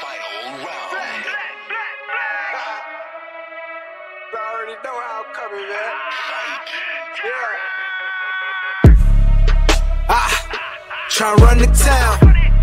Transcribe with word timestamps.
Final 0.00 0.58
round. 0.58 1.24
I 4.34 4.38
already 4.52 4.76
know 4.84 4.96
how 5.00 5.24
I'm 5.24 5.30
coming, 5.34 5.66
man. 5.68 5.92
Fight. 6.28 6.62
Yeah. 7.24 8.92
Ah, 10.08 10.32
tryna 11.08 11.36
run 11.44 11.58
the 11.58 11.66
town. 11.66 12.14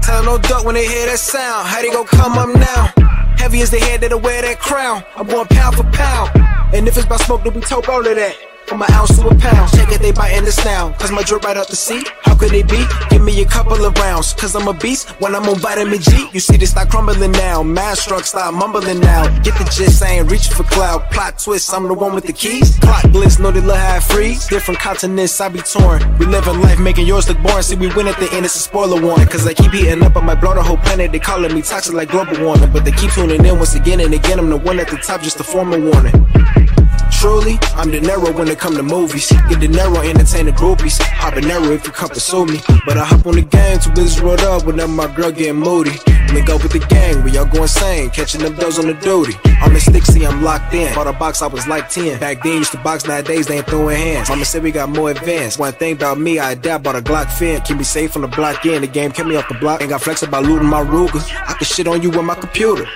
Tell 0.01 0.19
'em 0.19 0.25
no 0.25 0.37
duck 0.37 0.63
when 0.65 0.75
they 0.75 0.87
hear 0.87 1.05
that 1.07 1.19
sound. 1.19 1.67
How 1.67 1.81
they 1.81 1.89
gon' 1.89 2.05
come 2.05 2.37
up 2.37 2.49
now? 2.49 2.93
Heavy 3.37 3.61
as 3.61 3.69
the 3.69 3.79
head 3.79 4.01
that'll 4.01 4.19
wear 4.19 4.41
that 4.41 4.59
crown. 4.59 5.03
I'm 5.15 5.27
going 5.27 5.47
pound 5.47 5.75
for 5.77 5.83
pound. 5.91 6.31
And 6.73 6.87
if 6.87 6.97
it's 6.97 7.05
about 7.05 7.21
smoke, 7.21 7.43
then 7.43 7.53
we 7.53 7.61
talk 7.61 7.87
all 7.89 8.05
of 8.05 8.15
that. 8.15 8.50
From 8.71 8.83
an 8.83 8.91
ounce 8.93 9.17
to 9.19 9.27
a 9.27 9.35
pound. 9.35 9.69
Check 9.73 9.91
it, 9.91 10.01
they 10.01 10.13
biting 10.13 10.45
this 10.45 10.63
now. 10.63 10.93
Cause 10.93 11.11
my 11.11 11.23
drip 11.23 11.43
right 11.43 11.57
out 11.57 11.67
the 11.67 11.75
seat. 11.75 12.07
How 12.21 12.35
could 12.35 12.51
they 12.51 12.63
be? 12.63 12.85
Give 13.09 13.21
me 13.21 13.41
a 13.41 13.45
couple 13.45 13.83
of 13.83 13.93
rounds. 13.97 14.31
Cause 14.31 14.55
I'm 14.55 14.65
a 14.69 14.73
beast 14.73 15.09
when 15.19 15.35
I'm 15.35 15.43
on 15.43 15.59
vitamin 15.59 15.99
G. 15.99 16.29
You 16.31 16.39
see, 16.39 16.55
they 16.55 16.65
start 16.65 16.89
crumbling 16.89 17.33
now. 17.33 17.63
Mind 17.63 17.97
struck, 17.97 18.23
start 18.23 18.53
mumbling 18.53 19.01
now. 19.01 19.27
Get 19.41 19.57
the 19.57 19.65
gist, 19.65 20.01
I 20.01 20.19
ain't 20.19 20.31
reaching 20.31 20.55
for 20.55 20.63
cloud. 20.63 21.11
Plot 21.11 21.37
twist, 21.37 21.73
I'm 21.73 21.85
the 21.85 21.93
one 21.93 22.15
with 22.15 22.23
the 22.23 22.31
keys. 22.31 22.79
Clock 22.79 23.11
blitz, 23.11 23.39
know 23.39 23.51
they 23.51 23.59
love 23.59 23.75
how 23.75 23.97
I 23.97 23.99
freeze. 23.99 24.47
Different 24.47 24.79
continents, 24.79 25.41
I 25.41 25.49
be 25.49 25.59
torn. 25.59 25.99
We 26.17 26.25
live 26.25 26.47
in 26.47 26.61
life, 26.61 26.79
making 26.79 27.07
yours 27.07 27.27
look 27.27 27.41
boring. 27.41 27.63
See, 27.63 27.75
we 27.75 27.93
win 27.93 28.07
at 28.07 28.17
the 28.19 28.31
end, 28.31 28.45
it's 28.45 28.55
a 28.55 28.59
spoiler 28.59 29.01
warning. 29.01 29.27
Cause 29.27 29.45
I 29.45 29.53
keep 29.53 29.73
heating 29.73 30.01
up, 30.01 30.15
I 30.15 30.21
might 30.21 30.39
blow 30.39 30.53
the 30.53 30.63
whole 30.63 30.77
planet. 30.77 31.11
They 31.11 31.19
calling 31.19 31.53
me 31.53 31.61
toxic 31.61 31.93
like 31.93 32.07
global 32.07 32.41
warming. 32.41 32.71
But 32.71 32.85
they 32.85 32.93
keep 32.93 33.11
tuning 33.11 33.43
in 33.43 33.57
once 33.57 33.75
again 33.75 33.99
and 33.99 34.13
again. 34.13 34.39
I'm 34.39 34.49
the 34.49 34.55
one 34.55 34.79
at 34.79 34.87
the 34.87 34.95
top, 34.95 35.23
just 35.23 35.41
a 35.41 35.43
form 35.43 35.73
a 35.73 35.77
warning. 35.77 36.40
Truly, 37.21 37.59
I'm 37.75 37.91
De 37.91 37.99
Niro 38.01 38.33
when 38.33 38.47
it 38.47 38.57
come 38.57 38.75
to 38.75 38.81
movies. 38.81 39.29
Get 39.47 39.59
De 39.59 39.67
entertain 39.67 40.47
the 40.47 40.51
groupies. 40.51 40.97
Habanero 41.01 41.71
if 41.71 41.85
you 41.85 41.93
come 41.93 42.09
pursue 42.09 42.47
me. 42.47 42.59
But 42.83 42.97
I 42.97 43.05
hop 43.05 43.27
on 43.27 43.35
the 43.35 43.43
gang 43.43 43.77
to 43.81 43.89
business 43.89 44.19
rolled 44.19 44.39
up 44.39 44.65
whenever 44.65 44.91
my 44.91 45.05
girl 45.15 45.31
getting 45.31 45.57
moody. 45.57 45.91
Link 46.33 46.49
up 46.49 46.63
with 46.63 46.71
the 46.71 46.79
gang, 46.79 47.23
we 47.23 47.37
all 47.37 47.45
go 47.45 47.61
insane. 47.61 48.09
Catching 48.09 48.41
them 48.41 48.55
doors 48.55 48.79
on 48.79 48.87
the 48.87 48.95
duty. 48.95 49.35
I'm 49.61 49.71
in 49.71 49.77
Stixie, 49.77 50.27
I'm 50.27 50.41
locked 50.41 50.73
in. 50.73 50.95
Bought 50.95 51.05
a 51.05 51.13
box, 51.13 51.43
I 51.43 51.47
was 51.47 51.67
like 51.67 51.89
10. 51.89 52.19
Back 52.19 52.41
then, 52.41 52.57
used 52.57 52.71
to 52.71 52.79
box, 52.79 53.05
nowadays 53.05 53.45
they 53.45 53.57
ain't 53.57 53.67
throwing 53.67 53.97
hands. 53.97 54.27
Mama 54.27 54.43
said 54.43 54.63
we 54.63 54.71
got 54.71 54.89
more 54.89 55.11
advanced. 55.11 55.59
One 55.59 55.73
thing 55.73 55.97
about 55.97 56.19
me, 56.19 56.39
I 56.39 56.53
adapt, 56.53 56.83
bought 56.83 56.95
a 56.95 57.01
Glock 57.01 57.31
fin. 57.31 57.61
Keep 57.61 57.77
me 57.77 57.83
safe 57.83 58.13
from 58.13 58.23
the 58.23 58.29
block 58.29 58.65
in. 58.65 58.81
The 58.81 58.87
game 58.87 59.11
kept 59.11 59.29
me 59.29 59.35
off 59.35 59.47
the 59.47 59.59
block. 59.59 59.81
Ain't 59.81 59.91
got 59.91 60.01
flex 60.01 60.23
about 60.23 60.45
looting 60.45 60.67
my 60.67 60.81
Ruger. 60.81 61.21
I 61.47 61.53
can 61.53 61.65
shit 61.65 61.87
on 61.87 62.01
you 62.01 62.09
with 62.09 62.23
my 62.23 62.33
computer. 62.33 62.87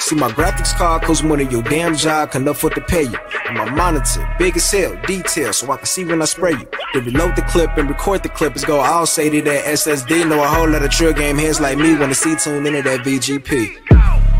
See 0.00 0.14
my 0.16 0.30
graphics 0.30 0.74
card 0.76 1.02
costs 1.02 1.22
more 1.22 1.36
than 1.36 1.50
your 1.50 1.62
damn 1.62 1.94
job 1.94 2.30
can 2.30 2.46
afford 2.46 2.74
to 2.76 2.80
pay 2.80 3.02
you. 3.02 3.18
And 3.46 3.58
my 3.58 3.68
monitor, 3.68 4.28
big 4.38 4.56
as 4.56 4.70
hell, 4.70 4.96
detail, 5.06 5.52
so 5.52 5.70
I 5.70 5.76
can 5.76 5.86
see 5.86 6.04
when 6.04 6.22
I 6.22 6.24
spray 6.24 6.52
you. 6.52 6.68
Then 6.94 7.04
reload 7.04 7.36
the 7.36 7.42
clip 7.42 7.76
and 7.76 7.88
record 7.88 8.22
the 8.22 8.28
clip. 8.28 8.54
It's 8.54 8.64
go 8.64 8.80
all 8.80 9.06
say 9.06 9.28
to 9.28 9.42
that 9.42 9.64
SSD. 9.64 10.28
Know 10.28 10.42
a 10.42 10.46
whole 10.46 10.68
lot 10.68 10.82
of 10.82 10.90
trill 10.90 11.12
game 11.12 11.36
heads 11.36 11.60
like 11.60 11.78
me 11.78 11.96
wanna 11.96 12.14
see 12.14 12.36
tuned 12.36 12.66
into 12.66 12.82
that 12.82 13.00
VGP. 13.00 14.37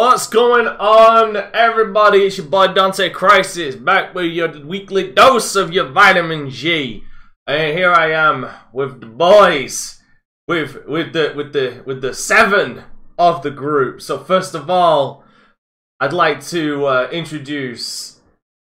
What's 0.00 0.28
going 0.28 0.66
on, 0.66 1.36
everybody? 1.52 2.20
It's 2.20 2.38
your 2.38 2.46
boy 2.46 2.68
Dante 2.68 3.10
Crisis 3.10 3.74
back 3.74 4.14
with 4.14 4.32
your 4.32 4.48
weekly 4.64 5.12
dose 5.12 5.54
of 5.56 5.74
your 5.74 5.90
vitamin 5.90 6.48
G. 6.48 7.04
And 7.46 7.76
here 7.76 7.92
I 7.92 8.10
am 8.12 8.48
with 8.72 9.02
the 9.02 9.06
boys, 9.06 10.00
with 10.48 10.86
with 10.86 11.12
the 11.12 11.34
with 11.36 11.52
the 11.52 11.82
with 11.84 12.00
the 12.00 12.14
seven 12.14 12.84
of 13.18 13.42
the 13.42 13.50
group. 13.50 14.00
So 14.00 14.18
first 14.24 14.54
of 14.54 14.70
all, 14.70 15.22
I'd 16.00 16.14
like 16.14 16.42
to 16.46 16.86
uh, 16.86 17.08
introduce 17.12 18.22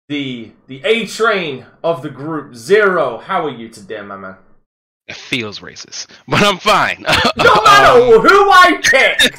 the 0.07 0.53
the 0.67 0.81
A 0.85 1.05
train 1.05 1.65
of 1.83 2.01
the 2.01 2.09
group 2.09 2.55
Zero. 2.55 3.17
How 3.17 3.45
are 3.45 3.49
you 3.49 3.67
today, 3.67 4.01
my 4.01 4.15
man? 4.15 4.37
It 5.07 5.15
feels 5.15 5.59
racist, 5.59 6.07
but 6.27 6.41
I'm 6.43 6.57
fine. 6.57 7.05
No 7.37 7.61
matter 7.63 8.19
who 8.19 8.49
I 8.49 8.81
pick, 8.83 9.35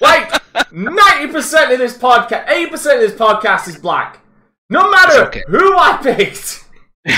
like 0.00 0.72
ninety 0.72 1.32
percent 1.32 1.72
of 1.72 1.78
this 1.78 1.98
podcast, 1.98 2.48
eighty 2.48 2.70
percent 2.70 3.02
of 3.02 3.10
this 3.10 3.18
podcast 3.18 3.68
is 3.68 3.78
black. 3.78 4.20
No 4.70 4.90
matter 4.90 5.26
okay. 5.26 5.42
who 5.48 5.76
I 5.76 5.98
picked. 6.02 6.64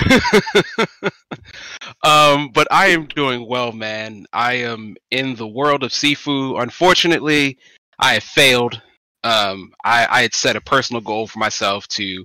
um, 2.02 2.50
but 2.52 2.66
I 2.70 2.86
am 2.86 3.06
doing 3.06 3.46
well, 3.46 3.70
man. 3.72 4.26
I 4.32 4.54
am 4.54 4.96
in 5.10 5.34
the 5.36 5.46
world 5.46 5.84
of 5.84 5.90
Sifu. 5.90 6.60
Unfortunately, 6.60 7.58
I 7.98 8.14
have 8.14 8.24
failed. 8.24 8.80
Um, 9.22 9.72
I, 9.84 10.06
I 10.10 10.22
had 10.22 10.34
set 10.34 10.56
a 10.56 10.60
personal 10.60 11.02
goal 11.02 11.26
for 11.26 11.38
myself 11.38 11.86
to 11.88 12.24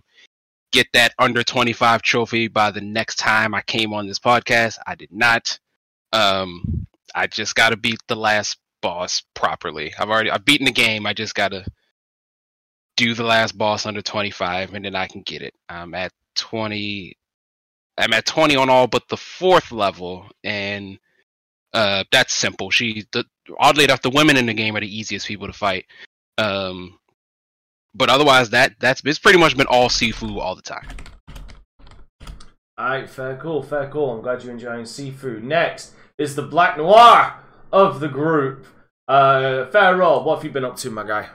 get 0.71 0.87
that 0.93 1.13
under 1.19 1.43
25 1.43 2.01
trophy 2.01 2.47
by 2.47 2.71
the 2.71 2.81
next 2.81 3.15
time 3.15 3.53
I 3.53 3.61
came 3.61 3.93
on 3.93 4.07
this 4.07 4.19
podcast. 4.19 4.77
I 4.85 4.95
did 4.95 5.11
not. 5.11 5.59
Um, 6.13 6.87
I 7.15 7.27
just 7.27 7.55
got 7.55 7.69
to 7.69 7.77
beat 7.77 7.99
the 8.07 8.15
last 8.15 8.57
boss 8.81 9.23
properly. 9.33 9.93
I've 9.97 10.09
already 10.09 10.31
I've 10.31 10.45
beaten 10.45 10.65
the 10.65 10.71
game. 10.71 11.05
I 11.05 11.13
just 11.13 11.35
got 11.35 11.49
to 11.49 11.65
do 12.97 13.13
the 13.13 13.23
last 13.23 13.57
boss 13.57 13.85
under 13.85 14.01
25 14.01 14.73
and 14.73 14.83
then 14.83 14.95
I 14.95 15.07
can 15.07 15.21
get 15.21 15.41
it. 15.41 15.53
I'm 15.69 15.93
at 15.93 16.11
20 16.35 17.15
I'm 17.97 18.13
at 18.13 18.25
20 18.25 18.55
on 18.55 18.69
all 18.69 18.87
but 18.87 19.07
the 19.07 19.17
fourth 19.17 19.71
level 19.71 20.25
and 20.43 20.99
uh 21.73 22.03
that's 22.11 22.33
simple. 22.33 22.69
She 22.71 23.05
the, 23.11 23.25
oddly 23.57 23.85
enough 23.85 24.01
the 24.01 24.09
women 24.09 24.37
in 24.37 24.45
the 24.45 24.53
game 24.53 24.75
are 24.75 24.81
the 24.81 24.97
easiest 24.97 25.27
people 25.27 25.47
to 25.47 25.53
fight. 25.53 25.85
Um 26.37 26.98
but 27.95 28.09
otherwise 28.09 28.49
that 28.51 28.73
that's 28.79 29.01
it's 29.05 29.19
pretty 29.19 29.39
much 29.39 29.55
been 29.57 29.67
all 29.67 29.89
Sifu 29.89 30.37
all 30.37 30.55
the 30.55 30.61
time. 30.61 30.87
Alright, 32.79 33.09
fair 33.09 33.35
cool, 33.37 33.61
fair 33.61 33.89
cool. 33.89 34.11
I'm 34.11 34.21
glad 34.21 34.41
you're 34.43 34.53
enjoying 34.53 34.85
Sifu. 34.85 35.41
Next 35.41 35.93
is 36.17 36.35
the 36.35 36.41
Black 36.43 36.77
Noir 36.77 37.35
of 37.73 37.99
the 37.99 38.07
group. 38.07 38.65
Uh 39.07 39.65
Fair 39.67 39.95
Rob, 39.97 40.25
what 40.25 40.35
have 40.37 40.45
you 40.45 40.51
been 40.51 40.65
up 40.65 40.77
to, 40.77 40.89
my 40.89 41.05
guy? 41.05 41.29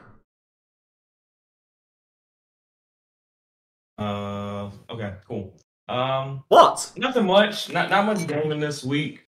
Uh, 3.98 4.70
okay, 4.90 5.14
cool. 5.28 5.54
Um, 5.88 6.42
What? 6.48 6.92
nothing 6.96 7.26
much. 7.26 7.70
Not 7.70 7.90
not 7.90 8.06
much 8.06 8.26
gaming 8.26 8.60
this 8.60 8.82
week. 8.82 9.26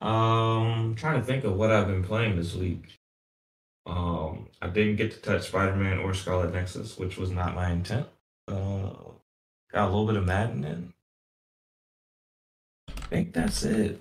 Um, 0.00 0.94
trying 0.96 1.20
to 1.20 1.26
think 1.26 1.44
of 1.44 1.56
what 1.56 1.70
I've 1.70 1.86
been 1.86 2.04
playing 2.04 2.36
this 2.36 2.54
week. 2.54 2.98
Um, 3.86 4.48
I 4.62 4.68
didn't 4.68 4.96
get 4.96 5.10
to 5.12 5.18
touch 5.18 5.48
Spider 5.48 5.76
Man 5.76 5.98
or 5.98 6.14
Scarlet 6.14 6.52
Nexus, 6.52 6.98
which 6.98 7.16
was 7.16 7.30
not 7.30 7.54
my 7.54 7.70
intent. 7.70 8.06
Uh, 8.48 8.90
got 9.72 9.84
a 9.84 9.90
little 9.90 10.06
bit 10.06 10.16
of 10.16 10.24
Madden 10.24 10.64
in. 10.64 10.92
I 12.88 12.92
think 13.08 13.32
that's 13.32 13.62
it. 13.64 14.00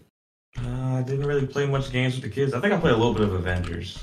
Uh, 0.58 0.98
I 0.98 1.02
didn't 1.02 1.26
really 1.26 1.48
play 1.48 1.66
much 1.66 1.92
games 1.92 2.16
with 2.16 2.24
the 2.24 2.30
kids. 2.30 2.54
I 2.54 2.62
think 2.62 2.74
I 2.74 2.80
played 2.80 2.94
a 2.94 2.98
little 2.98 3.14
bit 3.14 3.24
of 3.24 3.34
Avengers. 3.34 4.00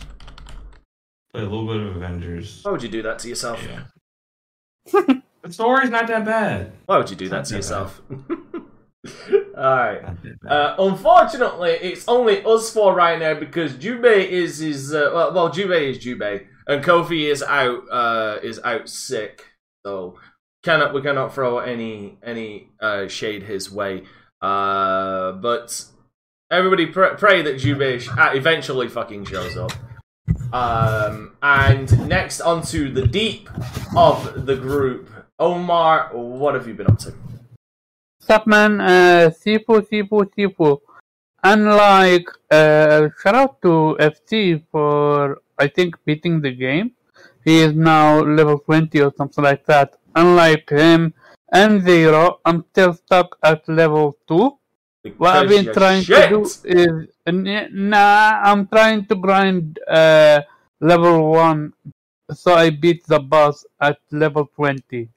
Played 1.32 1.44
a 1.44 1.48
little 1.48 1.66
bit 1.66 1.76
of 1.76 1.96
Avengers. 1.96 2.60
Why 2.62 2.72
would 2.72 2.82
you 2.82 2.88
do 2.88 3.02
that 3.02 3.18
to 3.20 3.28
yourself? 3.28 3.64
Yeah. 3.64 3.84
the 5.42 5.52
story's 5.52 5.90
not 5.90 6.08
that 6.08 6.24
bad. 6.24 6.72
Why 6.86 6.98
would 6.98 7.08
you 7.08 7.16
do 7.16 7.28
that 7.28 7.44
to 7.46 7.52
that 7.52 7.56
yourself? 7.56 8.02
Alright. 9.60 10.02
Not 10.02 10.22
that 10.22 10.40
bad. 10.42 10.52
Uh, 10.52 10.74
unfortunately, 10.78 11.70
it's 11.72 12.04
only 12.08 12.42
us 12.44 12.72
four 12.72 12.94
right 12.94 13.18
now 13.18 13.34
because 13.34 13.74
Jubei 13.74 14.26
is 14.26 14.60
is 14.60 14.94
uh, 14.94 15.10
well, 15.12 15.34
well, 15.34 15.50
Jubei 15.50 15.90
is 15.90 15.98
Jubei, 15.98 16.46
and 16.66 16.82
Kofi 16.82 17.30
is 17.30 17.42
out 17.42 17.82
uh, 17.90 18.38
is 18.42 18.58
out 18.64 18.88
sick, 18.88 19.44
so 19.84 20.18
cannot 20.62 20.94
we 20.94 21.02
cannot 21.02 21.34
throw 21.34 21.58
any 21.58 22.18
any 22.24 22.70
uh, 22.80 23.06
shade 23.08 23.42
his 23.42 23.70
way. 23.70 24.04
Uh, 24.40 25.32
but 25.32 25.84
Everybody 26.50 26.86
pr- 26.86 27.14
pray 27.16 27.42
that 27.42 27.56
Jubei 27.56 28.00
sh- 28.00 28.08
uh, 28.08 28.32
eventually 28.34 28.88
fucking 28.88 29.24
shows 29.26 29.56
up. 29.56 29.70
Um, 30.52 31.36
and 31.42 32.08
next 32.08 32.40
onto 32.40 32.92
the 32.92 33.06
deep 33.06 33.48
of 33.96 34.46
the 34.46 34.56
group, 34.56 35.08
Omar. 35.38 36.10
What 36.12 36.54
have 36.54 36.66
you 36.66 36.74
been 36.74 36.88
up 36.88 36.98
to? 37.00 37.14
Sup 38.30 38.46
man, 38.46 38.80
uh, 38.80 39.28
Sifu, 39.34 39.82
Sifu, 39.82 40.22
Sifu. 40.30 40.78
Unlike, 41.42 42.30
uh, 42.52 43.08
shout 43.20 43.34
out 43.34 43.60
to 43.62 43.96
FC 43.98 44.62
for, 44.70 45.42
I 45.58 45.66
think, 45.66 45.96
beating 46.04 46.40
the 46.40 46.52
game. 46.52 46.92
He 47.44 47.58
is 47.58 47.74
now 47.74 48.20
level 48.20 48.60
20 48.60 49.00
or 49.00 49.12
something 49.16 49.42
like 49.42 49.66
that. 49.66 49.96
Unlike 50.14 50.70
him 50.70 51.12
and 51.52 51.82
Zero, 51.82 52.38
I'm 52.44 52.64
still 52.70 52.92
stuck 52.94 53.36
at 53.42 53.68
level 53.68 54.16
2. 54.28 54.56
What 55.16 55.34
I've 55.34 55.48
been 55.48 55.72
trying 55.72 56.04
you're 56.04 56.22
to 56.22 56.28
do 56.28 56.42
is, 56.66 57.08
nah, 57.72 58.42
I'm 58.44 58.68
trying 58.68 59.06
to 59.06 59.16
grind, 59.16 59.80
uh, 59.88 60.42
level 60.80 61.32
1 61.32 61.72
so 62.32 62.54
I 62.54 62.70
beat 62.70 63.04
the 63.08 63.18
boss 63.18 63.66
at 63.80 63.98
level 64.12 64.48
20. 64.54 65.08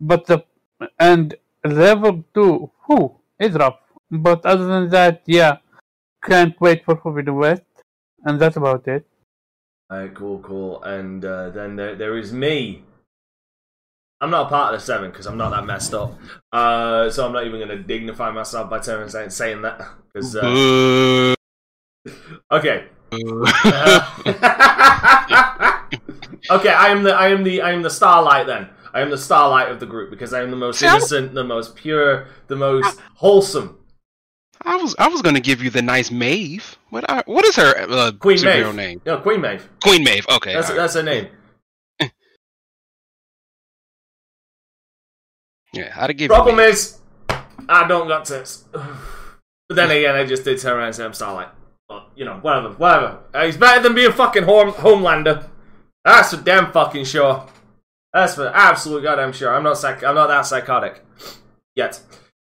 But 0.00 0.26
the, 0.26 0.42
and 0.98 1.36
level 1.64 2.24
2, 2.34 2.70
whew, 2.86 3.14
is 3.38 3.54
rough. 3.54 3.78
But 4.10 4.44
other 4.44 4.66
than 4.66 4.88
that, 4.90 5.22
yeah, 5.26 5.58
can't 6.24 6.60
wait 6.60 6.84
for 6.84 6.96
Forbidden 6.96 7.36
West. 7.36 7.62
And 8.24 8.40
that's 8.40 8.56
about 8.56 8.86
it. 8.88 9.06
Alright, 9.92 10.14
cool, 10.14 10.38
cool. 10.40 10.82
And 10.82 11.24
uh, 11.24 11.50
then 11.50 11.76
there, 11.76 11.94
there 11.94 12.16
is 12.16 12.32
me. 12.32 12.82
I'm 14.20 14.30
not 14.30 14.46
a 14.46 14.48
part 14.48 14.72
of 14.72 14.80
the 14.80 14.86
seven 14.86 15.10
because 15.10 15.26
I'm 15.26 15.36
not 15.36 15.50
that 15.50 15.66
messed 15.66 15.92
up. 15.94 16.16
Uh, 16.52 17.10
so 17.10 17.26
I'm 17.26 17.32
not 17.32 17.44
even 17.46 17.58
going 17.58 17.76
to 17.76 17.82
dignify 17.82 18.30
myself 18.30 18.70
by 18.70 18.78
telling, 18.78 19.08
saying, 19.08 19.30
saying 19.30 19.62
that. 19.62 19.80
'cause, 20.14 20.36
uh, 20.36 21.34
okay. 22.52 22.84
Okay, 26.50 26.70
I 26.70 26.88
am 26.88 27.02
the 27.04 27.14
I 27.14 27.28
am 27.28 27.44
the 27.44 27.62
I 27.62 27.70
am 27.70 27.82
the 27.82 27.90
starlight 27.90 28.46
then. 28.46 28.68
I 28.94 29.00
am 29.00 29.10
the 29.10 29.18
starlight 29.18 29.70
of 29.70 29.80
the 29.80 29.86
group 29.86 30.10
because 30.10 30.32
I 30.32 30.42
am 30.42 30.50
the 30.50 30.56
most 30.56 30.82
innocent, 30.82 31.34
the 31.34 31.44
most 31.44 31.76
pure, 31.76 32.26
the 32.48 32.56
most 32.56 33.00
wholesome. 33.14 33.78
I 34.64 34.76
was 34.76 34.94
I 34.98 35.08
was 35.08 35.22
gonna 35.22 35.40
give 35.40 35.62
you 35.62 35.70
the 35.70 35.82
nice 35.82 36.10
Maeve. 36.10 36.76
What 36.90 37.08
are, 37.10 37.22
what 37.26 37.44
is 37.44 37.56
her 37.56 37.74
uh, 37.88 38.12
Queen 38.12 38.38
superhero 38.38 38.66
Maeve. 38.66 38.76
name? 38.76 39.00
No, 39.06 39.18
Queen 39.18 39.40
Maeve. 39.40 39.68
Queen 39.82 40.04
Maeve. 40.04 40.26
Okay. 40.30 40.52
That's 40.54 40.68
alright. 40.70 40.82
that's 40.82 40.94
her 40.94 41.02
name. 41.02 41.28
yeah. 45.72 45.90
How 45.90 46.06
to 46.06 46.14
give 46.14 46.28
Problem 46.28 46.60
is, 46.60 46.98
I 47.68 47.88
don't 47.88 48.08
got 48.08 48.24
tits. 48.26 48.64
But 49.68 49.76
then 49.76 49.90
again, 49.90 50.14
I 50.16 50.24
just 50.26 50.44
did 50.44 50.58
turn 50.60 50.76
around 50.76 50.88
and 50.88 50.94
say 50.94 51.02
I'm 51.04 51.14
Starlight. 51.14 51.48
But, 51.88 52.08
you 52.14 52.26
know, 52.26 52.34
whatever, 52.42 52.70
whatever. 52.74 53.20
Uh, 53.32 53.46
he's 53.46 53.56
better 53.56 53.80
than 53.82 53.94
being 53.94 54.12
fucking 54.12 54.42
home- 54.42 54.72
Homelander. 54.72 55.48
That's 56.04 56.34
for 56.34 56.42
damn 56.42 56.70
fucking 56.72 57.06
sure. 57.06 57.46
That's 58.12 58.34
for 58.34 58.48
absolute 58.54 59.02
goddamn 59.02 59.32
sure. 59.32 59.54
I'm 59.54 59.62
not 59.62 59.78
psych- 59.78 60.04
I'm 60.04 60.14
not 60.14 60.26
that 60.28 60.42
psychotic 60.42 61.04
yet. 61.74 62.00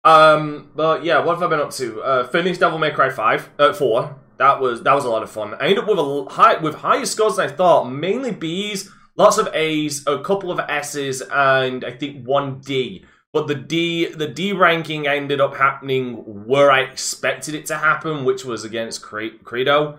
Um, 0.02 0.70
but 0.74 1.04
yeah, 1.04 1.20
what 1.24 1.38
have 1.38 1.42
I 1.44 1.46
been 1.48 1.64
up 1.64 1.70
to? 1.72 2.02
Uh, 2.02 2.26
finished 2.26 2.60
Devil 2.60 2.78
May 2.78 2.90
Cry 2.90 3.10
five, 3.10 3.50
uh, 3.58 3.72
four. 3.72 4.18
That 4.38 4.60
was 4.60 4.82
that 4.82 4.94
was 4.94 5.04
a 5.04 5.10
lot 5.10 5.22
of 5.22 5.30
fun. 5.30 5.54
I 5.54 5.64
ended 5.66 5.78
up 5.78 5.88
with 5.88 5.98
a 5.98 6.26
high 6.34 6.56
with 6.58 6.76
higher 6.76 7.06
scores 7.06 7.36
than 7.36 7.48
I 7.48 7.52
thought. 7.52 7.84
Mainly 7.84 8.32
B's, 8.32 8.90
lots 9.16 9.38
of 9.38 9.48
A's, 9.54 10.04
a 10.06 10.20
couple 10.22 10.50
of 10.50 10.58
S's, 10.58 11.22
and 11.30 11.84
I 11.84 11.92
think 11.92 12.26
one 12.26 12.60
D. 12.60 13.04
But 13.32 13.46
the 13.46 13.54
D 13.54 14.06
the 14.06 14.28
D 14.28 14.52
ranking 14.52 15.06
ended 15.06 15.40
up 15.40 15.56
happening 15.56 16.46
where 16.46 16.70
I 16.70 16.80
expected 16.80 17.54
it 17.54 17.66
to 17.66 17.78
happen, 17.78 18.24
which 18.24 18.44
was 18.44 18.64
against 18.64 19.02
Cre- 19.02 19.38
Credo. 19.44 19.98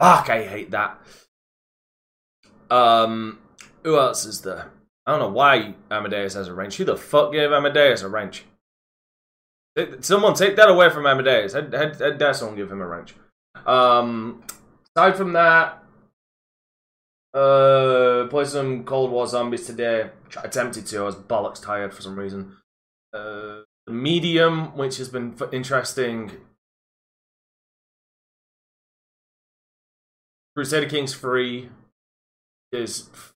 Fuck, 0.00 0.28
I 0.28 0.44
hate 0.44 0.72
that. 0.72 1.00
Um, 2.68 3.38
who 3.84 3.96
else 3.98 4.26
is 4.26 4.42
there? 4.42 4.72
I 5.06 5.12
don't 5.12 5.20
know 5.20 5.28
why 5.28 5.74
Amadeus 5.90 6.34
has 6.34 6.48
a 6.48 6.54
wrench. 6.54 6.76
Who 6.76 6.84
the 6.84 6.96
fuck 6.96 7.32
gave 7.32 7.52
Amadeus 7.52 8.02
a 8.02 8.08
wrench? 8.08 8.44
Someone 10.00 10.34
take 10.34 10.56
that 10.56 10.68
away 10.68 10.90
from 10.90 11.06
Amadeus. 11.06 11.54
I'd, 11.54 11.74
I'd 11.74 12.36
someone 12.36 12.56
give 12.56 12.72
him 12.72 12.80
a 12.80 12.86
wrench. 12.86 13.14
Um, 13.66 14.42
aside 14.96 15.16
from 15.16 15.34
that, 15.34 15.82
uh, 17.34 18.26
play 18.28 18.44
some 18.46 18.84
Cold 18.84 19.10
War 19.10 19.26
Zombies 19.26 19.66
today. 19.66 20.10
Tr- 20.30 20.40
Attempted 20.42 20.86
to. 20.86 21.00
I 21.00 21.02
was 21.02 21.14
bollocks 21.14 21.62
tired 21.62 21.92
for 21.92 22.02
some 22.02 22.18
reason. 22.18 22.56
Uh, 23.12 23.60
Medium, 23.86 24.76
which 24.76 24.96
has 24.96 25.08
been 25.10 25.36
interesting. 25.52 26.32
Crusader 30.56 30.88
Kings 30.88 31.12
free 31.12 31.68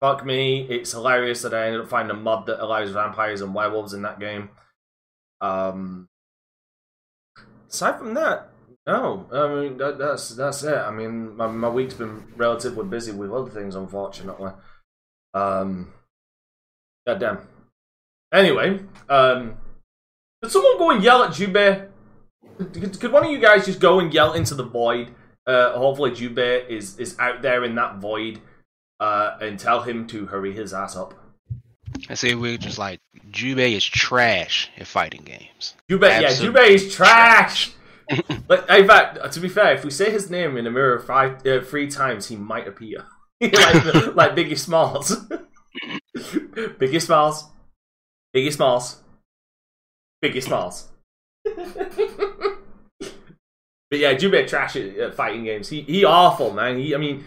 fuck 0.00 0.24
me. 0.24 0.66
It's 0.68 0.92
hilarious 0.92 1.42
that 1.42 1.54
I 1.54 1.66
ended 1.66 1.82
up 1.82 1.88
finding 1.88 2.16
a 2.16 2.20
mod 2.20 2.46
that 2.46 2.62
allows 2.62 2.90
vampires 2.90 3.40
and 3.40 3.54
werewolves 3.54 3.94
in 3.94 4.02
that 4.02 4.20
game. 4.20 4.50
Um, 5.40 6.08
aside 7.68 7.98
from 7.98 8.14
that, 8.14 8.50
no. 8.86 9.26
I 9.32 9.48
mean 9.48 9.78
that, 9.78 9.98
that's 9.98 10.30
that's 10.30 10.62
it. 10.62 10.76
I 10.76 10.90
mean 10.90 11.36
my 11.36 11.46
my 11.46 11.68
week's 11.68 11.94
been 11.94 12.24
relatively 12.36 12.84
busy 12.84 13.12
with 13.12 13.32
other 13.32 13.50
things, 13.50 13.74
unfortunately. 13.74 14.52
Um, 15.32 15.92
goddamn. 17.06 17.38
Anyway, 18.32 18.80
um, 19.08 19.56
someone 20.46 20.78
go 20.78 20.90
and 20.90 21.02
yell 21.02 21.22
at 21.24 21.30
Jubei? 21.30 21.88
Could, 22.58 23.00
could 23.00 23.12
one 23.12 23.24
of 23.24 23.30
you 23.30 23.38
guys 23.38 23.66
just 23.66 23.80
go 23.80 24.00
and 24.00 24.12
yell 24.12 24.34
into 24.34 24.54
the 24.54 24.64
void? 24.64 25.14
Uh, 25.46 25.72
hopefully 25.72 26.10
Jubei 26.10 26.68
is 26.68 26.98
is 26.98 27.18
out 27.18 27.42
there 27.42 27.64
in 27.64 27.74
that 27.76 27.96
void, 27.96 28.40
uh, 29.00 29.38
and 29.40 29.58
tell 29.58 29.82
him 29.82 30.06
to 30.08 30.26
hurry 30.26 30.52
his 30.52 30.72
ass 30.72 30.94
up. 30.94 31.14
I 32.08 32.14
say 32.14 32.34
we're 32.34 32.58
just 32.58 32.78
like 32.78 33.00
Jubei 33.30 33.76
is 33.76 33.84
trash 33.84 34.70
at 34.78 34.86
fighting 34.86 35.22
games. 35.22 35.74
Jubei, 35.88 36.20
yeah, 36.20 36.28
Absolute 36.28 36.54
Jubei 36.54 36.68
is 36.68 36.94
trash. 36.94 37.72
but 38.46 38.68
in 38.70 38.86
fact, 38.86 39.32
to 39.32 39.40
be 39.40 39.48
fair, 39.48 39.74
if 39.74 39.84
we 39.84 39.90
say 39.90 40.10
his 40.10 40.30
name 40.30 40.56
in 40.56 40.66
a 40.66 40.70
mirror 40.70 40.98
five, 40.98 41.44
uh, 41.46 41.60
three 41.62 41.88
times, 41.88 42.28
he 42.28 42.36
might 42.36 42.68
appear 42.68 43.06
like 43.40 43.52
like 44.14 44.34
Biggie 44.36 44.58
Smalls. 44.58 45.26
Biggie 46.16 47.00
Smalls, 47.00 47.44
Biggie 48.34 48.52
Smalls, 48.52 49.02
Biggie 50.24 50.42
Smalls. 50.42 50.88
but 51.44 51.56
yeah, 53.92 54.14
Jubei 54.14 54.46
trash 54.46 54.76
at, 54.76 54.96
at 54.96 55.14
fighting 55.14 55.44
games. 55.44 55.68
He 55.68 55.82
he 55.82 56.04
awful 56.04 56.52
man. 56.52 56.78
He 56.78 56.94
I 56.94 56.98
mean 56.98 57.24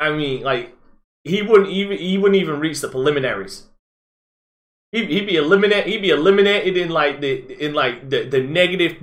I 0.00 0.10
mean 0.10 0.42
like 0.42 0.74
he 1.24 1.42
wouldn't 1.42 1.70
even 1.70 1.98
he 1.98 2.18
wouldn't 2.18 2.40
even 2.40 2.60
reach 2.60 2.80
the 2.80 2.88
preliminaries. 2.88 3.66
He'd, 4.92 5.08
he'd 5.08 5.26
be 5.26 5.36
eliminated. 5.36 5.86
He'd 5.86 6.02
be 6.02 6.10
eliminated 6.10 6.76
in 6.76 6.90
like 6.90 7.20
the 7.20 7.64
in 7.64 7.72
like 7.74 8.10
the, 8.10 8.24
the 8.24 8.42
negative 8.42 8.96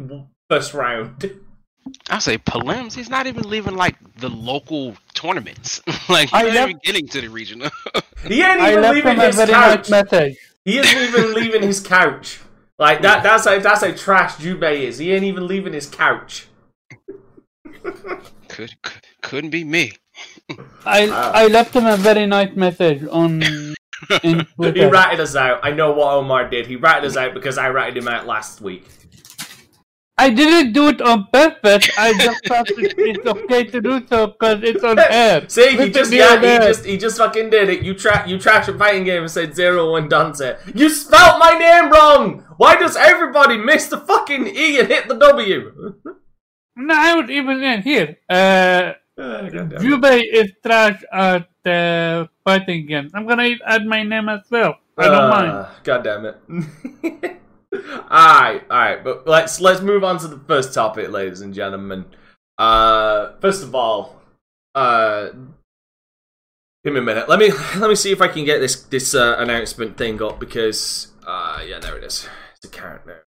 first 0.50 0.74
round. 0.74 1.32
I 2.10 2.20
say 2.20 2.38
prelims. 2.38 2.94
He's 2.94 3.10
not 3.10 3.26
even 3.26 3.50
leaving 3.50 3.76
like 3.76 3.96
the 4.18 4.30
local 4.30 4.96
tournaments. 5.16 5.82
like 6.10 6.32
I 6.34 6.44
he's 6.44 6.54
not 6.54 6.56
left- 6.56 6.70
even 6.70 6.82
getting 6.84 7.08
to 7.08 7.22
the 7.22 7.28
regional. 7.28 7.72
He 8.28 8.42
ain't 8.42 8.60
even 8.60 8.82
left 8.82 8.96
leaving 8.96 9.18
his 9.18 9.38
couch. 9.38 9.50
nice 9.50 9.90
message. 9.90 10.38
He 10.66 10.78
isn't 10.78 11.02
even 11.02 11.34
leaving 11.34 11.62
his 11.62 11.80
couch. 11.80 12.42
Like 12.78 13.02
that. 13.02 13.24
That's 13.24 13.46
how 13.46 13.58
that's 13.60 13.82
how 13.82 13.92
trash 13.94 14.36
Jubei 14.36 14.82
is. 14.82 14.98
He 14.98 15.14
ain't 15.14 15.24
even 15.24 15.48
leaving 15.48 15.72
his 15.72 15.88
couch. 15.88 16.48
could, 18.50 18.82
could 18.82 19.02
couldn't 19.22 19.52
be 19.52 19.64
me. 19.64 19.94
I 20.86 21.08
Wow. 21.08 21.32
I 21.36 21.48
left 21.48 21.76
him 21.76 21.86
a 21.86 21.98
very 21.98 22.26
nice 22.26 22.56
message 22.56 23.04
on 23.10 23.42
in 24.24 24.40
He 24.40 24.46
Twitter. 24.56 24.90
ratted 24.90 25.20
us 25.20 25.36
out. 25.36 25.60
I 25.64 25.72
know 25.72 25.92
what 25.92 26.14
Omar 26.14 26.50
did. 26.50 26.68
He 26.68 26.76
ratted 26.76 27.06
us 27.06 27.18
out 27.18 27.34
because 27.34 27.58
I 27.58 27.70
ratted 27.70 27.98
him 27.98 28.08
out 28.08 28.26
last 28.28 28.62
week. 28.62 28.86
I 30.18 30.30
didn't 30.30 30.74
do 30.74 30.90
it 30.90 31.02
on 31.02 31.28
purpose. 31.32 31.90
I 31.98 32.12
just 32.18 32.46
thought 32.46 32.66
it's 32.70 33.26
okay 33.26 33.64
to 33.64 33.80
do 33.80 34.06
so 34.06 34.28
because 34.28 34.60
it's 34.64 34.84
on 34.84 35.00
air. 35.10 35.48
See, 35.48 35.78
he 35.78 35.90
just 35.90 36.12
to 36.12 36.18
yeah, 36.18 36.34
your 36.34 36.42
he 36.42 36.48
air. 36.48 36.60
just 36.60 36.84
he 36.86 36.98
just 36.98 37.18
fucking 37.18 37.50
did 37.50 37.70
it. 37.70 37.84
You 37.84 37.94
tra- 37.94 38.28
you 38.28 38.38
trash 38.38 38.68
a 38.68 38.78
fighting 38.78 39.06
game 39.06 39.22
and 39.22 39.32
said 39.32 39.56
zero 39.56 39.92
one 39.92 40.10
Dante. 40.10 40.58
You 40.76 40.90
spelt 40.90 41.40
my 41.40 41.58
name 41.58 41.90
wrong. 41.90 42.44
Why 42.58 42.76
does 42.76 42.98
everybody 42.98 43.56
miss 43.56 43.88
the 43.88 43.98
fucking 43.98 44.48
E 44.48 44.78
and 44.80 44.90
hit 44.90 45.08
the 45.08 45.16
W? 45.16 45.96
No, 46.76 46.94
I 46.98 47.16
would 47.16 47.30
even 47.30 47.64
in 47.64 47.82
here. 47.84 48.18
Uh, 48.30 48.94
Jubei 49.20 50.24
is 50.32 50.52
trash 50.64 51.04
at 51.12 51.50
uh, 51.66 52.28
fighting 52.44 52.86
games. 52.86 53.12
I'm 53.14 53.28
gonna 53.28 53.50
add 53.66 53.86
my 53.86 54.04
name 54.04 54.30
as 54.30 54.42
well. 54.50 54.80
I 54.98 55.08
don't 55.08 55.30
mind. 55.30 55.52
Uh, 55.52 55.70
God 55.84 56.04
damn 56.04 56.26
it. 56.26 56.38
alright, 58.12 58.64
alright, 58.70 59.04
but 59.04 59.28
let's 59.28 59.60
let's 59.60 59.82
move 59.82 60.04
on 60.04 60.20
to 60.20 60.28
the 60.28 60.40
first 60.48 60.74
topic, 60.74 61.10
ladies 61.10 61.42
and 61.42 61.54
gentlemen. 61.54 62.06
Uh 62.58 63.34
first 63.42 63.64
of 63.64 63.76
all, 63.76 64.22
uh 64.76 65.30
give 66.84 66.94
me 66.94 67.00
a 67.00 67.04
minute. 67.04 67.28
Let 67.28 67.40
me 67.40 67.52
let 67.78 67.90
me 67.90 67.96
see 67.96 68.12
if 68.12 68.22
I 68.22 68.28
can 68.28 68.46
get 68.46 68.60
this 68.60 68.84
this 68.84 69.14
uh, 69.14 69.36
announcement 69.38 69.98
thing 69.98 70.22
up 70.22 70.40
because 70.40 71.08
uh 71.28 71.62
yeah, 71.68 71.80
there 71.80 71.98
it 71.98 72.04
is. 72.04 72.28
It's 72.56 72.66
a 72.66 72.70
character. 72.70 73.26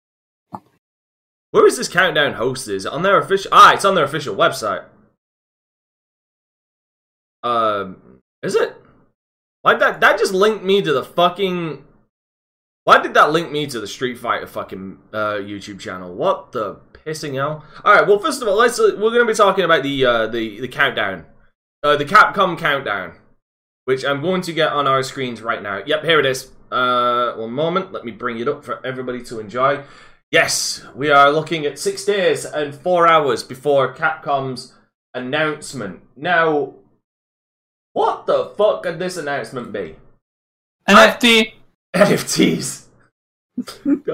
Where 1.52 1.66
is 1.66 1.78
this 1.78 1.88
countdown 1.88 2.36
hosted? 2.36 2.76
Is 2.76 2.86
it 2.86 2.92
on 2.92 3.02
their 3.02 3.20
official? 3.20 3.50
Ah, 3.52 3.74
it's 3.74 3.86
on 3.86 3.96
their 3.96 4.06
official 4.06 4.36
website. 4.36 4.86
Um, 7.44 8.22
is 8.44 8.56
it? 8.56 8.76
Why 9.62 9.76
that 9.76 10.02
that 10.02 10.18
just 10.18 10.34
linked 10.34 10.64
me 10.64 10.82
to 10.82 10.94
the 10.94 11.04
fucking? 11.04 11.86
Why 12.86 13.02
did 13.02 13.14
that 13.14 13.32
link 13.32 13.52
me 13.52 13.68
to 13.68 13.80
the 13.80 13.88
Street 13.88 14.18
Fighter 14.18 14.48
fucking 14.48 15.00
uh, 15.14 15.36
YouTube 15.36 15.80
channel? 15.80 16.14
What 16.14 16.54
the 16.54 16.76
pissing 16.94 17.36
hell? 17.36 17.64
All 17.84 17.94
right. 17.94 18.08
Well, 18.08 18.20
first 18.20 18.42
of 18.42 18.48
all, 18.48 18.56
let's 18.56 18.80
we're 18.80 18.96
going 18.98 19.20
to 19.20 19.26
be 19.26 19.34
talking 19.34 19.66
about 19.66 19.84
the 19.84 20.06
uh, 20.06 20.28
the 20.28 20.62
the 20.62 20.68
countdown, 20.68 21.26
uh, 21.84 21.98
the 21.98 22.06
Capcom 22.06 22.58
countdown, 22.58 23.16
which 23.86 24.06
I'm 24.06 24.22
going 24.22 24.42
to 24.44 24.54
get 24.54 24.72
on 24.72 24.88
our 24.88 25.04
screens 25.04 25.42
right 25.42 25.62
now. 25.62 25.82
Yep, 25.86 26.04
here 26.04 26.20
it 26.20 26.26
is. 26.26 26.52
Uh, 26.72 27.34
one 27.34 27.52
moment. 27.52 27.92
Let 27.92 28.06
me 28.06 28.12
bring 28.12 28.40
it 28.40 28.48
up 28.48 28.64
for 28.64 28.86
everybody 28.86 29.22
to 29.24 29.40
enjoy. 29.40 29.84
Yes, 30.32 30.86
we 30.96 31.10
are 31.10 31.32
looking 31.32 31.66
at 31.66 31.80
six 31.80 32.06
days 32.06 32.46
and 32.46 32.76
four 32.76 33.08
hours 33.08 33.44
before 33.44 33.96
Capcom's 33.96 34.74
announcement. 35.14 36.02
Now, 36.16 36.76
what 37.94 38.26
the 38.26 38.54
fuck 38.58 38.84
could 38.84 39.00
this 39.00 39.18
announcement 39.18 39.72
be? 39.72 39.96
NFT. 40.88 41.54
NFTs. 41.96 42.86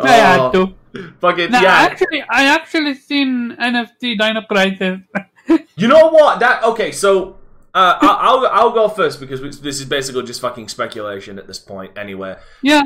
I 0.01 0.11
had 0.11 0.51
to. 0.53 0.73
Fucking 1.19 1.51
No, 1.51 1.59
yeah. 1.61 1.73
actually, 1.73 2.21
I 2.29 2.45
actually 2.45 2.93
seen 2.95 3.55
NFT 3.59 4.17
Dino 4.17 4.41
Crisis. 4.43 4.99
You 5.77 5.87
know 5.87 6.07
what? 6.09 6.39
That 6.39 6.63
okay. 6.63 6.91
So 6.91 7.37
uh, 7.75 7.99
I- 8.01 8.17
I'll 8.21 8.47
I'll 8.47 8.71
go 8.71 8.87
first 8.89 9.19
because 9.19 9.41
this 9.61 9.79
is 9.79 9.85
basically 9.85 10.23
just 10.23 10.41
fucking 10.41 10.69
speculation 10.69 11.37
at 11.37 11.45
this 11.45 11.59
point. 11.59 11.95
Anyway, 11.97 12.35
yeah, 12.63 12.81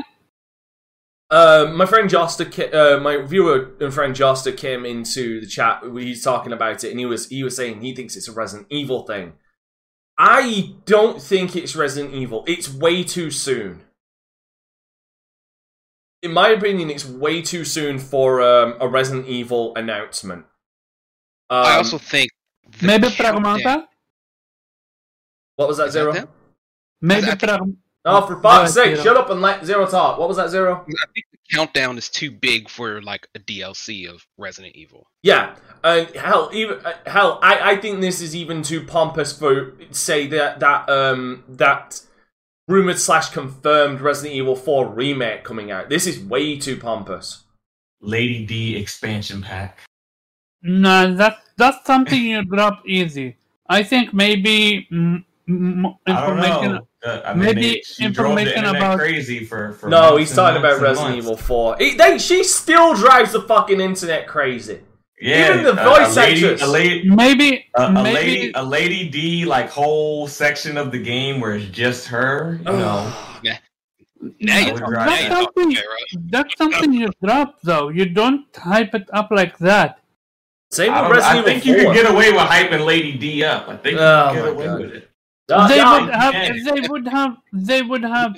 uh, 1.30 1.72
my 1.74 1.86
friend 1.86 2.10
Josta, 2.10 2.74
uh, 2.74 3.00
my 3.00 3.18
viewer 3.18 3.70
and 3.80 3.94
friend 3.94 4.14
Josta 4.14 4.54
came 4.54 4.84
into 4.84 5.40
the 5.40 5.46
chat. 5.46 5.82
He's 5.94 6.22
talking 6.22 6.52
about 6.52 6.84
it, 6.84 6.90
and 6.90 6.98
he 6.98 7.06
was 7.06 7.28
he 7.28 7.42
was 7.44 7.56
saying 7.56 7.80
he 7.80 7.94
thinks 7.94 8.14
it's 8.16 8.28
a 8.28 8.32
Resident 8.32 8.66
Evil 8.70 9.06
thing. 9.06 9.34
I 10.22 10.74
don't 10.84 11.20
think 11.22 11.56
it's 11.56 11.74
Resident 11.74 12.12
Evil. 12.12 12.44
It's 12.46 12.70
way 12.72 13.02
too 13.04 13.30
soon. 13.30 13.80
In 16.22 16.32
my 16.34 16.50
opinion, 16.50 16.90
it's 16.90 17.06
way 17.06 17.40
too 17.40 17.64
soon 17.64 17.98
for 17.98 18.42
um, 18.42 18.74
a 18.80 18.86
Resident 18.86 19.26
Evil 19.28 19.74
announcement. 19.76 20.44
Um, 21.48 21.64
I 21.66 21.76
also 21.76 21.96
think 21.96 22.30
maybe 22.82 23.08
countdown- 23.08 23.42
Pragmata. 23.42 23.86
what 25.56 25.68
was 25.68 25.78
that 25.78 25.88
Is 25.88 25.94
that 25.94 26.00
zero? 26.00 26.12
them? 26.12 26.28
Maybe 27.00 27.26
I 27.28 27.34
Pragmata. 27.36 27.74
Oh, 28.04 28.26
for 28.26 28.36
Go 28.36 28.40
fuck's 28.40 28.76
ahead, 28.76 28.96
sake! 28.96 29.04
Shut 29.04 29.16
up 29.16 29.28
and 29.28 29.42
let 29.42 29.64
zero 29.64 29.86
talk. 29.86 30.18
What 30.18 30.28
was 30.28 30.38
that 30.38 30.48
zero? 30.48 30.86
I 30.88 31.06
think 31.12 31.26
the 31.32 31.38
countdown 31.54 31.98
is 31.98 32.08
too 32.08 32.30
big 32.30 32.70
for 32.70 33.02
like 33.02 33.28
a 33.34 33.38
DLC 33.38 34.08
of 34.08 34.26
Resident 34.38 34.74
Evil. 34.74 35.06
Yeah, 35.22 35.54
uh, 35.84 36.06
hell, 36.14 36.50
even 36.52 36.78
uh, 36.84 36.94
hell, 37.06 37.38
I, 37.42 37.72
I 37.72 37.76
think 37.76 38.00
this 38.00 38.22
is 38.22 38.34
even 38.34 38.62
too 38.62 38.86
pompous 38.86 39.36
for 39.36 39.74
say 39.90 40.26
that 40.28 40.60
that 40.60 40.88
um 40.88 41.44
that 41.48 42.00
rumored 42.68 42.98
slash 42.98 43.28
confirmed 43.30 44.00
Resident 44.00 44.34
Evil 44.34 44.56
Four 44.56 44.88
remake 44.88 45.44
coming 45.44 45.70
out. 45.70 45.90
This 45.90 46.06
is 46.06 46.18
way 46.18 46.58
too 46.58 46.78
pompous. 46.78 47.44
Lady 48.00 48.46
D 48.46 48.76
expansion 48.76 49.42
pack. 49.42 49.78
No, 50.62 51.14
that's 51.14 51.40
that's 51.58 51.86
something 51.86 52.22
you 52.22 52.44
drop 52.44 52.82
easy. 52.86 53.36
I 53.68 53.82
think 53.82 54.14
maybe 54.14 54.88
mm, 54.90 55.22
information. 56.06 56.80
I 57.04 57.32
mean, 57.34 57.44
maybe 57.44 57.60
they, 57.60 57.80
she 57.82 58.08
drove 58.10 58.36
the 58.36 58.42
information 58.42 58.64
about- 58.76 58.98
crazy 58.98 59.44
for, 59.44 59.72
for 59.72 59.88
No, 59.88 60.16
he's 60.16 60.34
talking 60.34 60.58
about 60.58 60.80
Resident 60.80 61.10
months. 61.14 61.16
Evil 61.24 61.36
Four. 61.36 61.76
He, 61.78 61.94
they, 61.96 62.18
she 62.18 62.44
still 62.44 62.94
drives 62.94 63.32
the 63.32 63.40
fucking 63.42 63.80
internet 63.80 64.26
crazy. 64.26 64.80
Yeah, 65.20 65.52
Even 65.52 65.64
the 65.64 65.72
a- 65.72 65.84
voice 65.84 66.16
a 66.16 66.20
lady, 66.20 66.44
actress. 66.46 66.62
a 66.62 66.66
lady, 66.66 67.08
Maybe 67.10 67.66
a, 67.74 67.82
a 67.86 67.90
maybe 67.92 68.14
lady, 68.14 68.52
a 68.54 68.62
lady 68.64 69.08
D 69.08 69.44
like 69.44 69.68
whole 69.70 70.26
section 70.26 70.76
of 70.78 70.92
the 70.92 70.98
game 70.98 71.40
where 71.40 71.54
it's 71.54 71.66
just 71.70 72.06
her. 72.08 72.58
You 72.58 72.64
know, 72.64 73.12
Now 74.38 74.56
I 74.56 74.60
you're 74.60 74.72
would 74.74 74.80
talking- 74.80 74.92
drive- 74.94 75.06
now 75.08 75.28
that's 75.28 75.54
something. 75.54 75.76
That's 76.30 76.56
something 76.58 76.92
you 76.92 77.10
drop 77.22 77.60
though. 77.62 77.88
You 77.88 78.06
don't 78.06 78.44
hype 78.54 78.94
it 78.94 79.08
up 79.12 79.30
like 79.30 79.56
that. 79.58 79.98
Same 80.70 80.92
I, 80.92 81.00
with 81.02 81.08
don't, 81.08 81.16
Resident 81.16 81.46
I 81.46 81.50
Evil 81.50 81.50
think 81.50 81.66
you 81.66 81.74
can 81.76 81.94
get 81.94 82.10
away 82.10 82.30
with 82.32 82.40
hyping 82.42 82.84
Lady 82.86 83.12
D 83.18 83.42
up. 83.44 83.68
I 83.68 83.76
think 83.76 83.94
you 83.98 84.00
Oh 84.04 84.30
could 84.32 84.42
get 84.44 84.48
away 84.52 84.64
God. 84.66 84.80
with 84.80 84.92
it. 84.92 85.09
They 85.68 85.76
yeah, 85.76 86.00
would 86.00 86.10
have. 86.14 86.34
yeah. 86.34 86.72
They 86.74 86.88
would 86.88 87.08
have. 87.08 87.36
They 87.52 87.82
would 87.82 88.02
have. 88.04 88.36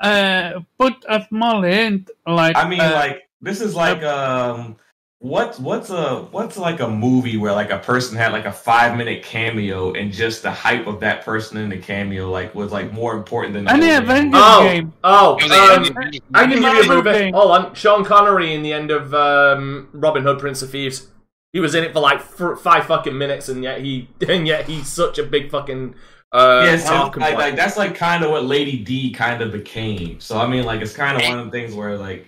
Uh, 0.00 0.60
put 0.78 0.94
a 1.08 1.24
small 1.28 1.62
hint 1.62 2.10
like. 2.26 2.56
I 2.56 2.68
mean, 2.68 2.80
uh, 2.80 2.92
like 2.94 3.28
this 3.40 3.60
is 3.60 3.74
like 3.74 4.00
um, 4.04 4.76
what's 5.18 5.58
what's 5.58 5.90
a 5.90 6.20
what's 6.30 6.56
like 6.56 6.78
a 6.78 6.88
movie 6.88 7.36
where 7.36 7.52
like 7.52 7.70
a 7.70 7.78
person 7.78 8.16
had 8.16 8.30
like 8.30 8.44
a 8.44 8.52
five 8.52 8.96
minute 8.96 9.24
cameo 9.24 9.92
and 9.94 10.12
just 10.12 10.42
the 10.44 10.50
hype 10.52 10.86
of 10.86 11.00
that 11.00 11.24
person 11.24 11.58
in 11.58 11.68
the 11.68 11.78
cameo 11.78 12.30
like 12.30 12.54
was 12.54 12.70
like 12.70 12.92
more 12.92 13.16
important 13.16 13.54
than 13.54 13.64
the 13.64 13.72
Any 13.72 13.86
whole 13.88 13.94
game. 13.96 14.02
Avengers 14.04 14.40
Oh, 14.44 14.62
game. 14.62 14.92
oh, 15.02 15.36
It 15.40 15.42
was 15.42 15.52
a- 15.52 16.00
um, 16.00 16.10
I 16.32 16.42
can 16.46 16.50
give 16.50 16.60
you 16.62 16.68
a 16.68 16.72
Marvel 16.86 16.96
movie. 17.02 17.10
thing. 17.18 17.34
Hold 17.34 17.50
on, 17.50 17.74
Sean 17.74 18.04
Connery 18.04 18.54
in 18.54 18.62
the 18.62 18.72
end 18.72 18.92
of 18.92 19.12
um, 19.14 19.88
Robin 19.92 20.22
Hood, 20.22 20.38
Prince 20.38 20.62
of 20.62 20.70
Thieves. 20.70 21.08
He 21.52 21.58
was 21.58 21.74
in 21.74 21.82
it 21.82 21.92
for 21.92 21.98
like 22.00 22.18
f- 22.20 22.60
five 22.60 22.84
fucking 22.86 23.18
minutes, 23.18 23.48
and 23.48 23.64
yet 23.64 23.80
he 23.80 24.08
and 24.28 24.46
yet 24.46 24.68
he's 24.68 24.86
such 24.86 25.18
a 25.18 25.24
big 25.24 25.50
fucking 25.50 25.96
uh, 26.32 26.62
Yes, 26.64 26.84
talking 26.86 27.20
like, 27.20 27.36
like 27.36 27.56
that's 27.56 27.76
like 27.76 27.94
kind 27.94 28.22
of 28.24 28.30
what 28.30 28.44
Lady 28.44 28.78
D 28.78 29.12
kind 29.12 29.40
of 29.42 29.52
became. 29.52 30.20
So 30.20 30.38
I 30.38 30.46
mean, 30.46 30.64
like 30.64 30.80
it's 30.80 30.94
kind 30.94 31.16
of 31.16 31.22
one 31.28 31.38
of 31.38 31.44
the 31.46 31.50
things 31.50 31.74
where 31.74 31.96
like, 31.96 32.26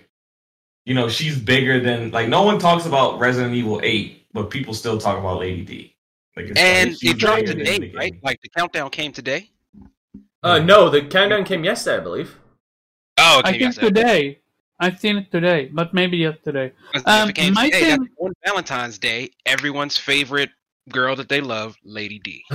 you 0.87 0.95
know, 0.95 1.09
she's 1.09 1.39
bigger 1.39 1.81
than 1.81 2.11
like 2.11 2.29
no 2.29 2.43
one 2.43 2.59
talks 2.59 2.87
about 2.87 3.19
Resident 3.19 3.55
Evil 3.55 3.81
Eight, 3.83 4.27
but 4.33 4.51
people 4.51 4.75
still 4.75 4.99
talk 4.99 5.19
about 5.19 5.39
Lady 5.41 5.65
D. 5.65 5.95
Like, 6.37 6.47
it's 6.47 6.59
And 6.61 6.91
like, 6.91 7.05
it 7.05 7.19
dropped 7.19 7.47
today, 7.47 7.79
the 7.79 7.93
right? 7.95 8.15
Like 8.23 8.41
the 8.43 8.49
countdown 8.49 8.91
came 8.91 9.13
today. 9.13 9.51
uh, 10.43 10.59
no, 10.61 10.89
the 10.89 11.03
countdown 11.03 11.45
came 11.45 11.65
yesterday, 11.65 11.97
I 11.97 12.01
believe. 12.01 12.37
Oh, 13.19 13.43
I 13.45 13.51
okay. 13.51 13.59
think 13.59 13.75
today. 13.75 14.39
I've 14.83 14.99
seen 14.99 15.19
it 15.19 15.31
today, 15.31 15.69
but 15.71 15.93
maybe 15.93 16.17
yesterday. 16.17 16.73
Um, 17.05 17.29
it 17.29 17.35
came 17.35 17.53
my 17.53 17.67
today, 17.67 17.91
thing- 17.91 18.09
on 18.19 18.33
Valentine's 18.47 18.97
Day. 18.99 19.29
Everyone's 19.45 19.99
favorite 19.99 20.49
girl 20.93 21.17
that 21.17 21.29
they 21.29 21.41
love, 21.41 21.77
Lady 21.85 22.19
D. 22.19 22.45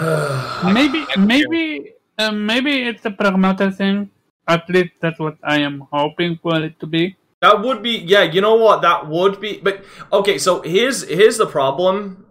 Maybe, 0.66 1.06
maybe, 1.18 1.94
uh, 2.18 2.32
maybe 2.32 2.84
it's 2.84 3.06
a 3.06 3.12
pragmata 3.12 3.76
thing. 3.76 4.10
At 4.48 4.70
least 4.70 4.94
that's 5.02 5.20
what 5.20 5.38
I 5.44 5.60
am 5.60 5.88
hoping 5.92 6.38
for 6.42 6.62
it 6.62 6.80
to 6.80 6.86
be. 6.86 7.18
That 7.42 7.62
would 7.62 7.82
be 7.82 7.98
yeah. 7.98 8.24
You 8.24 8.42
know 8.42 8.56
what? 8.56 8.82
That 8.82 9.08
would 9.08 9.40
be. 9.40 9.60
But 9.62 9.84
okay, 10.12 10.38
so 10.38 10.62
here's 10.62 11.08
here's 11.08 11.38
the 11.38 11.48
problem. 11.48 12.26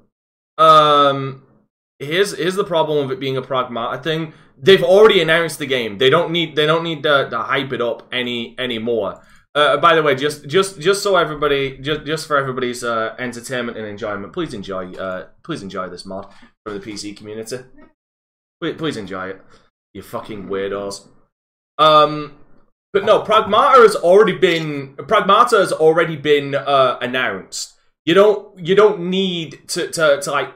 Um, 0.59 1.43
here's 1.99 2.37
here's 2.37 2.55
the 2.55 2.65
problem 2.65 3.07
with 3.07 3.13
it 3.13 3.21
being 3.21 3.37
a 3.37 3.43
pragmata 3.43 4.03
thing. 4.03 4.33
They've 4.57 4.83
already 4.83 5.21
announced 5.21 5.59
the 5.59 5.67
game. 5.67 5.99
They 5.99 6.11
don't 6.11 6.31
need 6.31 6.57
they 6.57 6.67
don't 6.67 6.85
need 6.85 7.03
to, 7.03 7.29
to 7.31 7.39
hype 7.39 7.73
it 7.73 7.83
up 7.83 8.09
any 8.13 8.55
anymore. 8.59 9.23
Uh, 9.55 9.77
by 9.77 9.95
the 9.95 10.03
way, 10.03 10.15
just 10.15 10.47
just 10.49 10.81
just 10.81 11.03
so 11.03 11.17
everybody 11.17 11.79
just 11.79 12.05
just 12.05 12.27
for 12.27 12.37
everybody's 12.37 12.83
uh, 12.83 13.15
entertainment 13.19 13.79
and 13.79 13.87
enjoyment, 13.87 14.33
please 14.33 14.53
enjoy 14.53 14.93
uh 14.95 15.29
please 15.45 15.63
enjoy 15.63 15.89
this 15.89 16.05
mod 16.05 16.27
from 16.65 16.79
the 16.79 16.81
PC 16.81 17.17
community. 17.17 17.59
Please, 18.61 18.75
please 18.77 18.97
enjoy 18.97 19.29
it. 19.29 19.43
You 19.93 20.03
fucking 20.03 20.49
weirdos. 20.49 21.07
Um, 21.79 22.37
but 22.93 23.05
no, 23.05 23.23
Pragmata 23.23 23.83
has 23.83 23.97
already 23.97 24.39
been 24.39 24.95
Pragmata 24.97 25.59
has 25.59 25.73
already 25.73 26.17
been 26.17 26.55
uh, 26.55 26.99
announced. 27.01 27.75
You 28.05 28.15
don't 28.15 28.59
you 28.59 28.75
don't 28.75 29.11
need 29.11 29.69
to, 29.69 29.89
to 29.91 30.21
to 30.21 30.31
like 30.31 30.53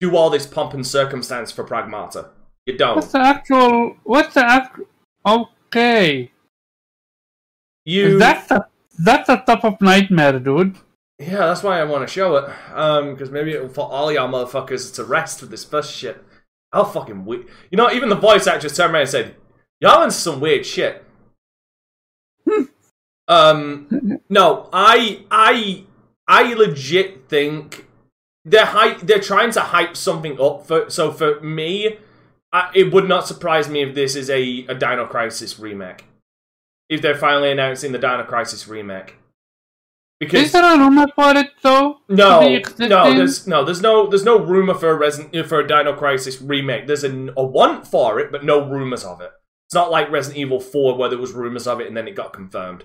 do 0.00 0.16
all 0.16 0.30
this 0.30 0.46
pomp 0.46 0.74
and 0.74 0.86
circumstance 0.86 1.52
for 1.52 1.64
Pragmata. 1.64 2.30
You 2.66 2.78
don't. 2.78 2.96
What's 2.96 3.12
the 3.12 3.20
actual? 3.20 3.96
What's 4.04 4.34
the 4.34 4.44
act? 4.44 4.80
Okay, 5.26 6.31
You 7.84 8.18
that's 8.18 8.50
a 8.50 8.68
that's 8.98 9.28
a 9.28 9.42
top 9.44 9.64
of 9.64 9.80
nightmare, 9.80 10.38
dude. 10.38 10.76
yeah, 11.18 11.46
that's 11.46 11.62
why 11.62 11.80
I 11.80 11.84
want 11.84 12.06
to 12.06 12.12
show 12.12 12.36
it. 12.36 12.50
Um, 12.72 13.12
because 13.12 13.30
maybe 13.30 13.52
it'll 13.52 13.68
put 13.68 13.82
all 13.82 14.12
y'all 14.12 14.28
motherfuckers 14.28 14.94
to 14.94 15.04
rest 15.04 15.40
with 15.40 15.50
this 15.50 15.64
first 15.64 15.92
shit. 15.92 16.22
How 16.72 16.84
fucking 16.84 17.24
weird. 17.24 17.46
You 17.70 17.76
know, 17.76 17.90
even 17.90 18.08
the 18.08 18.14
voice 18.14 18.46
actress 18.46 18.76
turned 18.76 18.92
around 18.92 19.02
and 19.02 19.10
said, 19.10 19.34
"Y'all 19.80 20.02
into 20.02 20.14
some 20.14 20.40
weird 20.40 20.64
shit." 20.64 21.04
um, 23.28 24.20
no, 24.28 24.68
I 24.72 25.24
I 25.30 25.84
I 26.28 26.54
legit 26.54 27.28
think 27.28 27.86
they're 28.44 28.66
hype. 28.66 29.00
They're 29.00 29.20
trying 29.20 29.50
to 29.52 29.60
hype 29.60 29.96
something 29.96 30.40
up. 30.40 30.66
For 30.66 30.88
so 30.88 31.10
for 31.10 31.40
me, 31.40 31.98
I, 32.52 32.70
it 32.74 32.92
would 32.92 33.08
not 33.08 33.26
surprise 33.26 33.68
me 33.68 33.82
if 33.82 33.94
this 33.94 34.14
is 34.16 34.30
a 34.30 34.66
a 34.68 34.74
Dino 34.74 35.06
Crisis 35.06 35.58
remake. 35.58 36.04
If 36.88 37.00
they're 37.02 37.16
finally 37.16 37.50
announcing 37.50 37.92
the 37.92 37.98
Dino 37.98 38.24
Crisis 38.24 38.68
remake, 38.68 39.16
because 40.20 40.44
Is 40.44 40.52
there 40.52 40.74
a 40.74 40.78
rumor 40.78 41.06
for 41.14 41.36
it 41.36 41.48
though? 41.62 41.98
no, 42.08 42.40
be 42.40 42.62
no, 42.86 43.14
there's 43.14 43.46
no, 43.46 43.64
there's 43.64 43.80
no, 43.80 44.06
there's 44.06 44.24
no 44.24 44.38
rumor 44.38 44.74
for 44.74 44.90
a 44.90 44.94
Resident 44.94 45.46
for 45.48 45.60
a 45.60 45.66
Dino 45.66 45.94
Crisis 45.96 46.40
remake. 46.42 46.86
There's 46.86 47.02
a, 47.04 47.10
a 47.36 47.44
want 47.44 47.86
for 47.86 48.20
it, 48.20 48.30
but 48.30 48.44
no 48.44 48.68
rumors 48.68 49.04
of 49.04 49.20
it. 49.20 49.30
It's 49.68 49.74
not 49.74 49.90
like 49.90 50.10
Resident 50.10 50.38
Evil 50.38 50.60
Four 50.60 50.96
where 50.98 51.08
there 51.08 51.18
was 51.18 51.32
rumors 51.32 51.66
of 51.66 51.80
it 51.80 51.86
and 51.88 51.96
then 51.96 52.06
it 52.06 52.14
got 52.14 52.32
confirmed. 52.32 52.84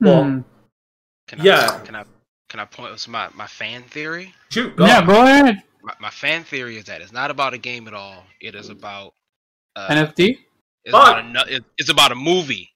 Well, 0.00 0.24
Hmm. 0.24 0.40
Can 1.26 1.40
I, 1.40 1.44
Yeah. 1.44 1.80
Can 1.84 1.96
I 1.96 2.04
can 2.48 2.60
I 2.60 2.64
point 2.64 2.92
with 2.92 3.06
my 3.08 3.28
my 3.34 3.46
fan 3.46 3.82
theory? 3.82 4.32
Shoot, 4.50 4.76
go 4.76 4.86
Yeah, 4.86 5.00
on. 5.00 5.06
go 5.06 5.22
ahead. 5.22 5.62
My, 5.82 5.94
my 6.00 6.10
fan 6.10 6.44
theory 6.44 6.76
is 6.78 6.84
that 6.84 7.00
it's 7.02 7.12
not 7.12 7.30
about 7.30 7.52
a 7.52 7.58
game 7.58 7.86
at 7.88 7.94
all. 7.94 8.24
It 8.40 8.54
is 8.54 8.68
about 8.70 9.12
uh, 9.76 9.88
NFT. 9.88 10.38
It's 10.88 10.96
Fuck. 10.96 11.22
about 11.22 11.50
a 11.50 11.60
it's 11.76 11.90
about 11.90 12.12
a 12.12 12.14
movie, 12.14 12.70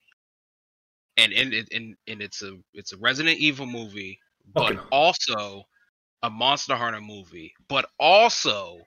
and 1.17 1.33
and 1.33 1.51
and, 1.71 1.95
and, 2.07 2.21
it's 2.21 2.43
a 2.43 2.59
it's 2.75 2.93
a 2.93 2.97
Resident 2.97 3.39
Evil 3.39 3.65
movie, 3.65 4.19
but 4.53 4.75
Fucking- 4.75 4.87
also 4.91 5.63
a 6.21 6.29
Monster 6.29 6.75
Hunter 6.75 7.01
movie, 7.01 7.55
but 7.67 7.89
also 7.99 8.77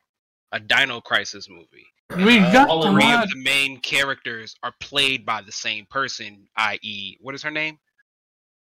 a 0.52 0.60
Dino 0.60 1.00
Crisis 1.00 1.48
movie. 1.50 1.86
We 2.24 2.38
uh, 2.38 2.52
just 2.52 2.70
all 2.70 2.82
Three 2.92 3.12
of 3.12 3.28
the 3.28 3.42
main 3.42 3.80
characters 3.80 4.54
are 4.62 4.72
played 4.78 5.26
by 5.26 5.42
the 5.42 5.50
same 5.50 5.86
person, 5.90 6.46
i.e., 6.56 7.16
what 7.20 7.34
is 7.34 7.42
her 7.42 7.50
name? 7.50 7.80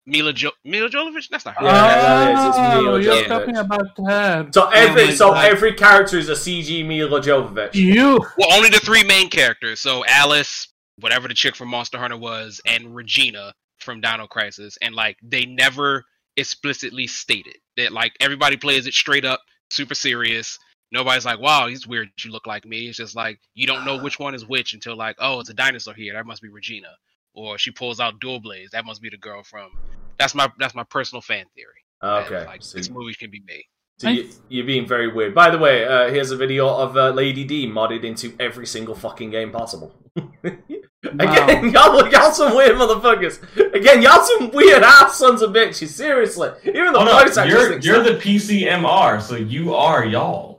Milla 0.05 0.33
jo- 0.33 0.51
Milla 0.63 0.89
Jovovich. 0.89 1.29
That's 1.29 1.45
not 1.45 1.55
her. 1.57 1.65
Yeah, 1.65 1.71
that 1.71 2.31
is, 2.31 2.45
it's 2.49 2.57
ah, 2.57 2.75
Milla 2.81 2.91
Oh, 2.91 2.95
you're 2.97 3.13
Jovovich. 3.13 3.27
talking 3.27 3.57
about 3.57 3.87
her. 3.97 4.49
So 4.53 4.65
oh 4.65 4.69
every 4.69 5.03
Oh 5.03 5.11
so 5.11 5.33
every 5.33 5.73
character 5.73 6.17
is 6.17 6.29
a 6.29 6.33
CG 6.33 6.85
Milla 6.85 7.21
Jovovich. 7.21 7.73
You. 7.73 8.19
Well, 8.37 8.53
only 8.53 8.69
the 8.69 8.79
three 8.79 9.03
main 9.03 9.29
characters. 9.29 9.79
So 9.79 10.05
Alice, 10.07 10.67
whatever 10.99 11.27
the 11.27 11.33
chick 11.33 11.55
from 11.55 11.69
Monster 11.69 11.97
Hunter 11.97 12.17
was, 12.17 12.61
and 12.67 12.95
Regina 12.95 13.53
from 13.79 13.99
Dino 14.01 14.27
Crisis, 14.27 14.77
and 14.81 14.93
like 14.95 15.17
they 15.23 15.45
never 15.45 16.05
explicitly 16.37 17.07
stated 17.07 17.57
that 17.77 17.91
like 17.91 18.13
everybody 18.19 18.57
plays 18.57 18.85
it 18.87 18.93
straight 18.93 19.25
up, 19.25 19.41
super 19.69 19.95
serious. 19.95 20.59
Nobody's 20.91 21.25
like, 21.25 21.39
"Wow, 21.39 21.67
he's 21.67 21.87
weird. 21.87 22.09
You 22.23 22.31
look 22.31 22.45
like 22.45 22.63
me." 22.65 22.87
It's 22.87 22.97
just 22.97 23.15
like 23.15 23.39
you 23.55 23.65
don't 23.65 23.85
know 23.85 23.97
which 23.97 24.19
one 24.19 24.35
is 24.35 24.45
which 24.45 24.73
until 24.73 24.95
like, 24.95 25.15
"Oh, 25.19 25.39
it's 25.39 25.49
a 25.49 25.53
dinosaur 25.53 25.93
here. 25.95 26.13
That 26.13 26.27
must 26.27 26.41
be 26.43 26.49
Regina." 26.49 26.89
Or 27.35 27.57
she 27.57 27.69
pulls 27.71 27.99
out 27.99 28.19
dual 28.19 28.39
blades. 28.39 28.71
That 28.71 28.85
must 28.85 29.01
be 29.01 29.09
the 29.09 29.17
girl 29.17 29.43
from. 29.43 29.69
That's 30.17 30.33
my 30.33 30.49
that's 30.57 30.73
my 30.73 30.83
personal 30.85 31.21
fan 31.21 31.45
theory. 31.55 31.67
that, 32.01 32.25
Okay, 32.31 32.45
like 32.45 32.63
so, 32.63 32.77
this 32.77 32.89
movie 32.89 33.13
can 33.13 33.29
be 33.29 33.43
made. 33.45 33.65
so 33.99 34.09
you, 34.09 34.29
you're 34.49 34.65
being 34.65 34.87
very 34.87 35.11
weird. 35.11 35.35
By 35.35 35.49
the 35.49 35.57
way, 35.57 35.85
uh, 35.85 36.09
here's 36.09 36.31
a 36.31 36.37
video 36.37 36.67
of 36.67 36.95
uh, 36.95 37.09
Lady 37.09 37.43
D 37.43 37.67
modded 37.69 38.03
into 38.05 38.33
every 38.39 38.65
single 38.65 38.95
fucking 38.95 39.29
game 39.31 39.51
possible. 39.51 39.93
Again, 40.45 41.69
y'all, 41.73 42.09
y'all 42.09 42.31
some 42.31 42.55
weird 42.55 42.77
motherfuckers. 42.77 43.39
Again, 43.73 44.01
y'all 44.01 44.23
some 44.23 44.49
weird 44.51 44.81
ass 44.81 45.17
sons 45.17 45.41
of 45.41 45.51
bitches. 45.51 45.89
Seriously, 45.89 46.49
even 46.63 46.93
the 46.93 46.99
Oh, 46.99 47.05
voice 47.05 47.35
no, 47.35 47.43
actors 47.43 47.85
you're 47.85 47.95
you're 47.95 48.03
the 48.03 48.17
PCMR, 48.19 49.21
so 49.21 49.35
you 49.35 49.73
are 49.75 50.05
y'all. 50.05 50.54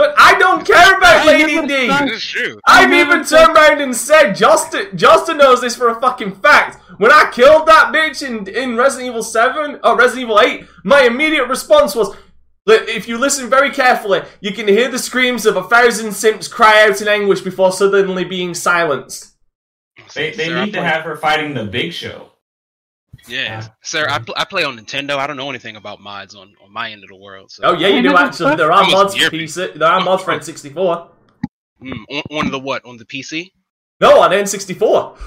But 0.00 0.14
I 0.16 0.38
don't 0.38 0.66
care 0.66 0.96
about 0.96 1.16
I 1.18 1.26
Lady 1.26 1.56
never 1.56 1.66
D. 1.66 1.86
thought- 1.88 2.06
This 2.08 2.16
is 2.16 2.24
true. 2.24 2.58
I've 2.66 2.90
even 2.90 3.08
never 3.18 3.22
turned 3.22 3.54
around 3.54 3.82
and 3.82 3.94
said, 3.94 4.32
Justin, 4.32 4.96
Justin 4.96 5.36
knows 5.36 5.60
this 5.60 5.76
for 5.76 5.90
a 5.90 6.00
fucking 6.00 6.36
fact. 6.36 6.78
When 6.96 7.12
I 7.12 7.30
killed 7.30 7.66
that 7.66 7.92
bitch 7.92 8.26
in, 8.26 8.46
in 8.48 8.78
Resident 8.78 9.08
Evil 9.10 9.22
7, 9.22 9.78
or 9.84 9.98
Resident 9.98 10.22
Evil 10.22 10.40
8, 10.40 10.64
my 10.84 11.02
immediate 11.02 11.48
response 11.48 11.94
was, 11.94 12.16
if 12.66 13.08
you 13.08 13.18
listen 13.18 13.50
very 13.50 13.70
carefully, 13.70 14.22
you 14.40 14.52
can 14.54 14.66
hear 14.66 14.90
the 14.90 14.98
screams 14.98 15.44
of 15.44 15.56
a 15.56 15.64
thousand 15.64 16.12
simps 16.14 16.48
cry 16.48 16.86
out 16.88 17.02
in 17.02 17.06
anguish 17.06 17.42
before 17.42 17.70
suddenly 17.70 18.24
being 18.24 18.54
silenced. 18.54 19.36
They 20.14 20.30
they 20.30 20.48
need 20.48 20.72
to 20.72 20.82
have 20.82 21.02
her 21.02 21.14
fighting 21.16 21.52
the 21.52 21.64
Big 21.64 21.92
Show. 21.92 22.30
Yeah, 23.30 23.68
sir, 23.82 24.06
I, 24.08 24.18
pl- 24.18 24.34
I 24.36 24.44
play 24.44 24.64
on 24.64 24.78
Nintendo. 24.78 25.16
I 25.16 25.26
don't 25.26 25.36
know 25.36 25.50
anything 25.50 25.76
about 25.76 26.00
mods 26.00 26.34
on, 26.34 26.54
on 26.62 26.72
my 26.72 26.90
end 26.90 27.02
of 27.04 27.10
the 27.10 27.16
world. 27.16 27.50
So. 27.50 27.62
Oh 27.64 27.72
yeah, 27.74 27.88
you 27.88 28.02
do 28.02 28.16
actually. 28.16 28.56
There 28.56 28.72
are 28.72 28.84
mods 28.90 29.14
for 29.14 29.30
PC. 29.30 29.74
There 29.74 29.88
are 29.88 30.00
mods 30.00 30.22
for 30.22 30.32
N64. 30.32 31.08
Mm, 31.82 32.04
on, 32.10 32.22
on 32.30 32.50
the 32.50 32.58
what? 32.58 32.84
On 32.84 32.96
the 32.96 33.04
PC? 33.04 33.52
No, 34.00 34.20
on 34.20 34.30
N64. 34.30 35.18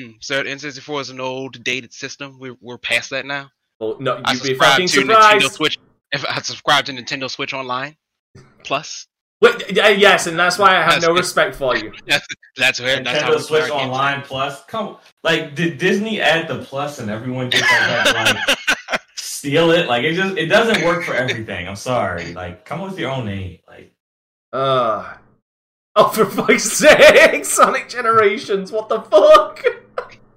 Mm, 0.00 0.14
sir, 0.20 0.44
N64 0.44 1.00
is 1.02 1.10
an 1.10 1.20
old, 1.20 1.62
dated 1.62 1.92
system. 1.92 2.38
We're, 2.38 2.56
we're 2.60 2.78
past 2.78 3.10
that 3.10 3.26
now. 3.26 3.50
Well, 3.78 3.96
no, 4.00 4.20
I 4.24 4.32
you'd 4.32 4.42
be 4.42 4.48
subscribe 4.48 4.70
fucking 4.72 4.88
to 4.88 5.00
Nintendo. 5.02 5.50
Switch. 5.50 5.78
If 6.12 6.24
I 6.26 6.40
subscribe 6.40 6.84
to 6.86 6.92
Nintendo 6.92 7.30
Switch 7.30 7.54
Online 7.54 7.96
Plus, 8.64 9.06
Wait, 9.42 9.72
yeah, 9.72 9.88
yes, 9.88 10.28
and 10.28 10.38
that's 10.38 10.56
why 10.56 10.70
I 10.76 10.82
have 10.82 11.02
no 11.02 11.08
That's- 11.08 11.18
respect 11.18 11.56
for 11.56 11.76
you. 11.76 11.92
that's 12.56 12.80
where 12.80 13.02
that's 13.02 13.20
how 13.20 13.30
Nintendo 13.32 13.40
Switch 13.40 13.64
start 13.64 13.82
Online 13.86 14.22
Plus. 14.22 14.64
Come, 14.66 14.98
like, 15.24 15.54
did 15.56 15.78
Disney 15.78 16.20
add 16.20 16.46
the 16.46 16.58
plus 16.64 17.00
and 17.00 17.10
everyone 17.10 17.50
just 17.50 17.64
like, 17.64 18.14
like 18.48 18.58
steal 19.16 19.72
it? 19.72 19.88
Like, 19.88 20.04
it 20.04 20.14
just 20.14 20.36
it 20.38 20.46
doesn't 20.46 20.84
work 20.84 21.02
for 21.04 21.14
everything. 21.14 21.66
I'm 21.66 21.74
sorry. 21.76 22.32
Like, 22.34 22.64
come 22.64 22.82
with 22.82 22.96
your 22.98 23.10
own 23.10 23.26
name. 23.26 23.58
Like, 23.66 23.92
Uh. 24.52 25.14
Oh, 25.96 26.08
for 26.08 26.24
fuck's 26.24 26.62
sake! 26.64 27.44
Sonic 27.44 27.88
Generations, 27.88 28.70
what 28.72 28.88
the 28.88 29.02
fuck? 29.02 29.62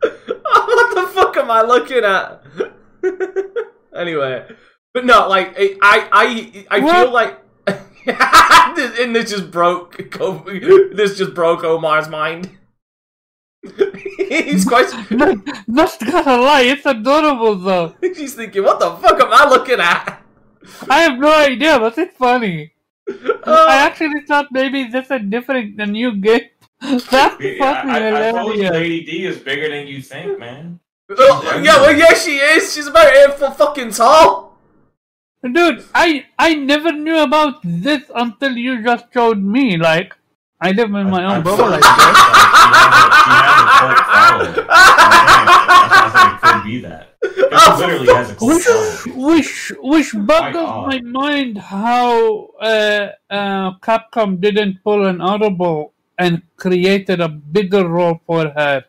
what 0.02 0.96
the 0.96 1.08
fuck 1.14 1.38
am 1.38 1.50
I 1.52 1.62
looking 1.62 2.04
at? 2.04 2.44
anyway, 3.96 4.46
but 4.94 5.06
no, 5.06 5.30
like 5.30 5.56
I, 5.58 5.78
I, 6.12 6.66
I 6.72 6.80
feel 6.82 7.12
like, 7.14 7.40
and 9.00 9.16
this 9.16 9.32
just 9.32 9.50
broke, 9.50 9.98
this 10.94 11.18
just 11.18 11.34
broke 11.34 11.64
Omar's 11.64 12.08
mind. 12.08 12.52
He's 14.18 14.66
quite. 14.66 14.92
Not, 15.10 15.38
not 15.68 16.00
gonna 16.00 16.38
lie, 16.38 16.62
it's 16.62 16.86
adorable 16.86 17.56
though. 17.56 17.96
He's 18.02 18.36
thinking, 18.36 18.64
what 18.64 18.80
the 18.80 18.96
fuck 18.98 19.20
am 19.20 19.30
I 19.32 19.50
looking 19.50 19.80
at? 19.80 20.22
I 20.90 21.02
have 21.02 21.20
no 21.20 21.34
idea, 21.34 21.80
but 21.80 21.98
it's 21.98 22.16
funny. 22.16 22.74
Uh, 23.08 23.66
I 23.68 23.78
actually 23.86 24.22
thought 24.22 24.48
maybe 24.52 24.88
that's 24.88 25.12
a 25.12 25.20
different, 25.20 25.80
a 25.80 25.86
new 25.86 26.16
game. 26.16 26.42
That's 26.82 27.06
fucking 27.06 27.62
I, 27.62 27.66
I, 27.66 28.30
I 28.30 28.32
told 28.32 28.56
you, 28.56 28.64
hilarious. 28.66 28.72
Lady 28.72 29.06
D 29.06 29.26
is 29.26 29.38
bigger 29.40 29.70
than 29.70 29.88
you 29.88 30.02
think, 30.02 30.40
man. 30.40 30.80
oh, 31.10 31.62
yeah, 31.64 31.82
well, 31.82 31.96
yeah, 31.96 32.14
she 32.14 32.38
is. 32.38 32.74
She's 32.74 32.88
about 32.88 33.14
eight 33.16 33.34
foot 33.34 33.58
fucking 33.58 33.92
tall. 33.92 34.55
Dude, 35.54 35.84
I 35.94 36.26
I 36.40 36.56
never 36.56 36.92
knew 36.92 37.20
about 37.20 37.60
this 37.64 38.04
until 38.16 38.58
you 38.58 38.82
just 38.84 39.06
showed 39.14 39.38
me. 39.42 39.78
Like, 39.78 40.16
I 40.60 40.72
live 40.72 40.90
in 40.94 41.10
my 41.10 41.22
I- 41.22 41.26
own 41.26 41.32
I 41.32 41.40
bubble. 41.42 41.58
told 41.58 41.72
Like 41.72 41.84
you, 41.84 41.96
this. 41.96 42.06
like, 42.06 42.18
she 42.26 42.72
has 42.74 42.98
a- 43.06 43.14
she 43.22 43.36
has 43.46 43.58
a 43.62 43.68
cult 43.78 44.00
following. 44.10 44.54
That's 44.56 46.02
I 46.02 46.10
said 46.16 46.30
it 46.34 46.40
could 46.42 46.64
be 46.66 46.78
that. 46.82 47.06
'Cause 47.52 47.78
She 47.78 47.86
literally 47.86 48.14
has 48.14 48.32
a 48.32 48.36
cult 48.36 48.50
Which, 48.50 48.66
following. 48.66 49.26
which, 49.28 49.72
which 49.94 50.10
boggles 50.32 50.70
odd. 50.70 50.88
my 50.88 51.00
mind 51.02 51.58
how 51.60 52.50
uh, 52.60 53.10
uh, 53.30 53.68
Capcom 53.86 54.40
didn't 54.42 54.84
pull 54.84 55.06
an 55.06 55.22
audible 55.22 55.94
and 56.18 56.42
created 56.58 57.22
a 57.22 57.30
bigger 57.30 57.88
role 57.88 58.20
for 58.26 58.50
her. 58.50 58.84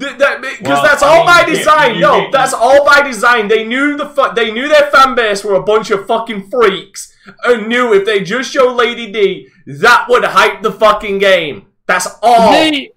Th- 0.00 0.16
that 0.18 0.40
because 0.40 0.60
Well, 0.66 0.82
that's 0.82 1.02
I 1.02 1.08
all 1.08 1.16
mean, 1.18 1.26
by 1.26 1.44
design. 1.44 1.94
you 1.96 2.00
No, 2.00 2.12
can't- 2.20 2.32
that's 2.32 2.54
all 2.54 2.84
by 2.86 3.02
design. 3.02 3.48
They 3.48 3.64
knew 3.64 3.96
the 3.96 4.08
fu- 4.08 4.32
they 4.34 4.50
knew 4.50 4.66
their 4.68 4.86
fan 4.90 5.14
base 5.14 5.44
were 5.44 5.54
a 5.54 5.62
bunch 5.62 5.90
of 5.90 6.06
fucking 6.06 6.48
freaks, 6.50 7.12
and 7.44 7.68
knew 7.68 7.92
if 7.92 8.04
they 8.06 8.20
just 8.20 8.50
show 8.52 8.72
Lady 8.72 9.12
D, 9.12 9.48
that 9.66 10.06
would 10.08 10.24
hype 10.24 10.62
the 10.62 10.72
fucking 10.72 11.18
game. 11.18 11.66
That's 11.86 12.08
all. 12.22 12.50
They, 12.52 12.92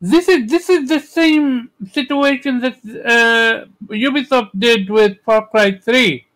this 0.00 0.28
is 0.28 0.50
this 0.50 0.68
is 0.68 0.88
the 0.88 1.00
same 1.00 1.70
situation 1.92 2.60
that 2.60 2.76
uh, 2.84 3.64
Ubisoft 3.88 4.50
did 4.58 4.90
with 4.90 5.16
Far 5.24 5.46
Cry 5.48 5.78
Three. 5.78 6.26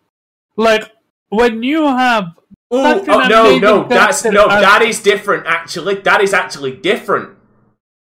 Like 0.56 0.90
when 1.28 1.62
you 1.62 1.84
have 1.86 2.24
Ooh, 2.72 2.82
such 2.82 3.08
an 3.08 3.14
oh, 3.14 3.28
no, 3.28 3.58
no, 3.58 3.84
that's 3.88 4.24
no, 4.24 4.46
as- 4.46 4.62
that 4.62 4.80
is 4.82 5.00
different. 5.02 5.46
Actually, 5.46 5.96
that 5.96 6.22
is 6.22 6.32
actually 6.32 6.72
different. 6.76 7.36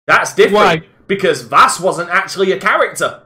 That's 0.05 0.35
different 0.35 0.83
Why? 0.83 0.87
Because 1.07 1.43
Vaas 1.43 1.79
wasn't 1.79 2.09
actually 2.09 2.51
a 2.51 2.59
character. 2.59 3.21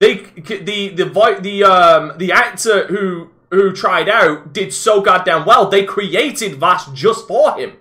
They 0.00 0.16
the 0.36 0.88
the 0.90 1.38
the 1.40 1.64
um 1.64 2.12
the 2.18 2.32
actor 2.32 2.86
who 2.88 3.30
who 3.50 3.72
tried 3.72 4.08
out 4.08 4.52
did 4.52 4.72
so 4.72 5.00
goddamn 5.00 5.46
well. 5.46 5.68
They 5.68 5.84
created 5.84 6.58
Vaas 6.58 6.92
just 6.92 7.26
for 7.28 7.56
him. 7.56 7.78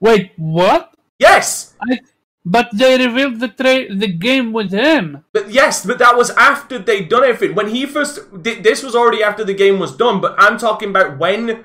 wait 0.00 0.32
what? 0.36 0.92
Yes, 1.18 1.74
I, 1.80 2.00
but 2.44 2.68
they 2.72 2.98
revealed 2.98 3.40
the 3.40 3.48
tra- 3.48 3.94
the 3.94 4.06
game 4.06 4.52
with 4.52 4.70
him. 4.70 5.24
But 5.32 5.50
yes, 5.50 5.84
but 5.86 5.98
that 5.98 6.16
was 6.16 6.30
after 6.30 6.78
they'd 6.78 7.08
done 7.08 7.24
everything. 7.24 7.56
When 7.56 7.68
he 7.68 7.86
first, 7.86 8.20
th- 8.44 8.62
this 8.62 8.82
was 8.82 8.94
already 8.94 9.22
after 9.22 9.44
the 9.44 9.54
game 9.54 9.78
was 9.78 9.96
done. 9.96 10.20
But 10.20 10.34
I'm 10.38 10.58
talking 10.58 10.90
about 10.90 11.18
when, 11.18 11.64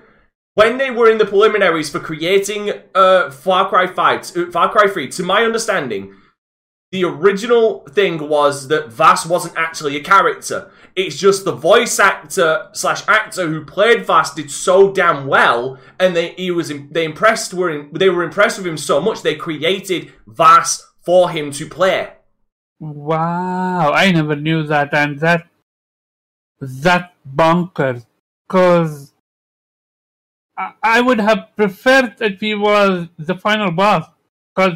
when 0.55 0.77
they 0.77 0.89
were 0.89 1.09
in 1.09 1.17
the 1.17 1.25
preliminaries 1.25 1.89
for 1.89 1.99
creating 1.99 2.71
uh, 2.95 3.29
Far 3.29 3.67
Cry 3.69 3.87
Five, 3.87 4.21
uh, 4.37 4.49
Far 4.51 4.71
Cry 4.71 4.87
Three. 4.87 5.09
To 5.09 5.23
my 5.23 5.43
understanding, 5.43 6.15
the 6.91 7.05
original 7.05 7.79
thing 7.89 8.27
was 8.27 8.67
that 8.67 8.89
Vaas 8.89 9.25
wasn't 9.25 9.57
actually 9.57 9.95
a 9.95 10.03
character. 10.03 10.69
It's 10.95 11.17
just 11.17 11.45
the 11.45 11.53
voice 11.53 11.99
actor 11.99 12.69
slash 12.73 13.07
actor 13.07 13.47
who 13.47 13.63
played 13.63 14.05
Vaas 14.05 14.35
did 14.35 14.51
so 14.51 14.91
damn 14.91 15.25
well, 15.25 15.79
and 15.99 16.15
they 16.15 16.33
he 16.33 16.51
was 16.51 16.69
they 16.91 17.05
impressed 17.05 17.53
were 17.53 17.87
they 17.93 18.09
were 18.09 18.23
impressed 18.23 18.57
with 18.57 18.67
him 18.67 18.77
so 18.77 18.99
much 18.99 19.21
they 19.21 19.35
created 19.35 20.11
Vaas 20.27 20.83
for 21.01 21.29
him 21.29 21.51
to 21.51 21.65
play. 21.65 22.09
Wow, 22.79 23.91
I 23.93 24.11
never 24.11 24.35
knew 24.35 24.63
that, 24.63 24.93
and 24.93 25.19
that 25.19 25.47
that 26.59 27.13
bonkers. 27.25 28.05
Cause 28.49 29.13
I, 30.57 30.73
I 30.83 30.99
would 30.99 31.19
have 31.19 31.55
preferred 31.55 32.15
if 32.19 32.41
he 32.41 32.53
was 32.53 33.07
the 33.17 33.35
final 33.35 33.71
boss, 33.71 34.09
cause 34.57 34.73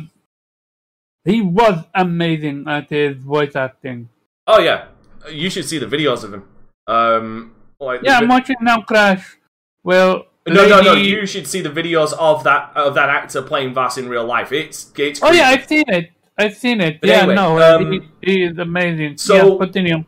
he 1.26 1.42
was 1.42 1.84
amazing 1.94 2.66
at 2.68 2.90
his 2.90 3.18
voice 3.18 3.56
acting. 3.56 4.10
Oh 4.48 4.60
yeah, 4.60 4.86
you 5.32 5.50
should 5.50 5.66
see 5.66 5.80
the 5.80 5.88
videos 5.88 6.24
of 6.24 6.34
him. 6.34 6.48
Um, 6.88 7.56
like 7.80 8.02
Yeah, 8.04 8.20
I'm 8.20 8.28
watching 8.28 8.58
now 8.62 8.82
Crash. 8.82 9.38
Well, 9.84 10.28
no, 10.48 10.68
no, 10.68 10.82
no. 10.82 10.94
You 10.94 11.26
should 11.26 11.48
see 11.48 11.62
the 11.62 11.70
videos 11.70 12.14
of 12.14 12.44
that 12.44 12.72
of 12.76 12.94
that 12.96 13.10
actor 13.10 13.42
playing 13.42 13.74
Vaas 13.74 13.98
in 13.98 14.08
real 14.08 14.26
life. 14.26 14.52
It's 14.52 14.92
it's. 14.98 15.22
Oh 15.22 15.32
yeah. 15.32 15.50
I've 15.50 15.68
seen 15.68 15.86
it. 15.88 16.12
I've 16.38 16.56
seen 16.56 16.82
it. 16.82 17.02
But 17.02 17.10
yeah, 17.10 17.16
anyway, 17.22 17.36
no, 17.36 17.60
um, 17.60 17.92
he, 17.92 18.02
he 18.22 18.44
is 18.44 18.58
amazing. 18.58 19.18
so- 19.18 19.54
yeah, 19.54 19.58
continue. 19.58 20.04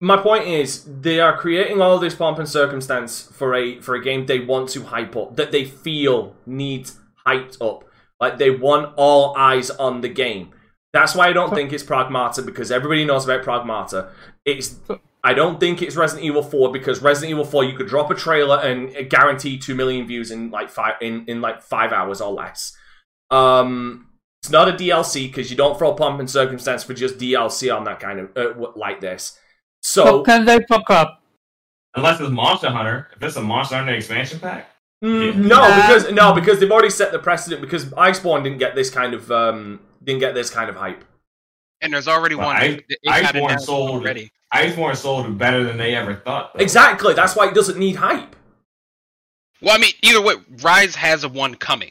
my 0.00 0.16
point 0.16 0.46
is 0.46 0.84
they 0.84 1.18
are 1.18 1.36
creating 1.36 1.80
all 1.80 1.98
this 1.98 2.14
pomp 2.14 2.38
and 2.38 2.48
circumstance 2.48 3.22
for 3.22 3.54
a 3.54 3.80
for 3.80 3.94
a 3.94 4.02
game 4.02 4.26
they 4.26 4.38
want 4.40 4.68
to 4.70 4.82
hype 4.84 5.16
up 5.16 5.36
that 5.36 5.50
they 5.50 5.64
feel 5.64 6.34
needs 6.44 6.98
hyped 7.26 7.56
up 7.60 7.84
like 8.22 8.38
they 8.38 8.50
want 8.50 8.94
all 8.96 9.36
eyes 9.36 9.68
on 9.68 10.00
the 10.00 10.08
game 10.08 10.50
that's 10.94 11.14
why 11.14 11.28
i 11.28 11.32
don't 11.32 11.54
think 11.54 11.72
it's 11.72 11.82
pragmata 11.82 12.44
because 12.46 12.70
everybody 12.70 13.04
knows 13.04 13.26
about 13.26 13.44
pragmata 13.44 14.08
it's 14.46 14.76
i 15.22 15.34
don't 15.34 15.60
think 15.60 15.82
it's 15.82 15.96
resident 15.96 16.24
evil 16.24 16.42
4 16.42 16.72
because 16.72 17.02
resident 17.02 17.32
evil 17.32 17.44
4 17.44 17.64
you 17.64 17.76
could 17.76 17.88
drop 17.88 18.10
a 18.10 18.14
trailer 18.14 18.58
and 18.60 19.10
guarantee 19.10 19.58
2 19.58 19.74
million 19.74 20.06
views 20.06 20.30
in 20.30 20.50
like 20.50 20.70
five 20.70 20.94
in, 21.02 21.26
in 21.26 21.42
like 21.42 21.60
five 21.60 21.92
hours 21.92 22.22
or 22.22 22.32
less 22.32 22.74
um 23.30 24.08
it's 24.42 24.50
not 24.50 24.68
a 24.68 24.72
dlc 24.72 25.14
because 25.14 25.50
you 25.50 25.56
don't 25.56 25.76
throw 25.78 25.92
pomp 25.92 26.18
and 26.20 26.30
circumstance 26.30 26.82
for 26.82 26.94
just 26.94 27.18
dlc 27.18 27.76
on 27.76 27.84
that 27.84 28.00
kind 28.00 28.18
of 28.20 28.36
uh, 28.36 28.70
like 28.76 29.00
this 29.00 29.38
So 29.82 30.04
so 30.04 30.22
can 30.22 30.44
they 30.44 30.60
fuck 30.68 30.88
up? 30.90 31.20
Unless 31.94 32.20
it's 32.20 32.30
Monster 32.30 32.70
Hunter. 32.70 33.08
If 33.14 33.22
it's 33.22 33.36
a 33.36 33.42
Monster 33.42 33.76
Hunter 33.76 33.92
expansion 33.94 34.40
pack, 34.40 34.66
Mm, 35.02 35.26
Yeah. 35.34 35.40
no, 35.40 35.48
Nah. 35.68 35.76
because 35.86 36.12
no, 36.12 36.32
because 36.32 36.60
they've 36.60 36.70
already 36.70 36.90
set 36.90 37.12
the 37.12 37.18
precedent. 37.18 37.60
Because 37.60 37.86
Iceborne 37.86 38.44
didn't 38.44 38.58
get 38.58 38.74
this 38.74 38.88
kind 38.90 39.14
of 39.14 39.30
um, 39.32 39.80
didn't 40.04 40.20
get 40.20 40.34
this 40.34 40.48
kind 40.50 40.70
of 40.70 40.76
hype. 40.76 41.04
And 41.80 41.92
there's 41.92 42.06
already 42.08 42.36
Well, 42.36 42.46
one. 42.46 42.56
I- 42.56 42.64
it- 42.64 42.84
it 42.88 42.98
Iceborne 43.06 43.60
sold- 43.60 43.90
already. 43.90 44.30
Iceborne 44.54 44.96
sold 44.96 45.36
better 45.38 45.64
than 45.64 45.76
they 45.78 45.94
ever 45.96 46.14
thought. 46.14 46.54
though. 46.54 46.60
Exactly. 46.62 47.14
That's 47.14 47.34
why 47.34 47.48
it 47.48 47.54
doesn't 47.54 47.78
need 47.78 47.96
hype. 47.96 48.36
Well, 49.60 49.74
I 49.74 49.78
mean, 49.78 49.92
either 50.02 50.20
way, 50.20 50.34
Rise 50.60 50.94
has 50.96 51.24
a 51.24 51.28
one 51.28 51.54
coming. 51.56 51.90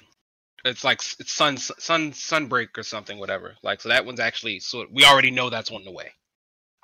It's 0.63 0.84
like 0.84 1.02
it's 1.19 1.34
Sun 1.34 1.58
Sun 1.58 2.12
Sunbreak 2.12 2.78
or 2.78 2.84
something, 2.84 3.17
whatever. 3.17 3.56
Like 3.63 3.82
so, 3.82 3.89
that 3.89 4.06
one's 4.06 4.19
actually 4.19 4.60
so 4.60 4.86
we 4.91 5.04
already 5.04 5.32
know 5.32 5.50
that's 5.50 5.71
on 5.71 5.84
the 5.84 5.91
way. 5.91 6.12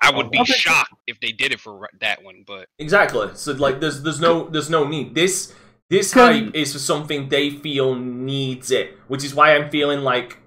I 0.00 0.10
would 0.10 0.30
be 0.30 0.40
Okay. 0.40 0.52
shocked 0.52 0.94
if 1.06 1.18
they 1.20 1.32
did 1.32 1.52
it 1.52 1.60
for 1.60 1.88
that 2.00 2.22
one, 2.22 2.44
but 2.46 2.68
Exactly. 2.78 3.28
So 3.34 3.52
like, 3.52 3.80
there's 3.80 4.02
there's 4.02 4.20
no 4.20 4.48
there's 4.48 4.68
no 4.70 4.84
need. 4.86 5.14
This 5.14 5.52
this 5.90 6.12
Can- 6.12 6.44
hype 6.46 6.54
is 6.54 6.72
for 6.72 6.78
something 6.78 7.28
they 7.28 7.50
feel 7.50 7.94
needs 7.94 8.70
it, 8.70 8.96
which 9.08 9.24
is 9.24 9.34
why 9.34 9.54
I'm 9.56 9.70
feeling 9.70 10.00
like 10.00 10.38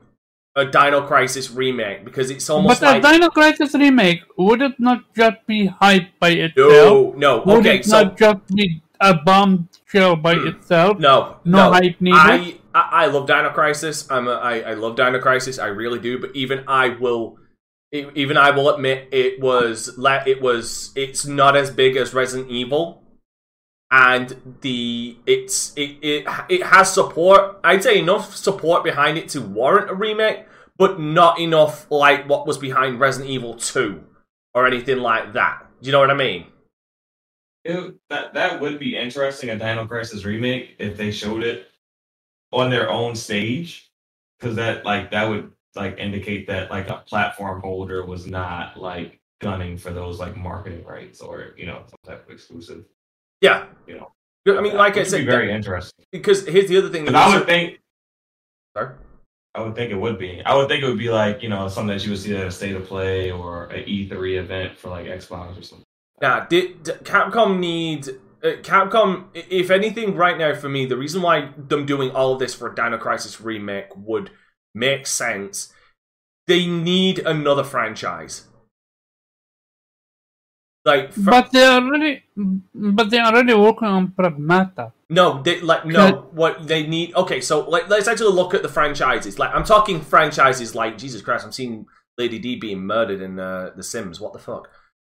a 0.55 0.65
Dino 0.65 1.01
Crisis 1.07 1.49
remake 1.49 2.03
because 2.03 2.29
it's 2.29 2.49
almost 2.49 2.81
But 2.81 3.01
like 3.01 3.03
a 3.03 3.11
Dino 3.17 3.29
Crisis 3.29 3.73
remake 3.73 4.19
would 4.37 4.61
it 4.61 4.77
not 4.79 5.03
just 5.15 5.37
be 5.47 5.67
hype 5.67 6.09
by 6.19 6.29
itself? 6.31 6.71
no 6.71 7.13
no 7.15 7.41
Would 7.45 7.59
okay 7.65 7.77
it 7.79 7.85
so 7.85 8.03
not 8.03 8.17
just 8.17 8.47
be 8.53 8.81
a 8.99 9.13
bombshell 9.15 10.17
by 10.17 10.35
Hmm. 10.35 10.47
itself? 10.47 10.99
no 10.99 11.37
No 11.45 11.69
no 11.69 11.71
hype 11.71 12.01
needed? 12.01 12.17
I, 12.19 12.57
I 12.75 13.03
I 13.03 13.05
love 13.07 13.27
Dino 13.27 13.49
Crisis. 13.51 14.05
I'm 14.11 14.27
a, 14.27 14.33
I 14.33 14.59
I 14.59 14.73
love 14.75 14.95
Dino 14.97 15.19
Crisis. 15.19 15.57
I 15.57 15.67
really 15.67 15.99
do. 15.99 16.19
But 16.19 16.35
even 16.35 16.63
I 16.67 16.89
will, 16.89 17.37
even 17.91 18.37
I 18.37 18.51
will 18.51 18.69
admit 18.69 19.07
it 19.11 19.39
was 19.41 19.97
it 20.27 20.41
was 20.41 20.91
it's 20.95 21.25
not 21.25 21.55
as 21.55 21.71
big 21.71 21.95
as 21.97 22.13
Resident 22.13 22.49
Evil, 22.51 23.00
and 23.91 24.57
the 24.61 25.17
it's 25.25 25.73
it 25.75 25.97
it 26.01 26.25
it 26.49 26.63
has 26.63 26.93
support. 26.93 27.59
I'd 27.63 27.83
say 27.83 27.99
enough 27.99 28.35
support 28.35 28.83
behind 28.83 29.17
it 29.17 29.27
to 29.29 29.41
warrant 29.41 29.89
a 29.89 29.93
remake, 29.93 30.45
but 30.77 30.99
not 30.99 31.39
enough 31.39 31.91
like 31.91 32.27
what 32.27 32.47
was 32.47 32.57
behind 32.57 32.99
Resident 32.99 33.29
Evil 33.29 33.55
Two 33.55 34.03
or 34.53 34.65
anything 34.65 34.99
like 34.99 35.33
that. 35.33 35.65
Do 35.81 35.87
you 35.87 35.91
know 35.91 35.99
what 35.99 36.09
I 36.09 36.15
mean? 36.15 36.47
It, 37.63 37.95
that 38.09 38.33
that 38.33 38.61
would 38.61 38.79
be 38.79 38.97
interesting 38.97 39.49
a 39.49 39.59
Dino 39.59 39.85
Crisis 39.85 40.23
remake 40.25 40.75
if 40.79 40.97
they 40.97 41.11
showed 41.11 41.43
it 41.43 41.67
on 42.51 42.69
their 42.69 42.89
own 42.89 43.15
stage, 43.15 43.91
because 44.39 44.55
that 44.55 44.85
like 44.85 45.11
that 45.11 45.27
would 45.27 45.51
like 45.75 45.97
indicate 45.99 46.47
that 46.47 46.71
like 46.71 46.89
a 46.89 47.03
platform 47.05 47.61
holder 47.61 48.05
was 48.05 48.25
not 48.25 48.77
like 48.77 49.19
gunning 49.41 49.77
for 49.77 49.91
those 49.91 50.19
like 50.19 50.37
marketing 50.37 50.85
rights 50.85 51.19
or 51.19 51.53
you 51.57 51.65
know 51.65 51.83
some 51.87 51.99
type 52.05 52.25
of 52.25 52.33
exclusive. 52.33 52.85
Yeah. 53.41 53.65
You 53.87 53.95
know, 53.95 54.57
I 54.57 54.61
mean, 54.61 54.75
like 54.75 54.97
I 54.97 55.03
said, 55.03 55.19
be 55.19 55.25
very 55.25 55.51
interesting. 55.51 56.05
because 56.11 56.47
here's 56.47 56.67
the 56.67 56.77
other 56.77 56.89
thing. 56.89 57.05
Because 57.05 57.33
I 57.33 57.37
would 57.37 57.45
think 57.45 57.79
Sorry? 58.75 58.95
I 59.53 59.61
would 59.61 59.75
think 59.75 59.91
it 59.91 59.95
would 59.95 60.17
be. 60.17 60.41
I 60.45 60.55
would 60.55 60.69
think 60.69 60.83
it 60.83 60.87
would 60.87 60.97
be 60.97 61.09
like 61.09 61.43
you 61.43 61.49
know 61.49 61.67
something 61.67 61.95
that 61.95 62.03
you 62.05 62.11
would 62.11 62.19
see 62.19 62.35
at 62.35 62.47
a 62.47 62.51
state 62.51 62.75
of 62.75 62.85
play 62.85 63.31
or 63.31 63.65
an 63.65 63.83
E3 63.85 64.39
event 64.39 64.77
for 64.77 64.89
like 64.89 65.05
Xbox 65.05 65.59
or 65.59 65.63
something. 65.63 65.85
Now, 66.21 66.41
did, 66.41 66.83
d 66.83 66.91
Capcom 67.03 67.59
need 67.59 68.07
uh, 68.43 68.61
Capcom? 68.61 69.25
If 69.33 69.69
anything, 69.69 70.15
right 70.15 70.37
now 70.37 70.55
for 70.55 70.69
me, 70.69 70.85
the 70.85 70.97
reason 70.97 71.21
why 71.21 71.49
them 71.57 71.85
doing 71.85 72.11
all 72.11 72.33
of 72.33 72.39
this 72.39 72.53
for 72.53 72.71
a 72.71 72.75
Dino 72.75 72.97
Crisis 72.97 73.41
remake 73.41 73.89
would 73.95 74.31
make 74.73 75.05
sense. 75.05 75.73
They 76.47 76.65
need 76.65 77.19
another 77.19 77.63
franchise. 77.63 78.47
Like, 80.83 81.13
fr- 81.13 81.29
But 81.29 81.51
they 81.51 81.65
already, 81.65 82.23
but 82.73 83.09
they 83.11 83.19
already 83.19 83.53
working 83.53 83.87
on 83.87 84.07
Pragmata. 84.17 84.91
no, 85.09 85.41
they 85.43 85.59
like 85.61 85.85
no. 85.85 86.27
What 86.31 86.67
they 86.67 86.87
need? 86.87 87.13
Okay, 87.15 87.39
so 87.41 87.69
like, 87.69 87.87
let's 87.89 88.07
actually 88.07 88.33
look 88.33 88.53
at 88.53 88.63
the 88.63 88.69
franchises. 88.69 89.37
Like, 89.37 89.53
I'm 89.53 89.63
talking 89.63 90.01
franchises 90.01 90.73
like 90.73 90.97
Jesus 90.97 91.21
Christ. 91.21 91.45
I'm 91.45 91.51
seeing 91.51 91.85
Lady 92.17 92.39
D 92.39 92.55
being 92.55 92.81
murdered 92.85 93.21
in 93.21 93.39
uh, 93.39 93.71
The 93.75 93.83
Sims. 93.83 94.19
What 94.19 94.33
the 94.33 94.39
fuck? 94.39 94.69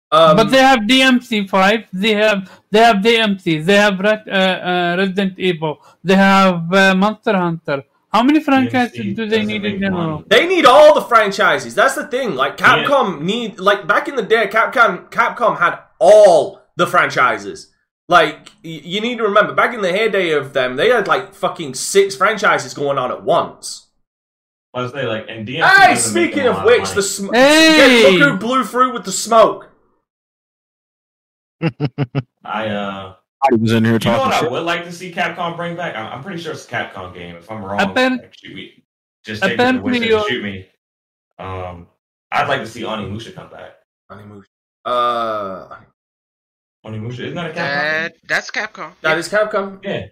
Um, 0.09 0.37
but 0.37 0.49
they 0.51 0.59
have 0.59 0.79
DMC 0.79 1.49
five. 1.49 1.81
They 1.91 2.13
have 2.13 2.49
they 2.71 2.79
have 2.79 2.97
DMC. 2.97 3.65
They 3.65 3.75
have 3.75 3.99
Re- 3.99 4.23
uh, 4.31 4.37
uh, 4.71 4.95
Resident 4.97 5.37
Evil. 5.37 5.79
They 6.01 6.15
have 6.15 6.71
uh, 6.73 6.95
Monster 6.95 7.35
Hunter. 7.35 7.83
How 8.17 8.23
many 8.23 8.39
franchises 8.39 8.97
DMC 8.97 9.15
do 9.15 9.29
they 9.29 9.43
need 9.45 9.63
in 9.63 9.71
make 9.73 9.79
general? 9.79 10.07
money. 10.11 10.23
They 10.27 10.47
need 10.47 10.65
all 10.65 10.93
the 10.95 11.01
franchises. 11.01 11.75
That's 11.75 11.95
the 11.95 12.07
thing. 12.07 12.35
Like 12.35 12.57
Capcom 12.57 13.21
need 13.21 13.59
like 13.59 13.85
back 13.87 14.07
in 14.07 14.15
the 14.15 14.23
day, 14.23 14.47
Capcom 14.47 15.09
Capcom 15.11 15.59
had 15.59 15.79
all 15.99 16.61
the 16.77 16.87
franchises. 16.87 17.71
Like 18.09 18.51
y- 18.63 18.81
you 18.83 19.01
need 19.01 19.17
to 19.17 19.23
remember, 19.23 19.53
back 19.53 19.73
in 19.73 19.81
the 19.81 19.91
heyday 19.91 20.31
of 20.31 20.53
them, 20.53 20.75
they 20.77 20.89
had 20.89 21.07
like 21.07 21.33
fucking 21.35 21.73
six 21.75 22.15
franchises 22.15 22.73
going 22.73 22.97
on 22.97 23.11
at 23.11 23.23
once. 23.23 23.87
I 24.73 24.81
was 24.81 24.91
say 24.91 25.05
like 25.05 25.25
and 25.29 25.47
DMC 25.47 25.63
Hey, 25.67 25.95
speaking 25.95 26.45
of 26.47 26.55
lot 26.57 26.65
which, 26.65 26.81
money. 26.83 26.95
the 26.95 27.03
sm- 27.03 27.33
Hey! 27.33 28.01
yeah, 28.03 28.09
look 28.25 28.31
who 28.31 28.37
blew 28.37 28.63
through 28.63 28.93
with 28.93 29.05
the 29.05 29.11
smoke. 29.11 29.69
I 32.43 32.67
uh 32.67 33.15
He 33.49 33.55
was 33.57 33.71
in 33.71 33.83
here 33.85 33.93
You 33.93 33.99
know 33.99 33.99
talking 34.17 34.29
what 34.31 34.43
I 34.43 34.47
would 34.49 34.63
like 34.63 34.83
to 34.85 34.91
see 34.91 35.11
Capcom 35.11 35.55
bring 35.55 35.75
back? 35.75 35.95
I'm, 35.95 36.11
I'm 36.13 36.23
pretty 36.23 36.41
sure 36.41 36.53
it's 36.53 36.65
a 36.65 36.69
Capcom 36.69 37.13
game. 37.13 37.35
If 37.35 37.49
I'm 37.51 37.63
wrong, 37.63 37.79
Apparent- 37.79 38.21
like, 38.21 38.33
shoot 38.33 38.55
me. 38.55 38.83
Just 39.23 39.41
take 39.43 39.53
it 39.53 39.57
to 39.57 39.61
apparently 39.63 39.91
Winston 39.91 40.09
you're- 40.09 40.21
and 40.21 40.29
shoot 40.29 40.43
me. 40.43 40.67
Um, 41.39 41.87
I'd 42.31 42.47
like 42.47 42.61
to 42.61 42.67
see 42.67 42.81
Onimusha 42.81 43.33
come 43.35 43.49
back. 43.49 43.75
Onimusha. 44.11 44.43
Uh, 44.85 45.75
Onimusha, 46.85 47.19
isn't 47.19 47.35
that 47.35 47.51
a 47.51 47.53
Capcom? 47.53 47.55
that 47.55 48.11
game? 48.13 48.19
that's 48.27 48.51
Capcom. 48.51 48.91
that 49.01 49.17
is 49.17 49.29
Capcom. 49.29 49.83
Yeah, 49.83 50.05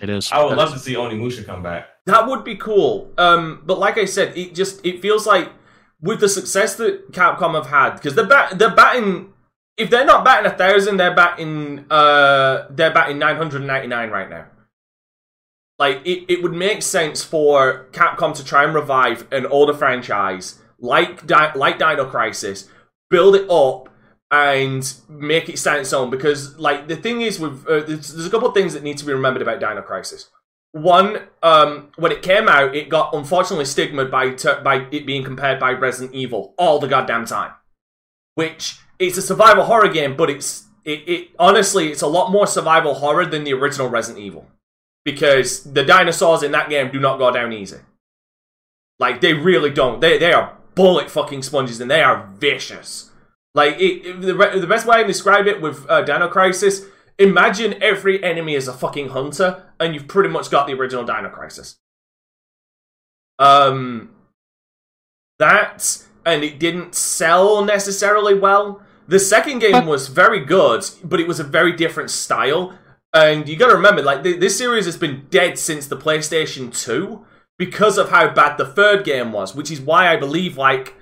It 0.00 0.10
is. 0.10 0.30
I 0.32 0.44
would 0.44 0.56
love 0.56 0.72
to 0.72 0.78
see 0.78 0.94
Onimusha 0.94 1.46
come 1.46 1.62
back. 1.62 1.88
That 2.06 2.26
would 2.26 2.44
be 2.44 2.56
cool. 2.56 3.10
Um, 3.18 3.62
but 3.64 3.78
like 3.78 3.96
I 3.98 4.04
said, 4.04 4.36
it 4.36 4.54
just 4.54 4.84
it 4.84 5.00
feels 5.00 5.26
like 5.26 5.50
with 6.00 6.20
the 6.20 6.28
success 6.28 6.74
that 6.76 7.10
Capcom 7.12 7.54
have 7.54 7.66
had, 7.68 7.94
because 7.94 8.14
they're 8.14 8.26
bat 8.26 8.58
they're 8.58 8.74
batting. 8.74 9.32
If 9.76 9.90
they're 9.90 10.06
not 10.06 10.24
batting 10.24 10.50
a 10.50 10.56
thousand, 10.56 10.96
they're 10.96 11.14
batting 11.14 11.86
uh 11.90 12.66
they're 12.70 12.94
batting 12.94 13.18
nine 13.18 13.36
hundred 13.36 13.58
and 13.58 13.66
ninety 13.66 13.88
nine 13.88 14.10
right 14.10 14.30
now. 14.30 14.46
Like 15.78 16.00
it, 16.06 16.24
it 16.32 16.42
would 16.42 16.54
make 16.54 16.82
sense 16.82 17.22
for 17.22 17.88
Capcom 17.92 18.34
to 18.36 18.44
try 18.44 18.64
and 18.64 18.74
revive 18.74 19.26
an 19.30 19.44
older 19.46 19.74
franchise 19.74 20.58
like 20.78 21.26
Di- 21.26 21.52
like 21.54 21.78
Dino 21.78 22.06
Crisis, 22.06 22.68
build 23.10 23.36
it 23.36 23.50
up 23.50 23.90
and 24.30 24.92
make 25.08 25.48
it 25.48 25.58
stand 25.58 25.80
its 25.80 25.92
own. 25.92 26.10
Because 26.10 26.58
like 26.58 26.88
the 26.88 26.96
thing 26.96 27.20
is, 27.20 27.38
with 27.38 27.66
uh, 27.66 27.80
there's, 27.80 28.14
there's 28.14 28.26
a 28.26 28.30
couple 28.30 28.48
of 28.48 28.54
things 28.54 28.72
that 28.72 28.82
need 28.82 28.98
to 28.98 29.04
be 29.04 29.12
remembered 29.12 29.42
about 29.42 29.60
Dino 29.60 29.82
Crisis. 29.82 30.30
One, 30.72 31.20
um, 31.42 31.90
when 31.96 32.12
it 32.12 32.22
came 32.22 32.48
out, 32.48 32.74
it 32.74 32.88
got 32.88 33.14
unfortunately 33.14 33.64
stigmatized 33.64 34.10
by 34.10 34.30
ter- 34.30 34.62
by 34.62 34.86
it 34.90 35.06
being 35.06 35.24
compared 35.24 35.60
by 35.60 35.72
Resident 35.72 36.14
Evil 36.14 36.54
all 36.58 36.78
the 36.78 36.88
goddamn 36.88 37.26
time. 37.26 37.52
Which 38.34 38.78
it's 38.98 39.18
a 39.18 39.22
survival 39.22 39.64
horror 39.64 39.88
game, 39.88 40.16
but 40.16 40.30
it's 40.30 40.64
it, 40.84 41.08
it 41.08 41.28
honestly 41.38 41.88
it's 41.90 42.02
a 42.02 42.06
lot 42.06 42.30
more 42.30 42.46
survival 42.46 42.94
horror 42.94 43.26
than 43.26 43.44
the 43.44 43.52
original 43.52 43.88
Resident 43.88 44.24
Evil 44.24 44.46
because 45.04 45.62
the 45.64 45.84
dinosaurs 45.84 46.42
in 46.42 46.52
that 46.52 46.68
game 46.68 46.90
do 46.90 47.00
not 47.00 47.18
go 47.18 47.30
down 47.30 47.52
easy. 47.52 47.78
Like 48.98 49.20
they 49.20 49.34
really 49.34 49.70
don't. 49.70 50.00
They 50.00 50.18
they 50.18 50.32
are 50.32 50.56
bullet 50.74 51.10
fucking 51.10 51.42
sponges 51.42 51.80
and 51.80 51.90
they 51.90 52.02
are 52.02 52.28
vicious. 52.38 53.10
Like 53.54 53.76
it, 53.78 54.06
it- 54.06 54.20
the 54.20 54.34
the 54.60 54.66
best 54.66 54.86
way 54.86 54.96
I 54.96 54.98
can 55.00 55.08
describe 55.08 55.46
it 55.46 55.60
with 55.60 55.88
uh, 55.88 56.02
Dino 56.02 56.28
Crisis. 56.28 56.82
Imagine 57.18 57.82
every 57.82 58.22
enemy 58.22 58.54
is 58.54 58.68
a 58.68 58.74
fucking 58.74 59.08
hunter, 59.08 59.62
and 59.80 59.94
you've 59.94 60.06
pretty 60.06 60.28
much 60.28 60.50
got 60.50 60.66
the 60.66 60.74
original 60.74 61.02
Dino 61.04 61.30
Crisis. 61.30 61.76
Um, 63.38 64.10
that 65.38 66.04
and 66.24 66.42
it 66.44 66.58
didn't 66.58 66.94
sell 66.94 67.64
necessarily 67.64 68.34
well. 68.34 68.82
The 69.08 69.18
second 69.18 69.60
game 69.60 69.72
But- 69.72 69.86
was 69.86 70.08
very 70.08 70.44
good, 70.44 70.84
but 71.04 71.20
it 71.20 71.28
was 71.28 71.40
a 71.40 71.44
very 71.44 71.72
different 71.72 72.10
style. 72.10 72.76
And 73.14 73.48
you 73.48 73.56
got 73.56 73.68
to 73.68 73.74
remember, 73.76 74.02
like 74.02 74.22
th- 74.22 74.40
this 74.40 74.58
series 74.58 74.84
has 74.84 74.96
been 74.96 75.26
dead 75.30 75.58
since 75.58 75.86
the 75.86 75.96
PlayStation 75.96 76.76
Two 76.76 77.24
because 77.58 77.96
of 77.98 78.10
how 78.10 78.28
bad 78.28 78.58
the 78.58 78.66
third 78.66 79.04
game 79.04 79.32
was, 79.32 79.54
which 79.54 79.70
is 79.70 79.80
why 79.80 80.12
I 80.12 80.16
believe 80.16 80.58
like 80.58 80.94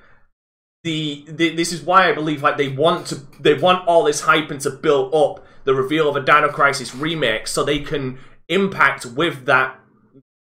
the, 0.85 1.25
the 1.27 1.57
this 1.57 1.73
is 1.73 1.83
why 1.83 2.09
I 2.09 2.13
believe 2.13 2.43
like 2.43 2.59
they 2.59 2.69
want 2.69 3.07
to 3.09 3.23
they 3.41 3.55
want 3.55 3.89
all 3.89 4.05
this 4.05 4.21
hype 4.21 4.51
and 4.51 4.61
to 4.61 4.71
build 4.71 5.15
up 5.15 5.45
the 5.65 5.75
reveal 5.75 6.09
of 6.09 6.15
a 6.15 6.21
Dino 6.21 6.51
Crisis 6.51 6.95
remake 6.95 7.47
so 7.47 7.65
they 7.65 7.81
can 7.81 8.19
impact 8.49 9.07
with 9.07 9.47
that 9.47 9.81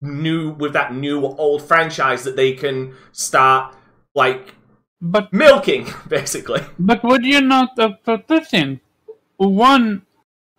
new 0.02 0.50
with 0.50 0.74
that 0.74 0.94
new 0.94 1.24
old 1.24 1.62
franchise 1.62 2.24
that 2.24 2.36
they 2.36 2.52
can 2.52 2.94
start 3.12 3.74
like 4.14 4.53
But 5.06 5.32
milking 5.34 5.86
basically. 6.08 6.62
but 6.78 7.04
would 7.04 7.24
you 7.26 7.40
not 7.42 7.78
have 7.78 8.00
thought 8.04 8.26
this 8.26 8.48
thing? 8.48 8.80
One, 9.36 10.06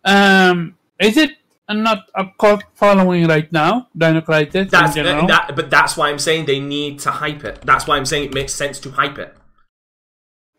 um, 0.03 0.77
is 0.99 1.17
it 1.17 1.31
not 1.67 2.03
a 2.13 2.25
cult 2.39 2.63
following 2.75 3.25
right 3.27 3.51
now? 3.51 3.87
Dino 3.97 4.21
Crisis 4.21 4.69
That's 4.69 4.95
in 4.95 5.03
general. 5.05 5.25
that, 5.27 5.55
but 5.55 5.71
that's 5.71 5.97
why 5.97 6.09
I'm 6.11 6.19
saying 6.19 6.45
they 6.45 6.59
need 6.59 6.99
to 6.99 7.09
hype 7.11 7.43
it. 7.43 7.61
That's 7.63 7.87
why 7.87 7.97
I'm 7.97 8.05
saying 8.05 8.25
it 8.25 8.33
makes 8.35 8.53
sense 8.53 8.79
to 8.81 8.91
hype 8.91 9.17
it. 9.17 9.35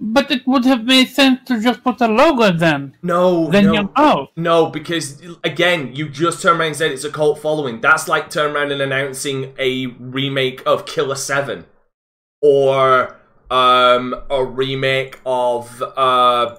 But 0.01 0.31
it 0.33 0.47
would 0.49 0.65
have 0.65 0.85
made 0.85 1.09
sense 1.09 1.41
to 1.47 1.61
just 1.63 1.85
put 1.85 2.01
a 2.01 2.09
logo 2.09 2.51
then. 2.53 2.97
No, 3.03 3.49
Then 3.51 3.67
no, 3.67 3.73
you 3.73 3.91
know. 3.97 4.29
no, 4.37 4.67
because 4.67 5.23
again, 5.45 5.95
you 5.95 6.09
just 6.09 6.43
turned 6.43 6.59
around 6.61 6.67
and 6.69 6.77
said 6.77 6.91
it's 6.91 7.05
a 7.05 7.11
cult 7.11 7.39
following. 7.39 7.81
That's 7.81 8.09
like 8.09 8.29
turn 8.31 8.55
around 8.57 8.73
and 8.73 8.83
announcing 8.83 9.55
a 9.59 9.87
remake 9.87 10.61
of 10.67 10.85
Killer 10.87 11.15
Seven, 11.15 11.65
or 12.43 13.17
um, 13.51 14.15
a 14.31 14.45
remake 14.45 15.21
of 15.25 15.83
uh, 15.97 16.57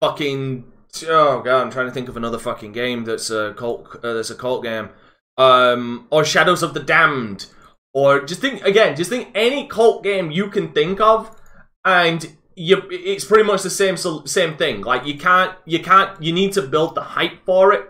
fucking 0.00 0.64
oh 1.04 1.42
god, 1.42 1.62
I'm 1.62 1.70
trying 1.70 1.86
to 1.86 1.92
think 1.92 2.08
of 2.08 2.16
another 2.16 2.38
fucking 2.38 2.72
game 2.72 3.04
that's 3.04 3.30
a 3.30 3.54
cult 3.56 3.96
uh, 4.02 4.14
that's 4.14 4.30
a 4.30 4.34
cult 4.34 4.62
game, 4.62 4.90
um, 5.36 6.06
or 6.10 6.24
Shadows 6.24 6.62
of 6.62 6.74
the 6.74 6.80
Damned, 6.80 7.46
or 7.92 8.24
just 8.24 8.40
think 8.40 8.62
again, 8.64 8.96
just 8.96 9.10
think 9.10 9.28
any 9.34 9.66
cult 9.66 10.02
game 10.02 10.30
you 10.30 10.48
can 10.48 10.72
think 10.72 11.00
of, 11.00 11.36
and 11.84 12.36
you 12.54 12.82
it's 12.90 13.24
pretty 13.24 13.44
much 13.44 13.62
the 13.62 13.70
same 13.70 13.96
same 13.96 14.56
thing. 14.56 14.82
Like 14.82 15.06
you 15.06 15.18
can't 15.18 15.54
you 15.64 15.80
can't 15.80 16.20
you 16.22 16.32
need 16.32 16.52
to 16.52 16.62
build 16.62 16.94
the 16.94 17.02
hype 17.02 17.44
for 17.44 17.72
it 17.72 17.88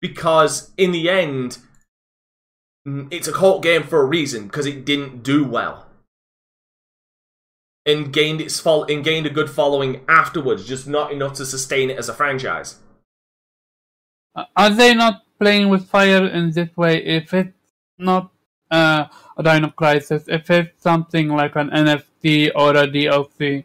because 0.00 0.72
in 0.76 0.92
the 0.92 1.08
end, 1.08 1.58
mm, 2.86 3.08
it's 3.12 3.28
a 3.28 3.32
cult 3.32 3.62
game 3.62 3.84
for 3.84 4.00
a 4.00 4.06
reason 4.06 4.44
because 4.44 4.66
it 4.66 4.84
didn't 4.84 5.22
do 5.22 5.44
well 5.44 5.89
and 7.86 8.12
gained 8.12 8.40
its 8.40 8.60
fol- 8.60 8.84
and 8.84 9.04
gained 9.04 9.26
a 9.26 9.30
good 9.30 9.50
following 9.50 10.00
afterwards, 10.08 10.66
just 10.66 10.86
not 10.86 11.12
enough 11.12 11.34
to 11.34 11.46
sustain 11.46 11.90
it 11.90 11.98
as 11.98 12.08
a 12.08 12.14
franchise. 12.14 12.78
Uh, 14.34 14.44
Are 14.56 14.70
they 14.70 14.94
not 14.94 15.22
playing 15.38 15.68
with 15.68 15.88
fire 15.88 16.26
in 16.26 16.50
this 16.52 16.76
way? 16.76 17.02
If 17.04 17.32
it's 17.34 17.56
not 17.98 18.30
uh, 18.70 19.06
a 19.36 19.42
Dino 19.42 19.70
Crisis, 19.70 20.24
if 20.28 20.50
it's 20.50 20.82
something 20.82 21.28
like 21.28 21.56
an 21.56 21.70
NFT 21.70 22.52
or 22.54 22.76
a 22.76 22.86
DLC, 22.86 23.64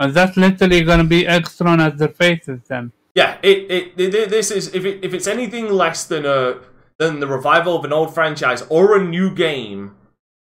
uh, 0.00 0.08
that's 0.08 0.36
literally 0.36 0.82
gonna 0.82 1.04
be 1.04 1.26
extra 1.26 1.70
as 1.78 1.98
their 1.98 2.08
faces 2.08 2.60
then. 2.68 2.92
Yeah, 3.14 3.38
it, 3.42 3.70
it, 3.70 4.00
it 4.00 4.28
this 4.28 4.50
is 4.50 4.74
if 4.74 4.84
it, 4.84 5.04
if 5.04 5.14
it's 5.14 5.28
anything 5.28 5.70
less 5.70 6.04
than 6.04 6.26
a 6.26 6.60
than 6.98 7.20
the 7.20 7.26
revival 7.26 7.76
of 7.76 7.84
an 7.84 7.92
old 7.92 8.12
franchise 8.12 8.62
or 8.62 8.96
a 8.96 9.04
new 9.04 9.32
game, 9.32 9.94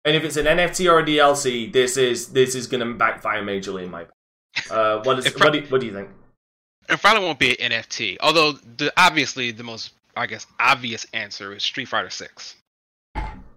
and 0.05 0.17
if 0.17 0.25
it's 0.25 0.37
an 0.37 0.47
NFT 0.47 0.91
or 0.91 0.99
a 1.01 1.05
DLC, 1.05 1.73
this 1.73 1.97
is 1.97 2.29
this 2.29 2.55
is 2.55 2.67
going 2.67 2.87
to 2.87 2.95
backfire 2.95 3.43
majorly 3.43 3.85
in 3.85 3.91
my. 3.91 4.03
opinion. 4.03 4.13
Uh, 4.71 5.03
what 5.05 5.19
is 5.19 5.27
If- 5.27 5.39
what 5.41 5.53
do, 5.53 5.61
what 5.69 5.81
do 5.81 5.87
you 5.87 5.93
think? 5.95 6.09
It 6.89 7.01
probably 7.01 7.25
won't 7.25 7.39
be 7.39 7.59
an 7.61 7.71
NFT. 7.73 8.17
Although 8.21 8.53
the 8.53 8.93
obviously 8.97 9.51
the 9.53 9.63
most 9.63 9.93
I 10.17 10.27
guess 10.27 10.47
obvious 10.61 11.07
answer 11.15 11.55
is 11.55 11.63
Street 11.63 11.87
Fighter 11.89 12.11
Six. 12.11 12.57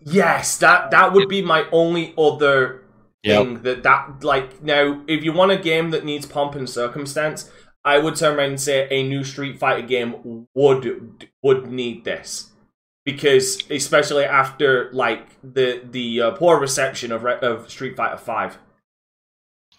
Yes, 0.02 0.58
that 0.60 0.92
that 0.92 1.14
would 1.14 1.28
be 1.28 1.42
my 1.42 1.66
only 1.72 2.14
other 2.18 2.82
Yep. 3.24 3.42
thing 3.44 3.64
that 3.64 3.82
that 3.84 4.24
like 4.24 4.62
now 4.62 5.02
if 5.08 5.24
you 5.24 5.34
want 5.34 5.52
a 5.52 5.58
game 5.58 5.90
that 5.92 6.06
needs 6.06 6.28
pomp 6.28 6.54
and 6.54 6.70
circumstance, 6.70 7.50
I 7.84 7.98
would 7.98 8.16
turn 8.16 8.38
around 8.38 8.50
and 8.50 8.62
say 8.62 8.88
a 8.92 9.02
new 9.02 9.24
Street 9.24 9.58
Fighter 9.60 9.86
game 9.86 10.48
would 10.54 11.28
would 11.42 11.68
need 11.72 12.06
this 12.06 12.52
because 13.06 13.64
especially 13.70 14.26
after 14.26 14.90
like 14.92 15.28
the 15.44 15.82
the 15.92 16.22
uh, 16.22 16.32
poor 16.32 16.60
reception 16.60 17.12
of 17.12 17.24
Re- 17.24 17.40
of 17.42 17.70
Street 17.70 17.96
Fighter 17.96 18.18
Five. 18.18 18.58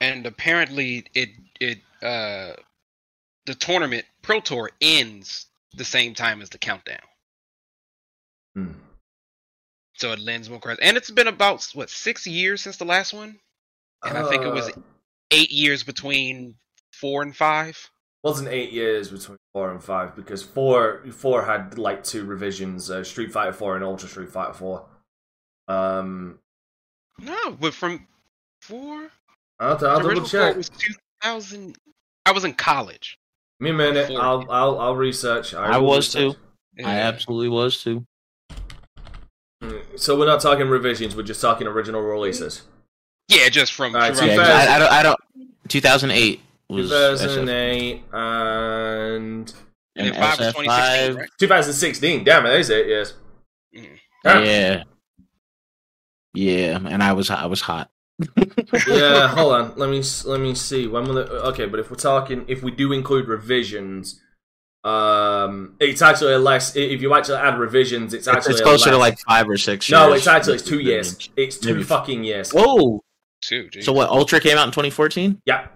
And 0.00 0.26
apparently 0.26 1.06
it 1.14 1.30
it 1.60 1.78
uh 2.02 2.52
the 3.46 3.54
tournament 3.54 4.04
Pro 4.22 4.40
Tour 4.40 4.70
ends 4.80 5.46
the 5.74 5.84
same 5.84 6.14
time 6.14 6.40
as 6.40 6.50
the 6.50 6.58
countdown. 6.58 6.98
Hmm. 8.54 8.72
So 9.94 10.12
it 10.12 10.18
lends 10.18 10.48
more 10.48 10.60
credit. 10.60 10.82
And 10.82 10.96
it's 10.96 11.10
been 11.10 11.28
about 11.28 11.66
what 11.74 11.90
six 11.90 12.26
years 12.26 12.62
since 12.62 12.76
the 12.76 12.84
last 12.84 13.12
one, 13.12 13.38
and 14.04 14.16
I 14.16 14.28
think 14.28 14.42
it 14.42 14.52
was 14.52 14.68
Uh, 14.68 14.80
eight 15.30 15.50
years 15.50 15.82
between 15.82 16.54
four 16.92 17.22
and 17.22 17.34
five. 17.34 17.90
Wasn't 18.26 18.48
eight 18.48 18.72
years 18.72 19.08
between 19.10 19.38
four 19.54 19.70
and 19.70 19.82
five 19.82 20.16
because 20.16 20.42
four 20.42 21.02
four 21.12 21.44
had 21.44 21.78
like 21.78 22.02
two 22.02 22.24
revisions, 22.24 22.90
uh, 22.90 23.04
Street 23.04 23.32
Fighter 23.32 23.52
Four 23.52 23.76
and 23.76 23.84
Ultra 23.84 24.08
Street 24.08 24.28
Fighter 24.30 24.52
Four. 24.52 24.84
Um, 25.68 26.38
No, 27.20 27.52
but 27.52 27.72
from 27.72 28.06
four. 28.60 29.08
I'll, 29.60 29.70
I'll 29.70 29.76
the 29.78 29.86
double 29.86 30.08
original 30.08 30.26
four 30.28 30.40
check. 30.48 30.56
was 30.56 30.68
two 30.68 30.92
thousand. 31.22 31.76
I 32.26 32.32
was 32.32 32.44
in 32.44 32.54
college. 32.54 33.16
Me 33.60 33.70
a 33.70 33.72
minute. 33.72 34.08
Four. 34.08 34.20
I'll 34.20 34.46
I'll 34.50 34.78
I'll 34.80 34.96
research. 34.96 35.54
I 35.54 35.78
will 35.78 35.86
was 35.88 36.14
research. 36.14 36.34
too. 36.34 36.84
I 36.84 36.96
absolutely 36.96 37.48
was 37.48 37.82
too. 37.82 38.04
So 39.96 40.18
we're 40.18 40.26
not 40.26 40.40
talking 40.40 40.68
revisions. 40.68 41.16
We're 41.16 41.22
just 41.22 41.40
talking 41.40 41.66
original 41.66 42.02
releases. 42.02 42.62
Yeah, 43.28 43.48
just 43.48 43.72
from. 43.72 43.94
Alright, 43.94 44.16
from- 44.16 44.28
Yeah, 44.28 44.40
I, 44.40 44.76
I 44.76 44.78
don't. 44.78 44.92
I 44.92 45.02
don't. 45.02 45.18
2008 45.68 46.40
was 46.68 46.90
SF, 46.90 47.18
2008 47.20 48.02
and 48.12 48.14
and 48.14 49.54
and 49.96 50.06
then 50.06 50.14
five 50.14 50.38
was 50.38 50.54
2016, 50.54 51.16
right? 51.16 51.28
2016. 51.38 52.24
Damn 52.24 52.46
it, 52.46 52.48
that 52.50 52.60
is 52.60 52.70
eight 52.70 52.86
years. 52.86 53.14
Mhm. 53.74 53.98
Damn. 54.24 54.44
Yeah. 54.44 54.82
Yeah, 56.34 56.80
and 56.86 57.02
I 57.02 57.12
was 57.14 57.30
I 57.30 57.46
was 57.46 57.62
hot. 57.62 57.90
yeah, 58.88 59.28
hold 59.28 59.52
on. 59.54 59.72
Let 59.76 59.88
me 59.90 60.02
let 60.26 60.40
me 60.40 60.54
see. 60.54 60.86
When 60.86 61.04
will 61.04 61.18
it? 61.18 61.30
Okay, 61.30 61.66
but 61.66 61.80
if 61.80 61.90
we're 61.90 61.96
talking, 61.96 62.44
if 62.48 62.62
we 62.62 62.70
do 62.70 62.92
include 62.92 63.26
revisions, 63.28 64.20
um, 64.84 65.76
it's 65.80 66.02
actually 66.02 66.34
a 66.34 66.38
less. 66.38 66.76
If 66.76 67.00
you 67.00 67.14
actually 67.14 67.38
add 67.38 67.58
revisions, 67.58 68.12
it's 68.14 68.26
It's, 68.26 68.36
actually 68.36 68.52
it's 68.52 68.60
a 68.60 68.64
closer 68.64 68.90
to 68.90 68.98
like 68.98 69.18
five 69.20 69.48
or 69.48 69.56
six. 69.56 69.90
No, 69.90 70.08
years 70.08 70.18
it's 70.18 70.26
actually 70.26 70.54
it's 70.54 70.62
two 70.62 70.80
years. 70.80 71.28
It's 71.36 71.58
two 71.58 71.72
Maybe- 71.74 71.84
fucking 71.84 72.24
years. 72.24 72.52
Whoa! 72.52 73.02
Two, 73.42 73.68
geez. 73.70 73.84
So 73.86 73.92
what? 73.92 74.08
Ultra 74.10 74.40
came 74.40 74.58
out 74.58 74.66
in 74.66 74.72
2014. 74.72 75.40
Yeah. 75.46 75.68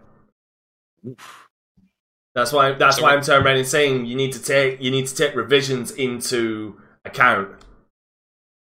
That's 2.34 2.52
why. 2.52 2.72
That's 2.72 2.96
So 2.96 3.02
why 3.02 3.14
I'm 3.14 3.22
turning 3.22 3.46
around 3.46 3.56
and 3.58 3.66
saying 3.66 4.06
you 4.06 4.16
need 4.16 4.32
to 4.32 4.42
take 4.42 4.80
you 4.80 4.90
need 4.90 5.06
to 5.06 5.14
take 5.14 5.34
revisions 5.34 5.90
into 5.92 6.80
account. 7.04 7.48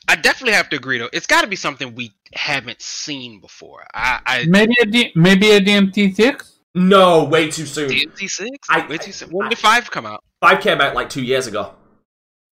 I 0.08 0.16
definitely 0.16 0.54
have 0.54 0.70
to 0.70 0.76
agree 0.78 0.98
though. 0.98 1.10
It's 1.14 1.28
got 1.28 1.42
to 1.42 1.48
be 1.48 1.56
something 1.56 1.94
we 1.96 2.12
haven't 2.34 2.82
seen 2.82 3.40
before. 3.40 3.86
I, 3.94 4.20
I 4.26 4.46
Maybe 4.48 4.74
a 4.82 4.86
D- 4.86 5.12
maybe 5.16 5.52
a 5.52 5.62
DMC 5.62 6.16
six. 6.16 6.60
No, 6.74 7.26
way 7.26 7.52
too 7.52 7.66
soon. 7.66 7.90
DMC 7.90 8.30
six. 8.30 8.58
I- 8.70 8.88
Wait 8.88 9.02
till 9.02 9.28
when 9.30 9.48
I- 9.48 9.50
did 9.50 9.60
five 9.60 9.92
come 9.92 10.06
out? 10.06 10.24
Five 10.42 10.62
came 10.62 10.82
out 10.82 10.96
like 10.96 11.10
two 11.10 11.24
years 11.24 11.46
ago. 11.48 11.76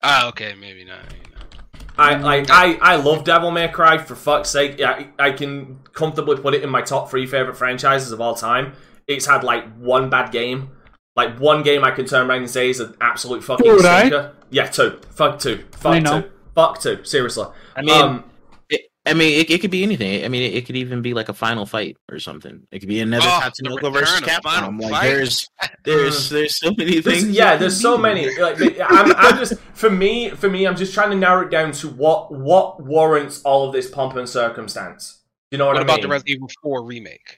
Oh, 0.02 0.28
okay, 0.28 0.54
maybe 0.54 0.84
not. 0.84 1.00
Maybe 1.10 1.22
not. 1.34 1.56
I 1.96 2.16
like 2.16 2.50
I 2.50 2.74
I 2.74 2.96
love 2.96 3.24
Devil 3.24 3.50
May 3.50 3.66
Cry 3.68 3.98
for 3.98 4.14
fuck's 4.14 4.50
sake. 4.50 4.78
Yeah, 4.78 4.90
I, 4.90 5.08
I 5.18 5.32
can 5.32 5.80
comfortably 5.94 6.36
put 6.36 6.54
it 6.54 6.62
in 6.62 6.68
my 6.70 6.82
top 6.82 7.10
three 7.10 7.26
favorite 7.26 7.56
franchises 7.56 8.12
of 8.12 8.20
all 8.20 8.34
time. 8.34 8.74
It's 9.08 9.26
had 9.26 9.42
like 9.42 9.64
one 9.78 10.10
bad 10.10 10.30
game, 10.32 10.70
like 11.16 11.38
one 11.40 11.62
game 11.62 11.82
I 11.84 11.90
can 11.90 12.04
turn 12.06 12.28
around 12.28 12.38
and 12.40 12.50
say 12.50 12.68
is 12.70 12.78
an 12.80 12.94
absolute 13.00 13.42
fucking 13.42 13.64
Two, 13.66 13.78
right? 13.78 14.30
Yeah, 14.50 14.66
two. 14.66 15.00
Fuck 15.10 15.38
two. 15.40 15.64
Fuck 15.72 16.04
two. 16.04 16.30
Fuck 16.54 16.80
two. 16.80 17.02
Seriously. 17.04 17.46
I 17.74 17.82
mean, 17.82 18.02
um, 18.02 18.24
it, 18.68 18.82
I 19.06 19.14
mean, 19.14 19.40
it, 19.40 19.48
it 19.50 19.60
could 19.62 19.70
be 19.70 19.82
anything. 19.82 20.24
I 20.24 20.28
mean, 20.28 20.42
it, 20.42 20.54
it 20.56 20.66
could 20.66 20.76
even 20.76 21.00
be 21.00 21.14
like 21.14 21.28
a 21.30 21.32
final 21.32 21.64
fight 21.64 21.96
or 22.10 22.18
something. 22.18 22.66
It 22.70 22.80
could 22.80 22.88
be 22.88 23.00
another 23.00 23.24
Oh, 23.26 23.40
Tatsunoko 23.42 23.80
the 23.80 23.90
versus 23.90 24.20
return 24.20 24.36
of 24.36 24.42
Final 24.42 24.70
Capcom. 24.72 24.80
Like 24.82 24.90
Fight. 24.90 25.02
there's, 25.06 25.48
there's, 25.84 26.28
there's 26.30 26.54
so 26.56 26.70
many 26.76 27.00
There's- 27.00 27.22
things. 27.22 27.34
yeah, 27.36 27.56
there's 27.56 27.80
so 27.80 27.96
many. 27.96 28.36
Like, 28.38 28.60
I'm, 28.84 29.12
I'm 29.16 29.36
just 29.38 29.54
for 29.72 29.88
me, 29.88 30.30
for 30.30 30.50
me, 30.50 30.66
I'm 30.66 30.76
just 30.76 30.92
trying 30.92 31.10
to 31.10 31.16
narrow 31.16 31.46
it 31.46 31.50
down 31.50 31.72
to 31.72 31.88
what 31.88 32.30
what 32.32 32.82
warrants 32.84 33.40
all 33.42 33.66
of 33.68 33.72
this 33.72 33.88
pomp 33.88 34.16
and 34.16 34.28
circumstance. 34.28 35.22
You 35.50 35.56
know 35.56 35.66
what, 35.66 35.76
What 35.76 35.76
I 35.76 35.80
mean? 35.80 35.86
about 35.86 35.96
mean? 36.00 36.02
the 36.02 36.08
Resident 36.12 36.36
Evil 36.36 36.50
Four 36.62 36.82
remake? 36.84 37.37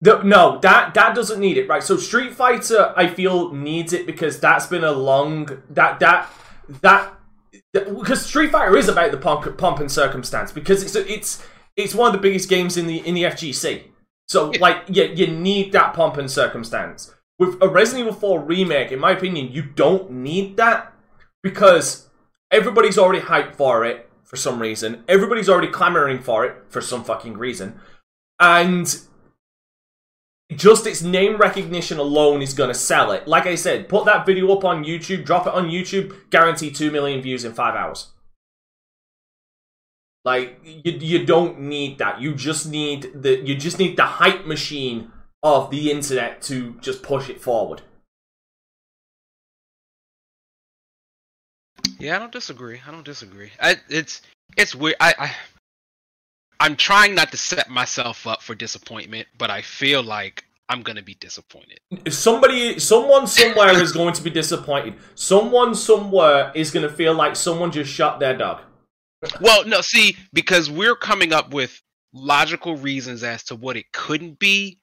The- 0.00 0.22
no, 0.22 0.58
that 0.60 0.94
that 0.94 1.14
doesn't 1.14 1.40
need 1.40 1.58
it, 1.58 1.68
right? 1.68 1.82
So 1.82 1.96
Street 1.96 2.34
Fighter, 2.34 2.92
I 2.96 3.08
feel 3.08 3.52
needs 3.52 3.92
it 3.92 4.06
because 4.06 4.38
that's 4.38 4.66
been 4.66 4.84
a 4.84 4.92
long 4.92 5.62
that 5.70 5.98
that 6.00 6.30
that 6.82 7.14
because 7.72 8.24
Street 8.24 8.52
Fighter 8.52 8.76
is 8.76 8.88
about 8.88 9.10
the 9.10 9.16
pomp, 9.16 9.58
pomp 9.58 9.80
and 9.80 9.90
circumstance 9.90 10.52
because 10.52 10.82
it's 10.82 10.94
it's 10.94 11.44
it's 11.76 11.94
one 11.94 12.08
of 12.08 12.12
the 12.12 12.22
biggest 12.22 12.48
games 12.48 12.76
in 12.76 12.86
the 12.86 12.98
in 13.06 13.14
the 13.14 13.24
FGC. 13.24 13.84
So, 14.28 14.50
like, 14.60 14.84
you, 14.88 15.04
you 15.04 15.26
need 15.26 15.72
that 15.72 15.94
pomp 15.94 16.18
and 16.18 16.30
circumstance. 16.30 17.14
With 17.38 17.56
a 17.62 17.68
Resident 17.68 18.08
Evil 18.08 18.20
4 18.20 18.40
remake, 18.40 18.92
in 18.92 18.98
my 18.98 19.12
opinion, 19.12 19.52
you 19.52 19.62
don't 19.62 20.10
need 20.10 20.56
that 20.58 20.92
because 21.42 22.08
everybody's 22.50 22.98
already 22.98 23.24
hyped 23.24 23.54
for 23.54 23.84
it 23.84 24.10
for 24.24 24.36
some 24.36 24.60
reason. 24.60 25.04
Everybody's 25.08 25.48
already 25.48 25.68
clamoring 25.68 26.18
for 26.18 26.44
it 26.44 26.56
for 26.68 26.80
some 26.80 27.04
fucking 27.04 27.38
reason. 27.38 27.80
And 28.38 29.00
just 30.56 30.86
its 30.86 31.02
name 31.02 31.36
recognition 31.36 31.98
alone 31.98 32.40
is 32.40 32.54
going 32.54 32.68
to 32.68 32.74
sell 32.74 33.12
it. 33.12 33.28
Like 33.28 33.46
I 33.46 33.54
said, 33.54 33.88
put 33.88 34.06
that 34.06 34.24
video 34.24 34.52
up 34.52 34.64
on 34.64 34.84
YouTube, 34.84 35.24
drop 35.24 35.46
it 35.46 35.52
on 35.52 35.68
YouTube, 35.68 36.30
guarantee 36.30 36.70
2 36.70 36.90
million 36.90 37.20
views 37.20 37.44
in 37.44 37.52
5 37.52 37.74
hours. 37.74 38.08
Like 40.24 40.60
you, 40.64 40.92
you 40.92 41.26
don't 41.26 41.60
need 41.60 41.98
that. 41.98 42.20
You 42.20 42.34
just 42.34 42.66
need 42.66 43.10
the 43.14 43.38
you 43.38 43.54
just 43.54 43.78
need 43.78 43.96
the 43.96 44.04
hype 44.04 44.46
machine 44.46 45.10
of 45.42 45.70
the 45.70 45.90
internet 45.90 46.42
to 46.42 46.74
just 46.80 47.02
push 47.02 47.30
it 47.30 47.40
forward. 47.40 47.82
Yeah, 51.98 52.16
I 52.16 52.18
don't 52.18 52.32
disagree. 52.32 52.80
I 52.86 52.90
don't 52.90 53.04
disagree. 53.04 53.50
I, 53.60 53.76
it's 53.88 54.22
it's 54.56 54.74
weird. 54.74 54.96
I, 55.00 55.14
I 55.18 55.34
I'm 56.60 56.76
trying 56.76 57.14
not 57.14 57.30
to 57.32 57.36
set 57.36 57.70
myself 57.70 58.26
up 58.26 58.42
for 58.42 58.54
disappointment, 58.54 59.28
but 59.36 59.50
I 59.50 59.62
feel 59.62 60.02
like 60.02 60.44
I'm 60.68 60.82
gonna 60.82 61.02
be 61.02 61.14
disappointed. 61.14 61.80
If 62.04 62.14
somebody, 62.14 62.78
someone 62.78 63.26
somewhere 63.26 63.80
is 63.80 63.92
going 63.92 64.14
to 64.14 64.22
be 64.22 64.30
disappointed. 64.30 64.94
Someone 65.14 65.74
somewhere 65.74 66.52
is 66.54 66.70
going 66.70 66.86
to 66.88 66.94
feel 66.94 67.14
like 67.14 67.36
someone 67.36 67.70
just 67.70 67.90
shot 67.90 68.20
their 68.20 68.36
dog. 68.36 68.60
Well, 69.40 69.64
no, 69.66 69.80
see, 69.80 70.16
because 70.32 70.70
we're 70.70 70.94
coming 70.94 71.32
up 71.32 71.52
with 71.52 71.80
logical 72.12 72.76
reasons 72.76 73.22
as 73.22 73.44
to 73.44 73.56
what 73.56 73.76
it 73.76 73.90
couldn't 73.92 74.38
be, 74.38 74.78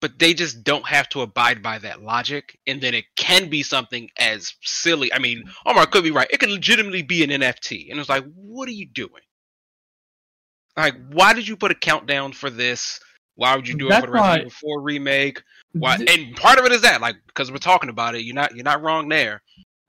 but 0.00 0.18
they 0.18 0.34
just 0.34 0.64
don't 0.64 0.86
have 0.86 1.08
to 1.10 1.22
abide 1.22 1.62
by 1.62 1.78
that 1.78 2.02
logic, 2.02 2.58
and 2.66 2.80
then 2.80 2.94
it 2.94 3.04
can 3.16 3.48
be 3.48 3.62
something 3.62 4.08
as 4.18 4.54
silly. 4.62 5.12
I 5.12 5.18
mean, 5.18 5.44
Omar 5.66 5.86
could 5.86 6.04
be 6.04 6.10
right. 6.10 6.30
It 6.30 6.40
can 6.40 6.50
legitimately 6.50 7.02
be 7.02 7.22
an 7.22 7.30
NFT, 7.30 7.90
and 7.90 8.00
it's 8.00 8.08
like, 8.08 8.24
what 8.34 8.68
are 8.68 8.72
you 8.72 8.86
doing? 8.86 9.22
Like, 10.76 10.94
why 11.10 11.32
did 11.32 11.46
you 11.48 11.56
put 11.56 11.70
a 11.70 11.74
countdown 11.74 12.32
for 12.32 12.48
this? 12.50 13.00
Why 13.36 13.54
would 13.56 13.66
you 13.68 13.76
do 13.76 13.88
it 13.88 13.94
for 14.00 14.06
the 14.06 14.12
Resident 14.12 14.22
why- 14.22 14.38
Evil 14.38 14.50
4 14.50 14.80
remake? 14.82 15.42
Why? 15.72 15.96
Th- 15.96 16.10
And 16.10 16.36
part 16.36 16.58
of 16.58 16.64
it 16.66 16.72
is 16.72 16.82
that, 16.82 17.00
like, 17.00 17.16
because 17.26 17.50
we're 17.50 17.58
talking 17.58 17.90
about 17.90 18.14
it, 18.14 18.22
you're 18.24 18.34
not 18.34 18.54
you're 18.54 18.64
not 18.64 18.82
wrong 18.82 19.08
there. 19.08 19.42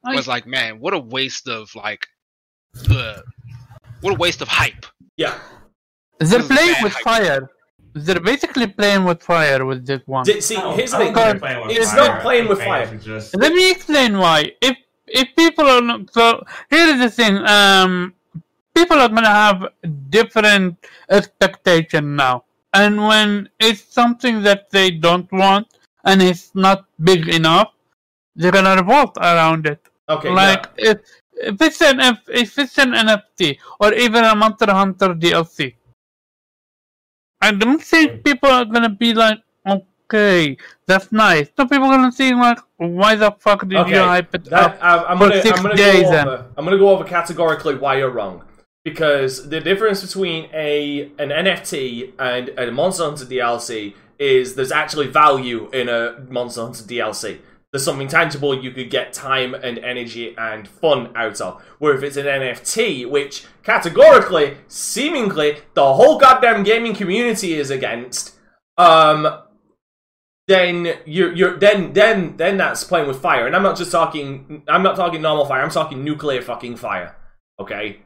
I- 0.06 0.16
was 0.16 0.28
like, 0.28 0.46
man, 0.48 0.80
what 0.80 0.94
a 0.94 1.00
waste 1.00 1.48
of 1.48 1.74
like, 1.76 2.06
uh, 2.90 3.22
what 4.02 4.12
a 4.14 4.18
waste 4.18 4.42
of 4.42 4.48
hype. 4.48 4.86
Yeah. 5.18 5.38
They're 6.20 6.44
playing 6.44 6.76
with 6.84 6.94
hype. 6.94 7.04
fire. 7.04 7.50
They're 7.94 8.20
basically 8.22 8.68
playing 8.68 9.04
with 9.04 9.22
fire 9.22 9.66
with 9.66 9.86
this 9.86 10.02
one. 10.06 10.24
D- 10.24 10.40
See, 10.40 10.56
I 10.56 10.62
don't- 10.62 10.76
here's 10.78 10.92
the 10.92 10.98
thing. 11.00 11.14
think 11.14 11.42
playing 11.42 11.68
with 11.68 11.76
It's 11.78 11.92
fire. 11.92 11.98
not 12.08 12.22
playing 12.22 12.48
with 12.48 12.60
fire. 12.64 12.96
Just, 12.98 13.36
Let 13.36 13.54
me 13.54 13.70
explain 13.72 14.18
why. 14.18 14.54
If 14.62 14.78
if 15.08 15.28
people 15.36 15.66
are 15.68 15.82
not, 15.82 16.14
so 16.14 16.42
here 16.70 16.88
is 16.94 17.00
the 17.00 17.10
thing. 17.10 17.38
Um, 17.46 18.14
people 18.82 18.98
are 19.00 19.10
gonna 19.10 19.38
have 19.46 19.60
different 20.10 20.78
expectation 21.10 22.16
now, 22.16 22.44
and 22.74 22.98
when 23.10 23.50
it's 23.60 23.84
something 24.02 24.42
that 24.48 24.70
they 24.72 24.90
don't 24.92 25.30
want 25.32 25.68
and 26.06 26.22
it's 26.22 26.46
not 26.56 26.86
big 27.10 27.30
enough, 27.30 27.70
they're 28.36 28.52
gonna 28.58 28.76
revolt 28.82 29.18
around 29.18 29.68
it. 29.74 29.82
Okay, 30.10 30.32
like 30.42 30.66
if 30.78 30.98
if 31.50 31.62
it's 31.62 31.82
an 31.82 32.00
F, 32.00 32.20
if 32.28 32.58
it's 32.58 32.78
an 32.78 32.94
NFT 32.94 33.58
or 33.80 33.94
even 33.94 34.24
a 34.24 34.36
Monster 34.36 34.72
Hunter 34.72 35.14
DLC, 35.14 35.76
I 37.42 37.52
don't 37.52 37.82
think 37.82 38.24
people 38.24 38.50
are 38.50 38.66
gonna 38.66 38.90
be 38.90 39.14
like, 39.14 39.40
okay, 39.68 40.58
that's 40.88 41.12
nice. 41.12 41.50
Some 41.56 41.70
people 41.70 41.88
are 41.88 41.98
gonna 41.98 42.12
see 42.12 42.34
like, 42.34 42.60
why 42.78 43.16
the 43.16 43.32
fuck 43.40 43.68
did 43.68 43.78
Okay, 43.78 43.96
you 43.96 44.02
hype 44.14 44.34
it 44.36 44.46
That, 44.46 44.76
up? 44.76 44.78
I, 44.82 45.04
I'm 45.06 45.18
for 45.18 45.30
gonna, 45.30 45.42
six 45.42 45.58
I'm 45.58 45.64
gonna 45.64 45.76
days 45.76 46.04
go 46.04 46.12
then. 46.12 46.28
I'm 46.58 46.66
gonna 46.66 46.78
go 46.78 46.90
over 46.90 47.04
categorically 47.04 47.76
why 47.76 47.98
you're 47.98 48.12
wrong, 48.12 48.44
because 48.84 49.50
the 49.50 49.60
difference 49.60 50.02
between 50.02 50.50
a 50.54 51.12
an 51.20 51.30
NFT 51.30 52.14
and 52.20 52.50
a 52.58 52.72
Monster 52.72 53.04
Hunter 53.04 53.26
DLC 53.26 53.94
is 54.18 54.56
there's 54.56 54.72
actually 54.72 55.08
value 55.08 55.70
in 55.72 55.90
a 55.90 56.20
Monster 56.30 56.62
Hunter 56.62 56.84
DLC. 56.84 57.40
There's 57.72 57.86
something 57.86 58.10
tangible 58.10 58.62
you 58.62 58.72
could 58.72 58.90
get 58.90 59.14
time 59.14 59.54
and 59.54 59.80
energy 59.80 60.36
and 60.38 60.68
fun 60.68 61.16
out 61.16 61.40
of. 61.40 61.64
Where 61.80 61.96
if 61.96 62.04
it's 62.04 62.18
an 62.18 62.26
NFT, 62.26 63.10
which 63.10 63.46
categorically, 63.64 64.58
seemingly, 64.68 65.60
the 65.74 65.94
whole 65.94 66.20
goddamn 66.20 66.64
gaming 66.64 66.94
community 66.94 67.54
is 67.54 67.70
against, 67.70 68.36
um, 68.78 69.42
then 70.48 70.98
you're 71.06 71.34
you're 71.34 71.58
then 71.58 71.94
then 71.94 72.36
then 72.36 72.58
that's 72.58 72.84
playing 72.84 73.08
with 73.08 73.22
fire. 73.22 73.48
And 73.48 73.56
I'm 73.56 73.64
not 73.64 73.78
just 73.78 73.92
talking 73.92 74.64
I'm 74.68 74.84
not 74.84 74.98
talking 74.98 75.22
normal 75.22 75.46
fire, 75.46 75.62
I'm 75.62 75.70
talking 75.70 76.04
nuclear 76.04 76.42
fucking 76.42 76.76
fire. 76.76 77.16
Okay? 77.60 78.02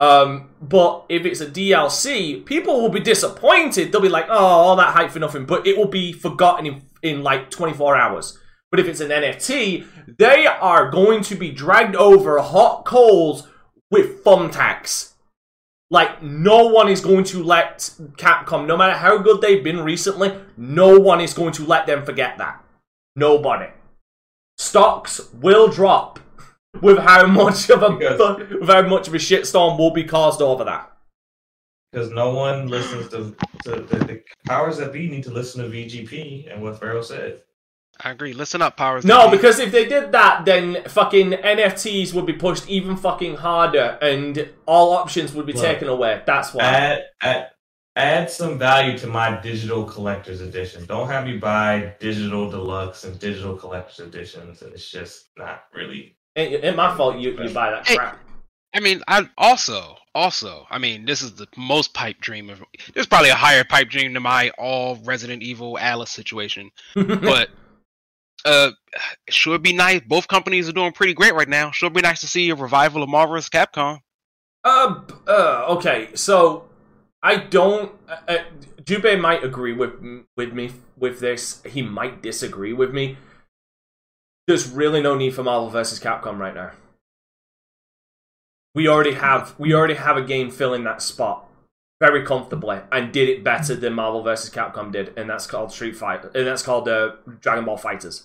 Um 0.00 0.50
but 0.60 1.04
if 1.08 1.26
it's 1.26 1.40
a 1.40 1.46
DLC, 1.46 2.44
people 2.44 2.80
will 2.80 2.88
be 2.88 3.00
disappointed. 3.00 3.92
They'll 3.92 4.00
be 4.00 4.08
like, 4.08 4.26
"Oh, 4.28 4.34
all 4.34 4.76
that 4.76 4.94
hype 4.94 5.10
for 5.10 5.18
nothing," 5.18 5.44
but 5.44 5.66
it 5.66 5.76
will 5.76 5.88
be 5.88 6.12
forgotten 6.12 6.66
in 6.66 6.82
in 7.02 7.22
like 7.22 7.50
24 7.50 7.96
hours. 7.96 8.38
But 8.70 8.80
if 8.80 8.86
it's 8.86 9.00
an 9.00 9.10
NFT, 9.10 9.86
they 10.18 10.46
are 10.46 10.90
going 10.90 11.22
to 11.24 11.34
be 11.34 11.50
dragged 11.50 11.96
over 11.96 12.38
hot 12.38 12.84
coals 12.84 13.48
with 13.90 14.22
thumbtacks. 14.24 15.14
Like, 15.90 16.22
no 16.22 16.66
one 16.68 16.88
is 16.88 17.00
going 17.00 17.24
to 17.24 17.42
let 17.42 17.78
Capcom, 18.16 18.66
no 18.66 18.76
matter 18.76 18.96
how 18.96 19.18
good 19.18 19.40
they've 19.40 19.64
been 19.64 19.80
recently, 19.80 20.36
no 20.56 21.00
one 21.00 21.20
is 21.20 21.34
going 21.34 21.52
to 21.54 21.64
let 21.64 21.86
them 21.86 22.04
forget 22.04 22.38
that. 22.38 22.64
Nobody. 23.16 23.66
Stocks 24.56 25.32
will 25.34 25.66
drop 25.66 26.20
with 26.80 26.98
how 26.98 27.26
much 27.26 27.68
of 27.70 27.82
a 27.82 27.90
Because- 27.90 28.38
with 28.60 28.68
how 28.68 28.82
much 28.82 29.08
of 29.08 29.14
a 29.14 29.18
shitstorm 29.18 29.78
will 29.78 29.90
be 29.90 30.04
caused 30.04 30.40
over 30.42 30.64
that. 30.64 30.86
because 31.92 32.10
no 32.12 32.32
one 32.32 32.68
listens 32.68 33.08
to, 33.08 33.34
to 33.64 33.70
the, 33.82 33.98
the 34.04 34.22
powers 34.46 34.76
that 34.78 34.92
be 34.92 35.08
need 35.08 35.24
to 35.24 35.30
listen 35.32 35.60
to 35.62 35.68
VGP 35.68 36.52
and 36.52 36.62
what 36.62 36.78
Pharaoh 36.78 37.02
said. 37.02 37.42
I 38.02 38.12
agree. 38.12 38.32
Listen 38.32 38.62
up, 38.62 38.76
powers. 38.76 39.04
No, 39.04 39.22
that 39.24 39.30
be. 39.32 39.36
because 39.36 39.58
if 39.58 39.72
they 39.72 39.86
did 39.86 40.12
that, 40.12 40.44
then 40.44 40.84
fucking 40.88 41.32
NFTs 41.32 42.14
would 42.14 42.24
be 42.26 42.32
pushed 42.32 42.68
even 42.70 42.96
fucking 42.96 43.36
harder, 43.36 43.98
and 44.00 44.48
all 44.66 44.92
options 44.92 45.34
would 45.34 45.44
be 45.46 45.52
Look. 45.52 45.64
taken 45.64 45.88
away. 45.88 46.22
That's 46.24 46.54
why. 46.54 46.62
Add, 46.64 47.02
add 47.20 47.46
add 47.96 48.30
some 48.30 48.56
value 48.58 48.96
to 48.98 49.06
my 49.08 49.38
digital 49.42 49.82
collector's 49.84 50.40
edition. 50.40 50.86
Don't 50.86 51.08
have 51.08 51.26
me 51.26 51.36
buy 51.38 51.94
digital 51.98 52.48
deluxe 52.48 53.02
and 53.04 53.18
digital 53.18 53.56
collector's 53.56 53.98
editions, 54.06 54.62
and 54.62 54.72
it's 54.72 54.88
just 54.88 55.28
not 55.36 55.64
really. 55.74 56.16
Ain't, 56.36 56.64
ain't 56.64 56.76
my 56.76 56.96
fault 56.96 57.18
you, 57.18 57.32
you 57.42 57.50
buy 57.50 57.70
that 57.70 57.86
Hey. 57.86 57.96
crap. 57.96 58.18
I 58.72 58.80
mean, 58.80 59.02
I 59.08 59.28
also, 59.36 59.96
also, 60.14 60.66
I 60.70 60.78
mean, 60.78 61.04
this 61.04 61.22
is 61.22 61.34
the 61.34 61.48
most 61.56 61.92
pipe 61.92 62.20
dream 62.20 62.50
of. 62.50 62.62
There's 62.94 63.06
probably 63.06 63.30
a 63.30 63.34
higher 63.34 63.64
pipe 63.64 63.88
dream 63.88 64.12
than 64.12 64.22
my 64.22 64.50
all 64.58 64.96
Resident 65.04 65.42
Evil 65.42 65.76
Alice 65.78 66.10
situation, 66.10 66.70
but 66.94 67.48
uh, 68.44 68.70
it 69.26 69.34
sure 69.34 69.58
be 69.58 69.72
nice. 69.72 70.02
Both 70.06 70.28
companies 70.28 70.68
are 70.68 70.72
doing 70.72 70.92
pretty 70.92 71.14
great 71.14 71.34
right 71.34 71.48
now. 71.48 71.72
Should 71.72 71.92
be 71.92 72.00
nice 72.00 72.20
to 72.20 72.28
see 72.28 72.50
a 72.50 72.54
revival 72.54 73.02
of 73.02 73.08
Marvel's 73.08 73.48
Capcom. 73.48 73.98
Uh, 74.62 75.00
uh, 75.26 75.64
okay, 75.70 76.10
so 76.14 76.68
I 77.22 77.36
don't. 77.36 77.92
Uh, 78.08 78.16
uh, 78.28 78.38
Jubei 78.82 79.20
might 79.20 79.42
agree 79.42 79.72
with 79.72 79.94
with 80.36 80.52
me 80.52 80.72
with 80.96 81.20
this. 81.20 81.62
He 81.64 81.82
might 81.82 82.22
disagree 82.22 82.72
with 82.72 82.92
me. 82.92 83.16
There's 84.50 84.68
really 84.68 85.00
no 85.00 85.14
need 85.14 85.32
for 85.32 85.44
Marvel 85.44 85.70
versus 85.70 86.00
Capcom 86.00 86.36
right 86.36 86.52
now. 86.52 86.72
We 88.74 88.88
already 88.88 89.12
have 89.12 89.54
we 89.60 89.72
already 89.72 89.94
have 89.94 90.16
a 90.16 90.22
game 90.22 90.50
filling 90.50 90.82
that 90.82 91.02
spot 91.02 91.46
very 92.00 92.26
comfortably 92.26 92.80
and 92.90 93.12
did 93.12 93.28
it 93.28 93.44
better 93.44 93.76
than 93.76 93.92
Marvel 93.92 94.24
versus 94.24 94.50
Capcom 94.50 94.90
did, 94.90 95.16
and 95.16 95.30
that's 95.30 95.46
called 95.46 95.70
Street 95.70 95.96
Fighter, 95.96 96.32
and 96.34 96.48
that's 96.48 96.62
called 96.62 96.88
uh, 96.88 97.12
Dragon 97.38 97.64
Ball 97.64 97.78
FighterZ. 97.78 98.24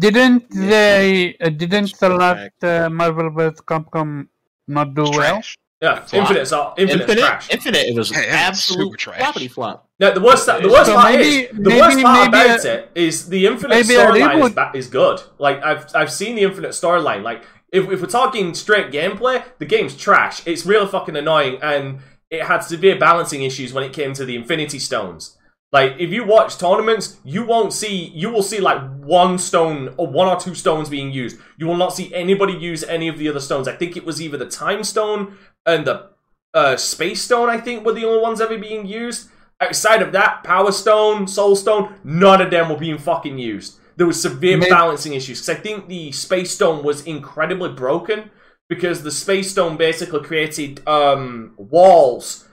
Didn't 0.00 0.50
they? 0.50 1.36
Uh, 1.40 1.50
didn't 1.50 1.96
the 2.00 2.08
last 2.08 2.64
uh, 2.64 2.90
Marvel 2.90 3.30
vs. 3.30 3.60
Capcom 3.60 4.26
not 4.66 4.92
do 4.92 5.04
well? 5.04 5.40
Trash. 5.80 5.98
Yeah, 5.98 6.04
Flop. 6.04 6.14
Infinite, 6.14 6.46
so 6.48 6.74
Infinite, 6.76 7.00
Infinite, 7.02 7.20
trash. 7.20 7.50
Infinite, 7.50 7.86
it 7.86 7.94
was 7.96 8.10
Hey, 8.10 8.22
it 8.24 8.32
absolute 8.32 8.84
super 8.84 8.96
trash. 8.96 9.20
floppity 9.20 9.50
flop. 9.50 9.88
No, 10.00 10.12
the 10.12 10.20
worst 10.20 10.46
the 10.46 10.68
worst 10.68 10.86
So 10.86 10.94
part 10.94 11.12
maybe- 11.12 11.24
is 11.44 11.48
the 11.56 11.60
maybe- 11.70 11.80
worst 11.80 12.00
part 12.02 12.30
maybe 12.32 12.44
about 12.46 12.64
a- 12.64 12.72
it 12.74 12.90
is 12.94 13.28
the 13.28 13.46
Infinite 13.46 13.74
maybe 13.74 13.94
a 13.94 14.04
storyline 14.06 14.38
is, 14.44 14.50
reboot- 14.50 14.54
ba- 14.54 14.70
is 14.74 14.86
good. 14.88 15.20
Like 15.38 15.62
I've 15.64 15.86
I've 15.94 16.12
seen 16.12 16.34
the 16.36 16.42
Infinite 16.42 16.70
storyline. 16.72 17.22
Like 17.22 17.42
if 17.72 17.88
if 17.90 18.00
we're 18.00 18.06
talking 18.08 18.54
straight 18.54 18.90
gameplay, 18.90 19.42
the 19.58 19.66
game's 19.66 19.96
trash. 19.96 20.42
It's 20.46 20.66
really 20.66 20.86
fucking 20.88 21.16
annoying, 21.16 21.58
and 21.62 22.00
it 22.30 22.42
had 22.42 22.58
severe 22.64 22.96
balancing 22.98 23.42
issues 23.42 23.72
when 23.72 23.84
it 23.84 23.92
came 23.92 24.12
to 24.14 24.24
the 24.24 24.34
Infinity 24.36 24.78
Stones. 24.80 25.36
Like 25.70 25.96
if 25.98 26.10
you 26.10 26.24
watch 26.24 26.56
tournaments, 26.56 27.18
you 27.24 27.44
won't 27.44 27.72
see 27.72 28.06
you 28.14 28.30
will 28.30 28.42
see 28.42 28.58
like 28.60 28.80
one 29.00 29.36
stone 29.38 29.92
or 29.98 30.06
one 30.06 30.26
or 30.28 30.40
two 30.40 30.54
stones 30.54 30.88
being 30.88 31.12
used. 31.12 31.38
You 31.58 31.66
will 31.66 31.76
not 31.76 31.92
see 31.94 32.12
anybody 32.14 32.54
use 32.54 32.82
any 32.84 33.08
of 33.08 33.18
the 33.18 33.28
other 33.28 33.40
stones. 33.40 33.68
I 33.68 33.76
think 33.76 33.96
it 33.96 34.06
was 34.06 34.20
either 34.22 34.38
the 34.38 34.46
Time 34.48 34.82
Stone 34.82 35.36
and 35.66 35.86
the 35.86 36.10
uh, 36.54 36.76
Space 36.76 37.20
Stone. 37.22 37.50
I 37.50 37.58
think 37.58 37.84
were 37.84 37.92
the 37.92 38.06
only 38.06 38.22
ones 38.22 38.40
ever 38.40 38.56
being 38.56 38.86
used. 38.86 39.28
outside 39.60 40.00
of 40.02 40.12
that, 40.12 40.44
Power 40.44 40.70
Stone, 40.72 41.26
Soul 41.26 41.56
Stone, 41.56 41.94
none 42.04 42.40
of 42.40 42.50
them 42.50 42.68
were 42.70 42.76
being 42.76 42.96
fucking 42.96 43.38
used. 43.38 43.78
There 43.96 44.06
was 44.06 44.22
severe 44.22 44.56
Maybe- 44.56 44.70
balancing 44.70 45.14
issues 45.14 45.40
because 45.40 45.58
I 45.58 45.60
think 45.60 45.88
the 45.88 46.12
Space 46.12 46.52
Stone 46.52 46.84
was 46.84 47.02
incredibly 47.04 47.70
broken 47.70 48.30
because 48.68 49.02
the 49.02 49.10
Space 49.10 49.50
Stone 49.50 49.76
basically 49.76 50.20
created 50.22 50.86
um, 50.88 51.54
walls 51.56 52.46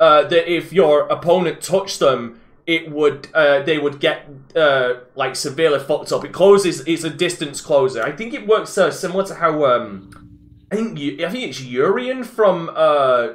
uh, 0.00 0.22
that 0.24 0.50
if 0.50 0.72
your 0.72 1.00
opponent 1.08 1.60
touched 1.60 2.00
them, 2.00 2.40
it 2.66 2.90
would 2.90 3.28
uh, 3.32 3.62
they 3.62 3.78
would 3.78 4.00
get 4.00 4.26
uh, 4.54 4.94
like 5.14 5.36
severely 5.36 5.78
fucked 5.78 6.12
up. 6.12 6.24
It 6.24 6.32
closes. 6.32 6.80
It's 6.86 7.04
a 7.04 7.10
distance 7.10 7.60
closer. 7.60 8.02
I 8.02 8.12
think 8.12 8.34
it 8.34 8.46
works 8.46 8.76
uh, 8.76 8.90
similar 8.90 9.24
to 9.26 9.36
how 9.36 9.64
um, 9.64 10.10
I 10.70 10.76
think 10.76 10.98
you, 10.98 11.24
I 11.24 11.30
think 11.30 11.48
it's 11.48 11.60
Urien 11.60 12.24
from 12.24 12.70
uh, 12.74 13.28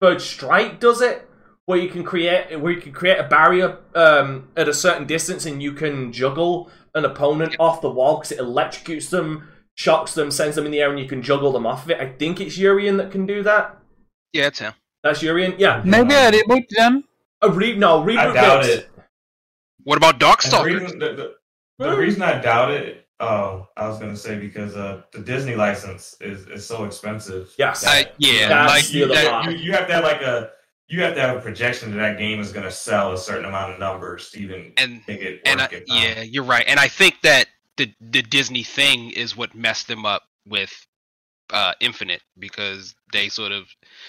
Third 0.00 0.20
Strike 0.20 0.80
does 0.80 1.02
it, 1.02 1.28
where 1.66 1.78
you 1.78 1.90
can 1.90 2.04
create 2.04 2.58
where 2.58 2.72
you 2.72 2.80
can 2.80 2.92
create 2.92 3.18
a 3.18 3.24
barrier 3.24 3.78
um, 3.94 4.48
at 4.56 4.68
a 4.68 4.74
certain 4.74 5.06
distance 5.06 5.44
and 5.44 5.62
you 5.62 5.72
can 5.72 6.12
juggle 6.12 6.70
an 6.94 7.04
opponent 7.04 7.56
off 7.58 7.82
the 7.82 7.90
wall 7.90 8.18
because 8.18 8.32
it 8.32 8.38
electrocutes 8.38 9.10
them, 9.10 9.48
shocks 9.74 10.14
them, 10.14 10.30
sends 10.30 10.56
them 10.56 10.64
in 10.64 10.72
the 10.72 10.80
air, 10.80 10.90
and 10.90 10.98
you 10.98 11.08
can 11.08 11.22
juggle 11.22 11.52
them 11.52 11.66
off 11.66 11.84
of 11.84 11.90
it. 11.90 12.00
I 12.00 12.06
think 12.06 12.40
it's 12.40 12.56
Urien 12.56 12.96
that 12.96 13.10
can 13.10 13.26
do 13.26 13.42
that. 13.42 13.76
Yeah, 14.32 14.46
it's 14.46 14.60
him. 14.60 14.72
That's 15.02 15.22
Urien. 15.22 15.54
Yeah. 15.58 15.82
Maybe 15.84 16.14
I 16.14 16.30
reboot 16.30 16.68
them. 16.70 17.04
A 17.44 17.50
re- 17.50 17.76
no 17.76 18.02
reboot. 18.02 18.18
I 18.18 18.32
doubt 18.32 18.62
makes- 18.62 18.74
it. 18.74 18.90
What 19.84 19.98
about 19.98 20.14
And 20.14 20.20
the 20.22 20.62
reason, 20.64 20.98
the, 20.98 21.34
the, 21.78 21.90
the 21.90 21.96
reason 21.96 22.22
I 22.22 22.40
doubt 22.40 22.70
it, 22.70 23.06
oh, 23.20 23.68
I 23.76 23.86
was 23.86 23.98
gonna 23.98 24.16
say 24.16 24.38
because 24.38 24.74
uh, 24.76 25.02
the 25.12 25.20
Disney 25.20 25.56
license 25.56 26.16
is, 26.22 26.46
is 26.46 26.64
so 26.66 26.84
expensive. 26.84 27.52
Yes. 27.58 27.84
I- 27.86 28.10
yeah, 28.18 28.66
like 28.66 28.86
the 28.86 29.04
other 29.04 29.14
that- 29.14 29.50
you, 29.50 29.56
you 29.58 29.72
have 29.72 29.86
to 29.88 29.92
have 29.92 30.04
like 30.04 30.22
a 30.22 30.50
you 30.88 31.02
have 31.02 31.14
to 31.14 31.20
have 31.20 31.36
a 31.36 31.40
projection 31.40 31.90
that 31.90 31.96
that 31.98 32.18
game 32.18 32.40
is 32.40 32.52
gonna 32.52 32.70
sell 32.70 33.12
a 33.12 33.18
certain 33.18 33.44
amount 33.44 33.72
of 33.72 33.78
numbers 33.78 34.30
to 34.30 34.40
even 34.40 34.72
and 34.78 35.02
make 35.06 35.20
it 35.20 35.40
and 35.44 35.60
I, 35.60 35.66
it, 35.66 35.84
yeah, 35.86 36.22
you're 36.22 36.44
right. 36.44 36.64
And 36.66 36.80
I 36.80 36.88
think 36.88 37.16
that 37.22 37.46
the 37.76 37.92
the 38.00 38.22
Disney 38.22 38.62
thing 38.62 39.10
is 39.10 39.36
what 39.36 39.54
messed 39.54 39.88
them 39.88 40.06
up 40.06 40.22
with 40.46 40.72
uh, 41.52 41.72
Infinite 41.80 42.22
because 42.38 42.94
they 43.12 43.28
sort 43.28 43.52
of 43.52 43.66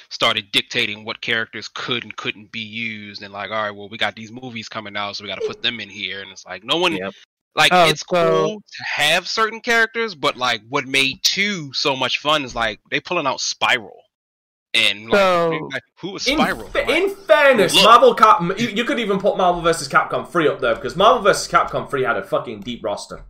started 0.10 0.52
dictating 0.52 1.04
what 1.06 1.22
characters 1.22 1.68
could 1.68 2.04
and 2.04 2.16
couldn't 2.16 2.52
be 2.52 2.60
used, 2.62 3.22
and 3.24 3.34
like, 3.34 3.52
all 3.52 3.64
right, 3.64 3.72
well, 3.72 3.90
we 3.90 3.98
got 3.98 4.16
these 4.16 4.32
movies 4.32 4.68
coming 4.70 4.96
out, 4.96 5.16
so 5.16 5.24
we 5.24 5.30
got 5.30 5.40
to 5.42 5.48
put 5.48 5.62
them 5.62 5.80
in 5.80 5.90
here, 5.90 6.22
and 6.22 6.32
it's 6.32 6.46
like 6.46 6.64
no 6.64 6.78
one. 6.78 6.94
Yep. 6.94 7.14
Like 7.56 7.72
Oh, 7.74 7.88
it's 7.88 8.02
so- 8.02 8.06
cool 8.46 8.60
to 8.60 8.84
have 8.84 9.28
certain 9.28 9.62
characters, 9.62 10.14
but 10.14 10.36
like 10.36 10.62
what 10.68 10.86
made 10.88 11.20
two 11.24 11.72
so 11.74 11.96
much 11.96 12.20
fun 12.20 12.44
is 12.44 12.54
like 12.54 12.80
they 12.92 13.00
pulling 13.00 13.26
out 13.28 13.40
Spiral, 13.40 14.02
and 14.74 15.10
like, 15.10 15.18
So- 15.20 15.70
like, 15.72 15.84
who 16.00 16.12
was 16.12 16.28
In, 16.28 16.38
Spiral? 16.38 16.68
fa- 16.68 16.80
Like, 16.80 16.90
in 16.90 17.16
fairness, 17.16 17.74
Look. 17.74 17.86
Marvel 17.86 18.14
Cap, 18.14 18.42
you, 18.60 18.68
you 18.68 18.84
could 18.84 19.00
even 19.00 19.20
put 19.20 19.38
Marvel 19.38 19.62
vs. 19.62 19.88
Capcom 19.88 20.28
3 20.28 20.50
up 20.50 20.60
there 20.60 20.76
because 20.76 20.98
Marvel 20.98 21.22
vs. 21.22 21.48
Capcom 21.50 21.90
3 21.90 22.04
had 22.04 22.18
a 22.18 22.24
fucking 22.24 22.60
deep 22.62 22.84
roster. 22.84 23.24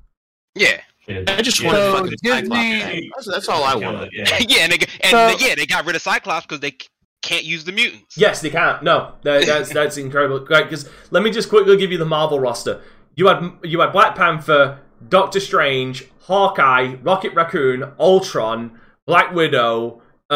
yeah, 0.56 0.70
yeah. 0.70 0.82
I 1.08 1.42
just 1.42 1.60
Yeah. 1.62 1.68
wanted 1.68 1.80
So 1.80 1.92
fucking 1.98 2.18
Disney- 2.24 2.80
Cyclops. 2.82 3.10
That's, 3.16 3.28
that's 3.28 3.50
all 3.50 3.64
I 3.64 3.76
want. 3.76 3.98
wanted. 3.98 4.14
it, 4.14 4.30
Yeah. 4.30 4.38
yeah, 4.58 4.64
and 4.64 4.72
they, 4.74 4.78
and 5.02 5.12
So- 5.12 5.38
they- 5.38 5.48
yeah, 5.50 5.56
they 5.56 5.66
got 5.66 5.86
rid 5.86 5.96
of 5.96 6.02
Cyclops 6.02 6.46
because 6.46 6.60
they 6.62 6.76
can't 7.22 7.44
use 7.44 7.64
the 7.64 7.72
mutants. 7.72 8.18
Yes, 8.18 8.42
they 8.42 8.50
can't. 8.50 8.84
No, 8.84 9.14
that, 9.24 9.46
that's 9.46 9.72
that's 9.74 9.98
incredible. 9.98 10.46
Right, 10.50 10.64
because 10.70 10.90
let 11.12 11.24
me 11.24 11.32
just 11.32 11.50
quickly 11.50 11.76
give 11.78 11.92
you 11.92 11.98
the 11.98 12.06
Marvel 12.06 12.40
roster. 12.40 12.82
You 13.16 13.28
had 13.28 13.52
you 13.64 13.80
had 13.80 13.92
Black 13.92 14.16
Panther, 14.16 14.80
Doctor 15.10 15.40
Strange, 15.40 16.06
Hawkeye, 16.24 16.96
Rocket 17.02 17.34
Raccoon, 17.34 17.92
Ultron, 18.00 18.80
Black 19.08 19.34
Widow, 19.34 20.02
uh, 20.30 20.34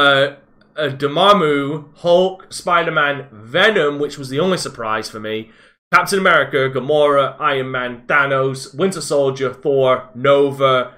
uh, 0.78 0.90
Dormammu, 0.90 1.90
Hulk, 1.98 2.52
Spider 2.54 2.92
Man, 2.92 3.28
Venom, 3.32 4.00
which 4.00 4.18
was 4.18 4.30
the 4.30 4.40
only 4.40 4.58
surprise 4.58 5.10
for 5.10 5.20
me. 5.20 5.50
Captain 5.92 6.20
America, 6.20 6.70
Gamora, 6.70 7.36
Iron 7.40 7.72
Man, 7.72 8.04
Thanos, 8.06 8.76
Winter 8.76 9.02
Soldier, 9.02 9.54
Thor, 9.54 10.10
Nova, 10.14 10.94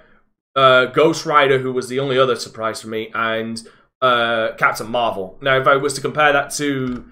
uh, 0.55 0.85
Ghost 0.87 1.25
Rider, 1.25 1.59
who 1.59 1.71
was 1.71 1.87
the 1.87 1.99
only 1.99 2.17
other 2.17 2.35
surprise 2.35 2.81
for 2.81 2.87
me, 2.87 3.09
and 3.13 3.67
uh, 4.01 4.49
Captain 4.57 4.89
Marvel. 4.89 5.37
Now, 5.41 5.57
if 5.57 5.67
I 5.67 5.77
was 5.77 5.93
to 5.93 6.01
compare 6.01 6.33
that 6.33 6.51
to 6.51 7.05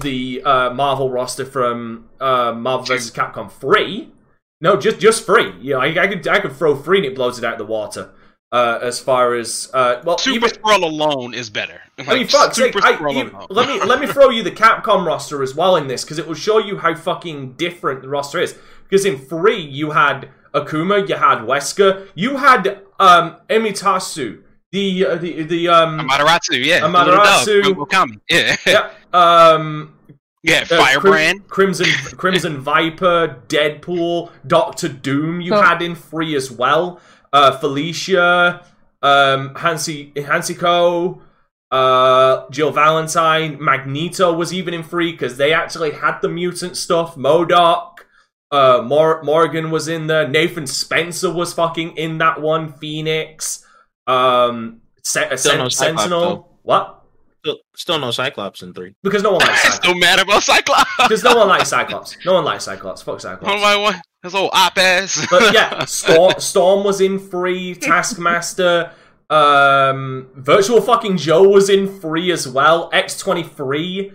the 0.00 0.42
uh, 0.44 0.70
Marvel 0.70 1.10
roster 1.10 1.44
from 1.44 2.08
uh, 2.20 2.52
Marvel 2.52 2.86
vs. 2.86 3.10
Capcom 3.10 3.50
3, 3.50 4.12
no, 4.60 4.76
just 4.76 4.98
just 4.98 5.26
free. 5.26 5.52
You 5.60 5.74
know, 5.74 5.80
I, 5.80 5.88
I 5.88 6.06
could 6.06 6.26
I 6.26 6.40
could 6.40 6.52
throw 6.52 6.74
free 6.74 6.98
and 6.98 7.06
it 7.06 7.14
blows 7.14 7.38
it 7.38 7.44
out 7.44 7.52
of 7.52 7.58
the 7.58 7.66
water. 7.66 8.10
Uh, 8.52 8.78
as 8.80 9.00
far 9.00 9.34
as 9.34 9.68
uh, 9.74 10.00
well, 10.04 10.16
Super 10.18 10.46
even, 10.46 10.50
Skrull 10.50 10.82
alone 10.84 11.34
is 11.34 11.50
better. 11.50 11.80
I 11.98 12.14
mean, 12.14 12.28
fuck 12.28 12.54
sake, 12.54 12.72
Super 12.72 12.86
I, 12.86 12.92
Skrull 12.94 13.14
you- 13.14 13.30
alone. 13.30 13.46
let 13.50 13.68
me 13.68 13.80
let 13.82 14.00
me 14.00 14.06
throw 14.12 14.30
you 14.30 14.42
the 14.44 14.52
Capcom 14.52 15.04
roster 15.04 15.42
as 15.42 15.54
well 15.54 15.74
in 15.76 15.88
this 15.88 16.04
because 16.04 16.18
it 16.20 16.26
will 16.28 16.34
show 16.36 16.58
you 16.58 16.78
how 16.78 16.94
fucking 16.94 17.54
different 17.54 18.02
the 18.02 18.08
roster 18.08 18.38
is. 18.38 18.56
Because 18.88 19.04
in 19.04 19.18
three 19.18 19.60
you 19.60 19.90
had 19.90 20.28
Akuma, 20.54 21.08
you 21.08 21.16
had 21.16 21.38
Wesker, 21.40 22.06
you 22.14 22.36
had 22.36 22.82
um 23.00 23.36
Emitasu, 23.50 24.42
the 24.70 25.04
uh, 25.06 25.16
the 25.16 25.42
the 25.42 25.68
um 25.68 25.98
Amaterasu, 26.08 26.64
yeah, 26.64 26.80
the 26.80 26.86
Amaterasu. 26.86 27.46
little 27.64 27.74
dog 27.84 27.90
from 27.92 28.10
Okami. 28.10 28.20
yeah, 28.30 28.56
yeah, 28.64 28.90
um 29.12 29.92
yeah, 30.44 30.60
uh, 30.60 30.64
Crim- 30.66 30.80
Firebrand. 30.80 31.48
Crimson 31.48 31.86
Crimson 32.16 32.58
Viper, 32.60 33.42
Deadpool, 33.48 34.30
Doctor 34.46 34.88
Doom. 34.88 35.40
You 35.40 35.50
So- 35.50 35.62
had 35.62 35.82
in 35.82 35.96
free 35.96 36.36
as 36.36 36.50
well. 36.52 37.00
Uh, 37.32 37.58
Felicia, 37.58 38.64
um, 39.02 39.54
Hansi 39.54 40.12
Hansiko, 40.16 41.20
uh, 41.70 42.48
Jill 42.50 42.70
Valentine, 42.70 43.62
Magneto 43.62 44.32
was 44.32 44.52
even 44.54 44.72
in 44.74 44.82
free 44.82 45.12
because 45.12 45.36
they 45.36 45.52
actually 45.52 45.92
had 45.92 46.20
the 46.20 46.28
mutant 46.28 46.76
stuff. 46.76 47.16
MODOK, 47.16 47.98
uh, 48.52 48.82
Mor- 48.84 49.22
Morgan 49.22 49.70
was 49.70 49.88
in 49.88 50.06
there. 50.06 50.26
Nathan 50.28 50.66
Spencer 50.66 51.32
was 51.32 51.52
fucking 51.52 51.96
in 51.96 52.18
that 52.18 52.40
one. 52.40 52.72
Phoenix, 52.74 53.64
um, 54.06 54.80
Se- 55.02 55.36
Sen- 55.36 55.70
Sentinel. 55.70 56.58
What? 56.62 56.95
Still, 57.46 57.58
still 57.76 57.98
no 58.00 58.10
Cyclops 58.10 58.62
in 58.62 58.74
three. 58.74 58.94
Because 59.04 59.22
no 59.22 59.32
one 59.32 59.40
likes 59.40 59.62
Cyclops. 59.62 59.76
still 59.76 59.94
mad 59.98 60.18
about 60.18 60.42
Cyclops. 60.42 60.90
Because 60.98 61.22
no 61.22 61.36
one 61.36 61.48
likes 61.48 61.68
Cyclops. 61.68 62.16
No 62.24 62.34
one 62.34 62.44
likes 62.44 62.64
Cyclops. 62.64 63.02
Fuck 63.02 63.20
Cyclops. 63.20 63.46
Oh 63.54 63.60
my 63.60 63.76
one, 63.76 64.00
his 64.22 64.34
old 64.34 64.50
op 64.52 64.76
ass. 64.78 65.24
But 65.30 65.54
yeah, 65.54 65.84
Storm, 65.84 66.34
Storm 66.38 66.84
was 66.84 67.00
in 67.00 67.18
three. 67.20 67.74
Taskmaster, 67.80 68.90
um, 69.30 70.28
Viewtiful 70.36 70.80
fucking 70.82 71.16
Joe 71.18 71.48
was 71.48 71.70
in 71.70 71.86
three 72.00 72.30
as 72.32 72.48
well. 72.48 72.90
X 72.92 73.18
twenty 73.18 73.42
three, 73.42 74.12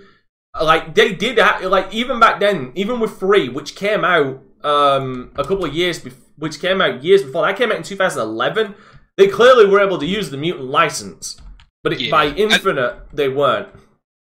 like 0.62 0.94
they 0.96 1.14
did 1.14 1.40
ha- 1.40 1.60
like 1.68 1.94
even 1.94 2.20
back 2.20 2.40
then, 2.40 2.72
even 2.76 3.00
with 3.00 3.18
three, 3.20 3.48
which 3.50 3.76
came 3.76 4.04
out 4.04 4.42
um 4.64 5.32
a 5.38 5.44
couple 5.44 5.66
of 5.66 5.74
years, 5.74 6.00
bef- 6.02 6.14
which 6.38 6.60
came 6.60 6.82
out 6.82 7.04
years 7.04 7.24
before 7.24 7.46
that 7.46 7.58
came 7.58 7.72
out 7.72 7.78
in 7.78 7.84
two 7.84 7.96
thousand 7.96 8.22
eleven. 8.24 8.76
They 9.18 9.28
clearly 9.28 9.66
were 9.68 9.80
able 9.82 9.98
to 10.00 10.06
use 10.06 10.30
the 10.32 10.38
mutant 10.38 10.66
license, 10.70 11.38
but 11.84 11.94
it, 11.94 12.02
Yeah. 12.02 12.12
by 12.12 12.26
I- 12.26 12.34
Infinite 12.34 13.00
they 13.14 13.30
weren't. 13.30 13.70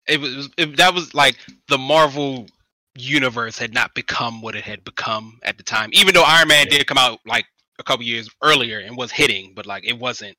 it 0.08 0.20
was 0.20 0.50
it, 0.58 0.78
that 0.78 0.94
was 0.94 1.14
like 1.14 1.38
the 1.68 1.78
Marvel 1.78 2.48
universe 2.98 3.58
had 3.58 3.74
not 3.74 3.94
become 3.94 4.42
what 4.42 4.56
it 4.56 4.64
had 4.64 4.84
become 4.84 5.40
at 5.44 5.58
the 5.58 5.64
time. 5.64 5.90
Even 5.94 6.14
though 6.14 6.24
Iron 6.24 6.48
Man 6.48 6.68
did 6.68 6.86
come 6.88 6.98
out 6.98 7.20
like 7.26 7.46
a 7.80 7.84
couple 7.84 8.06
years 8.06 8.30
earlier 8.42 8.80
and 8.80 8.96
was 8.98 9.12
hitting, 9.12 9.54
but 9.56 9.66
like 9.66 9.86
it 9.86 9.98
wasn't. 10.00 10.38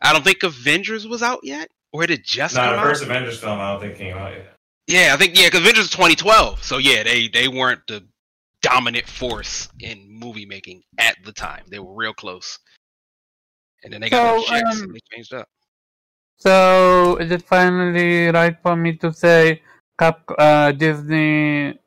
I 0.00 0.12
don't 0.12 0.24
think 0.24 0.42
Avengers 0.42 1.06
was 1.06 1.22
out 1.22 1.40
yet, 1.42 1.68
or 1.92 2.04
it 2.04 2.10
had 2.10 2.24
just 2.24 2.54
Nah, 2.54 2.64
come 2.66 2.72
the 2.74 2.78
out. 2.80 2.84
first 2.84 3.02
Avengers 3.02 3.38
film 3.40 3.58
I 3.60 3.72
don't 3.72 3.80
think 3.80 3.96
came 3.96 4.16
out 4.16 4.32
yet. 4.32 4.54
Yeah, 4.86 5.12
I 5.14 5.16
think 5.16 5.36
yeah, 5.38 5.46
because 5.48 5.60
Avengers 5.60 5.90
2012. 5.90 6.64
So 6.64 6.78
yeah, 6.78 7.02
they 7.02 7.28
they 7.28 7.48
weren't 7.48 7.80
the 7.86 8.04
dominant 8.62 9.06
force 9.08 9.68
in 9.80 10.06
movie 10.08 10.46
making 10.46 10.82
at 10.98 11.16
the 11.24 11.32
time. 11.32 11.64
They 11.68 11.78
were 11.78 11.94
real 11.94 12.12
close. 12.14 12.58
And 13.82 13.92
then 13.92 14.00
they 14.02 14.10
got 14.10 14.26
So, 14.26 14.36
those 14.36 14.46
checks 14.46 14.76
um, 14.78 14.82
and 14.84 14.94
they 14.94 15.00
changed 15.12 15.32
up. 15.34 15.48
So 16.40 17.16
is 17.16 17.30
it 17.30 17.42
finally 17.42 18.28
right 18.28 18.56
for 18.62 18.74
me 18.74 18.96
to 18.96 19.12
say 19.12 19.62
Cap 19.98 20.22
uh, 20.38 20.72
Disney 20.72 21.78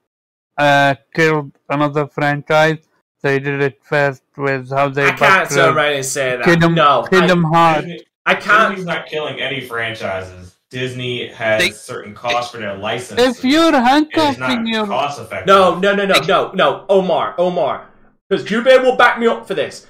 uh, 0.57 0.95
killed 1.13 1.51
another 1.69 2.07
franchise? 2.07 2.77
They 3.23 3.39
did 3.39 3.61
it 3.61 3.79
first 3.83 4.21
with 4.37 4.69
how 4.69 4.89
they 4.89 5.05
I 5.07 5.11
can't 5.13 5.49
butchered 5.49 5.57
turn 5.57 5.75
around 5.75 5.93
and 5.93 6.05
say 6.05 6.35
that. 6.35 6.45
Kingdom, 6.45 6.75
no, 6.75 7.03
I, 7.03 7.09
Kingdom 7.09 7.43
Hearts. 7.53 7.87
Disney, 7.87 8.05
I 8.25 8.35
can't. 8.35 8.69
Disney's 8.75 8.85
not 8.85 9.05
killing 9.07 9.39
any 9.41 9.61
franchises. 9.61 10.57
Disney 10.69 11.27
has 11.29 11.61
They- 11.61 11.71
certain 11.71 12.13
costs 12.13 12.51
for 12.51 12.57
their 12.57 12.75
licenses. 12.75 13.39
If 13.39 13.43
you're 13.45 13.73
and 13.73 13.75
it's 13.75 13.87
handcuffing 13.87 14.39
not 14.63 14.67
your 14.67 14.85
cost 14.85 15.19
effective. 15.19 15.47
No, 15.47 15.79
no, 15.79 15.95
no, 15.95 16.05
no, 16.05 16.19
no, 16.19 16.51
no, 16.53 16.85
Omar, 16.89 17.35
Omar, 17.37 17.87
because 18.29 18.45
Jubei 18.45 18.83
will 18.83 18.97
back 18.97 19.19
me 19.19 19.27
up 19.27 19.47
for 19.47 19.53
this. 19.53 19.87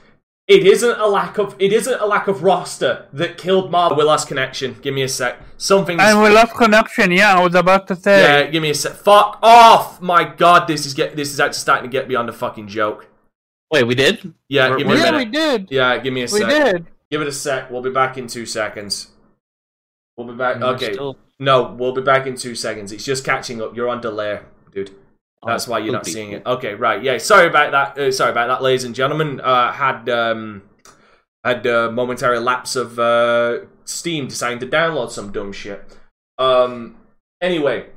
It 0.48 0.68
isn't 0.68 1.00
a 1.00 1.08
lack 1.08 1.38
of 1.38 1.56
it 1.58 1.72
isn't 1.72 2.02
a 2.02 2.06
lack 2.06 2.28
of 2.28 2.44
roster 2.44 3.08
that 3.14 3.38
killed 3.38 3.72
Marvel. 3.72 3.98
We 3.98 4.04
lost 4.04 4.28
connection. 4.28 4.76
Give 4.82 4.94
me 4.94 5.04
a 5.04 5.08
sec. 5.08 5.40
Something. 5.58 6.00
and 6.02 6.22
we 6.22 6.30
lost 6.30 6.54
connection. 6.56 7.12
Yeah, 7.12 7.38
I 7.38 7.44
was 7.44 7.56
about 7.56 7.88
to 7.88 7.96
say. 7.96 8.22
yeah. 8.22 8.50
Give 8.50 8.62
me 8.62 8.72
a 8.72 8.74
sec. 8.76 8.94
Fuck 8.94 9.40
off! 9.42 10.02
My 10.02 10.26
God, 10.26 10.68
this 10.68 10.86
is 10.86 10.94
get 10.94 11.16
this 11.16 11.32
is 11.32 11.40
actually 11.40 11.60
starting 11.60 11.90
to 11.90 11.98
get 11.98 12.10
beyond 12.10 12.28
a 12.28 12.34
fucking 12.34 12.68
joke. 12.68 13.08
Wait, 13.72 13.88
we 13.88 13.96
did? 13.96 14.34
Yeah, 14.50 14.68
We're- 14.70 14.78
give 14.80 14.88
me 14.88 14.94
a 14.94 14.98
yeah, 14.98 15.12
minute. 15.12 15.18
we 15.18 15.26
did. 15.32 15.68
Yeah, 15.72 15.98
give 16.00 16.14
me 16.14 16.24
a 16.24 16.28
sec. 16.28 16.42
We 16.46 16.54
did. 16.54 16.86
Give 17.10 17.22
it 17.22 17.28
a 17.28 17.32
sec. 17.32 17.72
We'll 17.72 17.82
be 17.82 17.90
back 17.92 18.18
in 18.18 18.28
two 18.28 18.46
seconds. 18.46 19.08
We'll 20.18 20.28
be 20.28 20.34
back. 20.36 20.60
We're 20.60 20.68
Okay. 20.76 20.94
still- 20.94 21.18
No, 21.40 21.74
we'll 21.80 21.94
be 21.94 22.02
back 22.02 22.28
in 22.28 22.36
two 22.36 22.54
seconds. 22.54 22.92
It's 22.92 23.06
just 23.06 23.24
catching 23.26 23.62
up. 23.62 23.76
You're 23.76 23.88
on 23.90 24.02
delay. 24.02 24.42
dude. 24.74 24.92
That's 25.46 25.68
why 25.68 25.80
you're 25.80 25.94
not 25.94 26.06
seeing 26.06 26.32
it. 26.32 26.44
Okay, 26.46 26.74
right. 26.74 27.02
Yeah, 27.04 27.18
sorry 27.18 27.48
about 27.48 27.72
that. 27.72 27.98
Uh, 28.02 28.12
sorry 28.12 28.32
about 28.32 28.48
that, 28.48 28.62
ladies 28.62 28.84
and 28.84 28.96
gentlemen. 28.96 29.42
Uh, 29.42 29.72
had 29.72 30.08
um, 30.10 30.64
had 31.44 31.66
a 31.66 31.92
momentary 31.92 32.40
lapse 32.40 32.76
of 32.76 32.98
uh, 33.00 33.60
Steam 33.86 34.28
deciding 34.28 34.60
to 34.60 34.68
download 34.68 35.12
some 35.12 35.32
dumb 35.32 35.52
shit. 35.52 35.84
Um. 36.38 36.98
Anyway, 37.42 37.88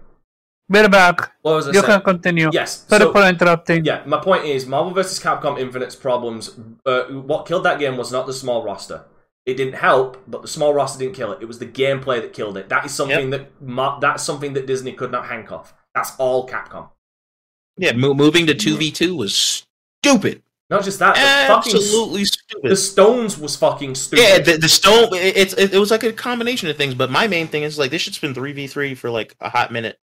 We're 0.69 0.89
back. 0.89 1.33
what 1.43 1.55
was 1.55 1.69
I 1.69 1.71
You 1.71 1.75
saying? 1.81 1.87
can 1.87 2.01
continue. 2.03 2.51
Yes. 2.53 2.85
Sorry 2.89 3.03
so- 3.03 3.13
for 3.13 3.23
interrupting. 3.29 3.85
yeah, 3.85 4.03
my 4.07 4.19
point 4.19 4.45
is 4.45 4.67
Marvel 4.67 4.93
vs. 4.93 5.21
Capcom 5.21 5.59
Infinite's 5.61 5.95
problems. 5.95 6.59
Uh, 6.85 7.05
what 7.05 7.47
killed 7.47 7.65
that 7.65 7.79
game 7.79 7.97
was 7.97 8.11
not 8.11 8.27
the 8.27 8.33
small 8.33 8.65
roster. 8.65 9.05
It 9.47 9.57
didn't 9.57 9.75
help, 9.75 10.21
but 10.27 10.43
the 10.43 10.49
small 10.49 10.75
roster 10.75 10.99
didn't 10.99 11.15
kill 11.15 11.31
it. 11.31 11.39
It 11.41 11.45
was 11.47 11.61
the 11.61 11.67
gameplay 11.67 12.21
that 12.21 12.33
killed 12.33 12.57
it. 12.59 12.69
That 12.69 12.85
is 12.85 12.93
something 12.93 13.31
that 13.31 13.53
that's 14.01 14.25
something 14.25 14.55
that 14.55 14.67
Disney 14.67 14.93
could 14.93 15.13
not 15.13 15.27
handcuff. 15.27 15.73
That's 15.95 16.11
all 16.19 16.49
Capcom. 16.49 16.89
Yeah, 17.77 17.93
mo- 17.93 18.15
moving 18.15 18.47
to 18.47 18.55
two 18.55 18.77
v 18.77 18.91
two 18.91 19.17
was 19.17 19.67
stupid. 20.03 20.43
Not 20.69 20.83
just 20.83 20.99
that, 20.99 21.15
the 21.15 21.55
fucking 21.55 21.77
Absolutely 21.77 22.25
the. 22.63 22.75
Stones 22.75 23.39
was 23.39 23.55
fucking 23.55 23.95
stupid. 23.95 24.23
Yeah, 24.23 24.39
the, 24.39 24.59
the 24.59 24.69
stone. 24.69 25.15
It, 25.15 25.37
it's 25.37 25.53
it, 25.55 25.75
it 25.75 25.79
was 25.79 25.91
like 25.93 26.03
a 26.03 26.13
combination 26.13 26.69
of 26.69 26.77
things. 26.77 26.95
But 26.95 27.11
my 27.11 27.29
main 27.29 27.47
thing 27.47 27.63
is 27.63 27.79
like 27.79 27.91
this 27.93 28.03
shit's 28.03 28.19
been 28.19 28.35
three 28.35 28.53
v 28.53 28.67
three 28.67 28.95
for 28.95 29.11
like 29.11 29.37
a 29.41 29.49
hot 29.49 29.71
minute. 29.71 29.99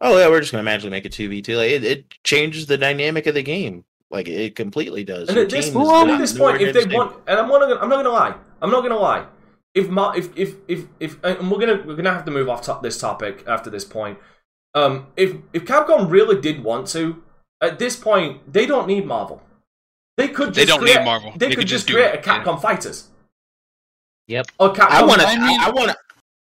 Oh 0.00 0.16
yeah, 0.18 0.28
we're 0.28 0.40
just 0.40 0.52
gonna 0.52 0.62
magically 0.62 0.90
make 0.90 1.06
it 1.06 1.12
two 1.12 1.28
v 1.28 1.42
two. 1.42 1.56
Like 1.56 1.70
it, 1.70 1.84
it 1.84 2.14
changes 2.22 2.66
the 2.66 2.78
dynamic 2.78 3.26
of 3.26 3.34
the 3.34 3.42
game. 3.42 3.84
Like 4.10 4.28
it 4.28 4.54
completely 4.54 5.02
does. 5.02 5.28
And 5.28 5.36
Your 5.36 5.46
at 5.46 5.50
this, 5.50 5.66
is 5.66 5.74
at 5.74 6.18
this 6.18 6.38
point, 6.38 6.60
if 6.60 6.72
they 6.72 6.82
same. 6.82 6.92
want, 6.92 7.16
and 7.26 7.40
I'm 7.40 7.48
not 7.48 7.60
gonna, 7.60 7.80
I'm 7.80 7.88
not 7.88 7.96
gonna 7.96 8.10
lie, 8.10 8.34
I'm 8.62 8.70
not 8.70 8.82
gonna 8.82 8.96
lie. 8.96 9.26
If 9.74 9.88
Ma, 9.88 10.12
if 10.12 10.36
if 10.36 10.54
if 10.68 10.84
if, 11.00 11.24
and 11.24 11.50
we're 11.50 11.58
gonna 11.58 11.82
we're 11.84 11.96
gonna 11.96 12.14
have 12.14 12.24
to 12.26 12.30
move 12.30 12.48
off 12.48 12.62
top 12.62 12.82
this 12.82 12.98
topic 12.98 13.42
after 13.48 13.70
this 13.70 13.84
point. 13.84 14.18
Um, 14.76 15.06
if 15.16 15.34
if 15.54 15.64
Capcom 15.64 16.10
really 16.10 16.40
did 16.40 16.62
want 16.62 16.86
to, 16.88 17.22
at 17.62 17.78
this 17.78 17.96
point, 17.96 18.52
they 18.52 18.66
don't 18.66 18.86
need 18.86 19.06
Marvel. 19.06 19.42
They 20.18 20.28
could. 20.28 20.48
Just 20.54 20.56
They 20.56 20.64
don't 20.66 20.80
create, 20.80 20.98
need 20.98 21.04
Marvel. 21.04 21.32
They, 21.32 21.38
They 21.38 21.46
could 21.52 21.58
could 21.60 21.66
just 21.68 21.86
just 21.88 21.96
create 21.96 22.14
it, 22.14 22.20
a 22.26 22.28
Capcom 22.30 22.60
Fighters. 22.60 23.08
Yep. 24.28 24.46
Or 24.60 24.72
Capcom. 24.72 24.90
I 24.90 25.02
want 25.04 25.20
to. 25.22 25.26
I 25.26 25.32
I, 25.32 25.38
mean- 25.38 25.60
I 25.60 25.70
want 25.70 25.90
to. 25.90 25.96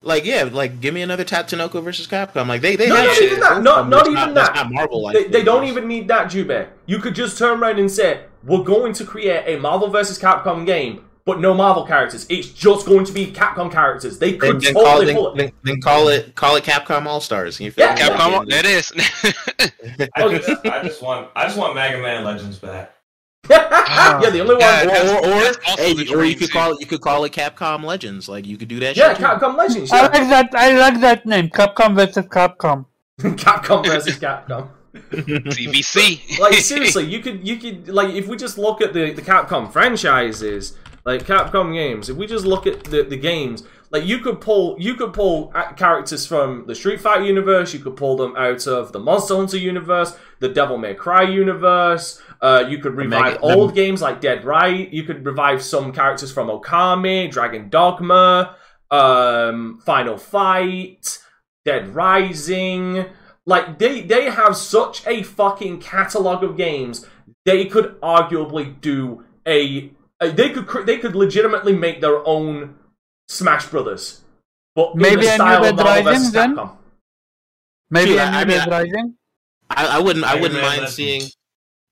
Like 0.00 0.24
yeah, 0.24 0.44
like 0.52 0.80
give 0.80 0.94
me 0.94 1.02
another 1.02 1.24
Tatsunoko 1.24 1.82
versus 1.82 2.06
Capcom. 2.06 2.46
Like 2.46 2.60
they 2.60 2.76
they 2.76 2.88
No, 2.88 2.94
have 2.94 3.06
not 3.06 3.16
shit. 3.16 3.24
even 3.32 3.40
that. 3.40 3.62
Not- 3.64 3.88
not 3.88 4.06
even 4.06 4.32
that's 4.34 4.50
that. 4.50 4.54
not 4.54 4.72
Marvel. 4.72 5.02
like 5.02 5.14
They, 5.14 5.24
they 5.24 5.42
don't 5.42 5.64
even 5.64 5.88
need 5.88 6.06
that, 6.06 6.30
Jube. 6.30 6.68
You 6.86 6.98
could 6.98 7.16
just 7.16 7.36
turn 7.36 7.58
around 7.60 7.80
and 7.80 7.90
say, 7.90 8.26
"We're 8.44 8.62
going 8.62 8.92
to 8.92 9.04
create 9.04 9.42
a 9.46 9.58
Marvel 9.58 9.88
versus 9.88 10.16
Capcom 10.16 10.64
game, 10.64 11.04
but 11.28 11.40
no 11.40 11.52
Marvel 11.52 11.84
characters. 11.84 12.24
It's 12.30 12.48
just 12.48 12.86
going 12.86 13.04
to 13.04 13.12
be 13.12 13.26
Capcom 13.26 13.70
characters." 13.70 14.18
They 14.18 14.32
could 14.38 14.62
then 14.62 14.72
call, 14.72 14.84
totally 14.84 15.06
then, 15.06 15.14
pull 15.14 15.28
it. 15.28 15.36
then, 15.36 15.52
then 15.62 15.80
call 15.82 16.08
it 16.08 16.34
call 16.34 16.56
it 16.56 16.64
Capcom 16.64 17.04
All 17.04 17.20
Stars. 17.20 17.60
You 17.60 17.70
Yeah, 17.76 17.94
Capcom, 17.94 18.48
that 18.48 18.64
is. 18.64 18.90
I 20.16 20.38
just, 20.38 20.66
I 20.66 20.82
just 20.82 21.02
want, 21.02 21.28
I 21.36 21.44
just 21.44 21.58
want 21.58 21.74
Mega 21.74 21.98
Man 21.98 22.24
Legends 22.24 22.58
back. 22.58 22.94
yeah, 23.50 24.18
the 24.30 24.40
only 24.40 24.54
one. 24.54 24.58
Yeah, 24.60 24.82
or 24.82 24.86
that's- 24.86 25.10
or, 25.10 25.28
or, 25.28 25.40
that's 25.42 25.80
hey, 25.80 25.92
the 25.92 26.14
or 26.14 26.24
you 26.24 26.34
could 26.34 26.48
too. 26.48 26.52
call 26.54 26.72
it 26.72 26.80
you 26.80 26.86
could 26.86 27.02
call 27.02 27.24
it 27.24 27.32
Capcom 27.32 27.84
Legends. 27.84 28.26
Like 28.26 28.46
you 28.46 28.56
could 28.56 28.68
do 28.68 28.80
that. 28.80 28.96
Yeah, 28.96 29.08
shit 29.10 29.18
too. 29.18 29.24
Capcom 29.24 29.54
Legends. 29.54 29.92
I 29.92 30.02
like 30.02 30.12
that. 30.30 30.50
I 30.54 30.78
like 30.78 31.00
that 31.02 31.26
name. 31.26 31.50
Capcom 31.50 31.94
versus 31.94 32.24
Capcom. 32.24 32.86
Capcom 33.20 33.84
versus 33.84 34.16
Capcom. 34.18 34.70
CVC. 34.94 36.38
Like 36.38 36.54
seriously, 36.54 37.04
you 37.04 37.20
could 37.20 37.46
you 37.46 37.56
could 37.58 37.88
like 37.88 38.14
if 38.14 38.26
we 38.28 38.36
just 38.36 38.56
look 38.56 38.80
at 38.80 38.92
the 38.94 39.12
the 39.12 39.22
Capcom 39.22 39.70
franchises, 39.70 40.76
like 41.08 41.24
Capcom 41.24 41.72
games, 41.72 42.10
if 42.10 42.18
we 42.18 42.26
just 42.26 42.44
look 42.44 42.66
at 42.66 42.84
the 42.84 43.02
the 43.02 43.16
games, 43.16 43.62
like 43.90 44.04
you 44.04 44.18
could 44.18 44.42
pull 44.42 44.76
you 44.78 44.94
could 44.94 45.14
pull 45.14 45.46
characters 45.74 46.26
from 46.26 46.66
the 46.66 46.74
Street 46.74 47.00
Fighter 47.00 47.24
universe, 47.24 47.72
you 47.72 47.80
could 47.80 47.96
pull 47.96 48.18
them 48.18 48.36
out 48.36 48.66
of 48.66 48.92
the 48.92 48.98
Monster 48.98 49.36
Hunter 49.36 49.56
universe, 49.56 50.14
the 50.40 50.50
Devil 50.50 50.76
May 50.76 50.92
Cry 50.92 51.22
universe. 51.22 52.20
Uh, 52.42 52.66
you 52.68 52.76
could 52.76 52.94
revive 52.94 53.40
Mega- 53.40 53.40
old 53.40 53.74
games 53.74 54.02
like 54.02 54.20
Dead 54.20 54.44
Right. 54.44 54.92
You 54.92 55.02
could 55.04 55.24
revive 55.24 55.62
some 55.62 55.92
characters 55.92 56.30
from 56.30 56.48
Okami, 56.48 57.30
Dragon 57.30 57.70
Dogma, 57.70 58.54
um, 58.90 59.80
Final 59.86 60.18
Fight, 60.18 61.20
Dead 61.64 61.88
Rising. 61.94 63.06
Like 63.46 63.78
they 63.78 64.02
they 64.02 64.24
have 64.28 64.58
such 64.58 65.06
a 65.06 65.22
fucking 65.22 65.80
catalog 65.80 66.44
of 66.44 66.58
games. 66.58 67.06
They 67.46 67.64
could 67.64 67.98
arguably 68.02 68.78
do 68.78 69.24
a 69.46 69.90
they 70.20 70.50
could 70.50 70.86
they 70.86 70.98
could 70.98 71.14
legitimately 71.14 71.72
make 71.74 72.00
their 72.00 72.26
own 72.26 72.76
Smash 73.28 73.66
Brothers, 73.66 74.22
but 74.74 74.92
in 74.94 74.98
Maybe 75.00 75.22
the 75.26 75.32
a 75.32 75.34
style 75.34 75.62
new 75.62 75.68
of 75.70 75.76
Dead 75.76 75.84
Rising, 76.06 76.32
then? 76.32 76.70
Maybe 77.90 78.10
Dude, 78.10 78.18
a 78.18 78.22
I- 78.22 78.30
new 78.30 78.36
I 78.36 78.44
mean, 78.44 78.58
Dead 78.58 78.70
Rising. 78.70 79.14
I, 79.70 79.86
I 79.86 79.98
wouldn't. 80.00 80.24
I 80.24 80.34
wouldn't 80.34 80.54
Man 80.54 80.62
mind 80.62 80.80
Legends. 80.80 80.94
seeing. 80.94 81.22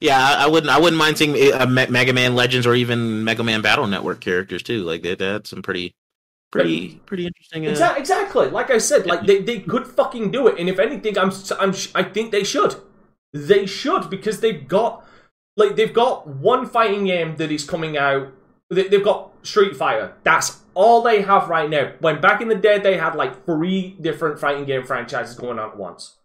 Yeah, 0.01 0.19
I, 0.19 0.45
I 0.45 0.47
wouldn't. 0.47 0.71
I 0.73 0.79
wouldn't 0.79 0.99
mind 0.99 1.19
seeing 1.19 1.53
uh, 1.55 1.67
Me- 1.67 1.87
Mega 1.89 2.13
Man 2.13 2.35
Legends 2.35 2.67
or 2.67 2.75
even 2.75 3.23
Mega 3.25 3.45
Man 3.45 3.61
Battle 3.63 3.87
Network 3.87 4.21
characters 4.21 4.63
too. 4.63 4.83
Like 4.83 5.03
they, 5.03 5.15
they 5.15 5.27
had 5.27 5.47
some 5.47 5.63
pretty, 5.63 5.95
pretty, 6.51 7.01
pretty 7.07 7.27
interesting. 7.27 7.67
Uh, 7.67 7.71
Exa- 7.71 7.99
exactly. 7.99 8.49
Like 8.49 8.71
I 8.71 8.79
said, 8.79 9.07
like 9.07 9.27
they, 9.27 9.41
they 9.43 9.61
could 9.61 9.87
fucking 9.87 10.31
do 10.33 10.47
it, 10.49 10.59
and 10.59 10.69
if 10.69 10.79
anything, 10.79 11.19
I'm 11.19 11.29
s- 11.29 11.53
I'm 11.59 11.75
I 11.95 12.03
think 12.03 12.31
they 12.33 12.45
should. 12.45 12.77
They 13.33 13.67
should 13.67 14.09
because 14.11 14.41
they've 14.41 14.67
got 14.67 15.07
like 15.57 15.77
they've 15.77 15.93
got 15.93 16.27
one 16.27 16.67
fighting 16.67 17.05
game 17.07 17.37
that 17.37 17.51
is 17.51 17.65
coming 17.65 17.97
out. 17.97 18.33
They, 18.71 18.89
they've 18.89 19.05
got 19.05 19.31
Street 19.47 19.77
Fighter. 19.77 20.15
That's 20.25 20.61
all 20.75 21.03
they 21.03 21.23
have 21.23 21.49
right 21.49 21.71
now. 21.71 21.93
When 22.01 22.21
back 22.21 22.41
in 22.41 22.49
the 22.49 22.55
day, 22.55 22.79
they 22.79 22.97
had 22.99 23.15
like 23.15 23.45
three 23.47 23.97
different 24.01 24.39
fighting 24.39 24.65
game 24.65 24.85
franchises 24.85 25.35
going 25.37 25.59
on 25.59 25.71
at 25.71 25.77
once. 25.77 26.17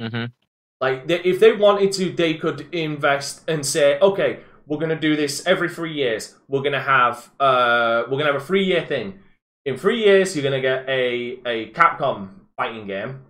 mhm. 0.00 0.32
Like, 0.80 1.06
they, 1.06 1.20
if 1.22 1.38
they 1.40 1.52
wanted 1.52 1.92
to, 1.92 2.10
they 2.12 2.34
could 2.34 2.68
invest 2.74 3.42
and 3.48 3.64
say, 3.64 3.98
okay, 4.00 4.40
we're 4.66 4.78
gonna 4.78 4.98
do 4.98 5.16
this 5.16 5.44
every 5.46 5.68
three 5.68 5.92
years. 5.92 6.34
We're 6.48 6.62
gonna 6.62 6.82
have 6.82 7.30
uh, 7.40 8.04
we're 8.10 8.18
gonna 8.18 8.32
have 8.32 8.42
a 8.42 8.44
three 8.44 8.64
year 8.64 8.84
thing. 8.84 9.20
In 9.64 9.76
three 9.76 10.04
years, 10.04 10.34
you're 10.36 10.42
gonna 10.42 10.60
get 10.60 10.88
a 10.88 11.38
a 11.46 11.70
Capcom 11.72 12.30
fighting 12.56 12.86
game. 12.86 13.20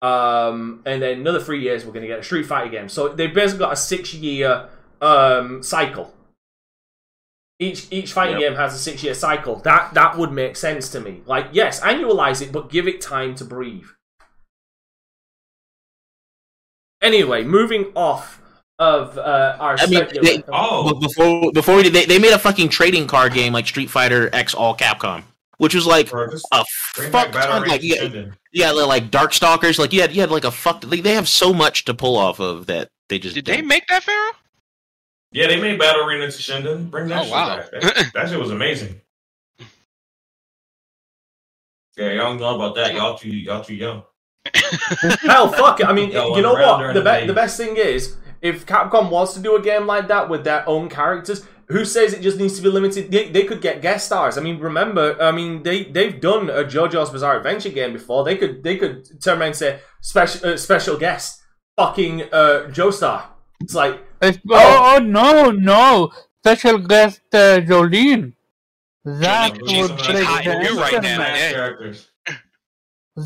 Um, 0.00 0.82
and 0.86 1.02
then 1.02 1.20
another 1.20 1.40
three 1.40 1.60
years, 1.60 1.84
we're 1.84 1.92
gonna 1.92 2.06
get 2.06 2.20
a 2.20 2.22
Street 2.22 2.46
Fighter 2.46 2.70
game. 2.70 2.88
So 2.88 3.08
they've 3.08 3.32
basically 3.34 3.60
got 3.60 3.72
a 3.72 3.76
six 3.76 4.14
year 4.14 4.68
um 5.00 5.62
cycle. 5.62 6.14
Each 7.60 7.88
each 7.90 8.12
fighting 8.12 8.40
Yep. 8.40 8.50
game 8.50 8.56
has 8.58 8.74
a 8.74 8.78
six 8.78 9.02
year 9.02 9.14
cycle. 9.14 9.56
That 9.56 9.94
that 9.94 10.16
would 10.16 10.30
make 10.32 10.56
sense 10.56 10.88
to 10.90 11.00
me. 11.00 11.22
Like, 11.26 11.46
yes, 11.52 11.80
annualize 11.80 12.40
it, 12.40 12.52
but 12.52 12.70
give 12.70 12.86
it 12.86 13.00
time 13.00 13.34
to 13.36 13.44
breathe. 13.44 13.86
Anyway, 17.00 17.44
moving 17.44 17.92
off 17.94 18.40
of 18.78 19.18
uh, 19.18 19.56
our 19.58 19.76
I 19.78 19.86
mean, 19.86 20.06
they- 20.22 20.42
Oh, 20.48 20.94
before 21.00 21.52
before 21.52 21.76
we 21.76 21.82
did, 21.84 21.92
they, 21.92 22.04
they 22.06 22.18
made 22.18 22.32
a 22.32 22.38
fucking 22.38 22.68
trading 22.68 23.06
card 23.06 23.32
game 23.34 23.52
like 23.52 23.66
Street 23.66 23.90
Fighter 23.90 24.30
X 24.32 24.54
All 24.54 24.76
Capcom, 24.76 25.22
which 25.58 25.74
was 25.74 25.86
like 25.86 26.10
bro, 26.10 26.28
just 26.30 26.46
a 26.52 26.64
fuck 27.10 27.30
ton. 27.32 27.62
Rage 27.62 27.70
Like 27.70 27.82
yeah, 27.82 27.96
Shinden. 27.96 28.32
yeah, 28.52 28.70
like 28.70 29.10
Darkstalkers. 29.10 29.78
Like 29.78 29.92
you 29.92 30.00
had 30.00 30.12
you 30.14 30.20
had 30.22 30.30
like 30.30 30.44
a 30.44 30.50
fuck. 30.50 30.82
Like, 30.84 31.02
they 31.02 31.14
have 31.14 31.28
so 31.28 31.52
much 31.52 31.84
to 31.84 31.94
pull 31.94 32.16
off 32.16 32.40
of 32.40 32.66
that 32.66 32.88
they 33.08 33.18
just 33.18 33.34
Did 33.34 33.44
they 33.44 33.56
don't. 33.58 33.66
make 33.68 33.86
that, 33.88 34.02
Pharaoh? 34.02 34.32
Yeah, 35.32 35.46
they 35.46 35.60
made 35.60 35.78
Battle 35.78 36.06
Arena 36.06 36.26
Toshinden. 36.28 36.90
Bring 36.90 37.08
that 37.08 37.20
Oh, 37.20 37.24
shit 37.24 37.32
wow. 37.32 37.56
back. 37.58 37.70
That, 37.70 38.10
that 38.14 38.28
shit 38.30 38.38
was 38.40 38.50
amazing. 38.50 39.00
Yeah, 41.96 42.12
y'all 42.12 42.24
don't 42.30 42.40
know 42.40 42.54
about 42.54 42.74
that. 42.76 42.94
Y'all 42.94 43.18
too, 43.18 43.30
y'all 43.30 43.62
too 43.64 43.74
young. 43.74 44.04
Hell, 45.22 45.50
fuck 45.52 45.80
it. 45.80 45.86
I 45.86 45.92
mean, 45.92 46.10
Yo, 46.12 46.36
you 46.36 46.42
know 46.42 46.52
what? 46.54 46.94
The, 46.94 47.00
the 47.02 47.20
be- 47.20 47.26
the 47.26 47.34
best 47.34 47.56
thing 47.56 47.76
is, 47.76 48.16
if 48.40 48.64
Capcom 48.66 49.10
wants 49.10 49.34
to 49.34 49.40
do 49.40 49.56
a 49.56 49.60
game 49.60 49.86
like 49.86 50.06
that 50.08 50.28
with 50.28 50.44
their 50.44 50.66
own 50.68 50.88
characters, 50.88 51.44
who 51.68 51.84
says 51.84 52.12
it 52.12 52.22
just 52.22 52.38
needs 52.38 52.56
to 52.56 52.62
be 52.62 52.68
limited? 52.68 53.10
They, 53.10 53.28
they 53.30 53.44
could 53.44 53.60
get 53.60 53.82
guest 53.82 54.06
stars. 54.06 54.38
I 54.38 54.40
mean, 54.40 54.58
remember, 54.58 55.20
I 55.20 55.32
mean, 55.32 55.62
they 55.62 55.84
they've 55.84 56.18
done 56.20 56.48
a 56.50 56.64
JoJo's 56.64 57.10
Bizarre 57.10 57.36
Adventure 57.36 57.70
game 57.70 57.92
before. 57.92 58.24
They 58.24 58.36
could 58.36 58.62
they 58.62 58.76
could 58.76 59.20
turn 59.22 59.38
around 59.38 59.48
and 59.48 59.56
say 59.56 59.80
special 60.00 60.50
uh, 60.50 60.56
special 60.56 60.96
guest, 60.96 61.42
fucking 61.76 62.22
uh, 62.32 62.68
Joestar. 62.70 63.24
It's 63.60 63.74
like 63.74 63.94
It's- 64.22 64.38
oh, 64.50 64.94
oh 64.96 64.98
no, 65.00 65.50
no! 65.50 66.10
Special 66.42 66.78
guest 66.78 67.20
uh, 67.32 67.60
Jolyne. 67.60 68.34
That 69.04 69.56
she's- 69.66 69.88
would 69.90 70.00
she's 70.00 70.14
break 70.14 70.44
the 70.44 70.52
in 70.52 70.62
you 70.66 70.80
right 70.80 70.92
now, 70.92 70.96
internet. 70.98 71.16
Smash 71.16 71.40
yeah. 71.40 71.52
characters. 71.52 72.08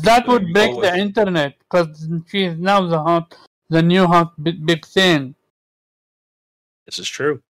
That 0.03 0.27
would 0.27 0.51
break 0.53 0.71
always- 0.71 0.89
the 0.91 0.97
internet 0.97 1.53
because 1.59 2.09
she 2.27 2.45
is 2.45 2.57
now 2.57 2.81
the 2.87 2.99
hot, 3.01 3.35
the 3.69 3.81
new 3.81 4.07
hot 4.07 4.33
big, 4.41 4.65
big 4.65 4.85
thing. 4.85 5.35
This 6.85 6.99
is 6.99 7.07
true. 7.07 7.41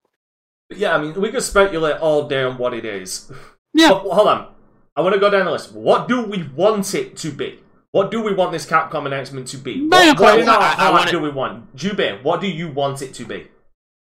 Yeah, 0.77 0.95
I 0.95 1.01
mean, 1.01 1.19
we 1.19 1.31
could 1.31 1.43
speculate 1.43 1.97
all 1.99 2.27
day 2.27 2.43
on 2.43 2.57
what 2.57 2.73
it 2.73 2.85
is. 2.85 3.31
Yeah, 3.73 3.89
But 3.89 3.99
hold 4.01 4.27
on. 4.27 4.53
I 4.95 5.01
want 5.01 5.13
to 5.15 5.19
go 5.19 5.29
down 5.29 5.45
the 5.45 5.51
list. 5.51 5.71
What 5.73 6.07
do 6.07 6.23
we 6.23 6.43
want 6.55 6.93
it 6.93 7.17
to 7.17 7.31
be? 7.31 7.59
What 7.91 8.11
do 8.11 8.21
we 8.21 8.33
want 8.33 8.51
this 8.51 8.65
Capcom 8.65 9.05
announcement 9.07 9.47
to 9.49 9.57
be? 9.57 9.87
What, 9.87 10.19
what 10.19 10.35
Basically, 10.35 10.45
how, 10.45 10.59
I- 10.59 10.63
I 10.65 10.75
how 10.75 10.91
want 10.91 11.09
do 11.09 11.19
we 11.19 11.29
want? 11.29 11.75
Jube, 11.75 12.23
what 12.23 12.41
do 12.41 12.47
you 12.47 12.67
want 12.69 13.01
it 13.01 13.13
to 13.15 13.25
be? 13.25 13.47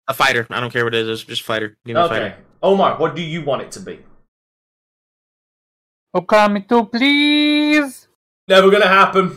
A 0.09 0.15
fighter. 0.15 0.47
I 0.51 0.61
don't 0.61 0.73
care 0.73 0.85
what 0.85 0.95
it 0.95 1.09
is. 1.09 1.25
Just 1.25 1.43
fighter. 1.43 1.77
Give 1.85 1.97
me 1.97 2.01
a 2.01 2.05
Okay. 2.05 2.15
fighter. 2.15 2.37
Omar, 2.63 2.97
what 2.99 3.17
do 3.17 3.23
you 3.23 3.43
want 3.45 3.63
it 3.63 3.73
to 3.73 3.81
be? 3.81 3.99
Okami 6.15 6.67
2, 6.69 6.85
please. 6.87 8.09
Never 8.49 8.71
gonna 8.71 8.87
happen. 8.87 9.37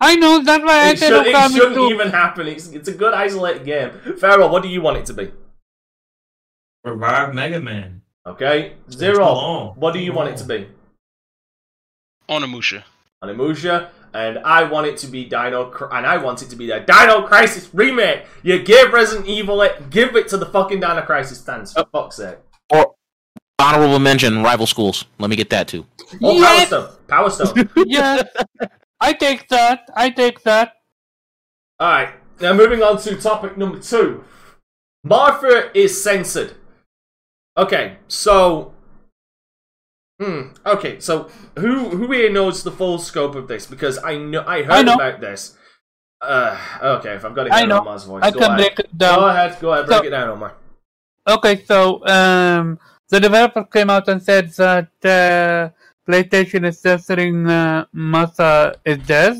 I 0.00 0.16
know 0.16 0.42
that's 0.42 0.64
why 0.64 0.88
I 0.88 0.90
It, 0.90 0.98
said 0.98 1.08
should, 1.08 1.26
it 1.28 1.34
Okami 1.34 1.54
shouldn't 1.54 1.74
too. 1.76 1.90
even 1.94 2.10
happen. 2.10 2.46
It's, 2.48 2.68
it's 2.68 2.88
a 2.88 2.92
good 2.94 3.14
isolated 3.14 3.64
game. 3.64 3.90
Pharaoh, 4.18 4.48
what 4.48 4.62
do 4.62 4.68
you 4.68 4.82
want 4.82 4.98
it 4.98 5.06
to 5.06 5.14
be? 5.14 5.30
Revive 6.84 7.34
Mega 7.34 7.60
Man. 7.60 8.02
Okay, 8.26 8.74
Zero. 8.90 9.74
What 9.76 9.92
do 9.92 9.98
you 9.98 10.12
want 10.12 10.30
it 10.30 10.36
to 10.38 10.44
be? 10.44 10.68
Onimusha. 12.28 12.84
Animusha, 13.22 13.88
and 14.12 14.38
I 14.40 14.64
want 14.64 14.86
it 14.86 14.96
to 14.98 15.06
be 15.06 15.24
Dino, 15.24 15.72
and 15.90 16.06
I 16.06 16.18
want 16.18 16.42
it 16.42 16.50
to 16.50 16.56
be 16.56 16.66
the 16.66 16.80
Dino 16.80 17.26
Crisis 17.26 17.70
remake. 17.72 18.26
You 18.42 18.62
give 18.62 18.92
Resident 18.92 19.26
Evil 19.26 19.62
it, 19.62 19.90
give 19.90 20.14
it 20.14 20.28
to 20.28 20.36
the 20.36 20.46
fucking 20.46 20.80
Dino 20.80 21.02
Crisis 21.02 21.40
stands. 21.40 21.72
For 21.72 21.80
oh. 21.80 21.88
fuck's 21.90 22.16
sake. 22.16 22.36
Or 22.70 22.94
honorable 23.58 23.98
mention, 23.98 24.42
rival 24.42 24.66
schools. 24.66 25.06
Let 25.18 25.30
me 25.30 25.36
get 25.36 25.50
that 25.50 25.68
too. 25.68 25.86
Oh, 26.22 26.32
Yes! 26.32 26.68
Power 26.68 26.84
Stone, 26.84 26.96
Power 27.08 27.30
Stone. 27.30 27.70
yeah, 27.86 28.22
I 29.00 29.12
take 29.14 29.48
that. 29.48 29.88
I 29.96 30.10
take 30.10 30.42
that. 30.42 30.74
All 31.80 31.88
right, 31.88 32.14
now 32.40 32.52
moving 32.52 32.82
on 32.82 32.98
to 33.02 33.16
topic 33.16 33.56
number 33.56 33.78
two. 33.80 34.24
Martha 35.02 35.70
is 35.78 36.02
censored. 36.02 36.54
Okay, 37.56 37.96
so. 38.08 38.72
Hmm. 40.20 40.54
Okay, 40.64 41.00
so 41.00 41.28
who 41.58 41.88
who 41.90 42.10
here 42.12 42.30
knows 42.30 42.62
the 42.62 42.70
full 42.70 42.98
scope 42.98 43.34
of 43.34 43.48
this? 43.48 43.66
Because 43.66 43.98
I 44.04 44.16
know 44.16 44.44
I 44.46 44.62
heard 44.62 44.72
I 44.72 44.82
know. 44.82 44.94
about 44.94 45.20
this. 45.20 45.56
Uh, 46.20 46.56
okay, 46.82 47.14
if 47.14 47.24
I've 47.24 47.34
got 47.34 47.44
to 47.44 47.54
hear. 47.54 47.72
Omar's 47.72 48.04
voice, 48.04 48.22
I 48.22 48.30
go 48.30 48.38
can 48.38 48.52
ahead. 48.52 48.58
break 48.58 48.78
it 48.78 48.96
down. 48.98 49.18
Go 49.18 49.28
ahead, 49.28 49.58
go 49.60 49.72
ahead, 49.72 49.86
break 49.86 49.98
So- 50.00 50.06
it 50.06 50.10
down, 50.10 50.28
Omar. 50.30 50.54
Okay, 51.26 51.64
so 51.64 52.06
um, 52.06 52.78
the 53.08 53.18
developer 53.18 53.64
came 53.64 53.88
out 53.90 54.08
and 54.08 54.22
said 54.22 54.50
that 54.52 54.88
uh, 55.04 55.70
PlayStation 56.08 56.66
is 56.66 56.78
censoring 56.80 57.46
uh, 57.48 57.86
is 58.84 58.98
dead, 59.06 59.38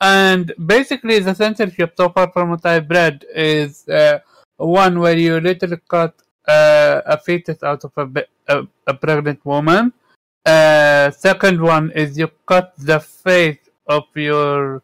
and 0.00 0.52
basically 0.66 1.18
the 1.20 1.34
censorship 1.34 1.94
so 1.96 2.08
far 2.08 2.30
from 2.32 2.50
what 2.50 2.64
I've 2.66 2.88
read 2.88 3.24
is 3.34 3.86
uh, 3.88 4.18
one 4.56 4.98
where 5.00 5.16
you 5.16 5.38
literally 5.40 5.80
cut 5.88 6.14
uh, 6.48 7.02
a 7.06 7.18
fetus 7.18 7.62
out 7.62 7.84
of 7.84 7.92
a, 7.96 8.24
a, 8.48 8.66
a 8.86 8.94
pregnant 8.94 9.44
woman. 9.44 9.92
Uh, 10.44 11.10
second 11.10 11.60
one 11.60 11.90
is 11.92 12.18
you 12.18 12.28
cut 12.46 12.74
the 12.78 12.98
face 13.00 13.58
of 13.86 14.04
your 14.14 14.82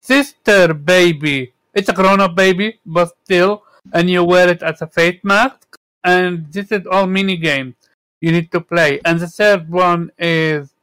sister 0.00 0.74
baby. 0.74 1.52
It's 1.74 1.88
a 1.88 1.92
grown-up 1.94 2.34
baby, 2.34 2.80
but 2.84 3.12
still 3.24 3.62
and 3.92 4.08
you 4.08 4.22
wear 4.24 4.48
it 4.48 4.62
as 4.62 4.82
a 4.82 4.86
face 4.86 5.20
mask. 5.22 5.76
And 6.04 6.52
this 6.52 6.72
is 6.72 6.86
all 6.86 7.06
mini 7.06 7.36
games 7.36 7.74
you 8.20 8.32
need 8.32 8.50
to 8.52 8.60
play. 8.60 9.00
And 9.04 9.18
the 9.18 9.28
third 9.28 9.70
one 9.70 10.10
is 10.18 10.74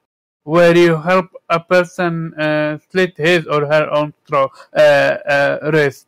where 0.43 0.75
you 0.75 0.97
help 0.97 1.27
a 1.49 1.59
person 1.59 2.33
uh, 2.33 2.79
slit 2.89 3.17
his 3.17 3.45
or 3.45 3.65
her 3.65 3.89
own 3.91 4.13
throat, 4.25 4.51
uh, 4.75 4.79
uh, 4.79 5.69
wrist. 5.73 6.07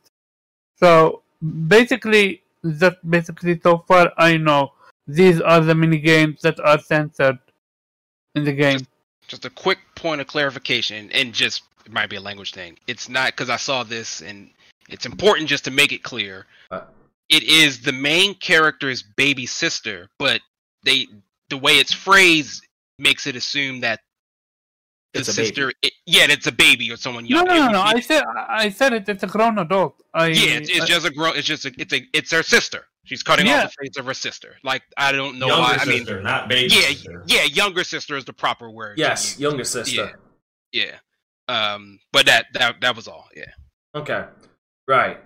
So 0.76 1.22
basically, 1.68 2.41
that 2.62 2.98
basically 3.08 3.60
so 3.60 3.78
far 3.88 4.12
I 4.16 4.36
know 4.36 4.72
these 5.06 5.40
are 5.40 5.60
the 5.60 5.74
mini 5.74 5.98
games 5.98 6.42
that 6.42 6.58
are 6.60 6.78
censored 6.78 7.38
in 8.34 8.44
the 8.44 8.52
game. 8.52 8.80
Just 9.28 9.44
a 9.44 9.50
quick 9.50 9.78
point 9.94 10.20
of 10.20 10.26
clarification, 10.26 11.10
and 11.12 11.32
just 11.32 11.62
it 11.84 11.92
might 11.92 12.10
be 12.10 12.16
a 12.16 12.20
language 12.20 12.52
thing. 12.52 12.78
It's 12.86 13.08
not 13.08 13.32
because 13.32 13.50
I 13.50 13.56
saw 13.56 13.82
this, 13.82 14.20
and 14.20 14.50
it's 14.88 15.06
important 15.06 15.48
just 15.48 15.64
to 15.64 15.70
make 15.70 15.92
it 15.92 16.02
clear. 16.02 16.46
Uh. 16.70 16.82
It 17.28 17.44
is 17.44 17.80
the 17.80 17.92
main 17.92 18.34
character's 18.34 19.02
baby 19.02 19.46
sister, 19.46 20.08
but 20.18 20.40
they 20.84 21.06
the 21.48 21.56
way 21.56 21.78
it's 21.78 21.92
phrased 21.92 22.66
makes 22.98 23.26
it 23.26 23.36
assume 23.36 23.80
that 23.80 24.00
the 24.00 24.11
It's 25.14 25.28
a 25.28 25.32
sister, 25.32 25.72
it, 25.82 25.92
yeah, 26.06 26.26
it's 26.30 26.46
a 26.46 26.52
baby 26.52 26.90
or 26.90 26.96
someone 26.96 27.24
No, 27.24 27.36
young. 27.38 27.44
no, 27.46 27.54
It 27.54 27.58
no, 27.58 27.68
no. 27.72 27.80
I 27.82 28.00
said, 28.00 28.22
I 28.48 28.70
said 28.70 28.92
it. 28.94 29.08
It's 29.08 29.22
a 29.22 29.26
grown 29.26 29.58
adult. 29.58 30.02
I, 30.14 30.28
yeah, 30.28 30.54
it's, 30.56 30.70
it's 30.70 30.80
I- 30.82 30.86
just 30.86 31.06
a 31.06 31.10
grown. 31.10 31.36
It's 31.36 31.46
just 31.46 31.66
a, 31.66 31.72
it's 31.78 31.92
a 31.92 32.00
it's 32.14 32.30
her 32.32 32.42
sister. 32.42 32.86
She's 33.04 33.22
cutting 33.22 33.46
Yeah. 33.46 33.64
off 33.64 33.74
the 33.76 33.84
face 33.86 33.96
of 33.98 34.06
her 34.06 34.14
sister. 34.14 34.56
Like 34.64 34.82
I 34.96 35.12
don't 35.12 35.38
know 35.38 35.48
Younger 35.48 35.62
why. 35.62 35.76
I 35.80 35.84
mean, 35.84 35.98
sister, 35.98 36.22
not 36.22 36.48
baby 36.48 36.74
yeah, 36.74 36.80
sister. 36.88 37.24
yeah, 37.26 37.42
younger 37.44 37.84
sister 37.84 38.16
is 38.16 38.24
the 38.24 38.32
proper 38.32 38.70
word. 38.70 38.96
Yes, 38.96 39.32
use. 39.32 39.40
younger 39.40 39.64
sister. 39.64 40.18
Yeah. 40.72 40.96
Um, 41.48 41.98
but 42.12 42.24
that 42.26 42.46
that 42.54 42.80
that 42.80 42.96
was 42.96 43.06
all. 43.08 43.28
Yeah. 43.36 43.50
Okay, 43.94 44.24
right. 44.88 45.20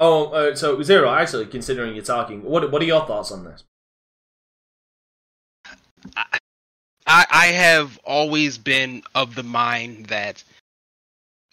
Oh, 0.00 0.26
uh, 0.32 0.54
so 0.54 0.82
Zero. 0.82 1.10
Actually, 1.10 1.46
considering 1.46 1.94
you're 1.94 2.04
talking, 2.04 2.42
what 2.42 2.70
what 2.70 2.82
are 2.82 2.86
your 2.86 3.06
thoughts 3.06 3.30
on 3.32 3.44
this? 3.44 3.64
I 6.16 6.38
I 7.30 7.46
have 7.46 7.98
always 8.04 8.58
been 8.58 9.02
of 9.14 9.34
the 9.34 9.42
mind 9.42 10.06
that 10.06 10.42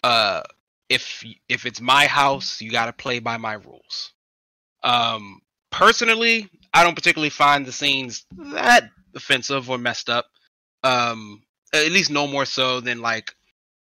uh 0.04 0.42
if 0.88 1.24
if 1.48 1.66
it's 1.66 1.80
my 1.80 2.06
house, 2.06 2.60
you 2.60 2.70
got 2.70 2.86
to 2.86 2.92
play 2.92 3.18
by 3.18 3.36
my 3.36 3.54
rules. 3.54 4.12
Um 4.82 5.40
personally, 5.70 6.48
I 6.72 6.84
don't 6.84 6.94
particularly 6.94 7.30
find 7.30 7.66
the 7.66 7.72
scenes 7.72 8.24
that 8.36 8.90
offensive 9.14 9.68
or 9.68 9.78
messed 9.78 10.08
up. 10.08 10.26
Um 10.84 11.42
at 11.74 11.92
least 11.92 12.10
no 12.10 12.26
more 12.26 12.46
so 12.46 12.80
than 12.80 13.00
like 13.00 13.34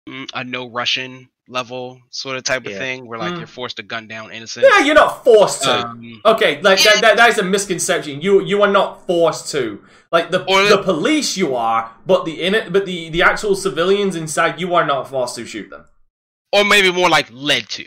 mm, 0.09 0.29
a 0.35 0.45
no 0.45 0.68
Russian 0.68 1.29
level 1.51 2.01
sort 2.11 2.37
of 2.37 2.45
type 2.45 2.65
of 2.67 2.73
Yeah. 2.73 2.79
thing 2.79 3.07
where 3.07 3.19
like 3.19 3.33
Mm. 3.35 3.39
you're 3.39 3.47
forced 3.47 3.77
to 3.77 3.83
gun 3.83 4.07
down 4.09 4.33
innocent. 4.33 4.65
Yeah, 4.71 4.85
you're 4.85 4.95
not 4.95 5.25
forced 5.25 5.63
to. 5.65 5.87
Um, 5.89 6.21
Okay, 6.25 6.61
like 6.63 6.83
that, 6.83 7.01
that, 7.01 7.17
that 7.17 7.29
is 7.31 7.39
a 7.39 7.43
misconception. 7.43 8.21
You 8.21 8.43
you 8.45 8.63
are 8.63 8.71
not 8.71 9.07
forced 9.07 9.51
to. 9.53 9.83
Like 10.13 10.31
the 10.31 10.45
Or- 10.45 10.69
the 10.69 10.83
police, 10.83 11.37
you 11.37 11.55
are, 11.57 11.91
but 12.07 12.25
the 12.25 12.43
in 12.43 12.55
it, 12.55 12.73
but 12.73 12.87
the 12.87 13.11
the 13.11 13.23
actual 13.23 13.55
civilians 13.57 14.15
inside, 14.17 14.61
you 14.61 14.75
are 14.75 14.87
not 14.87 15.09
forced 15.09 15.35
to 15.37 15.45
shoot 15.47 15.69
them. 15.71 15.85
or 16.53 16.65
maybe 16.65 16.91
more 16.91 17.09
like 17.09 17.29
led 17.31 17.69
to 17.69 17.87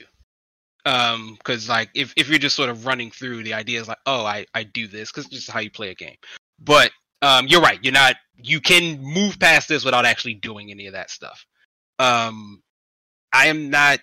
um 0.86 1.36
because 1.38 1.68
like 1.70 1.89
if, 1.93 2.14
if 2.18 2.28
you're 2.30 2.38
just 2.39 2.55
sort 2.55 2.70
of 2.70 2.86
running 2.86 3.09
through 3.11 3.43
the 3.43 3.53
idea 3.53 3.80
is 3.82 3.88
like 3.89 3.97
oh 4.05 4.26
i 4.26 4.45
i 4.53 4.64
do 4.64 4.88
this 4.88 5.11
because 5.11 5.26
this 5.30 5.39
is 5.43 5.49
how 5.49 5.59
you 5.59 5.70
play 5.72 5.89
a 5.91 5.95
game 5.95 6.16
but 6.59 6.89
um 7.22 7.45
you're 7.47 7.61
right 7.61 7.80
you're 7.84 7.93
not 7.93 8.16
you 8.38 8.59
can 8.59 9.01
move 9.01 9.38
past 9.39 9.68
this 9.70 9.84
without 9.86 10.05
actually 10.05 10.34
doing 10.34 10.72
any 10.72 10.88
of 10.88 10.93
that 10.93 11.09
stuff 11.09 11.45
um 11.99 12.61
i 13.34 13.47
am 13.47 13.69
not 13.69 13.99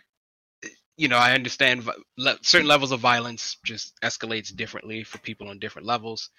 you 0.96 1.08
know 1.08 1.16
i 1.16 1.32
understand 1.32 1.88
le- 2.18 2.38
certain 2.42 2.68
levels 2.68 2.92
of 2.92 3.00
violence 3.00 3.56
just 3.64 3.98
escalates 4.02 4.54
differently 4.54 5.02
for 5.04 5.18
people 5.18 5.48
on 5.48 5.58
different 5.58 5.86
levels 5.86 6.30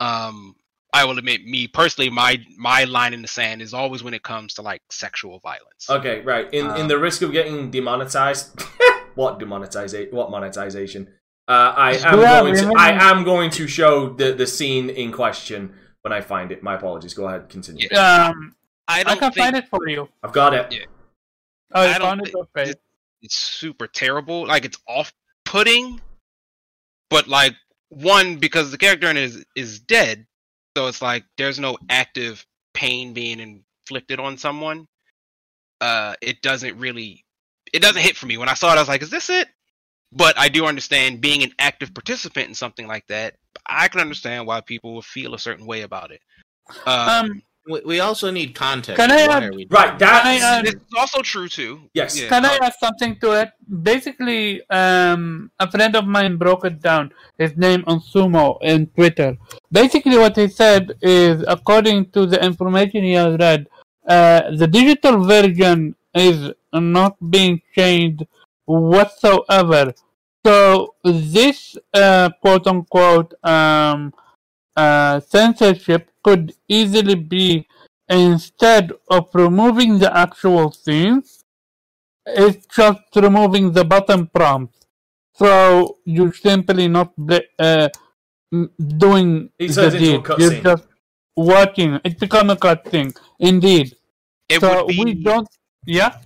um 0.00 0.54
i 0.92 1.04
will 1.04 1.16
admit 1.18 1.44
me 1.44 1.66
personally 1.66 2.10
my 2.10 2.38
my 2.58 2.84
line 2.84 3.14
in 3.14 3.22
the 3.22 3.28
sand 3.28 3.62
is 3.62 3.72
always 3.72 4.02
when 4.02 4.14
it 4.14 4.22
comes 4.22 4.54
to 4.54 4.62
like 4.62 4.82
sexual 4.90 5.38
violence 5.38 5.88
Okay, 5.88 6.20
right. 6.20 6.46
In 6.52 6.66
in 6.76 6.82
Um, 6.82 6.88
the 6.88 6.98
risk 6.98 7.22
of 7.22 7.32
getting 7.32 7.70
demonetized, 7.70 8.60
what 9.14 9.38
demonetization? 9.38 10.14
What 10.14 10.30
monetization? 10.30 11.08
Uh, 11.48 11.72
I 11.76 11.94
am 11.96 12.20
Yeah, 12.20 12.40
going 12.40 12.54
to? 12.54 12.72
I 12.76 12.90
am 13.10 13.24
going 13.24 13.50
to 13.52 13.66
show 13.66 14.10
the 14.10 14.32
the 14.32 14.46
scene 14.46 14.90
in 14.90 15.10
question 15.10 15.74
when 16.02 16.12
I 16.12 16.20
find 16.20 16.52
it. 16.52 16.62
My 16.62 16.74
apologies. 16.74 17.14
Go 17.14 17.26
ahead, 17.28 17.48
continue. 17.48 17.88
Um, 17.96 18.54
i 18.86 19.00
I 19.00 19.02
don't 19.04 19.18
can 19.18 19.32
think 19.32 19.44
find 19.44 19.56
it 19.56 19.66
for 19.68 19.88
you. 19.88 20.08
I've 20.22 20.32
got 20.32 20.54
it. 20.54 20.66
Yeah. 20.70 20.84
Oh, 21.72 21.80
I 21.82 21.94
I 21.94 21.98
don't 21.98 22.08
found 22.08 22.34
Okay. 22.56 22.70
it- 22.70 22.82
it's 23.22 23.36
super 23.36 23.86
terrible. 23.86 24.46
Like 24.46 24.64
it's 24.64 24.78
off-putting, 24.88 26.00
but 27.10 27.28
like 27.28 27.54
one 27.90 28.36
because 28.38 28.70
the 28.70 28.78
character 28.78 29.08
in 29.10 29.16
it 29.16 29.24
is 29.24 29.44
is 29.54 29.80
dead, 29.80 30.26
so 30.76 30.86
it's 30.86 31.02
like 31.02 31.24
there's 31.36 31.58
no 31.58 31.76
active 31.90 32.46
pain 32.72 33.12
being 33.12 33.40
inflicted 33.40 34.20
on 34.20 34.38
someone. 34.38 34.86
Uh, 35.82 36.14
it 36.22 36.40
doesn't 36.42 36.78
really, 36.78 37.24
it 37.72 37.80
doesn't 37.82 38.00
hit 38.02 38.16
for 38.16 38.26
me. 38.26 38.36
When 38.38 38.48
I 38.48 38.54
saw 38.54 38.72
it, 38.72 38.76
I 38.76 38.80
was 38.80 38.88
like, 38.88 39.02
"Is 39.02 39.10
this 39.10 39.28
it?" 39.30 39.48
But 40.12 40.38
I 40.38 40.48
do 40.48 40.66
understand 40.66 41.20
being 41.20 41.42
an 41.42 41.52
active 41.58 41.92
participant 41.94 42.48
in 42.48 42.54
something 42.54 42.86
like 42.86 43.06
that. 43.08 43.36
I 43.66 43.88
can 43.88 44.00
understand 44.00 44.46
why 44.46 44.60
people 44.60 44.94
would 44.94 45.04
feel 45.04 45.34
a 45.34 45.38
certain 45.38 45.66
way 45.66 45.82
about 45.82 46.10
it. 46.10 46.22
Um, 46.86 47.08
Um, 47.08 47.42
We, 47.66 47.80
we 47.84 48.00
also 48.00 48.30
need 48.30 48.54
context. 48.54 48.96
Can 48.96 49.10
I 49.12 49.26
Why 49.26 49.36
add- 49.36 49.42
are 49.44 49.52
we 49.54 49.66
Right. 49.70 49.98
Can 49.98 50.08
I 50.08 50.38
That's 50.38 50.44
add- 50.44 50.66
is 50.68 50.74
also 50.96 51.20
true 51.22 51.48
too. 51.48 51.80
Yes. 51.94 52.18
Yeah. 52.18 52.28
Can 52.28 52.44
I 52.46 52.58
add 52.62 52.72
something 52.80 53.16
to 53.20 53.32
it? 53.42 53.50
Basically, 53.82 54.62
um, 54.70 55.50
a 55.60 55.70
friend 55.70 55.94
of 55.94 56.06
mine 56.06 56.36
broke 56.36 56.64
it 56.64 56.80
down. 56.80 57.12
His 57.38 57.56
name 57.56 57.84
on 57.86 58.00
Sumo 58.00 58.56
in 58.62 58.86
Twitter. 58.88 59.36
Basically, 59.70 60.16
what 60.16 60.36
he 60.36 60.48
said 60.48 60.92
is, 61.02 61.44
according 61.46 62.10
to 62.12 62.26
the 62.26 62.42
information 62.42 63.04
he 63.04 63.12
has 63.12 63.36
read, 63.38 63.68
uh, 64.08 64.50
the 64.56 64.66
digital 64.66 65.22
version 65.24 65.94
is 66.14 66.50
not 66.72 67.16
being 67.30 67.60
changed 67.76 68.24
whatsoever. 68.64 69.92
So 70.46 70.94
this 71.04 71.76
uh, 71.92 72.30
quote 72.40 72.66
unquote 72.66 73.34
um, 73.44 74.12
uh, 74.76 75.20
censorship 75.20 76.10
could 76.22 76.54
easily 76.68 77.14
be 77.14 77.66
instead 78.08 78.92
of 79.08 79.28
removing 79.34 79.98
the 79.98 80.14
actual 80.16 80.72
scenes, 80.72 81.44
it's 82.26 82.66
just 82.66 83.00
removing 83.16 83.72
the 83.72 83.84
button 83.84 84.26
prompt. 84.26 84.74
So 85.34 85.98
you're 86.04 86.32
simply 86.32 86.88
not 86.88 87.12
uh, 87.58 87.88
doing 88.78 89.50
It 89.58 89.68
the 89.68 89.86
a 89.86 89.90
deed. 89.90 90.00
You're 90.10 90.22
cutscene. 90.22 90.62
just 90.62 90.84
watching. 91.36 92.00
It's 92.04 92.20
become 92.20 92.50
a 92.50 92.56
cutscene, 92.56 93.16
indeed. 93.38 93.96
It 94.48 94.60
so 94.60 94.84
would 94.84 94.88
be, 94.88 95.04
we 95.04 95.14
don't. 95.14 95.48
Yeah. 95.86 96.16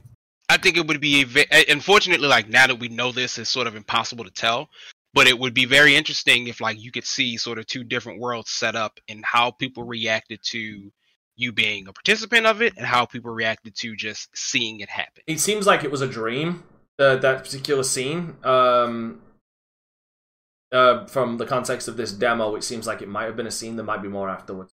I 0.48 0.56
think 0.56 0.76
it 0.76 0.86
would 0.86 1.00
be 1.00 1.22
a 1.22 1.42
uh, 1.50 1.62
unfortunately 1.68 2.28
like 2.28 2.48
now 2.48 2.66
that 2.66 2.78
we 2.78 2.88
know 2.88 3.12
this 3.12 3.38
it's 3.38 3.50
sort 3.50 3.66
of 3.66 3.76
impossible 3.76 4.24
to 4.24 4.30
tell, 4.30 4.68
but 5.14 5.28
it 5.28 5.38
would 5.38 5.54
be 5.54 5.64
very 5.64 5.96
interesting 5.96 6.48
if 6.48 6.60
like 6.60 6.82
you 6.82 6.90
could 6.90 7.06
see 7.06 7.36
sort 7.36 7.58
of 7.58 7.66
two 7.66 7.84
different 7.84 8.20
worlds 8.20 8.50
set 8.50 8.74
up 8.74 8.98
and 9.08 9.24
how 9.24 9.52
people 9.52 9.84
reacted 9.84 10.40
to 10.42 10.92
you 11.36 11.52
being 11.52 11.88
a 11.88 11.92
participant 11.92 12.46
of 12.46 12.60
it 12.60 12.74
and 12.76 12.84
how 12.86 13.06
people 13.06 13.32
reacted 13.32 13.74
to 13.76 13.96
just 13.96 14.28
seeing 14.36 14.80
it 14.80 14.88
happen. 14.88 15.22
It 15.26 15.40
seems 15.40 15.66
like 15.66 15.84
it 15.84 15.90
was 15.90 16.00
a 16.00 16.08
dream. 16.08 16.64
Uh, 16.98 17.16
that 17.16 17.42
particular 17.42 17.82
scene. 17.82 18.36
Um, 18.44 19.22
uh, 20.70 21.06
from 21.06 21.38
the 21.38 21.46
context 21.46 21.88
of 21.88 21.96
this 21.96 22.12
demo, 22.12 22.54
it 22.56 22.64
seems 22.64 22.86
like 22.86 23.00
it 23.00 23.08
might 23.08 23.24
have 23.24 23.36
been 23.36 23.46
a 23.46 23.52
scene. 23.52 23.76
There 23.76 23.84
might 23.84 24.02
be 24.02 24.08
more 24.08 24.28
afterwards. 24.28 24.72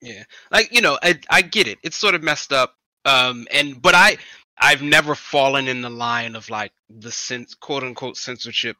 Yeah, 0.00 0.24
like 0.50 0.74
you 0.74 0.80
know, 0.80 0.98
I 1.02 1.18
I 1.28 1.42
get 1.42 1.66
it. 1.66 1.78
It's 1.82 1.96
sort 1.96 2.14
of 2.14 2.22
messed 2.22 2.52
up. 2.52 2.74
Um, 3.04 3.46
and 3.52 3.80
but 3.80 3.94
I 3.94 4.18
I've 4.58 4.82
never 4.82 5.14
fallen 5.14 5.68
in 5.68 5.82
the 5.82 5.90
line 5.90 6.36
of 6.36 6.50
like 6.50 6.72
the 6.88 7.10
sense 7.12 7.54
quote 7.54 7.82
unquote 7.82 8.16
censorship 8.16 8.76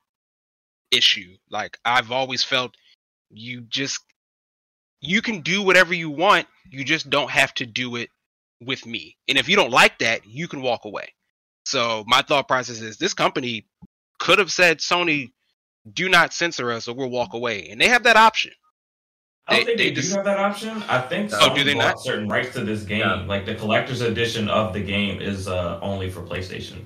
issue. 0.91 1.37
Like 1.51 1.79
I've 1.85 2.11
always 2.13 2.43
felt 2.43 2.75
you 3.31 3.63
just 3.63 4.01
you 5.01 5.23
can 5.23 5.41
do 5.41 5.63
whatever 5.63 5.95
you 5.95 6.11
want. 6.11 6.47
You 6.71 6.85
just 6.85 7.09
don't 7.11 7.31
have 7.31 7.55
to 7.55 7.67
do 7.67 7.97
it 7.97 8.11
with 8.61 8.85
me. 8.85 9.17
And 9.29 9.39
if 9.39 9.49
you 9.49 9.57
don't 9.57 9.71
like 9.71 9.99
that, 10.01 10.27
you 10.27 10.47
can 10.49 10.61
walk 10.63 10.85
away. 10.85 11.15
So 11.65 12.05
my 12.07 12.23
thought 12.23 12.49
process 12.49 12.81
is 12.81 12.99
this 12.99 13.15
company 13.15 13.67
could 14.19 14.39
have 14.39 14.53
said 14.53 14.79
Sony, 14.79 15.31
do 15.95 16.09
not 16.11 16.35
censor 16.35 16.71
us 16.71 16.87
or 16.89 16.95
we'll 16.95 17.09
walk 17.09 17.33
away. 17.33 17.69
And 17.71 17.81
they 17.81 17.89
have 17.89 18.03
that 18.03 18.17
option. 18.17 18.53
I 19.47 19.55
don't 19.55 19.61
They- 19.61 19.65
think 19.67 19.79
they, 19.79 19.85
they 19.89 19.95
do 19.95 20.01
just- 20.03 20.15
have 20.15 20.25
that 20.27 20.39
option. 20.39 20.83
I 20.89 21.01
think 21.01 21.31
Oh, 21.33 21.55
do 21.55 21.65
they 21.65 21.75
not? 21.75 21.99
certain 22.01 22.29
rights 22.29 22.53
to 22.55 22.65
this 22.65 22.83
game. 22.83 23.01
Yeah. 23.01 23.15
Like 23.27 23.47
the 23.47 23.55
collector's 23.55 24.03
edition 24.03 24.49
of 24.49 24.75
the 24.75 24.81
game 24.83 25.23
is 25.23 25.49
uh, 25.49 25.79
only 25.81 26.11
for 26.11 26.21
PlayStation. 26.23 26.85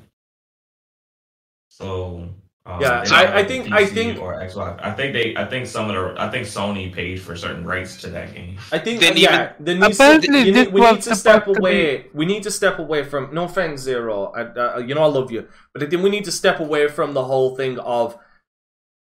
So 1.68 2.28
um, 2.66 2.80
Yeah, 2.80 3.04
I- 3.10 3.38
I 3.38 3.42
the 3.42 3.48
think- 3.48 3.72
I 3.72 3.84
think- 3.86 4.20
or 4.20 4.34
Xbox. 4.40 4.80
I 4.82 4.90
think 4.92 5.12
they. 5.12 5.36
I 5.36 5.44
think 5.44 5.66
some 5.66 5.90
of 5.90 5.94
the. 5.94 6.20
I 6.20 6.30
think 6.30 6.46
Sony 6.46 6.90
paid 6.92 7.20
for 7.20 7.36
certain 7.36 7.64
rights 7.64 7.98
to 8.02 8.08
that 8.10 8.34
game. 8.34 8.56
I 8.72 8.78
think 8.78 9.00
Then 9.00 9.16
yeah, 9.18 9.52
there 9.60 9.74
needs 9.76 9.98
to, 9.98 10.02
Apparently 10.04 10.40
you 10.42 10.52
need, 10.52 10.72
we 10.72 10.80
need 10.80 11.02
to 11.02 11.14
step 11.14 11.42
supposed 11.42 11.56
to 11.56 11.60
away. 11.60 12.06
We 12.14 12.24
need 12.24 12.42
to 12.44 12.50
step 12.50 12.78
away 12.78 13.04
from. 13.04 13.34
No 13.34 13.44
offense, 13.44 13.82
Zero. 13.82 14.32
I, 14.34 14.42
uh, 14.42 14.78
you 14.78 14.94
know 14.94 15.02
I 15.02 15.06
love 15.08 15.30
you, 15.30 15.46
but 15.74 15.82
I 15.82 15.86
think 15.86 16.02
we 16.02 16.08
need 16.10 16.24
to 16.24 16.32
step 16.32 16.58
away 16.58 16.88
from 16.88 17.12
the 17.12 17.24
whole 17.24 17.54
thing 17.54 17.78
of 17.80 18.16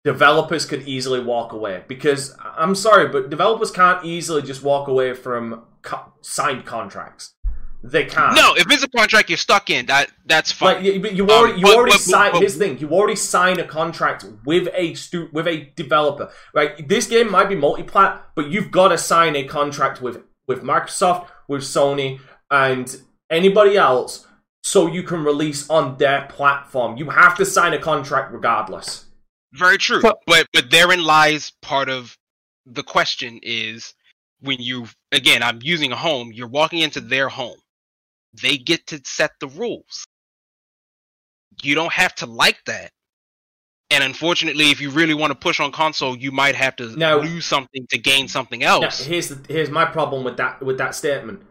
developers 0.05 0.65
could 0.65 0.83
easily 0.89 1.21
walk 1.21 1.53
away 1.53 1.85
because 1.87 2.35
I'm 2.57 2.75
sorry, 2.75 3.09
but 3.09 3.29
developers 3.29 3.71
can't 3.71 4.03
easily 4.05 4.41
just 4.41 4.63
walk 4.63 4.89
away 4.89 5.13
from 5.13 5.65
co- 5.83 6.15
signed 6.23 6.65
contracts. 6.65 7.35
They 7.83 8.05
can't. 8.05 8.37
No, 8.37 8.53
if 8.57 8.71
it's 8.71 8.83
a 8.83 8.89
contract 8.89 9.31
you're 9.31 9.39
stuck 9.39 9.71
in, 9.71 9.87
that 9.87 10.11
that's 10.27 10.53
fine. 10.53 10.77
Like, 10.77 10.85
you, 10.85 11.01
but 11.01 11.15
you 11.15 11.25
Um, 11.25 11.31
already, 11.31 11.59
you 11.61 11.67
but- 11.67 11.77
already 11.77 11.93
but- 11.93 12.01
signed. 12.01 12.33
but- 12.33 12.41
Here's 12.41 12.59
the 12.59 12.65
thing: 12.67 12.79
you 12.79 12.91
already 12.91 13.17
signed 13.17 13.59
a 13.59 13.65
contract 13.67 14.25
with 14.45 14.69
a 14.75 14.95
stu- 14.95 15.31
with 15.33 15.47
a 15.47 15.73
developer. 15.77 16.31
Right? 16.55 16.87
This 16.89 17.07
game 17.07 17.31
might 17.31 17.49
be 17.49 17.55
multi-plat, 17.55 18.23
but 18.35 18.49
you've 18.51 18.71
got 18.71 18.89
to 18.89 18.99
sign 18.99 19.35
a 19.35 19.45
contract 19.45 20.03
with 20.03 20.23
with 20.47 20.63
Microsoft, 20.63 21.29
with 21.49 21.63
Sony, 21.63 22.21
and 22.51 23.01
anybody 23.31 23.77
else, 23.79 24.27
so 24.63 24.87
you 24.87 25.03
can 25.03 25.25
release 25.25 25.69
on 25.71 25.97
their 25.97 26.27
platform. 26.29 26.97
You 26.99 27.09
have 27.11 27.35
to 27.37 27.47
sign 27.47 27.73
a 27.73 27.79
contract 27.79 28.33
regardless. 28.33 29.07
Very 29.55 29.79
true. 29.79 30.03
So- 30.03 30.19
but 30.27 30.47
but 30.53 30.71
therein 30.71 31.03
lies 31.03 31.53
part 31.63 31.89
of 31.89 32.17
the 32.67 32.83
question 32.83 33.41
is 33.43 33.95
when 34.41 34.59
you 34.61 34.87
again 35.13 35.43
I'm 35.43 35.61
using 35.63 35.93
a 35.93 35.97
home, 35.97 36.31
you're 36.31 36.47
walking 36.47 36.81
into 36.81 37.01
their 37.01 37.31
home. 37.31 37.57
They 38.35 38.57
get 38.57 38.87
to 38.89 39.01
set 39.05 39.33
the 39.41 39.49
rules. 39.49 40.07
You 41.63 41.75
don't 41.75 41.93
have 41.93 42.15
to 42.17 42.27
like 42.27 42.59
that. 42.67 42.91
And 43.93 44.05
unfortunately, 44.05 44.71
if 44.71 44.81
you 44.81 44.91
really 44.91 45.15
want 45.15 45.33
to 45.33 45.35
push 45.35 45.59
on 45.59 45.73
console, 45.73 46.17
you 46.17 46.31
might 46.31 46.55
have 46.55 46.77
to 46.77 46.97
Now- 46.97 47.19
lose 47.19 47.45
something 47.45 47.87
to 47.91 47.99
gain 47.99 48.29
something 48.29 48.61
Now, 48.61 48.81
else. 48.83 49.05
here's 49.05 49.29
the, 49.31 49.53
here's 49.53 49.69
my 49.71 49.85
problem 49.85 50.23
with 50.23 50.37
that 50.37 50.63
with 50.63 50.79
that 50.79 50.95
statement. 50.95 51.43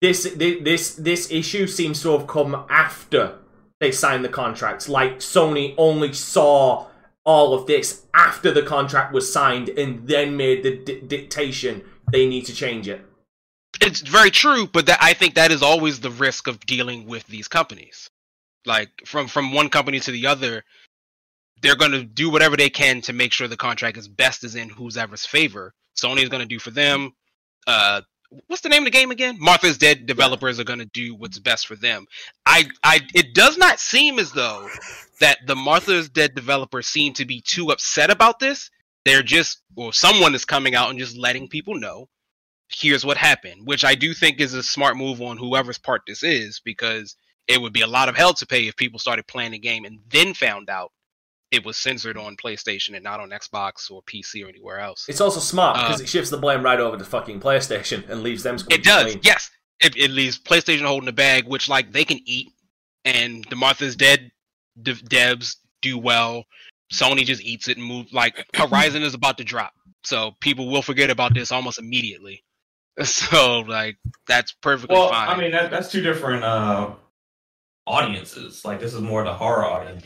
This 0.00 0.22
this 0.36 0.94
this 0.94 1.30
issue 1.30 1.66
seems 1.66 2.00
to 2.02 2.16
have 2.16 2.26
come 2.28 2.66
after 2.70 3.38
they 3.80 3.90
signed 3.90 4.24
the 4.24 4.28
contracts. 4.28 4.88
Like 4.88 5.18
Sony 5.18 5.74
only 5.76 6.12
saw 6.12 6.86
all 7.24 7.52
of 7.54 7.66
this 7.66 8.02
after 8.14 8.52
the 8.52 8.62
contract 8.62 9.12
was 9.12 9.32
signed 9.32 9.68
and 9.70 10.06
then 10.08 10.36
made 10.36 10.62
the 10.62 10.76
di- 10.76 11.00
dictation 11.00 11.82
they 12.12 12.26
need 12.28 12.46
to 12.46 12.54
change 12.54 12.88
it. 12.88 13.04
It's 13.84 14.00
very 14.00 14.30
true, 14.30 14.68
but 14.68 14.86
that 14.86 14.98
I 15.02 15.12
think 15.12 15.34
that 15.34 15.50
is 15.50 15.62
always 15.62 15.98
the 15.98 16.10
risk 16.10 16.46
of 16.46 16.64
dealing 16.66 17.06
with 17.06 17.26
these 17.26 17.48
companies. 17.48 18.08
Like 18.64 18.90
from 19.04 19.26
from 19.26 19.52
one 19.52 19.70
company 19.70 19.98
to 20.00 20.12
the 20.12 20.28
other, 20.28 20.62
they're 21.62 21.76
going 21.76 21.90
to 21.90 22.04
do 22.04 22.30
whatever 22.30 22.56
they 22.56 22.70
can 22.70 23.00
to 23.02 23.12
make 23.12 23.32
sure 23.32 23.48
the 23.48 23.56
contract 23.56 23.96
is 23.96 24.06
best 24.06 24.44
is 24.44 24.54
in 24.54 24.68
whoever's 24.68 25.26
favor. 25.26 25.74
Sony 25.96 26.22
is 26.22 26.28
going 26.28 26.42
to 26.42 26.48
do 26.48 26.60
for 26.60 26.70
them. 26.70 27.12
Uh, 27.66 28.02
what's 28.46 28.62
the 28.62 28.68
name 28.68 28.82
of 28.82 28.86
the 28.86 28.98
game 28.98 29.10
again? 29.10 29.36
Martha's 29.40 29.78
Dead 29.78 30.06
developers 30.06 30.60
are 30.60 30.64
going 30.64 30.78
to 30.78 30.86
do 30.86 31.14
what's 31.16 31.38
best 31.40 31.66
for 31.66 31.76
them. 31.76 32.06
I, 32.46 32.68
I, 32.82 33.00
it 33.14 33.34
does 33.34 33.58
not 33.58 33.80
seem 33.80 34.18
as 34.18 34.32
though 34.32 34.68
that 35.20 35.38
the 35.46 35.56
Martha's 35.56 36.08
Dead 36.08 36.34
developers 36.34 36.86
seem 36.86 37.14
to 37.14 37.24
be 37.24 37.40
too 37.40 37.70
upset 37.70 38.10
about 38.10 38.38
this. 38.38 38.70
They're 39.04 39.22
just, 39.22 39.62
or 39.76 39.92
someone 39.92 40.34
is 40.34 40.44
coming 40.44 40.74
out 40.74 40.90
and 40.90 40.98
just 40.98 41.16
letting 41.16 41.48
people 41.48 41.74
know 41.74 42.08
here's 42.74 43.04
what 43.04 43.16
happened, 43.16 43.66
which 43.66 43.84
I 43.84 43.94
do 43.94 44.14
think 44.14 44.40
is 44.40 44.54
a 44.54 44.62
smart 44.62 44.96
move 44.96 45.20
on 45.20 45.36
whoever's 45.36 45.78
part 45.78 46.02
this 46.06 46.22
is, 46.22 46.60
because 46.64 47.16
it 47.48 47.60
would 47.60 47.72
be 47.72 47.80
a 47.82 47.86
lot 47.86 48.08
of 48.08 48.16
hell 48.16 48.34
to 48.34 48.46
pay 48.46 48.66
if 48.68 48.76
people 48.76 48.98
started 48.98 49.26
playing 49.26 49.52
the 49.52 49.58
game 49.58 49.84
and 49.84 49.98
then 50.10 50.32
found 50.34 50.70
out 50.70 50.92
it 51.50 51.64
was 51.66 51.76
censored 51.76 52.16
on 52.16 52.36
PlayStation 52.36 52.94
and 52.94 53.04
not 53.04 53.20
on 53.20 53.30
Xbox 53.30 53.90
or 53.90 54.02
PC 54.04 54.44
or 54.44 54.48
anywhere 54.48 54.78
else. 54.78 55.06
It's 55.08 55.20
also 55.20 55.40
smart 55.40 55.76
because 55.76 56.00
Uh, 56.00 56.04
it 56.04 56.08
shifts 56.08 56.30
the 56.30 56.38
blame 56.38 56.62
right 56.62 56.80
over 56.80 56.96
to 56.96 57.04
fucking 57.04 57.40
PlayStation 57.40 58.08
and 58.08 58.22
leaves 58.22 58.42
them. 58.42 58.56
It 58.70 58.82
does, 58.84 59.04
clean. 59.04 59.20
yes. 59.22 59.50
It, 59.80 59.96
it 59.96 60.10
leaves 60.12 60.38
PlayStation 60.38 60.82
holding 60.86 61.06
the 61.06 61.12
bag, 61.12 61.46
which 61.46 61.68
like 61.68 61.92
they 61.92 62.04
can 62.04 62.20
eat, 62.24 62.48
and 63.04 63.44
the 63.50 63.56
Martha's 63.56 63.96
Dead 63.96 64.30
dev- 64.80 65.02
devs 65.02 65.56
do 65.82 65.98
well. 65.98 66.44
Sony 66.92 67.24
just 67.24 67.42
eats 67.42 67.68
it 67.68 67.76
and 67.76 67.84
move. 67.86 68.12
Like 68.12 68.46
Horizon 68.54 69.02
is 69.02 69.12
about 69.14 69.38
to 69.38 69.44
drop, 69.44 69.72
so 70.04 70.32
people 70.40 70.70
will 70.70 70.82
forget 70.82 71.10
about 71.10 71.34
this 71.34 71.50
almost 71.50 71.78
immediately. 71.78 72.44
So 73.04 73.60
like 73.60 73.96
that's 74.26 74.52
perfectly 74.52 74.94
Well, 74.94 75.08
fine. 75.10 75.28
I 75.28 75.36
mean 75.40 75.50
that, 75.52 75.70
that's 75.70 75.90
two 75.90 76.02
different 76.02 76.44
uh, 76.44 76.90
audiences. 77.86 78.64
Like 78.64 78.80
this 78.80 78.94
is 78.94 79.00
more 79.00 79.24
the 79.24 79.32
horror 79.34 79.64
audience. 79.64 80.04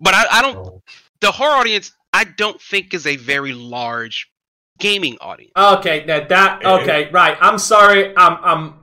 but 0.00 0.14
I, 0.14 0.26
I 0.30 0.42
don't. 0.42 0.54
So, 0.54 0.82
The 1.20 1.32
horror 1.32 1.56
audience, 1.56 1.92
I 2.12 2.24
don't 2.24 2.60
think 2.60 2.94
is 2.94 3.06
a 3.06 3.16
very 3.16 3.52
large 3.52 4.30
gaming 4.78 5.16
audience. 5.20 5.52
Okay, 5.56 6.04
now 6.06 6.24
that 6.26 6.64
okay, 6.64 7.08
right. 7.10 7.36
I'm 7.40 7.58
sorry. 7.58 8.14
I'm 8.16 8.38
I'm 8.44 8.74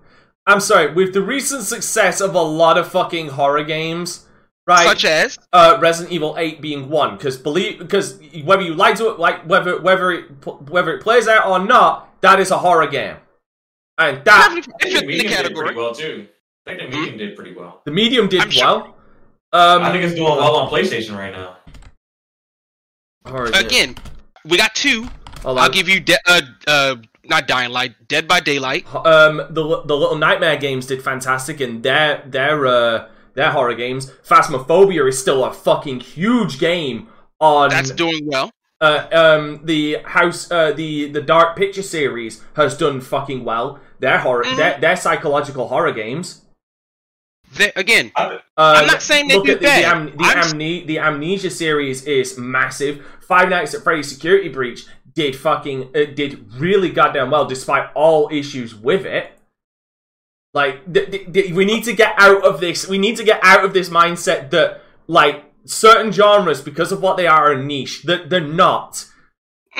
I'm 0.47 0.59
sorry. 0.59 0.93
With 0.93 1.13
the 1.13 1.21
recent 1.21 1.63
success 1.63 2.21
of 2.21 2.35
a 2.35 2.41
lot 2.41 2.77
of 2.77 2.87
fucking 2.91 3.29
horror 3.29 3.63
games, 3.63 4.25
right? 4.67 4.85
Such 4.87 5.05
as 5.05 5.37
uh, 5.53 5.77
Resident 5.79 6.13
Evil 6.13 6.35
8 6.37 6.61
being 6.61 6.89
one, 6.89 7.15
because 7.17 7.37
believe 7.37 7.79
because 7.79 8.19
whether 8.43 8.61
you 8.63 8.73
like 8.73 8.95
to 8.97 9.09
it, 9.09 9.19
like 9.19 9.43
whether 9.47 9.79
whether 9.79 10.11
it 10.11 10.45
whether 10.69 10.93
it 10.95 11.01
plays 11.01 11.27
out 11.27 11.47
or 11.47 11.59
not, 11.59 12.21
that 12.21 12.39
is 12.39 12.51
a 12.51 12.57
horror 12.57 12.87
game, 12.87 13.15
and 13.97 14.17
that 14.17 14.25
definitely 14.25 14.73
I 14.81 14.83
think 14.83 14.93
the 14.93 14.99
in 14.99 15.01
the 15.01 15.07
medium 15.07 15.27
did 15.27 15.35
category. 15.37 15.65
pretty 15.67 15.79
well 15.79 15.95
too. 15.95 16.27
I 16.67 16.75
think 16.75 16.91
the 16.91 16.97
medium 16.97 17.17
did 17.17 17.35
pretty 17.35 17.53
well. 17.53 17.81
the 17.85 17.91
medium 17.91 18.27
did 18.29 18.41
I'm 18.41 18.49
sure. 18.49 18.65
well. 18.65 18.95
Um, 19.53 19.83
I 19.83 19.91
think 19.91 20.03
it's 20.03 20.15
doing 20.15 20.29
well 20.35 20.55
on 20.57 20.69
PlayStation 20.69 21.15
right 21.17 21.31
now. 21.31 21.57
horror 23.25 23.51
game. 23.51 23.65
Again, 23.65 23.95
we 24.43 24.57
got 24.57 24.75
two. 24.75 25.03
Hold 25.43 25.59
I'll 25.59 25.65
on. 25.65 25.71
give 25.71 25.87
you 25.87 25.99
de- 25.99 26.17
uh 26.27 26.41
uh 26.67 26.95
not 27.23 27.47
Dying 27.47 27.71
Light, 27.71 28.07
Dead 28.07 28.27
by 28.27 28.39
Daylight. 28.39 28.85
um 28.93 29.37
the 29.49 29.81
the 29.85 29.95
little 29.95 30.17
nightmare 30.17 30.57
games 30.57 30.85
did 30.87 31.01
fantastic 31.03 31.59
and 31.59 31.81
their 31.83 32.23
their 32.25 32.65
uh 32.65 33.07
their 33.35 33.51
horror 33.51 33.73
games 33.75 34.11
phasmophobia 34.27 35.07
is 35.07 35.19
still 35.19 35.43
a 35.43 35.53
fucking 35.53 35.99
huge 35.99 36.57
game 36.59 37.07
on 37.39 37.69
That's 37.69 37.91
doing 37.91 38.25
well. 38.27 38.51
uh, 38.81 39.07
um 39.11 39.61
the 39.65 39.97
house 40.05 40.49
uh 40.51 40.71
the 40.71 41.09
the 41.09 41.21
dark 41.21 41.55
picture 41.55 41.81
series 41.83 42.43
has 42.55 42.77
done 42.77 43.01
fucking 43.01 43.43
well 43.43 43.79
their 43.99 44.19
horror 44.19 44.43
Mhm. 44.43 44.57
their, 44.57 44.79
their 44.79 44.95
psychological 44.95 45.67
horror 45.67 45.91
games. 45.91 46.41
They, 47.57 47.71
again, 47.75 48.11
I'm 48.15 48.39
not 48.87 49.01
saying 49.01 49.27
they 49.27 49.35
look 49.35 49.45
do 49.45 49.51
at 49.53 49.59
the, 49.59 49.65
bad. 49.65 49.83
the, 49.83 49.87
am- 49.87 50.17
the, 50.17 50.23
I'm 50.23 50.37
s- 50.39 50.53
amne- 50.53 50.85
the 50.87 50.99
amnesia 50.99 51.49
series 51.49 52.03
is 52.03 52.37
massive. 52.37 53.05
Five 53.27 53.49
nights 53.49 53.73
at 53.73 53.83
freddy's 53.83 54.09
security 54.09 54.49
breach 54.49 54.85
did 55.13 55.35
fucking 55.35 55.91
uh, 55.95 56.05
did 56.13 56.51
really 56.55 56.89
goddamn 56.89 57.31
well 57.31 57.45
despite 57.45 57.89
all 57.95 58.29
issues 58.31 58.75
with 58.75 59.05
it. 59.05 59.31
Like 60.53 60.91
th- 60.93 61.09
th- 61.11 61.31
th- 61.33 61.53
we 61.53 61.65
need 61.65 61.83
to 61.85 61.93
get 61.93 62.13
out 62.17 62.43
of 62.45 62.59
this 62.59 62.87
we 62.87 62.97
need 62.97 63.15
to 63.17 63.23
get 63.23 63.39
out 63.43 63.63
of 63.63 63.73
this 63.73 63.89
mindset 63.89 64.49
that 64.51 64.81
like 65.07 65.43
certain 65.65 66.11
genres 66.11 66.61
because 66.61 66.91
of 66.91 67.01
what 67.01 67.15
they 67.17 67.27
are 67.27 67.51
are 67.53 67.55
niche. 67.63 68.03
That 68.03 68.29
they're 68.29 68.41
not 68.41 69.05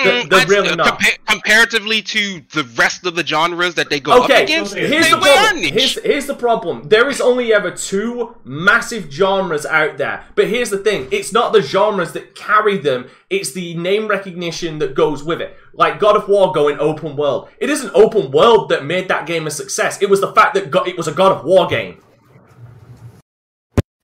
They're- 0.02 0.24
Mm, 0.24 0.28
they're 0.30 0.46
really 0.46 0.68
uh, 0.70 0.74
not. 0.76 1.00
compa- 1.00 1.16
comparatively 1.26 2.02
to 2.02 2.42
the 2.52 2.64
rest 2.76 3.06
of 3.06 3.14
the 3.16 3.24
genres 3.26 3.74
that 3.76 3.88
they 3.88 3.98
go 3.98 4.12
up 4.12 4.24
Okay, 4.24 4.42
against, 4.44 4.74
here's 4.74 5.08
the 5.08 5.16
problem. 5.16 5.62
Here's, 5.62 6.02
here's 6.02 6.26
the 6.26 6.34
problem. 6.34 6.88
There 6.88 7.08
is 7.08 7.20
only 7.20 7.52
ever 7.52 7.70
two 7.70 8.36
massive 8.44 9.10
genres 9.10 9.64
out 9.64 9.96
there. 9.96 10.24
But 10.34 10.48
here's 10.48 10.68
the 10.70 10.78
thing: 10.78 11.08
it's 11.10 11.32
not 11.32 11.52
the 11.54 11.62
genres 11.62 12.12
that 12.12 12.34
carry 12.34 12.76
them; 12.76 13.08
it's 13.30 13.52
the 13.52 13.74
name 13.74 14.06
recognition 14.06 14.78
that 14.80 14.94
goes 14.94 15.24
with 15.24 15.40
it. 15.40 15.56
Like 15.72 15.98
God 15.98 16.16
of 16.16 16.28
War 16.28 16.52
going 16.52 16.78
open 16.78 17.16
world. 17.16 17.48
It 17.58 17.70
isn't 17.70 17.90
open 17.94 18.30
world 18.30 18.68
that 18.68 18.84
made 18.84 19.08
that 19.08 19.26
game 19.26 19.46
a 19.46 19.50
success. 19.50 20.00
It 20.02 20.10
was 20.10 20.20
the 20.20 20.32
fact 20.32 20.54
that 20.54 20.74
it 20.86 20.96
was 20.98 21.08
a 21.08 21.12
God 21.12 21.32
of 21.32 21.44
War 21.44 21.66
game. 21.68 22.02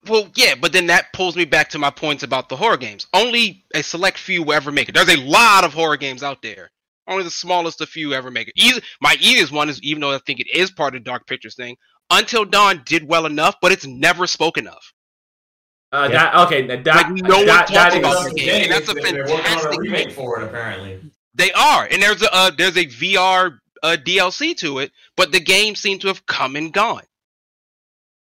Well, 0.09 0.29
yeah, 0.35 0.55
but 0.61 0.73
then 0.73 0.87
that 0.89 1.13
pulls 1.13 1.37
me 1.37 1.45
back 1.45 1.69
to 1.71 1.79
my 1.79 1.91
points 1.91 2.23
about 2.25 2.49
the 2.49 2.57
horror 2.57 2.77
games. 2.77 3.07
Only 3.15 3.65
a 3.75 3.83
select 3.83 4.19
few 4.19 4.43
will 4.43 4.55
ever 4.55 4.73
make 4.73 4.89
it. 4.89 4.95
There's 4.95 5.09
a 5.17 5.21
lot 5.25 5.65
of 5.65 5.73
horror 5.73 5.97
games 5.97 6.23
out 6.25 6.43
there. 6.43 6.71
Only 7.07 7.23
the 7.25 7.31
smallest 7.31 7.81
of 7.81 7.89
few 7.89 8.13
ever 8.13 8.31
make 8.31 8.49
it. 8.49 8.55
Easy, 8.57 8.81
my 9.01 9.15
easiest 9.21 9.53
one 9.53 9.69
is, 9.69 9.81
even 9.83 10.01
though 10.01 10.13
I 10.15 10.19
think 10.27 10.41
it 10.41 10.49
is 10.53 10.71
part 10.71 10.95
of 10.95 11.03
the 11.05 11.11
Dark 11.11 11.27
Pictures 11.27 11.55
thing, 11.55 11.77
Until 12.11 12.45
Dawn 12.45 12.83
did 12.85 13.09
well 13.09 13.27
enough, 13.27 13.55
but 13.63 13.73
it's 13.73 13.87
never 13.87 14.27
spoken 14.27 14.67
of. 14.67 14.79
Uh, 15.93 16.09
Yeah. 16.11 16.31
That 16.33 16.47
okay? 16.47 16.67
That 16.67 16.85
Like, 16.87 17.09
no 17.11 17.39
one 17.39 17.47
talks 17.47 17.71
that 17.71 17.97
about 17.97 18.27
is- 18.27 18.33
the 18.35 18.41
game, 18.41 18.63
and 18.65 18.73
that's 18.73 18.89
a 18.91 18.95
They're 18.95 19.23
a 19.25 19.29
fantastic 19.29 19.79
remake 19.81 20.07
game. 20.09 20.15
for 20.17 20.41
it, 20.41 20.45
apparently. 20.45 21.01
They 21.35 21.53
are, 21.53 21.87
and 21.91 22.03
there's 22.03 22.21
a 22.23 22.35
uh, 22.35 22.51
there's 22.51 22.77
a 22.77 22.87
VR 22.87 23.59
uh, 23.83 23.97
DLC 24.05 24.55
to 24.59 24.81
it, 24.81 24.93
but 25.17 25.33
the 25.33 25.41
game 25.41 25.75
seemed 25.75 26.01
to 26.03 26.09
have 26.09 26.27
come 26.27 26.57
and 26.57 26.73
gone. 26.73 27.05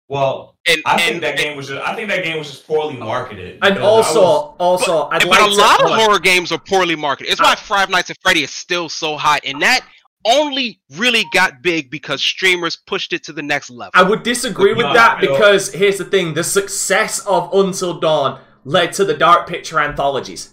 Well, 0.08 0.55
And, 0.68 0.82
I 0.84 0.92
and 0.94 1.00
think 1.00 1.20
that 1.22 1.36
game 1.36 1.56
was 1.56 1.68
just 1.68 1.80
I 1.86 1.94
think 1.94 2.08
that 2.08 2.24
game 2.24 2.38
was 2.38 2.50
just 2.50 2.66
poorly 2.66 2.96
marketed. 2.96 3.58
and 3.62 3.78
also, 3.78 4.20
was- 4.20 4.54
also, 4.58 5.04
I'd 5.10 5.20
but 5.20 5.28
like 5.28 5.40
a 5.40 5.44
to, 5.44 5.54
lot 5.54 5.80
of 5.82 5.90
hold 5.90 6.00
horror 6.00 6.18
games 6.18 6.50
are 6.50 6.58
poorly 6.58 6.96
marketed. 6.96 7.30
It's 7.32 7.40
uh, 7.40 7.44
why 7.44 7.54
Five 7.54 7.88
Nights 7.88 8.10
at 8.10 8.16
Freddy 8.20 8.42
is 8.42 8.50
still 8.50 8.88
so 8.88 9.16
hot, 9.16 9.40
and 9.44 9.62
that 9.62 9.86
only 10.24 10.80
really 10.96 11.24
got 11.32 11.62
big 11.62 11.88
because 11.88 12.20
streamers 12.20 12.74
pushed 12.74 13.12
it 13.12 13.22
to 13.24 13.32
the 13.32 13.42
next 13.42 13.70
level. 13.70 13.92
I 13.94 14.02
would 14.02 14.24
disagree 14.24 14.74
with 14.74 14.86
No, 14.86 14.92
that 14.94 15.22
no. 15.22 15.32
because 15.32 15.72
here's 15.72 15.98
the 15.98 16.04
thing: 16.04 16.34
the 16.34 16.42
success 16.42 17.24
of 17.26 17.48
Until 17.54 18.00
Dawn 18.00 18.40
led 18.64 18.92
to 18.94 19.04
the 19.04 19.14
Dark 19.14 19.46
Picture 19.48 19.78
anthologies. 19.78 20.50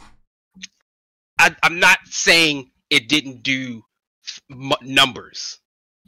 I, 1.40 1.56
I'm 1.64 1.80
not 1.80 1.98
saying 2.06 2.70
it 2.92 3.10
didn't 3.10 3.42
do 3.44 3.82
f- 4.24 4.42
m- 4.52 4.72
numbers, 4.84 5.58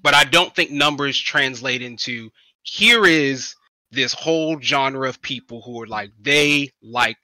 but 0.01 0.13
I 0.13 0.23
don't 0.25 0.55
think 0.55 0.69
numbers 0.69 1.19
translate 1.19 1.81
into 1.81 2.29
here 2.61 3.05
is 3.05 3.55
this 3.95 4.13
whole 4.13 4.59
genre 4.61 5.09
of 5.09 5.21
people 5.21 5.61
who 5.61 5.81
are 5.81 5.87
like 5.87 6.11
they 6.21 6.69
like 6.81 7.17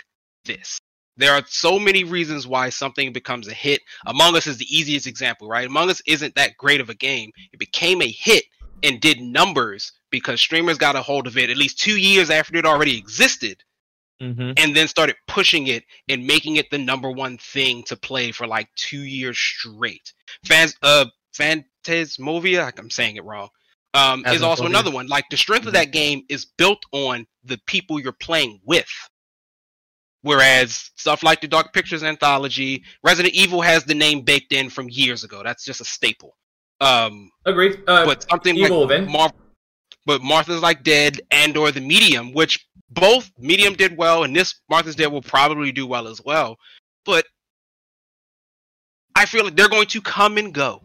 this. 0.46 0.80
There 1.18 1.34
are 1.34 1.44
so 1.46 1.78
many 1.78 2.04
reasons 2.04 2.48
why 2.48 2.70
something 2.70 3.14
becomes 3.14 3.48
a 3.48 3.54
hit. 3.54 3.82
Among 4.08 4.36
Us 4.36 4.48
is 4.48 4.58
the 4.58 4.76
easiest 4.76 5.06
example, 5.06 5.48
right? 5.48 5.68
Among 5.68 5.90
Us 5.90 6.02
isn't 6.08 6.36
that 6.36 6.58
great 6.58 6.82
of 6.82 6.90
a 6.90 6.96
game. 6.96 7.32
It 7.52 7.60
became 7.60 8.02
a 8.02 8.10
hit 8.10 8.46
and 8.82 9.00
did 9.00 9.20
numbers 9.20 9.92
because 10.10 10.42
streamers 10.42 10.78
got 10.78 10.96
a 10.96 11.02
hold 11.02 11.28
of 11.28 11.38
it 11.38 11.50
at 11.50 11.58
least 11.58 11.80
two 11.80 11.98
years 11.98 12.30
after 12.30 12.58
it 12.58 12.66
already 12.66 12.98
existed 12.98 13.64
Mm-hmm. 14.22 14.52
and 14.58 14.76
then 14.76 14.88
started 14.88 15.16
pushing 15.28 15.66
it 15.66 15.84
and 16.08 16.28
making 16.28 16.58
it 16.58 16.70
the 16.70 16.78
number 16.78 17.10
one 17.10 17.40
thing 17.40 17.82
to 17.86 17.96
play 17.96 18.32
for 18.32 18.46
like 18.46 18.70
two 18.76 19.02
years 19.02 19.36
straight. 19.36 20.14
Fans, 20.46 20.76
uh, 20.84 21.06
Phantasmovia, 21.36 22.72
I'm 22.78 22.92
saying 22.92 23.16
it 23.16 23.24
wrong, 23.24 23.50
um, 23.94 24.26
is 24.26 24.42
also 24.42 24.66
another 24.66 24.92
one. 24.92 25.08
Like 25.08 25.26
the 25.30 25.38
strength 25.38 25.68
of 25.68 25.74
that 25.74 25.92
game 25.92 26.24
is 26.30 26.46
built 26.58 26.84
on 26.92 27.26
the 27.44 27.60
people 27.66 28.00
you're 28.00 28.12
playing 28.14 28.60
with. 28.66 28.90
Whereas 30.24 30.92
stuff 30.96 31.24
like 31.24 31.42
the 31.42 31.48
Dark 31.48 31.74
Pictures 31.74 32.04
anthology, 32.04 32.84
Resident 33.04 33.34
Evil 33.34 33.62
has 33.62 33.84
the 33.86 33.96
name 33.96 34.22
baked 34.22 34.54
in 34.54 34.70
from 34.70 34.88
years 34.90 35.24
ago. 35.24 35.42
That's 35.44 35.66
just 35.66 35.82
a 35.82 35.86
staple. 35.86 36.38
Um, 36.80 37.32
Agreed. 37.46 37.80
Uh, 37.88 38.06
but 38.06 38.30
something 38.30 38.56
Evil 38.56 38.82
like 38.82 38.90
Within. 38.90 39.12
Mar- 39.12 39.34
but 40.06 40.22
Martha's 40.22 40.62
like 40.62 40.84
Dead 40.84 41.22
and 41.32 41.58
or 41.58 41.72
the 41.72 41.82
Medium, 41.82 42.34
which 42.34 42.68
both 42.90 43.32
Medium 43.38 43.74
did 43.74 43.98
well, 43.98 44.24
and 44.24 44.36
this 44.36 44.62
Martha's 44.70 44.96
Dead 44.96 45.08
will 45.08 45.22
probably 45.22 45.72
do 45.72 45.88
well 45.88 46.08
as 46.08 46.22
well. 46.24 46.58
But 47.06 47.26
I 49.16 49.26
feel 49.26 49.46
like 49.46 49.56
they're 49.56 49.70
going 49.70 49.88
to 49.88 50.02
come 50.02 50.38
and 50.38 50.54
go. 50.54 50.82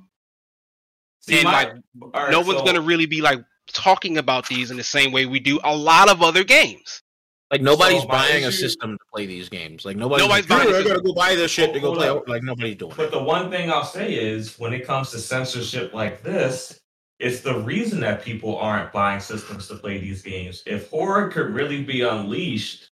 See, 1.29 1.37
and, 1.37 1.45
my- 1.45 1.53
like, 1.65 1.73
all 2.03 2.11
right, 2.23 2.31
no 2.31 2.41
one's 2.41 2.59
so- 2.59 2.65
going 2.65 2.77
to 2.77 2.81
really 2.83 3.07
be 3.07 3.21
like 3.21 3.43
talking 3.73 4.19
about 4.19 4.47
these 4.49 4.71
in 4.71 4.77
the 4.77 4.85
same 4.85 5.11
way 5.13 5.27
we 5.27 5.41
do 5.41 5.59
a 5.65 5.75
lot 5.77 6.09
of 6.09 6.23
other 6.23 6.45
games. 6.45 7.03
Like 7.51 7.61
nobody's 7.63 8.03
So, 8.03 8.09
my 8.09 8.15
buying 8.15 8.45
a 8.45 8.51
system 8.51 8.93
to 8.99 9.05
play 9.15 9.25
these 9.27 9.49
games. 9.49 9.85
Like 9.85 9.97
nobody's, 9.97 10.25
Nobody's 10.27 10.47
buying 10.47 10.67
"Dude, 10.67 10.75
a 10.75 10.79
I 10.79 10.83
gotta 10.83 11.01
go 11.01 11.13
buy 11.15 11.37
this 11.37 11.51
shit 11.53 11.73
to 11.75 11.79
go 11.81 11.95
play. 11.95 12.09
up. 12.09 12.29
Like 12.29 12.43
nobody's 12.43 12.75
doing 12.77 12.93
But 12.97 13.07
it. 13.07 13.11
the 13.13 13.23
one 13.23 13.51
thing 13.53 13.71
I'll 13.71 13.85
say 13.85 14.15
is 14.15 14.59
when 14.59 14.73
it 14.73 14.85
comes 14.85 15.11
to 15.13 15.19
censorship 15.21 15.95
like 15.95 16.25
this, 16.25 16.81
it's 17.21 17.41
the 17.43 17.55
reason 17.61 18.01
that 18.01 18.23
people 18.25 18.57
aren't 18.59 18.93
buying 18.93 19.21
systems 19.21 19.69
to 19.69 19.77
play 19.77 19.99
these 19.99 20.23
games. 20.23 20.65
If 20.67 20.91
horror 20.91 21.29
could 21.29 21.51
really 21.51 21.85
be 21.85 22.03
unleashed, 22.03 22.91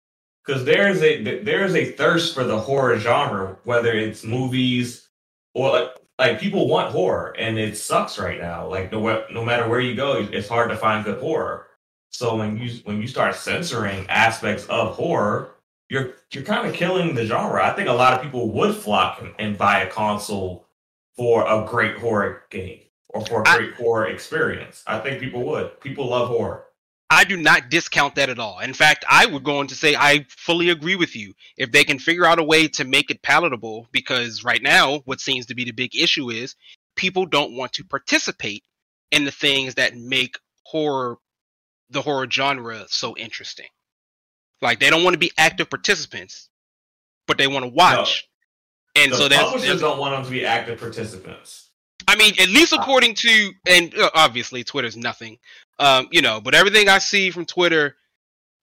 because 0.45 0.65
there's 0.65 1.03
a 1.03 1.43
there's 1.43 1.75
a 1.75 1.93
thirst 1.93 2.33
for 2.33 2.45
the 2.45 2.59
horror 2.59 2.99
genre, 3.01 3.59
whether 3.65 3.93
it's 3.95 4.23
movies 4.23 5.09
or 5.55 5.73
like, 5.73 5.91
like 6.19 6.41
people 6.41 6.69
want 6.69 6.93
horror, 6.93 7.35
and 7.39 7.59
it 7.59 7.77
sucks 7.77 8.19
right 8.19 8.41
now. 8.41 8.69
Like 8.69 8.91
no 8.93 9.25
no 9.31 9.45
matter 9.45 9.69
where 9.69 9.81
you 9.81 9.95
go, 9.95 10.27
it's 10.31 10.49
hard 10.49 10.71
to 10.71 10.77
find 10.77 11.05
good 11.05 11.21
horror. 11.21 11.67
So 12.11 12.37
when 12.37 12.57
you 12.57 12.81
when 12.85 13.01
you 13.01 13.09
start 13.09 13.35
censoring 13.35 14.07
aspects 14.09 14.67
of 14.67 14.95
horror, 14.95 15.51
you're 15.91 16.15
you're 16.33 16.45
kind 16.45 16.67
of 16.67 16.75
killing 16.75 17.15
the 17.15 17.27
genre. 17.27 17.65
I 17.65 17.75
think 17.75 17.89
a 17.89 17.93
lot 17.93 18.15
of 18.15 18.23
people 18.23 18.51
would 18.51 18.75
flock 18.75 19.21
and, 19.21 19.35
and 19.39 19.59
buy 19.59 19.81
a 19.81 19.91
console 19.91 20.67
for 21.17 21.47
a 21.47 21.67
great 21.67 21.99
horror 21.99 22.43
game 22.51 22.81
or 23.09 23.25
for 23.27 23.43
a 23.43 23.45
great 23.45 23.75
horror 23.75 24.07
experience. 24.07 24.83
I 24.87 24.99
think 24.99 25.21
people 25.21 25.43
would. 25.45 25.81
People 25.81 26.09
love 26.09 26.29
horror. 26.29 26.66
I 27.09 27.25
do 27.25 27.37
not 27.37 27.71
discount 27.71 28.17
that 28.17 28.31
at 28.31 28.39
all. 28.39 28.59
In 28.59 28.75
fact, 28.75 29.05
I 29.09 29.27
would 29.27 29.45
go 29.45 29.59
on 29.59 29.69
to 29.69 29.77
say 29.77 29.95
I 29.95 30.27
fully 30.29 30.71
agree 30.71 30.97
with 30.97 31.15
you. 31.15 31.35
If 31.57 31.71
they 31.71 31.85
can 31.85 31.99
figure 31.99 32.27
out 32.27 32.41
a 32.41 32.45
way 32.45 32.67
to 32.69 32.85
make 32.85 33.11
it 33.11 33.23
palatable, 33.23 33.87
because 33.93 34.43
right 34.43 34.63
now, 34.63 34.99
what 35.05 35.21
seems 35.21 35.47
to 35.47 35.55
be 35.55 35.65
the 35.65 35.73
big 35.73 35.95
issue 35.95 36.31
is 36.31 36.57
people 36.97 37.27
don't 37.27 37.57
want 37.57 37.75
to 37.75 37.85
participate 37.85 38.65
in 39.13 39.25
the 39.25 39.31
things 39.31 39.77
that 39.77 39.97
make 39.97 40.39
horror, 40.65 41.19
the 41.91 42.03
horror 42.03 42.27
genre, 42.29 42.87
so 42.89 43.17
interesting. 43.17 43.69
Like, 44.61 44.81
they 44.81 44.91
don't 44.91 45.05
want 45.05 45.15
to 45.15 45.19
be 45.19 45.31
active 45.39 45.71
participants, 45.71 46.49
but 47.29 47.39
they 47.39 47.47
want 47.47 47.65
to 47.65 47.71
watch. 47.71 48.29
And 48.97 49.13
the 49.13 49.17
so 49.17 49.29
there's, 49.29 49.43
publishers 49.43 49.81
don't 49.81 49.99
want 49.99 50.15
them 50.15 50.25
to 50.25 50.31
be 50.31 50.45
active 50.45 50.81
participants. 50.81 51.71
I 52.09 52.17
mean, 52.17 52.35
at 52.41 52.49
least 52.49 52.73
according 52.73 53.15
to, 53.17 53.53
and 53.67 53.95
uh, 53.95 54.11
obviously 54.15 54.65
Twitter's 54.65 54.97
nothing, 54.97 55.39
um, 55.79 56.09
you 56.11 56.23
know, 56.23 56.41
but 56.41 56.55
everything 56.55 56.89
I 56.89 56.99
see 56.99 57.31
from 57.31 57.45
Twitter 57.45 57.97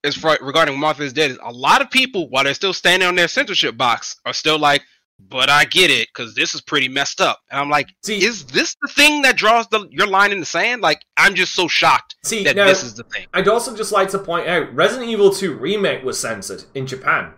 is 0.03 0.15
for, 0.15 0.37
regarding 0.41 0.79
Martha's 0.79 1.13
Dead 1.13 1.31
is 1.31 1.39
a 1.41 1.51
lot 1.51 1.81
of 1.81 1.89
people, 1.89 2.29
while 2.29 2.43
they're 2.43 2.53
still 2.53 2.73
standing 2.73 3.07
on 3.07 3.15
their 3.15 3.27
censorship 3.27 3.77
box, 3.77 4.19
are 4.25 4.33
still 4.33 4.59
like, 4.59 4.83
but 5.19 5.49
I 5.49 5.65
get 5.65 5.89
it 5.89 6.09
because 6.13 6.35
this 6.35 6.53
is 6.53 6.61
pretty 6.61 6.89
messed 6.89 7.21
up, 7.21 7.39
and 7.49 7.59
I'm 7.59 7.69
like, 7.69 7.89
See- 8.03 8.23
is 8.23 8.45
this 8.45 8.75
the 8.81 8.87
thing 8.89 9.21
that 9.21 9.37
draws 9.37 9.67
the 9.67 9.87
your 9.89 10.07
line 10.07 10.31
in 10.31 10.39
the 10.39 10.45
sand? 10.45 10.81
Like, 10.81 11.01
I'm 11.17 11.35
just 11.35 11.53
so 11.53 11.67
shocked 11.67 12.15
See, 12.23 12.43
that 12.43 12.55
now, 12.55 12.65
this 12.65 12.83
is 12.83 12.95
the 12.95 13.03
thing. 13.03 13.27
I'd 13.33 13.47
also 13.47 13.75
just 13.75 13.91
like 13.91 14.09
to 14.09 14.19
point 14.19 14.47
out 14.47 14.73
Resident 14.73 15.09
Evil 15.09 15.29
2 15.31 15.53
Remake 15.53 16.03
was 16.03 16.19
censored 16.19 16.65
in 16.73 16.87
Japan. 16.87 17.33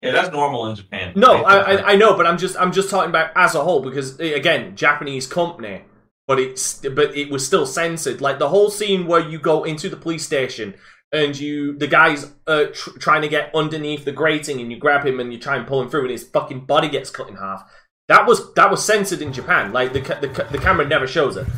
Yeah, 0.00 0.12
that's 0.12 0.32
normal 0.32 0.66
in 0.68 0.76
Japan. 0.76 1.12
No, 1.14 1.44
I, 1.44 1.56
I 1.74 1.92
I 1.92 1.96
know, 1.96 2.16
but 2.16 2.26
I'm 2.26 2.38
just 2.38 2.56
I'm 2.56 2.72
just 2.72 2.88
talking 2.88 3.10
about 3.10 3.32
as 3.36 3.54
a 3.54 3.62
whole 3.62 3.82
because 3.82 4.18
again, 4.18 4.74
Japanese 4.74 5.26
company, 5.26 5.82
but 6.30 6.38
it's 6.38 6.74
but 6.98 7.16
it 7.16 7.28
was 7.28 7.44
still 7.44 7.66
censored. 7.66 8.20
Like 8.20 8.38
the 8.38 8.48
whole 8.50 8.70
scene 8.70 9.08
where 9.08 9.18
you 9.18 9.36
go 9.40 9.64
into 9.64 9.88
the 9.88 9.96
police 9.96 10.24
station 10.24 10.74
and 11.10 11.36
you 11.36 11.76
the 11.76 11.88
guy's 11.88 12.30
uh, 12.46 12.66
tr- 12.72 12.96
trying 13.00 13.22
to 13.22 13.28
get 13.28 13.52
underneath 13.52 14.04
the 14.04 14.12
grating 14.12 14.60
and 14.60 14.70
you 14.70 14.78
grab 14.78 15.04
him 15.04 15.18
and 15.18 15.32
you 15.32 15.40
try 15.40 15.56
and 15.56 15.66
pull 15.66 15.82
him 15.82 15.90
through 15.90 16.02
and 16.02 16.12
his 16.12 16.22
fucking 16.22 16.66
body 16.66 16.88
gets 16.88 17.10
cut 17.10 17.28
in 17.28 17.34
half. 17.34 17.68
That 18.06 18.28
was 18.28 18.54
that 18.54 18.70
was 18.70 18.84
censored 18.84 19.22
in 19.22 19.32
Japan. 19.32 19.72
Like 19.72 19.92
the 19.92 20.02
ca- 20.02 20.20
the, 20.20 20.28
ca- 20.28 20.48
the 20.52 20.58
camera 20.58 20.86
never 20.86 21.08
shows 21.08 21.36
it. 21.36 21.48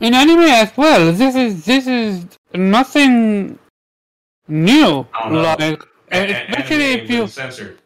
In 0.00 0.14
anime 0.14 0.40
as 0.40 0.76
well, 0.76 1.12
this 1.12 1.36
is 1.36 1.64
this 1.64 1.86
is 1.86 2.26
nothing 2.54 3.56
new. 4.48 5.06
I 5.14 5.28
don't 5.28 5.32
know. 5.34 5.42
Like 5.42 5.60
And- 5.60 5.78
and- 6.10 6.48
especially 6.50 6.92
and 6.94 7.02
if 7.02 7.08
you 7.10 7.20
were 7.20 7.28
censored. 7.28 7.78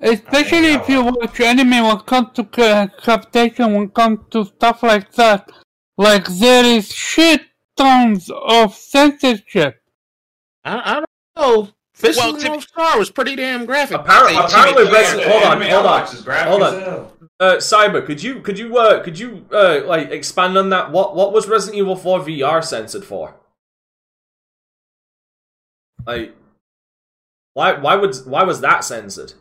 Especially 0.00 0.74
if 0.74 0.88
you 0.88 1.02
watch 1.04 1.40
anime 1.40 1.70
when 1.70 1.96
it 1.96 2.06
comes 2.06 2.28
to 2.34 2.44
ca- 2.44 2.88
capitation, 3.02 3.72
when 3.74 3.82
it 3.84 3.94
comes 3.94 4.20
to 4.30 4.44
stuff 4.44 4.82
like 4.82 5.12
that. 5.12 5.50
Like 5.96 6.26
there 6.26 6.64
is 6.64 6.90
shit 6.92 7.42
tons 7.76 8.30
of 8.30 8.74
censorship. 8.74 9.82
I, 10.64 10.78
I 10.78 10.94
don't 10.94 11.06
know. 11.36 11.68
Fist 11.94 12.18
Well, 12.18 12.34
of 12.34 12.40
the 12.40 12.48
North 12.48 12.62
Star 12.62 12.98
was 12.98 13.10
pretty 13.10 13.36
damn 13.36 13.66
graphic. 13.66 13.98
Apparently, 13.98 14.32
Hey, 14.34 14.44
apparently, 14.44 14.84
Timmy, 14.86 14.96
Yeah, 14.96 15.28
Hold 15.30 15.42
on, 15.42 15.52
anime 15.52 15.70
hold 15.70 15.86
on, 15.86 16.00
watch 16.00 16.14
is 16.14 16.22
graphic 16.22 16.48
hold 16.48 16.62
on. 16.62 17.10
Uh, 17.38 17.56
Cyber, 17.56 18.04
could 18.04 18.22
you 18.22 18.40
could 18.40 18.58
you 18.58 18.78
uh 18.78 19.02
could 19.02 19.18
you 19.18 19.44
uh 19.52 19.82
like 19.84 20.10
expand 20.10 20.56
on 20.56 20.70
that? 20.70 20.90
What 20.92 21.14
what 21.14 21.32
was 21.32 21.46
Resident 21.48 21.78
Evil 21.78 21.96
4 21.96 22.20
VR 22.20 22.64
censored 22.64 23.04
for? 23.04 23.34
Like, 26.06 26.34
why 27.52 27.74
why 27.74 27.96
would 27.96 28.16
why 28.24 28.44
was 28.44 28.60
that 28.62 28.84
censored? 28.84 29.34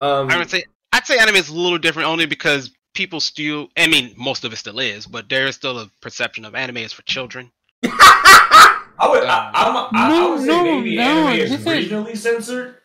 Yeah. 0.00 0.08
Um, 0.08 0.30
I 0.30 0.38
would 0.38 0.50
say 0.50 0.64
I'd 0.92 1.06
say 1.06 1.18
anime 1.18 1.36
is 1.36 1.48
a 1.48 1.54
little 1.54 1.78
different 1.78 2.08
only 2.08 2.26
because 2.26 2.70
people 2.94 3.20
still. 3.20 3.68
I 3.76 3.86
mean, 3.86 4.14
most 4.16 4.44
of 4.44 4.52
it 4.52 4.56
still 4.56 4.78
is, 4.78 5.06
but 5.06 5.28
there 5.28 5.46
is 5.46 5.54
still 5.56 5.78
a 5.78 5.90
perception 6.00 6.44
of 6.44 6.54
anime 6.54 6.78
is 6.78 6.92
for 6.92 7.02
children. 7.02 7.50
I 7.84 9.08
would, 9.08 9.22
I, 9.24 9.50
I'm, 9.54 9.76
I, 9.76 9.88
I 9.92 10.08
No, 10.08 10.30
would 10.32 10.40
say 10.40 10.46
no, 10.46 10.64
maybe 10.64 10.96
no, 10.96 11.02
anime 11.02 11.38
is 11.40 11.50
this 11.50 11.60
is- 11.60 11.66
regionally 11.90 12.16
censored, 12.16 12.76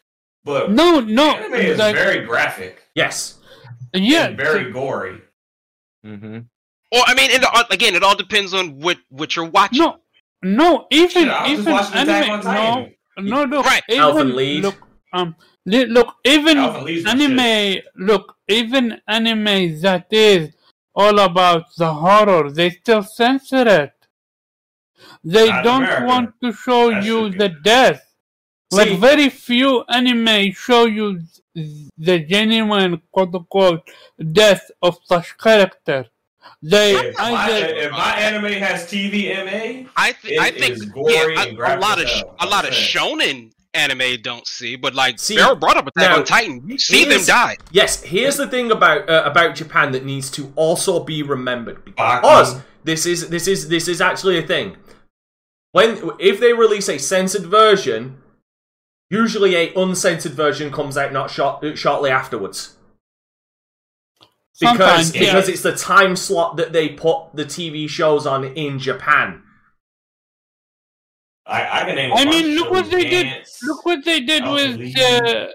but 0.43 0.71
No, 0.71 0.99
no, 0.99 1.31
anime 1.35 1.53
is 1.55 1.79
like, 1.79 1.95
very 1.95 2.23
graphic 2.25 2.83
yes. 2.93 3.39
yeah, 3.93 4.25
and 4.27 4.37
very 4.37 4.71
gory. 4.71 5.21
Mm-hmm. 6.05 6.39
Well, 6.91 7.03
I 7.07 7.15
mean, 7.15 7.31
it, 7.31 7.43
all- 7.43 7.63
again, 7.71 7.95
it 7.95 8.03
all 8.03 8.15
depends 8.15 8.53
on 8.53 8.79
what 8.79 8.97
what 9.09 9.35
you're 9.35 9.45
watching. 9.49 9.79
no, 9.79 9.97
no, 10.43 10.85
even 10.91 11.09
Shit, 11.09 11.27
I 11.29 11.41
was 11.41 11.49
just 11.49 11.61
even 11.61 11.73
watching 11.73 11.97
Attack 11.97 12.23
anime, 12.25 12.31
on 12.35 12.41
Titan. 12.43 12.95
no, 13.17 13.45
no, 13.45 13.57
look, 13.57 13.65
Right. 13.65 13.83
even 13.89 14.03
Elfen 14.03 14.35
Lied. 14.35 14.61
look, 14.63 14.75
um, 15.13 15.35
li- 15.39 15.45
look, 15.65 16.15
even 16.25 16.57
Elfen 16.57 16.83
Lied's 16.83 17.05
my 17.05 17.11
anime, 17.11 17.81
look, 17.95 18.35
even 18.47 19.01
anime 19.07 19.79
that 19.81 20.07
is 20.11 20.53
all 20.95 21.19
about 21.19 21.73
the 21.77 21.93
horror, 21.93 22.51
they 22.51 22.69
still 22.71 23.03
censor 23.03 23.67
it. 23.67 23.93
They 25.23 25.49
Not 25.49 25.63
don't 25.63 25.83
America. 25.83 26.05
want 26.05 26.29
to 26.43 26.51
show 26.53 26.89
That 26.91 27.03
you 27.03 27.23
should 27.23 27.31
be. 27.33 27.37
the 27.39 27.49
death. 27.63 28.01
See- 28.71 28.77
Like 28.79 28.99
very 28.99 29.29
few 29.29 29.83
anime 29.87 30.51
show 30.53 30.85
you 30.85 31.21
the 31.55 32.19
genuine 32.19 33.01
quote 33.11 33.33
unquote 33.35 33.87
death 34.31 34.69
of 34.81 34.97
such 35.05 35.37
character. 35.37 36.05
They 36.61 36.91
If 36.95 37.17
my, 37.17 37.31
either 37.31 37.65
if 37.85 37.91
my 37.91 38.13
anime 38.27 38.53
has 38.67 38.85
TVMA, 38.91 39.87
I 39.95 40.11
th- 40.11 40.33
It 40.33 40.39
I 40.41 40.51
think 40.51 40.71
is 40.75 40.85
gory 40.85 41.13
yeah, 41.13 41.43
and 41.43 41.57
a, 41.57 41.77
a 41.77 41.79
lot 41.79 42.01
of 42.01 42.07
sh- 42.09 42.23
a 42.39 42.45
lot 42.47 42.65
of 42.67 42.73
shonen 42.73 43.51
anime 43.73 44.21
don't 44.21 44.47
see, 44.47 44.75
but 44.75 44.95
like 44.95 45.19
See, 45.19 45.35
Farrell 45.35 45.55
brought 45.55 45.77
up 45.77 45.87
Attack 45.87 46.09
now, 46.09 46.17
on 46.17 46.25
Titan, 46.25 46.67
you 46.67 46.77
see 46.77 47.05
them 47.05 47.23
die. 47.25 47.57
Yes, 47.71 48.01
here's 48.03 48.37
the 48.37 48.47
thing 48.47 48.71
about 48.71 49.09
uh, 49.09 49.23
about 49.25 49.55
Japan 49.55 49.91
that 49.91 50.05
needs 50.05 50.29
to 50.31 50.51
also 50.55 51.03
be 51.03 51.23
remembered 51.23 51.85
Baki. 51.85 51.95
because 51.95 52.61
this 52.83 53.05
is 53.05 53.29
this 53.29 53.47
is 53.47 53.69
this 53.69 53.87
is 53.87 54.01
actually 54.01 54.37
a 54.37 54.45
thing. 54.45 54.77
When 55.71 56.11
if 56.19 56.39
they 56.39 56.53
release 56.53 56.87
a 56.89 56.97
censored 56.97 57.45
version, 57.45 58.17
usually 59.09 59.55
a 59.55 59.73
uncensored 59.75 60.33
version 60.33 60.71
comes 60.71 60.97
out 60.97 61.11
not 61.13 61.31
short, 61.31 61.77
shortly 61.77 62.09
afterwards. 62.09 62.77
Because 64.59 64.77
Sometimes, 64.77 65.15
yeah. 65.15 65.19
because 65.21 65.49
it's 65.49 65.61
the 65.63 65.75
time 65.75 66.15
slot 66.15 66.57
that 66.57 66.73
they 66.73 66.89
put 66.89 67.33
the 67.33 67.43
TV 67.43 67.89
shows 67.89 68.27
on 68.27 68.43
in 68.43 68.77
Japan. 68.79 69.42
I, 71.45 71.81
I 71.81 71.85
can 71.85 71.95
name. 71.95 72.11
a 72.11 72.15
I 72.15 72.23
bunch 72.25 72.35
mean, 72.35 72.55
look 72.55 72.71
what 72.71 72.85
shows, 72.85 72.91
they 72.91 73.09
did. 73.09 73.45
Look 73.63 73.85
what 73.85 74.05
they 74.05 74.19
did 74.21 74.43
Elfen 74.43 74.53
with. 74.77 74.95
Lied. 74.97 75.25
Uh, 75.37 75.47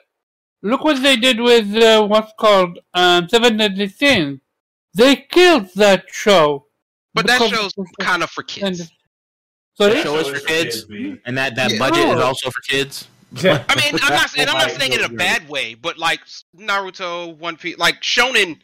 look 0.62 0.84
what 0.84 1.03
they 1.03 1.16
did 1.16 1.41
with 1.41 1.74
uh, 1.76 2.07
what's 2.07 2.32
called 2.39 2.78
um, 2.95 3.28
Seven 3.28 3.57
Deadly 3.57 3.89
Sins. 3.89 4.41
They 4.95 5.16
killed 5.16 5.68
that 5.76 6.05
show. 6.11 6.66
But 7.14 7.26
that 7.26 7.41
because- 7.41 7.72
show's 7.74 7.86
kind 8.01 8.22
of 8.22 8.30
for 8.30 8.43
kids. 8.43 8.91
So 9.74 9.89
The 9.89 10.03
show 10.03 10.16
is 10.18 10.26
for 10.28 10.45
kids, 10.45 10.84
B. 10.84 11.16
and 11.24 11.39
that 11.39 11.55
that 11.55 11.72
Yeah. 11.72 11.78
budget 11.78 12.09
is 12.09 12.20
also 12.20 12.51
for 12.51 12.61
kids. 12.62 13.07
I 13.36 13.41
mean, 13.76 14.01
I'm 14.03 14.12
not 14.12 14.28
saying 14.30 14.49
I'm 14.49 14.59
not 14.59 14.70
saying 14.72 14.93
it 14.93 15.01
in 15.01 15.05
a 15.05 15.14
bad 15.14 15.49
way, 15.55 15.74
but 15.74 15.99
like 15.99 16.20
Naruto, 16.57 17.36
One 17.39 17.57
Piece, 17.57 17.78
like 17.78 18.01
Shonen 18.03 18.59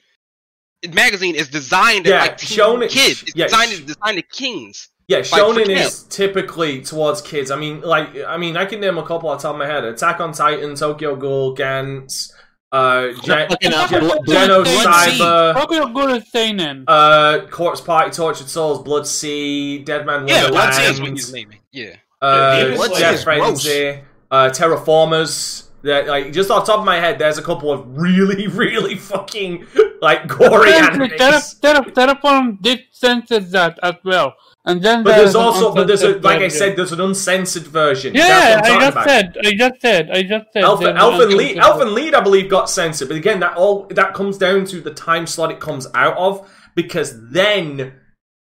magazine 0.92 1.34
is 1.36 1.48
designed 1.48 2.06
Yeah, 2.06 2.16
at 2.16 2.20
like 2.30 2.38
teen 2.38 2.58
Shonen- 2.58 2.88
kids. 2.90 3.22
It's 3.22 3.32
yeah, 3.36 3.44
designed 3.46 3.70
sh- 3.72 3.80
designed 3.80 4.16
to 4.16 4.22
kings. 4.22 4.88
Yeah, 5.06 5.22
for 5.22 5.36
shonen 5.36 5.68
is 5.68 6.04
typically 6.04 6.80
towards 6.80 7.20
kids. 7.20 7.50
I 7.50 7.56
mean, 7.56 7.80
like, 7.82 8.08
I 8.26 8.36
mean, 8.38 8.56
I 8.56 8.64
can 8.64 8.80
name 8.80 8.96
a 8.98 9.02
couple 9.06 9.28
off 9.28 9.38
the 9.42 9.48
top 9.48 9.54
of 9.54 9.58
my 9.58 9.66
head: 9.66 9.84
Attack 9.84 10.20
on 10.20 10.32
Titan, 10.32 10.74
Tokyo 10.76 11.14
Ghoul, 11.16 11.54
Gantz, 11.54 12.32
uh, 12.72 13.08
Gen- 13.22 13.50
Gen- 13.60 13.72
Genocyber, 13.72 15.54
Tokyo 15.54 15.86
Ghoul 15.88 16.10
is 16.16 16.30
seinen. 16.30 16.84
uh, 16.88 17.46
Corpse 17.50 17.80
Party, 17.80 18.10
Tortured 18.10 18.48
Souls, 18.48 18.82
Blood-C, 18.82 19.78
Deadman 19.80 20.26
Yeah, 20.28 20.44
Wonderland, 20.44 20.52
Blood-C 20.52 20.82
is 20.84 21.00
what 21.00 21.10
he's 21.10 21.32
naming. 21.32 21.58
Yeah. 21.72 21.96
uh, 22.22 22.74
Blood-C 22.74 23.00
Death 23.00 23.14
is. 23.14 23.24
Frenzy, 23.24 24.00
uh, 24.30 24.50
Terra 24.50 24.78
Formars. 24.80 25.62
That, 25.82 26.06
like 26.06 26.32
just 26.32 26.50
off 26.50 26.64
the 26.64 26.72
top 26.72 26.80
of 26.80 26.86
my 26.86 26.98
head, 26.98 27.18
there's 27.18 27.36
a 27.36 27.42
couple 27.42 27.70
of 27.70 27.84
really, 27.98 28.46
really 28.64 28.94
fucking 28.94 29.66
like 30.00 30.26
gory 30.26 30.70
Terra, 30.70 30.96
animes. 30.96 31.60
Terra, 31.60 31.84
Terraform 31.84 32.62
did 32.62 32.84
censor 32.90 33.40
that 33.40 33.78
as 33.82 33.96
well. 34.02 34.34
And 34.66 34.82
then 34.82 35.02
But 35.02 35.16
there's 35.16 35.34
an 35.34 35.42
also, 35.42 35.74
but 35.74 35.86
there's 35.86 36.02
a, 36.02 36.06
uncensored 36.06 36.24
like 36.24 36.40
I 36.40 36.48
said, 36.48 36.76
there's 36.76 36.92
an 36.92 37.00
uncensored 37.00 37.64
version. 37.64 38.14
Yeah, 38.14 38.54
I'm 38.56 38.58
I 38.58 38.60
talking 38.62 38.80
just 38.80 38.92
about. 38.92 39.04
said, 39.08 39.36
I 39.44 39.52
just 39.52 39.80
said, 39.82 40.10
I 40.10 40.22
just 40.22 40.46
said. 40.54 40.64
Elfen, 40.64 40.78
there's 40.80 40.90
an 40.90 40.96
Elfen 40.96 41.36
Lied, 41.36 41.56
uncensored 41.56 41.62
Elfen 41.64 41.94
Lied, 41.94 42.14
I 42.14 42.20
believe, 42.22 42.48
got 42.50 42.70
censored. 42.70 43.08
But 43.08 43.18
again, 43.18 43.40
that 43.40 43.56
all 43.58 43.86
that 43.90 44.14
comes 44.14 44.38
down 44.38 44.64
to 44.66 44.80
the 44.80 44.94
time 44.94 45.26
slot 45.26 45.50
it 45.50 45.60
comes 45.60 45.86
out 45.94 46.16
of, 46.16 46.50
because 46.74 47.30
then 47.30 47.92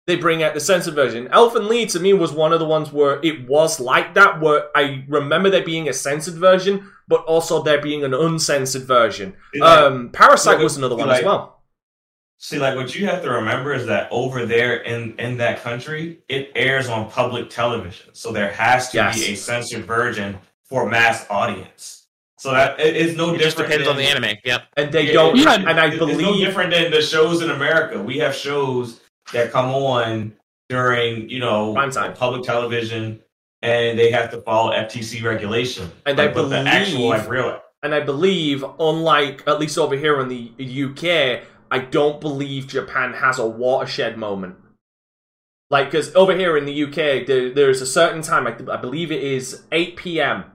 they 0.05 0.16
bring 0.16 0.41
out 0.41 0.53
the 0.53 0.62
censored 0.62 0.95
version. 0.95 1.28
Elfen 1.28 1.70
Lied 1.70 1.89
to 1.89 1.99
me 1.99 2.14
was 2.14 2.32
one 2.32 2.53
of 2.53 2.60
the 2.60 2.66
ones 2.66 2.93
where 2.93 3.20
it 3.22 3.45
was 3.45 3.82
like 3.82 4.14
that, 4.14 4.39
where 4.39 4.70
I 4.74 5.03
remember 5.10 5.49
there 5.49 5.66
being 5.66 5.89
a 5.89 5.93
censored 5.93 6.36
version, 6.36 6.89
but 7.10 7.26
also 7.26 7.62
there 7.62 7.82
being 7.82 8.05
an 8.05 8.14
uncensored 8.14 8.84
version. 8.84 9.36
See, 9.53 9.60
like- 9.60 9.80
Um, 9.80 10.10
Parasite 10.14 10.55
like- 10.55 10.64
was 10.64 10.78
another 10.78 10.95
one 10.95 11.10
like- 11.10 11.20
as 11.20 11.26
well. 11.26 11.57
See, 12.39 12.59
like 12.59 12.75
what 12.75 12.93
you 12.95 13.07
have 13.07 13.23
to 13.23 13.31
remember 13.31 13.73
is 13.73 13.88
that 13.88 14.07
over 14.11 14.45
there 14.45 14.77
in 14.77 15.15
in 15.17 15.38
that 15.38 15.61
country, 15.63 16.19
it 16.29 16.51
airs 16.55 16.88
on 16.88 17.09
public 17.09 17.49
television, 17.49 18.13
so 18.13 18.31
there 18.31 18.51
has 18.51 18.89
to 18.91 18.97
Yes. 18.97 19.15
be 19.17 19.33
a 19.33 19.35
censored 19.35 19.85
version 19.85 20.38
for 20.69 20.88
mass 20.88 21.25
audience. 21.29 22.05
So 22.38 22.51
that 22.51 22.79
it 22.79 22.95
is 22.95 23.15
no 23.17 23.33
It 23.33 23.39
just 23.39 23.57
different. 23.57 23.71
depends 23.83 23.88
on 23.88 23.97
the 23.97 24.03
anime. 24.03 24.38
Yep. 24.45 24.63
And 24.77 24.91
they 24.91 25.11
don't, 25.11 25.35
yeah, 25.35 25.55
and 25.55 25.67
I 25.79 25.88
It's- 25.88 25.93
it's 25.93 25.99
no 25.99 26.05
believe 26.05 26.45
different 26.45 26.69
than 26.71 26.91
the 26.91 27.01
shows 27.01 27.41
in 27.41 27.49
America. 27.49 27.99
We 27.99 28.19
have 28.19 28.35
shows 28.35 28.99
that 29.33 29.51
come 29.51 29.73
on 29.73 30.33
during 30.69 31.27
you 31.31 31.39
know 31.39 31.73
public 32.19 32.43
television, 32.43 33.19
and 33.63 33.97
they 33.97 34.11
have 34.11 34.29
to 34.31 34.41
follow 34.41 34.71
FTC 34.71 35.21
regulation. 35.23 35.91
And 36.05 36.19
I 36.19 36.25
Like, 36.25 36.35
but 36.35 36.49
the 36.49 36.57
actual 36.59 36.97
believe- 37.09 37.09
like 37.21 37.29
real. 37.29 37.61
And 37.81 37.95
I 37.95 37.99
believe, 38.01 38.63
unlike 38.79 39.41
at 39.47 39.59
least 39.59 39.77
over 39.79 39.95
here 39.95 40.19
in 40.19 40.27
the 40.29 40.51
UK, 40.59 41.41
I 41.70 41.80
don't 41.80 42.22
believe 42.22 42.68
Japan 42.68 43.13
has 43.13 43.39
a 43.39 43.47
watershed 43.47 44.18
moment. 44.18 44.55
Like, 45.70 45.91
because 45.91 46.15
over 46.15 46.36
here 46.36 46.57
in 46.57 46.65
the 46.65 46.84
UK, 46.84 47.28
there, 47.28 47.53
there's 47.53 47.82
a 47.82 47.86
certain 47.86 48.22
time. 48.22 48.47
I, 48.47 48.55
I 48.72 48.78
believe 48.78 49.11
it 49.11 49.22
is 49.22 49.63
8 49.72 49.97
p.m. 49.97 50.45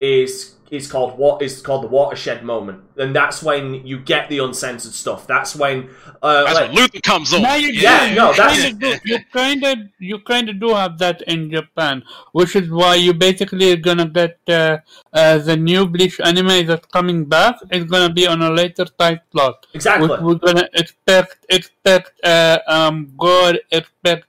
is 0.00 0.54
is 0.78 0.90
called 0.90 1.18
what 1.18 1.42
is 1.42 1.60
called 1.60 1.82
the 1.84 1.88
watershed 1.98 2.42
moment, 2.52 2.80
and 2.96 3.14
that's 3.14 3.42
when 3.48 3.64
you 3.86 3.96
get 4.12 4.28
the 4.30 4.38
uncensored 4.46 4.94
stuff. 5.02 5.26
That's 5.26 5.54
when, 5.54 5.90
uh, 6.22 6.44
That's 6.44 6.54
like- 6.54 6.68
when 6.68 6.76
Luther 6.76 7.00
comes 7.10 7.28
on. 7.34 7.42
Now 7.42 7.56
you 7.64 7.68
Yeah, 7.72 8.08
do, 8.08 8.14
no, 8.20 8.30
you 8.30 8.36
that's- 8.38 8.62
kinda 8.62 8.78
do, 8.86 9.10
you 9.10 9.18
kind 9.40 9.62
of 9.70 9.78
you 10.10 10.18
kind 10.32 10.48
of 10.48 10.58
do 10.64 10.68
have 10.80 10.94
that 11.04 11.20
in 11.34 11.50
Japan, 11.56 12.02
which 12.38 12.56
is 12.56 12.70
why 12.70 12.94
you 13.06 13.12
basically 13.12 13.70
are 13.72 13.82
gonna 13.88 14.06
get 14.20 14.38
uh, 14.48 14.78
uh, 15.12 15.36
the 15.48 15.56
new 15.68 15.82
Bleach 15.86 16.18
anime 16.30 16.56
that's 16.66 16.86
coming 16.86 17.20
back 17.36 17.56
is 17.70 17.84
gonna 17.84 18.12
be 18.20 18.26
on 18.26 18.40
a 18.40 18.50
later 18.50 18.86
time 19.02 19.20
slot. 19.30 19.66
exactly. 19.74 20.08
We're, 20.08 20.20
we're 20.24 20.42
gonna 20.46 20.68
expect 20.82 21.36
expect 21.50 22.12
uh, 22.24 22.58
um 22.66 23.12
gore, 23.18 23.56
expect 23.70 24.24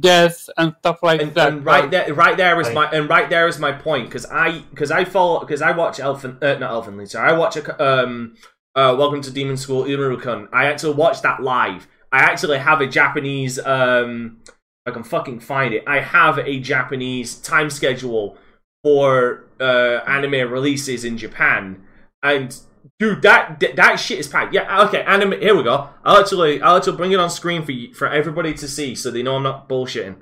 death 0.00 0.48
and 0.56 0.74
stuff 0.78 1.02
like 1.02 1.20
and, 1.20 1.34
that. 1.34 1.52
and 1.52 1.64
right 1.64 1.90
there, 1.90 2.14
right 2.14 2.36
there 2.36 2.58
is 2.60 2.68
Like- 2.72 2.74
my 2.92 2.98
and 2.98 3.08
right 3.08 3.28
there 3.28 3.46
is 3.46 3.58
my 3.58 3.72
point 3.72 4.06
because 4.08 4.24
I 4.26 4.60
because 4.70 4.90
I 4.90 5.04
follow 5.04 5.40
because 5.40 5.60
I 5.60 5.72
watch 5.72 5.98
Elfen 5.98 6.42
uh, 6.42 6.58
not 6.58 6.70
Elfen 6.70 6.96
Lied 6.96 7.10
sorry 7.10 7.30
I 7.30 7.36
watch 7.36 7.56
a, 7.56 7.84
um 7.84 8.34
uh 8.74 8.94
Welcome 8.98 9.20
to 9.22 9.30
Demon 9.30 9.56
School 9.58 9.84
Imarukun 9.84 10.48
I 10.52 10.66
actually 10.66 10.94
watched 10.94 11.22
that 11.24 11.42
live. 11.42 11.86
I 12.10 12.20
actually 12.20 12.58
have 12.58 12.80
a 12.80 12.86
Japanese 12.86 13.58
um 13.58 14.38
I 14.86 14.90
can 14.90 15.02
fucking 15.04 15.40
find 15.40 15.74
it. 15.74 15.84
I 15.86 16.00
have 16.00 16.38
a 16.38 16.60
Japanese 16.60 17.34
time 17.36 17.68
schedule 17.68 18.38
for 18.82 19.44
uh 19.60 20.00
anime 20.06 20.50
releases 20.50 21.04
in 21.04 21.18
Japan. 21.18 21.82
And 22.22 22.56
dude 22.98 23.22
that 23.22 23.60
that 23.76 23.96
shit 23.96 24.18
is 24.18 24.28
packed 24.28 24.54
yeah 24.54 24.82
okay 24.82 25.02
anime 25.02 25.32
here 25.40 25.54
we 25.54 25.62
go 25.62 25.90
I'll 26.04 26.20
actually 26.20 26.62
I'll 26.62 26.76
actually 26.76 26.96
bring 26.96 27.12
it 27.12 27.18
on 27.18 27.30
screen 27.30 27.64
for 27.64 27.72
you, 27.72 27.92
for 27.94 28.08
everybody 28.08 28.54
to 28.54 28.68
see 28.68 28.94
so 28.94 29.10
they 29.10 29.22
know 29.22 29.36
I'm 29.36 29.42
not 29.42 29.68
bullshitting 29.68 30.16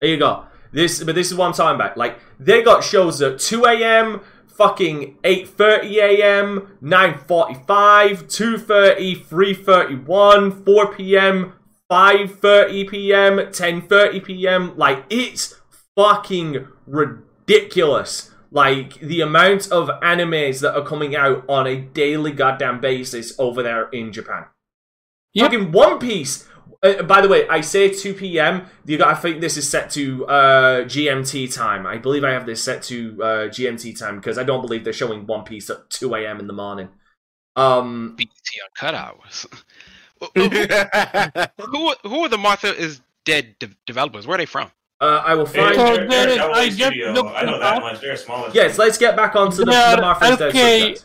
there 0.00 0.10
you 0.10 0.18
go. 0.18 0.44
This, 0.72 1.02
but 1.02 1.14
this 1.14 1.32
is 1.32 1.38
I'm 1.38 1.52
talking 1.52 1.74
about. 1.74 1.96
Like 1.96 2.18
they 2.38 2.62
got 2.62 2.84
shows 2.84 3.20
at 3.22 3.40
2 3.40 3.64
a.m., 3.64 4.20
fucking 4.46 5.18
8:30 5.24 5.96
a.m., 5.96 6.78
9:45, 6.82 7.66
2:30, 7.66 9.26
3:31, 9.26 10.64
4 10.64 10.94
p.m., 10.94 11.52
5:30 11.90 12.90
p.m., 12.90 13.36
10:30 13.38 14.24
p.m. 14.24 14.76
Like 14.76 15.04
it's 15.10 15.60
fucking 15.96 16.68
ridiculous. 16.86 18.27
Like 18.50 18.98
the 19.00 19.20
amount 19.20 19.70
of 19.70 19.88
animes 20.00 20.60
that 20.60 20.74
are 20.74 20.84
coming 20.84 21.14
out 21.14 21.44
on 21.48 21.66
a 21.66 21.76
daily 21.76 22.32
goddamn 22.32 22.80
basis 22.80 23.38
over 23.38 23.62
there 23.62 23.88
in 23.90 24.12
Japan. 24.12 24.46
Yep. 25.34 25.50
Fucking 25.52 25.72
One 25.72 25.98
Piece. 25.98 26.48
Uh, 26.82 27.02
by 27.02 27.20
the 27.20 27.28
way, 27.28 27.48
I 27.48 27.60
say 27.60 27.92
2 27.92 28.14
p.m. 28.14 28.66
You 28.86 28.98
got. 28.98 29.08
I 29.08 29.14
think 29.14 29.40
this 29.40 29.56
is 29.56 29.68
set 29.68 29.90
to 29.90 30.26
uh, 30.26 30.84
GMT 30.84 31.52
time. 31.54 31.86
I 31.86 31.98
believe 31.98 32.24
I 32.24 32.30
have 32.30 32.46
this 32.46 32.62
set 32.62 32.82
to 32.84 33.22
uh, 33.22 33.26
GMT 33.48 33.98
time 33.98 34.16
because 34.16 34.38
I 34.38 34.44
don't 34.44 34.60
believe 34.60 34.84
they're 34.84 34.92
showing 34.92 35.26
One 35.26 35.44
Piece 35.44 35.68
at 35.70 35.90
2 35.90 36.14
a.m. 36.14 36.38
in 36.38 36.46
the 36.46 36.52
morning. 36.52 36.88
Um, 37.56 38.14
BT 38.16 38.30
on 38.62 38.68
cut 38.76 38.94
hours. 38.94 39.46
who 40.34 41.94
who 42.02 42.24
are 42.24 42.28
the 42.28 42.38
Martha 42.38 42.74
is 42.74 43.00
dead 43.24 43.56
de- 43.58 43.70
developers? 43.86 44.26
Where 44.26 44.36
are 44.36 44.38
they 44.38 44.46
from? 44.46 44.70
Uh, 45.00 45.22
I 45.24 45.34
will 45.34 45.44
They're- 45.46 45.62
find. 45.62 45.76
So 45.76 45.84
they're- 45.96 46.08
they're 46.08 46.28
is- 46.28 46.36
Double 46.36 46.54
I 46.54 46.62
A 46.62 46.66
just 46.66 46.76
Studio. 46.78 47.12
looked 47.12 47.34
I 47.36 47.42
know 47.44 47.58
that 47.58 47.80
much. 47.82 48.00
They're 48.00 48.12
a 48.12 48.16
smaller. 48.16 48.50
Yes, 48.52 48.78
let's 48.78 48.98
get 48.98 49.16
back 49.16 49.36
onto 49.36 49.58
the, 49.58 49.64
They 49.66 49.70
the 49.72 50.02
are 50.02 50.14
LK. 50.20 51.04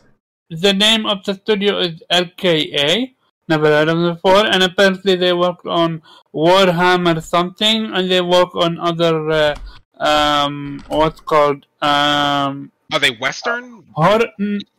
The 0.49 0.73
name 0.73 1.05
of 1.05 1.23
the 1.23 1.33
studio 1.35 1.79
is 1.79 2.01
LKA. 2.11 3.15
Never 3.49 3.67
heard 3.67 3.89
of 3.89 3.97
them 3.97 4.13
before, 4.15 4.45
and 4.45 4.63
apparently 4.63 5.15
they 5.15 5.33
work 5.33 5.65
on 5.65 6.01
Warhammer 6.33 7.21
something, 7.21 7.91
and 7.93 8.09
they 8.09 8.21
work 8.21 8.55
on 8.55 8.79
other 8.79 9.29
uh, 9.29 9.55
um, 9.99 10.81
what's 10.87 11.19
called 11.19 11.65
um, 11.81 12.71
Are 12.93 12.99
they 12.99 13.11
Western? 13.11 13.83
horror 13.93 14.27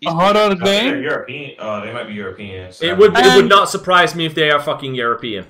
horror 0.06 0.32
No, 0.32 0.54
they're 0.54 0.56
game. 0.56 1.02
European. 1.02 1.50
Uh, 1.58 1.80
they 1.84 1.92
might 1.92 2.08
be 2.08 2.14
European. 2.14 2.72
so- 2.72 2.84
It 2.86 2.96
would 2.96 3.12
it 3.16 3.36
would 3.36 3.48
not 3.48 3.68
surprise 3.70 4.14
me 4.14 4.24
if 4.26 4.34
they 4.34 4.50
are 4.50 4.60
fucking 4.60 4.94
European. 4.94 5.44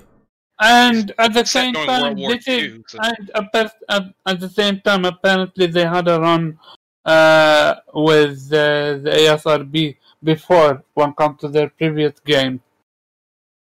And 0.59 1.11
at 1.17 1.33
the 1.33 1.43
same 1.45 1.73
time, 1.73 2.01
World 2.03 2.17
War 2.17 2.29
this 2.35 2.47
is 2.47 2.63
II, 2.73 2.83
so- 2.87 2.99
and 3.01 3.31
apart, 3.35 3.71
at, 3.89 4.03
at 4.25 4.39
the 4.39 4.49
same 4.49 4.79
time, 4.81 5.03
apparently 5.05 5.67
they 5.67 5.85
had 5.85 6.07
a 6.07 6.19
run 6.19 6.57
uh, 7.03 7.75
with 7.93 8.51
uh, 8.53 8.97
the 9.03 9.11
ESRB 9.13 9.97
before 10.23 10.83
one 10.93 11.13
comes 11.13 11.39
to 11.41 11.49
their 11.49 11.69
previous 11.69 12.19
game. 12.21 12.61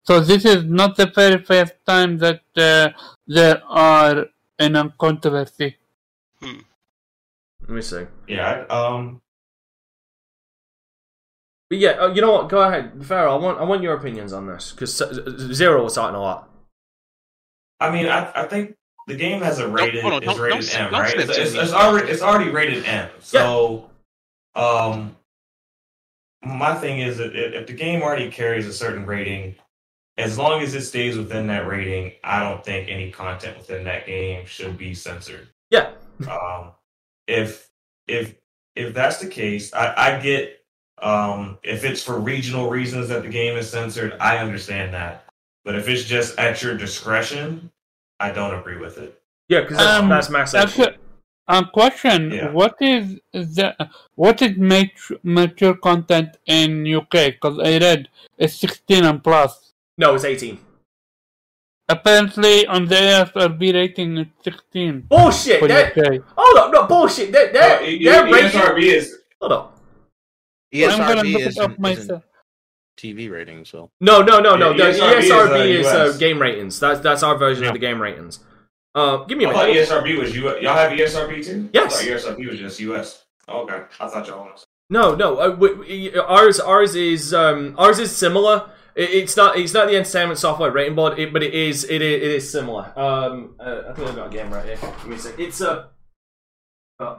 So 0.04 0.20
this 0.20 0.44
is 0.46 0.64
not 0.64 0.98
the 0.98 1.06
very 1.06 1.44
first 1.44 1.74
time 1.86 2.18
that 2.18 2.42
uh, 2.58 2.90
there 3.28 3.62
are 3.68 4.26
in 4.58 4.76
a 4.76 4.90
controversy. 4.98 5.78
Let 6.42 7.70
me 7.70 7.82
see. 7.82 8.06
Yeah. 8.28 8.66
Um. 8.70 9.22
But 11.70 11.78
yeah, 11.78 11.92
uh, 11.92 12.08
you 12.14 12.22
know 12.22 12.32
what? 12.32 12.50
Go 12.50 12.62
ahead, 12.64 13.06
Pharaoh. 13.06 13.36
I 13.36 13.40
want 13.40 13.60
I 13.60 13.64
want 13.64 13.84
your 13.84 13.94
opinions 13.94 14.34
on 14.34 14.48
this 14.48 14.72
because 14.72 14.98
Zero 15.54 15.84
was 15.84 15.94
talking 15.94 16.16
a 16.16 16.20
lot. 16.22 16.49
I 17.80 17.92
mean, 17.92 18.08
I, 18.08 18.32
I 18.36 18.46
think 18.46 18.76
the 19.08 19.16
game 19.16 19.42
has 19.42 19.60
a 19.60 19.68
rated 19.68 20.02
hold 20.02 20.14
on, 20.14 20.24
is 20.24 20.38
rated 20.38 20.70
don't 20.70 20.80
M, 20.80 20.92
don't 20.92 21.02
right? 21.02 21.16
It's, 21.18 21.38
it's, 21.38 21.54
it's 21.54 21.74
already 21.74 22.10
it's 22.10 22.22
already 22.22 22.52
rated 22.52 22.86
M. 22.86 23.10
So, 23.20 23.90
um, 24.56 25.16
my 26.44 26.76
thing 26.76 27.00
is 27.00 27.18
that 27.18 27.36
if 27.36 27.54
if 27.54 27.68
the 27.68 27.74
game 27.74 28.02
already 28.02 28.30
carries 28.30 28.68
a 28.68 28.74
certain 28.74 29.06
rating, 29.06 29.56
as 30.18 30.38
long 30.38 30.62
as 30.62 30.76
it 30.76 30.82
stays 30.82 31.18
within 31.18 31.48
that 31.48 31.68
rating, 31.68 32.14
I 32.24 32.40
don't 32.40 32.64
think 32.64 32.90
any 32.90 33.12
content 33.12 33.58
within 33.58 33.84
that 33.86 34.06
game 34.06 34.46
should 34.46 34.78
be 34.78 34.94
censored. 34.94 35.48
Yeah, 35.72 35.92
Um, 36.30 36.72
if 37.28 37.70
if 38.08 38.36
if 38.76 38.94
that's 38.94 39.20
the 39.20 39.28
case, 39.28 39.74
I, 39.74 39.94
I 39.96 40.20
get 40.20 40.60
um, 41.02 41.58
if 41.64 41.84
it's 41.84 42.04
for 42.04 42.20
regional 42.20 42.70
reasons 42.70 43.08
that 43.10 43.24
the 43.24 43.30
game 43.30 43.58
is 43.58 43.70
censored, 43.70 44.16
I 44.20 44.38
understand 44.38 44.94
that. 44.94 45.26
But 45.66 45.76
if 45.76 45.88
it's 45.88 46.04
just 46.06 46.38
at 46.40 46.62
your 46.64 46.76
discretion, 46.78 47.72
I 48.20 48.32
don't 48.32 48.58
agree 48.60 48.78
with 48.78 48.98
it. 48.98 49.22
yeah, 49.50 49.62
because 49.62 49.78
that's, 49.78 50.00
Um, 50.00 50.10
that's 50.10 50.30
massive. 50.30 50.60
That's 50.60 50.80
a, 50.80 50.96
a 51.48 51.66
question. 51.66 52.32
Yeah. 52.32 52.52
What 52.52 52.76
is 52.82 53.20
the 53.32 53.76
what 54.16 54.42
is 54.42 54.58
mature, 54.58 55.18
mature 55.24 55.76
content 55.76 56.38
in 56.46 56.86
UK? 56.88 57.34
Because 57.36 57.60
I 57.60 57.78
read 57.78 58.10
it's 58.38 58.56
16 58.56 59.04
and 59.06 59.24
plus. 59.24 59.74
no, 59.98 60.16
it's 60.16 60.24
eighteen. 60.26 60.60
Apparently, 61.92 62.68
on 62.68 62.86
the 62.86 62.96
ESRB 62.96 63.74
rating, 63.74 64.18
it's 64.20 64.44
16 64.44 65.02
Bullshit. 65.10 65.60
for 65.60 65.68
That, 65.68 65.94
hold 66.38 66.58
up, 66.58 66.72
no 66.72 66.86
bullshit. 66.86 67.32
That 67.32 67.50
Uh, 67.50 67.54
that 67.54 67.82
E- 67.84 68.06
that 68.06 68.28
E- 68.28 68.32
rating. 68.32 68.84
Is 68.94 69.18
Hold 69.42 69.54
up. 69.54 69.80
I'm 70.72 71.00
gonna 71.00 71.24
ESRB 71.24 71.34
look 71.34 71.42
it 71.42 71.48
isn't, 71.48 71.64
up 71.72 71.80
myself. 71.80 72.24
TV 73.00 73.32
rating, 73.32 73.64
so 73.66 73.90
No, 74.02 74.22
no, 74.22 74.40
no, 74.40 74.56
no. 74.56 74.72
Yeah, 74.72 74.92
The 74.92 75.00
ESRB 75.00 75.66
is, 75.80 75.86
uh, 75.88 75.90
is, 76.06 76.16
uh, 76.16 76.18
game 76.18 76.42
ratings. 76.42 76.80
That's 76.80 77.00
that's 77.00 77.24
our 77.24 77.38
version 77.38 77.64
Yeah. 77.64 77.70
of 77.70 77.74
the 77.74 77.80
game 77.80 78.02
ratings. 78.02 78.40
Uh, 78.96 79.18
give 79.26 79.38
me 79.38 79.46
a 79.46 79.50
I 79.50 79.54
thought 79.54 79.68
minute. 79.70 79.88
ESRB 79.88 80.20
was 80.20 80.36
you. 80.36 80.44
Y'all 80.60 80.74
have 80.76 80.92
ESRB 80.92 81.46
too? 81.46 81.70
Yes. 81.74 82.02
I 82.02 82.06
thought 82.06 82.38
ESRB 82.38 82.50
was 82.50 82.60
just 82.60 82.80
US. 82.82 83.26
Okay, 83.48 83.82
I 84.00 84.08
thought 84.08 84.28
y'all 84.28 84.44
was. 84.46 84.66
No, 84.90 85.16
no. 85.16 85.38
Uh, 85.38 85.50
w- 85.50 85.76
w- 85.76 86.22
ours, 86.22 86.60
ours 86.60 86.96
is 86.96 87.34
um, 87.34 87.76
ours 87.78 88.00
is 88.00 88.16
similar. 88.16 88.70
It, 88.96 89.10
it's 89.12 89.38
not, 89.38 89.58
it's 89.58 89.74
not 89.74 89.88
the 89.88 89.96
Entertainment 89.96 90.40
Software 90.40 90.72
Rating 90.72 90.96
Board, 90.96 91.20
it, 91.20 91.32
but 91.32 91.44
it 91.44 91.54
is, 91.54 91.84
it 91.84 92.02
is, 92.02 92.22
it 92.24 92.32
is 92.32 92.52
similar. 92.52 92.92
Um, 93.00 93.56
uh, 93.60 93.84
I 93.90 93.94
think 93.94 94.08
I've 94.10 94.16
got 94.16 94.28
a 94.28 94.30
game 94.36 94.52
right 94.52 94.66
here. 94.66 94.78
Give 94.78 95.08
me 95.08 95.16
a 95.16 95.20
sec. 95.20 95.40
It's 95.40 95.62
a, 95.62 95.90
uh, 97.00 97.16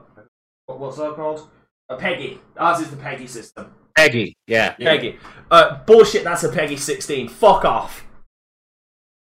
what's 0.67 0.97
that 0.99 1.15
called? 1.15 1.49
A 1.89 1.97
PEGI. 1.97 2.39
Ours 2.59 2.81
is 2.81 2.91
the 2.91 2.97
PEGI 2.97 3.29
system. 3.29 3.73
PEGI, 4.09 4.37
yeah. 4.47 4.75
PEGI. 4.75 5.19
Uh, 5.51 5.83
bullshit. 5.85 6.25
That's 6.25 6.45
a 6.45 6.49
PEGI 6.49 6.79
16. 6.79 7.29
Fuck 7.29 7.65
off. 7.65 8.05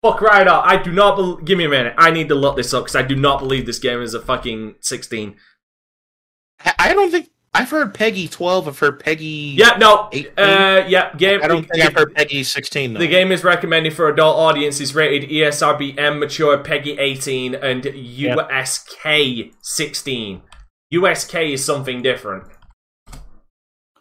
Fuck 0.02 0.22
right 0.22 0.48
off. 0.48 0.64
I 0.66 0.82
do 0.82 0.92
not. 0.92 1.18
Bel 1.18 1.38
Give 1.38 1.58
me 1.58 1.66
a 1.66 1.70
minute. 1.70 1.94
I 1.98 2.12
need 2.12 2.28
to 2.30 2.36
look 2.36 2.56
this 2.56 2.74
up 2.74 2.86
because 2.86 2.96
I 2.96 3.02
do 3.02 3.16
not 3.16 3.40
believe 3.40 3.66
this 3.66 3.80
game 3.80 4.02
is 4.02 4.14
a 4.14 4.22
fucking 4.22 4.76
16. 4.82 5.36
I 6.64 6.74
I 6.78 6.94
don't 6.94 7.12
think 7.12 7.30
I've 7.54 7.72
heard 7.72 7.94
PEGI 7.94 8.30
twelve. 8.30 8.68
I've 8.68 8.78
heard 8.78 9.04
PEGI. 9.04 9.58
Yeah, 9.58 9.78
no. 9.78 10.10
18? 10.12 10.32
Uh, 10.38 10.86
yeah, 10.88 11.14
game. 11.16 11.40
I 11.42 11.48
don't 11.48 11.68
think 11.68 11.84
I've 11.84 11.96
heard 11.96 12.14
PEGI 12.14 12.46
sixteen 12.46 12.94
though. 12.94 13.00
The 13.00 13.08
game 13.08 13.32
is 13.32 13.44
recommended 13.44 13.94
for 13.94 14.08
adult 14.10 14.38
audiences, 14.38 14.94
rated 14.94 15.32
E 15.32 15.42
ESRB 15.42 15.98
M 15.98 16.20
mature 16.20 16.58
PEGI 16.64 17.00
18 17.00 17.56
and 17.56 17.86
USK 17.86 19.54
16. 19.62 20.42
USK 20.92 21.36
is 21.36 21.66
something 21.66 22.02
different. 22.02 22.44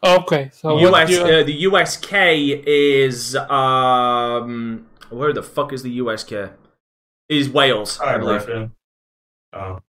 Okay, 0.05 0.51
so 0.53 0.79
US, 0.79 1.11
your, 1.11 1.41
uh, 1.41 1.43
the 1.43 1.53
USK 1.53 2.13
is 2.67 3.35
um 3.37 4.87
where 5.11 5.33
the 5.33 5.43
fuck 5.43 5.73
is 5.73 5.83
the 5.83 5.91
USK? 5.91 6.33
Is 7.29 7.49
Wales, 7.51 7.99
All 7.99 8.09
I 8.09 8.19
believe. 8.19 8.47
Russia. 8.47 8.71
Um, 9.53 9.83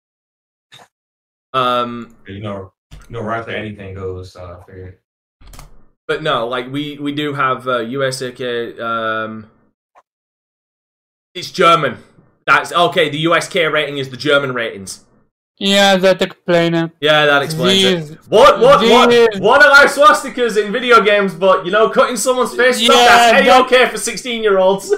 Um, 1.53 2.15
you 2.27 2.41
know, 2.41 2.73
you 2.91 2.97
know, 3.09 3.21
right 3.21 3.39
after 3.39 3.51
anything 3.51 3.93
goes. 3.95 4.35
Uh, 4.35 4.59
I 4.61 4.63
figured. 4.65 4.99
but 6.07 6.21
no, 6.21 6.47
like 6.47 6.71
we 6.71 6.97
we 6.97 7.11
do 7.13 7.33
have 7.33 7.67
uh, 7.67 7.79
USK. 7.79 8.41
Um, 8.79 9.49
it's 11.33 11.51
German. 11.51 11.97
That's 12.45 12.71
okay. 12.71 13.09
The 13.09 13.19
USK 13.19 13.55
rating 13.55 13.97
is 13.97 14.09
the 14.09 14.17
German 14.17 14.53
ratings. 14.53 15.03
Yeah, 15.57 15.95
that 15.97 16.21
explains 16.21 16.75
it. 16.75 16.91
Yeah, 16.99 17.25
that 17.25 17.41
explains 17.41 17.83
These- 17.83 18.11
it. 18.11 18.19
What, 18.29 18.59
what, 18.59 18.81
what? 18.81 19.09
these- 19.09 19.39
What 19.39 19.65
are 19.65 19.85
swastikas 19.87 20.63
in 20.63 20.71
video 20.71 21.01
games? 21.01 21.33
But 21.33 21.65
you 21.65 21.71
know, 21.71 21.89
cutting 21.89 22.17
someone's 22.17 22.55
face 22.55 22.81
Yeah, 22.81 22.93
off. 22.93 23.07
That's 23.07 23.47
that- 23.47 23.61
a 23.61 23.65
okay 23.65 23.89
for 23.89 23.97
sixteen-year-olds. 23.97 24.93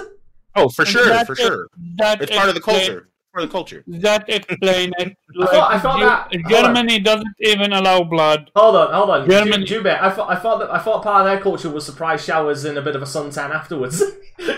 oh, 0.56 0.68
for 0.70 0.84
sure, 0.84 1.06
for 1.24 1.32
ex- 1.32 1.40
sure. 1.40 1.68
That 1.96 2.22
It's 2.22 2.34
part 2.36 2.48
of 2.48 2.54
the 2.54 2.60
culture. 2.60 3.08
For 3.34 3.42
the 3.42 3.48
culture. 3.48 3.84
That 3.86 4.24
explain 4.28 4.92
it. 4.98 5.16
I 5.42 5.46
thought- 5.46 5.72
I 5.74 5.78
thought 5.78 5.98
Ge- 5.98 6.02
that- 6.02 6.32
hold 6.32 6.64
on. 6.64 6.74
Germany 6.74 6.98
doesn't 6.98 7.34
even 7.40 7.72
allow 7.72 8.02
blood. 8.02 8.50
Hold 8.56 8.74
on, 8.76 8.92
hold 8.92 9.10
on. 9.10 9.30
Germany- 9.30 9.64
Ju- 9.64 9.82
Jubei, 9.82 10.00
I 10.00 10.10
thought, 10.10 10.30
I 10.30 10.36
thought 10.36 10.58
that 10.60 10.70
I 10.72 10.78
thought 10.78 11.02
part 11.04 11.24
of 11.26 11.30
their 11.30 11.40
culture 11.40 11.70
was 11.70 11.84
surprise 11.86 12.24
showers 12.24 12.64
and 12.64 12.76
a 12.78 12.82
bit 12.82 12.96
of 12.96 13.02
a 13.02 13.06
suntan 13.06 13.50
afterwards. 13.50 14.02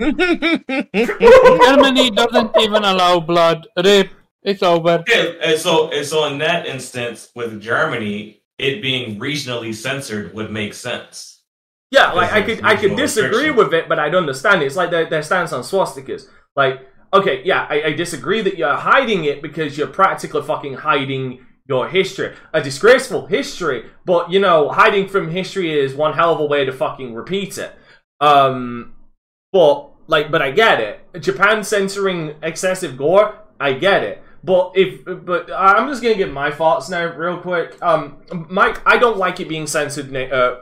Germany 0.00 2.10
doesn't 2.10 2.56
even 2.58 2.84
allow 2.84 3.20
blood. 3.20 3.68
Rape. 3.84 4.10
It's 4.42 4.62
over. 4.62 5.04
Yeah, 5.06 5.32
and 5.42 5.58
so 5.58 5.90
and 5.90 6.06
so 6.06 6.24
in 6.26 6.38
that 6.38 6.66
instance, 6.66 7.30
with 7.34 7.60
Germany, 7.60 8.42
it 8.58 8.82
being 8.82 9.18
regionally 9.18 9.74
censored 9.74 10.32
would 10.34 10.50
make 10.50 10.74
sense. 10.74 11.42
Yeah, 11.90 12.12
like 12.12 12.32
I 12.32 12.42
could 12.42 12.64
I 12.64 12.76
could 12.76 12.96
disagree 12.96 13.50
with 13.50 13.74
it, 13.74 13.88
but 13.88 13.98
I'd 13.98 14.14
understand 14.14 14.62
it. 14.62 14.66
It's 14.66 14.76
like 14.76 14.90
their, 14.90 15.10
their 15.10 15.22
stance 15.22 15.52
on 15.52 15.62
swastikas. 15.62 16.26
Like, 16.54 16.88
okay, 17.12 17.42
yeah, 17.44 17.66
I, 17.68 17.82
I 17.82 17.92
disagree 17.92 18.42
that 18.42 18.56
you're 18.56 18.76
hiding 18.76 19.24
it 19.24 19.42
because 19.42 19.76
you're 19.76 19.88
practically 19.88 20.42
fucking 20.42 20.74
hiding 20.74 21.44
your 21.66 21.88
history. 21.88 22.34
A 22.52 22.62
disgraceful 22.62 23.26
history, 23.26 23.90
but 24.04 24.30
you 24.30 24.38
know, 24.38 24.68
hiding 24.68 25.08
from 25.08 25.30
history 25.30 25.78
is 25.78 25.94
one 25.94 26.14
hell 26.14 26.32
of 26.32 26.40
a 26.40 26.44
way 26.46 26.64
to 26.64 26.72
fucking 26.72 27.14
repeat 27.14 27.58
it. 27.58 27.74
Um 28.20 28.94
but 29.52 29.90
like 30.06 30.30
but 30.30 30.42
I 30.42 30.50
get 30.50 30.80
it. 30.80 31.20
Japan 31.20 31.64
censoring 31.64 32.36
excessive 32.42 32.96
gore, 32.96 33.38
I 33.58 33.72
get 33.72 34.02
it. 34.02 34.22
But 34.42 34.72
if 34.74 35.04
but 35.04 35.50
I'm 35.52 35.88
just 35.88 36.02
gonna 36.02 36.14
give 36.14 36.30
my 36.30 36.50
thoughts 36.50 36.88
now 36.88 37.04
real 37.14 37.38
quick. 37.38 37.76
Um 37.82 38.22
Mike, 38.48 38.80
I 38.86 38.98
don't 38.98 39.18
like 39.18 39.40
it 39.40 39.48
being 39.48 39.66
censored 39.66 40.14
uh 40.14 40.60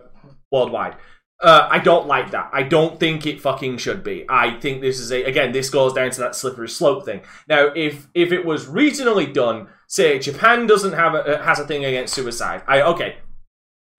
worldwide. 0.50 0.96
Uh, 1.40 1.68
I 1.70 1.78
don't 1.78 2.08
like 2.08 2.32
that. 2.32 2.50
I 2.52 2.64
don't 2.64 2.98
think 2.98 3.24
it 3.24 3.40
fucking 3.40 3.78
should 3.78 4.02
be. 4.02 4.26
I 4.28 4.58
think 4.58 4.80
this 4.80 4.98
is 4.98 5.12
a 5.12 5.22
again. 5.22 5.52
This 5.52 5.70
goes 5.70 5.92
down 5.92 6.10
to 6.10 6.20
that 6.20 6.34
slippery 6.34 6.68
slope 6.68 7.04
thing. 7.04 7.20
Now, 7.48 7.66
if 7.76 8.08
if 8.12 8.32
it 8.32 8.44
was 8.44 8.66
regionally 8.66 9.32
done, 9.32 9.68
say 9.86 10.18
Japan 10.18 10.66
doesn't 10.66 10.94
have 10.94 11.14
a 11.14 11.40
has 11.44 11.60
a 11.60 11.66
thing 11.66 11.84
against 11.84 12.14
suicide. 12.14 12.62
I 12.66 12.82
okay. 12.82 13.18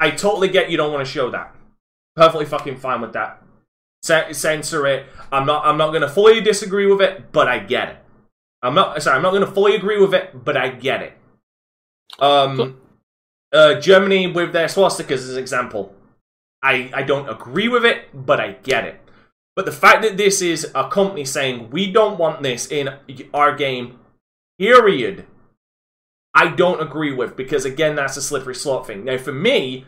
I 0.01 0.11
totally 0.11 0.49
get 0.49 0.69
you 0.69 0.75
don't 0.75 0.91
want 0.91 1.05
to 1.05 1.11
show 1.11 1.29
that. 1.31 1.55
Perfectly 2.15 2.45
fucking 2.45 2.77
fine 2.77 2.99
with 2.99 3.13
that. 3.13 3.41
C- 4.03 4.33
censor 4.33 4.85
it. 4.87 5.05
I'm 5.31 5.45
not. 5.45 5.65
I'm 5.65 5.77
not 5.77 5.89
going 5.89 6.01
to 6.01 6.09
fully 6.09 6.41
disagree 6.41 6.87
with 6.87 7.01
it, 7.01 7.31
but 7.31 7.47
I 7.47 7.59
get 7.59 7.89
it. 7.89 7.97
I'm 8.61 8.75
not 8.75 9.01
sorry. 9.01 9.15
I'm 9.15 9.21
not 9.21 9.31
going 9.31 9.45
to 9.45 9.51
fully 9.51 9.75
agree 9.75 9.99
with 9.99 10.13
it, 10.13 10.43
but 10.43 10.57
I 10.57 10.69
get 10.69 11.01
it. 11.01 11.13
Um, 12.19 12.81
uh, 13.53 13.79
Germany 13.79 14.27
with 14.27 14.53
their 14.53 14.67
swastikas 14.67 15.11
as 15.11 15.29
an 15.29 15.39
example. 15.39 15.93
I, 16.61 16.89
I 16.93 17.03
don't 17.03 17.29
agree 17.29 17.69
with 17.69 17.85
it, 17.85 18.09
but 18.13 18.39
I 18.39 18.53
get 18.63 18.83
it. 18.83 18.99
But 19.55 19.65
the 19.65 19.71
fact 19.71 20.03
that 20.03 20.17
this 20.17 20.41
is 20.41 20.71
a 20.75 20.89
company 20.89 21.25
saying 21.25 21.69
we 21.69 21.91
don't 21.91 22.19
want 22.19 22.43
this 22.43 22.69
in 22.69 22.89
our 23.33 23.55
game, 23.55 23.99
period, 24.57 25.25
I 26.33 26.49
don't 26.49 26.81
agree 26.81 27.13
with 27.13 27.35
because 27.35 27.65
again, 27.65 27.95
that's 27.95 28.17
a 28.17 28.21
slippery 28.21 28.55
slope 28.55 28.87
thing. 28.87 29.05
Now, 29.05 29.17
for 29.17 29.33
me, 29.33 29.85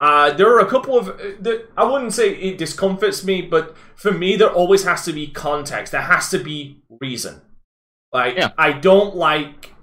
uh, 0.00 0.32
there 0.32 0.48
are 0.54 0.60
a 0.60 0.68
couple 0.68 0.98
of. 0.98 1.08
Uh, 1.08 1.52
I 1.76 1.84
wouldn't 1.84 2.14
say 2.14 2.34
it 2.34 2.58
discomforts 2.58 3.22
me, 3.22 3.42
but 3.42 3.76
for 3.96 4.10
me, 4.10 4.36
there 4.36 4.50
always 4.50 4.84
has 4.84 5.04
to 5.04 5.12
be 5.12 5.26
context. 5.28 5.92
There 5.92 6.00
has 6.00 6.30
to 6.30 6.38
be 6.38 6.82
reason. 7.00 7.42
Like, 8.12 8.36
Yeah. 8.36 8.50
I 8.58 8.72
don't 8.72 9.16
like. 9.16 9.74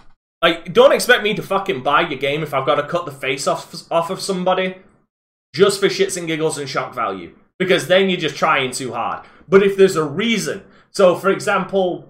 Like, 0.41 0.71
don't 0.71 0.91
expect 0.91 1.23
me 1.23 1.33
to 1.33 1.41
fucking 1.41 1.81
buy 1.81 2.01
your 2.01 2.19
game 2.19 2.43
if 2.43 2.53
I've 2.53 2.65
got 2.65 2.75
to 2.75 2.87
cut 2.87 3.05
the 3.05 3.11
face 3.11 3.47
off 3.47 3.73
off 3.91 4.09
of 4.09 4.19
somebody 4.19 4.75
just 5.55 5.79
for 5.79 5.87
shits 5.87 6.15
and 6.15 6.27
giggles 6.27 6.57
and 6.59 6.69
shock 6.69 6.93
value. 6.93 7.35
Because 7.57 7.87
then 7.87 8.09
you're 8.09 8.19
just 8.19 8.35
trying 8.35 8.71
too 8.71 8.93
hard. 8.93 9.25
But 9.49 9.63
if 9.63 9.75
there's 9.75 9.95
a 9.95 10.03
reason, 10.03 10.63
so 10.91 11.15
for 11.15 11.31
example, 11.31 12.07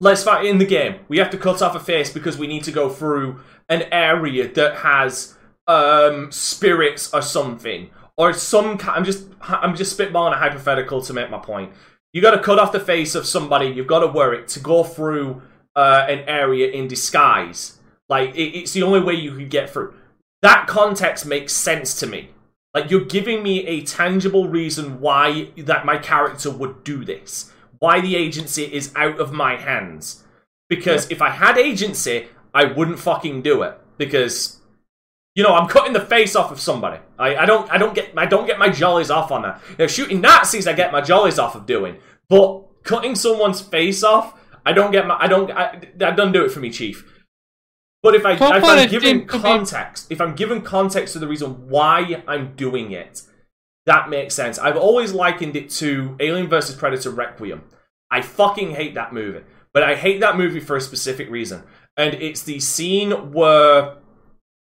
let's 0.00 0.22
fight 0.24 0.46
in 0.46 0.56
the 0.58 0.64
game. 0.64 1.00
We 1.08 1.18
have 1.18 1.30
to 1.30 1.36
cut 1.38 1.60
off 1.60 1.74
a 1.74 1.80
face 1.80 2.10
because 2.10 2.38
we 2.38 2.46
need 2.46 2.64
to 2.64 2.72
go 2.72 2.88
through 2.88 3.40
an 3.68 3.82
area 3.92 4.48
that 4.54 4.76
has 4.76 5.36
um, 5.66 6.32
spirits 6.32 7.12
or 7.12 7.20
something, 7.20 7.90
or 8.16 8.32
some. 8.32 8.78
I'm 8.84 9.04
just 9.04 9.28
I'm 9.42 9.76
just 9.76 9.98
spitballing 9.98 10.32
a 10.32 10.38
hypothetical 10.38 11.02
to 11.02 11.12
make 11.12 11.28
my 11.30 11.38
point. 11.38 11.72
You 12.12 12.22
got 12.22 12.32
to 12.32 12.42
cut 12.42 12.58
off 12.58 12.72
the 12.72 12.80
face 12.80 13.14
of 13.14 13.26
somebody. 13.26 13.66
You've 13.66 13.86
got 13.86 14.00
to 14.00 14.06
wear 14.06 14.32
it 14.32 14.48
to 14.48 14.60
go 14.60 14.82
through 14.82 15.42
uh, 15.76 16.06
an 16.08 16.20
area 16.20 16.70
in 16.70 16.88
disguise. 16.88 17.78
Like 18.08 18.34
it, 18.34 18.56
it's 18.58 18.72
the 18.72 18.82
only 18.82 19.00
way 19.00 19.14
you 19.14 19.36
could 19.36 19.50
get 19.50 19.70
through. 19.70 19.94
That 20.42 20.66
context 20.66 21.26
makes 21.26 21.52
sense 21.52 21.98
to 22.00 22.06
me. 22.06 22.30
Like 22.74 22.90
you're 22.90 23.04
giving 23.04 23.42
me 23.42 23.66
a 23.66 23.82
tangible 23.82 24.48
reason 24.48 25.00
why 25.00 25.50
that 25.56 25.86
my 25.86 25.98
character 25.98 26.50
would 26.50 26.84
do 26.84 27.04
this. 27.04 27.52
Why 27.78 28.00
the 28.00 28.16
agency 28.16 28.64
is 28.64 28.92
out 28.96 29.20
of 29.20 29.32
my 29.32 29.56
hands. 29.56 30.24
Because 30.68 31.10
if 31.10 31.22
I 31.22 31.30
had 31.30 31.56
agency, 31.56 32.28
I 32.52 32.64
wouldn't 32.64 32.98
fucking 32.98 33.42
do 33.42 33.62
it. 33.62 33.78
Because 33.96 34.57
you 35.38 35.44
know, 35.44 35.54
I'm 35.54 35.68
cutting 35.68 35.92
the 35.92 36.00
face 36.00 36.34
off 36.34 36.50
of 36.50 36.58
somebody. 36.58 36.98
I, 37.16 37.36
I 37.36 37.46
don't 37.46 37.70
I 37.70 37.78
don't 37.78 37.94
get 37.94 38.12
I 38.16 38.26
don't 38.26 38.44
get 38.44 38.58
my 38.58 38.70
jollies 38.70 39.08
off 39.08 39.30
on 39.30 39.42
that. 39.42 39.62
Now 39.78 39.86
shooting 39.86 40.20
Nazis 40.20 40.66
I 40.66 40.72
get 40.72 40.90
my 40.90 41.00
jollies 41.00 41.38
off 41.38 41.54
of 41.54 41.64
doing. 41.64 41.98
But 42.28 42.64
cutting 42.82 43.14
someone's 43.14 43.60
face 43.60 44.02
off, 44.02 44.36
I 44.66 44.72
don't 44.72 44.90
get 44.90 45.06
my 45.06 45.16
I 45.16 45.28
don't 45.28 45.48
I, 45.52 45.80
that 45.94 46.16
doesn't 46.16 46.32
do 46.32 46.44
it 46.44 46.50
for 46.50 46.58
me, 46.58 46.70
Chief. 46.70 47.22
But 48.02 48.16
if 48.16 48.26
I 48.26 48.32
if 48.32 48.42
I'm 48.42 48.88
given 48.88 49.20
seems 49.20 49.30
to 49.30 49.38
be- 49.38 49.42
context, 49.42 50.10
if 50.10 50.20
I'm 50.20 50.34
given 50.34 50.60
context 50.60 51.12
to 51.12 51.20
the 51.20 51.28
reason 51.28 51.68
why 51.68 52.20
I'm 52.26 52.56
doing 52.56 52.90
it, 52.90 53.22
that 53.86 54.08
makes 54.08 54.34
sense. 54.34 54.58
I've 54.58 54.76
always 54.76 55.12
likened 55.12 55.54
it 55.54 55.70
to 55.70 56.16
Alien 56.18 56.48
vs 56.48 56.74
Predator 56.74 57.10
Requiem. 57.10 57.62
I 58.10 58.22
fucking 58.22 58.72
hate 58.72 58.94
that 58.96 59.12
movie, 59.12 59.44
but 59.72 59.84
I 59.84 59.94
hate 59.94 60.18
that 60.18 60.36
movie 60.36 60.58
for 60.58 60.74
a 60.74 60.80
specific 60.80 61.30
reason, 61.30 61.62
and 61.96 62.14
it's 62.14 62.42
the 62.42 62.58
scene 62.58 63.32
where 63.32 63.98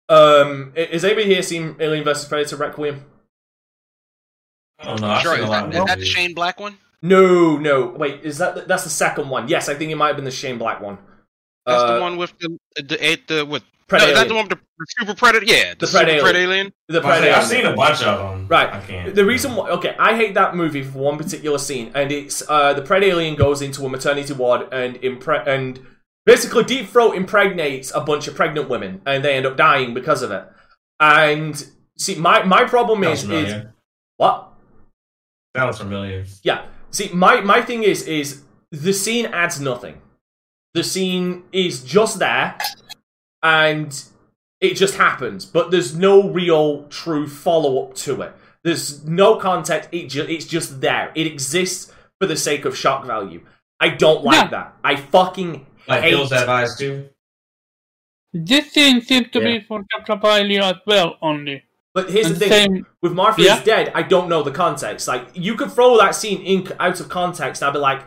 um 0.10 0.72
is 0.76 1.04
anybody 1.04 1.26
here 1.28 1.42
seen 1.42 1.76
Alien 1.80 2.04
vs 2.04 2.26
Predator 2.28 2.56
Requiem? 2.58 3.04
I 4.80 4.86
don't 4.96 5.22
Sure, 5.22 5.36
is 5.36 5.42
lot 5.48 5.72
that, 5.72 5.76
of 5.76 5.82
is 5.82 5.86
that 5.86 6.00
the. 6.00 6.06
Shane 6.06 6.34
Black 6.34 6.60
one? 6.60 6.78
No, 7.02 7.58
no. 7.58 7.88
Wait, 7.88 8.22
is 8.24 8.38
that 8.40 8.68
that's 8.68 8.84
the 8.84 8.90
second 8.90 9.30
one? 9.30 9.48
Yes, 9.48 9.70
I 9.70 9.76
think 9.76 9.92
it 9.92 9.96
might 9.96 10.08
have 10.08 10.16
been 10.16 10.26
the 10.26 10.32
Shane 10.32 10.58
Black 10.58 10.82
one. 10.82 10.98
That's 11.66 11.82
Uh, 11.84 11.96
the 11.96 12.02
one 12.02 12.18
with 12.18 12.34
the 12.40 12.58
the 12.84 12.98
eight 13.06 13.28
the 13.28 13.46
what? 13.46 13.64
Pred 13.88 14.00
no, 14.00 14.08
is 14.08 14.14
that 14.16 14.28
the 14.28 14.34
one 14.34 14.48
with 14.48 14.58
the, 14.58 14.66
the 14.80 14.86
super 14.98 15.14
predator? 15.16 15.46
Yeah, 15.46 15.76
The 15.76 15.86
the, 15.86 15.86
Pred 15.86 15.92
super 15.92 16.10
Alien. 16.10 16.26
Pred 16.26 16.36
alien. 16.36 16.74
The 16.88 17.02
But 17.02 17.06
I 17.06 17.14
say, 17.16 17.20
Predator. 17.22 17.38
I've 17.40 17.46
seen 17.48 17.66
a 17.68 17.76
bunch 17.76 18.02
of 18.04 18.18
them. 18.20 18.48
Right. 18.48 18.74
I 18.74 18.80
can't. 18.82 19.14
The 19.16 19.24
reason 19.26 19.56
why, 19.56 19.70
okay, 19.70 19.96
I 20.00 20.16
hate 20.16 20.34
that 20.34 20.56
movie 20.56 20.82
for 20.82 20.98
one 21.00 21.18
particular 21.20 21.60
scene, 21.60 21.92
and 21.94 22.12
it's 22.12 22.42
uh, 22.50 22.74
the 22.74 22.82
Pred 22.82 23.04
Alien 23.04 23.36
goes 23.36 23.62
into 23.62 23.86
a 23.86 23.90
maternity 23.90 24.34
ward 24.34 24.68
and 24.74 24.96
impre- 25.02 25.46
and 25.48 25.80
basically 26.26 26.64
deep 26.64 26.90
throat 26.90 27.16
impregnates 27.16 27.92
a 27.94 28.02
bunch 28.02 28.28
of 28.28 28.36
pregnant 28.36 28.70
women, 28.70 29.02
and 29.06 29.24
they 29.24 29.36
end 29.36 29.46
up 29.46 29.58
dying 29.58 29.94
because 29.94 30.22
of 30.22 30.32
it. 30.32 30.44
And 31.00 31.66
see, 31.98 32.16
my 32.16 32.44
my 32.44 32.66
problem 32.66 33.04
is 33.04 33.20
is 33.24 33.26
familiar. 33.30 33.74
what? 34.18 34.50
Sounds 35.56 35.78
familiar. 35.78 36.26
Yeah. 36.44 36.66
See, 36.92 37.10
my 37.14 37.42
my 37.42 37.62
thing 37.62 37.84
is 37.84 38.04
is 38.08 38.44
the 38.72 38.94
scene 38.94 39.28
adds 39.28 39.60
nothing. 39.60 40.02
The 40.74 40.84
scene 40.84 41.44
is 41.54 41.84
just 41.84 42.20
there, 42.20 42.58
and 43.44 44.04
it 44.62 44.74
just 44.76 44.96
happens. 44.96 45.46
But 45.46 45.72
there's 45.72 45.96
no 45.96 46.30
real 46.30 46.84
true 46.88 47.28
follow 47.28 47.84
up 47.86 47.96
to 47.96 48.22
it. 48.22 48.34
There's 48.64 49.06
no 49.06 49.36
context. 49.38 49.90
It 49.92 50.08
ju- 50.10 50.26
it's 50.28 50.46
just 50.46 50.82
there. 50.82 51.12
It 51.16 51.28
exists 51.28 51.94
for 52.20 52.28
the 52.28 52.36
sake 52.36 52.66
of 52.66 52.76
shock 52.78 53.06
value. 53.06 53.42
I 53.80 53.90
don't 53.90 54.24
like 54.24 54.46
Yeah. 54.46 54.50
that. 54.50 54.78
I 54.84 54.96
fucking 54.96 55.66
Like 55.88 56.04
hate. 56.04 56.12
feels 56.12 56.30
that 56.32 56.48
vibes 56.48 56.78
too. 56.78 57.10
This 58.34 58.72
scene 58.72 59.02
seems 59.02 59.30
to 59.32 59.40
Yeah. 59.40 59.60
be 59.60 59.66
for 59.66 59.84
Capapilio 60.08 60.62
as 60.64 60.76
well, 60.86 61.18
only. 61.22 61.64
But 61.94 62.10
here's 62.10 62.26
And 62.28 62.36
the 62.36 62.40
thing: 62.40 62.50
same, 62.76 62.86
with 63.02 63.14
Martha 63.14 63.40
is 63.42 63.48
Yeah. 63.48 63.64
dead, 63.64 63.92
I 63.96 64.02
don't 64.02 64.28
know 64.28 64.44
the 64.44 64.52
context. 64.52 65.08
Like 65.08 65.28
you 65.34 65.56
could 65.56 65.72
throw 65.72 65.98
that 65.98 66.16
scene 66.16 66.42
in 66.42 66.70
out 66.80 67.00
of 67.00 67.08
context, 67.08 67.62
and 67.62 67.70
I'd 67.70 67.74
be 67.74 67.80
like, 67.80 68.02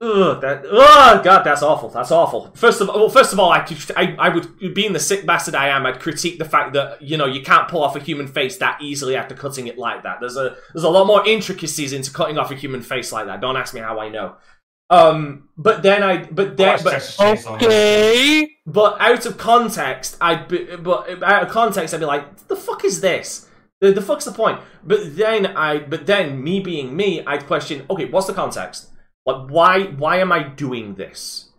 "Ugh, 0.00 0.40
that, 0.42 0.64
ugh, 0.70 1.24
God, 1.24 1.42
that's 1.42 1.62
awful. 1.64 1.88
That's 1.88 2.12
awful." 2.12 2.52
First 2.54 2.80
of 2.80 2.88
all, 2.88 3.00
well, 3.00 3.08
first 3.08 3.32
of 3.32 3.40
all, 3.40 3.50
I, 3.50 3.60
could, 3.60 3.78
I, 3.96 4.14
I 4.18 4.28
would, 4.28 4.74
being 4.74 4.92
the 4.92 5.00
sick 5.00 5.26
bastard 5.26 5.56
I 5.56 5.68
am, 5.70 5.84
I'd 5.86 5.98
critique 5.98 6.38
the 6.38 6.44
fact 6.44 6.74
that 6.74 7.02
you 7.02 7.16
know 7.16 7.26
you 7.26 7.42
can't 7.42 7.66
pull 7.66 7.82
off 7.82 7.96
a 7.96 8.00
human 8.00 8.28
face 8.28 8.58
that 8.58 8.80
easily 8.80 9.16
after 9.16 9.34
cutting 9.34 9.66
it 9.66 9.78
like 9.78 10.04
that. 10.04 10.20
There's 10.20 10.36
a, 10.36 10.54
there's 10.72 10.84
a 10.84 10.88
lot 10.90 11.08
more 11.08 11.26
intricacies 11.26 11.92
into 11.92 12.12
cutting 12.12 12.38
off 12.38 12.52
a 12.52 12.54
human 12.54 12.82
face 12.82 13.10
like 13.10 13.26
that. 13.26 13.40
Don't 13.40 13.56
ask 13.56 13.74
me 13.74 13.80
how 13.80 13.98
I 13.98 14.08
know. 14.10 14.36
Um, 14.88 15.48
but 15.56 15.82
then 15.82 16.02
I, 16.02 16.24
but 16.24 16.56
then, 16.56 16.68
Watch 16.68 16.84
but, 16.84 16.90
Texas 16.92 17.16
Chainsaw 17.16 17.52
Massacre. 17.52 17.66
okay. 17.66 18.56
but 18.66 19.00
out 19.00 19.26
of 19.26 19.36
context, 19.36 20.16
I'd 20.20 20.48
be, 20.48 20.76
but 20.76 21.22
out 21.22 21.42
of 21.42 21.48
context, 21.48 21.92
I'd 21.92 22.00
be 22.00 22.06
like, 22.06 22.48
the 22.48 22.56
fuck 22.56 22.84
is 22.84 23.00
this? 23.00 23.48
The, 23.80 23.92
the 23.92 24.02
fuck's 24.02 24.24
the 24.24 24.32
point? 24.32 24.60
But 24.84 25.16
then 25.16 25.46
I, 25.46 25.78
but 25.78 26.06
then 26.06 26.42
me 26.42 26.60
being 26.60 26.96
me, 26.96 27.24
I'd 27.26 27.46
question, 27.46 27.84
okay, 27.90 28.06
what's 28.06 28.26
the 28.26 28.32
context? 28.32 28.90
Like, 29.24 29.50
why, 29.50 29.84
why 29.84 30.18
am 30.18 30.30
I 30.30 30.44
doing 30.44 30.94
this? 30.94 31.50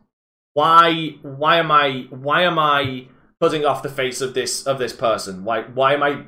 Why, 0.54 1.18
why 1.22 1.58
am 1.58 1.72
I, 1.72 2.08
why 2.10 2.44
am 2.44 2.58
I 2.58 3.08
putting 3.40 3.66
off 3.66 3.84
the 3.84 3.90
face 3.90 4.22
of 4.22 4.34
this 4.34 4.66
of 4.66 4.80
this 4.80 4.94
person? 4.94 5.44
Why, 5.44 5.62
why 5.64 5.94
am 5.94 6.04
I? 6.04 6.24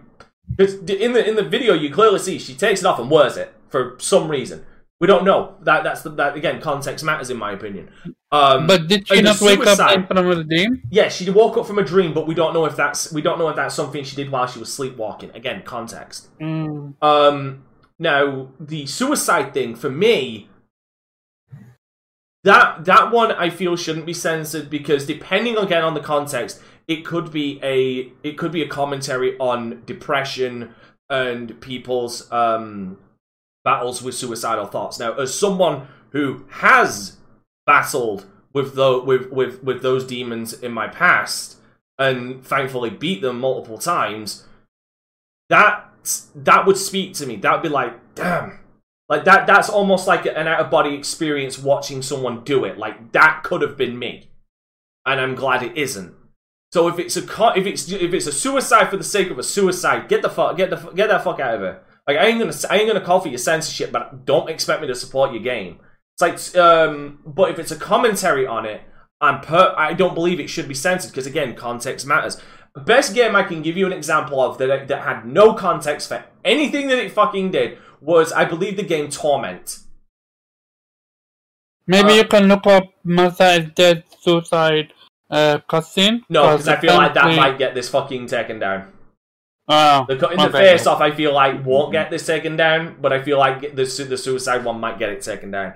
Because 0.55 0.75
in 0.75 1.13
the 1.13 1.27
in 1.27 1.35
the 1.35 1.43
video, 1.43 1.73
you 1.73 1.91
clearly 1.91 2.19
see 2.19 2.39
she 2.39 2.55
takes 2.55 2.81
it 2.81 2.85
off 2.85 2.99
and 2.99 3.09
wears 3.09 3.37
it 3.37 3.53
for 3.69 3.95
some 3.99 4.29
reason. 4.29 4.65
We 4.99 5.07
don't 5.07 5.23
know. 5.23 5.55
That 5.61 5.83
that's 5.83 6.01
the, 6.01 6.09
that 6.11 6.35
again. 6.35 6.59
Context 6.59 7.05
matters 7.05 7.29
in 7.29 7.37
my 7.37 7.53
opinion. 7.53 7.89
Um, 8.31 8.67
But 8.67 8.87
did 8.87 9.07
she 9.07 9.21
not 9.21 9.39
wake 9.41 9.59
up 9.61 9.65
suicide- 9.65 9.89
then 9.91 10.07
from 10.07 10.17
a 10.17 10.43
dream? 10.43 10.81
yeah, 10.91 11.07
she 11.09 11.29
woke 11.29 11.57
up 11.57 11.65
from 11.65 11.79
a 11.79 11.83
dream, 11.83 12.13
but 12.13 12.27
we 12.27 12.35
don't 12.35 12.53
know 12.53 12.65
if 12.65 12.75
that's 12.75 13.11
we 13.13 13.21
don't 13.21 13.39
know 13.39 13.47
if 13.49 13.55
that's 13.55 13.73
something 13.73 14.03
she 14.03 14.15
did 14.15 14.29
while 14.31 14.45
she 14.47 14.59
was 14.59 14.71
sleepwalking. 14.71 15.31
Again, 15.33 15.63
context. 15.63 16.27
Mm. 16.39 16.95
Um, 17.01 17.63
now 17.97 18.49
the 18.59 18.85
suicide 18.85 19.53
thing 19.53 19.73
for 19.75 19.89
me, 19.89 20.49
that 22.43 22.85
that 22.85 23.11
one 23.11 23.31
I 23.31 23.49
feel 23.49 23.75
shouldn't 23.75 24.05
be 24.05 24.13
censored 24.13 24.69
because 24.69 25.05
depending 25.05 25.57
again 25.57 25.83
on 25.83 25.93
the 25.93 25.99
context, 26.01 26.61
it 26.87 27.05
could 27.05 27.31
be 27.31 27.59
a 27.63 28.11
it 28.27 28.37
could 28.37 28.51
be 28.51 28.61
a 28.61 28.67
commentary 28.67 29.37
on 29.39 29.81
depression 29.85 30.73
and 31.09 31.59
people's 31.61 32.31
um 32.31 32.97
battles 33.63 34.01
with 34.01 34.15
suicidal 34.15 34.65
thoughts. 34.65 34.99
Now, 34.99 35.13
as 35.13 35.37
someone 35.37 35.87
who 36.11 36.45
has 36.49 37.17
battled 37.65 38.25
with 38.53 38.75
the 38.75 38.99
with 38.99 39.29
with 39.31 39.63
with 39.63 39.81
those 39.81 40.05
demons 40.05 40.53
in 40.53 40.71
my 40.71 40.87
past 40.87 41.57
and 41.97 42.43
thankfully 42.43 42.89
beat 42.89 43.21
them 43.21 43.39
multiple 43.39 43.77
times, 43.77 44.45
that 45.49 45.85
that 46.35 46.65
would 46.65 46.77
speak 46.77 47.13
to 47.15 47.25
me. 47.25 47.35
That 47.35 47.53
would 47.53 47.63
be 47.63 47.69
like, 47.69 48.15
damn. 48.15 48.59
Like 49.07 49.25
that 49.25 49.47
that's 49.47 49.69
almost 49.69 50.07
like 50.07 50.25
an 50.25 50.47
out 50.47 50.59
of 50.59 50.71
body 50.71 50.93
experience 50.95 51.57
watching 51.57 52.01
someone 52.01 52.43
do 52.43 52.63
it. 52.63 52.77
Like 52.77 53.11
that 53.11 53.41
could 53.43 53.61
have 53.61 53.75
been 53.75 53.97
me. 53.97 54.29
And 55.05 55.19
I'm 55.19 55.35
glad 55.35 55.63
it 55.63 55.77
isn't. 55.77 56.13
So 56.71 56.87
if 56.87 56.99
it's 56.99 57.17
a 57.17 57.23
if 57.57 57.65
it's 57.65 57.91
if 57.91 58.13
it's 58.13 58.27
a 58.27 58.31
suicide 58.31 58.89
for 58.89 58.97
the 58.97 59.03
sake 59.03 59.31
of 59.31 59.39
a 59.39 59.43
suicide, 59.43 60.07
get 60.07 60.21
the 60.21 60.29
fuck 60.29 60.55
get 60.57 60.69
the 60.69 60.77
get 60.91 61.07
that 61.07 61.23
fuck 61.23 61.39
out 61.39 61.55
of 61.55 61.61
here. 61.61 61.81
Like 62.09 62.17
I 62.17 62.25
ain't 62.25 62.39
gonna 62.39 62.55
I 62.71 62.77
ain't 62.79 62.87
gonna 62.87 63.05
call 63.05 63.19
for 63.19 63.27
your 63.27 63.37
censorship, 63.37 63.91
but 63.91 64.25
don't 64.25 64.49
expect 64.49 64.81
me 64.81 64.87
to 64.87 64.95
support 64.95 65.31
your 65.31 65.43
game. 65.43 65.77
It's 66.15 66.55
like 66.55 66.57
um, 66.59 67.19
but 67.23 67.51
if 67.51 67.59
it's 67.59 67.69
a 67.69 67.75
commentary 67.75 68.47
on 68.47 68.65
it, 68.65 68.81
I'm 69.21 69.41
per 69.41 69.75
I 69.77 69.93
don't 69.93 70.15
believe 70.15 70.39
it 70.39 70.49
should 70.49 70.67
be 70.67 70.73
censored 70.73 71.11
because 71.11 71.27
again, 71.27 71.53
context 71.53 72.07
matters. 72.07 72.41
Best 72.83 73.13
game 73.13 73.35
I 73.35 73.43
can 73.43 73.61
give 73.61 73.77
you 73.77 73.85
an 73.85 73.93
example 73.93 74.41
of 74.41 74.57
that 74.57 74.87
that 74.87 75.03
had 75.03 75.27
no 75.27 75.53
context 75.53 76.07
for 76.09 76.25
anything 76.43 76.87
that 76.87 76.97
it 76.97 77.11
fucking 77.11 77.51
did 77.51 77.77
was 78.01 78.31
I 78.31 78.43
believe 78.43 78.75
the 78.75 78.81
game 78.81 79.11
Torment. 79.11 79.77
Maybe 81.85 82.13
Uh, 82.13 82.15
you 82.15 82.25
can 82.25 82.47
look 82.47 82.65
up 82.65 82.85
Martha 83.03 83.51
is 83.53 83.69
dead 83.75 84.03
suicide 84.19 84.93
uh, 85.29 85.59
cutscene. 85.69 86.21
No, 86.27 86.57
because 86.57 86.67
I 86.67 86.77
feel 86.77 86.95
like 86.95 87.13
that 87.13 87.35
might 87.35 87.59
get 87.59 87.75
this 87.75 87.87
fucking 87.87 88.25
taken 88.25 88.57
down. 88.57 88.93
Oh, 89.71 90.05
The 90.07 90.17
co- 90.17 90.29
in 90.29 90.37
the 90.37 90.49
face 90.49 90.87
off, 90.87 90.99
I 90.99 91.11
feel 91.11 91.31
like 91.31 91.63
won't 91.63 91.91
get 91.91 92.09
this 92.09 92.25
taken 92.25 92.57
down, 92.57 92.97
but 92.99 93.13
I 93.13 93.21
feel 93.21 93.37
like 93.37 93.61
the 93.75 93.83
the 93.85 94.17
suicide 94.17 94.65
one 94.65 94.79
might 94.79 94.97
get 94.97 95.09
it 95.09 95.21
taken 95.21 95.51
down. 95.51 95.75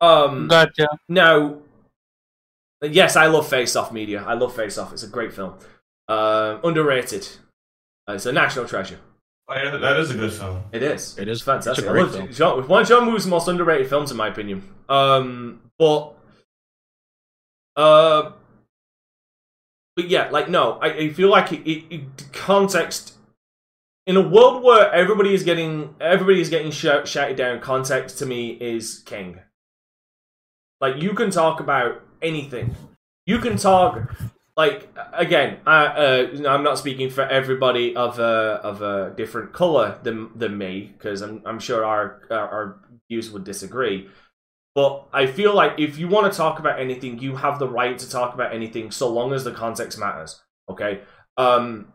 Um, 0.00 0.48
Gotcha. 0.48 0.88
now, 1.08 1.58
yes, 2.82 3.14
I 3.16 3.26
love 3.26 3.48
Face 3.48 3.76
Off 3.76 3.92
media. 3.92 4.24
I 4.26 4.34
love 4.34 4.54
Face 4.56 4.76
Off. 4.76 4.92
It's 4.92 5.04
a 5.04 5.08
great 5.08 5.32
film. 5.32 5.54
Uh, 6.08 6.58
underrated. 6.64 7.28
Uh, 8.08 8.14
it's 8.14 8.26
a 8.26 8.32
national 8.32 8.66
treasure. 8.66 8.98
Oh, 9.48 9.54
yeah, 9.54 9.76
that 9.76 9.98
is 10.00 10.10
a 10.10 10.14
good 10.14 10.32
film. 10.32 10.62
It 10.72 10.82
is. 10.82 11.16
It 11.18 11.28
is. 11.28 11.40
fantastic. 11.42 11.84
It's 11.84 11.86
a 11.86 11.90
I 11.90 11.92
great 11.92 12.02
love 12.06 12.14
film. 12.14 12.32
John, 12.32 12.68
one 12.68 12.82
of 12.82 12.88
John 12.88 13.06
Woo's 13.10 13.26
most 13.26 13.48
underrated 13.48 13.88
films, 13.88 14.10
in 14.10 14.16
my 14.16 14.28
opinion. 14.28 14.62
Um, 14.88 15.60
but, 15.78 16.14
uh, 17.76 18.32
but 19.96 20.08
yeah, 20.08 20.28
like 20.30 20.48
no, 20.48 20.72
I, 20.80 20.86
I 20.92 21.08
feel 21.10 21.28
like 21.30 21.52
it, 21.52 21.68
it, 21.70 21.84
it 21.90 22.32
context 22.32 23.14
in 24.08 24.16
a 24.16 24.26
world 24.26 24.64
where 24.64 24.90
everybody 24.90 25.34
is 25.34 25.42
getting 25.42 25.94
everybody 26.00 26.40
is 26.40 26.48
getting 26.48 26.72
sh- 26.72 27.04
shouted 27.04 27.36
down. 27.36 27.60
Context 27.60 28.18
to 28.18 28.26
me 28.26 28.52
is 28.52 29.00
king. 29.04 29.38
Like 30.80 30.96
you 30.96 31.12
can 31.12 31.30
talk 31.30 31.60
about 31.60 32.00
anything. 32.22 32.74
You 33.26 33.38
can 33.38 33.58
talk 33.58 34.10
like 34.56 34.88
again. 35.12 35.58
I, 35.66 35.84
uh, 35.84 36.48
I'm 36.48 36.64
not 36.64 36.78
speaking 36.78 37.10
for 37.10 37.22
everybody 37.22 37.94
of 37.94 38.18
a 38.18 38.60
of 38.62 38.80
a 38.80 39.12
different 39.14 39.52
color 39.52 39.98
than 40.02 40.30
than 40.34 40.56
me 40.56 40.94
because 40.96 41.20
I'm 41.20 41.42
I'm 41.44 41.60
sure 41.60 41.84
our 41.84 42.22
our, 42.30 42.48
our 42.48 42.80
views 43.10 43.30
would 43.30 43.44
disagree. 43.44 44.08
But 44.74 45.06
I 45.12 45.26
feel 45.26 45.54
like 45.54 45.78
if 45.78 45.98
you 45.98 46.08
want 46.08 46.32
to 46.32 46.36
talk 46.36 46.60
about 46.60 46.80
anything, 46.80 47.18
you 47.18 47.36
have 47.36 47.58
the 47.58 47.68
right 47.68 47.98
to 47.98 48.08
talk 48.08 48.32
about 48.32 48.54
anything 48.54 48.90
so 48.90 49.10
long 49.10 49.34
as 49.34 49.44
the 49.44 49.50
context 49.50 49.98
matters. 49.98 50.40
Okay. 50.70 51.00
Um, 51.36 51.92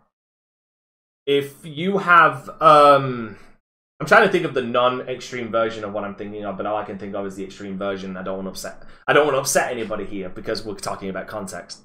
if 1.25 1.65
you 1.65 1.99
have 1.99 2.49
um 2.61 3.37
I'm 3.99 4.07
trying 4.07 4.25
to 4.25 4.31
think 4.31 4.43
of 4.43 4.53
the 4.53 4.61
non-extreme 4.61 5.49
version 5.49 5.85
of 5.85 5.93
what 5.93 6.03
I'm 6.03 6.15
thinking 6.15 6.43
of, 6.43 6.57
but 6.57 6.65
all 6.65 6.75
I 6.75 6.83
can 6.83 6.97
think 6.97 7.15
of 7.15 7.25
is 7.25 7.37
the 7.37 7.45
extreme 7.45 7.77
version. 7.77 8.17
I 8.17 8.23
don't 8.23 8.35
want 8.35 8.47
to 8.47 8.49
upset. 8.49 8.83
I 9.07 9.13
don't 9.13 9.25
want 9.25 9.35
to 9.35 9.39
upset 9.39 9.71
anybody 9.71 10.05
here 10.05 10.27
because 10.27 10.65
we're 10.65 10.73
talking 10.73 11.07
about 11.09 11.27
context. 11.27 11.79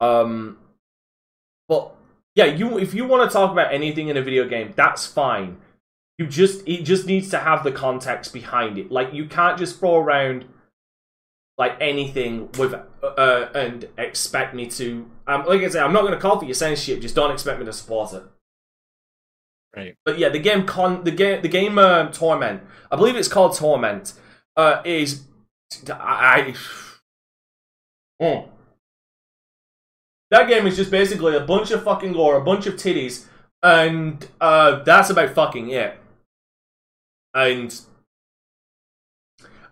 Um, 0.00 0.58
but 1.68 1.94
yeah, 2.34 2.46
you 2.46 2.78
if 2.78 2.92
you 2.92 3.06
want 3.06 3.30
to 3.30 3.32
talk 3.32 3.50
about 3.50 3.72
anything 3.72 4.08
in 4.08 4.16
a 4.16 4.22
video 4.22 4.46
game, 4.46 4.74
that's 4.76 5.06
fine. 5.06 5.58
You 6.18 6.26
just 6.26 6.66
it 6.68 6.82
just 6.82 7.06
needs 7.06 7.30
to 7.30 7.38
have 7.38 7.64
the 7.64 7.72
context 7.72 8.32
behind 8.32 8.76
it. 8.76 8.90
Like 8.90 9.14
you 9.14 9.26
can't 9.26 9.58
just 9.58 9.78
throw 9.78 9.96
around 9.96 10.44
like 11.56 11.76
anything 11.80 12.50
with 12.58 12.74
uh 12.74 13.46
and 13.54 13.88
expect 13.96 14.54
me 14.54 14.66
to. 14.66 15.08
Um, 15.26 15.46
like 15.46 15.62
I 15.62 15.68
say, 15.68 15.80
I'm 15.80 15.92
not 15.92 16.02
going 16.02 16.12
to 16.12 16.20
call 16.20 16.38
for 16.38 16.44
your 16.44 16.54
censorship. 16.54 17.00
Just 17.00 17.14
don't 17.14 17.30
expect 17.30 17.58
me 17.58 17.64
to 17.64 17.72
support 17.72 18.12
it. 18.12 18.24
Right. 19.76 19.96
But 20.04 20.18
yeah, 20.18 20.28
the 20.28 20.38
game 20.38 20.66
con 20.66 21.04
the 21.04 21.10
game 21.10 21.42
the 21.42 21.48
game 21.48 21.78
um, 21.78 22.12
Torment, 22.12 22.62
I 22.90 22.96
believe 22.96 23.16
it's 23.16 23.28
called 23.28 23.56
Torment, 23.56 24.14
uh, 24.56 24.82
is 24.84 25.24
I. 25.88 26.54
I 26.54 26.54
Mm. 28.22 28.48
That 30.30 30.48
game 30.48 30.68
is 30.68 30.76
just 30.76 30.90
basically 30.92 31.36
a 31.36 31.40
bunch 31.40 31.72
of 31.72 31.82
fucking 31.82 32.12
lore, 32.12 32.36
a 32.36 32.44
bunch 32.44 32.66
of 32.66 32.74
titties, 32.74 33.26
and 33.60 34.26
uh, 34.40 34.84
that's 34.84 35.10
about 35.10 35.30
fucking 35.30 35.70
it. 35.70 35.98
And 37.34 37.78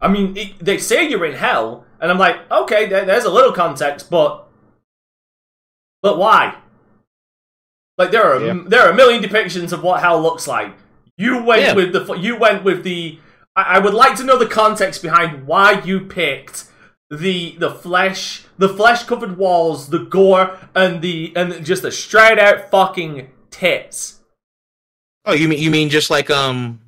I 0.00 0.08
mean, 0.08 0.36
it, 0.36 0.58
they 0.58 0.78
say 0.78 1.08
you're 1.08 1.24
in 1.24 1.34
hell, 1.34 1.86
and 2.00 2.10
I'm 2.10 2.18
like, 2.18 2.50
okay, 2.50 2.86
there, 2.86 3.04
there's 3.04 3.24
a 3.24 3.30
little 3.30 3.52
context, 3.52 4.10
but 4.10 4.48
but 6.02 6.18
why? 6.18 6.56
Like 7.98 8.10
there 8.10 8.24
are 8.24 8.40
Yeah. 8.44 8.58
there 8.66 8.80
are 8.82 8.90
a 8.90 8.94
million 8.94 9.22
depictions 9.22 9.72
of 9.72 9.82
what 9.82 10.00
hell 10.00 10.20
looks 10.20 10.46
like. 10.46 10.74
You 11.18 11.42
went 11.42 11.62
Yeah. 11.62 11.74
with 11.74 11.92
the 11.92 12.14
you 12.14 12.36
went 12.36 12.64
with 12.64 12.84
the. 12.84 13.18
I, 13.54 13.76
I 13.76 13.78
would 13.78 13.94
like 13.94 14.16
to 14.16 14.24
know 14.24 14.38
the 14.38 14.46
context 14.46 15.02
behind 15.02 15.46
why 15.46 15.82
you 15.82 16.00
picked 16.00 16.64
the 17.10 17.54
the 17.58 17.70
flesh 17.70 18.44
the 18.58 18.68
flesh 18.68 19.04
covered 19.04 19.36
walls, 19.36 19.88
the 19.90 19.98
gore, 19.98 20.58
and 20.74 21.02
the 21.02 21.32
and 21.36 21.64
just 21.64 21.82
the 21.82 21.92
straight 21.92 22.38
out 22.38 22.70
fucking 22.70 23.30
tits. 23.50 24.20
Oh, 25.26 25.34
you 25.34 25.48
mean 25.48 25.60
you 25.60 25.70
mean 25.70 25.90
just 25.90 26.10
like 26.10 26.30
um 26.30 26.80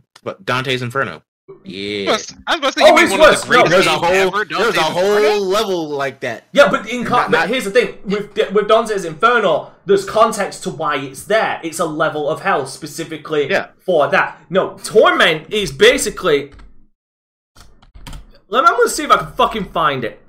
Dante's 0.43 0.81
Inferno? 0.83 1.23
Yeah. 1.65 2.11
I 2.11 2.13
was 2.13 2.33
about 2.47 2.73
to 2.73 2.73
say, 2.73 2.85
Oh, 2.85 2.87
you 2.89 2.95
mean 2.95 3.05
it's 3.05 3.11
one 3.13 3.21
worse. 3.21 3.43
of 3.43 3.49
the 3.49 3.55
greatest 3.55 3.71
No, 3.71 3.77
There's 3.77 3.87
a 3.87 3.91
whole 3.91 4.15
ever. 4.15 4.45
there's 4.47 4.77
a 4.77 4.81
whole 4.83 5.45
level 5.47 5.89
like 5.91 6.21
that. 6.21 6.45
Yeah, 6.53 6.71
but 6.71 6.89
in 6.89 7.05
con- 7.05 7.31
Not- 7.31 7.31
not- 7.31 7.49
here's 7.49 7.65
the 7.65 7.71
thing 7.71 7.99
with 8.05 8.35
with 8.53 8.67
Dante's 8.69 9.05
Inferno, 9.05 9.73
there's 9.85 10.07
context 10.09 10.63
to 10.63 10.71
why 10.71 10.97
it's 10.97 11.25
there. 11.25 11.61
It's 11.63 11.79
a 11.79 11.85
level 11.85 12.31
of 12.31 12.41
hell 12.41 12.67
specifically 12.67 13.51
Yeah. 13.51 13.69
for 13.85 14.09
that. 14.09 14.41
No, 14.49 14.79
Torment 14.85 15.53
is 15.53 15.71
basically. 15.71 16.53
Let 18.49 18.63
me, 18.65 18.71
I'm 18.71 18.77
gonna 18.77 18.89
see 18.89 19.05
if 19.05 19.11
I 19.11 19.17
can 19.19 19.33
fucking 19.33 19.65
find 19.71 20.05
it. 20.05 20.23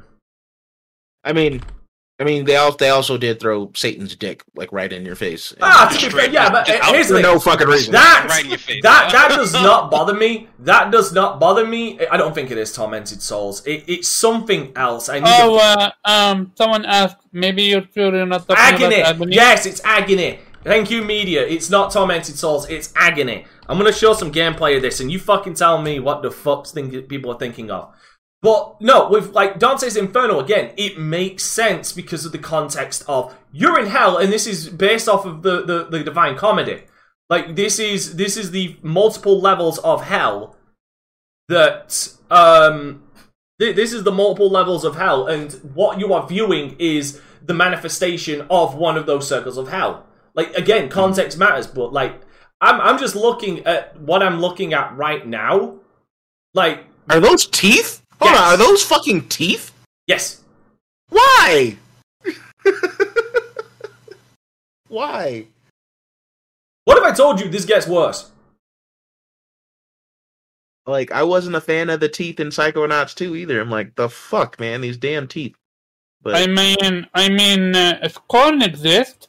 I 1.23 1.31
mean, 1.31 1.61
I 2.17 2.23
mean 2.23 2.45
they 2.45 2.55
also 2.55 2.77
they 2.77 2.89
also 2.89 3.17
did 3.17 3.41
throw 3.41 3.71
Satan's 3.75 4.15
dick 4.15 4.43
like 4.55 4.71
right 4.71 4.91
in 4.91 5.05
your 5.05 5.15
face. 5.15 5.53
Ah, 5.61 5.89
to 5.91 6.05
be 6.05 6.11
fair, 6.11 6.29
yeah, 6.29 6.49
but 6.49 6.65
just 6.65 6.83
here's 6.91 7.07
the 7.09 7.15
for 7.15 7.21
thing. 7.21 7.33
no 7.33 7.39
fucking 7.39 7.67
reason. 7.67 7.91
That 7.91 8.27
Right 8.29 8.43
in 8.45 8.51
your 8.51 8.57
face. 8.59 8.81
that 8.83 9.11
that 9.11 9.29
does 9.35 9.51
not 9.53 9.91
bother 9.95 10.13
me. 10.13 10.47
That 10.59 10.91
does 10.91 11.11
not 11.11 11.39
bother 11.41 11.65
me. 11.67 11.99
I 12.07 12.15
don't 12.15 12.33
think 12.33 12.51
it 12.51 12.57
is 12.57 12.71
tormented 12.71 13.21
souls. 13.21 13.65
It, 13.67 13.83
it's 13.87 14.07
something 14.07 14.71
else. 14.77 15.09
I 15.09 15.15
need 15.19 15.25
to 15.25 15.31
Oh, 15.41 15.57
uh, 15.57 15.91
um, 16.09 16.53
someone 16.55 16.85
asked, 16.85 17.17
maybe 17.33 17.63
you're 17.63 17.83
sure 17.93 18.15
you're 18.15 18.25
not 18.25 18.47
talking 18.47 18.55
agony. 18.63 19.01
about 19.01 19.15
agony? 19.15 19.35
Yes, 19.35 19.65
it's 19.65 19.81
agony. 19.83 20.39
Thank 20.63 20.89
you, 20.89 21.03
media. 21.03 21.45
It's 21.45 21.69
not 21.69 21.91
tormented 21.91 22.37
souls. 22.37 22.67
It's 22.69 22.91
agony. 22.95 23.45
I'm 23.67 23.77
gonna 23.77 23.91
show 23.91 24.13
some 24.13 24.31
gameplay 24.31 24.77
of 24.77 24.81
this, 24.83 24.99
and 25.01 25.11
you 25.11 25.19
fucking 25.19 25.55
tell 25.55 25.81
me 25.81 25.99
what 25.99 26.21
the 26.23 26.31
fuck's 26.31 26.71
think 26.71 27.07
people 27.09 27.31
are 27.31 27.37
thinking 27.37 27.69
of. 27.69 27.93
But 28.45 28.79
no, 28.79 29.09
with 29.09 29.31
like 29.33 29.57
Dante's 29.57 29.97
Inferno 29.97 30.39
again, 30.39 30.71
it 30.77 30.99
makes 30.99 31.43
sense 31.43 31.91
because 31.91 32.27
of 32.27 32.31
the 32.31 32.37
context 32.37 33.03
of 33.07 33.35
you're 33.51 33.79
in 33.79 33.87
hell, 33.87 34.19
and 34.19 34.31
this 34.31 34.45
is 34.45 34.69
based 34.69 35.09
off 35.09 35.25
of 35.25 35.41
the 35.41 35.65
the, 35.65 35.85
the 35.85 36.03
Divine 36.03 36.37
Comedy. 36.37 36.83
Like 37.27 37.55
this 37.55 37.79
is 37.79 38.17
this 38.17 38.37
is 38.37 38.51
the 38.51 38.77
multiple 38.83 39.41
levels 39.41 39.79
of 39.79 40.03
hell 40.03 40.55
that 41.49 42.13
um 42.29 43.01
th- 43.59 43.75
this 43.75 43.91
is 43.91 44.03
the 44.03 44.11
multiple 44.11 44.51
levels 44.51 44.85
of 44.85 44.95
hell, 44.95 45.25
and 45.25 45.53
what 45.73 45.99
you 45.99 46.13
are 46.13 46.27
viewing 46.27 46.75
is 46.77 47.19
the 47.43 47.55
manifestation 47.55 48.45
of 48.51 48.75
one 48.75 48.95
of 48.95 49.07
those 49.07 49.27
circles 49.27 49.57
of 49.57 49.69
hell. 49.69 50.05
Like 50.35 50.53
again, 50.53 50.87
context 50.89 51.39
matters, 51.39 51.65
but 51.65 51.91
like 51.91 52.21
I'm 52.61 52.79
I'm 52.79 52.99
just 52.99 53.15
looking 53.15 53.65
at 53.65 53.99
what 53.99 54.21
I'm 54.21 54.39
looking 54.39 54.75
at 54.75 54.95
right 54.95 55.25
now. 55.25 55.77
Like 56.53 56.85
Are 57.09 57.19
those 57.19 57.47
teeth? 57.47 58.04
Hold 58.21 58.31
Yes. 58.31 58.39
on, 58.41 58.53
are 58.53 58.57
those 58.57 58.83
fucking 58.83 59.27
teeth? 59.29 59.71
yes, 60.07 60.41
Why? 61.09 61.77
Why? 64.87 65.47
what 66.85 66.97
if 66.97 67.03
I 67.03 67.11
told 67.11 67.39
you 67.39 67.49
this 67.49 67.65
gets 67.65 67.87
worse? 67.87 68.31
Like 70.85 71.11
I 71.11 71.23
wasn't 71.23 71.55
a 71.55 71.61
fan 71.61 71.89
of 71.89 71.99
the 71.99 72.07
teeth 72.09 72.39
in 72.39 72.49
Psychonauts 72.49 73.15
2 73.15 73.35
either. 73.35 73.59
I'm 73.59 73.71
like, 73.71 73.95
the 73.95 74.07
fuck, 74.07 74.59
man, 74.59 74.81
these 74.81 74.97
damn 74.97 75.27
teeth. 75.27 75.55
But 76.21 76.35
I 76.35 76.45
mean, 76.47 77.07
I 77.13 77.29
mean, 77.29 77.75
uh, 77.75 78.07
Scorn 78.07 78.61
exists. 78.61 79.27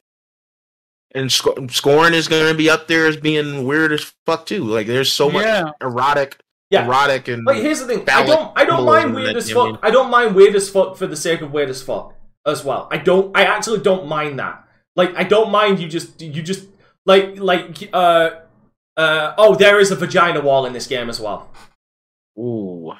and 1.15 1.33
Sc- 1.33 1.71
Scorn 1.71 2.13
is 2.13 2.29
going 2.29 2.51
to 2.51 2.57
be 2.57 2.69
up 2.69 2.89
there 2.89 3.07
as 3.07 3.17
being 3.17 3.65
weird 3.67 3.93
as 3.93 4.13
fuck 4.27 4.45
too. 4.45 4.65
Like 4.65 4.87
there's 4.87 5.11
so 5.13 5.31
much 5.31 5.45
Yeah. 5.47 5.71
erotic, 5.81 6.37
Yeah. 6.71 6.85
erotic, 6.87 7.29
and 7.29 7.45
But 7.45 7.57
here's 7.57 7.81
the 7.81 7.87
thing: 7.87 8.05
I 8.09 8.25
don't, 8.27 8.53
I 8.57 8.65
don't 8.65 8.85
mind 8.85 9.15
weird 9.15 9.37
as 9.37 9.51
fuck. 9.51 9.67
mean- 9.67 9.79
I 9.83 9.91
don't 9.91 10.11
mind 10.11 10.35
weird 10.35 10.55
as 10.57 10.69
fuck 10.69 10.97
for 10.97 11.07
the 11.07 11.17
sake 11.17 11.41
of 11.41 11.53
weird 11.53 11.71
as 11.71 11.83
fuck 11.83 12.15
as 12.45 12.65
well. 12.65 12.89
I 12.91 12.99
don't, 12.99 13.37
I 13.37 13.45
actually 13.45 13.81
don't 13.81 14.07
mind 14.09 14.39
that. 14.41 14.65
Like, 14.97 15.15
I 15.17 15.25
don't 15.25 15.51
mind 15.51 15.79
you 15.79 15.89
just, 15.89 16.21
you 16.23 16.43
just 16.43 16.67
like, 17.05 17.39
like, 17.39 17.89
uh, 17.93 18.31
uh. 18.97 19.35
Oh, 19.39 19.55
there 19.55 19.79
is 19.79 19.91
a 19.93 19.97
vagina 19.97 20.41
wall 20.41 20.67
in 20.67 20.73
this 20.73 20.87
game 20.87 21.09
as 21.09 21.21
well. 21.21 21.51
Ooh. 22.39 22.93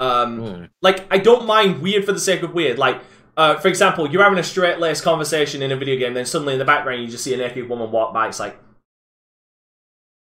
Um, 0.00 0.40
Mm. 0.40 0.70
like 0.82 1.06
I 1.12 1.18
don't 1.18 1.46
mind 1.46 1.80
weird 1.80 2.04
for 2.04 2.12
the 2.12 2.18
sake 2.18 2.42
of 2.42 2.52
weird. 2.54 2.78
Like, 2.78 3.00
uh, 3.36 3.56
for 3.58 3.68
example, 3.68 4.10
you're 4.10 4.22
having 4.24 4.38
a 4.38 4.42
straight 4.42 4.80
laced 4.80 5.04
conversation 5.04 5.62
in 5.62 5.70
a 5.70 5.76
video 5.76 5.96
game, 5.96 6.14
then 6.14 6.26
suddenly 6.26 6.54
in 6.54 6.58
the 6.58 6.64
background 6.64 7.02
you 7.02 7.06
just 7.08 7.22
see 7.22 7.32
a 7.34 7.36
naked 7.36 7.68
woman 7.68 7.92
walk 7.92 8.12
by. 8.12 8.26
It's 8.28 8.40
like, 8.40 8.58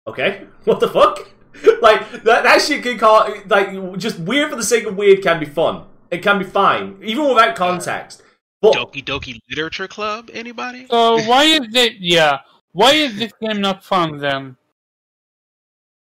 okay, 0.09 0.47
what 0.65 0.81
the 0.81 0.89
fuck? 0.89 1.29
like 1.83 2.11
that 2.25 2.43
that 2.45 2.61
shit 2.61 2.83
can 2.83 2.99
call 2.99 3.33
like 3.47 3.99
just 3.99 4.19
weird 4.19 4.51
for 4.51 4.57
the 4.57 4.63
sake 4.63 4.85
of 4.85 4.97
weird 4.97 5.23
can 5.23 5.41
be 5.41 5.47
fun. 5.47 5.85
It 6.11 6.23
can 6.23 6.39
be 6.39 6.45
fine, 6.45 6.99
even 7.03 7.29
without 7.29 7.55
context. 7.57 8.23
But 8.61 8.75
Doki 8.75 9.05
Doki 9.05 9.41
Literature 9.49 9.89
Club. 9.89 10.31
Anybody? 10.33 10.87
So 10.91 11.23
why 11.23 11.45
is 11.45 11.75
it? 11.75 11.95
Yeah, 11.99 12.41
why 12.73 12.93
is 12.93 13.17
this 13.17 13.33
game 13.41 13.61
not 13.61 13.85
fun 13.85 14.19
then? 14.19 14.57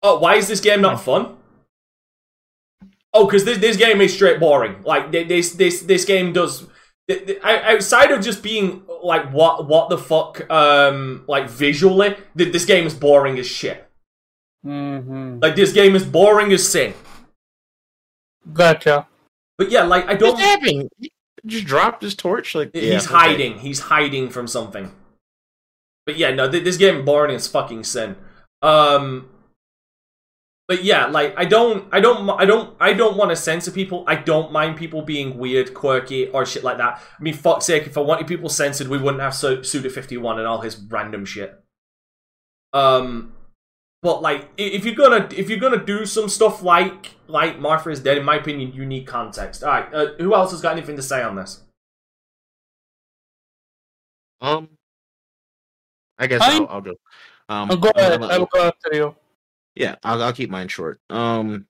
oh, 0.02 0.18
why 0.18 0.34
is 0.36 0.48
this 0.48 0.60
game 0.60 0.80
not 0.82 1.00
fun? 1.00 1.36
Oh, 3.12 3.26
because 3.26 3.44
this 3.44 3.58
this 3.58 3.76
game 3.76 4.00
is 4.00 4.12
straight 4.12 4.38
boring. 4.40 4.82
Like 4.84 5.10
this 5.10 5.52
this 5.52 5.82
this 5.82 6.04
game 6.04 6.32
does 6.32 6.66
th- 7.08 7.26
th- 7.26 7.38
out- 7.42 7.64
outside 7.64 8.10
of 8.10 8.22
just 8.22 8.42
being 8.42 8.82
like 9.02 9.32
what 9.32 9.66
what 9.66 9.88
the 9.88 9.98
fuck 9.98 10.48
um 10.50 11.24
like 11.26 11.48
visually 11.48 12.16
this 12.34 12.64
game 12.64 12.86
is 12.86 12.94
boring 12.94 13.38
as 13.38 13.46
shit 13.46 13.88
Mm-hmm. 14.64 15.40
like 15.42 15.56
this 15.56 15.72
game 15.72 15.94
is 15.94 16.04
boring 16.04 16.52
as 16.52 16.66
sin 16.66 16.94
Gotcha. 18.52 19.06
but 19.58 19.70
yeah 19.70 19.84
like 19.84 20.06
i 20.08 20.14
don't 20.14 20.38
happening? 20.38 20.88
He 20.98 21.12
just 21.46 21.66
dropped 21.66 22.02
his 22.02 22.14
torch. 22.14 22.54
Like 22.54 22.70
he's 22.72 22.84
yeah, 22.84 22.96
okay. 22.98 23.06
hiding 23.06 23.58
he's 23.58 23.80
hiding 23.80 24.30
from 24.30 24.46
something 24.46 24.90
but 26.06 26.16
yeah 26.16 26.30
no 26.30 26.50
th- 26.50 26.64
this 26.64 26.76
game 26.78 26.96
is 27.00 27.04
boring 27.04 27.34
as 27.34 27.46
fucking 27.46 27.84
sin 27.84 28.16
um 28.62 29.28
but 30.66 30.82
yeah 30.82 31.06
like 31.06 31.34
i 31.36 31.44
don't 31.44 31.86
i 31.92 32.00
don't 32.00 32.28
i 32.30 32.46
don't 32.46 32.74
i 32.80 32.94
don't 32.94 33.16
want 33.18 33.30
to 33.30 33.36
censor 33.36 33.70
people 33.70 34.04
i 34.06 34.14
don't 34.14 34.50
mind 34.52 34.76
people 34.78 35.02
being 35.02 35.36
weird 35.38 35.74
quirky 35.74 36.28
or 36.28 36.46
shit 36.46 36.64
like 36.64 36.78
that 36.78 36.98
i 37.18 37.22
mean 37.22 37.34
fuck's 37.34 37.66
sake 37.66 37.86
if 37.86 37.98
i 37.98 38.00
wanted 38.00 38.26
people 38.26 38.48
censored 38.48 38.88
we 38.88 38.96
wouldn't 38.96 39.22
have 39.22 39.34
Su- 39.34 39.62
suda 39.62 39.90
51 39.90 40.38
and 40.38 40.46
all 40.46 40.62
his 40.62 40.76
random 40.76 41.26
shit 41.26 41.62
um 42.72 43.34
but 44.04 44.20
like 44.22 44.50
if 44.58 44.84
you're 44.84 44.94
gonna 44.94 45.26
if 45.34 45.48
you're 45.50 45.58
gonna 45.58 45.82
do 45.84 46.04
some 46.06 46.28
stuff 46.28 46.62
like 46.62 47.14
like 47.26 47.58
martha 47.58 47.88
is 47.90 47.98
dead 48.00 48.18
in 48.18 48.24
my 48.24 48.36
opinion 48.36 48.70
you 48.72 48.84
need 48.86 49.06
context 49.06 49.64
all 49.64 49.70
right 49.70 49.92
uh, 49.94 50.08
who 50.18 50.34
else 50.34 50.50
has 50.52 50.60
got 50.60 50.76
anything 50.76 50.94
to 50.94 51.02
say 51.02 51.22
on 51.22 51.34
this 51.34 51.62
Um, 54.40 54.68
I 56.18 56.26
guess 56.26 56.42
I- 56.42 56.56
I'll, 56.58 56.66
I'll 56.68 56.80
go. 56.82 56.94
Um, 57.48 57.70
Oh, 57.70 57.76
go 57.76 57.90
ahead. 57.96 58.12
I'm- 58.12 58.22
I'll 58.30 58.46
go 58.46 58.62
after 58.68 58.90
you. 58.92 59.16
Yeah, 59.74 59.96
I'll, 60.04 60.22
I'll 60.22 60.32
keep 60.34 60.50
mine 60.50 60.68
short. 60.68 61.00
Um, 61.08 61.66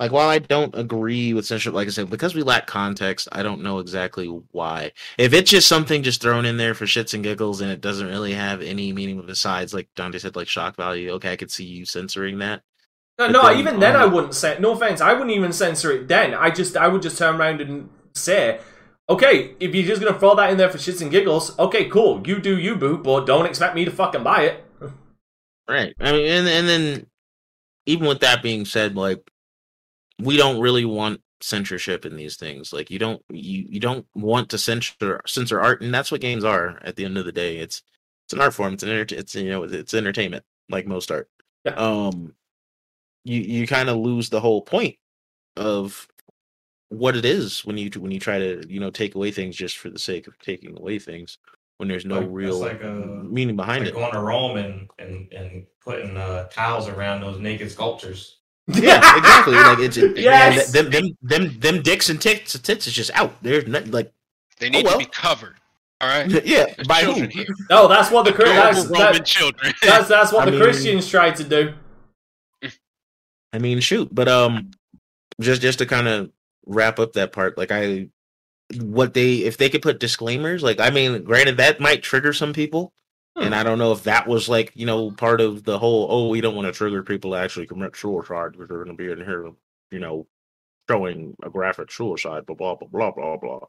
like 0.00 0.12
while 0.12 0.30
I 0.30 0.38
don't 0.38 0.74
agree 0.74 1.34
with 1.34 1.44
censorship, 1.44 1.74
like 1.74 1.86
I 1.86 1.90
said, 1.90 2.08
because 2.08 2.34
we 2.34 2.42
lack 2.42 2.66
context, 2.66 3.28
I 3.32 3.42
don't 3.42 3.62
know 3.62 3.80
exactly 3.80 4.26
why. 4.50 4.92
If 5.18 5.34
it's 5.34 5.50
just 5.50 5.68
something 5.68 6.02
just 6.02 6.22
thrown 6.22 6.46
in 6.46 6.56
there 6.56 6.72
for 6.74 6.86
shits 6.86 7.12
and 7.12 7.22
giggles 7.22 7.60
and 7.60 7.70
it 7.70 7.82
doesn't 7.82 8.08
really 8.08 8.32
have 8.32 8.62
any 8.62 8.94
meaning 8.94 9.20
besides, 9.26 9.74
like 9.74 9.88
Dante 9.94 10.18
said, 10.18 10.36
like 10.36 10.48
shock 10.48 10.74
value, 10.74 11.10
okay, 11.12 11.32
I 11.32 11.36
could 11.36 11.50
see 11.50 11.66
you 11.66 11.84
censoring 11.84 12.38
that. 12.38 12.62
No, 13.18 13.26
But 13.26 13.32
no. 13.32 13.42
then, 13.42 13.58
even 13.58 13.78
then, 13.78 13.94
I 13.94 14.04
um, 14.04 14.12
wouldn't 14.12 14.34
say. 14.34 14.56
No 14.58 14.72
offense, 14.72 15.02
I 15.02 15.12
wouldn't 15.12 15.32
even 15.32 15.52
censor 15.52 15.92
it. 15.92 16.08
Then 16.08 16.32
I 16.32 16.48
just, 16.48 16.78
I 16.78 16.88
would 16.88 17.02
just 17.02 17.18
turn 17.18 17.36
around 17.36 17.60
and 17.60 17.90
say, 18.14 18.58
okay, 19.10 19.54
if 19.60 19.74
you're 19.74 19.86
just 19.86 20.00
gonna 20.00 20.18
throw 20.18 20.34
that 20.36 20.50
in 20.50 20.56
there 20.56 20.70
for 20.70 20.78
shits 20.78 21.02
and 21.02 21.10
giggles, 21.10 21.58
okay, 21.58 21.90
cool. 21.90 22.26
You 22.26 22.40
do 22.40 22.56
you, 22.56 22.74
boo, 22.74 22.96
but 22.96 23.26
don't 23.26 23.44
expect 23.44 23.74
me 23.74 23.84
to 23.84 23.90
fucking 23.90 24.22
buy 24.22 24.44
it. 24.44 24.64
Right. 25.68 25.94
I 26.00 26.12
mean, 26.12 26.26
and 26.26 26.48
and 26.48 26.66
then 26.66 27.06
even 27.84 28.08
with 28.08 28.20
that 28.20 28.42
being 28.42 28.64
said, 28.64 28.96
like 28.96 29.30
we 30.22 30.36
don't 30.36 30.60
really 30.60 30.84
want 30.84 31.20
censorship 31.42 32.04
in 32.04 32.16
these 32.16 32.36
things. 32.36 32.72
Like 32.72 32.90
you 32.90 32.98
don't 32.98 33.22
you 33.30 33.66
you 33.68 33.80
don't 33.80 34.06
want 34.14 34.50
to 34.50 34.58
censor 34.58 35.20
censor 35.26 35.60
art, 35.60 35.82
and 35.82 35.92
that's 35.92 36.12
what 36.12 36.20
games 36.20 36.44
are. 36.44 36.78
At 36.82 36.96
the 36.96 37.04
end 37.04 37.16
of 37.18 37.24
the 37.24 37.32
day, 37.32 37.58
it's 37.58 37.82
it's 38.26 38.32
an 38.32 38.40
art 38.40 38.54
form. 38.54 38.74
It's 38.74 38.82
an 38.82 38.90
enter- 38.90 39.14
it's 39.16 39.34
you 39.34 39.50
know 39.50 39.62
it's 39.64 39.94
entertainment, 39.94 40.44
like 40.68 40.86
most 40.86 41.10
art. 41.10 41.28
Yeah. 41.64 41.72
Um, 41.74 42.34
you 43.24 43.40
you 43.40 43.66
kind 43.66 43.88
of 43.88 43.96
lose 43.98 44.28
the 44.30 44.40
whole 44.40 44.62
point 44.62 44.96
of 45.56 46.06
what 46.88 47.16
it 47.16 47.24
is 47.24 47.64
when 47.64 47.78
you 47.78 47.90
when 47.98 48.10
you 48.10 48.18
try 48.20 48.38
to 48.38 48.64
you 48.68 48.80
know 48.80 48.90
take 48.90 49.14
away 49.14 49.30
things 49.30 49.54
just 49.56 49.78
for 49.78 49.90
the 49.90 49.98
sake 49.98 50.26
of 50.26 50.38
taking 50.38 50.76
away 50.76 50.98
things 50.98 51.38
when 51.78 51.88
there's 51.88 52.04
no 52.04 52.20
Like, 52.20 52.28
real 52.30 52.58
like 52.58 52.82
a- 52.82 52.88
meaning 53.24 53.56
behind 53.56 53.84
like 53.84 53.94
it. 53.94 53.96
going 53.96 54.12
to 54.12 54.20
Rome 54.20 54.56
and 54.56 54.88
and, 54.98 55.32
and 55.32 55.66
putting 55.84 56.16
uh, 56.16 56.48
towels 56.48 56.88
around 56.88 57.20
those 57.22 57.38
naked 57.38 57.70
sculptures. 57.70 58.39
Yeah, 58.68 59.18
exactly. 59.18 59.54
Like 59.54 59.78
it's 59.80 59.96
it, 59.96 60.16
Yes! 60.18 60.72
them, 60.72 60.90
them 60.90 61.16
them 61.22 61.58
them 61.58 61.82
dicks 61.82 62.08
and 62.08 62.20
tits 62.20 62.58
tits 62.58 62.86
is 62.86 62.92
just 62.92 63.10
out. 63.14 63.34
There's 63.42 63.66
not 63.66 63.88
like 63.88 64.12
They 64.58 64.70
need 64.70 64.84
well. 64.84 64.98
to 64.98 65.04
be 65.04 65.10
covered. 65.10 65.56
All 66.00 66.08
right. 66.08 66.30
yeah. 66.44 66.66
There's 66.76 66.88
By 66.88 67.02
who? 67.02 67.12
here. 67.26 67.46
No, 67.68 67.88
that's 67.88 68.10
what 68.10 68.24
the 68.24 68.32
Chri- 68.32 68.46
that's, 68.46 68.86
Roman 68.86 69.12
that, 69.12 69.26
children. 69.26 69.72
that's 69.82 70.08
that's 70.08 70.32
what 70.32 70.42
I 70.42 70.44
the 70.46 70.52
mean- 70.52 70.60
Christians 70.62 71.08
tried 71.08 71.36
to 71.36 71.44
do. 71.44 71.74
I 73.52 73.58
mean, 73.58 73.80
shoot. 73.80 74.08
But 74.14 74.28
um, 74.28 74.70
just 75.40 75.60
just 75.62 75.78
to 75.80 75.86
kind 75.86 76.06
of 76.08 76.30
wrap 76.66 76.98
up 76.98 77.14
that 77.14 77.32
part, 77.32 77.58
like 77.58 77.72
I, 77.72 78.08
what 78.80 79.12
they 79.14 79.38
if 79.38 79.56
they 79.56 79.68
could 79.68 79.82
put 79.82 79.98
disclaimers, 79.98 80.62
like 80.62 80.78
I 80.80 80.90
mean, 80.90 81.24
granted 81.24 81.56
that 81.56 81.80
might 81.80 82.02
trigger 82.02 82.32
some 82.32 82.52
people, 82.52 82.92
And 83.40 83.54
I 83.54 83.62
don't 83.62 83.78
know 83.78 83.92
if 83.92 84.04
that 84.04 84.26
was 84.28 84.48
like 84.48 84.72
you 84.74 84.86
know 84.86 85.10
part 85.10 85.40
of 85.40 85.64
the 85.64 85.78
whole. 85.78 86.06
Oh, 86.10 86.28
we 86.28 86.40
don't 86.40 86.54
want 86.54 86.66
to 86.66 86.72
trigger 86.72 87.02
people 87.02 87.32
to 87.32 87.38
actually 87.38 87.66
commit 87.66 87.96
suicide 87.96 88.52
because 88.52 88.68
they're 88.68 88.84
going 88.84 88.96
to 88.96 89.02
be 89.02 89.10
in 89.10 89.18
here, 89.18 89.50
you 89.90 89.98
know, 89.98 90.26
showing 90.88 91.34
a 91.42 91.50
graphic 91.50 91.90
suicide, 91.90 92.46
blah 92.46 92.54
blah 92.54 92.74
blah 92.74 92.88
blah 92.88 93.10
blah 93.10 93.36
blah. 93.36 93.60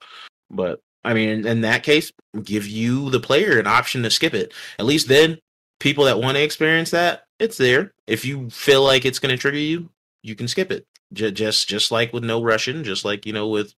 But 0.50 0.82
I 1.04 1.14
mean, 1.14 1.48
in 1.48 1.62
that 1.62 1.84
case, 1.84 2.12
give 2.44 2.68
you 2.68 3.10
the 3.10 3.20
player 3.20 3.60
an 3.60 3.68
option 3.68 4.04
to 4.04 4.12
skip 4.12 4.34
it. 4.34 4.54
At 4.78 4.86
least 4.86 5.08
then, 5.08 5.40
people 5.80 6.06
that 6.06 6.20
want 6.20 6.38
to 6.38 6.44
experience 6.44 6.92
that, 6.92 7.24
it's 7.40 7.58
there. 7.58 7.94
If 8.08 8.24
you 8.26 8.50
feel 8.50 8.84
like 8.84 9.06
it's 9.06 9.20
going 9.20 9.36
to 9.36 9.42
trigger 9.42 9.58
you, 9.58 9.90
you 10.22 10.36
can 10.36 10.48
skip 10.48 10.72
it. 10.72 10.86
J- 11.14 11.32
just 11.32 11.68
just 11.68 11.92
like 11.92 12.14
with 12.14 12.24
no 12.24 12.44
Russian, 12.44 12.84
just 12.84 13.04
like 13.04 13.26
you 13.26 13.34
know 13.34 13.48
with 13.48 13.74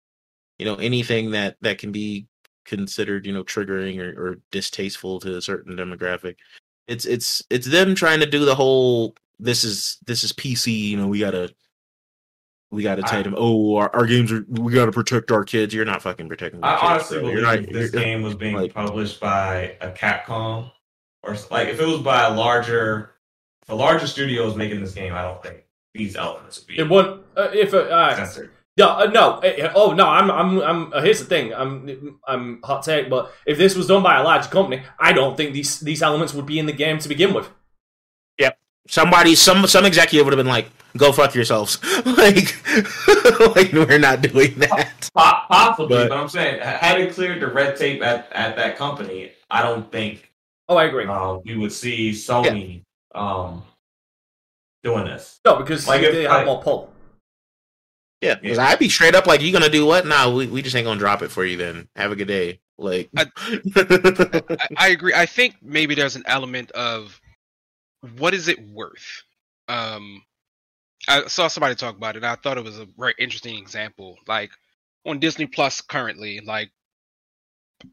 you 0.60 0.66
know 0.66 0.76
anything 0.76 1.32
that 1.32 1.58
that 1.62 1.78
can 1.78 1.92
be 1.92 2.28
considered 2.66 3.26
you 3.26 3.34
know 3.34 3.44
triggering 3.44 4.00
or, 4.00 4.30
or 4.32 4.36
distasteful 4.52 5.20
to 5.22 5.38
a 5.38 5.42
certain 5.42 5.76
demographic. 5.76 6.36
It's 6.88 7.06
it's 7.06 7.44
it's 7.50 7.68
them 7.68 7.96
trying 7.96 8.20
to 8.20 8.26
do 8.26 8.46
the 8.46 8.56
whole 8.56 9.16
this 9.40 9.64
is 9.64 9.98
this 10.06 10.24
is 10.24 10.34
PC. 10.34 10.78
You 10.90 10.98
know 10.98 11.08
we 11.08 11.20
gotta 11.20 11.54
we 12.72 12.84
gotta 12.84 13.04
tell 13.04 13.22
them 13.24 13.36
oh 13.38 13.76
our, 13.76 13.96
our 13.96 14.06
games 14.06 14.32
are 14.32 14.46
we 14.50 14.74
gotta 14.74 14.92
protect 14.92 15.32
our 15.32 15.44
kids. 15.44 15.74
You're 15.74 15.86
not 15.86 16.02
fucking 16.02 16.28
protecting. 16.28 16.60
Your 16.60 16.70
I 16.70 16.74
kids, 16.80 16.84
honestly 16.84 17.20
believe 17.20 17.34
You're 17.34 17.44
not- 17.44 17.72
this 17.72 17.92
game 17.92 18.22
was 18.22 18.36
being 18.36 18.56
like- 18.56 18.74
published 18.74 19.20
by 19.20 19.78
a 19.82 19.92
Capcom 19.92 20.72
or 21.24 21.38
like 21.52 21.70
if 21.70 21.80
it 21.80 21.86
was 21.86 22.02
by 22.02 22.24
a 22.24 22.34
larger, 22.34 23.12
if 23.62 23.70
a 23.70 23.76
larger 23.76 24.08
studio 24.08 24.46
is 24.48 24.56
making 24.56 24.82
this 24.82 24.94
game, 24.94 25.14
I 25.14 25.22
don't 25.22 25.42
think 25.42 25.64
these 25.94 26.16
elements 26.18 26.60
would 26.60 26.68
be 26.68 26.80
It 26.80 26.90
won't. 26.90 27.22
Uh, 27.38 27.50
if 27.54 27.74
uh, 27.74 27.78
uh, 27.78 28.16
censored. 28.16 28.52
No, 28.76 28.90
uh, 28.90 29.06
no. 29.06 29.34
uh, 29.34 29.72
oh 29.76 29.94
no, 29.94 30.08
I'm, 30.08 30.32
I'm, 30.32 30.60
I'm. 30.62 30.94
Uh, 30.94 31.02
here's 31.02 31.20
the 31.20 31.26
thing. 31.26 31.54
I'm, 31.54 32.20
I'm 32.28 32.60
hot 32.64 32.84
take. 32.84 33.10
But 33.10 33.32
if 33.46 33.58
this 33.58 33.76
was 33.76 33.86
done 33.88 34.02
by 34.02 34.18
a 34.20 34.24
large 34.24 34.50
company, 34.50 34.82
I 35.00 35.14
don't 35.14 35.38
think 35.38 35.54
these 35.54 35.80
these 35.80 36.02
elements 36.02 36.34
would 36.34 36.46
be 36.48 36.58
in 36.58 36.66
the 36.66 36.72
game 36.74 36.98
to 37.00 37.08
begin 37.08 37.34
with. 37.36 37.50
Yep. 38.40 38.58
Somebody 38.88 39.36
some 39.36 39.68
some 39.68 39.86
executive 39.86 40.26
would 40.26 40.34
have 40.34 40.40
been 40.44 40.52
like 40.52 40.70
go 40.98 41.12
fuck 41.12 41.34
yourselves 41.36 41.80
like 42.06 42.56
like 43.56 43.72
we're 43.74 43.98
not 44.00 44.22
doing 44.22 44.54
that 44.60 45.10
Po- 45.16 45.42
Possibly, 45.50 45.98
But- 45.98 46.10
but, 46.10 46.18
I'm 46.18 46.30
saying, 46.30 46.60
had 46.62 47.00
it 47.00 47.14
cleared 47.14 47.42
the 47.42 47.48
red 47.48 47.78
tape 47.78 48.02
at, 48.04 48.32
at 48.32 48.56
that 48.56 48.78
company, 48.78 49.32
I 49.52 49.62
don't 49.62 49.92
think 49.92 50.32
Oh, 50.68 50.78
I 50.78 50.86
agree. 50.86 51.06
uh, 51.06 51.38
we 51.46 51.56
would 51.58 51.72
see 51.72 52.12
Sony 52.12 52.84
um, 53.14 53.64
doing 54.84 55.06
this. 55.06 55.40
No, 55.46 55.58
because 55.58 55.88
Like, 55.88 56.02
they 56.02 56.24
if 56.26 56.30
have 56.32 56.42
I- 56.42 56.46
more 56.46 56.62
pull. 56.62 56.93
Yeah 58.24 58.36
because 58.36 58.58
i'd 58.58 58.80
be 58.80 58.90
straight 58.90 59.16
up 59.16 59.28
like 59.28 59.42
you 59.42 59.52
gonna 59.52 59.70
do 59.70 59.86
what 59.86 60.06
nah 60.06 60.30
we, 60.30 60.48
we 60.48 60.62
just 60.62 60.76
ain't 60.76 60.86
gonna 60.86 61.00
drop 61.00 61.22
it 61.22 61.30
for 61.30 61.46
you 61.46 61.58
then 61.58 61.88
have 61.96 62.12
a 62.12 62.16
good 62.16 62.28
day 62.28 62.60
like 62.78 63.10
I, 63.16 63.26
I 64.78 64.90
agree. 64.90 65.14
I 65.14 65.26
think 65.26 65.56
maybe 65.62 65.96
there's 65.96 66.16
an 66.16 66.24
element 66.26 66.72
of 66.72 67.20
what 68.18 68.34
is 68.34 68.48
it 68.48 68.60
worth. 68.68 69.24
Um, 69.68 70.24
I 71.08 71.28
saw 71.28 71.48
somebody 71.48 71.76
talk 71.76 71.96
about 71.96 72.16
it. 72.16 72.20
And 72.20 72.26
I 72.26 72.36
thought 72.36 72.58
it 72.58 72.64
was 72.64 72.80
a 72.80 72.88
very 72.98 73.14
interesting 73.20 73.58
example. 73.58 74.18
Like 74.28 74.52
on 75.06 75.20
Disney 75.20 75.46
Plus 75.46 75.82
currently, 75.82 76.42
like 76.42 76.72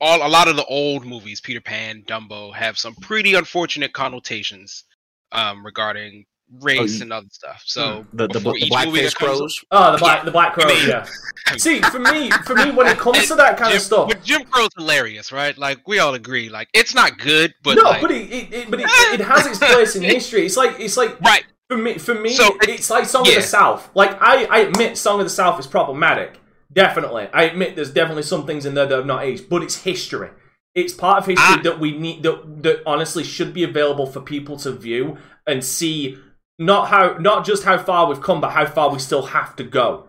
all 0.01 0.27
a 0.27 0.29
lot 0.29 0.49
of 0.49 0.57
the 0.57 0.65
old 0.65 1.05
movies, 1.05 1.41
Peter 1.41 1.61
Pan, 1.61 2.03
Dumbo, 2.07 2.55
have 2.55 2.79
some 2.79 2.95
pretty 2.95 3.35
unfortunate 3.35 3.93
connotations 3.93 4.85
um, 5.33 5.65
regarding 5.65 6.25
race 6.61 6.97
you- 6.97 7.03
and 7.03 7.13
other 7.13 7.29
stuff. 7.31 7.63
So 7.67 8.05
the, 8.13 8.27
the, 8.27 8.35
before 8.35 8.53
the 8.55 8.59
each 8.65 8.73
movie 8.73 9.01
blackface 9.01 9.15
crows 9.15 9.59
Oh, 9.71 9.93
the 9.93 9.99
black, 9.99 10.25
the 10.25 10.31
black 10.31 10.55
crow. 10.55 10.65
I 10.65 10.69
mean- 10.69 10.89
yeah. 10.89 11.07
See, 11.57 11.81
for 11.81 11.99
me, 11.99 12.31
for 12.45 12.55
me, 12.55 12.71
when 12.71 12.87
it 12.87 12.99
comes 12.99 13.27
to 13.29 13.35
that 13.37 13.57
kind 13.57 13.71
Jim, 13.71 13.77
of 13.79 13.83
stuff, 13.83 14.09
But 14.09 14.23
Jim 14.23 14.45
Crow's 14.45 14.71
hilarious, 14.77 15.33
right? 15.33 15.57
Like 15.59 15.87
we 15.89 15.99
all 15.99 16.15
agree. 16.15 16.49
Like 16.49 16.69
it's 16.75 16.95
not 16.95 17.19
good, 17.19 17.55
but 17.65 17.77
no, 17.77 17.83
like, 17.83 18.03
but 18.03 18.11
it, 18.13 18.31
it, 18.31 18.53
it, 18.55 18.71
but 18.71 18.81
it, 18.81 18.87
it 19.21 19.21
has 19.21 19.47
its 19.47 19.59
place 19.59 19.97
in 19.97 20.03
history. 20.17 20.47
It's 20.47 20.57
like, 20.57 20.79
it's 20.79 20.97
like 20.97 21.21
right. 21.21 21.45
for 21.69 21.77
me, 21.77 21.99
for 21.99 22.15
me, 22.15 22.31
So, 22.35 22.57
it- 22.63 22.69
it's 22.69 22.91
like 22.91 23.05
Song 23.07 23.27
of 23.27 23.35
the 23.35 23.43
South. 23.43 23.91
Like 23.95 24.17
I, 24.23 24.45
I 24.45 24.59
admit, 24.61 24.97
Song 24.97 25.19
of 25.19 25.27
the 25.27 25.31
South 25.31 25.59
is 25.59 25.67
problematic. 25.67 26.39
Definitely, 26.73 27.29
I 27.33 27.45
admit 27.45 27.75
there's 27.75 27.93
definitely 27.93 28.23
some 28.23 28.47
things 28.47 28.65
in 28.65 28.75
there 28.75 28.87
that 28.87 28.95
have 28.97 29.07
not 29.07 29.25
aged, 29.25 29.49
but 29.49 29.63
it's 29.65 29.83
history. 29.83 30.31
It's 30.73 30.93
part 30.93 31.19
of 31.19 31.27
history 31.27 31.45
Ah. 31.45 31.61
that 31.65 31.81
we 31.81 31.99
need 31.99 32.23
that 32.23 32.63
that 32.63 32.83
honestly 32.87 33.25
should 33.25 33.53
be 33.53 33.65
available 33.65 34.07
for 34.07 34.21
people 34.21 34.57
to 34.59 34.71
view 34.71 35.19
and 35.49 35.65
see 35.65 36.17
not 36.61 36.89
how 36.89 37.17
not 37.19 37.45
just 37.45 37.65
how 37.65 37.77
far 37.79 38.07
we've 38.07 38.21
come, 38.23 38.41
but 38.41 38.51
how 38.51 38.67
far 38.67 38.91
we 38.93 38.99
still 39.01 39.23
have 39.23 39.57
to 39.57 39.65
go. 39.65 40.05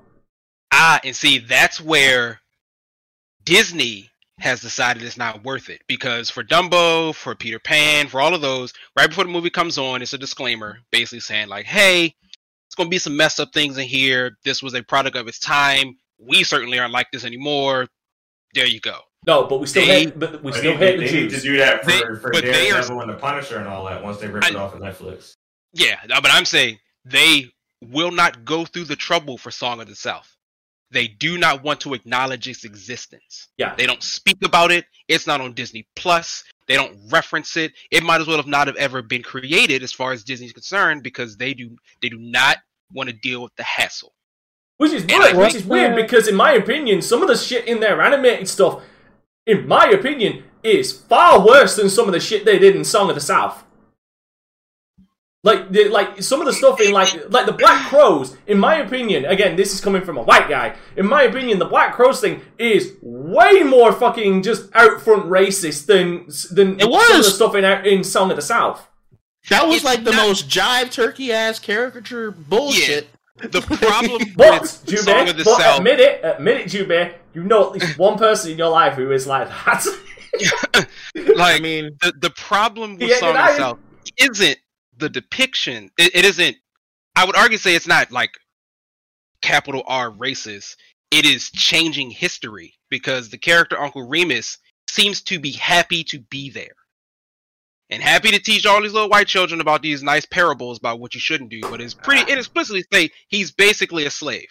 Ah, 0.72 1.00
and 1.04 1.16
see, 1.16 1.40
that's 1.40 1.82
where 1.82 2.40
Disney 3.44 4.10
has 4.40 4.62
decided 4.62 5.04
it's 5.04 5.18
not 5.18 5.44
worth 5.44 5.70
it 5.70 5.82
because 5.88 6.30
for 6.30 6.44
Dumbo, 6.44 7.14
for 7.16 7.36
Peter 7.36 7.60
Pan, 7.60 8.08
for 8.08 8.20
all 8.22 8.34
of 8.34 8.42
those, 8.42 8.74
right 8.98 9.08
before 9.10 9.24
the 9.24 9.30
movie 9.30 9.50
comes 9.50 9.78
on, 9.78 10.02
it's 10.02 10.14
a 10.14 10.18
disclaimer 10.18 10.80
basically 10.92 11.20
saying 11.20 11.48
like, 11.48 11.66
"Hey, 11.66 12.14
it's 12.68 12.76
going 12.76 12.88
to 12.88 12.92
be 12.92 12.98
some 12.98 13.16
messed 13.18 13.40
up 13.40 13.54
things 13.54 13.78
in 13.78 13.86
here. 13.88 14.38
This 14.44 14.62
was 14.64 14.74
a 14.74 14.84
product 14.84 15.16
of 15.16 15.28
its 15.28 15.40
time. 15.40 15.98
We 16.20 16.44
certainly 16.44 16.80
aren't 16.80 16.94
like 16.94 17.08
this 17.12 17.26
anymore. 17.26 17.88
There 18.54 18.68
you 18.68 18.80
go. 18.80 19.00
No, 19.28 19.46
but 19.46 19.60
we 19.60 19.68
still 19.68 19.86
They- 19.86 20.06
hate. 20.06 20.20
But 20.20 20.44
we 20.44 20.52
They 20.52 20.58
still 20.60 20.72
need- 20.72 20.80
hate 20.80 20.98
they, 21.00 21.08
the 21.08 21.14
need 21.22 21.30
to 21.32 21.42
do 21.42 21.58
that 21.58 21.84
for, 21.84 21.92
They- 21.92 22.00
for 22.20 22.32
but 22.32 22.44
are- 22.44 22.52
Daredevil 22.52 23.02
and 23.02 23.10
the 23.10 23.16
Punisher 23.16 23.58
and 23.58 23.68
all 23.68 23.86
that 23.86 24.04
once 24.04 24.18
they 24.20 24.28
rip 24.28 24.44
it 24.46 24.56
off 24.56 24.74
of 24.74 24.82
Netflix. 24.82 25.36
Yeah, 25.74 26.00
but 26.08 26.32
I'm 26.32 26.46
saying 26.46 26.80
they 27.06 27.52
will 27.82 28.12
not 28.12 28.46
go 28.46 28.66
through 28.66 28.86
the 28.86 28.96
trouble 28.96 29.38
for 29.38 29.52
Song 29.52 29.82
of 29.82 29.88
the 29.88 29.96
South. 29.96 30.36
They 30.92 31.08
do 31.08 31.38
not 31.38 31.64
want 31.64 31.80
to 31.82 31.94
acknowledge 31.94 32.48
its 32.50 32.66
existence. 32.66 33.48
Yeah. 33.58 33.74
They 33.76 33.86
don't 33.86 34.04
speak 34.04 34.38
about 34.44 34.72
it. 34.72 34.86
It's 35.08 35.26
not 35.26 35.40
on 35.40 35.54
Disney 35.54 35.88
Plus. 35.96 36.44
They 36.68 36.76
don't 36.76 36.98
reference 37.10 37.56
it. 37.56 37.72
It 37.92 38.04
might 38.04 38.20
as 38.20 38.28
well 38.28 38.38
have 38.38 38.48
not 38.48 38.68
have 38.68 38.76
ever 38.76 39.02
been 39.02 39.24
created 39.24 39.84
as 39.84 39.94
far 39.94 40.12
as 40.12 40.24
Disney's 40.24 40.52
concerned 40.52 41.02
because 41.02 41.38
they 41.38 41.54
do 41.54 41.76
they 42.02 42.10
do 42.10 42.18
not 42.20 42.58
want 42.94 43.10
to 43.10 43.16
deal 43.16 43.42
with 43.42 43.56
the 43.56 43.64
hassle. 43.64 44.14
Which 44.78 44.92
is 44.92 45.06
weird, 45.06 45.38
which 45.38 45.56
is 45.56 45.66
weird 45.66 45.96
because, 45.96 46.28
in 46.28 46.36
my 46.36 46.54
opinion, 46.54 47.02
some 47.02 47.22
of 47.22 47.28
the 47.28 47.38
shit 47.38 47.68
in 47.68 47.80
their 47.80 48.02
animated 48.02 48.50
stuff, 48.50 48.82
in 49.46 49.68
my 49.68 49.86
opinion, 49.86 50.44
is 50.64 50.92
far 50.92 51.46
worse 51.46 51.76
than 51.76 51.90
some 51.90 52.08
of 52.08 52.14
the 52.14 52.20
shit 52.20 52.46
they 52.46 52.60
did 52.60 52.76
in 52.76 52.84
Song 52.84 53.08
of 53.08 53.16
the 53.16 53.22
South. 53.22 53.64
Like, 55.44 55.72
the, 55.72 55.90
like 55.90 56.22
some 56.22 56.40
of 56.40 56.46
the 56.46 56.54
stuff 56.54 56.80
in 56.80 56.92
like 56.92 57.32
like 57.32 57.48
the 57.48 57.52
Black 57.52 57.88
Crows. 57.90 58.38
In 58.46 58.60
my 58.60 58.76
opinion, 58.76 59.26
again, 59.26 59.56
this 59.56 59.74
is 59.74 59.82
coming 59.82 60.04
from 60.04 60.18
a 60.18 60.22
white 60.22 60.48
guy. 60.48 60.76
In 60.96 61.08
my 61.08 61.24
opinion, 61.24 61.58
the 61.58 61.66
Black 61.66 61.94
Crows 61.96 62.22
thing 62.22 62.42
is 62.60 62.94
way 63.02 63.64
more 63.64 63.92
fucking 63.92 64.44
just 64.44 64.70
out 64.76 65.02
front 65.02 65.26
racist 65.26 65.88
than 65.88 66.28
than 66.56 66.80
It 66.80 66.84
some 66.84 66.94
of 66.94 67.24
the 67.26 67.32
stuff 67.32 67.56
in 67.56 67.66
in 67.88 68.04
Song 68.04 68.30
of 68.30 68.36
the 68.36 68.42
South. 68.44 68.88
That 69.50 69.66
was 69.66 69.78
It's 69.78 69.86
like 69.86 70.04
the 70.04 70.12
not- 70.12 70.28
most 70.28 70.48
jive 70.48 70.92
turkey 70.92 71.32
ass 71.32 71.58
caricature 71.58 72.30
bullshit. 72.30 73.08
The 73.38 73.62
problem 73.82 74.22
But 74.36 74.62
with 74.62 74.70
Song 75.00 75.28
of 75.28 75.38
the 75.38 75.44
but 75.44 75.58
South 75.60 75.78
admit 75.80 76.00
it, 76.00 76.22
admit 76.24 76.58
it, 76.58 76.68
Jube. 76.68 77.16
You 77.34 77.44
know 77.44 77.66
at 77.66 77.72
least 77.72 77.98
one 77.98 78.20
person 78.20 78.52
in 78.52 78.60
your 78.60 78.70
life 78.70 78.94
who 78.94 79.12
is 79.12 79.26
like 79.26 79.48
that. 79.50 79.88
like 81.16 81.58
I 81.58 81.60
mean, 81.60 81.98
the 82.02 82.14
the 82.20 82.30
problem 82.30 82.92
with 83.00 83.10
Yeah, 83.10 83.18
Song 83.18 83.30
of 83.30 83.36
did 83.38 83.42
I- 83.42 83.52
the 83.54 83.58
South 83.58 83.80
isn't 84.18 84.58
the 85.02 85.10
depiction. 85.10 85.90
It, 85.98 86.16
it 86.16 86.26
isn't. 86.26 86.56
I 87.16 87.26
would 87.26 87.36
argue 87.36 87.58
say 87.58 87.76
it's 87.76 87.88
not 87.88 88.12
like 88.12 88.32
capital 89.42 89.84
R 89.86 90.12
racist. 90.12 90.76
It 91.12 91.26
is 91.26 91.52
changing 91.52 92.12
history 92.12 92.76
because 92.90 93.30
the 93.30 93.38
character 93.38 93.78
Uncle 93.78 94.08
Remus 94.08 94.58
seems 94.90 95.22
to 95.24 95.40
be 95.40 95.52
happy 95.52 96.06
to 96.06 96.20
be 96.20 96.50
there 96.50 96.76
and 97.90 98.02
happy 98.02 98.32
to 98.32 98.40
teach 98.40 98.66
all 98.66 98.82
these 98.82 98.94
little 98.94 99.10
white 99.10 99.28
children 99.28 99.60
about 99.60 99.82
these 99.82 100.02
nice 100.02 100.26
parables 100.26 100.78
about 100.78 101.00
what 101.00 101.14
you 101.14 101.20
shouldn't 101.20 101.50
do. 101.50 101.60
But 101.62 101.82
it's 101.82 101.94
pretty. 101.94 102.32
It 102.32 102.38
explicitly 102.38 102.86
say 102.94 103.10
he's 103.28 103.52
basically 103.52 104.06
a 104.06 104.12
slave. 104.12 104.48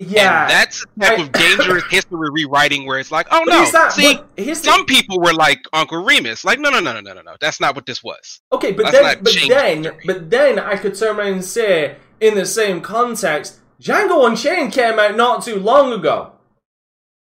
Yeah, 0.00 0.42
and 0.42 0.50
that's 0.50 0.84
the 0.96 1.04
type 1.06 1.18
I- 1.18 1.22
of 1.22 1.32
dangerous 1.32 1.84
history 1.90 2.28
rewriting 2.30 2.86
where 2.86 2.98
it's 2.98 3.12
like, 3.12 3.26
oh 3.30 3.42
no, 3.46 3.58
here's 3.58 3.72
that. 3.72 3.92
see. 3.92 4.14
but 4.16 4.28
here's 4.36 4.60
the- 4.60 4.66
Some 4.70 4.86
people 4.86 5.20
were 5.20 5.32
like 5.32 5.60
Uncle 5.72 6.02
Remus, 6.04 6.44
like 6.44 6.58
no, 6.58 6.70
no, 6.70 6.80
no, 6.80 6.92
no, 6.94 7.00
no, 7.00 7.12
no, 7.14 7.22
no. 7.22 7.36
That's 7.40 7.60
not 7.60 7.74
what 7.74 7.86
this 7.86 8.02
was. 8.02 8.40
okay, 8.52 8.72
but 8.72 8.90
That's 8.90 8.98
then, 8.98 9.22
but 9.22 9.32
then, 9.48 9.84
history. 9.84 10.00
but 10.06 10.30
then 10.30 10.58
I 10.58 10.76
could 10.76 10.94
turn 10.96 11.16
around 11.18 11.32
and 11.34 11.44
say, 11.44 11.96
in 12.20 12.34
the 12.34 12.46
same 12.46 12.80
context, 12.80 13.60
Django 13.80 14.26
Unchained 14.28 14.72
came 14.72 14.98
out 14.98 15.16
not 15.16 15.44
too 15.44 15.56
long 15.60 15.92
ago. 15.92 16.32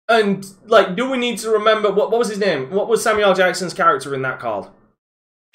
And 0.09 0.45
like, 0.65 0.95
do 0.95 1.09
we 1.09 1.17
need 1.17 1.37
to 1.39 1.49
remember 1.49 1.91
what 1.91 2.11
what 2.11 2.19
was 2.19 2.29
his 2.29 2.39
name? 2.39 2.71
What 2.71 2.87
was 2.87 3.03
Samuel 3.03 3.33
Jackson's 3.33 3.73
character 3.73 4.15
in 4.15 4.21
that 4.21 4.39
called? 4.39 4.69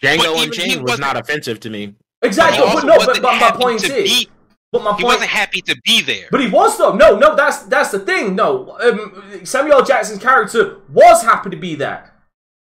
Django 0.03 0.19
But 0.19 0.27
even 0.37 0.43
Unchained 0.45 0.83
was 0.83 1.01
wasn't- 1.01 1.19
offensive 1.19 1.61
to 1.61 1.71
me. 1.71 1.95
Exactly, 2.23 2.59
He 2.59 2.63
but, 2.65 2.75
also 2.75 2.87
no, 2.87 2.99
but, 2.99 3.07
wasn't 3.09 3.23
but 3.23 3.41
my 3.41 3.51
point 3.51 3.83
is, 3.85 3.91
be- 3.91 4.29
but 4.73 4.83
my 4.83 4.91
He 4.97 5.03
point 5.03 5.15
wasn't 5.15 5.31
happy 5.31 5.61
to 5.63 5.77
be 5.85 6.01
there. 6.03 6.27
But 6.31 6.41
he 6.41 6.49
was 6.49 6.77
though. 6.79 6.95
No, 6.95 7.17
no, 7.17 7.37
that's 7.37 7.59
that's 7.65 7.91
the 7.91 8.01
thing. 8.01 8.35
No, 8.35 8.77
um, 8.81 9.45
Samuel 9.45 9.85
Jackson's 9.85 10.21
character 10.21 10.79
was 10.89 11.23
happy 11.23 11.51
to 11.51 11.57
be 11.57 11.75
there. 11.77 12.13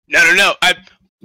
No, 0.08 0.24
no, 0.26 0.36
no. 0.36 0.54
I 0.62 0.74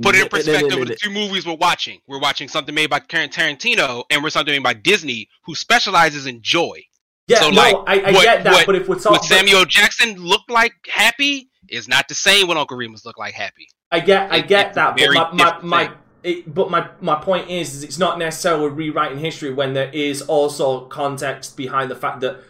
put 0.01 0.15
it 0.15 0.19
in 0.19 0.23
N- 0.23 0.23
n- 0.23 0.29
perspective 0.31 0.73
n- 0.73 0.79
with 0.79 0.89
the 0.89 0.95
two 0.97 1.11
movies 1.11 1.45
we're 1.47 1.55
watching. 1.57 2.01
We're 2.07 2.21
watching 2.21 2.49
something 2.49 2.75
made 2.75 2.89
by 2.91 3.01
Karen 3.01 3.29
Tarantino, 3.31 4.05
and 4.11 4.23
we're 4.23 4.31
something 4.31 4.55
made 4.55 4.63
by 4.63 4.75
Disney, 4.75 5.29
who 5.45 5.55
specializes 5.55 6.27
in 6.27 6.41
joy. 6.41 6.81
Yeah, 7.29 7.41
So, 7.41 7.51
no, 7.51 7.57
like, 7.57 7.75
I, 7.89 8.01
I 8.11 8.13
what- 8.13 8.23
get 8.23 8.45
that. 8.45 8.53
what- 8.53 8.67
but 8.67 8.77
if 8.77 8.89
we're 8.89 8.95
What 8.95 9.03
talking, 9.03 9.23
Samuel 9.29 9.65
Jackson 9.65 10.15
looked 10.23 10.49
like 10.51 10.73
happy 10.89 11.49
is 11.69 11.89
not 11.89 12.07
the 12.07 12.15
same 12.15 12.47
what 12.47 12.57
Uncle 12.57 12.77
Remus 12.77 13.05
looked 13.05 13.19
like 13.19 13.35
happy. 13.35 13.67
I 13.91 13.99
get, 13.99 14.31
I 14.33 14.41
get 14.41 14.69
it's 14.69 14.77
a 14.77 14.81
that. 14.81 14.97
But 14.97 15.13
my, 15.13 15.33
my, 15.33 15.61
my 15.63 15.87
thing. 15.89 15.97
It, 16.27 16.53
but 16.53 16.71
my 16.71 16.89
my 17.01 17.15
point 17.17 17.49
is, 17.49 17.75
is 17.75 17.85
it's 17.85 17.99
not 17.99 18.19
necessarily 18.19 18.69
rewriting 18.69 19.19
history 19.19 19.53
when 19.53 19.75
there 19.75 19.91
is 19.91 20.23
also 20.23 20.87
context 20.87 21.57
behind 21.57 21.91
the 21.91 21.97
fact 21.97 22.21
that. 22.21 22.41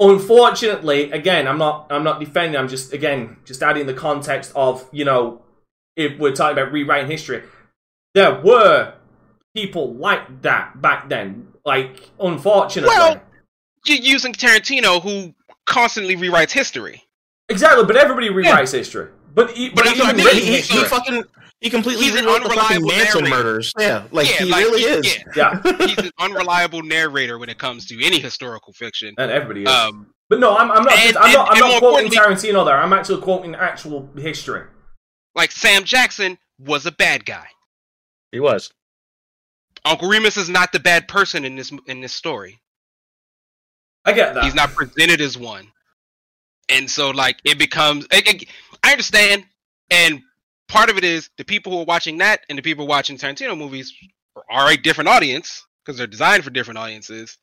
Unfortunately, 0.00 1.10
again, 1.10 1.48
I'm 1.48 1.58
not. 1.58 1.88
I'm 1.90 2.04
not 2.04 2.20
defending. 2.20 2.56
I'm 2.56 2.68
just 2.68 2.92
again 2.92 3.36
just 3.44 3.64
adding 3.64 3.86
the 3.86 3.94
context 3.94 4.52
of 4.54 4.88
you 4.92 5.04
know, 5.04 5.42
if 5.96 6.16
we're 6.20 6.32
talking 6.32 6.56
about 6.56 6.70
rewriting 6.70 7.10
history, 7.10 7.42
there 8.14 8.40
were 8.40 8.94
people 9.56 9.94
like 9.94 10.42
that 10.42 10.80
back 10.80 11.08
then. 11.08 11.48
Like, 11.64 12.10
unfortunately, 12.20 12.94
Well- 12.94 13.20
You're 13.86 13.98
using 13.98 14.32
Tarantino, 14.32 15.02
who 15.02 15.34
constantly 15.66 16.16
rewrites 16.16 16.52
history. 16.52 17.02
Exactly, 17.48 17.84
but 17.84 17.96
everybody 17.96 18.28
rewrites 18.28 18.72
history. 18.72 19.08
But, 19.34 19.50
he, 19.50 19.70
but, 19.70 19.84
But 19.84 20.32
He, 20.34 20.40
he, 20.40 20.60
he 20.60 20.84
fucking 20.84 21.24
he 21.60 21.70
completely 21.70 22.04
He's 22.04 22.14
an 22.14 22.24
rewrote 22.24 22.42
the 22.44 22.48
fucking 22.50 22.76
unreliable 22.76 22.88
Manson 22.88 23.24
narrator. 23.24 23.36
murders. 23.44 23.72
Yeah, 23.78 24.04
like 24.12 24.28
Yeah, 24.30 24.36
he 24.44 24.50
like, 24.50 24.64
really 24.64 24.80
he- 24.80 24.86
is. 24.86 25.18
yeah. 25.36 25.60
yeah, 25.64 25.76
He's 25.86 25.98
an 25.98 26.10
unreliable 26.18 26.82
narrator 26.82 27.38
when 27.38 27.48
it 27.48 27.58
comes 27.58 27.86
to 27.86 28.04
any 28.04 28.18
historical 28.20 28.72
fiction. 28.72 29.14
and 29.18 29.30
everybody 29.30 29.62
is. 29.64 29.68
Um, 29.68 30.12
but 30.28 30.38
no, 30.40 30.56
I'm, 30.56 30.70
I'm 30.70 30.84
not. 30.84 30.92
and- 30.98 31.16
I'm 31.16 31.32
not. 31.32 31.48
and- 31.50 31.58
I'm 31.58 31.62
and 31.64 31.72
not 31.72 31.78
quoting 31.80 32.06
importantly- 32.06 32.50
Tarantino 32.52 32.64
there. 32.64 32.76
I'm 32.78 32.92
actually 32.92 33.22
quoting 33.22 33.54
actual 33.54 34.08
history. 34.16 34.64
like 35.34 35.50
Sam 35.50 35.84
Jackson 35.84 36.38
was 36.58 36.86
a 36.86 36.92
bad 36.92 37.24
guy. 37.24 37.46
He 38.32 38.40
was. 38.40 38.70
Uncle 39.84 40.08
Remus 40.08 40.36
is 40.36 40.48
not 40.48 40.70
the 40.72 40.80
bad 40.80 41.08
person 41.08 41.44
in 41.44 41.56
this 41.56 41.72
in 41.86 42.00
this 42.00 42.12
story. 42.12 42.58
I 44.04 44.12
get 44.12 44.34
that. 44.34 44.44
He's 44.44 44.54
not 44.54 44.74
presented 44.74 45.20
as 45.20 45.36
one, 45.38 45.68
and 46.68 46.90
so 46.90 47.10
like 47.10 47.38
it 47.44 47.58
becomes. 47.58 48.06
I, 48.12 48.22
I- 48.26 48.40
I 48.84 48.90
understand, 48.92 49.44
and 49.90 50.22
part 50.68 50.90
of 50.90 50.96
it 50.98 51.04
is 51.04 51.30
the 51.38 51.44
people 51.44 51.72
who 51.72 51.80
are 51.80 51.84
watching 51.84 52.18
that 52.18 52.40
and 52.48 52.58
the 52.58 52.62
people 52.62 52.86
watching 52.86 53.16
Tarantino 53.16 53.56
movies 53.56 53.92
are 54.50 54.70
a 54.70 54.76
different 54.76 55.08
audience 55.08 55.66
because 55.84 55.98
they're 55.98 56.06
designed 56.06 56.44
for 56.44 56.50
different 56.50 56.78
audiences. 56.78 57.36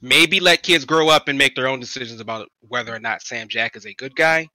Maybe 0.00 0.40
let 0.40 0.62
kids 0.62 0.84
grow 0.84 1.08
up 1.08 1.28
and 1.28 1.36
make 1.38 1.54
their 1.54 1.66
own 1.66 1.80
decisions 1.80 2.20
about 2.20 2.48
whether 2.60 2.94
or 2.94 3.00
not 3.00 3.22
Sam 3.22 3.48
Jack 3.48 3.76
is 3.76 3.86
a 3.86 3.94
good 3.94 4.14
guy. 4.14 4.48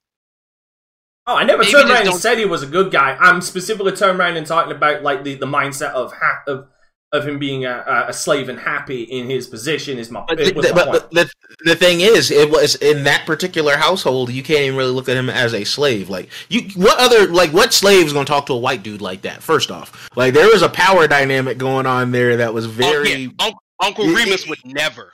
Oh, 1.27 1.35
I 1.35 1.43
never 1.43 1.59
Maybe 1.59 1.71
turned 1.71 1.89
around 1.91 2.07
and 2.07 2.15
said 2.15 2.39
he 2.39 2.45
was 2.45 2.63
a 2.63 2.67
good 2.67 2.91
guy. 2.91 3.15
I'm 3.19 3.41
specifically 3.41 3.91
turned 3.91 4.19
around 4.19 4.37
and 4.37 4.47
talking 4.47 4.71
about 4.71 5.03
like 5.03 5.23
the, 5.23 5.35
the 5.35 5.45
mindset 5.45 5.91
of 5.91 6.13
ha- 6.13 6.41
of 6.47 6.67
of 7.11 7.27
him 7.27 7.39
being 7.39 7.65
a, 7.65 7.83
a- 7.87 8.09
a 8.09 8.13
slave 8.13 8.49
and 8.49 8.59
happy 8.59 9.01
in 9.03 9.29
his 9.29 9.47
position 9.47 9.97
is 9.97 10.11
my, 10.11 10.23
But, 10.27 10.37
the, 10.37 10.53
was 10.53 10.65
my 10.69 10.71
but 10.75 10.87
point. 10.91 11.11
the, 11.11 11.31
the 11.65 11.75
thing 11.75 12.01
is, 12.01 12.29
it 12.29 12.49
was 12.51 12.75
in 12.75 13.03
that 13.05 13.25
particular 13.25 13.75
household. 13.77 14.29
You 14.31 14.43
can't 14.43 14.61
even 14.61 14.77
really 14.77 14.91
look 14.91 15.09
at 15.09 15.17
him 15.17 15.29
as 15.29 15.53
a 15.55 15.63
slave. 15.63 16.09
Like 16.09 16.29
you, 16.49 16.69
what 16.75 16.99
other 16.99 17.27
like 17.31 17.51
what 17.51 17.73
slave 17.73 18.05
is 18.05 18.13
going 18.13 18.25
to 18.25 18.31
talk 18.31 18.45
to 18.47 18.53
a 18.53 18.57
white 18.57 18.83
dude 18.83 19.01
like 19.01 19.21
that? 19.23 19.41
First 19.41 19.71
off, 19.71 20.09
like 20.15 20.33
there 20.35 20.47
was 20.47 20.61
a 20.61 20.69
power 20.69 21.07
dynamic 21.07 21.57
going 21.57 21.87
on 21.87 22.11
there 22.11 22.37
that 22.37 22.53
was 22.53 22.65
Oh, 22.65 22.69
very 22.69 23.11
yeah. 23.23 23.29
Unc- 23.39 23.55
Uncle 23.81 24.05
Remus 24.05 24.43
it- 24.43 24.49
would 24.49 24.59
never. 24.65 25.11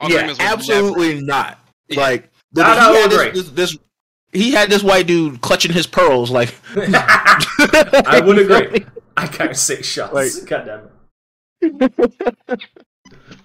Uncle 0.00 0.16
yeah, 0.16 0.22
Remus 0.22 0.38
would 0.38 0.46
absolutely 0.48 1.20
not. 1.22 1.58
Yeah. 1.88 2.00
Like 2.00 2.30
No, 2.54 2.62
but 2.64 2.74
no, 2.74 2.92
he 2.92 3.00
had 3.02 3.10
this, 3.10 3.30
this, 3.32 3.50
this 3.70 3.78
he 4.32 4.50
had 4.50 4.68
this 4.68 4.82
white 4.82 5.06
dude 5.06 5.40
clutching 5.40 5.72
his 5.72 5.86
pearls 5.86 6.30
like 6.32 6.54
I 6.74 8.20
would 8.26 8.38
agree. 8.50 8.84
I 9.16 9.28
got 9.28 9.56
six 9.56 9.86
shots. 9.86 10.12
Like- 10.12 10.32
God 10.48 10.64
damn 10.66 10.78
it. 10.80 10.90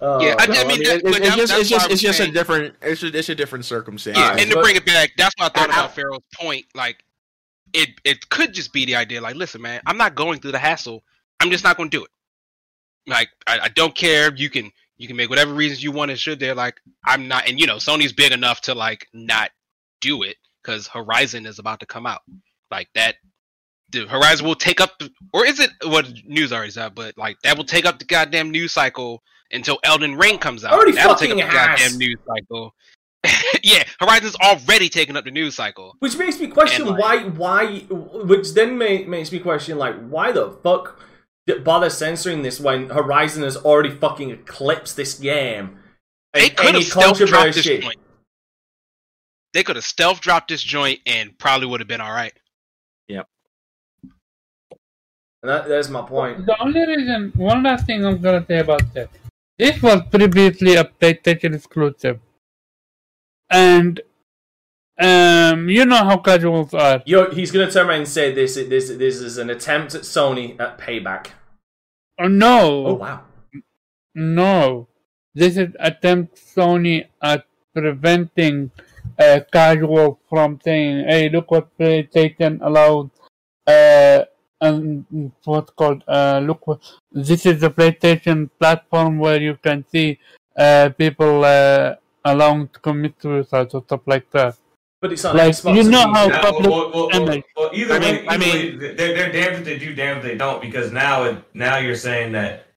Oh, 0.02 0.20
Yeah, 0.22 0.36
I- 0.40 0.48
oh, 0.48 0.52
No, 0.54 0.62
I 0.62 0.68
mean, 0.68 0.84
that- 0.84 0.98
it- 0.98 1.04
but 1.04 1.22
it's 1.22 1.36
just 1.36 1.54
it's 1.54 1.70
just 1.70 1.90
it's 1.92 2.02
just 2.02 2.20
a 2.20 2.32
different 2.32 2.76
it's 2.82 3.04
a, 3.04 3.08
it's 3.18 3.30
a 3.30 3.36
different 3.36 3.66
circumstance. 3.66 4.18
Yeah, 4.18 4.24
Alright, 4.30 4.42
and 4.42 4.52
to 4.52 4.60
bring 4.62 4.76
it 4.76 4.86
back, 4.86 5.12
that's 5.18 5.34
what 5.38 5.56
I 5.56 5.60
thought 5.60 5.70
I- 5.70 5.74
I- 5.74 5.80
about 5.86 5.96
Pharaoh's 5.96 6.24
point. 6.34 6.66
Like, 6.74 7.04
it 7.74 7.90
it 8.04 8.28
could 8.30 8.54
just 8.54 8.74
be 8.74 8.86
the 8.86 8.96
idea. 8.96 9.22
Like, 9.22 9.36
listen, 9.36 9.62
man, 9.62 9.82
I'm 9.86 9.98
not 9.98 10.16
going 10.16 10.40
through 10.40 10.54
the 10.54 10.60
hassle. 10.60 11.04
I'm 11.40 11.52
just 11.52 11.64
not 11.64 11.78
going 11.78 11.90
to 11.92 11.98
do 12.00 12.04
it. 12.04 12.12
Like, 13.08 13.30
I, 13.48 13.60
I 13.64 13.68
don't 13.70 13.94
care. 13.96 14.34
You 14.36 14.50
can 14.50 14.72
you 14.98 15.08
can 15.08 15.16
make 15.16 15.30
whatever 15.30 15.54
reasons 15.54 15.84
you 15.84 15.92
want 15.92 16.10
and 16.12 16.20
should. 16.20 16.40
There, 16.40 16.56
like, 16.56 16.80
I'm 17.06 17.28
not. 17.28 17.48
And 17.48 17.60
you 17.60 17.68
know, 17.68 17.78
Sony's 17.78 18.14
big 18.14 18.32
enough 18.32 18.62
to 18.62 18.74
like 18.74 19.08
not 19.14 19.52
do 20.02 20.24
it 20.24 20.38
because 20.64 20.88
Horizon 20.88 21.46
is 21.46 21.60
about 21.60 21.80
to 21.82 21.86
come 21.86 22.06
out. 22.08 22.22
Like 22.72 22.90
that, 22.96 23.16
the 23.92 24.08
Horizon 24.08 24.46
will 24.46 24.56
take 24.56 24.82
up, 24.82 25.02
or 25.34 25.46
is 25.46 25.60
it 25.60 25.72
what 25.84 26.12
news 26.26 26.52
already 26.54 26.80
out? 26.80 26.96
But 26.96 27.18
like 27.18 27.38
that 27.44 27.58
will 27.58 27.66
take 27.66 27.86
up 27.86 28.00
the 28.00 28.06
goddamn 28.06 28.52
news 28.52 28.72
cycle 28.72 29.22
until 29.52 29.80
Elden 29.84 30.16
Ring 30.16 30.38
comes 30.38 30.64
out. 30.64 30.74
Already 30.74 30.94
That'll 30.94 31.16
take 31.16 31.32
up 31.32 31.38
the 31.38 31.44
has. 31.44 31.80
goddamn 31.80 31.98
news 31.98 32.18
cycle. 32.26 32.74
yeah, 33.64 33.84
Horizon's 34.00 34.36
already 34.36 34.90
taken 34.90 35.16
up 35.16 35.26
the 35.26 35.32
news 35.32 35.56
cycle. 35.56 35.96
Which 36.00 36.18
makes 36.18 36.40
me 36.40 36.48
question 36.48 36.88
And, 36.88 36.98
why, 36.98 37.24
why, 37.24 37.80
which 37.90 38.54
then 38.54 38.80
ma- 38.80 39.08
makes 39.08 39.32
me 39.32 39.40
question, 39.40 39.78
like, 39.78 39.96
why 40.08 40.32
the 40.32 40.58
fuck 40.64 41.00
bother 41.64 41.92
censoring 41.92 42.42
this 42.42 42.60
when 42.60 42.90
Horizon 42.90 43.44
has 43.44 43.58
already 43.58 43.92
fucking 43.92 44.32
eclipsed 44.32 44.96
this 44.98 45.20
game? 45.20 45.78
They 46.34 46.50
could 46.50 46.74
have 46.74 46.84
stealth 46.84 47.20
dropped 47.20 47.54
this 47.54 47.66
joint. 47.66 47.98
they 49.54 49.64
could 49.64 49.76
have 49.76 49.86
stealth 49.86 50.22
dropped 50.22 50.50
this 50.50 50.64
joint 50.64 51.02
and 51.06 51.38
probably 51.38 51.68
would 51.68 51.82
have 51.82 51.88
been 51.88 52.02
all 52.02 52.12
right. 52.14 52.34
And 55.44 55.50
that, 55.50 55.68
there's 55.68 55.90
my 55.90 56.02
point. 56.04 56.46
The 56.46 56.56
only 56.62 56.86
reason, 56.86 57.32
one 57.36 57.64
last 57.64 57.86
thing 57.88 58.06
I'm 58.06 58.22
gonna 58.22 58.46
say 58.48 58.60
about 58.60 58.94
that. 58.94 59.10
This 59.58 59.82
was 59.82 60.02
previously 60.12 60.76
a 60.76 60.84
PlayStation 60.84 61.56
exclusive, 61.56 62.20
and 63.50 64.00
um, 65.00 65.68
you 65.70 65.86
know 65.86 66.04
how 66.04 66.18
casuals 66.18 66.74
are. 66.74 67.02
Yo, 67.06 67.32
he's 67.32 67.52
gonna 67.52 67.72
turn 67.72 67.88
around 67.90 68.00
and 68.00 68.08
say 68.08 68.34
this. 68.34 68.56
This 68.56 68.90
this 68.90 69.16
is 69.18 69.38
an 69.38 69.50
attempt 69.50 69.96
at 69.96 70.02
Sony 70.02 70.60
at 70.60 70.78
payback. 70.78 71.28
Oh 72.20 72.28
no, 72.28 72.86
Oh 72.88 72.94
wow. 72.94 73.22
no, 74.14 74.88
this 75.34 75.58
is 75.58 75.74
attempt 75.80 76.36
Sony 76.36 77.08
at 77.22 77.46
preventing 77.74 78.70
uh, 79.18 79.40
casual 79.52 80.20
from 80.30 80.60
saying, 80.64 81.06
"Hey, 81.08 81.30
look 81.30 81.50
what 81.50 81.76
PlayStation 81.80 82.60
allowed." 82.62 83.10
Uh, 83.66 84.26
and 84.62 85.06
what's 85.44 85.72
called 85.72 86.04
uh, 86.08 86.40
look 86.44 86.62
this 87.12 87.46
is 87.46 87.60
the 87.62 87.70
PlayStation 87.70 88.50
platform 88.60 89.18
where 89.18 89.42
you 89.42 89.58
can 89.62 89.84
see 89.92 90.20
uh, 90.56 90.90
people 90.98 91.44
uh, 91.44 91.96
allowing 92.26 92.68
to 92.70 92.80
commit 92.80 93.14
suicide 93.22 93.70
or 93.74 93.82
stuff 93.84 94.02
like 94.06 94.30
that. 94.32 94.56
But 95.02 95.14
it's 95.14 95.26
on 95.26 95.36
Like, 95.36 95.54
Xbox. 95.54 95.76
you 95.78 95.84
know 95.90 96.14
how- 96.14 96.28
Now, 96.28 96.42
public 96.42 96.70
well, 96.70 96.92
well, 96.94 97.10
well, 97.10 97.22
image. 97.30 97.44
well, 97.58 97.72
either 97.74 97.96
I 97.96 98.00
way, 98.00 98.12
mean- 98.20 98.30
I 98.30 98.38
mean- 98.38 98.80
way, 98.80 98.94
they're, 98.94 99.16
they're 99.16 99.32
damned 99.32 99.56
if 99.58 99.66
they 99.66 99.80
do, 99.80 99.96
damned 99.96 100.20
if 100.20 100.24
they 100.26 100.38
don't. 100.38 100.62
Because 100.62 100.92
now, 100.92 101.24
it, 101.24 101.38
now 101.56 101.78
you're 101.78 101.96
saying 101.96 102.34
that 102.34 102.68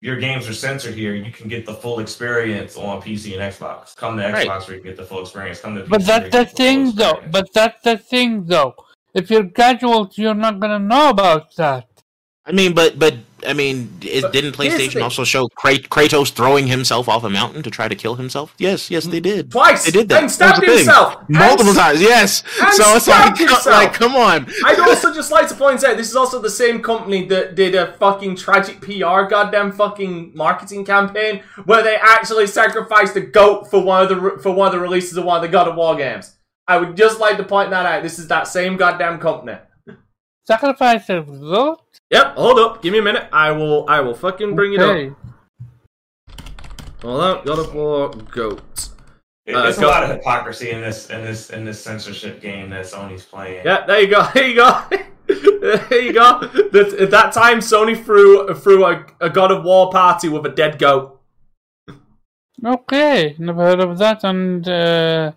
your 0.00 0.16
games 0.20 0.48
are 0.48 0.52
censored 0.54 0.94
here. 0.94 1.14
You 1.14 1.32
can 1.32 1.48
get 1.48 1.66
the 1.66 1.74
full 1.74 1.98
experience 1.98 2.76
on 2.76 3.02
PC 3.02 3.32
and 3.32 3.42
Xbox. 3.52 3.96
Come 3.96 4.16
to 4.18 4.22
Xbox 4.22 4.32
Right. 4.32 4.48
where 4.68 4.76
you 4.76 4.82
can 4.82 4.90
get 4.92 4.96
the 4.96 5.04
full 5.04 5.22
experience. 5.22 5.60
Come 5.60 5.74
to 5.74 5.80
PC 5.82 5.88
But 5.88 6.06
that's 6.06 6.24
you 6.26 6.30
the 6.30 6.44
thing, 6.44 6.92
though. 6.94 7.08
experience. 7.10 7.32
But 7.32 7.52
that's 7.52 7.82
the 7.82 7.96
thing, 7.98 8.44
though. 8.44 8.74
If 9.14 9.30
you're 9.30 9.44
casuals, 9.48 10.16
you're 10.18 10.34
not 10.34 10.58
gonna 10.60 10.78
know 10.78 11.10
about 11.10 11.54
that. 11.56 11.88
I 12.44 12.52
mean, 12.52 12.72
but 12.74 12.98
but 12.98 13.14
I 13.46 13.52
mean, 13.54 13.92
it, 14.02 14.22
But 14.22 14.32
didn't 14.32 14.52
PlayStation 14.56 15.02
also 15.02 15.24
show 15.24 15.48
Kratos 15.48 16.30
throwing 16.30 16.68
himself 16.68 17.08
off 17.08 17.24
a 17.24 17.30
mountain 17.30 17.62
to 17.64 17.70
try 17.70 17.88
to 17.88 17.94
kill 17.96 18.14
himself? 18.14 18.54
Yes, 18.58 18.88
yes, 18.90 19.04
they 19.06 19.18
did. 19.20 19.50
Twice. 19.50 19.84
They 19.84 19.90
did 19.90 20.08
that. 20.10 20.22
And 20.22 20.30
stabbed 20.30 20.62
That 20.62 20.68
was 20.68 20.70
the 20.70 20.76
himself. 20.84 21.28
multiple 21.28 21.68
And- 21.70 21.78
times. 21.78 22.00
Yes. 22.00 22.44
and 22.60 22.72
So 22.74 22.84
it's 22.96 23.08
like, 23.08 23.36
himself. 23.46 23.66
like, 23.66 23.92
come 23.94 24.14
on. 24.14 24.46
I'd 24.64 24.78
also 24.78 25.12
just 25.12 25.32
like 25.32 25.48
to 25.48 25.54
point 25.56 25.82
out 25.84 25.96
this 25.96 26.08
is 26.08 26.14
also 26.16 26.40
the 26.40 26.50
same 26.50 26.82
company 26.82 27.26
that 27.26 27.56
did 27.56 27.74
a 27.74 27.92
fucking 27.94 28.36
tragic 28.36 28.80
PR 28.80 29.22
goddamn 29.28 29.72
fucking 29.72 30.32
marketing 30.36 30.84
campaign 30.84 31.42
where 31.64 31.82
they 31.82 31.96
actually 31.96 32.46
sacrificed 32.46 33.16
a 33.16 33.20
goat 33.20 33.68
for 33.70 33.82
one 33.82 34.04
of 34.04 34.08
the 34.08 34.16
re- 34.20 34.38
for 34.42 34.52
one 34.52 34.68
of 34.68 34.72
the 34.72 34.80
releases 34.80 35.16
of 35.16 35.24
one 35.24 35.36
of 35.36 35.42
the 35.42 35.48
God 35.48 35.66
of 35.68 35.74
War 35.74 35.96
games. 35.96 36.36
I 36.68 36.76
would 36.78 36.96
just 36.96 37.20
like 37.20 37.36
to 37.38 37.44
point 37.44 37.70
that 37.70 37.86
out. 37.86 38.02
This 38.02 38.18
is 38.18 38.28
that 38.28 38.46
same 38.46 38.76
goddamn 38.76 39.18
company. 39.18 39.58
Sacrifice 40.46 41.08
a 41.10 41.22
goat? 41.22 41.80
Yep, 42.10 42.34
hold 42.36 42.58
up, 42.58 42.82
give 42.82 42.92
me 42.92 42.98
a 42.98 43.02
minute. 43.02 43.28
I 43.32 43.50
will 43.52 43.88
I 43.88 44.00
will 44.00 44.14
fucking 44.14 44.54
bring 44.54 44.74
it 44.74 44.80
Okay. 44.80 45.10
up. 45.10 45.16
Hold 47.02 47.20
up, 47.20 47.44
God 47.44 47.58
of 47.58 47.74
War 47.74 48.10
goat. 48.10 48.88
It- 49.46 49.54
Uh, 49.56 49.62
There's 49.62 49.78
go- 49.78 49.86
a 49.86 49.90
lot 49.90 50.04
of 50.04 50.10
hypocrisy 50.10 50.70
in 50.70 50.80
this 50.80 51.10
in 51.10 51.22
this 51.22 51.50
in 51.50 51.64
this 51.64 51.82
censorship 51.82 52.40
game 52.40 52.70
that 52.70 52.84
Sony's 52.84 53.24
playing. 53.24 53.64
Yeah, 53.64 53.84
there 53.86 54.00
you 54.00 54.08
go. 54.08 54.22
There 54.34 54.46
you 54.48 54.54
go. 54.56 54.82
there 55.28 56.00
you 56.02 56.12
go. 56.12 56.40
That, 56.72 56.94
at 57.00 57.10
that 57.12 57.32
time, 57.32 57.58
Sony 57.60 57.96
threw 58.04 58.52
threw 58.54 58.84
a, 58.84 59.04
a 59.20 59.30
God 59.30 59.50
of 59.52 59.64
War 59.64 59.90
party 59.90 60.28
with 60.28 60.44
a 60.46 60.48
dead 60.50 60.78
goat. 60.78 61.20
Okay, 62.64 63.34
never 63.38 63.62
heard 63.62 63.80
of 63.80 63.98
that. 63.98 64.22
And 64.24 64.68
uh, 64.68 65.32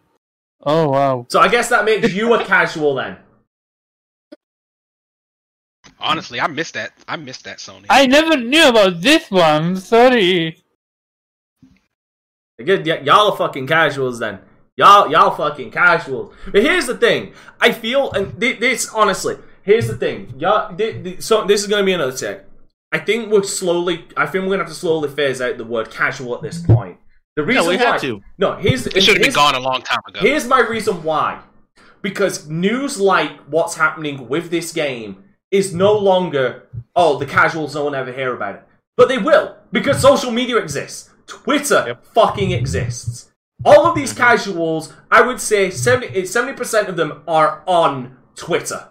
oh 0.66 0.90
wow, 0.90 1.26
So 1.30 1.40
I 1.40 1.48
guess 1.48 1.70
that 1.70 1.86
makes 1.86 2.14
you 2.14 2.34
a 2.34 2.44
casual 2.44 2.96
then. 2.96 3.18
Honestly, 6.00 6.40
I 6.42 6.48
missed 6.48 6.74
that. 6.74 6.92
I 7.08 7.16
missed 7.16 7.44
that 7.46 7.60
Sony. 7.60 7.86
I 7.90 8.06
never 8.06 8.36
knew 8.38 8.68
about 8.68 9.02
this 9.02 9.30
one. 9.32 9.78
Sorry. 9.78 10.62
Again, 12.60 12.84
y- 12.86 13.00
y'all 13.04 13.32
are 13.32 13.38
fucking 13.38 13.68
casuals 13.68 14.20
then. 14.20 14.40
Y'all, 14.78 15.10
y'all 15.10 15.32
fucking 15.32 15.72
casuals. 15.72 16.34
But 16.52 16.62
here's 16.62 16.86
the 16.86 16.98
thing. 16.98 17.34
I 17.62 17.72
feel, 17.72 18.12
and 18.12 18.38
thi- 18.40 18.54
this 18.54 18.90
honestly, 18.94 19.38
here's 19.64 19.88
the 19.88 19.96
thing. 19.98 20.34
Y'all, 20.38 20.76
thi- 20.76 21.02
thi- 21.02 21.22
so 21.22 21.46
this 21.46 21.62
is 21.62 21.68
gonna 21.68 21.86
be 21.86 21.94
another 21.94 22.16
tech. 22.16 22.46
I 22.92 23.00
think 23.00 23.32
we're 23.32 23.44
slowly. 23.44 24.06
I 24.18 24.26
think 24.26 24.44
we're 24.46 24.52
gonna 24.52 24.64
have 24.64 24.68
to 24.74 24.74
slowly 24.78 25.10
phase 25.10 25.42
out 25.42 25.58
the 25.58 25.64
word 25.66 25.92
casual 25.92 26.36
at 26.36 26.42
this 26.42 26.62
point. 26.62 26.95
The 27.36 27.44
reason 27.44 27.68
we 27.68 27.78
why, 27.78 27.84
have 27.84 28.02
to. 28.02 28.22
No, 28.38 28.56
here's 28.56 28.88
it 28.88 29.02
should 29.02 29.18
have 29.18 29.24
been 29.24 29.34
gone 29.34 29.56
a 29.56 29.60
long 29.60 29.82
time 29.82 30.00
ago. 30.08 30.20
Here's 30.22 30.48
my 30.48 30.62
reason 30.62 31.04
why. 31.04 31.42
Because 32.02 32.48
news 32.48 33.00
like 33.00 33.38
what's 33.48 33.76
happening 33.76 34.30
with 34.30 34.52
this 34.52 34.72
game 34.72 35.24
is 35.52 35.74
no 35.74 35.98
longer, 35.98 36.68
oh, 36.96 37.18
the 37.18 37.26
casuals, 37.26 37.76
no 37.76 37.86
one 37.86 37.96
ever 37.96 38.12
hear 38.12 38.34
about 38.34 38.56
it. 38.56 38.64
But 38.98 39.10
they 39.10 39.18
will, 39.18 39.58
because 39.72 40.02
social 40.02 40.32
media 40.32 40.58
exists. 40.58 41.10
Twitter 41.28 41.98
fucking 42.14 42.52
exists. 42.52 43.32
All 43.64 43.86
of 43.86 43.96
these 43.96 44.14
casuals, 44.14 44.94
I 45.10 45.22
would 45.22 45.40
say 45.40 45.70
70, 45.70 46.08
eh, 46.16 46.22
70% 46.22 46.88
of 46.88 46.98
them 46.98 47.24
are 47.28 47.64
on 47.66 48.18
Twitter. 48.36 48.90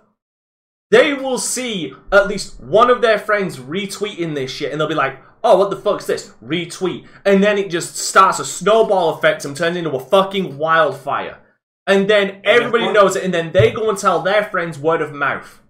They 0.90 1.14
will 1.14 1.38
see 1.38 1.94
at 2.12 2.28
least 2.28 2.60
one 2.60 2.90
of 2.90 3.00
their 3.00 3.18
friends 3.18 3.58
retweeting 3.58 4.34
this 4.34 4.50
shit 4.50 4.72
and 4.72 4.80
they'll 4.80 4.88
be 4.88 4.94
like, 4.94 5.20
oh, 5.44 5.56
what 5.58 5.70
the 5.70 5.76
fuck's 5.76 6.06
this? 6.06 6.32
Retweet. 6.42 7.06
And 7.24 7.42
then 7.44 7.58
it 7.58 7.70
just 7.70 7.96
starts 7.96 8.38
a 8.40 8.44
snowball 8.44 9.14
effect 9.14 9.44
and 9.44 9.56
turns 9.56 9.76
into 9.76 9.90
a 9.90 10.00
fucking 10.00 10.58
wildfire. 10.58 11.38
And 11.86 12.08
then 12.08 12.40
everybody 12.44 12.84
we're- 12.84 12.94
knows 12.94 13.14
it, 13.14 13.22
and 13.24 13.32
then 13.34 13.52
they 13.52 13.70
go 13.70 13.88
and 13.90 13.98
tell 13.98 14.20
their 14.22 14.44
friends 14.44 14.78
word 14.78 15.02
of 15.02 15.12
mouth. 15.12 15.60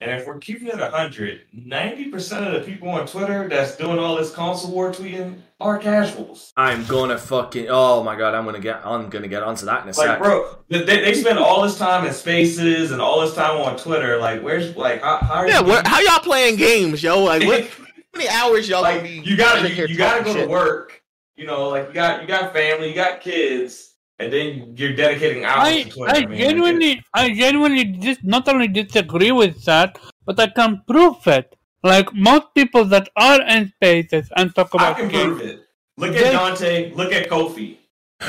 And 0.00 0.10
if 0.10 0.26
we're 0.26 0.38
keeping 0.38 0.66
it 0.66 0.78
100, 0.80 1.42
90% 1.56 2.46
of 2.48 2.52
the 2.54 2.60
people 2.68 2.88
on 2.88 3.06
Twitter 3.06 3.48
that's 3.48 3.76
doing 3.76 4.00
all 4.00 4.16
this 4.16 4.32
console 4.32 4.72
war 4.72 4.90
tweeting 4.90 5.36
are 5.60 5.78
casuals. 5.78 6.52
I'm 6.56 6.84
gonna 6.86 7.16
fucking 7.16 7.66
oh 7.70 8.02
my 8.02 8.16
god, 8.16 8.34
I'm 8.34 8.44
gonna 8.44 8.58
get 8.58 8.84
I'm 8.84 9.08
gonna 9.10 9.28
get 9.28 9.44
onto 9.44 9.64
that 9.66 9.84
in 9.84 9.90
a 9.90 9.96
Like, 9.96 10.08
sec. 10.08 10.18
bro, 10.18 10.56
they, 10.68 10.82
they 10.84 11.14
spend 11.14 11.38
all 11.38 11.62
this 11.62 11.78
time 11.78 12.04
in 12.04 12.12
spaces 12.12 12.90
and 12.90 13.00
all 13.00 13.20
this 13.20 13.36
time 13.36 13.60
on 13.60 13.76
Twitter. 13.76 14.18
Like, 14.18 14.42
where's, 14.42 14.76
like, 14.76 15.02
how, 15.02 15.18
how 15.18 15.34
are 15.34 15.48
Yeah, 15.48 15.60
you? 15.60 15.66
where, 15.66 15.82
how 15.84 16.00
y'all 16.00 16.18
playing 16.18 16.56
games, 16.56 17.00
yo? 17.00 17.22
Like, 17.22 17.46
what? 17.46 17.70
How 18.12 18.18
many 18.18 18.28
hours 18.30 18.68
y'all 18.68 18.82
like, 18.82 18.96
gonna 18.96 19.08
be? 19.08 19.28
you 19.28 19.36
gotta, 19.36 19.68
you, 19.68 19.74
here 19.74 19.86
you 19.86 19.96
gotta 19.96 20.22
go 20.22 20.30
talking 20.32 20.42
to 20.42 20.48
work. 20.50 21.02
You 21.36 21.46
know, 21.46 21.68
like, 21.70 21.88
you 21.88 21.94
got, 21.94 22.20
you 22.22 22.28
got 22.28 22.52
family, 22.52 22.88
you 22.90 22.94
got 22.94 23.20
kids, 23.22 23.94
and 24.18 24.30
then 24.32 24.74
you're 24.76 24.94
dedicating 24.94 25.44
hours 25.44 25.68
I 25.68 25.82
to 25.84 25.90
Twitter. 25.90 26.14
I 26.16 26.26
man. 26.26 26.38
genuinely 26.38 27.02
I 27.14 27.32
genuinely 27.34 27.84
just 27.84 28.22
not 28.22 28.46
only 28.48 28.68
disagree 28.68 29.32
with 29.32 29.64
that, 29.64 29.98
but 30.26 30.38
I 30.38 30.48
can 30.48 30.82
prove 30.86 31.26
it. 31.26 31.56
Like 31.82 32.12
most 32.14 32.54
people 32.54 32.84
that 32.86 33.08
are 33.16 33.40
in 33.48 33.72
spaces 33.76 34.28
and 34.36 34.54
talk 34.54 34.74
about 34.74 34.82
I 34.82 34.88
about 34.90 34.96
can 34.98 35.08
games, 35.08 35.38
prove 35.38 35.40
it. 35.50 35.60
Look 35.96 36.12
They- 36.12 36.24
at 36.26 36.32
Dante. 36.32 36.92
Look 36.94 37.12
at 37.12 37.28
Kofi. 37.30 37.76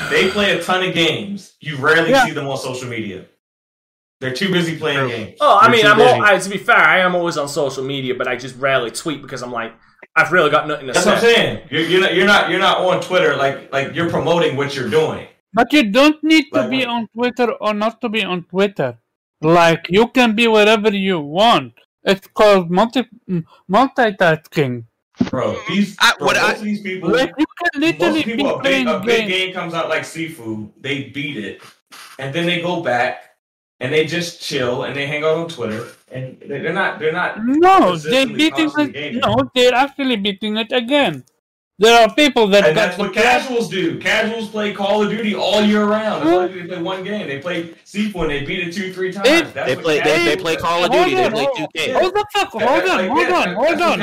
They 0.10 0.32
play 0.32 0.58
a 0.58 0.64
ton 0.64 0.84
of 0.88 0.94
games. 0.96 1.54
You 1.60 1.76
rarely 1.78 2.10
Yeah. 2.12 2.26
see 2.26 2.32
them 2.32 2.48
on 2.48 2.58
social 2.58 2.90
media. 2.90 3.26
They're 4.24 4.34
too 4.34 4.52
busy 4.52 4.78
playing 4.78 5.00
True. 5.00 5.10
games. 5.10 5.38
Oh, 5.42 5.58
I 5.62 5.68
They're 5.68 5.76
mean, 5.78 5.86
I'm 5.86 6.02
all. 6.02 6.24
I, 6.24 6.38
to 6.40 6.50
be 6.50 6.58
fair, 6.58 6.78
I 6.78 7.00
am 7.00 7.14
always 7.14 7.38
on 7.38 7.48
social 7.50 7.84
media, 7.84 8.16
but 8.16 8.28
I 8.28 8.36
just 8.36 8.56
rarely 8.58 8.90
tweet 8.90 9.22
because 9.22 9.42
I'm 9.44 9.52
like, 9.52 9.74
I've 10.16 10.32
really 10.32 10.50
got 10.50 10.68
nothing 10.68 10.88
to 10.88 10.94
That's 10.94 11.04
say. 11.06 11.12
what 11.12 11.18
I'm 11.24 11.24
saying. 11.36 11.68
You're, 11.72 11.82
you're 11.82 12.02
not. 12.02 12.14
You're 12.16 12.26
not. 12.34 12.50
You're 12.50 12.60
not 12.70 12.78
on 12.80 13.02
Twitter. 13.02 13.36
Like 13.36 13.72
like 13.74 13.94
you're 13.96 14.10
promoting 14.10 14.56
what 14.56 14.76
you're 14.76 14.90
doing. 14.90 15.28
but 15.54 15.72
you 15.74 15.92
don't 15.92 16.18
need 16.24 16.46
to 16.54 16.62
Like 16.62 16.70
be 16.72 16.80
what? 16.80 16.88
on 16.96 17.08
Twitter 17.16 17.52
or 17.62 17.74
not 17.74 18.00
to 18.02 18.10
be 18.10 18.24
on 18.24 18.44
Twitter. 18.46 18.98
Like 19.42 19.86
you 19.90 20.08
can 20.08 20.36
be 20.36 20.48
wherever 20.48 20.90
you 20.94 21.20
want. 21.20 21.74
It's 22.04 22.28
called 22.28 22.72
multi 22.72 23.04
m- 23.30 23.46
multitasking. 23.70 24.86
Bro, 25.30 25.56
these 25.68 25.96
I- 26.00 26.14
bro, 26.18 26.28
what 26.28 26.36
most 26.38 26.46
I- 26.46 26.54
of 26.54 26.62
these 26.64 26.82
people, 26.82 27.12
Like 27.12 27.34
you 27.38 27.46
can 27.62 27.82
most 27.82 28.00
literally 28.00 28.24
be 28.24 28.36
people, 28.36 28.56
a 28.56 28.64
big, 28.64 28.86
playing 28.86 28.88
a 28.88 29.00
big 29.00 29.28
games. 29.28 29.32
game 29.32 29.54
comes 29.54 29.74
out 29.74 29.90
like 29.90 30.02
Sifu. 30.04 30.72
They 30.82 31.04
beat 31.10 31.38
it, 31.38 31.62
and 32.20 32.34
then 32.34 32.46
they 32.46 32.62
go 32.62 32.82
back 32.82 33.33
and 33.84 33.94
they 33.94 34.06
just 34.06 34.42
chill 34.42 34.84
and 34.84 34.96
they 34.96 35.06
hang 35.06 35.24
out 35.24 35.38
on 35.38 35.48
Twitter. 35.50 35.88
And 36.12 36.38
they- 36.40 36.60
they're 36.60 36.74
not. 36.74 37.00
They're 37.00 37.12
not. 37.12 37.38
No, 37.46 37.96
they're 37.98 38.26
beating 38.26 38.72
it. 38.78 38.94
gaming. 38.94 39.20
No, 39.26 39.50
they're 39.54 39.74
actually 39.76 40.16
beating 40.16 40.58
it 40.58 40.72
again. 40.72 41.24
There 41.80 42.00
are 42.02 42.14
people 42.14 42.48
that 42.48 42.66
And 42.66 42.76
got 42.76 42.82
that's 42.86 42.98
what 43.00 43.14
casuals 43.14 43.68
do. 43.68 43.98
Casuals 44.00 44.48
play 44.50 44.74
Call 44.74 45.04
of 45.04 45.10
Duty 45.10 45.34
all 45.36 45.62
year 45.62 45.84
round. 45.86 46.22
That's 46.24 46.32
all 46.34 46.48
they. 46.48 46.54
Mm. 46.54 46.62
They 46.62 46.68
play 46.68 46.82
one 46.84 47.04
game. 47.04 47.28
They 47.28 47.40
play 47.40 47.58
Sifu 47.84 48.22
and 48.22 48.30
they 48.30 48.46
beat 48.46 48.68
it 48.68 48.74
two, 48.74 48.94
three 48.94 49.12
times. 49.12 49.28
It- 49.28 49.54
That's 49.54 49.68
They 49.70 49.76
what 49.76 49.84
play. 49.84 49.96
They, 49.98 50.04
casuals 50.04 50.26
they 50.26 50.36
play. 50.38 50.56
Call 50.56 50.84
of 50.86 50.92
Hold 50.92 51.04
Duty. 51.06 51.16
They 51.16 51.26
on, 51.26 51.32
play 51.32 51.44
hold- 51.46 51.58
2K. 51.76 51.94
Hold 52.00 52.14
the 52.14 52.26
fuck, 52.34 52.50
hold 52.52 52.64
on, 52.64 53.10
hold 53.10 53.30
on, 53.42 53.56
hold 53.56 53.82
on, 53.82 54.00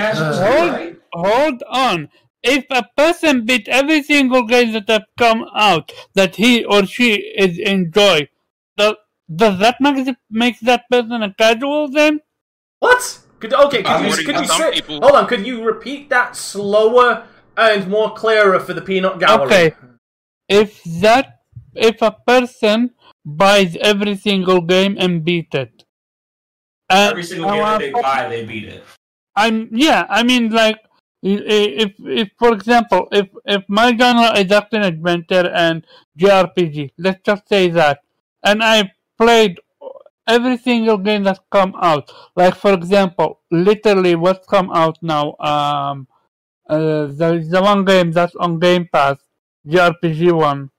hold, 0.51 0.97
hold 1.13 1.63
on. 1.71 2.09
If 2.43 2.65
a 2.71 2.85
person 2.97 3.45
beat 3.45 3.69
every 3.69 4.03
single 4.03 4.45
game 4.45 4.73
that 4.73 4.89
have 4.89 5.05
come 5.17 5.47
out 5.55 5.93
that 6.15 6.37
he 6.37 6.65
or 6.65 6.85
she 6.87 7.15
is 7.45 7.59
enjoy, 7.59 8.29
does, 8.77 8.95
does 9.35 9.59
that 9.59 9.77
make 9.81 10.07
it- 10.07 10.17
make 10.31 10.59
that 10.61 10.85
person 10.91 11.23
a 11.23 11.33
casual 11.35 11.89
then? 11.89 12.21
What? 12.81 13.21
Could, 13.39 13.55
okay, 13.55 13.79
could 13.79 13.87
I'm 13.87 14.05
you, 14.05 14.11
already- 14.11 14.25
could 14.25 14.37
you 14.41 14.47
some 14.47 14.61
say, 14.61 14.73
people- 14.73 15.01
hold 15.01 15.15
on, 15.15 15.27
could 15.27 15.47
you 15.47 15.63
repeat 15.65 16.11
that 16.11 16.37
slower 16.37 17.27
and 17.57 17.89
more 17.89 18.13
clearer 18.15 18.59
for 18.61 18.75
the 18.75 18.83
peanut 18.83 19.19
gallery? 19.19 19.47
Okay. 19.47 19.75
If 20.49 20.83
that 21.01 21.39
if 21.75 22.03
a 22.03 22.11
person 22.27 22.91
buys 23.25 23.77
every 23.81 24.17
single 24.17 24.61
game 24.61 24.97
and 24.99 25.25
beat 25.25 25.55
it. 25.55 25.85
And 26.91 27.13
Every 27.13 27.23
single 27.23 27.51
game 27.51 27.63
that 27.63 27.79
they 27.79 27.93
buy, 27.93 28.29
they 28.29 28.45
beat 28.45 28.65
it. 28.65 28.83
I'm 29.37 29.69
yeah. 29.73 30.07
I 30.11 30.25
mean, 30.25 30.51
like 30.51 30.79
i- 31.25 31.29
i- 31.57 31.75
if 31.87 31.93
if 32.01 32.29
for 32.39 32.53
example, 32.53 33.07
if 33.13 33.29
if 33.47 33.63
my 33.69 33.97
genre 33.97 34.37
is 34.37 34.51
action 34.51 34.83
adventure 34.83 35.49
and 35.55 35.87
JRPG, 36.19 36.91
let's 36.99 37.23
just 37.25 37.49
say 37.49 37.69
that, 37.69 38.01
and 38.45 38.63
I 38.63 38.91
played 39.21 39.61
every 40.27 40.57
single 40.57 40.99
game 40.99 41.23
that's 41.25 41.41
come 41.51 41.75
out. 41.91 42.11
Like 42.37 42.57
for 42.57 42.73
example, 42.73 43.41
literally 43.51 44.15
what's 44.17 44.47
come 44.47 44.71
out 44.73 44.97
now. 45.03 45.25
Um, 45.53 46.07
uh, 46.69 47.07
the 47.21 47.29
the 47.55 47.61
one 47.63 47.85
game 47.85 48.13
that's 48.13 48.35
on 48.37 48.59
Game 48.59 48.89
Pass, 48.93 49.19
JRPG 49.67 50.33
one. 50.33 50.71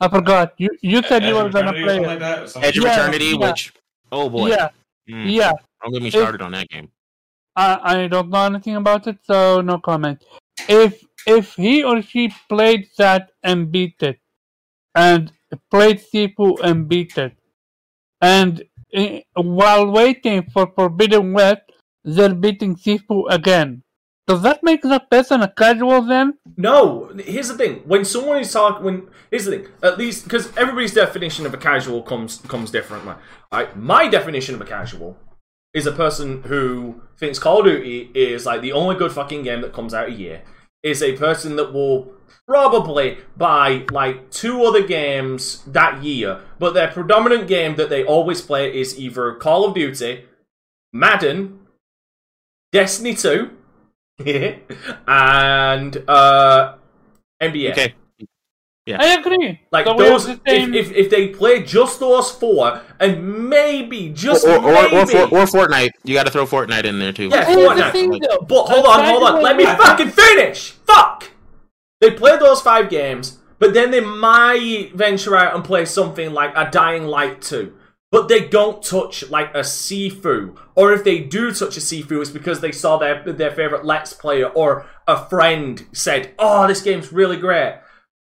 I 0.00 0.08
forgot. 0.08 0.54
You 0.58 0.70
you 0.82 1.02
said 1.02 1.24
you 1.24 1.34
were 1.34 1.48
gonna 1.48 1.72
play 1.72 1.96
it. 1.98 2.06
like 2.06 2.18
that? 2.20 2.56
Edge 2.64 2.78
of 2.78 2.84
Yeah, 2.84 2.92
Eternity, 3.02 3.26
yeah. 3.38 3.46
which 3.50 3.72
oh 4.12 4.28
boy, 4.28 4.48
Yeah, 4.48 4.68
Mm, 5.08 5.30
yeah. 5.32 5.52
don't 5.82 5.92
get 5.92 6.02
me 6.02 6.08
If- 6.08 6.14
started 6.14 6.42
on 6.42 6.52
that 6.52 6.68
game. 6.68 6.88
I, 7.58 7.68
I 8.02 8.06
don't 8.08 8.28
know 8.28 8.44
anything 8.44 8.76
about 8.76 9.06
it, 9.06 9.18
so 9.24 9.62
no 9.62 9.78
comment. 9.78 10.22
If 10.68 11.02
if 11.26 11.54
he 11.54 11.82
or 11.82 12.02
she 12.02 12.32
played 12.48 12.88
that 12.98 13.30
and 13.42 13.70
beat 13.72 14.02
it, 14.02 14.18
and 14.94 15.32
played 15.70 16.00
Sifu 16.00 16.58
and 16.62 16.88
beat 16.88 17.16
it, 17.18 17.36
and 18.20 18.64
eh, 18.92 19.20
while 19.34 19.90
waiting 19.90 20.42
for 20.52 20.72
Forbidden 20.74 21.32
West, 21.32 21.62
they're 22.04 22.34
beating 22.34 22.76
Sifu 22.76 23.24
again. 23.30 23.82
Does 24.26 24.42
that 24.42 24.64
make 24.64 24.82
that 24.82 25.08
person 25.08 25.42
a 25.42 25.48
casual 25.48 26.02
then? 26.02 26.34
No, 26.56 27.12
here's 27.16 27.46
the 27.46 27.54
thing. 27.54 27.82
When 27.84 28.04
someone 28.04 28.38
is 28.40 28.52
talking, 28.52 28.84
when 28.84 29.08
here's 29.30 29.44
the 29.44 29.52
thing. 29.52 29.68
At 29.84 29.98
least 29.98 30.24
because 30.24 30.54
everybody's 30.56 30.94
definition 30.94 31.46
of 31.46 31.54
a 31.54 31.58
casual 31.58 32.02
comes 32.02 32.38
comes 32.48 32.72
differently. 32.72 33.14
Right? 33.52 33.76
My 33.76 34.08
definition 34.08 34.56
of 34.56 34.60
a 34.60 34.64
casual 34.64 35.16
is 35.72 35.86
a 35.86 35.92
person 35.92 36.42
who 36.42 37.02
thinks 37.18 37.38
Call 37.38 37.60
of 37.60 37.66
Duty 37.66 38.10
is 38.14 38.46
like 38.46 38.62
the 38.62 38.72
only 38.72 38.96
good 38.96 39.12
fucking 39.12 39.44
game 39.44 39.60
that 39.60 39.72
comes 39.72 39.94
out 39.94 40.08
a 40.08 40.12
year. 40.12 40.42
Is 40.86 41.02
a 41.02 41.16
person 41.16 41.56
that 41.56 41.72
will 41.72 42.12
probably 42.46 43.18
buy 43.36 43.84
like 43.90 44.30
two 44.30 44.64
other 44.64 44.86
games 44.86 45.64
that 45.66 46.02
year, 46.04 46.40
but 46.60 46.74
their 46.74 46.88
predominant 46.88 47.48
game 47.48 47.74
that 47.74 47.90
they 47.90 48.04
always 48.04 48.40
play 48.40 48.72
is 48.72 48.96
either 48.98 49.34
Call 49.34 49.64
of 49.64 49.74
Duty, 49.74 50.26
Madden, 50.92 51.66
Destiny 52.70 53.14
2, 53.14 53.50
and 55.08 56.04
uh, 56.08 56.74
NBA. 57.42 57.72
Okay, 57.72 57.94
I 58.88 59.14
agree. 59.18 59.60
Like 59.72 59.86
So 59.86 59.96
those, 59.96 60.26
the 60.26 60.32
if, 60.32 60.40
same- 60.46 60.74
if 60.74 60.92
if 60.92 61.10
they 61.10 61.28
play 61.28 61.62
just 61.62 61.98
those 61.98 62.30
four, 62.30 62.80
and 63.00 63.48
maybe 63.48 64.10
just 64.10 64.46
or 64.46 64.58
or, 64.58 64.58
or, 64.64 64.82
maybe, 64.90 64.96
or, 64.96 65.06
For- 65.06 65.18
or 65.18 65.44
Fortnite. 65.66 65.90
You 66.04 66.14
got 66.14 66.24
to 66.26 66.30
throw 66.30 66.46
Fortnite 66.46 66.84
in 66.84 66.98
there 67.00 67.12
too. 67.12 67.28
yeah, 67.28 67.44
Here's 67.44 67.56
the 67.56 67.62
Fortnite. 67.62 67.92
thing, 67.92 68.10
though. 68.20 68.38
But 68.48 68.64
hold 68.66 68.86
on, 68.86 69.04
hold 69.04 69.22
on. 69.24 69.42
Let 69.42 69.56
me 69.56 69.64
Casual- 69.64 69.84
fucking 69.86 70.10
finish. 70.10 70.70
Fuck. 70.70 71.30
They 72.00 72.10
play 72.12 72.36
those 72.38 72.60
five 72.60 72.88
games, 72.88 73.38
but 73.58 73.74
then 73.74 73.90
they 73.90 74.00
might 74.00 74.90
venture 74.94 75.34
out 75.36 75.54
and 75.54 75.64
play 75.64 75.84
something 75.84 76.32
like 76.32 76.52
a 76.54 76.70
Dying 76.70 77.06
Light 77.06 77.42
two. 77.42 77.74
But 78.12 78.28
they 78.28 78.46
don't 78.46 78.82
touch 78.84 79.28
like 79.30 79.52
a 79.52 79.60
Sifu, 79.60 80.56
or 80.76 80.92
if 80.92 81.02
they 81.02 81.18
do 81.18 81.52
touch 81.52 81.76
a 81.76 81.80
Sifu, 81.80 82.20
it's 82.20 82.30
because 82.30 82.60
they 82.60 82.70
saw 82.70 82.98
their 82.98 83.20
their 83.32 83.50
favorite 83.50 83.84
Let's 83.84 84.12
Player 84.12 84.46
or 84.46 84.86
a 85.08 85.26
friend 85.28 85.84
said, 85.92 86.32
"Oh, 86.38 86.68
this 86.68 86.82
game's 86.82 87.12
really 87.12 87.36
great." 87.36 87.80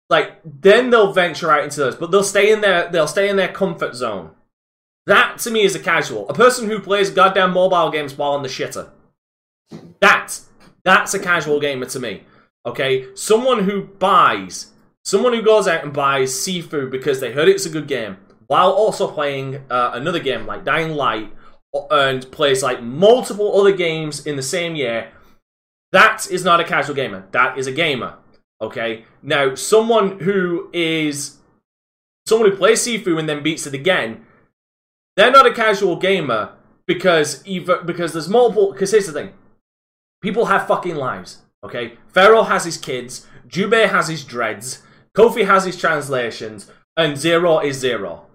Like 0.10 0.40
then 0.44 0.90
they'll 0.90 1.14
venture 1.14 1.52
out 1.52 1.64
into 1.64 1.80
those, 1.80 1.96
but 1.96 2.12
they'll 2.12 2.24
stay 2.24 2.52
in 2.52 2.62
their 2.62 2.90
they'll 2.90 3.08
stay 3.08 3.30
in 3.30 3.36
their 3.36 3.52
comfort 3.52 3.96
zone. 3.96 4.32
That 5.08 5.40
to 5.40 5.52
me 5.52 5.64
is 5.64 5.76
a 5.76 5.80
casual, 5.80 6.28
a 6.30 6.34
person 6.34 6.68
who 6.68 6.80
plays 6.80 7.10
goddamn 7.10 7.54
mobile 7.54 7.92
games 7.92 8.18
while 8.18 8.32
on 8.32 8.44
the 8.44 8.50
shitter. 8.50 8.90
That 10.00 10.40
that's 10.84 11.14
a 11.14 11.20
casual 11.20 11.60
gamer 11.60 11.86
to 11.88 12.00
me. 12.00 12.24
Okay, 12.66 13.08
someone 13.16 13.64
who 13.64 13.84
buys, 13.84 14.72
someone 15.04 15.34
who 15.34 15.42
goes 15.42 15.68
out 15.68 15.84
and 15.84 15.94
buys 15.94 16.34
Sifu 16.34 16.90
because 16.90 17.20
they 17.20 17.32
heard 17.32 17.48
it's 17.48 17.66
a 17.66 17.70
good 17.70 17.88
game, 17.88 18.18
while 18.48 18.72
also 18.72 19.12
playing 19.12 19.58
uh, 19.70 19.92
another 19.94 20.20
game 20.20 20.46
like 20.46 20.66
Dying 20.66 20.94
Light, 20.94 21.32
and 21.92 22.30
plays 22.32 22.64
like 22.64 22.82
multiple 22.82 23.60
other 23.60 23.72
games 23.72 24.26
in 24.26 24.36
the 24.36 24.44
same 24.44 24.76
year. 24.76 25.12
That 25.92 26.28
is 26.30 26.44
not 26.44 26.60
a 26.60 26.64
casual 26.64 26.96
gamer. 26.96 27.28
That 27.32 27.58
is 27.58 27.68
a 27.68 27.72
gamer. 27.72 28.18
Okay. 28.66 29.06
Now, 29.22 29.56
someone 29.56 30.20
who 30.20 30.70
is 30.74 31.38
someone 32.26 32.50
who 32.50 32.58
plays 32.58 32.86
Sifu 32.86 33.20
and 33.20 33.30
then 33.30 33.44
beats 33.44 33.68
it 33.68 33.74
again, 33.74 34.26
they're 35.16 35.32
not 35.32 35.46
a 35.46 35.54
casual 35.54 35.96
gamer 35.96 36.54
because 36.88 37.46
either 37.46 37.82
because 37.82 38.14
there's 38.14 38.30
multiple. 38.30 38.72
Because 38.72 38.92
here's 38.92 39.08
the 39.08 39.14
thing: 39.14 39.32
people 40.22 40.46
have 40.46 40.68
fucking 40.68 40.96
lives. 40.96 41.44
Okay, 41.64 41.98
Pharaoh 42.14 42.44
has 42.44 42.66
his 42.66 42.78
kids, 42.78 43.26
Jubei 43.48 43.90
has 43.90 44.08
his 44.08 44.24
dreads, 44.24 44.84
Kofi 45.18 45.48
has 45.48 45.66
his 45.66 45.78
translations, 45.78 46.72
and 46.96 47.18
Zero 47.18 47.60
is 47.60 47.80
Zero. 47.80 48.28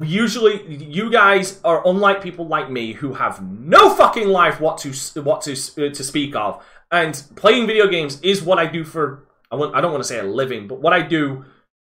Usually, 0.00 0.64
you 0.76 1.10
guys 1.10 1.60
are 1.64 1.86
unlike 1.86 2.22
people 2.22 2.46
like 2.46 2.70
me 2.70 2.92
who 2.94 3.14
have 3.14 3.42
no 3.42 3.94
fucking 3.94 4.28
life 4.28 4.60
what 4.60 4.78
to 4.78 5.22
what 5.22 5.42
to 5.42 5.52
uh, 5.52 5.92
to 5.92 6.04
speak 6.04 6.34
of, 6.34 6.64
and 6.90 7.22
playing 7.36 7.66
video 7.66 7.86
games 7.86 8.20
is 8.22 8.42
what 8.42 8.58
I 8.58 8.66
do 8.66 8.84
for. 8.84 9.24
I 9.50 9.56
want, 9.56 9.74
I 9.74 9.80
don't 9.80 9.92
want 9.92 10.02
to 10.02 10.08
say 10.08 10.18
a 10.18 10.24
living, 10.24 10.68
but 10.68 10.80
what 10.80 10.92
I 10.92 11.02
do 11.02 11.44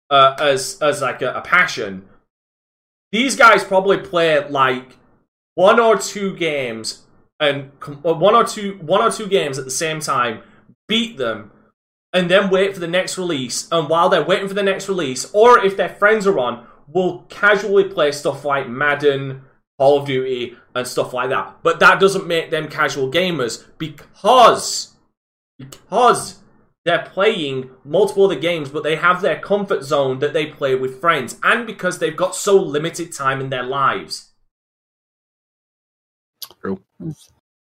uh, 0.09 0.35
as 0.39 0.77
as 0.81 1.01
like 1.01 1.21
a, 1.21 1.33
a 1.33 1.41
passion. 1.41 2.05
These 3.11 3.35
guys 3.35 3.63
probably 3.63 3.97
play 3.97 4.47
like 4.47 4.97
one 5.55 5.79
or 5.79 5.97
two 5.97 6.35
games 6.35 7.03
and 7.39 7.71
uh, 7.85 8.13
one 8.13 8.35
or 8.35 8.43
two 8.43 8.79
one 8.81 9.01
or 9.01 9.11
two 9.11 9.27
games 9.27 9.57
at 9.57 9.65
the 9.65 9.71
same 9.71 9.99
time, 9.99 10.41
beat 10.87 11.17
them, 11.17 11.51
and 12.11 12.29
then 12.29 12.49
wait 12.49 12.73
for 12.73 12.79
the 12.79 12.87
next 12.87 13.17
release. 13.17 13.67
And 13.71 13.89
while 13.89 14.09
they're 14.09 14.23
waiting 14.23 14.47
for 14.47 14.53
the 14.53 14.63
next 14.63 14.87
release, 14.87 15.29
or 15.33 15.63
if 15.63 15.77
their 15.77 15.89
friends 15.89 16.27
are 16.27 16.39
on, 16.39 16.65
will 16.87 17.23
casually 17.29 17.85
play 17.85 18.11
stuff 18.11 18.45
like 18.45 18.69
Madden, 18.69 19.41
Call 19.79 19.99
of 19.99 20.07
Duty, 20.07 20.55
and 20.75 20.87
stuff 20.87 21.13
like 21.13 21.29
that. 21.29 21.57
But 21.63 21.79
that 21.79 21.99
doesn't 21.99 22.27
make 22.27 22.51
them 22.51 22.67
casual 22.67 23.11
gamers 23.11 23.63
because 23.77 24.93
because 25.57 26.39
they're 26.85 27.05
playing 27.05 27.69
multiple 27.85 28.25
other 28.25 28.39
games, 28.39 28.69
but 28.69 28.83
they 28.83 28.95
have 28.95 29.21
their 29.21 29.39
comfort 29.39 29.83
zone 29.83 30.19
that 30.19 30.33
they 30.33 30.47
play 30.47 30.75
with 30.75 30.99
friends, 30.99 31.39
and 31.43 31.65
because 31.65 31.99
they've 31.99 32.15
got 32.15 32.35
so 32.35 32.61
limited 32.61 33.13
time 33.13 33.39
in 33.39 33.49
their 33.49 33.63
lives. 33.63 34.31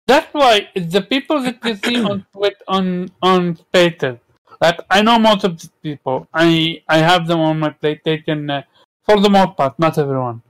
That's 0.08 0.34
why 0.34 0.70
the 0.76 1.02
people 1.02 1.42
that 1.44 1.64
you 1.64 1.76
see 1.76 2.04
on 2.04 2.26
Twitch 2.34 2.58
on 2.68 3.10
on 3.22 3.56
Spaces, 3.56 4.18
like 4.60 4.80
I 4.90 5.02
know 5.02 5.20
most 5.20 5.44
of 5.44 5.60
these 5.60 5.72
people. 5.82 6.28
I 6.34 6.82
I 6.88 6.98
have 6.98 7.28
them 7.28 7.40
on 7.40 7.60
my 7.60 7.70
PlayStation 7.70 8.50
uh, 8.52 8.64
for 9.06 9.20
the 9.20 9.30
most 9.30 9.56
part, 9.56 9.78
not 9.78 9.98
everyone. 9.98 10.42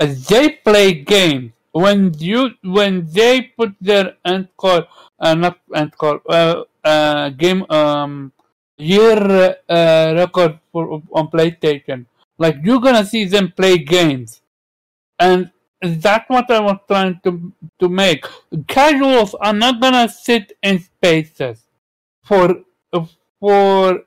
Uh, 0.00 0.14
they 0.28 0.50
play 0.64 0.94
games 0.94 1.52
when 1.72 2.14
you 2.18 2.50
when 2.62 3.06
they 3.12 3.52
put 3.56 3.74
their 3.80 4.16
end 4.24 4.48
call, 4.56 4.82
uh, 5.20 5.34
not 5.34 5.58
end 5.74 5.96
call, 5.96 6.20
uh, 6.28 6.64
uh, 6.84 7.30
game 7.30 7.64
um 7.70 8.32
year 8.78 9.56
uh, 9.68 10.12
record 10.16 10.58
for 10.72 11.02
on 11.12 11.28
PlayStation. 11.28 12.06
Like 12.38 12.56
you're 12.64 12.80
gonna 12.80 13.04
see 13.04 13.24
them 13.26 13.52
play 13.52 13.78
games, 13.78 14.40
and 15.18 15.50
that's 15.82 16.28
what 16.28 16.50
I 16.50 16.60
was 16.60 16.78
trying 16.88 17.20
to 17.24 17.52
to 17.78 17.88
make. 17.88 18.24
Casuals 18.68 19.34
are 19.34 19.52
not 19.52 19.80
gonna 19.80 20.08
sit 20.08 20.52
in 20.62 20.78
spaces 20.80 21.60
for 22.24 22.62
for 23.40 24.02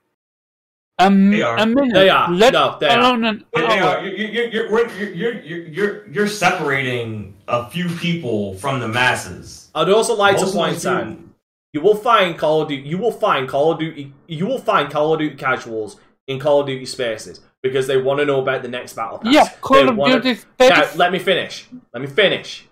a, 0.99 1.05
m- 1.05 1.31
They 1.31 1.41
are. 1.41 1.57
a 1.57 1.65
minute. 1.65 1.93
They 1.93 2.09
are. 2.09 2.29
Let 2.31 2.53
No, 2.53 2.77
they 2.79 2.87
are. 2.87 2.99
alone 2.99 3.25
an 3.25 3.45
They, 3.53 3.61
they 3.61 3.79
are. 3.79 4.05
You're, 4.05 4.13
you're, 4.15 4.47
you're, 4.49 4.69
you're, 4.69 5.13
you're, 5.15 5.33
you're, 5.41 5.67
you're, 5.67 6.07
you're 6.11 6.27
separating 6.27 7.33
a 7.47 7.67
few 7.69 7.89
people 7.97 8.53
from 8.59 8.79
the 8.79 8.87
masses. 8.87 9.71
I'd 9.73 9.89
also 9.89 10.15
like 10.15 10.37
Most 10.37 10.51
to 10.51 10.57
point 10.57 10.85
out 10.85 11.07
people- 11.07 11.32
you 11.73 11.81
will 11.81 11.95
find 11.95 12.37
Call 12.37 12.61
of 12.61 12.69
Duty. 12.69 12.87
You 12.87 12.97
will 12.97 13.11
find 13.11 13.49
Call 13.49 13.71
of 13.71 13.79
Duty. 13.79 14.13
You 14.27 14.45
will 14.45 14.59
find 14.59 14.89
Call 14.91 15.13
of 15.13 15.19
Duty 15.19 15.35
casuals 15.35 15.99
in 16.27 16.39
Call 16.39 16.61
of 16.61 16.67
Duty 16.67 16.85
spaces 16.85 17.41
because 17.61 17.87
they 17.87 17.97
want 17.97 18.19
to 18.19 18.25
know 18.25 18.41
about 18.41 18.61
the 18.61 18.67
next 18.67 18.93
battle 18.93 19.17
pass. 19.17 19.33
Yeah, 19.33 19.49
Call 19.61 19.83
They 19.83 19.89
of 19.89 19.95
wanna- 19.97 20.19
Duty. 20.21 20.41
Now, 20.59 20.87
let 20.95 21.11
me 21.11 21.19
finish. 21.19 21.67
Let 21.93 22.01
me 22.01 22.07
finish. 22.07 22.67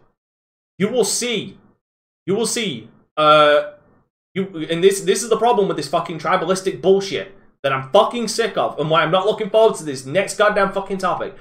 You 0.78 0.90
will 0.90 1.04
see. 1.06 1.58
You 2.26 2.36
will 2.36 2.46
see. 2.46 2.90
Uh, 3.18 3.72
you 4.34 4.68
and 4.70 4.84
this 4.84 5.02
this 5.02 5.24
is 5.24 5.30
the 5.30 5.38
problem 5.38 5.68
with 5.68 5.76
this 5.78 5.88
fucking 5.90 6.20
tribalistic 6.20 6.82
bullshit 6.82 7.36
that 7.64 7.74
I'm 7.74 7.92
fucking 7.92 8.28
sick 8.30 8.58
of, 8.58 8.80
and 8.80 8.90
why 8.90 9.04
I'm 9.04 9.12
not 9.12 9.26
looking 9.26 9.50
forward 9.50 9.76
to 9.78 9.84
this 9.84 10.06
next 10.06 10.38
goddamn 10.38 10.72
fucking 10.72 11.00
topic. 11.00 11.36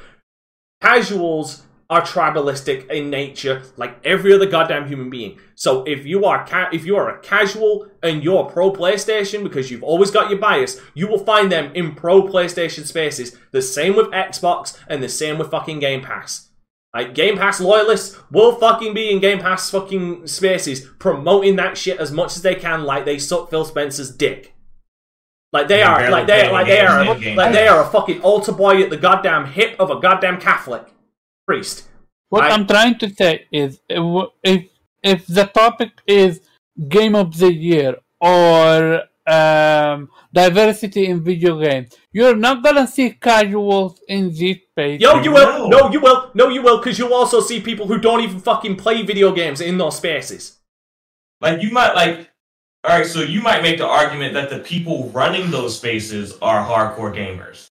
Casuals 0.82 1.62
are 1.90 2.00
tribalistic 2.02 2.88
in 2.88 3.10
nature, 3.10 3.62
like 3.76 3.98
every 4.04 4.32
other 4.32 4.46
goddamn 4.46 4.86
human 4.86 5.10
being. 5.10 5.38
So 5.56 5.82
if 5.82 6.06
you 6.06 6.24
are 6.24 6.46
ca- 6.46 6.70
if 6.72 6.86
you 6.86 6.96
are 6.96 7.10
a 7.10 7.20
casual 7.20 7.88
and 8.00 8.22
you're 8.22 8.44
pro 8.44 8.72
PlayStation 8.72 9.42
because 9.42 9.70
you've 9.70 9.82
always 9.82 10.12
got 10.12 10.30
your 10.30 10.38
bias, 10.38 10.80
you 10.94 11.08
will 11.08 11.18
find 11.18 11.50
them 11.50 11.72
in 11.74 11.96
pro 11.96 12.22
PlayStation 12.22 12.86
spaces. 12.86 13.36
The 13.50 13.60
same 13.60 13.96
with 13.96 14.06
Xbox 14.12 14.78
and 14.86 15.02
the 15.02 15.08
same 15.08 15.36
with 15.36 15.50
fucking 15.50 15.80
Game 15.80 16.00
Pass. 16.00 16.50
Like 16.94 17.12
Game 17.12 17.36
Pass 17.36 17.60
loyalists 17.60 18.16
will 18.30 18.54
fucking 18.54 18.94
be 18.94 19.10
in 19.10 19.18
Game 19.18 19.40
Pass 19.40 19.68
fucking 19.68 20.28
spaces 20.28 20.82
promoting 21.00 21.56
that 21.56 21.76
shit 21.76 21.98
as 21.98 22.12
much 22.12 22.36
as 22.36 22.42
they 22.42 22.54
can, 22.54 22.84
like 22.84 23.04
they 23.04 23.18
suck 23.18 23.50
Phil 23.50 23.64
Spencer's 23.64 24.14
dick. 24.14 24.54
Like 25.52 25.66
they 25.66 25.82
are, 25.82 25.98
like 26.12 26.28
they, 26.28 26.48
like 26.52 26.66
they 26.68 26.80
are, 26.80 27.04
like 27.34 27.52
they 27.52 27.66
are 27.66 27.82
a 27.82 27.90
fucking 27.90 28.22
altar 28.22 28.52
boy 28.52 28.80
at 28.80 28.90
the 28.90 28.96
goddamn 28.96 29.46
hip 29.46 29.74
of 29.80 29.90
a 29.90 29.98
goddamn 29.98 30.40
Catholic 30.40 30.86
priest. 31.50 31.76
What 32.32 32.44
I- 32.44 32.50
I'm 32.54 32.66
trying 32.74 32.96
to 33.02 33.08
say 33.20 33.32
is, 33.62 33.80
if 33.88 34.04
if, 34.52 34.60
if 35.12 35.20
the 35.38 35.46
topic 35.62 35.92
is 36.06 36.32
game 36.96 37.14
of 37.22 37.28
the 37.42 37.52
year 37.70 37.92
or 38.20 39.02
um, 39.38 40.08
diversity 40.32 41.02
in 41.12 41.16
video 41.30 41.52
games, 41.66 41.88
you're 42.16 42.36
not 42.46 42.56
gonna 42.64 42.86
see 42.96 43.08
casuals 43.30 43.94
in 44.08 44.22
these 44.38 44.58
spaces. 44.70 45.02
Yo, 45.04 45.10
you 45.26 45.32
will. 45.32 45.68
No. 45.68 45.78
No, 45.78 45.90
you 45.94 46.00
will. 46.06 46.18
No, 46.40 46.48
you 46.56 46.62
will, 46.66 46.78
because 46.78 46.98
you'll 46.98 47.14
also 47.22 47.40
see 47.48 47.58
people 47.60 47.86
who 47.88 47.98
don't 47.98 48.22
even 48.26 48.38
fucking 48.50 48.76
play 48.76 49.02
video 49.02 49.32
games 49.40 49.60
in 49.60 49.74
those 49.78 49.96
spaces. 49.96 50.42
Like 51.40 51.62
you 51.62 51.70
might 51.78 51.94
like 51.94 52.30
all 52.84 52.96
right, 52.96 53.06
so 53.06 53.20
you 53.20 53.42
might 53.42 53.62
make 53.62 53.76
the 53.78 53.86
argument 53.86 54.32
that 54.34 54.48
the 54.48 54.60
people 54.60 55.10
running 55.10 55.50
those 55.50 55.76
spaces 55.76 56.38
are 56.40 56.60
hardcore 56.70 57.14
gamers. 57.14 57.68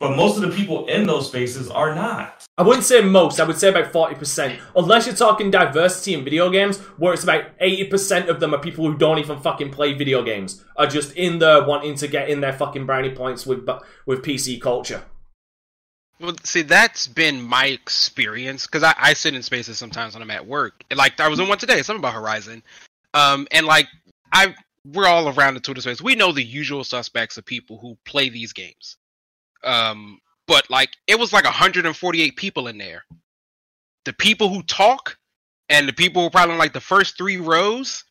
But 0.00 0.16
most 0.16 0.36
of 0.36 0.42
the 0.42 0.54
people 0.58 0.86
in 0.86 1.06
those 1.06 1.28
spaces 1.28 1.70
are 1.70 1.94
not. 1.94 2.41
I 2.58 2.62
wouldn't 2.62 2.84
say 2.84 3.00
most, 3.00 3.40
I 3.40 3.44
would 3.44 3.56
say 3.56 3.70
about 3.70 3.92
40%. 3.92 4.60
Unless 4.76 5.06
you're 5.06 5.14
talking 5.14 5.50
diversity 5.50 6.12
in 6.12 6.22
video 6.22 6.50
games, 6.50 6.78
where 6.98 7.14
it's 7.14 7.22
about 7.22 7.58
80% 7.58 8.28
of 8.28 8.40
them 8.40 8.54
are 8.54 8.60
people 8.60 8.86
who 8.86 8.98
don't 8.98 9.18
even 9.18 9.40
fucking 9.40 9.70
play 9.70 9.94
video 9.94 10.22
games, 10.22 10.62
are 10.76 10.86
just 10.86 11.16
in 11.16 11.38
there 11.38 11.64
wanting 11.64 11.94
to 11.96 12.08
get 12.08 12.28
in 12.28 12.42
their 12.42 12.52
fucking 12.52 12.84
brownie 12.84 13.14
points 13.14 13.46
with 13.46 13.66
with 14.04 14.22
PC 14.22 14.60
culture. 14.60 15.02
Well, 16.20 16.36
see, 16.44 16.62
that's 16.62 17.08
been 17.08 17.42
my 17.42 17.66
experience 17.66 18.66
because 18.66 18.82
I, 18.82 18.94
I 18.98 19.14
sit 19.14 19.34
in 19.34 19.42
spaces 19.42 19.78
sometimes 19.78 20.14
when 20.14 20.22
I'm 20.22 20.30
at 20.30 20.46
work. 20.46 20.84
Like 20.94 21.18
I 21.20 21.28
was 21.28 21.40
in 21.40 21.48
one 21.48 21.58
today, 21.58 21.80
something 21.82 22.00
about 22.00 22.14
Horizon, 22.14 22.62
um, 23.14 23.48
and 23.50 23.66
like 23.66 23.88
I, 24.30 24.54
we're 24.92 25.06
all 25.06 25.30
around 25.30 25.54
the 25.54 25.60
Twitter 25.60 25.80
space. 25.80 26.02
We 26.02 26.16
know 26.16 26.32
the 26.32 26.44
usual 26.44 26.84
suspects 26.84 27.38
of 27.38 27.46
people 27.46 27.78
who 27.78 27.96
play 28.04 28.28
these 28.28 28.52
games, 28.52 28.98
um, 29.64 30.20
but 30.46 30.68
like 30.70 30.90
it 31.06 31.18
was 31.18 31.32
like 31.32 31.44
148 31.44 32.36
people 32.36 32.68
in 32.68 32.78
there. 32.78 33.04
The 34.04 34.12
people 34.12 34.48
who 34.48 34.62
talk 34.62 35.18
and 35.68 35.88
the 35.88 35.92
people 35.92 36.22
who 36.22 36.30
probably 36.30 36.56
like 36.56 36.72
the 36.72 36.80
first 36.80 37.16
three 37.16 37.36
rows, 37.36 38.04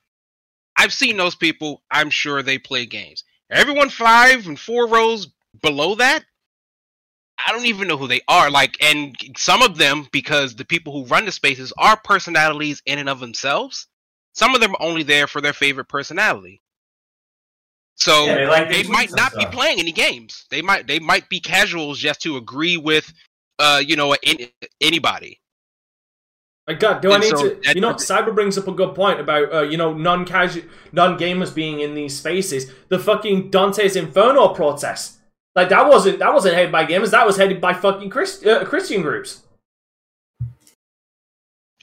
I've 0.77 0.93
seen 0.93 1.17
those 1.17 1.35
people. 1.35 1.81
I'm 1.91 2.09
sure 2.09 2.41
they 2.41 2.57
play 2.57 2.85
games. 2.85 3.23
Everyone 3.49 3.89
five 3.89 4.47
and 4.47 4.59
four 4.59 4.87
rows 4.87 5.27
below 5.61 5.95
that, 5.95 6.23
I 7.45 7.51
don't 7.51 7.65
even 7.65 7.87
know 7.87 7.97
who 7.97 8.07
they 8.07 8.21
are. 8.27 8.49
Like, 8.49 8.81
and 8.81 9.15
some 9.37 9.61
of 9.61 9.77
them, 9.77 10.07
because 10.11 10.55
the 10.55 10.65
people 10.65 10.93
who 10.93 11.07
run 11.07 11.25
the 11.25 11.31
spaces 11.31 11.73
are 11.77 11.97
personalities 11.97 12.81
in 12.85 12.99
and 12.99 13.09
of 13.09 13.19
themselves. 13.19 13.87
Some 14.33 14.55
of 14.55 14.61
them 14.61 14.71
are 14.71 14.81
only 14.81 15.03
there 15.03 15.27
for 15.27 15.41
their 15.41 15.53
favorite 15.53 15.89
personality. 15.89 16.61
So 18.01 18.25
Yeah, 18.25 18.35
they 18.35 18.47
like 18.47 18.69
they 18.69 18.83
might 18.83 19.09
and 19.09 19.17
not 19.17 19.35
be 19.35 19.45
playing 19.45 19.79
any 19.79 19.91
games. 19.91 20.45
They 20.49 20.63
might 20.63 20.87
they 20.87 20.97
might 20.97 21.29
be 21.29 21.39
casuals 21.39 21.99
just 21.99 22.19
to 22.23 22.35
agree 22.35 22.75
with, 22.75 23.13
uh, 23.59 23.79
you 23.85 23.95
know, 23.95 24.15
any, 24.23 24.51
anybody. 24.81 25.39
God, 26.79 27.01
do 27.01 27.11
I 27.11 27.19
need 27.19 27.29
so 27.29 27.49
to? 27.49 27.61
that- 27.63 27.75
You 27.75 27.81
know, 27.81 27.93
Cyber 27.93 28.33
brings 28.33 28.57
up 28.57 28.67
a 28.67 28.71
good 28.71 28.95
point 28.95 29.19
about 29.19 29.53
uh, 29.53 29.61
you 29.61 29.77
know 29.77 29.93
non-casual, 29.93 30.63
non-gamers 30.91 31.53
being 31.53 31.81
in 31.81 31.93
these 31.93 32.17
spaces. 32.17 32.71
The 32.87 32.97
fucking 32.97 33.51
Dante's 33.51 33.95
Inferno 33.95 34.47
protest, 34.49 35.19
like 35.55 35.69
that 35.69 35.87
wasn't 35.87 36.17
that 36.19 36.33
wasn't 36.33 36.55
headed 36.55 36.71
by 36.71 36.85
gamers. 36.85 37.11
That 37.11 37.27
was 37.27 37.37
headed 37.37 37.61
by 37.61 37.73
fucking 37.73 38.09
Christ, 38.09 38.47
uh, 38.47 38.65
Christian 38.65 39.03
groups. 39.03 39.43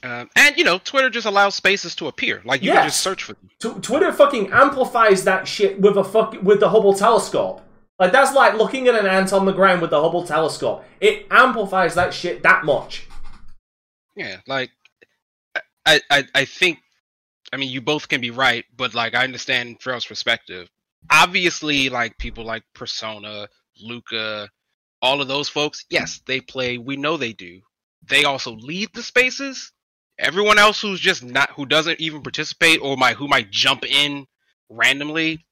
Um, 0.01 0.29
and 0.35 0.57
you 0.57 0.63
know, 0.63 0.79
Twitter 0.79 1.09
just 1.09 1.25
allows 1.27 1.55
spaces 1.55 1.95
to 1.95 2.07
appear. 2.07 2.41
Like 2.45 2.63
you 2.63 2.71
can 2.71 2.85
just 2.85 3.01
search 3.01 3.23
for 3.23 3.33
them. 3.33 3.49
Tw- 3.59 3.83
Twitter 3.83 4.13
fucking 4.13 4.51
amplifies 4.51 5.25
that 5.25 5.47
shit 5.47 5.79
with 5.79 5.97
a 5.97 6.03
fuck 6.03 6.41
with 6.41 6.61
the 6.61 6.69
Hubble 6.69 6.93
telescope. 6.93 7.61
Like 7.99 8.13
that's 8.13 8.33
like 8.33 8.53
looking 8.53 8.87
at 8.87 8.95
an 8.95 9.05
ant 9.05 9.33
on 9.33 9.45
the 9.45 9.51
ground 9.51 9.81
with 9.81 9.89
the 9.89 10.01
Hubble 10.01 10.25
telescope. 10.25 10.85
It 11.01 11.27
amplifies 11.29 11.95
that 11.95 12.13
shit 12.13 12.43
that 12.43 12.63
much. 12.63 13.07
Yeah, 14.15 14.37
like 14.47 14.71
I, 15.85 15.99
I, 16.09 16.23
I 16.33 16.45
think. 16.45 16.79
I 17.51 17.57
mean, 17.57 17.71
you 17.71 17.81
both 17.81 18.07
can 18.07 18.21
be 18.21 18.29
right, 18.29 18.63
but 18.77 18.93
like 18.93 19.15
I 19.15 19.23
understand 19.23 19.81
Pharaoh's 19.81 20.05
perspective. 20.05 20.69
Obviously, 21.11 21.89
like 21.89 22.17
people 22.17 22.45
like 22.45 22.63
Persona, 22.73 23.47
Luca, 23.81 24.49
all 25.01 25.19
of 25.19 25.27
those 25.27 25.49
folks, 25.49 25.85
yes, 25.89 26.21
they 26.25 26.39
play. 26.41 26.77
We 26.77 26.95
know 26.95 27.17
they 27.17 27.33
do. 27.33 27.61
They 28.07 28.23
also 28.23 28.55
lead 28.55 28.89
the 28.93 29.03
spaces. 29.03 29.73
Everyone 30.19 30.59
else 30.59 30.81
who's 30.81 30.99
just 30.99 31.23
not, 31.23 31.49
who 31.51 31.65
doesn't 31.65 31.99
even 31.99 32.21
participate, 32.21 32.81
or 32.81 32.97
might 32.97 33.15
who 33.15 33.27
might 33.27 33.49
jump 33.51 33.85
in 33.85 34.27
randomly, 34.69 35.45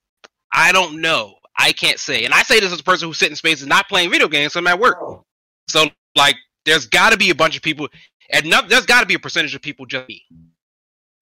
I 0.53 0.71
don't 0.71 1.01
know. 1.01 1.35
I 1.57 1.71
can't 1.71 1.99
say. 1.99 2.25
And 2.25 2.33
I 2.33 2.43
say 2.43 2.59
this 2.59 2.71
as 2.71 2.79
a 2.79 2.83
person 2.83 3.07
who's 3.07 3.17
sitting 3.17 3.31
in 3.31 3.37
spaces 3.37 3.65
not 3.65 3.89
playing 3.89 4.11
video 4.11 4.27
games, 4.27 4.53
so 4.53 4.59
I'm 4.59 4.67
at 4.67 4.79
work. 4.79 5.23
So 5.67 5.89
like, 6.15 6.35
there's 6.65 6.85
got 6.85 7.11
to 7.11 7.17
be 7.17 7.29
a 7.29 7.35
bunch 7.35 7.55
of 7.55 7.63
people, 7.63 7.87
and 8.29 8.45
no, 8.45 8.61
there's 8.67 8.85
got 8.85 9.01
to 9.01 9.07
be 9.07 9.15
a 9.15 9.19
percentage 9.19 9.55
of 9.55 9.61
people 9.61 9.85
just 9.85 10.07
me. 10.07 10.23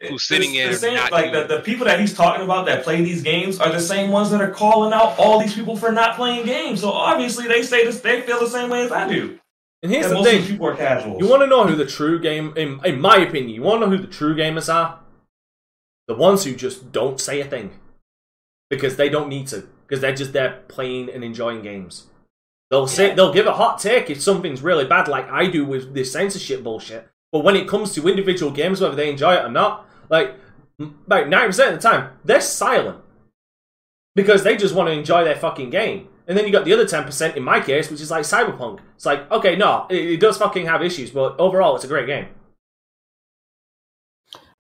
Who's 0.10 0.26
sitting 0.26 0.56
it's 0.56 0.66
in 0.66 0.72
the 0.72 0.78
same, 0.78 0.96
not 0.96 1.12
like 1.12 1.32
the, 1.32 1.46
the 1.46 1.62
people 1.62 1.86
that 1.86 2.00
he's 2.00 2.14
talking 2.14 2.44
about 2.44 2.66
that 2.66 2.84
play 2.84 3.02
these 3.02 3.24
games 3.24 3.60
are 3.60 3.72
the 3.72 3.80
same 3.80 4.12
ones 4.12 4.30
that 4.32 4.42
are 4.42 4.52
calling 4.52 4.92
out 4.92 5.18
all 5.18 5.40
these 5.40 5.54
people 5.54 5.78
for 5.78 5.92
not 5.92 6.18
playing 6.18 6.46
games. 6.46 6.82
So 6.82 6.92
obviously 6.92 7.48
they 7.48 7.64
say 7.64 7.86
this 7.86 8.02
they 8.02 8.22
feel 8.22 8.40
the 8.40 8.50
same 8.50 8.70
way 8.70 8.84
as 8.84 8.92
I 8.92 9.08
do. 9.08 9.40
And 9.84 9.92
here's 9.92 10.08
And 10.08 10.18
the 10.18 10.24
thing: 10.24 10.44
people 10.44 10.68
are 10.68 10.76
casuals. 10.76 11.22
You 11.22 11.28
want 11.28 11.44
to 11.44 11.48
know 11.48 11.68
who 11.68 11.76
the 11.76 11.86
true 11.86 12.20
game, 12.20 12.54
in, 12.56 12.80
in 12.84 13.00
my 13.00 13.18
opinion, 13.18 13.50
you 13.50 13.62
want 13.62 13.82
to 13.82 13.88
know 13.88 13.96
who 13.96 14.02
the 14.02 14.12
true 14.12 14.36
gamers 14.36 14.74
are? 14.74 15.00
The 16.08 16.16
ones 16.16 16.44
who 16.44 16.56
just 16.56 16.92
don't 16.92 17.20
say 17.20 17.42
a 17.42 17.46
thing. 17.46 17.80
Because 18.70 18.96
they 18.96 19.10
don't 19.10 19.30
need 19.30 19.48
to. 19.48 19.68
Because 19.88 20.02
they're 20.02 20.16
just 20.16 20.34
there 20.34 20.64
playing 20.68 21.10
and 21.10 21.24
enjoying 21.24 21.62
games. 21.62 22.08
They'll 22.72 22.88
say, 22.88 23.14
they'll 23.14 23.34
give 23.34 23.46
a 23.46 23.54
hot 23.54 23.80
take 23.80 24.10
if 24.10 24.22
something's 24.22 24.64
really 24.64 24.86
bad, 24.86 25.08
like 25.08 25.30
I 25.30 25.48
do 25.48 25.66
with 25.66 25.94
this 25.94 26.12
censorship 26.12 26.64
bullshit. 26.64 27.08
But 27.32 27.44
when 27.44 27.56
it 27.56 27.68
comes 27.68 27.94
to 27.94 28.08
individual 28.08 28.52
games, 28.52 28.82
whether 28.82 28.96
they 28.96 29.10
enjoy 29.10 29.36
it 29.36 29.46
or 29.46 29.52
not, 29.52 29.88
like, 30.10 30.36
about 30.80 31.28
90% 31.28 31.50
of 31.50 31.82
the 31.82 31.90
time, 31.90 32.12
they're 32.24 32.42
silent. 32.42 33.02
Because 34.16 34.44
they 34.44 34.58
just 34.58 34.74
want 34.74 34.88
to 34.88 34.94
enjoy 34.94 35.24
their 35.24 35.36
fucking 35.36 35.70
game. 35.70 36.08
And 36.28 36.38
then 36.38 36.46
you 36.46 36.52
got 36.52 36.66
the 36.66 36.74
other 36.74 36.86
10% 36.86 37.36
in 37.36 37.44
my 37.44 37.60
case, 37.60 37.90
which 37.92 38.02
is 38.02 38.10
like 38.10 38.24
Cyberpunk. 38.24 38.80
It's 38.96 39.06
like, 39.06 39.30
okay, 39.32 39.56
no, 39.56 39.86
it, 39.90 40.14
it 40.14 40.20
does 40.20 40.38
fucking 40.38 40.66
have 40.66 40.82
issues, 40.82 41.12
but 41.12 41.40
overall, 41.40 41.76
it's 41.76 41.86
a 41.86 41.88
great 41.88 42.08
game. 42.08 42.28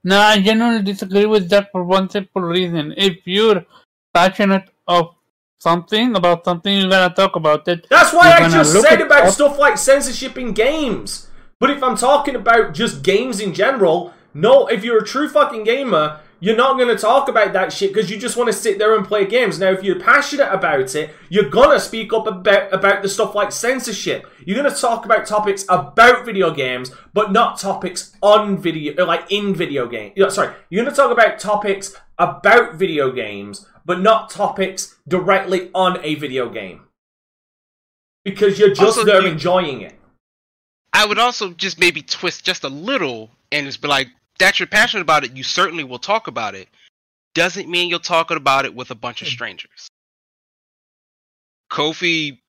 No, 0.03 0.19
I 0.19 0.39
genuinely 0.39 0.83
disagree 0.83 1.25
with 1.25 1.49
that 1.49 1.71
for 1.71 1.83
one 1.83 2.09
simple 2.09 2.43
reason. 2.43 2.93
If 2.95 3.25
you're 3.25 3.65
passionate 4.13 4.69
of 4.87 5.15
something 5.57 6.15
about 6.15 6.45
something, 6.45 6.77
you're 6.77 6.89
gonna 6.89 7.13
talk 7.13 7.35
about 7.35 7.67
it. 7.67 7.87
That's 7.89 8.13
why 8.13 8.33
I 8.33 8.47
just 8.47 8.79
said 8.79 9.01
about 9.01 9.25
up. 9.25 9.33
stuff 9.33 9.57
like 9.57 9.79
censorship 9.79 10.37
in 10.37 10.53
games. 10.53 11.27
But 11.59 11.71
if 11.71 11.81
I'm 11.81 11.97
talking 11.97 12.35
about 12.35 12.75
just 12.75 13.01
games 13.01 13.39
in 13.39 13.53
general, 13.53 14.13
no, 14.33 14.67
if 14.67 14.83
you're 14.83 14.99
a 14.99 15.05
true 15.05 15.27
fucking 15.27 15.63
gamer, 15.63 16.19
you're 16.39 16.55
not 16.55 16.77
going 16.77 16.89
to 16.89 16.97
talk 17.01 17.29
about 17.29 17.53
that 17.53 17.71
shit 17.73 17.93
because 17.93 18.09
you 18.11 18.17
just 18.17 18.35
want 18.37 18.47
to 18.47 18.53
sit 18.53 18.77
there 18.77 18.95
and 18.95 19.05
play 19.05 19.25
games. 19.25 19.59
Now, 19.59 19.71
if 19.71 19.83
you're 19.83 19.99
passionate 19.99 20.49
about 20.53 20.93
it, 20.95 21.11
you're 21.29 21.49
going 21.49 21.71
to 21.71 21.79
speak 21.79 22.11
up 22.13 22.27
about, 22.27 22.73
about 22.73 23.01
the 23.01 23.09
stuff 23.09 23.33
like 23.35 23.51
censorship. 23.51 24.25
You're 24.45 24.61
going 24.61 24.73
to 24.73 24.79
talk 24.79 25.05
about 25.05 25.25
topics 25.25 25.63
about 25.69 26.25
video 26.25 26.51
games, 26.51 26.91
but 27.13 27.31
not 27.31 27.59
topics 27.59 28.15
on 28.21 28.57
video, 28.57 29.01
uh, 29.01 29.05
like 29.07 29.31
in 29.31 29.55
video 29.55 29.87
game. 29.87 30.11
you 30.15 30.23
know, 30.23 30.29
Sorry, 30.29 30.53
you're 30.69 30.83
going 30.83 30.93
to 30.93 31.01
talk 31.01 31.11
about 31.11 31.39
topics 31.39 31.95
about 32.17 32.75
video 32.75 33.11
games, 33.11 33.65
but 33.85 34.01
not 34.01 34.29
topics 34.29 34.95
directly 35.07 35.69
on 35.73 35.99
a 36.03 36.15
video 36.15 36.49
game. 36.49 36.81
Because 38.23 38.57
you're 38.59 38.69
just 38.69 38.81
Also, 38.81 39.03
there 39.05 39.21
you- 39.21 39.29
enjoying 39.29 39.81
it. 39.81 39.95
I 40.93 41.05
would 41.05 41.19
also 41.19 41.51
just 41.51 41.77
maybe 41.79 42.01
twist 42.01 42.45
just 42.45 42.63
a 42.63 42.69
little 42.69 43.29
and 43.51 43.65
just 43.67 43.81
be 43.81 43.87
like, 43.89 44.07
that 44.39 44.59
you're 44.59 44.67
passionate 44.67 45.01
about 45.01 45.23
it, 45.23 45.35
you 45.35 45.43
certainly 45.43 45.83
will 45.83 45.99
talk 45.99 46.27
about 46.27 46.55
it. 46.55 46.67
Doesn't 47.33 47.69
mean 47.69 47.89
you'll 47.89 47.99
talk 47.99 48.31
about 48.31 48.65
it 48.65 48.73
with 48.75 48.91
a 48.91 48.95
bunch 48.95 49.21
of 49.21 49.27
hmm. 49.27 49.33
strangers. 49.33 49.89
Kofi, 51.71 52.39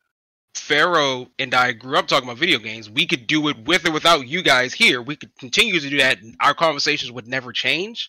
Pharaoh, 0.54 1.28
and 1.38 1.54
I 1.54 1.72
grew 1.72 1.96
up 1.96 2.06
talking 2.06 2.28
about 2.28 2.38
video 2.38 2.58
games. 2.58 2.88
We 2.88 3.06
could 3.06 3.26
do 3.26 3.48
it 3.48 3.58
with 3.66 3.86
or 3.86 3.92
without 3.92 4.26
you 4.28 4.42
guys 4.42 4.72
here. 4.72 5.02
We 5.02 5.16
could 5.16 5.34
continue 5.38 5.78
to 5.80 5.90
do 5.90 5.98
that. 5.98 6.20
and 6.22 6.36
Our 6.40 6.54
conversations 6.54 7.10
would 7.12 7.26
never 7.26 7.52
change. 7.52 8.08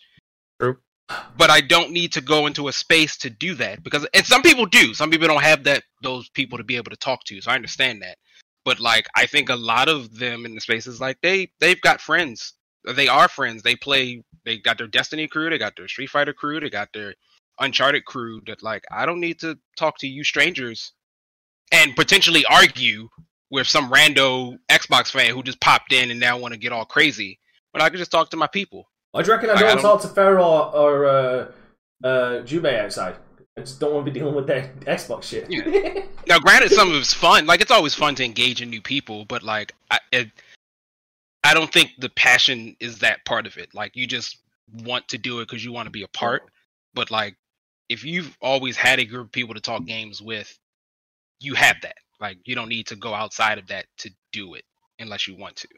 True. 0.60 0.78
But 1.36 1.50
I 1.50 1.62
don't 1.62 1.92
need 1.92 2.12
to 2.12 2.20
go 2.20 2.46
into 2.46 2.68
a 2.68 2.72
space 2.72 3.16
to 3.18 3.30
do 3.30 3.54
that 3.54 3.82
because, 3.82 4.06
and 4.12 4.26
some 4.26 4.42
people 4.42 4.66
do. 4.66 4.92
Some 4.94 5.10
people 5.10 5.26
don't 5.26 5.42
have 5.42 5.64
that 5.64 5.82
those 6.02 6.28
people 6.28 6.58
to 6.58 6.64
be 6.64 6.76
able 6.76 6.90
to 6.90 6.96
talk 6.98 7.24
to. 7.24 7.40
So 7.40 7.50
I 7.50 7.54
understand 7.54 8.02
that. 8.02 8.18
but 8.64 8.80
like 8.80 9.08
I 9.16 9.24
think 9.26 9.48
a 9.48 9.56
lot 9.56 9.88
of 9.88 10.18
them 10.18 10.44
in 10.44 10.54
the 10.54 10.60
spaces 10.60 11.00
like 11.00 11.18
they 11.22 11.50
they've 11.60 11.80
got 11.80 12.02
friends. 12.02 12.52
They 12.84 13.08
are 13.08 13.28
friends. 13.28 13.62
They 13.62 13.76
play. 13.76 14.22
They 14.44 14.58
got 14.58 14.78
their 14.78 14.86
Destiny 14.86 15.28
crew. 15.28 15.50
They 15.50 15.58
got 15.58 15.74
their 15.76 15.88
Street 15.88 16.10
Fighter 16.10 16.32
crew. 16.32 16.60
They 16.60 16.70
got 16.70 16.88
their 16.92 17.14
Uncharted 17.60 18.04
crew. 18.04 18.40
That 18.46 18.62
like 18.62 18.84
I 18.90 19.04
don't 19.06 19.20
need 19.20 19.40
to 19.40 19.58
talk 19.76 19.98
to 19.98 20.06
you 20.08 20.24
strangers 20.24 20.92
and 21.72 21.94
potentially 21.96 22.44
argue 22.50 23.08
with 23.50 23.66
some 23.66 23.90
rando 23.90 24.58
Xbox 24.68 25.10
fan 25.10 25.34
who 25.34 25.42
just 25.42 25.60
popped 25.60 25.92
in 25.92 26.10
and 26.10 26.20
now 26.20 26.38
want 26.38 26.54
to 26.54 26.58
get 26.60 26.72
all 26.72 26.84
crazy. 26.84 27.38
But 27.72 27.82
I 27.82 27.90
could 27.90 27.98
just 27.98 28.10
talk 28.10 28.30
to 28.30 28.36
my 28.36 28.46
people. 28.46 28.88
I 29.14 29.22
do 29.22 29.30
reckon 29.32 29.50
I 29.50 29.54
Like, 29.54 29.60
don't, 29.62 29.70
I 29.70 29.74
don't- 29.74 29.82
talk 29.82 30.00
to 30.02 30.08
Pharaoh 30.08 30.44
or, 30.44 30.74
or 30.74 31.06
uh, 31.06 31.52
uh, 32.04 32.42
Jubei 32.42 32.78
outside. 32.80 33.16
I 33.56 33.62
just 33.62 33.80
don't 33.80 33.92
want 33.92 34.06
to 34.06 34.12
be 34.12 34.18
dealing 34.18 34.34
with 34.34 34.46
that 34.46 34.78
Xbox 34.80 35.24
shit. 35.24 35.50
Yeah. 35.50 36.04
Now, 36.28 36.38
granted, 36.38 36.70
some 36.70 36.90
of 36.90 36.96
it's 36.96 37.12
fun. 37.12 37.46
Like 37.46 37.60
it's 37.60 37.70
always 37.70 37.94
fun 37.94 38.14
to 38.16 38.24
engage 38.24 38.62
in 38.62 38.70
new 38.70 38.80
people, 38.82 39.24
but 39.24 39.42
like 39.42 39.72
I, 39.90 39.98
it, 40.12 40.28
I 41.48 41.54
don't 41.54 41.72
think 41.72 41.92
the 41.96 42.10
passion 42.10 42.76
is 42.78 42.98
that 42.98 43.24
part 43.24 43.46
of 43.46 43.56
it. 43.56 43.70
Like 43.72 43.96
you 43.96 44.06
just 44.06 44.36
want 44.70 45.08
to 45.08 45.16
do 45.16 45.40
it 45.40 45.48
because 45.48 45.64
you 45.64 45.72
want 45.72 45.86
to 45.86 45.90
be 45.90 46.02
a 46.02 46.08
part. 46.08 46.42
But 46.92 47.10
like, 47.10 47.36
if 47.88 48.04
you've 48.04 48.36
always 48.42 48.76
had 48.76 48.98
a 48.98 49.06
group 49.06 49.28
of 49.28 49.32
people 49.32 49.54
to 49.54 49.60
talk 49.62 49.86
games 49.86 50.20
with, 50.20 50.58
you 51.40 51.54
have 51.54 51.76
that. 51.80 51.94
Like 52.20 52.36
you 52.44 52.54
don't 52.54 52.68
need 52.68 52.88
to 52.88 52.96
go 52.96 53.14
outside 53.14 53.56
of 53.56 53.66
that 53.68 53.86
to 54.00 54.10
do 54.30 54.56
it 54.56 54.64
unless 54.98 55.26
you 55.26 55.36
want 55.36 55.56
to. 55.56 55.68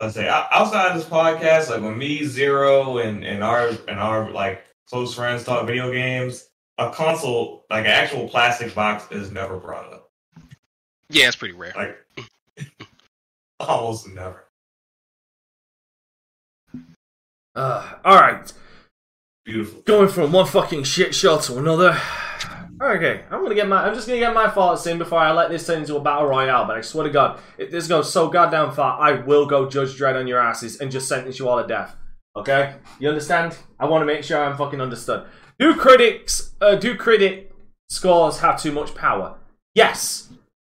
Let's 0.00 0.14
say 0.16 0.28
outside 0.28 0.88
of 0.90 0.96
this 0.96 1.08
podcast, 1.08 1.70
like 1.70 1.80
when 1.80 1.96
me, 1.96 2.24
Zero, 2.24 2.98
and 2.98 3.24
and 3.24 3.44
our 3.44 3.68
and 3.86 4.00
our 4.00 4.28
like 4.32 4.64
close 4.88 5.14
friends 5.14 5.44
talk 5.44 5.68
video 5.68 5.92
games, 5.92 6.48
a 6.78 6.90
console, 6.90 7.64
like 7.70 7.84
an 7.84 7.92
actual 7.92 8.28
plastic 8.28 8.74
box, 8.74 9.06
is 9.12 9.30
never 9.30 9.56
brought 9.56 9.92
up. 9.92 10.10
Yeah, 11.10 11.28
it's 11.28 11.36
pretty 11.36 11.54
rare. 11.54 11.74
Like 11.76 12.26
almost 13.60 14.08
never. 14.08 14.44
Uh, 17.54 17.92
all 18.04 18.16
right, 18.16 18.52
Beautiful. 19.44 19.80
going 19.82 20.08
from 20.08 20.32
one 20.32 20.46
fucking 20.46 20.82
shit 20.82 21.14
show 21.14 21.38
to 21.38 21.58
another. 21.58 21.96
Okay, 22.82 23.22
I'm 23.30 23.42
gonna 23.42 23.54
get 23.54 23.68
my. 23.68 23.86
I'm 23.86 23.94
just 23.94 24.08
gonna 24.08 24.18
get 24.18 24.34
my 24.34 24.50
thoughts 24.50 24.84
in 24.88 24.98
before 24.98 25.20
I 25.20 25.30
let 25.32 25.50
this 25.50 25.64
turn 25.64 25.78
into 25.82 25.94
a 25.96 26.00
battle 26.00 26.26
royale. 26.26 26.66
But 26.66 26.76
I 26.78 26.80
swear 26.80 27.04
to 27.04 27.10
God, 27.10 27.38
if 27.56 27.70
this 27.70 27.86
goes 27.86 28.12
so 28.12 28.28
goddamn 28.28 28.72
far, 28.72 29.00
I 29.00 29.12
will 29.20 29.46
go 29.46 29.68
Judge 29.70 29.96
Dredd 29.96 30.18
on 30.18 30.26
your 30.26 30.40
asses 30.40 30.80
and 30.80 30.90
just 30.90 31.08
sentence 31.08 31.38
you 31.38 31.48
all 31.48 31.62
to 31.62 31.68
death. 31.68 31.94
Okay, 32.36 32.74
you 32.98 33.08
understand? 33.08 33.56
I 33.78 33.86
want 33.86 34.02
to 34.02 34.06
make 34.06 34.24
sure 34.24 34.42
I'm 34.42 34.56
fucking 34.56 34.80
understood. 34.80 35.24
Do 35.60 35.76
critics, 35.76 36.52
uh, 36.60 36.74
do 36.74 36.96
critic 36.96 37.52
scores 37.88 38.40
have 38.40 38.60
too 38.60 38.72
much 38.72 38.92
power? 38.96 39.38
Yes, 39.76 40.28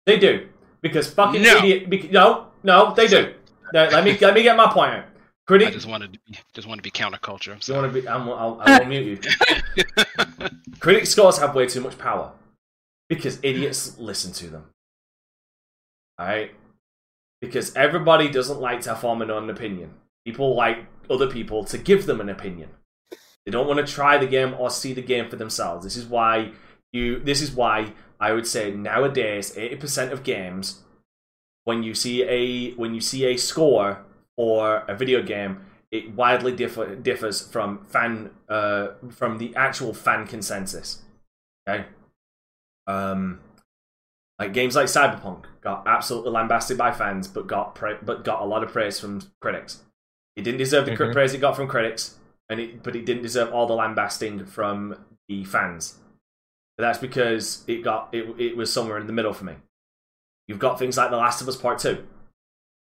they 0.05 0.19
do. 0.19 0.49
Because 0.83 1.11
fucking 1.11 1.41
No. 1.41 1.57
idiot. 1.57 1.89
Bec- 1.89 2.11
no, 2.11 2.46
no, 2.63 2.93
they 2.93 3.07
do. 3.07 3.34
No, 3.73 3.88
let 3.88 4.03
me 4.03 4.17
let 4.19 4.34
me 4.34 4.43
get 4.43 4.55
my 4.55 4.71
point 4.71 4.93
out. 4.93 5.03
I 5.03 5.47
Critic, 5.47 5.73
just 5.73 5.88
wanted 5.88 6.13
to 6.13 6.19
be, 6.19 6.39
just 6.53 6.67
want 6.67 6.79
to 6.79 6.84
be 6.84 6.91
counterculture. 6.91 7.53
I'm 7.53 7.59
you 7.65 7.73
want 7.73 7.93
to 7.93 8.01
be? 8.01 8.07
I'm, 8.07 8.27
I'll, 8.29 8.59
I 8.61 8.79
will 8.79 8.85
mute 8.85 9.23
you. 9.23 10.45
Critic 10.79 11.05
scores 11.05 11.38
have 11.38 11.55
way 11.55 11.67
too 11.67 11.79
much 11.79 11.97
power 11.97 12.31
because 13.07 13.39
idiots 13.43 13.97
listen 13.97 14.34
to 14.34 14.47
them. 14.47 14.65
Alright? 16.19 16.51
Because 17.39 17.75
everybody 17.75 18.29
doesn't 18.29 18.59
like 18.59 18.81
to 18.81 18.95
form 18.95 19.21
an 19.21 19.31
own 19.31 19.49
opinion. 19.49 19.91
People 20.25 20.55
like 20.55 20.85
other 21.09 21.27
people 21.27 21.63
to 21.65 21.77
give 21.77 22.05
them 22.05 22.19
an 22.19 22.29
opinion. 22.29 22.69
They 23.45 23.51
don't 23.51 23.67
want 23.67 23.85
to 23.85 23.91
try 23.91 24.17
the 24.17 24.27
game 24.27 24.53
or 24.57 24.69
see 24.69 24.93
the 24.93 25.01
game 25.01 25.29
for 25.29 25.38
themselves. 25.38 25.85
This 25.85 25.95
is 25.95 26.05
why 26.05 26.51
you 26.91 27.19
this 27.19 27.41
is 27.41 27.51
why 27.51 27.93
I 28.19 28.34
would 28.34 28.47
say 28.47 28.71
nowadays 28.71 29.55
80% 29.55 30.11
of 30.11 30.23
games 30.23 30.81
when 31.68 31.84
you 31.84 31.94
see 31.94 32.23
a 32.23 32.72
when 32.76 32.95
you 32.95 33.02
see 33.02 33.26
a 33.26 33.35
score 33.35 33.99
for 34.38 34.85
a 34.88 34.95
video 34.95 35.22
game 35.22 35.60
it 35.91 36.14
widely 36.15 36.53
differ, 36.53 36.95
differs 36.95 37.41
from 37.41 37.84
fan 37.85 38.30
uh, 38.49 38.88
from 39.10 39.38
the 39.38 39.53
actual 39.56 39.94
fan 39.94 40.26
consensus. 40.27 41.02
Okay, 41.68 41.85
um, 42.88 43.39
like 44.39 44.53
games 44.53 44.76
like 44.76 44.88
Cyberpunk 44.88 45.44
got 45.61 45.84
absolutely 45.85 46.31
lambasted 46.31 46.77
by 46.77 46.91
fans, 46.94 47.27
but 47.27 47.48
got 47.48 47.76
pra- 47.76 47.99
but 48.02 48.23
got 48.23 48.41
a 48.41 48.45
lot 48.45 48.64
of 48.64 48.72
praise 48.72 48.99
from 48.99 49.22
critics. 49.41 49.84
It 50.38 50.44
didn't 50.44 50.60
deserve 50.60 50.85
the 50.85 50.91
Mhm. 50.91 51.11
praise 51.14 51.34
it 51.34 51.39
got 51.41 51.56
from 51.57 51.68
critics, 51.68 52.18
and 52.49 52.60
it 52.61 52.81
but 52.84 52.95
it 52.95 53.06
didn't 53.06 53.23
deserve 53.23 53.52
all 53.53 53.68
the 53.68 53.73
lambasting 53.73 54.45
from 54.45 55.06
the 55.27 55.44
fans. 55.44 55.99
But 56.77 56.84
that's 56.84 56.99
because 56.99 57.64
it 57.68 57.84
got 57.84 58.10
it 58.14 58.23
it 58.39 58.56
was 58.56 58.72
somewhere 58.72 58.99
in 58.99 59.07
the 59.07 59.14
middle 59.14 59.34
for 59.34 59.44
me. 59.45 59.56
You've 60.47 60.59
got 60.59 60.79
things 60.79 60.97
like 60.97 61.09
The 61.09 61.17
Last 61.17 61.41
of 61.41 61.47
Us 61.47 61.57
Part 61.57 61.79
Two, 61.79 62.05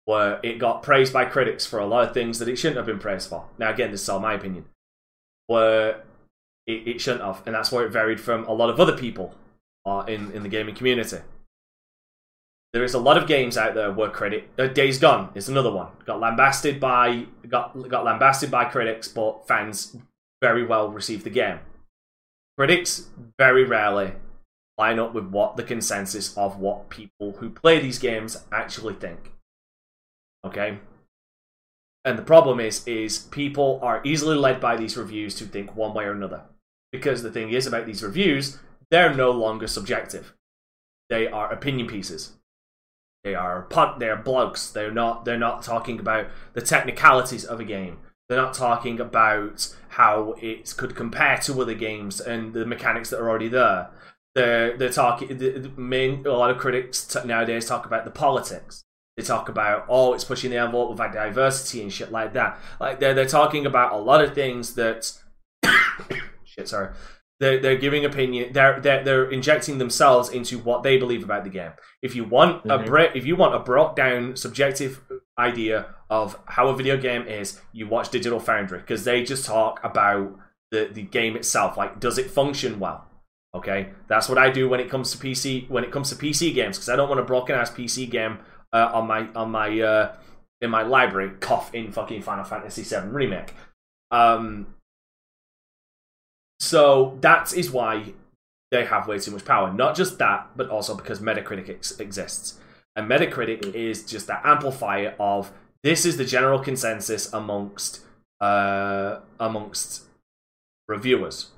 where 0.05 0.39
it 0.43 0.59
got 0.59 0.83
praised 0.83 1.13
by 1.13 1.25
critics 1.25 1.65
for 1.65 1.79
a 1.79 1.85
lot 1.85 2.07
of 2.07 2.13
things 2.13 2.39
that 2.39 2.49
it 2.49 2.57
shouldn't 2.57 2.77
have 2.77 2.85
been 2.85 2.99
praised 2.99 3.29
for. 3.29 3.45
Now, 3.57 3.71
again, 3.71 3.91
this 3.91 4.01
is 4.01 4.09
all 4.09 4.19
my 4.19 4.33
opinion. 4.33 4.65
Where 5.47 6.03
it, 6.67 6.87
it 6.87 7.01
shouldn't 7.01 7.23
have, 7.23 7.43
and 7.45 7.55
that's 7.55 7.71
where 7.71 7.85
it 7.85 7.91
varied 7.91 8.19
from 8.19 8.45
a 8.45 8.53
lot 8.53 8.69
of 8.69 8.79
other 8.79 8.97
people 8.97 9.35
uh, 9.85 10.03
in 10.07 10.31
in 10.31 10.43
the 10.43 10.49
gaming 10.49 10.75
community. 10.75 11.19
There 12.73 12.83
is 12.83 12.95
a 12.95 12.99
lot 12.99 13.17
of 13.17 13.27
games 13.27 13.55
out 13.55 13.75
there 13.75 13.91
where 13.91 14.09
critic 14.09 14.49
uh, 14.57 14.67
Days 14.67 14.97
Gone 14.97 15.29
is 15.35 15.47
another 15.47 15.71
one. 15.71 15.89
Got 16.05 16.19
lambasted 16.19 16.79
by 16.79 17.27
got 17.47 17.87
got 17.87 18.03
lambasted 18.03 18.49
by 18.49 18.65
critics, 18.65 19.07
but 19.07 19.47
fans 19.47 19.95
very 20.41 20.65
well 20.65 20.89
received 20.89 21.23
the 21.23 21.29
game. 21.29 21.59
Critics 22.57 23.07
very 23.37 23.63
rarely 23.63 24.13
line 24.77 24.99
up 24.99 25.13
with 25.13 25.27
what 25.27 25.55
the 25.55 25.63
consensus 25.63 26.35
of 26.37 26.59
what 26.59 26.89
people 26.89 27.33
who 27.39 27.49
play 27.49 27.79
these 27.79 27.99
games 27.99 28.43
actually 28.51 28.95
think. 28.95 29.31
Okay? 30.45 30.79
And 32.05 32.17
the 32.17 32.23
problem 32.23 32.59
is 32.59 32.85
is 32.87 33.19
people 33.19 33.79
are 33.81 34.01
easily 34.03 34.35
led 34.35 34.59
by 34.59 34.75
these 34.75 34.97
reviews 34.97 35.35
to 35.35 35.45
think 35.45 35.75
one 35.75 35.93
way 35.93 36.05
or 36.05 36.11
another. 36.11 36.41
Because 36.91 37.23
the 37.23 37.31
thing 37.31 37.51
is 37.51 37.65
about 37.65 37.85
these 37.85 38.03
reviews, 38.03 38.59
they're 38.91 39.13
no 39.13 39.31
longer 39.31 39.67
subjective. 39.67 40.33
They 41.09 41.27
are 41.27 41.51
opinion 41.51 41.87
pieces. 41.87 42.33
They 43.23 43.35
are 43.35 43.61
pod, 43.63 43.99
they're 43.99 44.17
blogs. 44.17 44.73
They're 44.73 44.91
not 44.91 45.23
they're 45.23 45.37
not 45.37 45.61
talking 45.63 45.99
about 45.99 46.27
the 46.53 46.61
technicalities 46.61 47.45
of 47.45 47.59
a 47.59 47.63
game. 47.63 47.99
They're 48.27 48.41
not 48.41 48.53
talking 48.53 48.99
about 48.99 49.73
how 49.89 50.35
it 50.41 50.73
could 50.77 50.95
compare 50.95 51.37
to 51.37 51.61
other 51.61 51.73
games 51.73 52.19
and 52.19 52.53
the 52.53 52.65
mechanics 52.65 53.09
that 53.09 53.19
are 53.19 53.29
already 53.29 53.47
there. 53.47 53.89
They're 54.35 54.77
they're 54.77 54.89
talking. 54.89 55.37
The, 55.37 55.49
the 55.59 55.69
main 55.81 56.25
a 56.25 56.31
lot 56.31 56.49
of 56.49 56.57
critics 56.57 57.15
nowadays 57.23 57.65
talk 57.67 57.85
about 57.85 58.05
the 58.05 58.11
politics. 58.11 58.83
They 59.15 59.23
talk 59.23 59.47
about 59.47 59.85
oh, 59.89 60.13
it's 60.13 60.23
pushing 60.23 60.49
the 60.49 60.57
envelope 60.57 60.89
with 60.89 60.99
like 60.99 61.13
diversity 61.13 61.81
and 61.83 61.93
shit 61.93 62.11
like 62.11 62.33
that. 62.33 62.59
Like 62.79 62.99
they're 62.99 63.13
they're 63.13 63.25
talking 63.27 63.65
about 63.65 63.93
a 63.93 63.97
lot 63.97 64.23
of 64.23 64.33
things 64.33 64.73
that 64.75 65.11
shit. 66.43 66.67
Sorry, 66.67 66.89
they're 67.39 67.59
they're 67.59 67.77
giving 67.77 68.05
opinion. 68.05 68.53
They're 68.53 68.79
they're 68.79 69.03
they're 69.03 69.29
injecting 69.29 69.77
themselves 69.77 70.29
into 70.29 70.57
what 70.57 70.81
they 70.81 70.97
believe 70.97 71.23
about 71.23 71.43
the 71.43 71.49
game. 71.51 71.71
If 72.01 72.15
you 72.15 72.23
want 72.23 72.65
a 72.65 72.79
Mhm. 72.79 72.85
bre- 72.87 73.15
if 73.17 73.25
you 73.25 73.35
want 73.35 73.53
a 73.53 73.59
brought 73.59 73.95
down 73.95 74.35
subjective 74.35 75.01
idea 75.37 75.93
of 76.09 76.39
how 76.45 76.67
a 76.69 76.75
video 76.75 76.97
game 76.97 77.27
is, 77.27 77.59
you 77.71 77.87
watch 77.87 78.09
Digital 78.09 78.39
Foundry 78.39 78.79
because 78.79 79.03
they 79.03 79.23
just 79.23 79.45
talk 79.45 79.79
about 79.83 80.35
the 80.71 80.89
the 80.91 81.03
game 81.03 81.35
itself. 81.35 81.77
Like, 81.77 81.99
does 81.99 82.17
it 82.17 82.31
function 82.31 82.79
well? 82.79 83.05
Okay, 83.55 83.89
that's 84.07 84.27
what 84.27 84.37
I 84.37 84.49
do 84.49 84.67
when 84.67 84.79
it 84.79 84.89
comes 84.89 85.11
to 85.11 85.17
PC. 85.17 85.69
When 85.69 85.83
it 85.83 85.91
comes 85.91 86.09
to 86.09 86.15
PC 86.15 86.53
games, 86.53 86.77
because 86.77 86.89
I 86.89 86.95
don't 86.95 87.07
want 87.07 87.21
a 87.21 87.23
broken 87.23 87.55
ass 87.55 87.69
PC 87.69 88.09
game 88.09 88.39
uh, 88.71 88.89
on 88.93 89.07
my 89.07 89.27
on 89.35 89.51
my 89.51 89.79
uh, 89.79 90.15
in 90.61 90.71
my 90.71 90.81
library. 90.81 91.31
Cough 91.39 91.73
in 91.73 91.91
fucking 91.91 92.23
Final 92.23 92.43
Fantasy 92.43 92.81
VII 92.81 93.09
remake. 93.09 93.53
Um, 94.09 94.73
so 96.59 97.17
that 97.21 97.53
is 97.53 97.69
why 97.69 98.13
they 98.71 98.85
have 98.85 99.07
way 99.07 99.19
too 99.19 99.31
much 99.31 99.45
power. 99.45 99.71
Not 99.71 99.95
just 99.95 100.17
that, 100.17 100.49
but 100.55 100.69
also 100.69 100.95
because 100.95 101.19
Metacritic 101.19 101.69
ex- 101.69 101.99
exists, 101.99 102.59
and 102.95 103.07
Metacritic 103.09 103.75
is 103.75 104.03
just 104.03 104.25
that 104.27 104.41
amplifier 104.43 105.13
of 105.19 105.51
this 105.83 106.05
is 106.05 106.17
the 106.17 106.25
general 106.25 106.59
consensus 106.59 107.31
amongst 107.31 108.01
uh, 108.41 109.19
amongst 109.39 110.05
reviewers. 110.87 111.52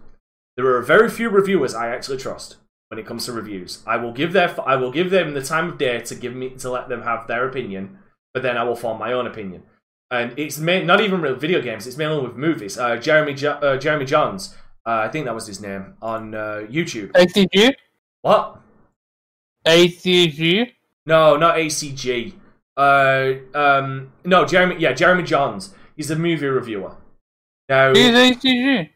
There 0.58 0.76
are 0.76 0.82
very 0.82 1.10
few 1.10 1.30
reviewers 1.30 1.74
I 1.74 1.90
actually 1.90 2.18
trust 2.18 2.58
when 2.90 3.00
it 3.00 3.06
comes 3.06 3.26
to 3.26 3.34
reviews. 3.34 3.84
I 3.86 3.98
will 3.98 4.14
give 4.14 4.34
their 4.34 4.54
I 4.66 4.76
will 4.76 4.92
give 4.92 5.10
them 5.10 5.34
the 5.34 5.42
time 5.44 5.70
of 5.70 5.78
day 5.78 6.00
to 6.02 6.16
give 6.16 6.36
me 6.36 6.52
to 6.52 6.70
let 6.70 6.88
them 6.90 7.02
have 7.04 7.28
their 7.28 7.48
opinion, 7.48 8.00
but 8.34 8.44
then 8.44 8.58
I 8.58 8.64
will 8.64 8.76
form 8.76 9.00
my 9.00 9.12
own 9.12 9.28
opinion. 9.28 9.64
And 10.12 10.38
it's 10.38 10.60
ma- 10.60 10.80
not 10.80 11.02
even 11.02 11.22
real 11.22 11.36
video 11.36 11.62
games. 11.62 11.88
It's 11.88 11.98
mainly 11.98 12.22
with 12.22 12.36
movies. 12.36 12.78
Uh, 12.78 12.96
Jeremy 12.98 13.34
jo- 13.34 13.60
uh, 13.62 13.78
Jeremy 13.78 14.06
Jahns, 14.06 14.54
uh, 14.86 15.02
I 15.04 15.10
think 15.10 15.26
that 15.26 15.34
was 15.34 15.48
his 15.48 15.60
name 15.60 15.96
on 16.02 16.36
uh, 16.36 16.66
YouTube. 16.70 17.12
ACG? 17.14 17.74
What? 18.22 18.62
ACG? 19.66 20.72
No, 21.06 21.38
not 21.38 21.56
ACG. 21.56 22.34
Uh, 22.78 23.34
um, 23.54 24.12
no, 24.24 24.46
Jeremy. 24.46 24.76
Yeah, 24.80 24.94
Jeremy 24.94 25.24
Jahns. 25.24 25.74
He's 25.96 26.12
a 26.12 26.16
movie 26.16 26.46
reviewer. 26.48 26.96
Now, 27.68 27.94
He's 27.94 28.08
ACG. 28.08 28.90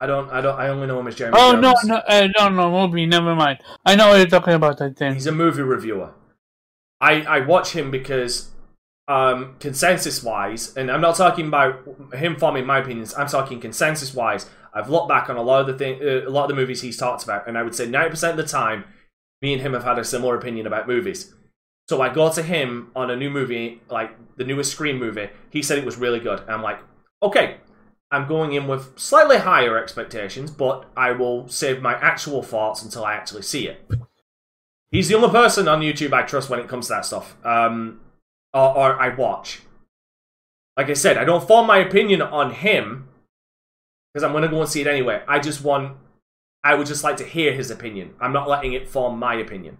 I 0.00 0.06
don't. 0.06 0.30
I 0.30 0.40
don't. 0.40 0.58
I 0.58 0.68
only 0.68 0.86
know 0.86 0.98
him 0.98 1.08
as 1.08 1.14
Jeremy. 1.14 1.36
Oh 1.38 1.52
Jones. 1.52 1.84
no, 1.84 1.94
no, 1.94 2.02
uh, 2.06 2.28
no, 2.38 2.48
no, 2.48 2.88
movie. 2.88 3.06
Never 3.06 3.34
mind. 3.34 3.58
I 3.84 3.96
know 3.96 4.08
what 4.08 4.16
you're 4.16 4.26
talking 4.26 4.54
about. 4.54 4.80
I 4.80 4.90
think. 4.90 5.14
He's 5.14 5.26
a 5.26 5.32
movie 5.32 5.62
reviewer. 5.62 6.12
I 7.00 7.22
I 7.22 7.40
watch 7.40 7.72
him 7.72 7.90
because 7.90 8.50
um 9.08 9.56
consensus 9.60 10.22
wise, 10.22 10.74
and 10.76 10.90
I'm 10.90 11.00
not 11.00 11.16
talking 11.16 11.48
about 11.48 11.82
him 12.14 12.36
forming 12.36 12.64
my 12.64 12.78
opinions. 12.78 13.14
I'm 13.14 13.26
talking 13.26 13.60
consensus 13.60 14.14
wise. 14.14 14.48
I've 14.72 14.88
looked 14.88 15.08
back 15.08 15.28
on 15.28 15.36
a 15.36 15.42
lot 15.42 15.60
of 15.62 15.66
the 15.66 15.74
thing, 15.74 16.00
uh, 16.00 16.28
a 16.28 16.30
lot 16.30 16.44
of 16.44 16.48
the 16.50 16.54
movies 16.54 16.80
he's 16.80 16.96
talked 16.96 17.24
about, 17.24 17.48
and 17.48 17.58
I 17.58 17.62
would 17.64 17.74
say 17.74 17.86
90% 17.86 18.30
of 18.30 18.36
the 18.36 18.44
time, 18.44 18.84
me 19.42 19.52
and 19.52 19.60
him 19.60 19.72
have 19.72 19.82
had 19.82 19.98
a 19.98 20.04
similar 20.04 20.36
opinion 20.36 20.66
about 20.66 20.86
movies. 20.86 21.34
So 21.88 22.00
I 22.00 22.08
go 22.08 22.30
to 22.30 22.42
him 22.42 22.92
on 22.94 23.10
a 23.10 23.16
new 23.16 23.30
movie, 23.30 23.82
like 23.90 24.12
the 24.36 24.44
newest 24.44 24.70
Scream 24.70 25.00
movie. 25.00 25.28
He 25.50 25.60
said 25.60 25.76
it 25.76 25.84
was 25.84 25.96
really 25.96 26.20
good. 26.20 26.38
And 26.42 26.50
I'm 26.50 26.62
like, 26.62 26.78
okay, 27.20 27.56
I'm 28.10 28.26
going 28.26 28.52
in 28.52 28.66
with 28.66 28.98
slightly 28.98 29.38
higher 29.38 29.78
expectations, 29.78 30.50
but 30.50 30.90
I 30.96 31.12
will 31.12 31.48
save 31.48 31.80
my 31.80 31.94
actual 31.94 32.42
thoughts 32.42 32.82
until 32.82 33.04
I 33.04 33.14
actually 33.14 33.42
see 33.42 33.68
it. 33.68 33.88
He's 34.90 35.08
the 35.08 35.14
only 35.14 35.28
person 35.28 35.68
on 35.68 35.80
YouTube 35.80 36.12
I 36.12 36.22
trust 36.22 36.50
when 36.50 36.58
it 36.58 36.68
comes 36.68 36.88
to 36.88 36.94
that 36.94 37.06
stuff, 37.06 37.36
um, 37.44 38.00
or, 38.52 38.76
or 38.76 39.00
I 39.00 39.14
watch. 39.14 39.60
Like 40.76 40.90
I 40.90 40.94
said, 40.94 41.16
I 41.16 41.24
don't 41.24 41.46
form 41.46 41.66
my 41.66 41.78
opinion 41.78 42.20
on 42.20 42.52
him 42.52 43.08
because 44.12 44.24
I'm 44.24 44.32
going 44.32 44.42
to 44.42 44.48
go 44.48 44.60
and 44.60 44.68
see 44.68 44.80
it 44.80 44.88
anyway. 44.88 45.22
I 45.28 45.38
just 45.38 45.62
want, 45.62 45.96
I 46.64 46.74
would 46.74 46.88
just 46.88 47.04
like 47.04 47.16
to 47.18 47.24
hear 47.24 47.52
his 47.52 47.70
opinion. 47.70 48.14
I'm 48.20 48.32
not 48.32 48.48
letting 48.48 48.72
it 48.72 48.88
form 48.88 49.18
my 49.18 49.34
opinion. 49.34 49.78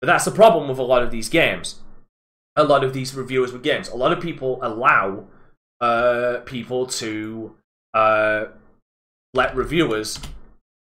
But 0.00 0.06
that's 0.06 0.24
the 0.24 0.30
problem 0.32 0.68
with 0.68 0.78
a 0.78 0.82
lot 0.82 1.02
of 1.02 1.12
these 1.12 1.28
games. 1.28 1.80
A 2.56 2.64
lot 2.64 2.82
of 2.82 2.92
these 2.92 3.14
reviewers 3.14 3.52
with 3.52 3.62
games. 3.62 3.88
A 3.88 3.96
lot 3.96 4.12
of 4.12 4.20
people 4.20 4.58
allow 4.62 5.26
uh, 5.80 6.38
people 6.44 6.86
to 6.86 7.56
uh, 7.94 8.46
let 9.34 9.54
reviewers 9.54 10.18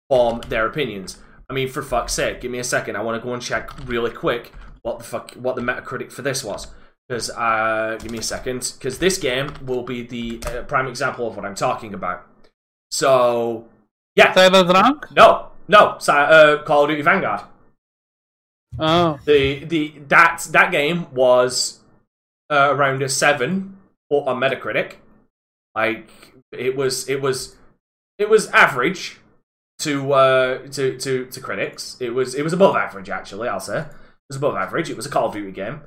form 0.09 0.41
their 0.49 0.67
opinions. 0.67 1.19
I 1.51 1.55
mean, 1.55 1.69
for 1.69 1.83
fuck's 1.83 2.13
sake, 2.13 2.41
give 2.41 2.51
me 2.51 2.59
a 2.59 2.65
second. 2.65 2.97
I 2.97 3.03
want 3.03 3.21
to 3.21 3.27
go 3.27 3.33
and 3.33 3.43
check 3.43 3.71
really 3.87 4.11
quick 4.11 4.53
what 4.83 4.99
the 4.99 5.05
fuck 5.05 5.33
what 5.33 5.57
the 5.57 5.63
Metacritic 5.63 6.13
for 6.13 6.23
this 6.23 6.45
was. 6.45 6.67
Because 7.09 7.31
uh, 7.31 7.97
give 8.01 8.11
me 8.11 8.19
a 8.19 8.23
second. 8.23 8.75
Because 8.77 8.99
this 8.99 9.17
game 9.17 9.55
will 9.65 9.83
be 9.83 10.03
the 10.03 10.43
uh, 10.47 10.63
prime 10.63 10.87
example 10.87 11.27
of 11.27 11.37
what 11.37 11.47
I'm 11.47 11.55
talking 11.55 11.95
about. 11.95 12.27
So 12.91 13.67
yeah, 14.15 14.35
Cyberpunk? 14.35 15.11
no, 15.17 15.49
no, 15.69 15.97
Si- 15.99 16.13
uh, 16.13 16.63
Call 16.65 16.85
of 16.85 16.91
Duty 16.91 17.03
Vanguard. 17.03 17.43
Oh, 18.79 19.19
The 19.25 19.65
the 19.65 19.95
that 20.09 20.47
that 20.51 20.71
game 20.71 21.07
was 21.15 21.81
uh, 22.51 22.75
around 22.75 23.03
a 23.03 23.09
seven 23.09 23.78
or 24.11 24.29
on 24.29 24.41
Metacritic. 24.41 24.95
Like 25.75 26.11
it 26.53 26.77
was 26.77 27.09
it 27.09 27.21
was 27.21 27.57
it 28.19 28.29
was 28.29 28.49
average 28.49 29.21
to 29.81 30.13
uh 30.13 30.59
to, 30.69 30.99
to 30.99 31.27
to 31.27 31.41
critics. 31.41 31.97
It 32.01 32.11
was 32.11 32.35
it 32.35 32.43
was 32.43 32.53
above 32.53 32.77
average 32.77 33.11
actually. 33.11 33.49
I'll 33.49 33.61
say 33.61 33.81
it 33.81 33.87
was 34.29 34.37
above 34.37 34.57
average. 34.57 34.91
It 34.91 34.97
was 34.97 35.07
a 35.07 35.11
Call 35.11 35.29
of 35.29 35.35
Duty 35.35 35.53
game. 35.53 35.83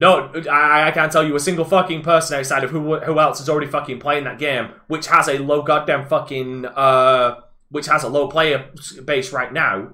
No, 0.00 0.32
I, 0.50 0.88
I 0.88 0.90
can't 0.92 1.12
tell 1.12 1.26
you 1.26 1.36
a 1.36 1.40
single 1.40 1.64
fucking 1.64 2.02
person 2.02 2.38
outside 2.38 2.64
of 2.64 2.70
who 2.70 2.98
who 3.00 3.18
else 3.18 3.40
is 3.40 3.48
already 3.48 3.70
fucking 3.70 4.00
playing 4.00 4.24
that 4.24 4.38
game, 4.38 4.70
which 4.88 5.06
has 5.08 5.28
a 5.28 5.38
low 5.38 5.62
goddamn 5.62 6.06
fucking 6.06 6.66
uh, 6.66 7.40
which 7.68 7.86
has 7.86 8.02
a 8.02 8.08
low 8.08 8.28
player 8.28 8.70
base 9.04 9.32
right 9.32 9.52
now, 9.52 9.90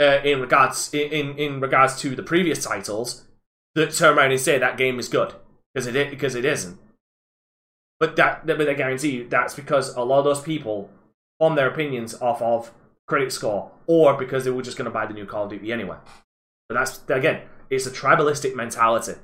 uh, 0.00 0.20
in 0.22 0.40
regards 0.40 0.92
in 0.92 1.36
in 1.38 1.60
regards 1.60 1.98
to 2.00 2.14
the 2.14 2.22
previous 2.22 2.62
titles, 2.62 3.24
that 3.74 3.94
turn 3.94 4.18
around 4.18 4.32
and 4.32 4.40
say 4.40 4.58
that 4.58 4.76
game 4.76 4.98
is 4.98 5.08
good 5.08 5.34
because 5.86 5.96
it 5.96 6.10
because 6.10 6.34
it 6.34 6.44
isn't. 6.44 6.78
But 8.00 8.16
that 8.16 8.46
but 8.46 8.68
I 8.68 8.74
guarantee 8.74 9.10
you 9.10 9.28
that's 9.28 9.54
because 9.54 9.94
a 9.96 10.02
lot 10.02 10.20
of 10.20 10.24
those 10.24 10.42
people 10.42 10.90
form 11.38 11.54
their 11.54 11.68
opinions 11.68 12.14
off 12.20 12.40
of 12.42 12.72
critic 13.06 13.30
score 13.30 13.70
or 13.86 14.14
because 14.14 14.44
they 14.44 14.50
were 14.50 14.62
just 14.62 14.76
going 14.76 14.84
to 14.84 14.90
buy 14.90 15.06
the 15.06 15.14
new 15.14 15.26
Call 15.26 15.44
of 15.44 15.50
Duty 15.50 15.72
anyway. 15.72 15.96
But 16.68 16.74
that's 16.76 17.00
again, 17.08 17.42
it's 17.70 17.86
a 17.86 17.90
tribalistic 17.90 18.54
mentality, 18.54 19.14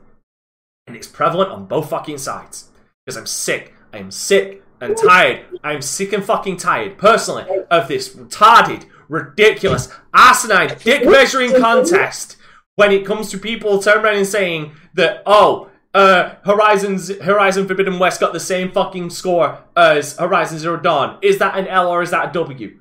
and 0.86 0.96
it's 0.96 1.06
prevalent 1.06 1.50
on 1.50 1.66
both 1.66 1.90
fucking 1.90 2.18
sides. 2.18 2.70
Because 3.04 3.18
I'm 3.18 3.26
sick, 3.26 3.74
I 3.92 3.98
am 3.98 4.10
sick 4.10 4.62
and 4.80 4.96
tired. 4.96 5.44
I'm 5.62 5.82
sick 5.82 6.12
and 6.12 6.24
fucking 6.24 6.56
tired, 6.56 6.98
personally, 6.98 7.44
of 7.70 7.88
this 7.88 8.14
retarded, 8.14 8.86
ridiculous, 9.08 9.88
asinine 10.12 10.76
dick 10.82 11.04
measuring 11.04 11.54
contest. 11.54 12.36
When 12.76 12.90
it 12.90 13.06
comes 13.06 13.30
to 13.30 13.38
people 13.38 13.78
turning 13.80 14.04
around 14.04 14.16
and 14.16 14.26
saying 14.26 14.72
that, 14.94 15.22
oh, 15.26 15.70
uh, 15.94 16.34
Horizon's 16.44 17.16
Horizon 17.20 17.66
Forbidden 17.66 17.98
West 17.98 18.20
got 18.20 18.32
the 18.32 18.40
same 18.40 18.72
fucking 18.72 19.10
score 19.10 19.64
as 19.76 20.16
Horizon 20.16 20.58
Zero 20.58 20.76
Dawn. 20.76 21.18
Is 21.22 21.38
that 21.38 21.56
an 21.56 21.66
L 21.68 21.88
or 21.88 22.02
is 22.02 22.10
that 22.10 22.30
a 22.30 22.32
W? 22.32 22.80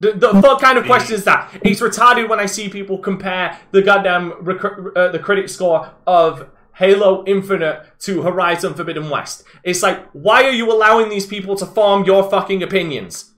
The, 0.00 0.12
the 0.12 0.40
what 0.40 0.60
kind 0.60 0.78
of 0.78 0.86
question 0.86 1.14
is 1.14 1.24
that? 1.24 1.50
It's 1.62 1.80
retarded 1.80 2.28
when 2.28 2.40
I 2.40 2.46
see 2.46 2.68
people 2.68 2.98
compare 2.98 3.58
the 3.70 3.82
goddamn 3.82 4.32
rec- 4.40 4.64
uh, 4.96 5.08
the 5.08 5.18
critic 5.18 5.48
score 5.48 5.92
of 6.06 6.48
Halo 6.74 7.22
Infinite 7.26 7.86
to 8.00 8.22
Horizon 8.22 8.72
Forbidden 8.74 9.10
West. 9.10 9.44
It's 9.62 9.82
like, 9.82 10.02
why 10.12 10.44
are 10.44 10.52
you 10.52 10.72
allowing 10.72 11.10
these 11.10 11.26
people 11.26 11.54
to 11.56 11.66
form 11.66 12.04
your 12.04 12.28
fucking 12.30 12.62
opinions? 12.62 13.34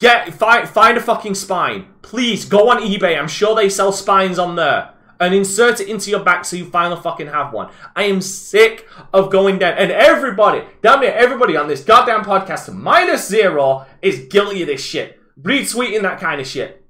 Get 0.00 0.32
find 0.32 0.68
find 0.68 0.96
a 0.96 1.00
fucking 1.00 1.34
spine, 1.34 1.86
please. 2.02 2.44
Go 2.44 2.70
on 2.70 2.80
eBay. 2.82 3.18
I'm 3.18 3.28
sure 3.28 3.54
they 3.54 3.68
sell 3.68 3.92
spines 3.92 4.38
on 4.38 4.54
there, 4.56 4.94
and 5.22 5.34
insert 5.34 5.80
it 5.80 5.88
into 5.88 6.10
your 6.10 6.22
back 6.24 6.44
so 6.44 6.56
you 6.56 6.66
finally 6.66 7.00
fucking 7.00 7.28
have 7.28 7.52
one. 7.52 7.70
I 7.96 8.02
am 8.04 8.20
sick 8.20 8.86
of 9.14 9.30
going 9.30 9.58
down, 9.58 9.74
and 9.78 9.90
everybody, 9.92 10.62
damn 10.82 11.00
near 11.00 11.12
everybody 11.12 11.56
on 11.56 11.68
this 11.68 11.84
goddamn 11.84 12.24
podcast, 12.24 12.72
minus 12.74 13.28
zero, 13.28 13.86
is 14.02 14.26
guilty 14.28 14.62
of 14.62 14.68
this 14.68 14.84
shit. 14.84 15.18
Retweeting 15.40 16.02
that 16.02 16.20
kind 16.20 16.40
of 16.40 16.46
shit. 16.46 16.84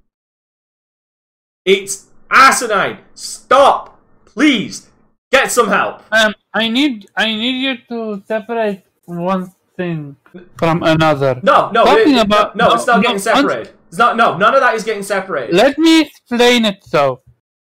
It's 1.64 2.06
asinine. 2.30 2.98
Stop, 3.14 4.00
please. 4.24 4.88
Get 5.30 5.50
some 5.50 5.68
help. 5.68 6.02
um, 6.12 6.34
I 6.52 6.68
need 6.68 7.06
I 7.16 7.26
need 7.26 7.62
you 7.62 7.76
to 7.88 8.22
separate 8.26 8.82
one 9.06 9.50
thing 9.78 10.16
from 10.59 10.82
another. 10.82 11.40
No, 11.42 11.70
no, 11.70 11.84
Talking 11.84 12.16
it- 12.16 12.26
about- 12.26 12.54
no, 12.56 12.74
it's 12.74 12.86
not 12.86 12.96
no, 12.96 13.02
getting 13.02 13.18
separated. 13.18 13.72
It's 13.88 13.96
not. 13.98 14.16
No, 14.18 14.36
none 14.36 14.54
of 14.54 14.60
that 14.60 14.74
is 14.74 14.84
getting 14.84 15.02
separated. 15.02 15.54
Let 15.54 15.78
me 15.78 16.02
explain 16.02 16.66
it. 16.66 16.84
So 16.84 17.22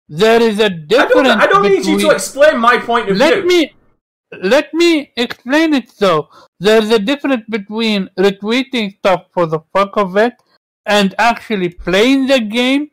there 0.08 0.40
is 0.42 0.58
a 0.60 0.66
I 0.66 0.68
difference. 0.68 1.28
don't. 1.28 1.40
I 1.40 1.46
don't 1.46 1.62
need 1.62 1.84
you 1.86 1.98
to 2.00 2.10
explain 2.10 2.58
my 2.58 2.78
point 2.78 3.08
of 3.10 3.16
let 3.16 3.34
view. 3.38 3.46
me 3.46 3.74
let 4.42 4.72
me 4.74 5.12
explain 5.16 5.74
it 5.74 5.88
so 5.90 6.28
there's 6.58 6.90
a 6.90 6.98
difference 6.98 7.44
between 7.48 8.08
retweeting 8.18 8.96
stuff 8.98 9.26
for 9.32 9.46
the 9.46 9.60
fuck 9.72 9.96
of 9.96 10.16
it 10.16 10.34
and 10.86 11.14
actually 11.18 11.68
playing 11.68 12.26
the 12.26 12.40
game 12.40 12.90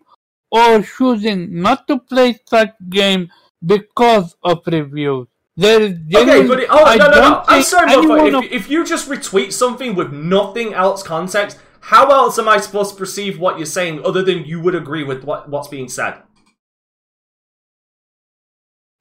or 0.51 0.81
choosing 0.83 1.61
not 1.61 1.87
to 1.87 1.97
play 1.99 2.37
such 2.47 2.69
game 2.89 3.29
because 3.65 4.35
of 4.43 4.61
reviews 4.67 5.27
there 5.57 5.81
is 5.81 5.93
Okay, 6.15 6.47
but 6.47 6.59
it, 6.59 6.67
oh 6.69 6.85
I 6.85 6.95
no, 6.97 7.09
no, 7.09 7.19
no! 7.21 7.43
I'm 7.47 7.63
sorry, 7.63 7.87
motherfucker. 7.91 8.37
of- 8.37 8.43
If, 8.45 8.51
if 8.51 8.69
you 8.69 8.85
just 8.85 9.09
retweet 9.09 9.51
something 9.51 9.95
with 9.95 10.11
nothing 10.13 10.73
else 10.73 11.03
context, 11.03 11.59
how 11.81 12.07
else 12.09 12.37
am 12.39 12.47
I 12.47 12.57
supposed 12.57 12.91
to 12.91 12.97
perceive 12.97 13.39
what 13.39 13.57
you're 13.57 13.65
saying 13.65 14.05
other 14.05 14.21
than 14.23 14.45
you 14.45 14.61
would 14.61 14.75
agree 14.75 15.03
with 15.03 15.23
what, 15.23 15.49
what's 15.49 15.67
being 15.67 15.89
said? 15.89 16.21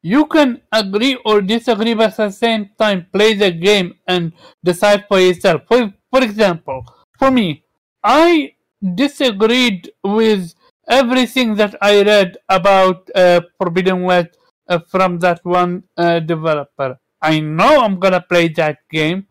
You 0.02 0.26
can 0.26 0.60
agree 0.72 1.18
or 1.24 1.40
disagree 1.42 1.94
but 1.94 2.10
at 2.10 2.16
the 2.16 2.30
same 2.30 2.70
time 2.78 3.06
play 3.12 3.34
the 3.34 3.50
game 3.50 3.94
and 4.08 4.32
decide 4.64 5.04
for 5.08 5.20
yourself. 5.20 5.62
For, 5.68 5.92
for 6.10 6.22
example 6.22 6.84
for 7.18 7.30
me 7.30 7.64
i 8.02 8.52
disagreed 8.94 9.90
with 10.02 10.54
everything 10.88 11.54
that 11.56 11.74
i 11.82 12.02
read 12.02 12.36
about 12.48 13.08
uh, 13.14 13.40
forbidden 13.58 14.02
west 14.02 14.36
uh, 14.68 14.78
from 14.88 15.18
that 15.18 15.40
one 15.44 15.82
uh, 15.96 16.20
developer. 16.20 16.98
I 17.22 17.40
know 17.40 17.80
i'm 17.82 17.98
gonna 18.00 18.22
play 18.22 18.48
that 18.48 18.78
game 18.90 19.26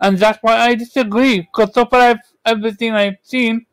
and 0.00 0.18
that's 0.18 0.38
why 0.42 0.56
i 0.58 0.74
disagree 0.74 1.40
because 1.40 1.72
so 1.74 1.86
far 1.86 2.00
I've, 2.00 2.18
everything 2.44 2.92
i've 2.94 3.16
seen 3.22 3.66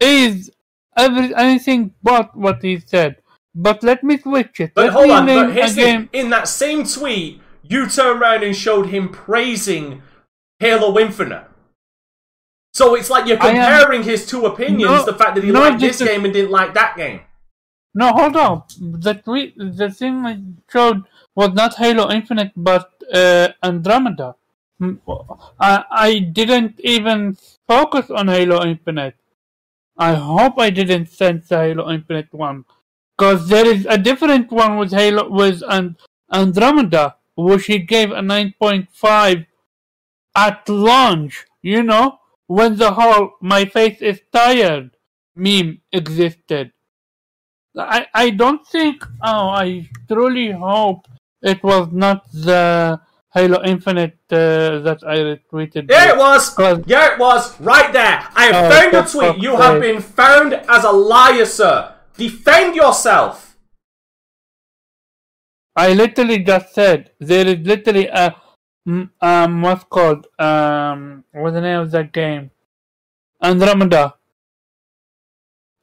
is 0.00 0.50
every 0.96 1.34
anything 1.34 1.94
but 2.02 2.36
what 2.36 2.62
he 2.62 2.78
said 2.80 3.16
but 3.56 3.82
let 3.82 4.04
me 4.04 4.18
switch 4.18 4.60
it. 4.60 4.72
But 4.74 4.84
Let 4.84 4.92
hold 4.92 5.10
on, 5.10 5.26
but 5.26 5.52
here's 5.52 5.74
the 5.74 5.82
again. 5.82 6.08
In 6.12 6.30
that 6.30 6.46
same 6.46 6.84
tweet, 6.84 7.40
you 7.62 7.88
turned 7.88 8.20
around 8.20 8.44
and 8.44 8.54
showed 8.54 8.88
him 8.88 9.08
praising 9.08 10.02
Halo 10.60 10.98
Infinite. 10.98 11.46
So 12.74 12.94
it's 12.94 13.08
like 13.08 13.26
you're 13.26 13.42
I 13.42 13.48
am- 13.48 13.54
comparing 13.56 14.02
his 14.02 14.26
two 14.26 14.44
opinions: 14.44 14.84
No, 14.90 15.04
the 15.04 15.14
fact 15.14 15.34
that 15.34 15.44
he 15.44 15.50
no, 15.50 15.60
liked 15.60 15.80
this 15.80 15.98
game 15.98 16.24
and 16.24 16.34
didn't 16.34 16.50
like 16.50 16.74
that 16.74 16.96
game. 16.96 17.20
No, 17.94 18.12
hold 18.12 18.36
on. 18.36 18.62
The 18.78 19.14
tweet, 19.14 19.56
the 19.56 19.90
thing 19.90 20.26
I 20.26 20.38
showed 20.70 21.04
was 21.34 21.54
not 21.54 21.76
Halo 21.76 22.10
Infinite, 22.10 22.52
but 22.54 22.92
uh, 23.10 23.48
Andromeda. 23.62 24.36
I, 25.58 25.84
I 25.90 26.18
didn't 26.18 26.78
even 26.80 27.38
focus 27.66 28.10
on 28.10 28.28
Halo 28.28 28.62
Infinite. 28.62 29.14
I 29.96 30.12
hope 30.12 30.58
I 30.58 30.68
didn't 30.68 31.06
send 31.08 31.44
the 31.44 31.56
Halo 31.56 31.90
Infinite 31.90 32.28
one, 32.34 32.66
because 33.16 33.48
there 33.48 33.66
is 33.66 33.86
a 33.88 33.96
different 33.98 34.50
one 34.52 34.76
with 34.76 34.92
Halo 34.92 35.28
with 35.30 35.62
and 35.68 35.96
Andromeda, 36.32 37.16
which 37.36 37.66
he 37.66 37.78
gave 37.78 38.10
a 38.10 38.22
nine 38.22 38.54
point 38.58 38.88
five 38.92 39.46
at 40.34 40.68
lunch, 40.68 41.46
you 41.62 41.82
know, 41.82 42.18
when 42.46 42.76
the 42.76 42.92
whole 42.92 43.32
"my 43.40 43.64
face 43.64 44.02
is 44.02 44.20
tired" 44.32 44.90
meme 45.34 45.80
existed. 45.92 46.72
I 47.78 48.06
I 48.14 48.30
don't 48.30 48.66
think. 48.66 49.04
Oh, 49.22 49.48
I 49.48 49.88
truly 50.08 50.50
hope 50.52 51.06
it 51.42 51.62
was 51.62 51.88
not 51.92 52.30
the 52.32 53.00
Halo 53.34 53.62
Infinite 53.64 54.16
uh, 54.32 54.80
that 54.80 55.00
I 55.06 55.16
retweeted. 55.18 55.90
Yeah, 55.90 56.12
it 56.12 56.16
was. 56.16 56.56
Yeah, 56.86 57.12
it 57.12 57.18
was. 57.18 57.58
Right 57.60 57.92
there. 57.92 58.24
I 58.34 58.44
have 58.46 58.64
Oh, 58.64 58.70
found 58.70 58.92
your 58.92 59.04
tweet. 59.32 59.42
You 59.42 59.56
have 59.56 59.80
been 59.80 60.00
found 60.00 60.54
as 60.54 60.84
a 60.84 60.90
liar, 60.92 61.44
sir. 61.44 61.95
Defend 62.16 62.74
yourself. 62.74 63.56
I 65.74 65.92
literally 65.92 66.38
just 66.38 66.74
said 66.74 67.10
there 67.20 67.46
is 67.46 67.66
literally 67.66 68.06
a 68.06 68.34
um 69.20 69.62
what's 69.62 69.84
called 69.84 70.26
um 70.38 71.24
what's 71.32 71.54
the 71.54 71.60
name 71.60 71.80
of 71.80 71.90
that 71.90 72.12
game? 72.12 72.50
Andromeda. 73.42 74.14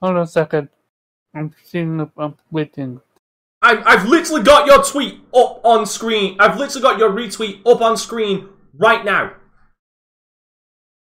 Hold 0.02 0.18
on 0.18 0.24
a 0.24 0.28
second. 0.28 0.70
I'm 1.36 1.54
seeing 1.64 2.02
up 2.02 2.12
I'm 2.18 2.36
waiting. 2.50 3.02
I've 3.62 3.86
I've 3.86 4.06
literally 4.08 4.44
got 4.44 4.66
your 4.66 4.84
tweet 4.84 5.22
up 5.36 5.62
on 5.64 5.86
screen. 5.86 6.38
I've 6.40 6.58
literally 6.58 6.82
got 6.82 6.98
your 6.98 7.12
retweet 7.12 7.62
up 7.66 7.82
on 7.82 7.96
screen 7.96 8.50
right 8.74 9.06
now. 9.06 9.34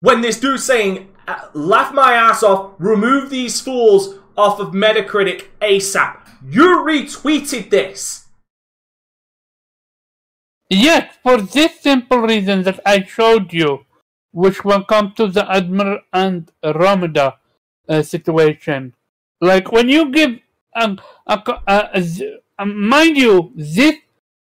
When 0.02 0.22
this 0.22 0.40
dude's 0.40 0.64
saying, 0.64 1.10
uh, 1.28 1.50
laugh 1.54 1.94
my 1.94 2.14
ass 2.14 2.42
off, 2.42 2.74
remove 2.80 3.30
these 3.30 3.60
fools 3.60 4.19
off 4.40 4.60
of 4.60 4.74
Metacritic 4.74 5.48
ASAP. 5.62 6.16
You 6.48 6.68
retweeted 6.88 7.70
this. 7.70 8.28
Yet 10.70 11.18
for 11.24 11.42
this 11.42 11.80
simple 11.82 12.20
reason 12.20 12.64
that 12.64 12.80
I 12.86 13.04
showed 13.04 13.52
you, 13.52 13.86
which 14.32 14.64
will 14.64 14.84
come 14.84 15.14
to 15.18 15.28
the 15.28 15.44
Admiral 15.52 16.00
and 16.14 16.52
Romeda 16.64 17.34
uh, 17.90 18.02
situation. 18.04 18.94
Like 19.42 19.72
when 19.72 19.90
you 19.90 20.12
give 20.12 20.40
um, 20.76 21.00
a, 21.28 21.42
a, 21.68 21.90
a 21.96 22.02
z- 22.02 22.38
um, 22.60 22.88
mind 22.88 23.18
you, 23.18 23.52
this 23.56 23.96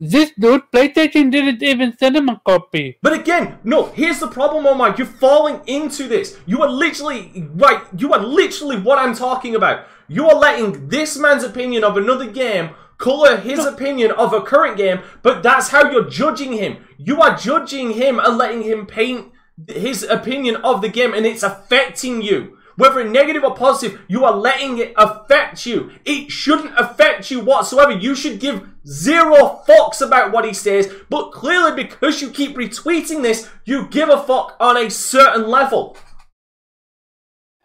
this 0.09 0.31
dude 0.37 0.63
PlayStation 0.73 1.31
didn't 1.31 1.63
even 1.63 1.97
send 1.97 2.17
him 2.17 2.29
a 2.29 2.41
copy. 2.45 2.97
But 3.01 3.13
again, 3.13 3.59
no, 3.63 3.85
here's 3.87 4.19
the 4.19 4.27
problem, 4.27 4.65
oh 4.65 4.75
my, 4.75 4.95
you're 4.95 5.07
falling 5.07 5.61
into 5.65 6.07
this. 6.07 6.37
You 6.45 6.61
are 6.61 6.69
literally, 6.69 7.47
right, 7.55 7.81
you 7.97 8.13
are 8.13 8.19
literally 8.19 8.79
what 8.79 8.99
I'm 8.99 9.15
talking 9.15 9.55
about. 9.55 9.85
You 10.07 10.27
are 10.27 10.35
letting 10.35 10.89
this 10.89 11.17
man's 11.17 11.43
opinion 11.43 11.83
of 11.83 11.97
another 11.97 12.29
game 12.29 12.71
colour 12.97 13.37
his 13.37 13.65
opinion 13.65 14.11
of 14.11 14.33
a 14.33 14.41
current 14.41 14.77
game, 14.77 14.99
but 15.21 15.43
that's 15.43 15.69
how 15.69 15.91
you're 15.91 16.09
judging 16.09 16.53
him. 16.53 16.85
You 16.97 17.21
are 17.21 17.35
judging 17.35 17.91
him 17.91 18.19
and 18.19 18.37
letting 18.37 18.63
him 18.63 18.85
paint 18.85 19.31
his 19.67 20.03
opinion 20.03 20.57
of 20.57 20.81
the 20.81 20.89
game, 20.89 21.13
and 21.13 21.25
it's 21.25 21.43
affecting 21.43 22.21
you. 22.21 22.57
Whether 22.75 23.03
negative 23.03 23.43
or 23.43 23.55
positive, 23.55 24.01
you 24.07 24.25
are 24.25 24.35
letting 24.35 24.77
it 24.79 24.93
affect 24.97 25.65
you. 25.65 25.91
It 26.05 26.31
shouldn't 26.31 26.77
affect 26.77 27.29
you 27.29 27.39
whatsoever. 27.39 27.91
You 27.91 28.15
should 28.15 28.39
give 28.39 28.67
zero 28.87 29.61
fucks 29.67 30.01
about 30.05 30.31
what 30.31 30.45
he 30.45 30.53
says, 30.53 30.91
but 31.09 31.31
clearly 31.31 31.83
because 31.83 32.21
you 32.21 32.29
keep 32.29 32.55
retweeting 32.55 33.21
this, 33.21 33.49
you 33.65 33.87
give 33.87 34.09
a 34.09 34.21
fuck 34.23 34.55
on 34.59 34.77
a 34.77 34.89
certain 34.89 35.49
level. 35.49 35.97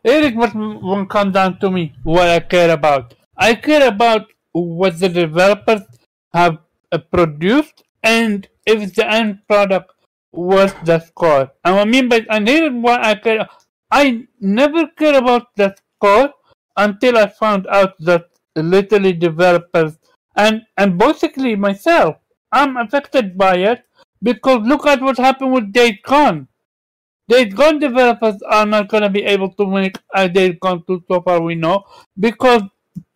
What 0.02 0.54
will 0.54 1.06
come 1.06 1.32
down 1.32 1.58
to 1.60 1.70
me, 1.70 1.94
what 2.02 2.28
I 2.28 2.40
care 2.40 2.70
about. 2.70 3.14
I 3.36 3.54
care 3.54 3.86
about 3.86 4.26
what 4.52 4.98
the 4.98 5.08
developers 5.08 5.82
have 6.32 6.58
uh, 6.92 6.98
produced 6.98 7.82
and 8.02 8.48
if 8.66 8.94
the 8.94 9.10
end 9.10 9.40
product 9.46 9.92
was 10.32 10.72
the 10.84 10.98
score. 11.00 11.50
And 11.64 11.76
I 11.76 11.84
mean 11.84 12.08
by 12.08 12.24
and 12.30 12.48
here 12.48 12.66
is 12.66 12.72
what 12.72 13.04
I 13.04 13.14
care. 13.16 13.48
I 13.90 14.26
never 14.40 14.86
care 14.88 15.18
about 15.18 15.54
that 15.56 15.80
score 15.96 16.32
until 16.76 17.18
I 17.18 17.28
found 17.28 17.66
out 17.68 17.94
that 18.00 18.26
literally 18.54 19.12
developers 19.12 19.98
and 20.36 20.62
and 20.76 20.98
basically 20.98 21.56
myself, 21.56 22.16
I'm 22.52 22.76
affected 22.76 23.36
by 23.36 23.56
it 23.56 23.82
because 24.22 24.66
look 24.66 24.86
at 24.86 25.00
what 25.00 25.18
happened 25.18 25.52
with. 25.52 25.72
Days 25.72 25.98
Gone 27.54 27.78
developers 27.78 28.40
are 28.48 28.64
not 28.64 28.88
going 28.88 29.02
to 29.02 29.10
be 29.10 29.22
able 29.22 29.52
to 29.52 29.66
make 29.66 29.98
a 30.14 30.28
Gone 30.28 30.82
2 30.86 31.04
so 31.08 31.20
far 31.20 31.42
we 31.42 31.54
know 31.54 31.84
because 32.18 32.62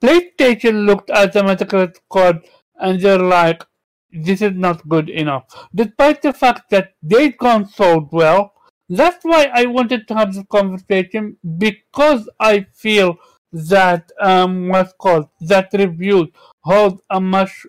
PlayStation 0.03 0.85
looked 0.87 1.11
at 1.11 1.33
the 1.33 1.41
Metacritic 1.41 1.97
score 1.97 2.41
and 2.79 3.01
they're 3.01 3.19
like, 3.19 3.65
this 4.13 4.43
is 4.43 4.53
not 4.55 4.87
good 4.89 5.09
enough. 5.09 5.45
Despite 5.75 6.21
the 6.21 6.33
fact 6.35 6.69
that 6.71 6.93
Days 7.07 7.33
Gone 7.39 7.67
sold 7.67 8.09
well, 8.13 8.52
that's 8.99 9.25
why 9.25 9.51
I 9.53 9.67
wanted 9.67 10.07
to 10.09 10.15
have 10.15 10.35
this 10.35 10.45
conversation 10.51 11.37
because 11.59 12.29
I 12.41 12.67
feel 12.75 13.17
that 13.53 14.11
um 14.21 14.69
what's 14.69 14.93
called 15.05 15.29
that 15.43 15.69
reviews 15.75 16.29
hold 16.61 17.01
a 17.11 17.21
much 17.21 17.67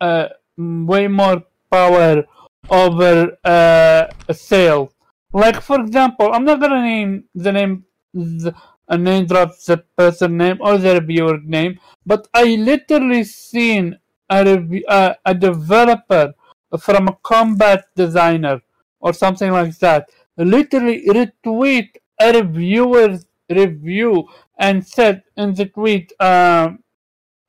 uh, 0.00 0.28
way 0.58 1.08
more 1.08 1.42
power 1.70 2.24
over 2.70 3.36
uh, 3.44 4.06
sales. 4.32 4.92
Like 5.32 5.60
for 5.62 5.80
example, 5.80 6.30
I'm 6.32 6.44
not 6.44 6.60
gonna 6.60 6.82
name 6.82 7.24
the 7.34 7.52
name, 7.52 7.84
the, 8.14 8.54
a 8.88 8.98
name 8.98 9.26
drop 9.26 9.52
the 9.66 9.78
person 9.96 10.36
name 10.36 10.58
or 10.60 10.78
the 10.78 10.94
reviewer 11.00 11.38
name, 11.44 11.78
but 12.04 12.28
I 12.34 12.56
literally 12.56 13.24
seen 13.24 13.98
a 14.28 14.44
rev- 14.44 14.82
uh, 14.88 15.14
a 15.24 15.34
developer 15.34 16.34
from 16.78 17.08
a 17.08 17.16
combat 17.22 17.86
designer 17.96 18.60
or 19.00 19.12
something 19.12 19.50
like 19.52 19.76
that 19.78 20.08
literally 20.40 21.06
retweet 21.06 21.90
a 22.20 22.32
reviewer's 22.32 23.26
review 23.48 24.28
and 24.58 24.86
said 24.86 25.22
in 25.36 25.54
the 25.54 25.66
tweet, 25.66 26.12
um, 26.20 26.82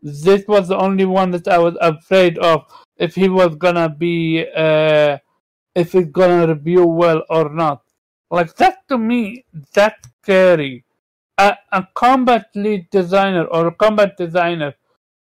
this 0.01 0.47
was 0.47 0.67
the 0.67 0.77
only 0.77 1.05
one 1.05 1.31
that 1.31 1.47
I 1.47 1.57
was 1.59 1.75
afraid 1.81 2.37
of 2.39 2.65
if 2.97 3.15
he 3.15 3.29
was 3.29 3.55
gonna 3.55 3.89
be 3.89 4.45
uh, 4.55 5.17
if 5.75 5.95
it's 5.95 6.11
gonna 6.11 6.47
review 6.47 6.85
well 6.85 7.23
or 7.29 7.49
not. 7.49 7.83
Like 8.29 8.55
that 8.57 8.87
to 8.89 8.97
me, 8.97 9.45
that's 9.73 10.07
scary. 10.23 10.83
A, 11.37 11.57
a 11.71 11.87
combat 11.95 12.47
lead 12.55 12.89
designer 12.89 13.45
or 13.45 13.67
a 13.67 13.75
combat 13.75 14.17
designer 14.17 14.73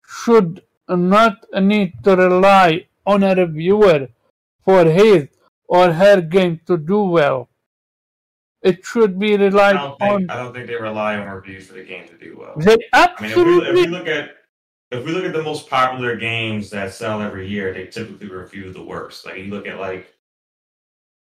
should 0.07 0.61
not 0.89 1.37
need 1.61 1.93
to 2.03 2.15
rely 2.15 2.87
on 3.05 3.23
a 3.23 3.35
reviewer 3.35 4.07
for 4.63 4.85
his 4.85 5.27
or 5.67 5.91
her 5.91 6.21
game 6.21 6.59
to 6.65 6.77
do 6.77 7.01
well. 7.01 7.49
It 8.63 8.83
should 8.83 9.19
be 9.19 9.33
I 9.33 9.37
relied 9.37 9.73
don't 9.73 10.01
on. 10.01 10.17
think 10.19 10.31
I 10.31 10.37
don't 10.37 10.53
think 10.53 10.67
they 10.67 10.75
rely 10.75 11.15
on 11.15 11.27
reviews 11.27 11.67
for 11.67 11.73
the 11.73 11.83
game 11.83 12.07
to 12.07 12.17
do 12.17 12.35
well. 12.39 12.53
They 12.57 12.77
absolutely. 12.93 13.67
I 13.67 13.71
mean, 13.71 13.75
if 13.75 13.75
we, 13.75 13.81
if 13.81 13.85
we 13.85 13.91
look 13.91 14.07
at 14.07 14.31
if 14.91 15.05
we 15.05 15.11
look 15.11 15.25
at 15.25 15.33
the 15.33 15.43
most 15.43 15.69
popular 15.69 16.15
games 16.15 16.69
that 16.71 16.93
sell 16.93 17.21
every 17.21 17.47
year, 17.47 17.73
they 17.73 17.87
typically 17.87 18.29
review 18.29 18.71
the 18.73 18.83
worst. 18.83 19.25
Like 19.25 19.37
you 19.37 19.45
look 19.45 19.67
at 19.67 19.79
like, 19.79 20.13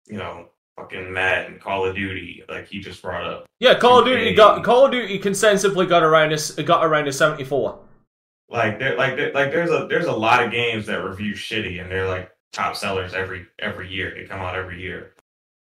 you 0.08 0.18
know, 0.18 0.50
fucking 0.78 1.12
Madden, 1.14 1.60
Call 1.60 1.86
of 1.86 1.96
Duty, 1.96 2.44
like 2.50 2.68
he 2.68 2.80
just 2.80 3.02
brought 3.02 3.24
up. 3.26 3.46
Yeah, 3.60 3.76
Call 3.80 4.00
of 4.00 4.06
Duty 4.06 4.26
Okay. 4.28 4.36
got 4.36 4.64
Call 4.64 4.86
of 4.86 4.92
Duty 4.92 5.18
consensively 5.20 5.86
got 5.86 6.04
around 6.04 6.32
a, 6.32 6.36
s- 6.36 6.52
got 6.52 6.84
around 6.86 7.08
a 7.08 7.14
74. 7.14 7.80
Like 8.50 8.80
there, 8.80 8.98
like 8.98 9.16
there, 9.16 9.32
like 9.34 9.52
there's 9.52 9.72
a 9.72 9.88
there's 9.90 10.06
a 10.08 10.12
lot 10.12 10.44
of 10.44 10.52
games 10.52 10.86
that 10.88 11.04
review 11.04 11.34
shitty, 11.34 11.82
and 11.82 11.90
they're 11.92 12.08
like 12.08 12.32
top 12.52 12.76
sellers 12.76 13.14
every 13.14 13.48
every 13.60 13.90
year. 13.90 14.14
They 14.16 14.26
come 14.26 14.42
out 14.42 14.56
every 14.56 14.82
year. 14.82 15.14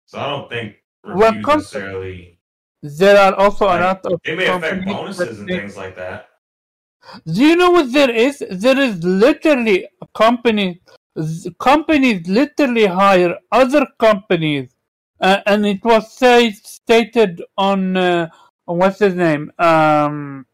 So 0.06 0.18
I 0.18 0.28
don't 0.28 0.48
think 0.48 0.76
Well, 1.04 1.34
necessarily. 1.34 2.38
there 2.82 3.18
are 3.18 3.34
also 3.34 3.66
a 3.66 3.68
Like, 3.68 3.80
lot 3.80 4.06
of 4.06 4.20
They 4.24 4.36
may 4.36 4.46
affect 4.46 4.84
bonuses 4.86 5.38
and 5.40 5.48
things 5.48 5.76
like 5.76 5.96
that. 5.96 6.28
Do 7.26 7.44
you 7.44 7.56
know 7.56 7.70
what 7.70 7.92
there 7.92 8.10
is? 8.10 8.44
There 8.50 8.78
is 8.78 9.02
literally 9.02 9.88
a 10.00 10.06
company, 10.14 10.80
companies 11.58 12.28
literally 12.28 12.86
hire 12.86 13.38
other 13.50 13.86
companies, 13.98 14.70
uh, 15.20 15.40
and 15.46 15.66
it 15.66 15.84
was 15.84 16.12
say, 16.16 16.52
stated 16.52 17.42
on 17.58 17.96
uh, 17.96 18.28
what's 18.66 19.00
his 19.00 19.14
name, 19.14 19.50
um, 19.58 20.46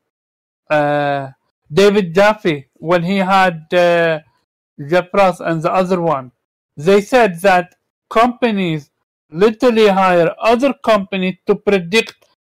uh, 0.70 1.28
David 1.70 2.14
Jaffe 2.14 2.68
when 2.74 3.02
he 3.02 3.18
had 3.18 3.72
uh, 3.74 4.20
Jeff 4.88 5.08
Ross 5.12 5.40
and 5.40 5.62
the 5.62 5.72
other 5.72 6.00
one. 6.00 6.32
They 6.76 7.00
said 7.02 7.40
that 7.42 7.74
companies 8.08 8.90
literally 9.30 9.88
hire 9.88 10.34
other 10.40 10.72
companies 10.84 11.36
to 11.46 11.54
predict 11.54 12.14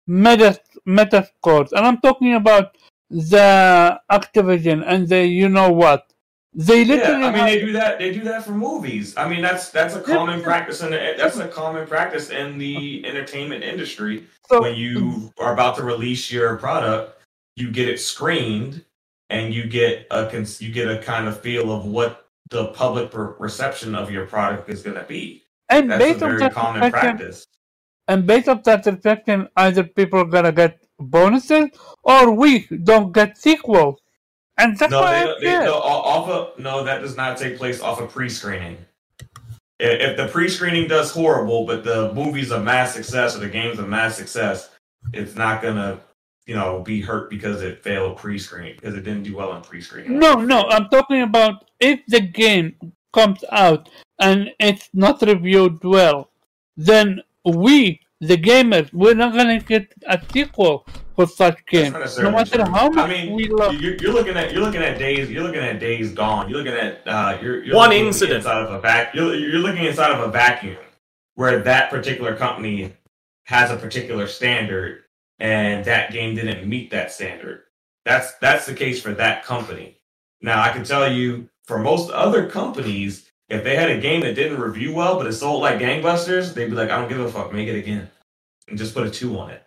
meta 0.06 0.58
meta 0.86 1.28
scores, 1.38 1.72
and 1.72 1.86
I'm 1.86 1.98
talking 2.00 2.34
about 2.34 2.76
the 3.10 3.98
Activision 4.10 4.84
and 4.86 5.08
the 5.08 5.24
you 5.26 5.48
know 5.48 5.72
what. 5.72 6.06
They 6.52 6.84
literally 6.84 7.20
Yeah, 7.20 7.28
I 7.28 7.30
mean 7.30 7.40
hire- 7.40 7.50
they 7.54 7.60
do 7.60 7.72
that. 7.72 7.98
They 8.00 8.12
do 8.12 8.24
that 8.24 8.44
for 8.44 8.52
movies. 8.52 9.14
I 9.16 9.28
mean 9.28 9.40
that's 9.42 9.70
that's 9.70 9.94
a 9.94 10.00
common 10.00 10.42
practice 10.42 10.82
and 10.82 10.92
that's 10.92 11.36
a 11.36 11.46
common 11.46 11.86
practice 11.86 12.30
in 12.30 12.58
the 12.58 13.04
entertainment 13.06 13.62
industry. 13.62 14.24
so- 14.48 14.60
when 14.62 14.74
you 14.74 15.32
are 15.38 15.52
about 15.52 15.76
to 15.76 15.84
release 15.84 16.30
your 16.32 16.56
product, 16.56 17.16
you 17.54 17.70
get 17.70 17.88
it 17.88 18.00
screened, 18.00 18.84
and 19.28 19.54
you 19.54 19.64
get 19.68 20.08
a 20.10 20.26
cons- 20.26 20.60
you 20.60 20.72
get 20.72 20.88
a 20.90 20.98
kind 20.98 21.28
of 21.28 21.40
feel 21.40 21.70
of 21.72 21.84
what 21.86 22.26
the 22.50 22.66
public 22.72 23.12
per- 23.12 23.36
reception 23.38 23.94
of 23.94 24.10
your 24.10 24.26
product 24.26 24.68
is 24.68 24.82
going 24.82 24.96
to 24.96 25.04
be. 25.04 25.39
And 25.70 25.90
That's 25.90 26.02
based 26.02 26.22
on 26.22 26.36
that 26.38 26.52
common 26.52 26.82
reflection, 26.82 27.16
practice. 27.18 27.46
and 28.08 28.26
based 28.26 28.48
on 28.48 28.60
that 28.64 28.84
reflection, 28.86 29.48
either 29.56 29.84
people 29.84 30.20
are 30.20 30.24
gonna 30.24 30.52
get 30.52 30.80
bonuses 30.98 31.70
or 32.02 32.32
we 32.32 32.66
don't 32.84 33.12
get 33.12 33.38
sequels. 33.38 34.00
And 34.58 34.76
that's 34.76 34.90
No, 34.90 35.00
why 35.00 35.24
they, 35.24 35.30
I 35.30 35.58
they, 35.60 35.64
no, 35.64 35.74
off 35.74 36.28
of 36.28 36.58
no, 36.58 36.84
that 36.84 37.00
does 37.00 37.16
not 37.16 37.38
take 37.38 37.56
place 37.56 37.80
off 37.80 38.00
of 38.00 38.10
pre-screening. 38.10 38.76
If, 39.78 40.10
if 40.10 40.16
the 40.18 40.26
pre-screening 40.28 40.88
does 40.88 41.10
horrible, 41.10 41.64
but 41.66 41.84
the 41.84 42.12
movie's 42.12 42.50
a 42.50 42.60
mass 42.60 42.92
success 42.94 43.34
or 43.36 43.38
the 43.38 43.48
game's 43.48 43.78
a 43.78 43.86
mass 43.86 44.16
success, 44.16 44.70
it's 45.14 45.34
not 45.36 45.62
gonna, 45.62 46.00
you 46.46 46.54
know, 46.54 46.80
be 46.82 47.00
hurt 47.00 47.30
because 47.30 47.62
it 47.62 47.82
failed 47.82 48.18
pre-screening 48.18 48.74
because 48.74 48.94
it 48.94 49.02
didn't 49.02 49.22
do 49.22 49.36
well 49.36 49.54
in 49.54 49.62
pre-screening. 49.62 50.18
No, 50.18 50.34
no, 50.34 50.68
I'm 50.68 50.88
talking 50.88 51.22
about 51.22 51.70
if 51.78 52.00
the 52.08 52.20
game 52.20 52.74
comes 53.14 53.42
out 53.52 53.88
and 54.20 54.50
it's 54.58 54.88
not 54.92 55.22
reviewed 55.22 55.82
well, 55.82 56.30
then 56.76 57.22
we, 57.44 58.00
the 58.20 58.36
gamers, 58.36 58.92
we're 58.92 59.14
not 59.14 59.32
gonna 59.34 59.60
get 59.60 59.92
a 60.06 60.20
sequel 60.32 60.86
for 61.16 61.26
such 61.26 61.56
That's 61.70 61.70
game. 61.70 61.92
No 61.92 62.30
matter 62.30 62.64
how 62.64 62.88
much 62.88 62.98
I 62.98 63.08
mean, 63.08 63.34
we 63.34 63.48
love. 63.48 63.74
you're, 63.74 63.96
you're 63.96 64.12
looking 64.12 64.36
at 64.36 64.52
you're 64.52 64.62
looking 64.62 64.82
at 64.82 64.98
days 64.98 65.30
you're 65.30 65.42
looking 65.42 65.60
at 65.60 65.80
days 65.80 66.12
gone. 66.12 66.48
You're 66.48 66.58
looking 66.58 66.74
at 66.74 67.06
uh, 67.06 67.38
you're, 67.42 67.64
you're 67.64 67.76
One 67.76 67.92
incident. 67.92 68.38
inside 68.38 68.62
of 68.62 68.72
a 68.72 68.80
vac. 68.80 69.14
You're, 69.14 69.34
you're 69.34 69.58
looking 69.58 69.84
inside 69.84 70.12
of 70.12 70.20
a 70.26 70.30
vacuum 70.30 70.76
where 71.34 71.60
that 71.60 71.90
particular 71.90 72.36
company 72.36 72.92
has 73.44 73.70
a 73.70 73.76
particular 73.76 74.26
standard, 74.26 75.02
and 75.38 75.84
that 75.84 76.12
game 76.12 76.34
didn't 76.34 76.68
meet 76.68 76.90
that 76.90 77.10
standard. 77.10 77.62
That's 78.04 78.34
that's 78.34 78.66
the 78.66 78.74
case 78.74 79.02
for 79.02 79.12
that 79.14 79.44
company. 79.44 79.98
Now 80.40 80.62
I 80.62 80.70
can 80.72 80.84
tell 80.84 81.10
you 81.12 81.48
for 81.64 81.78
most 81.78 82.10
other 82.10 82.48
companies, 82.48 83.29
if 83.50 83.64
they 83.64 83.76
had 83.76 83.90
a 83.90 84.00
game 84.00 84.20
that 84.22 84.34
didn't 84.34 84.60
review 84.60 84.94
well 84.94 85.16
but 85.18 85.26
it 85.26 85.32
sold 85.32 85.60
like 85.62 85.78
gangbusters, 85.78 86.54
they'd 86.54 86.70
be 86.70 86.76
like, 86.76 86.90
I 86.90 86.98
don't 86.98 87.08
give 87.08 87.20
a 87.20 87.30
fuck, 87.30 87.52
make 87.52 87.68
it 87.68 87.78
again, 87.78 88.08
and 88.68 88.78
just 88.78 88.94
put 88.94 89.06
a 89.06 89.10
two 89.10 89.38
on 89.38 89.50
it. 89.50 89.62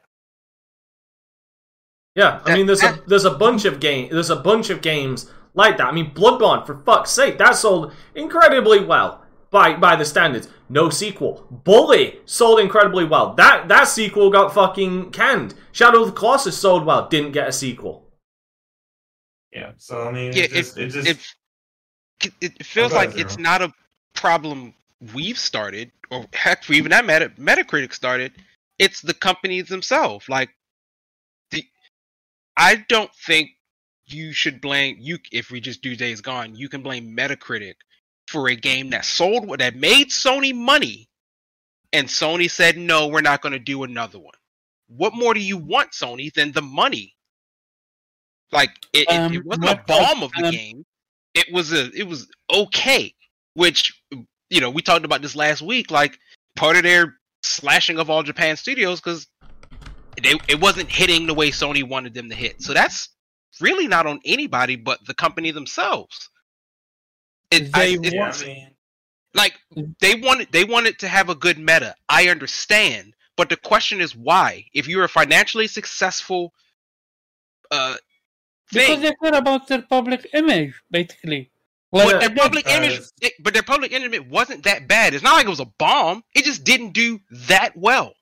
Yeah, 2.15 2.41
I 2.45 2.55
mean, 2.55 2.67
there's 2.67 2.83
a 2.83 3.01
there's 3.07 3.25
a 3.25 3.33
bunch 3.33 3.65
of 3.65 3.79
game 3.79 4.09
there's 4.11 4.29
a 4.29 4.35
bunch 4.35 4.69
of 4.69 4.81
games 4.81 5.31
like 5.55 5.77
that. 5.77 5.87
I 5.87 5.91
mean, 5.91 6.13
Bloodborne, 6.13 6.65
for 6.65 6.75
fuck's 6.85 7.11
sake, 7.11 7.37
that 7.39 7.55
sold 7.55 7.93
incredibly 8.15 8.83
well 8.83 9.23
by 9.49 9.75
by 9.75 9.95
the 9.95 10.05
standards. 10.05 10.47
No 10.69 10.89
sequel. 10.89 11.45
Bully 11.49 12.19
sold 12.25 12.59
incredibly 12.59 13.05
well. 13.05 13.33
That 13.33 13.67
that 13.67 13.87
sequel 13.87 14.29
got 14.29 14.53
fucking 14.53 15.11
canned. 15.11 15.55
Shadow 15.71 16.01
of 16.01 16.07
the 16.07 16.13
Colossus 16.13 16.57
sold 16.57 16.85
well, 16.85 17.07
didn't 17.07 17.31
get 17.31 17.47
a 17.47 17.51
sequel. 17.51 18.07
Yeah. 19.51 19.71
So 19.77 20.07
I 20.07 20.11
mean, 20.11 20.33
Yeah, 20.33 20.43
it 20.43 20.51
just, 20.51 20.77
it 20.77 20.89
just 20.89 21.07
it, 21.07 21.35
it 22.41 22.65
feels 22.65 22.91
go 22.91 22.97
ahead, 22.97 23.11
like 23.11 23.19
it's 23.19 23.37
not 23.37 23.61
a 23.61 23.73
problem 24.13 24.73
we've 25.13 25.37
started, 25.37 25.91
or 26.09 26.25
heck, 26.33 26.63
for 26.63 26.73
even 26.73 26.91
that 26.91 27.05
Meta, 27.05 27.29
Metacritic 27.39 27.93
started. 27.93 28.33
It's 28.79 29.01
the 29.01 29.13
companies 29.13 29.67
themselves. 29.67 30.27
Like 30.29 30.49
the, 31.51 31.65
I 32.57 32.85
don't 32.87 33.13
think 33.13 33.51
you 34.05 34.33
should 34.33 34.61
blame 34.61 34.97
you 34.99 35.17
if 35.31 35.51
we 35.51 35.59
just 35.59 35.81
do 35.81 35.95
Days 35.95 36.21
Gone. 36.21 36.55
You 36.55 36.69
can 36.69 36.81
blame 36.81 37.15
Metacritic 37.15 37.75
for 38.27 38.49
a 38.49 38.55
game 38.55 38.89
that 38.91 39.05
sold 39.05 39.59
that 39.59 39.75
made 39.75 40.09
Sony 40.09 40.55
money, 40.55 41.09
and 41.91 42.07
Sony 42.07 42.49
said 42.49 42.77
no, 42.77 43.07
we're 43.07 43.21
not 43.21 43.41
going 43.41 43.53
to 43.53 43.59
do 43.59 43.83
another 43.83 44.19
one. 44.19 44.35
What 44.87 45.13
more 45.13 45.33
do 45.33 45.39
you 45.39 45.57
want, 45.57 45.91
Sony, 45.91 46.31
than 46.33 46.51
the 46.51 46.61
money? 46.61 47.15
Like 48.51 48.71
it, 48.93 49.07
it, 49.09 49.09
Um, 49.09 49.33
it 49.33 49.45
wasn't 49.45 49.69
a 49.69 49.83
bomb 49.87 50.23
of 50.23 50.31
the 50.33 50.45
um, 50.45 50.51
game. 50.51 50.85
It 51.33 51.51
was 51.51 51.71
a 51.73 51.89
it 51.97 52.07
was 52.07 52.27
okay, 52.53 53.13
which 53.55 53.99
you 54.49 54.61
know 54.61 54.69
we 54.69 54.81
talked 54.81 55.05
about 55.05 55.21
this 55.21 55.35
last 55.35 55.61
week. 55.61 55.91
Like 55.91 56.17
part 56.55 56.77
of 56.77 56.83
their 56.83 57.15
slashing 57.41 57.97
of 57.99 58.09
all 58.09 58.23
Japan 58.23 58.55
studios 58.55 58.99
because 59.01 59.27
they 60.21 60.35
it 60.47 60.61
wasn't 60.61 60.89
hitting 60.89 61.25
the 61.27 61.33
way 61.33 61.49
Sony 61.51 61.87
wanted 61.87 62.13
them 62.13 62.29
to 62.29 62.35
hit. 62.35 62.61
So 62.61 62.73
that's 62.73 63.09
really 63.61 63.87
not 63.87 64.05
on 64.05 64.19
anybody 64.25 64.75
but 64.75 64.99
the 65.05 65.13
company 65.13 65.51
themselves. 65.51 66.29
It, 67.51 67.69
I- 67.73 67.97
They 68.01 68.07
it- 68.07 68.13
want- 68.15 68.45
like 69.35 69.53
they 69.99 70.13
wanted 70.15 70.51
they 70.51 70.63
wanted 70.63 70.99
to 70.99 71.07
have 71.07 71.29
a 71.29 71.35
good 71.35 71.57
meta. 71.57 71.95
I 72.07 72.27
understand, 72.27 73.15
but 73.35 73.49
the 73.49 73.57
question 73.57 73.99
is 74.01 74.15
why? 74.15 74.65
If 74.73 74.87
you're 74.87 75.03
a 75.05 75.09
financially 75.09 75.65
successful 75.67 76.53
uh 77.71 77.95
Because 78.73 79.01
they 79.01 79.13
care 79.21 79.37
about 79.37 79.67
their 79.67 79.81
public 79.81 80.27
image, 80.33 80.73
basically. 80.89 81.51
but 81.91 82.19
their 82.19 82.29
public 82.29 82.65
because- 82.65 82.77
image, 82.77 83.01
it, 83.21 83.33
but 83.41 83.53
their 83.53 83.63
public 83.63 83.91
image 83.91 84.25
wasn't 84.27 84.63
that 84.63 84.87
bad. 84.87 85.13
It's 85.13 85.23
not 85.23 85.33
like 85.33 85.45
it 85.45 85.49
was 85.49 85.59
a 85.59 85.71
bomb. 85.77 86.23
It 86.35 86.45
just 86.45 86.63
didn't 86.63 86.93
do 86.93 87.19
that 87.31 87.75
well. 87.75 88.13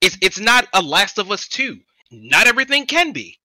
It's 0.00 0.18
it's 0.20 0.38
not 0.38 0.68
a 0.72 0.82
Last 0.82 1.18
of 1.18 1.30
Us 1.30 1.48
two. 1.48 1.78
Not 2.10 2.46
everything 2.46 2.86
can 2.86 3.12
be. 3.12 3.38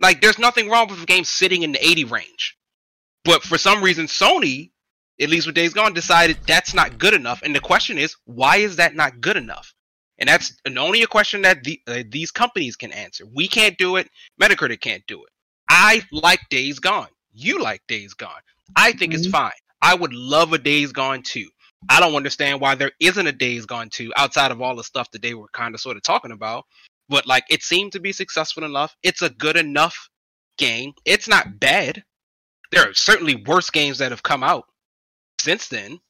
Like 0.00 0.20
there's 0.20 0.38
nothing 0.38 0.68
wrong 0.68 0.88
with 0.88 1.02
a 1.02 1.06
game 1.06 1.24
sitting 1.24 1.62
in 1.62 1.72
the 1.72 1.84
80 1.84 2.04
range, 2.04 2.56
but 3.24 3.42
for 3.42 3.58
some 3.58 3.82
reason 3.82 4.06
Sony, 4.06 4.70
at 5.20 5.30
least 5.30 5.46
with 5.46 5.54
Days 5.54 5.72
Gone, 5.72 5.94
decided 5.94 6.38
that's 6.46 6.74
not 6.74 6.98
good 6.98 7.14
enough. 7.14 7.40
And 7.42 7.54
the 7.54 7.60
question 7.60 7.98
is, 7.98 8.14
why 8.26 8.58
is 8.58 8.76
that 8.76 8.94
not 8.94 9.20
good 9.20 9.36
enough? 9.36 9.72
And 10.18 10.28
that's 10.28 10.56
only 10.76 11.02
a 11.02 11.06
question 11.06 11.42
that 11.42 11.64
the, 11.64 11.80
uh, 11.86 12.02
these 12.08 12.30
companies 12.30 12.76
can 12.76 12.92
answer. 12.92 13.24
We 13.34 13.48
can't 13.48 13.76
do 13.76 13.96
it. 13.96 14.08
Metacritic 14.40 14.80
can't 14.80 15.06
do 15.06 15.22
it. 15.24 15.30
I 15.68 16.02
like 16.12 16.40
Days 16.50 16.78
Gone. 16.78 17.08
You 17.32 17.60
like 17.60 17.82
Days 17.88 18.14
Gone. 18.14 18.40
I 18.76 18.92
think 18.92 19.14
it's 19.14 19.26
Mhm. 19.26 19.32
fine. 19.32 19.52
I 19.82 19.94
would 19.94 20.12
love 20.12 20.52
a 20.52 20.58
Days 20.58 20.92
Gone 20.92 21.22
2. 21.22 21.48
I 21.88 22.00
don't 22.00 22.14
understand 22.14 22.60
why 22.60 22.74
there 22.74 22.92
isn't 23.00 23.26
a 23.26 23.32
Days 23.32 23.66
Gone 23.66 23.90
2 23.90 24.12
outside 24.16 24.50
of 24.50 24.60
all 24.62 24.74
the 24.74 24.82
stuff 24.84 25.10
that 25.12 25.22
they 25.22 25.34
were 25.34 25.48
kind 25.52 25.74
of 25.74 25.80
sort 25.80 25.96
of 25.96 26.02
talking 26.02 26.32
about. 26.32 26.64
But 27.08 27.26
like 27.26 27.44
it 27.48 27.62
seemed 27.62 27.92
to 27.92 28.00
be 28.00 28.12
successful 28.12 28.64
enough. 28.64 28.96
It's 29.02 29.22
a 29.22 29.30
good 29.30 29.56
enough 29.56 30.08
game. 30.58 30.94
It's 31.04 31.28
not 31.28 31.60
bad. 31.60 32.02
There 32.72 32.88
are 32.88 32.94
certainly 32.94 33.36
worse 33.36 33.70
games 33.70 33.98
that 33.98 34.10
have 34.10 34.22
come 34.22 34.42
out 34.42 34.64
since 35.40 35.68
then. 35.68 36.00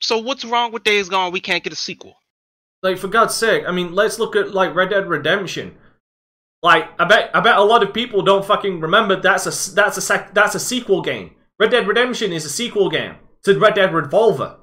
So 0.00 0.18
what's 0.18 0.44
wrong 0.44 0.72
with 0.72 0.84
Days 0.84 1.08
Gone? 1.08 1.32
We 1.32 1.40
can't 1.40 1.64
get 1.64 1.72
a 1.72 1.76
sequel. 1.76 2.16
Like 2.82 2.98
for 2.98 3.08
God's 3.08 3.34
sake, 3.34 3.64
I 3.66 3.72
mean, 3.72 3.94
let's 3.94 4.18
look 4.18 4.36
at 4.36 4.54
like 4.54 4.74
Red 4.74 4.90
Dead 4.90 5.08
Redemption. 5.08 5.76
Like 6.66 6.88
I 7.00 7.04
bet 7.04 7.30
I 7.32 7.38
bet 7.38 7.58
a 7.58 7.62
lot 7.62 7.84
of 7.84 7.94
people 7.94 8.22
don't 8.22 8.44
fucking 8.44 8.80
remember 8.80 9.14
that's 9.14 9.46
a 9.46 9.74
that's 9.76 9.98
a 9.98 10.00
sec, 10.00 10.34
that's 10.34 10.56
a 10.56 10.58
sequel 10.58 11.00
game. 11.00 11.30
Red 11.60 11.70
Dead 11.70 11.86
Redemption 11.86 12.32
is 12.32 12.44
a 12.44 12.48
sequel 12.48 12.90
game 12.90 13.14
to 13.44 13.56
Red 13.56 13.74
Dead 13.74 13.94
Revolver. 13.94 14.56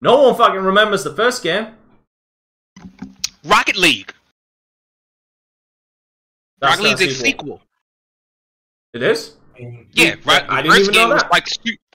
No 0.00 0.20
one 0.24 0.34
fucking 0.34 0.58
remembers 0.58 1.04
the 1.04 1.14
first 1.14 1.44
game. 1.44 1.68
Rocket 3.44 3.76
League. 3.76 4.12
That's 6.58 6.72
Rocket 6.80 6.90
not 6.90 6.98
League's 6.98 7.12
a 7.20 7.24
sequel. 7.24 7.60
It 8.94 9.04
is. 9.04 9.36
Yeah, 9.92 10.16
right. 10.24 10.44
I 10.48 10.62
The 10.62 10.62
didn't 10.62 10.70
first 10.70 10.80
even 10.80 10.94
know 10.94 11.00
game 11.02 11.08
was 11.10 11.22
that. 11.22 11.30
like 11.30 11.46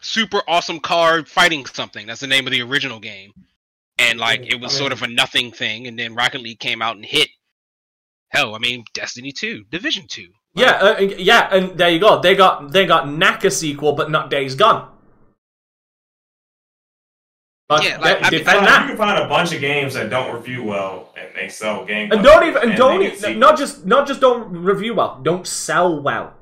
super 0.01 0.41
awesome 0.47 0.79
car 0.79 1.25
fighting 1.25 1.65
something. 1.65 2.07
That's 2.07 2.21
the 2.21 2.27
name 2.27 2.47
of 2.47 2.51
the 2.51 2.61
original 2.61 2.99
game. 3.01 3.33
And 3.97 4.19
like 4.19 4.45
it 4.45 4.61
was 4.61 4.73
I 4.73 4.77
sort 4.77 4.93
of 4.93 5.01
a 5.03 5.07
nothing 5.07 5.51
thing, 5.51 5.87
and 5.87 5.99
then 5.99 6.15
Rocket 6.15 6.39
League 6.39 6.59
came 6.59 6.81
out 6.81 6.95
and 6.95 7.03
hit. 7.05 7.27
Hell, 8.29 8.55
I 8.55 8.59
mean, 8.59 8.83
Destiny 8.93 9.31
Two, 9.31 9.63
Division 9.71 10.05
Two. 10.07 10.27
Yeah, 10.53 10.71
uh, 10.71 10.99
yeah, 10.99 11.49
and 11.53 11.77
there 11.77 11.89
you 11.89 11.99
go. 11.99 12.19
They 12.19 12.35
got 12.35 12.71
they 12.71 12.85
got 12.85 13.09
Naka 13.09 13.51
sequel, 13.51 13.93
but 13.93 14.09
not 14.11 14.29
Days 14.29 14.55
Gone. 14.55 14.89
But 17.69 17.83
Yeah, 17.83 17.97
they- 17.97 18.03
like, 18.03 18.17
I 18.17 18.21
mean, 18.29 18.31
You 18.33 18.37
defend 18.39 18.45
can, 18.59 18.63
that. 18.65 18.71
find, 18.71 18.83
you 18.83 18.87
can 18.89 18.97
find 18.97 19.23
a 19.23 19.27
bunch 19.27 19.53
of 19.53 19.59
games 19.61 19.93
that 19.95 20.09
don't 20.09 20.33
review 20.33 20.63
well 20.63 21.13
and 21.17 21.27
they 21.35 21.49
sell 21.49 21.83
game. 21.85 22.11
and 22.11 22.23
don't 22.23 22.47
even 22.47 22.63
and 22.69 22.77
don't 22.77 22.99
they 23.01 23.11
even, 23.13 23.39
not 23.39 23.57
just 23.57 23.85
not 23.85 24.07
just 24.07 24.21
don't 24.21 24.51
review 24.53 24.95
well, 24.95 25.19
don't 25.21 25.45
sell 25.45 26.01
well. 26.01 26.33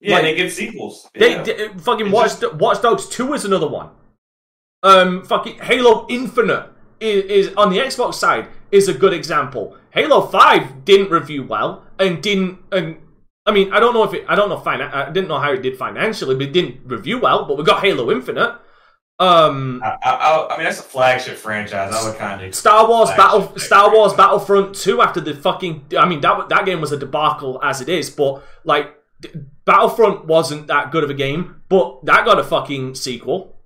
yeah, 0.00 0.14
like- 0.14 0.22
they 0.22 0.34
get 0.34 0.52
sequels. 0.52 1.08
They, 1.14 1.32
Yeah. 1.32 1.42
they- 1.42 1.68
fucking 1.78 2.06
It's 2.06 2.14
Watch, 2.42 2.52
Watch 2.54 2.80
Dogs 2.82 3.08
Two 3.08 3.34
is 3.34 3.44
another 3.44 3.68
one. 3.68 3.90
Um, 4.82 5.24
fucking 5.24 5.58
Halo 5.58 6.06
Infinite 6.08 6.70
is, 7.00 7.24
is 7.48 7.54
on 7.56 7.70
the 7.70 7.78
Xbox 7.78 8.14
side 8.14 8.46
is 8.70 8.88
a 8.88 8.94
good 8.94 9.12
example. 9.12 9.76
Halo 9.90 10.26
Five 10.26 10.84
didn't 10.84 11.10
review 11.10 11.44
well 11.44 11.84
and 11.98 12.22
didn't 12.22 12.58
and. 12.72 12.98
I 13.46 13.50
mean, 13.50 13.72
I 13.72 13.80
don't 13.80 13.94
know 13.94 14.04
if 14.04 14.12
it. 14.12 14.26
I 14.28 14.34
don't 14.34 14.50
know. 14.50 14.58
Finan- 14.58 14.92
I 14.92 15.10
didn't 15.10 15.28
know 15.28 15.38
how 15.38 15.52
it 15.52 15.62
did 15.62 15.78
financially, 15.78 16.34
but 16.34 16.48
it 16.48 16.52
didn't 16.52 16.80
review 16.84 17.18
well. 17.18 17.46
But 17.46 17.56
we 17.56 17.64
got 17.64 17.82
Halo 17.82 18.10
Infinite. 18.10 18.58
Um, 19.18 19.82
I, 19.82 19.96
I, 20.02 20.10
I- 20.10 20.54
I 20.54 20.56
mean, 20.58 20.64
that's 20.64 20.80
a 20.80 20.82
flagship 20.82 21.36
franchise. 21.38 21.94
I 21.94 22.06
would 22.06 22.18
kind 22.18 22.44
of 22.44 22.54
Star 22.54 22.86
Wars 22.86 23.08
Battle 23.10 23.56
Star 23.58 23.90
Wars 23.92 24.12
franchise. 24.12 24.16
Battlefront 24.16 24.74
2 24.74 25.00
after 25.00 25.20
the 25.20 25.34
fucking 25.34 25.86
I 25.98 26.06
mean 26.06 26.20
that 26.20 26.50
that 26.50 26.66
game 26.66 26.80
was 26.80 26.92
a 26.92 26.96
debacle 26.98 27.58
as 27.62 27.80
it 27.80 27.88
is 27.88 28.10
but 28.10 28.42
like 28.64 28.94
Battlefront 29.64 30.26
wasn't 30.26 30.66
that 30.68 30.92
good 30.92 31.02
of 31.02 31.10
a 31.10 31.14
game 31.14 31.62
but 31.68 32.04
that 32.04 32.24
got 32.24 32.38
a 32.38 32.44
fucking 32.44 32.94
sequel 32.94 33.56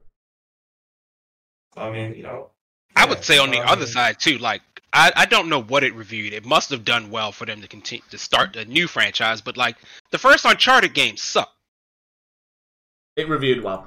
I 1.77 1.90
mean, 1.90 2.15
you 2.15 2.23
know. 2.23 2.51
I 2.97 3.05
yeah, 3.05 3.11
would 3.11 3.24
say 3.24 3.39
on 3.39 3.51
the 3.51 3.59
I 3.59 3.73
other 3.73 3.86
side 3.86 4.20
too. 4.20 4.39
Like 4.39 4.62
I, 4.93 5.12
I 5.16 5.27
don't 5.27 5.48
know 5.48 5.62
what 5.62 5.85
it 5.85 5.94
reviewed. 5.94 6.32
It 6.32 6.44
must 6.44 6.70
have 6.70 6.85
done 6.85 7.10
well 7.10 7.32
for 7.32 7.47
them 7.47 7.60
to 7.62 7.69
continue 7.69 8.05
to 8.10 8.19
start 8.19 8.56
a 8.56 8.64
new 8.64 8.86
franchise. 8.86 9.40
But 9.40 9.56
like 9.56 9.77
the 10.10 10.19
first 10.19 10.44
Uncharted 10.44 10.94
game 10.94 11.16
sucked. 11.16 11.56
it 13.16 13.28
reviewed 13.28 13.62
well 13.62 13.86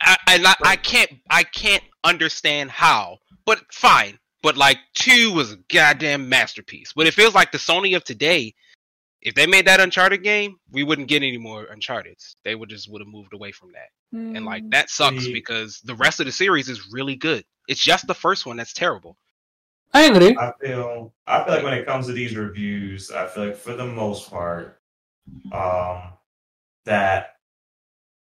I, 0.00 0.16
and 0.28 0.46
I, 0.46 0.54
I 0.62 0.76
can't 0.76 1.10
I 1.30 1.42
can't 1.42 1.82
understand 2.04 2.70
how. 2.70 3.18
But 3.44 3.60
fine. 3.72 4.18
But 4.42 4.56
like 4.56 4.78
two 4.94 5.32
was 5.32 5.52
a 5.52 5.58
goddamn 5.72 6.28
masterpiece. 6.28 6.92
But 6.94 7.06
it 7.06 7.14
feels 7.14 7.34
like 7.34 7.52
the 7.52 7.58
Sony 7.58 7.96
of 7.96 8.04
today, 8.04 8.54
if 9.22 9.34
they 9.34 9.46
made 9.46 9.66
that 9.66 9.80
Uncharted 9.80 10.22
game, 10.22 10.56
we 10.70 10.84
wouldn't 10.84 11.08
get 11.08 11.22
any 11.22 11.38
more 11.38 11.64
Uncharted's. 11.66 12.36
They 12.44 12.54
would 12.54 12.68
just 12.68 12.90
would 12.90 13.00
have 13.00 13.08
moved 13.08 13.34
away 13.34 13.52
from 13.52 13.72
that. 13.72 13.88
And 14.36 14.44
like 14.44 14.62
hmm. 14.62 14.70
that 14.70 14.90
sucks 14.90 15.24
See- 15.24 15.32
because 15.32 15.80
the 15.80 15.94
rest 15.94 16.20
of 16.20 16.26
the 16.26 16.32
series 16.32 16.68
is 16.68 16.92
really 16.92 17.16
good. 17.16 17.44
It's 17.68 17.82
just 17.82 18.06
the 18.06 18.14
first 18.14 18.46
one 18.46 18.56
that's 18.56 18.72
terrible. 18.72 19.16
I 19.92 20.04
agree. 20.04 20.36
I 20.36 20.52
feel 20.60 21.14
I 21.26 21.44
feel 21.44 21.54
like 21.54 21.64
when 21.64 21.74
it 21.74 21.86
comes 21.86 22.06
to 22.06 22.12
these 22.12 22.36
reviews, 22.36 23.10
I 23.10 23.26
feel 23.26 23.46
like 23.46 23.56
for 23.56 23.74
the 23.74 23.86
most 23.86 24.30
part, 24.30 24.80
um, 25.52 26.12
that 26.84 27.36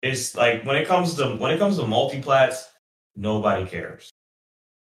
it's 0.01 0.35
like 0.35 0.65
when 0.65 0.75
it 0.77 0.87
comes 0.87 1.15
to 1.15 1.35
when 1.35 1.51
it 1.51 1.59
comes 1.59 1.77
to 1.77 1.83
multiplats, 1.83 2.63
nobody 3.15 3.65
cares. 3.65 4.11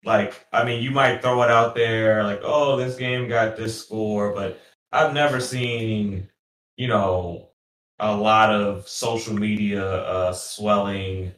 Like, 0.06 0.48
I 0.54 0.64
mean, 0.66 0.82
you 0.84 0.92
might 0.92 1.22
throw 1.22 1.44
it 1.44 1.52
out 1.52 1.76
there 1.76 2.24
like, 2.24 2.42
oh, 2.44 2.78
this 2.78 2.98
game 2.98 3.30
got 3.30 3.58
this 3.58 3.80
score, 3.86 4.34
but 4.34 4.60
I've 4.92 5.14
never 5.14 5.40
seen, 5.40 6.30
you 6.78 6.88
know, 6.88 7.50
a 8.00 8.16
lot 8.16 8.52
of 8.54 8.88
social 8.90 9.34
media 9.36 9.86
uh, 9.86 10.34
swelling 10.34 11.34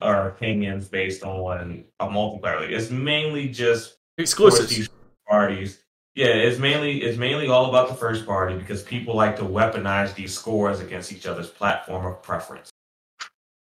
or 0.00 0.28
opinions 0.28 0.88
based 0.88 1.24
on 1.24 1.84
a 2.00 2.06
multiplayer. 2.06 2.60
Like, 2.60 2.70
it's 2.70 2.90
mainly 2.90 3.48
just 3.48 3.96
Exclusives. 4.18 4.88
parties. 5.28 5.80
Yeah, 6.14 6.26
it's 6.26 6.60
mainly 6.60 7.02
it's 7.02 7.18
mainly 7.18 7.48
all 7.48 7.68
about 7.68 7.88
the 7.88 7.94
first 7.94 8.24
party 8.24 8.56
because 8.56 8.82
people 8.82 9.16
like 9.16 9.36
to 9.36 9.42
weaponize 9.42 10.14
these 10.14 10.32
scores 10.32 10.80
against 10.80 11.12
each 11.12 11.26
other's 11.26 11.50
platform 11.50 12.06
of 12.06 12.22
preference. 12.22 12.70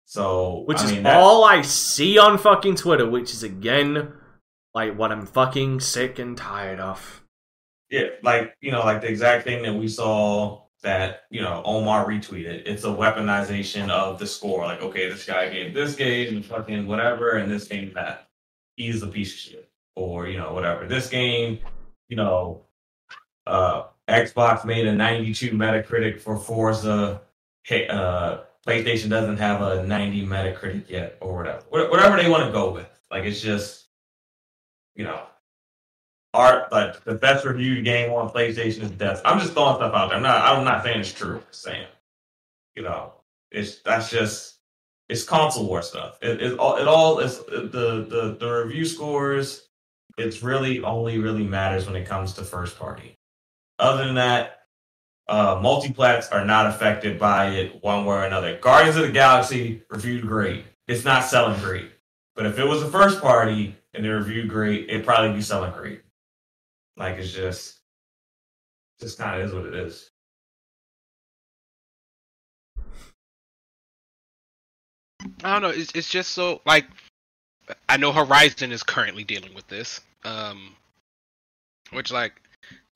So, 0.07 0.65
Which 0.67 0.81
I 0.81 0.85
is 0.85 0.93
mean, 0.93 1.07
all 1.07 1.45
I 1.45 1.63
see 1.63 2.19
on 2.19 2.37
fucking 2.37 2.75
Twitter, 2.75 3.09
which 3.09 3.33
is 3.33 3.43
again 3.43 4.13
like 4.75 4.95
what 4.97 5.13
I'm 5.13 5.25
fucking 5.25 5.81
sick 5.81 6.19
and 6.19 6.37
tired 6.37 6.81
of. 6.81 7.23
Yeah, 7.91 8.09
like 8.23 8.55
you 8.61 8.73
know, 8.73 8.81
like 8.81 9.01
the 9.01 9.09
exact 9.09 9.45
thing 9.45 9.63
that 9.63 9.75
we 9.75 9.87
saw 9.89 10.63
that 10.83 11.23
you 11.31 11.41
know 11.41 11.63
Omar 11.65 12.07
retweeted. 12.07 12.63
It's 12.67 12.85
a 12.85 12.89
weaponization 12.89 13.89
of 13.89 14.19
the 14.19 14.27
score. 14.27 14.65
Like, 14.67 14.83
okay, 14.83 15.09
this 15.09 15.25
guy 15.25 15.49
gave 15.49 15.73
this 15.75 15.95
game 15.95 16.37
and 16.37 16.45
fucking 16.45 16.87
whatever, 16.87 17.37
and 17.37 17.51
this 17.51 17.69
game 17.69 17.93
that 17.95 18.29
he's 18.77 19.03
a 19.03 19.07
piece 19.07 19.33
of 19.33 19.39
shit, 19.39 19.71
or 19.97 20.29
you 20.29 20.39
know 20.39 20.53
whatever. 20.53 20.87
This 20.87 21.09
game, 21.09 21.59
you 22.09 22.17
know, 22.17 22.63
uh, 23.47 23.85
Xbox 24.09 24.65
made 24.65 24.87
a 24.87 24.93
92 24.93 25.51
Metacritic 25.51 26.21
for 26.21 26.37
Forza. 26.39 27.21
Hey, 27.65 27.87
uh, 27.89 28.39
PlayStation 28.67 29.09
doesn't 29.09 29.39
have 29.39 29.61
a 29.63 29.87
90 29.87 30.27
Metacritic 30.27 30.89
yet, 30.89 31.17
or 31.21 31.37
whatever. 31.37 31.63
Wha- 31.71 31.91
Whatever 31.91 32.21
they 32.21 32.29
want 32.29 32.47
to 32.47 32.53
go 32.53 32.73
with. 32.73 32.89
Like, 33.11 33.25
it's 33.25 33.41
just, 33.41 33.87
you 34.95 35.05
know, 35.05 35.23
art 36.35 36.73
like 36.73 37.05
the 37.05 37.15
best 37.15 37.45
reviewed 37.45 37.85
game 37.85 38.11
on 38.13 38.31
PlayStation 38.31 38.83
is 38.83 38.91
Death. 38.91 39.21
I'm 39.25 39.39
just 39.39 39.53
throwing 39.53 39.77
stuff 39.77 39.95
out 39.95 40.09
there. 40.09 40.17
I'm 40.17 40.23
not 40.23 40.43
I'm 40.43 40.65
not 40.65 40.83
saying 40.83 41.01
it's 41.01 41.13
true. 41.13 41.37
I'm 41.37 41.43
saying, 41.51 41.87
you 42.75 42.83
know, 42.83 43.13
it's 43.51 43.81
that's 43.83 44.11
just 44.11 44.57
it's 45.09 45.25
console 45.25 45.67
war 45.69 45.83
stuff. 45.83 46.19
It 46.23 46.43
it 46.43 46.59
all 46.59 46.77
it 46.77 46.89
all 46.89 47.19
is 47.19 47.39
the 47.45 48.07
the 48.09 48.37
the 48.41 48.65
review 48.65 48.85
scores. 48.87 49.69
It's 50.19 50.43
really 50.43 50.83
only 50.83 51.19
really 51.19 51.45
matters 51.45 51.87
when 51.87 51.97
it 51.97 52.07
comes 52.07 52.35
to 52.35 52.45
first 52.45 52.79
party. 52.79 53.15
Other 53.79 54.05
than 54.05 54.15
that, 54.17 54.61
uh, 55.29 55.57
multiplats 55.57 56.33
are 56.33 56.45
not 56.45 56.67
affected 56.67 57.19
by 57.19 57.49
it 57.51 57.83
one 57.83 58.05
way 58.05 58.17
or 58.17 58.25
another. 58.25 58.59
Guardians 58.59 58.97
of 58.97 59.03
the 59.03 59.13
Galaxy 59.13 59.83
reviewed 59.91 60.27
great. 60.27 60.65
It's 60.89 61.05
not 61.05 61.25
selling 61.25 61.59
great. 61.61 61.91
But 62.35 62.47
if 62.47 62.59
it 62.59 62.65
was 62.65 62.83
a 62.83 62.91
first 62.91 63.21
party 63.21 63.77
and 63.95 64.05
they 64.05 64.09
reviewed 64.09 64.49
great, 64.49 64.89
it'd 64.89 65.05
probably 65.05 65.35
be 65.35 65.43
selling 65.43 65.73
great. 65.73 66.03
Like 66.97 67.17
it's 67.19 67.33
just, 67.33 67.81
just 69.01 69.19
kind 69.19 69.41
of 69.41 69.47
is 69.47 69.55
what 69.55 69.67
it 69.67 69.75
is. 69.75 70.11
I 75.45 75.53
don't 75.53 75.63
know. 75.63 75.69
It's 75.69 75.93
it's 75.95 76.09
just 76.09 76.33
so 76.33 76.61
like 76.67 76.87
I 77.89 77.97
know 77.97 78.13
Horizon 78.13 78.73
is 78.73 78.83
currently 78.83 79.25
dealing 79.25 79.55
with 79.55 79.67
this, 79.69 80.01
um, 80.25 80.75
which 81.93 82.11
like 82.13 82.33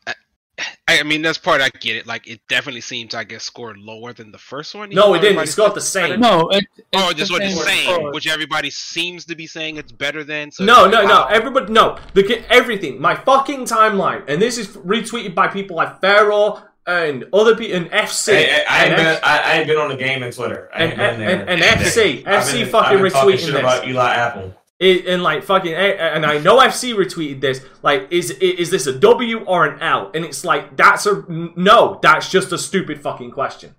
I, 0.08 1.00
I 1.00 1.02
mean 1.02 1.20
that's 1.22 1.38
part 1.38 1.60
I 1.60 1.68
get 1.68 1.96
it. 1.96 2.06
Like 2.06 2.26
it 2.26 2.40
definitely 2.48 2.80
seems 2.80 3.14
I 3.14 3.24
guess 3.24 3.44
scored 3.44 3.76
lower 3.78 4.12
than 4.12 4.32
the 4.32 4.38
first 4.38 4.74
one. 4.74 4.90
No, 4.90 5.12
it 5.14 5.18
didn't. 5.18 5.24
everybody 5.38 5.46
It's 5.48 5.54
got 5.54 5.74
the 5.74 5.80
same. 5.80 6.20
No, 6.20 6.48
it, 6.48 6.64
Oh, 6.94 7.10
it's 7.10 7.18
just 7.18 7.30
the 7.30 7.34
what 7.38 7.42
it's 7.42 7.54
same 7.56 7.64
saying, 7.64 7.94
score. 7.94 8.12
which 8.12 8.26
everybody 8.26 8.70
seems 8.70 9.24
to 9.26 9.34
be 9.36 9.46
saying 9.46 9.76
it's 9.76 9.92
better 9.92 10.24
than. 10.24 10.50
So 10.50 10.64
No, 10.64 10.86
no, 10.88 10.98
like, 11.00 11.08
no. 11.08 11.14
wow. 11.20 11.28
Everybody, 11.30 11.72
no. 11.72 11.98
The 12.14 12.22
ki- 12.22 12.44
everything. 12.48 13.00
My 13.00 13.14
fucking 13.14 13.64
timeline, 13.64 14.24
and 14.28 14.40
this 14.40 14.56
is 14.56 14.68
retweeted 14.68 15.34
by 15.34 15.48
people 15.48 15.76
like 15.76 16.00
Pharaoh 16.00 16.62
and 16.86 17.24
other 17.32 17.56
people 17.56 17.76
and 17.76 17.90
FC. 17.90 18.32
Hey, 18.32 18.64
I, 18.68 18.82
I, 18.82 18.82
ain't 18.84 18.88
and, 18.92 18.96
been, 18.96 19.06
F- 19.06 19.20
I, 19.22 19.38
I 19.38 19.52
ain't 19.58 19.66
been 19.66 19.78
on 19.78 19.88
the 19.88 19.96
game 19.96 20.22
in 20.22 20.32
Twitter. 20.32 20.70
I 20.72 20.84
and, 20.84 20.90
been 20.96 21.00
and, 21.00 21.20
there. 21.20 21.40
and, 21.40 21.50
and 21.50 21.62
FC, 21.62 22.22
FC 22.24 22.52
been- 22.52 22.68
fucking 22.68 22.96
I've 22.96 23.02
been 23.02 23.10
talking 23.10 23.30
retweeting 23.30 23.38
shit 23.38 23.52
this. 23.52 23.60
about 23.60 23.88
Eli 23.88 24.14
Apple. 24.14 24.54
It, 24.78 25.06
and 25.06 25.22
like 25.22 25.42
fucking, 25.42 25.72
eh, 25.72 25.96
eh, 25.98 26.10
and 26.14 26.26
I 26.26 26.38
know 26.38 26.58
FC 26.58 26.94
retweeted 26.94 27.40
this. 27.40 27.64
Like, 27.82 28.08
is 28.10 28.30
is 28.30 28.70
this 28.70 28.86
a 28.86 28.92
W 28.98 29.38
or 29.44 29.64
an 29.64 29.80
L? 29.80 30.10
And 30.14 30.22
it's 30.22 30.44
like 30.44 30.76
that's 30.76 31.06
a 31.06 31.24
no. 31.28 31.98
That's 32.02 32.30
just 32.30 32.52
a 32.52 32.58
stupid 32.58 33.00
fucking 33.00 33.30
question. 33.30 33.74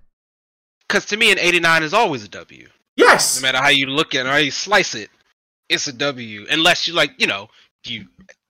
Because 0.88 1.06
to 1.08 1.18
me, 1.18 1.32
an 1.32 1.38
89 1.38 1.84
is 1.84 1.94
always 1.94 2.24
a 2.24 2.30
W. 2.30 2.68
Yes. 2.96 3.40
No 3.40 3.44
matter 3.44 3.60
how 3.60 3.70
you 3.70 3.86
look 3.86 4.16
at 4.16 4.26
it 4.26 4.30
or 4.30 4.32
how 4.32 4.38
you 4.38 4.50
slice 4.50 4.96
it, 4.96 5.10
it's 5.70 5.88
a 5.88 5.94
W. 5.94 6.48
Unless 6.50 6.88
you 6.88 6.96
like, 6.96 7.12
you 7.20 7.28
know, 7.28 7.50
you 7.86 8.08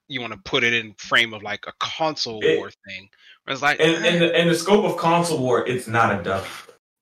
you 0.08 0.20
want 0.20 0.32
to 0.32 0.38
put 0.44 0.64
it 0.64 0.72
in 0.74 0.94
frame 0.94 1.32
of 1.34 1.42
like 1.42 1.64
a 1.66 1.72
console 1.80 2.40
It- 2.42 2.58
war 2.58 2.70
thing. 2.86 3.08
Where 3.44 3.52
it's 3.54 3.62
like, 3.62 3.80
In, 3.80 3.94
in, 3.94 4.04
eh, 4.04 4.18
the, 4.18 4.40
in 4.42 4.48
the 4.48 4.54
scope 4.54 4.84
of 4.84 4.96
console 4.98 5.38
war, 5.38 5.66
it's 5.66 5.86
not 5.86 6.12
a 6.14 6.20
a 6.20 6.22
W. 6.24 6.50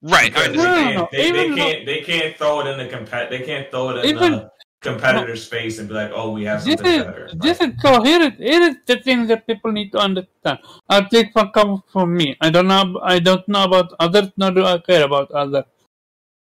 right, 0.03 0.31
I 0.37 0.47
Because 0.47 0.51
they 0.51 0.57
No, 0.57 0.63
understand. 0.63 0.95
can't, 0.97 1.11
they, 1.11 1.31
they 1.31 1.49
though- 1.49 1.55
can't, 1.55 1.85
they 1.85 2.01
can't 2.01 2.37
throw 2.37 2.59
it 2.61 2.67
in 2.67 2.77
the 2.77 2.85
compet. 2.95 3.29
They 3.29 3.39
can't 3.41 3.69
throw 3.71 3.89
it 3.89 4.05
in 4.05 4.15
Even- 4.15 4.31
the 4.33 4.51
competitor 4.81 5.35
space 5.35 5.79
and 5.79 5.87
be 5.89 5.95
like, 5.95 6.11
"Oh, 6.13 6.29
we 6.31 6.43
have 6.45 6.63
This 6.63 6.75
something 6.75 6.93
is 6.99 7.03
better." 7.03 7.29
this 7.33 7.59
Like, 7.59 7.69
is 7.75 7.81
so 7.81 8.03
here 8.03 8.21
is 8.21 8.33
here 8.37 8.61
is 8.61 8.75
the 8.85 8.97
thing 8.97 9.25
that 9.27 9.47
people 9.47 9.71
need 9.71 9.91
to 9.93 9.97
understand. 9.97 10.59
I'll 10.87 11.07
take 11.09 11.33
for 11.33 11.49
come 11.51 11.83
from 11.91 12.15
me. 12.15 12.37
I 12.39 12.49
don't 12.51 12.67
know 12.67 12.99
I 13.03 13.17
don't 13.19 13.45
know 13.47 13.63
about 13.63 13.91
others, 13.99 14.29
nor 14.37 14.51
do 14.51 14.63
I 14.63 14.77
care 14.77 15.03
about 15.03 15.31
others. 15.31 15.65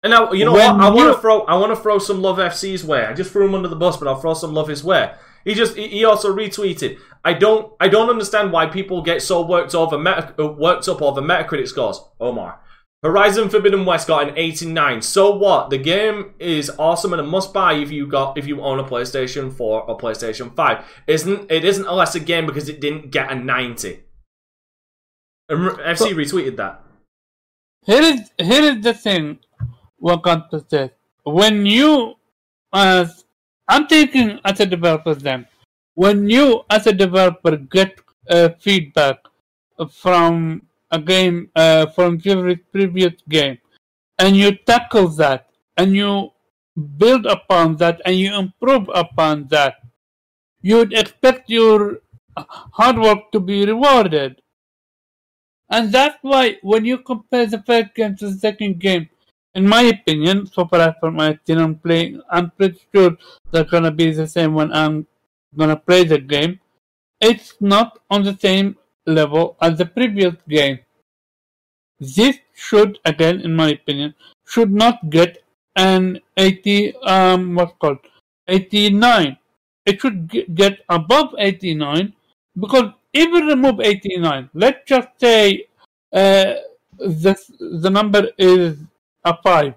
And 0.02 0.10
now, 0.12 0.32
you 0.32 0.44
know 0.44 0.52
When 0.52 0.76
what? 0.76 0.84
I 0.86 0.90
want 0.90 1.14
to 1.14 1.20
throw. 1.20 1.40
I 1.42 1.56
want 1.56 1.74
to 1.74 1.80
throw 1.82 1.98
some 1.98 2.20
love 2.22 2.38
FC's 2.38 2.84
way. 2.84 3.04
I 3.06 3.12
just 3.14 3.32
threw 3.32 3.46
him 3.46 3.54
under 3.54 3.68
the 3.68 3.76
bus, 3.76 3.96
but 3.96 4.06
I'll 4.06 4.20
throw 4.20 4.34
some 4.34 4.52
love 4.54 4.68
his 4.68 4.84
way. 4.84 5.12
He 5.44 5.54
just 5.54 5.76
he 5.76 6.04
also 6.04 6.34
retweeted. 6.34 6.98
I 7.24 7.34
don't 7.34 7.72
I 7.80 7.88
don't 7.88 8.10
understand 8.10 8.52
why 8.52 8.66
people 8.66 9.02
get 9.02 9.22
so 9.22 9.44
worked 9.44 9.74
over 9.74 9.98
meta, 9.98 10.34
worked 10.38 10.88
up 10.88 11.02
over 11.02 11.20
Metacritic 11.20 11.68
scores. 11.68 12.00
Omar, 12.18 12.60
Horizon 13.02 13.48
Forbidden 13.48 13.86
West 13.86 14.08
got 14.08 14.28
an 14.28 14.36
89. 14.36 15.00
So 15.02 15.34
what? 15.34 15.70
The 15.70 15.78
game 15.78 16.34
is 16.38 16.70
awesome 16.78 17.12
and 17.12 17.20
a 17.20 17.24
must 17.24 17.52
buy 17.54 17.74
if 17.74 17.90
you 17.90 18.06
got 18.06 18.36
if 18.36 18.46
you 18.46 18.60
own 18.60 18.78
a 18.78 18.84
PlayStation 18.84 19.52
4 19.52 19.82
or 19.82 19.98
PlayStation 19.98 20.54
5. 20.54 20.84
Isn't 21.06 21.50
it 21.50 21.64
isn't 21.64 21.86
a 21.86 21.92
lesser 21.92 22.18
game 22.18 22.46
because 22.46 22.68
it 22.68 22.80
didn't 22.80 23.10
get 23.10 23.32
a 23.32 23.34
90. 23.34 24.00
And 25.48 25.70
FC 25.78 26.14
retweeted 26.14 26.56
that. 26.56 26.82
Here 27.86 28.02
is 28.02 28.30
here 28.38 28.62
is 28.64 28.82
the 28.82 28.94
thing. 28.94 29.38
What 29.96 30.22
got 30.22 30.50
to 30.50 30.64
say? 30.68 30.92
When 31.24 31.66
you, 31.66 32.14
as 32.72 33.24
I'm 33.70 33.86
thinking 33.86 34.40
as 34.44 34.58
a 34.58 34.66
developer, 34.66 35.14
then 35.14 35.46
when 35.94 36.28
you 36.28 36.64
as 36.68 36.88
a 36.88 36.92
developer 36.92 37.56
get 37.56 38.00
uh, 38.28 38.48
feedback 38.58 39.18
from 39.88 40.66
a 40.90 40.98
game 40.98 41.50
uh, 41.54 41.86
from 41.86 42.18
your 42.24 42.56
previous 42.72 43.14
game, 43.28 43.58
and 44.18 44.36
you 44.36 44.56
tackle 44.66 45.06
that, 45.22 45.46
and 45.76 45.94
you 45.94 46.32
build 46.98 47.26
upon 47.26 47.76
that, 47.76 48.02
and 48.04 48.16
you 48.16 48.34
improve 48.34 48.90
upon 48.92 49.46
that, 49.48 49.76
you'd 50.62 50.92
expect 50.92 51.48
your 51.48 52.00
hard 52.36 52.98
work 52.98 53.30
to 53.30 53.38
be 53.38 53.64
rewarded. 53.64 54.42
And 55.70 55.92
that's 55.92 56.18
why 56.22 56.56
when 56.62 56.84
you 56.84 56.98
compare 56.98 57.46
the 57.46 57.62
first 57.62 57.94
game 57.94 58.16
to 58.16 58.30
the 58.30 58.36
second 58.36 58.80
game, 58.80 59.08
in 59.54 59.66
my 59.66 59.82
opinion, 59.82 60.46
so 60.46 60.66
far 60.66 60.94
from 61.00 61.16
my 61.16 61.30
opinion, 61.30 61.64
I'm 61.64 61.74
playing, 61.76 62.22
I'm 62.30 62.50
pretty 62.50 62.80
sure 62.94 63.16
they're 63.50 63.64
gonna 63.64 63.90
be 63.90 64.12
the 64.12 64.26
same 64.26 64.54
when 64.54 64.72
I'm 64.72 65.06
gonna 65.56 65.76
play 65.76 66.04
the 66.04 66.18
game. 66.18 66.60
It's 67.20 67.54
not 67.60 67.98
on 68.10 68.22
the 68.22 68.36
same 68.36 68.76
level 69.06 69.56
as 69.60 69.78
the 69.78 69.86
previous 69.86 70.34
game. 70.48 70.78
This 71.98 72.38
should, 72.54 72.98
again, 73.04 73.40
in 73.40 73.54
my 73.54 73.70
opinion, 73.70 74.14
should 74.46 74.72
not 74.72 75.10
get 75.10 75.42
an 75.76 76.20
80, 76.36 76.96
um, 77.02 77.54
what's 77.54 77.74
called, 77.78 77.98
89. 78.48 79.36
It 79.86 80.00
should 80.00 80.54
get 80.54 80.80
above 80.88 81.34
89 81.38 82.12
because 82.58 82.92
even 83.12 83.46
remove 83.46 83.80
89, 83.80 84.50
let's 84.54 84.80
just 84.86 85.08
say 85.18 85.66
uh, 86.12 86.54
the, 86.98 87.36
the 87.82 87.90
number 87.90 88.28
is 88.38 88.78
a 89.24 89.36
5. 89.42 89.74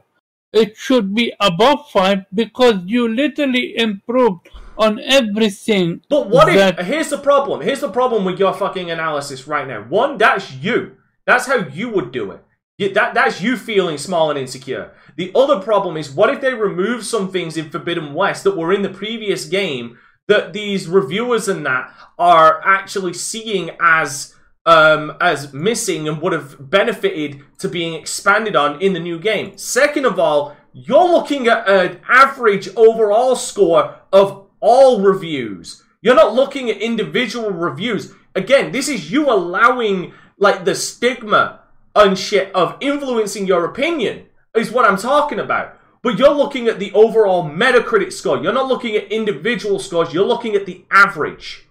it 0.53 0.77
should 0.77 1.13
be 1.13 1.33
above 1.39 1.89
5 1.89 2.25
because 2.33 2.75
you 2.85 3.07
literally 3.07 3.75
improved 3.75 4.49
on 4.77 4.99
everything. 4.99 6.01
But 6.09 6.29
what 6.29 6.47
if? 6.49 6.77
Here's 6.85 7.09
the 7.09 7.17
problem. 7.17 7.61
Here's 7.61 7.81
the 7.81 7.89
problem 7.89 8.23
with 8.23 8.39
your 8.39 8.53
fucking 8.53 8.91
analysis 8.91 9.47
right 9.47 9.67
now. 9.67 9.81
One, 9.81 10.17
that's 10.17 10.53
you. 10.53 10.97
That's 11.25 11.47
how 11.47 11.67
you 11.67 11.89
would 11.89 12.11
do 12.11 12.31
it. 12.31 12.45
That 12.93 13.13
that's 13.13 13.41
you 13.41 13.55
feeling 13.57 13.97
small 13.97 14.29
and 14.29 14.37
insecure. 14.37 14.91
The 15.15 15.31
other 15.35 15.59
problem 15.59 15.95
is, 15.95 16.11
what 16.11 16.29
if 16.29 16.41
they 16.41 16.53
remove 16.53 17.05
some 17.05 17.31
things 17.31 17.55
in 17.55 17.69
Forbidden 17.69 18.13
West 18.13 18.43
that 18.43 18.57
were 18.57 18.73
in 18.73 18.81
the 18.81 18.89
previous 18.89 19.45
game 19.45 19.97
that 20.27 20.53
these 20.53 20.87
reviewers 20.87 21.47
and 21.47 21.65
that 21.65 21.93
are 22.17 22.61
actually 22.65 23.13
seeing 23.13 23.71
as 23.79 24.35
um, 24.65 25.15
as 25.19 25.53
missing 25.53 26.07
and 26.07 26.21
would 26.21 26.33
have 26.33 26.69
benefited 26.69 27.41
to 27.59 27.67
being 27.67 27.93
expanded 27.93 28.55
on 28.55 28.81
in 28.81 28.93
the 28.93 28.99
new 28.99 29.19
game. 29.19 29.57
Second 29.57 30.05
of 30.05 30.19
all, 30.19 30.55
you're 30.73 31.07
looking 31.07 31.47
at 31.47 31.67
an 31.67 31.99
average 32.07 32.69
overall 32.75 33.35
score 33.35 33.99
of 34.11 34.47
all 34.59 35.01
reviews. 35.01 35.83
You're 36.01 36.15
not 36.15 36.33
looking 36.33 36.69
at 36.69 36.77
individual 36.77 37.51
reviews. 37.51 38.13
Again, 38.35 38.71
this 38.71 38.89
is 38.89 39.11
you 39.11 39.29
allowing 39.29 40.13
like 40.37 40.65
the 40.65 40.75
stigma 40.75 41.61
and 41.95 42.17
shit 42.17 42.53
of 42.55 42.77
influencing 42.79 43.45
your 43.45 43.65
opinion 43.65 44.25
is 44.55 44.71
what 44.71 44.85
I'm 44.85 44.97
talking 44.97 45.39
about. 45.39 45.77
But 46.01 46.17
you're 46.17 46.33
looking 46.33 46.67
at 46.67 46.79
the 46.79 46.91
overall 46.93 47.49
Metacritic 47.49 48.11
score. 48.11 48.41
You're 48.41 48.51
not 48.51 48.67
looking 48.67 48.95
at 48.95 49.11
individual 49.11 49.79
scores. 49.79 50.13
You're 50.13 50.25
looking 50.25 50.55
at 50.55 50.65
the 50.65 50.83
average. 50.91 51.65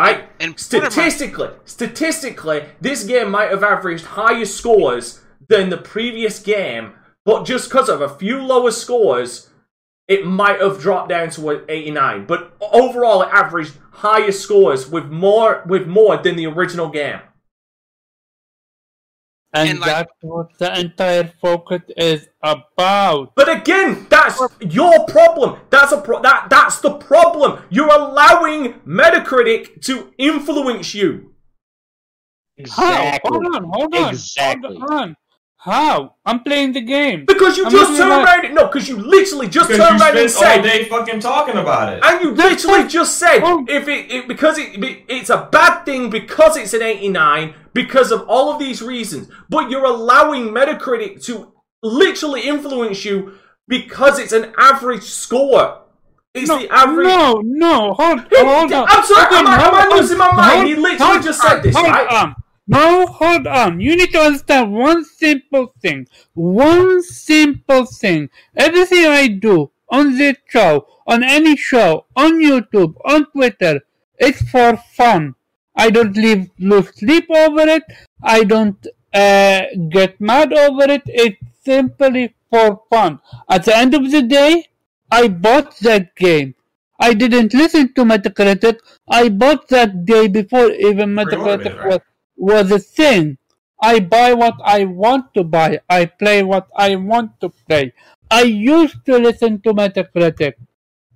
Right? 0.00 0.30
And 0.40 0.58
statistically, 0.58 1.50
statistically, 1.66 2.64
this 2.80 3.04
game 3.04 3.30
might 3.30 3.50
have 3.50 3.62
averaged 3.62 4.06
higher 4.06 4.46
scores 4.46 5.20
than 5.48 5.68
the 5.68 5.76
previous 5.76 6.38
game, 6.38 6.94
but 7.26 7.44
just 7.44 7.68
because 7.68 7.90
of 7.90 8.00
a 8.00 8.08
few 8.08 8.40
lower 8.42 8.70
scores, 8.70 9.50
it 10.08 10.24
might 10.24 10.58
have 10.60 10.80
dropped 10.80 11.10
down 11.10 11.28
to 11.30 11.50
an 11.50 11.64
89. 11.68 12.24
But 12.26 12.56
overall, 12.60 13.22
it 13.22 13.28
averaged 13.30 13.74
higher 13.92 14.32
scores 14.32 14.88
with 14.88 15.06
more 15.10 15.62
with 15.66 15.86
more 15.86 16.16
than 16.16 16.36
the 16.36 16.46
original 16.46 16.88
game. 16.88 17.20
And, 19.52 19.68
And, 19.70 19.80
like- 19.80 19.90
that's 19.90 20.12
what 20.20 20.46
the 20.58 20.78
entire 20.78 21.32
focus 21.42 21.82
is 21.96 22.28
about. 22.42 23.32
But 23.34 23.48
again, 23.48 24.06
that's 24.08 24.40
your 24.60 25.04
problem. 25.06 25.58
That's 25.70 25.90
a 25.92 26.00
pro- 26.00 26.22
that 26.22 26.46
that's 26.48 26.80
the 26.80 26.90
problem. 26.92 27.62
You're 27.68 27.92
allowing 27.92 28.74
Metacritic 28.86 29.82
to 29.86 30.12
influence 30.18 30.94
you. 30.94 31.34
How? 32.70 33.18
Hold 33.24 33.46
on, 33.56 33.64
hold 33.72 33.94
on. 33.96 34.10
Exactly. 34.10 34.76
Hold 34.76 34.92
on. 34.92 35.16
How? 35.56 36.14
I'm 36.24 36.42
playing 36.42 36.72
the 36.72 36.80
game. 36.80 37.24
Because 37.26 37.58
you 37.58 37.66
I'm 37.66 37.70
just 37.70 37.90
looking 37.90 38.06
turned 38.08 38.26
at- 38.28 38.44
around. 38.44 38.54
No, 38.54 38.66
because 38.66 38.88
you 38.88 38.96
literally 38.96 39.48
just 39.48 39.68
Because 39.68 39.88
turned 39.88 40.00
around 40.00 40.16
and 40.16 40.30
spent 40.30 40.46
all 40.48 40.54
said, 40.54 40.62
day 40.62 40.84
fucking 40.88 41.20
talking 41.20 41.56
about 41.56 41.92
it. 41.92 42.02
and 42.04 42.22
you 42.22 42.30
literally 42.30 42.86
just 42.88 43.18
said, 43.18 43.40
Oh. 43.42 43.64
if 43.68 43.86
it, 43.88 44.10
it 44.10 44.28
because 44.28 44.56
it, 44.58 44.82
it- 44.82 45.04
it's 45.08 45.28
a 45.28 45.48
bad 45.52 45.84
thing 45.84 46.08
because 46.08 46.56
it's 46.56 46.72
an 46.72 46.82
89 46.82 47.54
because 47.72 48.10
of 48.12 48.26
all 48.28 48.52
of 48.52 48.58
these 48.58 48.82
reasons, 48.82 49.28
but 49.48 49.70
you're 49.70 49.84
allowing 49.84 50.48
Metacritic 50.48 51.24
to 51.26 51.52
literally 51.82 52.42
influence 52.42 53.04
you 53.04 53.34
because 53.68 54.18
it's 54.18 54.32
an 54.32 54.52
average 54.58 55.02
score. 55.04 55.82
It's 56.34 56.48
no, 56.48 56.58
the 56.58 56.68
average. 56.72 57.06
no, 57.08 57.40
no, 57.44 57.92
hold, 57.94 58.20
Hey, 58.30 58.44
hold 58.44 58.72
on. 58.72 58.86
I'm 58.88 59.04
sorry, 59.04 59.36
am 59.36 59.46
I- 59.48 59.66
am 59.66 59.74
I 59.74 59.96
losing 59.96 60.18
my 60.18 60.32
mind? 60.32 60.50
hold- 60.52 60.66
He 60.66 60.74
literally 60.76 61.12
hold 61.12 61.22
just 61.22 61.40
said 61.42 61.60
this, 61.62 61.74
hold 61.74 61.88
right? 61.88 62.08
on. 62.08 62.36
No, 62.68 63.06
hold 63.06 63.48
on. 63.48 63.80
You 63.80 63.96
need 63.96 64.12
to 64.12 64.20
understand 64.20 64.72
one 64.72 65.04
simple 65.04 65.74
thing. 65.82 66.06
One 66.34 67.02
simple 67.02 67.84
thing. 67.84 68.30
Everything 68.56 69.06
I 69.06 69.26
do 69.26 69.72
on 69.88 70.16
this 70.16 70.36
show, 70.48 70.86
on 71.04 71.24
any 71.24 71.56
show, 71.56 72.06
on 72.14 72.34
YouTube, 72.40 72.94
on 73.04 73.26
Twitter, 73.32 73.80
it's 74.18 74.40
for 74.48 74.76
fun. 74.94 75.34
I 75.76 75.90
don't 75.90 76.16
leave, 76.16 76.50
lose 76.58 76.88
sleep 76.94 77.26
over 77.30 77.62
it. 77.62 77.84
I 78.22 78.44
don't 78.44 78.86
uh, 79.14 79.62
get 79.88 80.20
mad 80.20 80.52
over 80.52 80.90
it. 80.90 81.02
It's 81.06 81.42
simply 81.64 82.34
for 82.50 82.82
fun. 82.90 83.20
At 83.48 83.64
the 83.64 83.76
end 83.76 83.94
of 83.94 84.10
the 84.10 84.22
day, 84.22 84.66
I 85.10 85.28
bought 85.28 85.76
that 85.78 86.14
game. 86.16 86.54
I 86.98 87.14
didn't 87.14 87.54
listen 87.54 87.94
to 87.94 88.04
Metacritic. 88.04 88.78
I 89.08 89.28
bought 89.28 89.68
that 89.68 90.04
day 90.04 90.28
before 90.28 90.70
even 90.72 91.10
Metacritic 91.10 91.76
right? 91.76 91.88
was, 91.88 92.00
was 92.36 92.70
a 92.70 92.78
thing. 92.78 93.38
I 93.82 94.00
buy 94.00 94.34
what 94.34 94.54
I 94.62 94.84
want 94.84 95.32
to 95.34 95.42
buy. 95.44 95.80
I 95.88 96.04
play 96.04 96.42
what 96.42 96.68
I 96.76 96.96
want 96.96 97.40
to 97.40 97.48
play. 97.66 97.94
I 98.30 98.42
used 98.42 99.04
to 99.06 99.16
listen 99.18 99.60
to 99.62 99.72
Metacritic. 99.72 100.54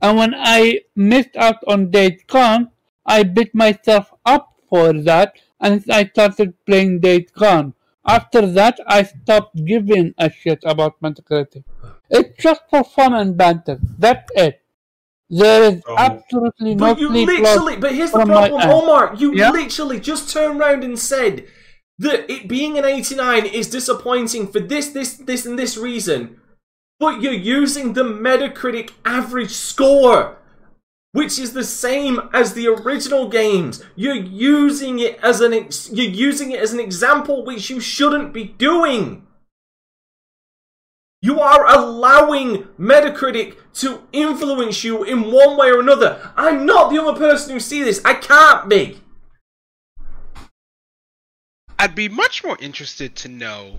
And 0.01 0.18
when 0.18 0.35
I 0.35 0.81
missed 0.97 1.36
out 1.36 1.62
on 1.68 1.90
Days 1.90 2.22
Gone, 2.26 2.70
I 3.06 3.22
beat 3.22 3.55
myself 3.55 4.12
up 4.24 4.55
for 4.68 4.93
that 4.93 5.36
and 5.60 5.85
I 5.90 6.06
started 6.06 6.55
playing 6.66 7.01
Days 7.01 7.31
Gone. 7.31 7.74
After 8.06 8.43
that, 8.47 8.78
I 8.86 9.02
stopped 9.05 9.64
giving 9.64 10.14
a 10.18 10.31
shit 10.31 10.60
about 10.64 11.01
Metacritic. 11.01 11.64
It's 12.10 12.43
just 12.43 12.62
for 12.68 12.85
fun 12.85 13.14
and 13.14 13.36
banter. 13.36 13.78
That's 13.98 14.31
it. 14.36 14.60
There 15.31 15.62
is 15.72 15.82
Oh. 15.89 15.97
absolutely 15.97 16.74
no 16.74 16.94
But 16.94 17.01
you 17.01 17.09
literally, 17.09 17.76
but 17.76 17.93
here's 17.94 18.12
the 18.12 18.24
problem. 18.26 18.60
Omar. 18.70 19.14
You 19.16 19.32
Yeah? 19.35 19.51
literally 19.51 19.98
just 20.01 20.31
turned 20.31 20.60
around 20.60 20.85
and 20.85 20.98
said 20.98 21.44
that 21.98 22.31
it 22.31 22.47
being 22.47 22.76
an 22.76 22.85
89 22.85 23.47
is 23.47 23.68
disappointing 23.70 24.48
for 24.48 24.60
this, 24.60 24.89
this, 24.89 25.14
this, 25.14 25.47
and 25.47 25.59
this 25.59 25.78
reason. 25.78 26.40
But 27.01 27.22
you're 27.22 27.32
using 27.32 27.94
the 27.94 28.05
Metacritic 28.05 28.90
average 29.05 29.51
score, 29.51 30.36
which 31.15 31.39
is 31.39 31.53
the 31.53 31.62
same 31.62 32.19
as 32.32 32.55
the 32.55 32.66
original 32.66 33.28
games. 33.28 33.81
You're 33.95 34.16
using 34.16 34.99
it 34.99 35.16
as 35.23 35.41
an 35.41 35.55
ex- 35.55 35.89
you're 35.93 36.11
using 36.11 36.51
it 36.51 36.59
as 36.59 36.73
an 36.73 36.81
example, 36.81 37.45
which 37.45 37.70
you 37.70 37.78
shouldn't 37.78 38.32
be 38.32 38.47
doing. 38.47 39.24
You 41.23 41.39
are 41.39 41.66
allowing 41.73 42.65
Metacritic 42.81 43.55
to 43.74 44.03
influence 44.12 44.82
you 44.82 45.05
in 45.05 45.31
one 45.31 45.57
way 45.57 45.69
or 45.69 45.78
another. 45.78 46.32
I'm 46.36 46.66
not 46.66 46.91
the 46.91 46.99
only 46.99 47.16
person 47.16 47.53
who 47.53 47.61
see 47.61 47.85
this. 47.85 48.05
I 48.05 48.15
can't 48.15 48.69
be. 48.69 49.01
I'd 51.78 51.95
be 51.95 52.09
much 52.09 52.43
more 52.43 52.59
interested 52.59 53.15
to 53.16 53.28
know. 53.28 53.78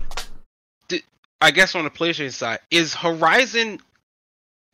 I 1.42 1.50
guess 1.50 1.74
on 1.74 1.84
the 1.84 1.90
PlayStation 1.90 2.32
side, 2.32 2.60
is 2.70 2.94
Horizon. 2.94 3.78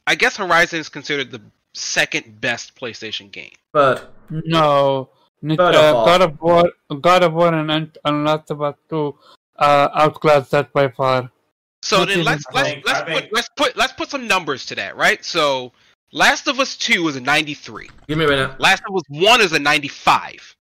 I 0.06 0.14
guess 0.14 0.36
Horizon 0.36 0.78
is 0.78 0.89
considered 0.89 1.32
the 1.32 1.40
second 1.74 2.40
best 2.40 2.74
PlayStation 2.74 3.31
game. 3.31 3.53
But 3.73 4.12
No. 4.31 5.11
God 5.44 5.74
uh, 5.74 5.78
of 5.78 5.94
War. 5.94 6.05
God 6.07 6.23
of 6.23 6.40
War, 6.40 6.73
God 7.01 7.23
of 7.24 7.32
War, 7.35 7.55
and 7.55 7.70
and, 7.70 7.99
and 8.05 8.24
Last 8.24 8.51
of 8.51 8.62
Us 8.62 8.77
Two 8.89 9.19
uh, 9.59 9.89
outclass 9.94 10.51
that 10.51 10.73
by 10.73 10.89
far. 10.89 11.31
So 11.82 11.99
Not 11.99 12.09
then 12.09 12.24
let's 12.24 12.44
let's 12.55 12.69
think- 12.70 12.86
let's 12.86 13.01
put 13.11 13.32
let's 13.32 13.49
put 13.57 13.77
let's 13.77 13.93
put 13.94 14.11
some 14.11 14.28
numbers 14.28 14.65
to 14.66 14.74
that, 14.77 14.97
right? 14.97 15.24
So 15.24 15.73
Last 16.12 16.47
of 16.47 16.61
Us 16.61 16.77
Two 16.77 17.09
is 17.09 17.16
a 17.16 17.20
93. 17.20 17.89
give 18.07 18.19
me 18.19 18.24
a 18.24 18.28
minute. 18.28 18.61
Last 18.61 18.82
of 18.89 18.94
Us 18.94 19.03
One 19.09 19.40
is 19.40 19.53
a 19.53 19.59
95. 19.59 20.55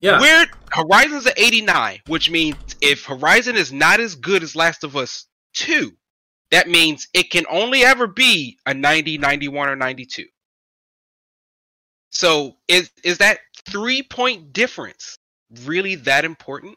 Yeah. 0.00 0.20
Weird. 0.20 0.48
Horizon's 0.72 1.26
an 1.26 1.34
89, 1.36 2.00
which 2.08 2.28
means 2.28 2.56
if 2.80 3.04
Horizon 3.06 3.54
is 3.56 3.72
not 3.72 4.00
as 4.00 4.16
good 4.16 4.42
as 4.42 4.56
Last 4.56 4.82
of 4.82 4.96
Us 4.96 5.26
2, 5.54 5.92
that 6.52 6.68
means 6.68 7.08
it 7.14 7.30
can 7.30 7.44
only 7.50 7.82
ever 7.82 8.06
be 8.06 8.58
a 8.66 8.74
90, 8.74 9.18
91, 9.18 9.68
or 9.70 9.76
92. 9.76 10.26
So 12.10 12.56
is 12.68 12.90
is 13.02 13.18
that 13.18 13.38
three 13.66 14.02
point 14.02 14.52
difference 14.52 15.18
really 15.64 15.94
that 15.96 16.26
important? 16.26 16.76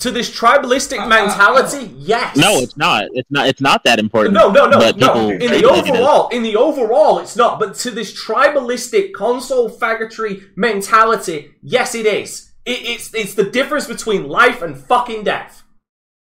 To 0.00 0.10
this 0.10 0.30
tribalistic 0.34 0.98
Uh, 0.98 1.04
uh, 1.04 1.08
mentality, 1.08 1.94
yes. 1.96 2.36
No, 2.36 2.56
it's 2.56 2.76
not. 2.76 3.04
It's 3.12 3.30
not. 3.30 3.48
It's 3.48 3.60
not 3.60 3.84
that 3.84 3.98
important. 3.98 4.34
No, 4.34 4.50
no, 4.50 4.66
no, 4.66 4.78
but 4.78 4.96
no. 4.96 5.28
In 5.30 5.38
the 5.38 5.44
it 5.44 5.64
like 5.66 5.86
it 5.86 5.94
is. 5.94 6.00
overall, 6.00 6.28
in 6.30 6.42
the 6.42 6.56
overall, 6.56 7.18
it's 7.18 7.36
not. 7.36 7.60
But 7.60 7.74
to 7.76 7.90
this 7.90 8.12
tribalistic 8.12 9.12
console 9.12 9.70
faggotry 9.70 10.42
mentality, 10.56 11.50
yes, 11.62 11.94
it 11.94 12.06
is. 12.06 12.50
It, 12.64 12.80
it's 12.82 13.14
it's 13.14 13.34
the 13.34 13.44
difference 13.44 13.86
between 13.86 14.26
life 14.26 14.62
and 14.62 14.76
fucking 14.76 15.24
death, 15.24 15.64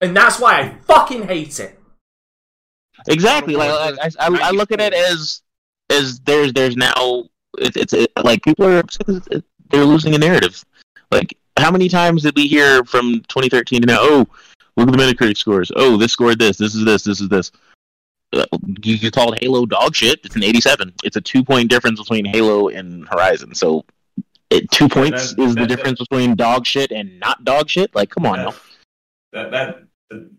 and 0.01 0.17
that's 0.17 0.39
why 0.39 0.59
I 0.59 0.77
fucking 0.87 1.27
hate 1.27 1.59
it. 1.59 1.79
Exactly. 3.07 3.55
Like, 3.55 3.71
like 3.97 4.15
I, 4.19 4.27
I, 4.27 4.39
I 4.49 4.51
look 4.51 4.71
at 4.71 4.79
it 4.81 4.93
as 4.93 5.41
as 5.89 6.19
there's 6.21 6.53
there's 6.53 6.75
now 6.77 7.25
it's 7.57 7.77
it's 7.77 7.93
it, 7.93 8.11
like 8.23 8.43
people 8.43 8.65
are 8.65 8.79
upset 8.79 9.05
'cause 9.05 9.27
it- 9.31 9.43
they're 9.69 9.85
losing 9.85 10.13
a 10.13 10.17
narrative. 10.17 10.63
Like 11.11 11.37
how 11.57 11.71
many 11.71 11.89
times 11.89 12.23
did 12.23 12.35
we 12.35 12.47
hear 12.47 12.83
from 12.83 13.21
2013 13.27 13.81
to 13.81 13.87
now? 13.87 13.97
Oh, 13.99 14.27
look 14.77 14.87
at 14.87 14.91
the 14.91 14.97
Metacritic 14.97 15.37
scores. 15.37 15.71
Oh, 15.75 15.97
this 15.97 16.11
scored 16.13 16.39
this. 16.39 16.57
This 16.57 16.75
is 16.75 16.85
this. 16.85 17.03
This 17.03 17.21
is 17.21 17.29
this. 17.29 17.51
Uh, 18.33 18.45
You, 18.83 18.95
you 18.95 19.11
called 19.11 19.37
Halo 19.39 19.65
dog 19.65 19.95
shit. 19.95 20.19
It's 20.23 20.35
an 20.35 20.43
87. 20.43 20.93
It's 21.03 21.15
a 21.15 21.21
two 21.21 21.43
point 21.43 21.69
difference 21.69 21.99
between 21.99 22.25
Halo 22.25 22.69
and 22.69 23.07
Horizon. 23.09 23.53
So. 23.55 23.85
It, 24.49 24.69
two 24.69 24.87
points 24.87 25.33
that- 25.33 25.41
is 25.41 25.55
the 25.55 25.61
that- 25.61 25.67
difference 25.69 25.97
between 25.99 26.35
dog 26.35 26.67
shit 26.67 26.91
and 26.91 27.19
not 27.19 27.43
dog 27.43 27.67
shit. 27.69 27.95
Like, 27.95 28.11
come 28.11 28.27
on 28.27 28.37
now. 28.37 28.53
that, 29.31 29.49
that 29.49 29.51
that 29.51 29.83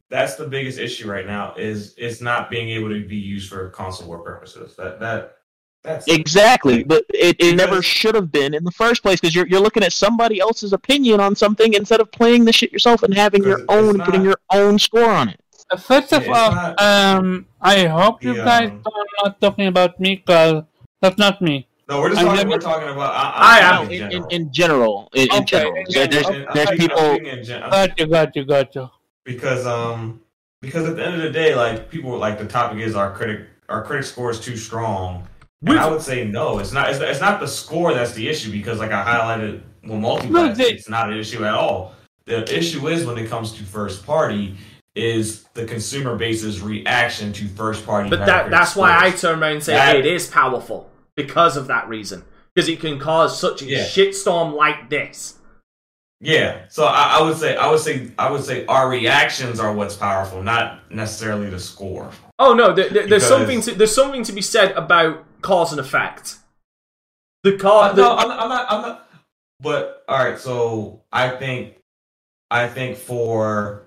that's 0.09 0.37
the 0.37 0.47
biggest 0.47 0.79
issue 0.79 1.11
right 1.11 1.27
now 1.27 1.55
is 1.57 1.95
it's 1.97 2.21
not 2.21 2.51
being 2.51 2.69
able 2.71 2.89
to 2.91 3.07
be 3.07 3.17
used 3.17 3.49
for 3.49 3.71
console 3.71 4.07
war 4.09 4.19
purposes. 4.21 4.77
That 4.77 5.01
that 5.01 5.37
that's 5.83 6.09
Exactly, 6.09 6.83
but 6.85 7.05
it, 7.11 7.37
it 7.39 7.57
never 7.57 7.83
should 7.83 8.15
have 8.15 8.31
been 8.33 8.55
in 8.55 8.65
the 8.65 8.71
first 8.71 9.03
place 9.03 9.21
because 9.21 9.35
you're 9.35 9.47
you're 9.47 9.61
looking 9.61 9.83
at 9.83 9.93
somebody 9.93 10.41
else's 10.41 10.73
opinion 10.73 11.21
on 11.21 11.35
something 11.37 11.75
instead 11.75 12.01
of 12.01 12.11
playing 12.13 12.45
the 12.45 12.53
shit 12.53 12.73
yourself 12.73 13.03
and 13.03 13.13
having 13.15 13.43
your 13.43 13.59
Because 13.59 13.65
it's 13.81 13.89
own 13.89 13.95
and 13.97 14.05
putting 14.05 14.23
your 14.23 14.39
own 14.53 14.79
score 14.79 15.11
on 15.11 15.29
it. 15.29 15.41
Uh, 15.71 15.77
First 15.77 16.13
of 16.13 16.29
all, 16.29 16.53
not- 16.55 16.81
um, 16.81 17.47
I 17.61 17.87
hope 17.87 18.23
you 18.23 18.35
The, 18.35 18.45
guys 18.45 18.69
um, 18.71 18.83
are 18.87 19.05
not 19.25 19.41
talking 19.41 19.67
about 19.67 19.99
me, 19.99 20.19
cause 20.19 20.63
that's 21.01 21.19
not 21.19 21.41
me. 21.43 21.67
no. 21.89 22.01
We're 22.01 22.11
just 22.11 22.21
talking. 22.23 22.37
never- 22.37 22.51
We're 22.51 22.59
talking 22.59 22.89
about. 22.89 23.13
I, 23.15 23.61
I 23.61 23.79
I'm 23.79 23.91
In, 23.91 23.93
in, 23.93 23.99
general. 23.99 24.29
in 24.31 24.53
general, 24.53 25.09
in, 25.15 25.23
in 25.23 25.31
Okay, 25.43 25.45
general, 25.45 25.75
in 25.77 25.85
there's, 25.91 26.09
general. 26.09 26.47
I'm 26.49 26.55
there's 26.55 26.69
speaking- 26.69 26.91
I'm 26.91 26.97
people. 26.97 27.15
speaking 27.15 27.27
in 27.39 27.45
gen- 27.45 27.61
Got 27.71 27.99
you, 27.99 28.07
got 28.07 28.37
you, 28.37 28.45
got 28.45 28.75
you. 28.75 28.91
Because 29.25 29.67
um 29.67 30.21
because 30.61 30.89
at 30.89 30.97
the 30.97 31.05
end 31.05 31.15
of 31.17 31.23
the 31.23 31.31
day, 31.31 31.55
like 31.55 31.91
people 31.91 32.17
like 32.17 32.39
the 32.39 32.47
topic 32.47 32.79
is 32.79 32.95
our 32.95 33.13
critic 33.13 33.47
our 33.69 33.83
critic 33.85 34.05
score 34.07 34.31
is 34.31 34.41
too 34.41 34.57
strong. 34.57 35.27
And 35.67 35.79
I 35.79 35.89
would 35.89 36.03
say 36.03 36.25
no. 36.27 36.59
It's 36.59 36.73
not. 36.73 36.91
It's, 36.91 37.01
it's 37.01 37.21
not 37.21 37.41
the 37.41 37.49
score 37.49 37.95
that's 37.95 38.13
the 38.13 38.29
issue 38.29 38.53
because 38.53 38.79
like 38.79 38.93
I 38.93 39.03
highlighted, 39.03 39.63
well, 39.85 39.99
multi 39.99 40.29
No, 40.29 40.55
it's 40.57 40.89
not 40.91 41.11
an 41.11 41.19
issue 41.19 41.45
at 41.45 41.55
all. 41.55 41.95
The 42.27 42.45
issue 42.57 42.87
is 42.89 43.07
when 43.07 43.17
it 43.19 43.29
comes 43.29 43.53
to 43.53 43.63
first 43.65 44.05
party 44.05 44.57
is 44.95 45.45
the 45.55 45.65
consumer 45.65 46.17
base's 46.17 46.61
reaction 46.61 47.33
to 47.33 47.49
first 47.49 47.85
party. 47.85 48.11
But 48.11 48.27
that 48.27 48.51
that's 48.51 48.77
why 48.77 48.97
I 48.99 49.11
turn 49.11 49.43
around 49.43 49.53
and 49.53 49.63
say 49.63 49.75
That- 49.75 49.97
it 49.97 50.07
is 50.07 50.27
powerful 50.29 50.91
because 51.17 51.57
of 51.57 51.67
that 51.69 51.89
reason. 51.89 52.25
Because 52.55 52.69
it 52.69 52.81
can 52.81 52.99
cause 52.99 53.39
such 53.39 53.63
a 53.63 53.67
Yeah. 53.67 53.85
shitstorm 53.85 54.55
like 54.55 54.89
this. 54.91 55.39
Yeah, 56.25 56.63
so 56.69 56.85
I, 56.87 57.19
I 57.19 57.23
would 57.23 57.37
say 57.37 57.57
I 57.57 57.71
would 57.71 57.81
say 57.81 58.11
I 58.19 58.31
would 58.31 58.43
say 58.43 58.65
our 58.67 58.89
reactions 58.89 59.61
are 59.61 59.73
what's 59.75 59.95
powerful, 59.95 60.43
not 60.43 60.91
necessarily 60.91 61.51
the 61.51 61.61
score. 61.61 62.11
Oh 62.39 62.55
no, 62.55 62.73
there, 62.73 62.89
there- 62.89 63.07
there's 63.07 63.27
something 63.27 63.61
to 63.63 63.75
there's 63.75 63.95
something 63.95 64.23
to 64.25 64.33
be 64.33 64.41
said 64.43 64.73
about 64.73 65.25
cause 65.43 65.71
and 65.73 65.81
effect. 65.81 66.37
The 67.43 67.59
cause, 67.59 67.93
Uh, 67.93 67.97
no, 67.97 68.17
I'm 68.17 68.29
not, 68.29 68.41
I'm 68.41 68.49
not. 68.49 68.67
I'm 68.73 68.83
not. 68.83 69.11
But 69.61 70.05
all 70.09 70.25
right, 70.25 70.39
so 70.39 71.03
I 71.13 71.29
think, 71.29 71.75
I 72.51 72.67
think 72.69 72.97
for, 72.97 73.87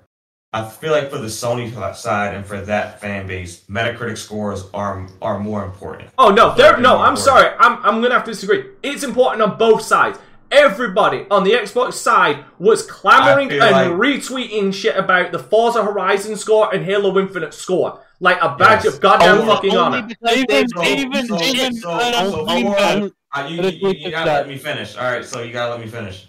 I 0.53 0.64
feel 0.68 0.91
like 0.91 1.09
for 1.09 1.18
the 1.18 1.27
Sony 1.27 1.72
side 1.95 2.35
and 2.35 2.45
for 2.45 2.61
that 2.61 3.01
fan 3.01 3.26
base, 3.27 3.61
Metacritic 3.68 4.18
scores 4.18 4.65
are 4.76 5.07
are 5.23 5.39
more 5.39 5.65
important. 5.65 6.09
Oh 6.19 6.30
no, 6.30 6.53
They're 6.55 6.73
there. 6.73 6.81
No, 6.81 6.93
I'm 6.99 7.15
important. 7.15 7.19
sorry. 7.19 7.49
I'm 7.59 7.84
I'm 7.84 8.01
gonna 8.01 8.14
have 8.14 8.26
to 8.26 8.31
disagree. 8.31 8.64
It's 8.84 9.03
important 9.03 9.41
on 9.41 9.57
both 9.57 9.81
sides. 9.81 10.19
Everybody 10.52 11.26
on 11.30 11.44
the 11.44 11.52
Xbox 11.52 11.94
side 11.94 12.45
was 12.57 12.84
clamoring 12.86 13.52
and 13.52 13.60
like- 13.60 13.88
retweeting 13.91 14.74
shit 14.74 14.95
about 14.98 15.32
the 15.32 15.40
Forza 15.40 15.84
Horizon 15.84 16.36
score 16.38 16.74
and 16.74 16.86
Halo 16.86 17.18
Infinite 17.19 17.53
score, 17.53 17.99
like 18.19 18.38
a 18.41 18.56
badge 18.56 18.86
Yes. 18.86 18.95
of 18.95 19.02
goddamn 19.02 19.40
Only- 19.40 19.45
fucking 19.53 19.76
only 19.78 19.98
honor. 19.99 20.07
because 20.07 20.38
Even, 20.38 20.68
So- 20.69 20.84
even, 20.84 21.28
so- 21.28 21.41
even 21.44 21.74
so- 21.76 21.99
Adam 21.99 22.32
so 22.32 22.45
Greenberg. 22.45 23.14
Uh, 23.36 23.48
you, 23.49 23.61
you, 23.64 23.90
you 23.90 24.10
gotta 24.11 24.32
let 24.32 24.48
me 24.48 24.57
finish. 24.57 24.95
All 24.95 25.03
right, 25.03 25.26
so 25.26 25.41
you 25.41 25.52
gotta 25.52 25.72
let 25.72 25.82
me 25.82 25.88
finish. 25.88 26.28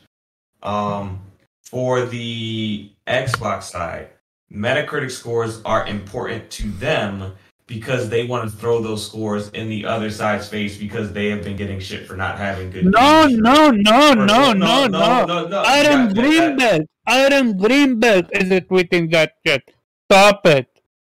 Um, 0.64 1.20
for 1.62 2.04
the 2.04 2.90
Xbox 3.06 3.64
side, 3.64 4.08
Metacritic 4.52 5.10
scores 5.12 5.60
are 5.64 5.86
important 5.86 6.50
to 6.50 6.70
them 6.72 7.34
because 7.68 8.08
they 8.08 8.24
want 8.26 8.50
to 8.50 8.56
throw 8.56 8.80
those 8.80 9.04
scores 9.06 9.50
in 9.50 9.68
the 9.68 9.84
other 9.84 10.10
side's 10.10 10.48
face 10.48 10.76
because 10.76 11.12
they 11.12 11.28
have 11.28 11.44
been 11.44 11.54
getting 11.56 11.78
shit 11.78 12.06
for 12.08 12.16
not 12.16 12.38
having 12.38 12.70
good. 12.70 12.86
No, 12.86 13.28
games. 13.28 13.38
no, 13.38 13.70
no, 13.70 14.08
For- 14.08 14.16
no, 14.16 14.52
no, 14.54 14.86
no. 14.88 15.46
no. 15.46 15.62
Aaron 15.68 16.12
Greenberg. 16.14 16.86
Aaron 17.06 17.56
Greenberg 17.56 18.26
is 18.32 18.48
tweeting 18.66 19.12
that 19.12 19.34
shit. 19.46 19.62
Stop 20.10 20.44
it. 20.46 20.66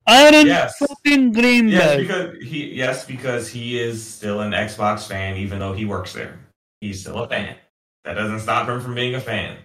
Aaron 0.09 0.47
Yes. 0.47 0.79
fucking 0.79 1.35
Yes, 1.69 1.97
because 2.01 2.43
he 2.43 2.73
yes 2.75 3.05
because 3.05 3.49
he 3.51 3.79
is 3.79 4.03
still 4.03 4.41
an 4.41 4.53
Xbox 4.53 5.07
fan, 5.07 5.37
even 5.37 5.59
though 5.59 5.75
he 5.75 5.85
works 5.85 6.15
there. 6.15 6.41
He's 6.81 7.03
still 7.03 7.19
a 7.25 7.29
fan. 7.29 7.57
That 8.05 8.15
doesn't 8.15 8.41
stop 8.41 8.66
him 8.69 8.81
from 8.81 8.95
being 8.95 9.15
a 9.15 9.20
fan. 9.20 9.59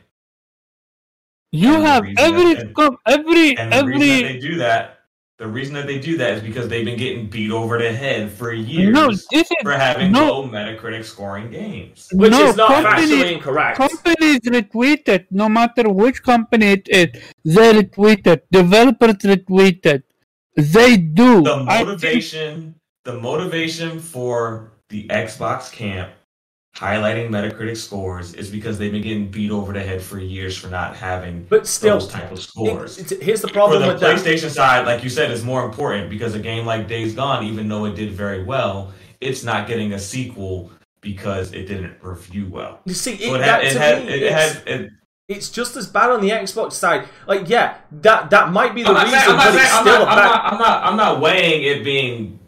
you 1.54 1.76
and 1.76 1.84
have 1.86 2.04
every 2.18 2.56
that- 2.56 2.98
every 3.08 3.56
And 3.58 3.72
the 3.72 3.86
reason 3.86 4.00
that 4.00 4.34
they 4.34 4.40
do 4.40 4.56
that, 4.58 5.00
the 5.40 5.48
reason 5.48 5.74
that 5.74 5.88
they 5.88 6.00
do 6.00 6.16
that 6.18 6.36
is 6.36 6.42
because 6.42 6.68
they've 6.70 6.86
been 6.86 6.98
getting 6.98 7.28
beat 7.28 7.52
over 7.52 7.78
the 7.80 7.92
head 7.92 8.32
for 8.32 8.54
years 8.54 8.94
no. 8.94 9.12
For 9.64 9.72
having 9.72 10.12
no. 10.12 10.42
low 10.42 10.48
Metacritic 10.48 11.04
scoring 11.04 11.50
games. 11.50 12.08
Which 12.14 12.32
no, 12.32 12.50
is 12.50 12.56
not 12.56 12.70
companies- 12.70 13.10
factually 13.10 13.32
incorrect. 13.34 13.78
Companies 13.78 14.40
retweet 14.42 15.08
it, 15.08 15.26
no 15.32 15.50
matter 15.50 15.90
which 15.90 16.22
company 16.22 16.74
it 16.74 16.88
is. 16.88 17.22
They 17.44 17.74
retweet 17.74 18.28
it. 18.28 18.46
Developers 18.52 19.16
retweet 19.16 19.86
it. 19.86 20.04
They 20.56 20.98
do. 20.98 21.42
The 21.42 21.66
I 21.68 21.78
think- 21.78 21.88
motivation, 21.88 22.76
the 23.04 23.14
motivation 23.20 24.00
for 24.00 24.74
the 24.90 25.08
Xbox 25.08 25.72
camp 25.72 26.12
highlighting 26.76 27.30
Metacritic 27.30 27.78
scores 27.78 28.34
is 28.34 28.50
because 28.50 28.78
they've 28.80 28.92
been 28.92 29.04
getting 29.04 29.30
beat 29.30 29.52
over 29.52 29.74
the 29.74 29.80
head 29.82 30.02
for 30.02 30.18
years 30.20 30.58
for 30.58 30.68
not 30.70 30.96
having 30.96 31.46
But 31.48 31.68
still, 31.68 32.00
those 32.00 32.08
type 32.08 32.32
of 32.32 32.42
scores. 32.42 32.98
it- 32.98 33.22
here's 33.22 33.42
the 33.42 33.48
For 33.48 33.54
problem 33.54 33.82
the 33.84 33.90
with 33.90 34.00
that. 34.00 34.18
PlayStation 34.18 34.50
side, 34.50 34.86
like 34.88 35.04
you 35.04 35.10
said, 35.10 35.30
is 35.32 35.44
more 35.44 35.64
important 35.66 36.10
because 36.10 36.34
a 36.34 36.40
game 36.40 36.66
like 36.66 36.88
Days 36.88 37.14
Gone, 37.14 37.44
even 37.46 37.68
though 37.70 37.86
it 37.86 37.96
did 37.96 38.12
very 38.14 38.44
well, 38.44 38.92
it's 39.22 39.44
not 39.44 39.68
getting 39.68 39.94
a 39.94 40.00
sequel 40.00 40.72
because 41.02 41.54
it 41.54 41.68
didn't 41.68 41.96
review 42.02 42.48
well. 42.50 42.80
You 42.86 42.94
see, 42.96 43.14
it, 43.16 43.22
So 43.22 43.36
it 43.36 43.40
that 43.40 43.64
had, 43.64 43.72
it 43.76 43.78
had, 43.78 44.06
me, 44.06 44.12
it 44.14 44.24
it's, 44.24 44.34
had, 44.34 44.68
it, 44.68 44.92
it's 45.28 45.50
just 45.50 45.76
as 45.78 45.86
bad 45.86 46.10
on 46.10 46.22
the 46.22 46.30
Xbox 46.32 46.74
side. 46.74 47.08
Like, 47.28 47.48
yeah, 47.50 47.78
that 48.02 48.30
that 48.32 48.52
might 48.52 48.74
be 48.74 48.82
the 48.84 48.90
I'm 48.90 49.06
reason, 49.06 49.20
saying, 49.20 49.38
but 49.38 49.44
saying, 49.52 49.58
it's 49.64 49.74
I'm 49.74 49.82
still 49.86 50.00
not, 50.00 50.08
a 50.08 50.10
I'm 50.12 50.18
bad. 50.18 50.26
not, 50.26 50.54
I'm 50.54 50.60
not, 50.60 50.84
I'm 50.86 50.98
not 50.98 51.20
weighing 51.22 51.64
it 51.64 51.84
being 51.84 52.40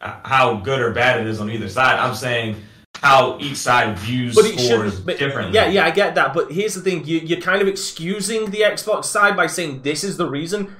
how 0.00 0.56
good 0.56 0.80
or 0.80 0.92
bad 0.92 1.20
it 1.20 1.26
is 1.26 1.40
on 1.40 1.50
either 1.50 1.68
side. 1.68 1.98
I'm 1.98 2.14
saying 2.14 2.56
how 3.00 3.38
each 3.38 3.56
side 3.56 3.98
views 3.98 4.34
But 4.34 4.46
it 4.46 4.58
scores 4.58 5.00
but, 5.00 5.18
differently. 5.18 5.54
yeah, 5.54 5.68
yeah, 5.68 5.84
I 5.84 5.90
get 5.90 6.14
that. 6.16 6.34
But 6.34 6.52
here's 6.52 6.74
the 6.74 6.80
thing: 6.80 7.04
you, 7.04 7.18
you're 7.18 7.40
kind 7.40 7.62
of 7.62 7.68
excusing 7.68 8.50
the 8.50 8.60
Xbox 8.60 9.04
side 9.04 9.36
by 9.36 9.46
saying 9.46 9.82
this 9.82 10.04
is 10.04 10.16
the 10.16 10.28
reason. 10.28 10.74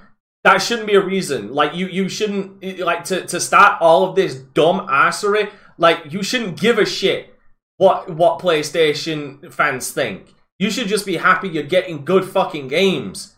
That 0.45 0.59
shouldn't 0.59 0.87
be 0.87 0.95
a 0.95 1.05
reason. 1.05 1.53
Like 1.53 1.75
you, 1.75 1.87
you 1.87 2.09
shouldn't 2.09 2.63
eh, 2.63 2.85
like 2.85 3.05
to 3.05 3.27
to 3.27 3.41
start 3.41 3.81
all 3.81 4.09
of 4.09 4.17
this 4.17 4.35
dumb 4.35 4.87
assery. 4.89 5.51
Like 5.79 6.13
you 6.13 6.23
shouldn't 6.23 6.61
give 6.61 6.79
a 6.79 6.87
shit 6.87 7.35
what 7.77 8.11
what 8.11 8.41
PlayStation 8.41 9.53
fans 9.53 9.91
think. 9.91 10.35
You 10.59 10.71
should 10.71 10.89
just 10.89 11.07
be 11.07 11.17
happy 11.17 11.49
you're 11.49 11.63
getting 11.63 12.05
good 12.05 12.25
fucking 12.25 12.69
games. 12.69 13.37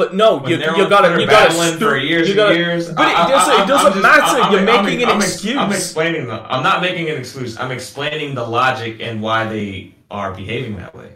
But 0.00 0.14
no, 0.14 0.38
When 0.38 0.50
you 0.50 0.56
you 0.56 0.88
gotta 0.88 1.08
Twitter 1.08 1.20
you 1.20 1.26
battling 1.26 1.76
stu- 1.76 1.84
for 1.90 1.96
years 1.98 2.26
you 2.28 2.32
and 2.32 2.36
gotta- 2.38 2.56
years. 2.56 2.88
But 2.90 3.08
it 3.08 3.18
I- 3.18 3.24
I- 3.26 3.30
doesn't 3.30 3.52
I'm- 3.54 3.62
it 3.64 3.66
doesn't 3.68 3.92
just- 3.92 4.02
matter. 4.02 4.22
I'm- 4.40 4.52
you're 4.52 4.70
I'm- 4.70 4.84
making 4.86 5.04
I'm, 5.04 5.10
an 5.16 5.22
ex- 5.22 5.32
excuse. 5.34 5.56
I'm 5.58 5.72
explaining 5.72 6.26
the. 6.28 6.42
I'm 6.52 6.62
not 6.62 6.80
making 6.80 7.10
an 7.10 7.16
excuse. 7.18 7.58
I'm 7.60 7.70
explaining 7.70 8.34
the 8.34 8.44
logic 8.44 8.96
and 9.00 9.20
why 9.20 9.44
they 9.44 9.94
are 10.10 10.32
behaving 10.32 10.76
that 10.78 10.94
way. 10.96 11.08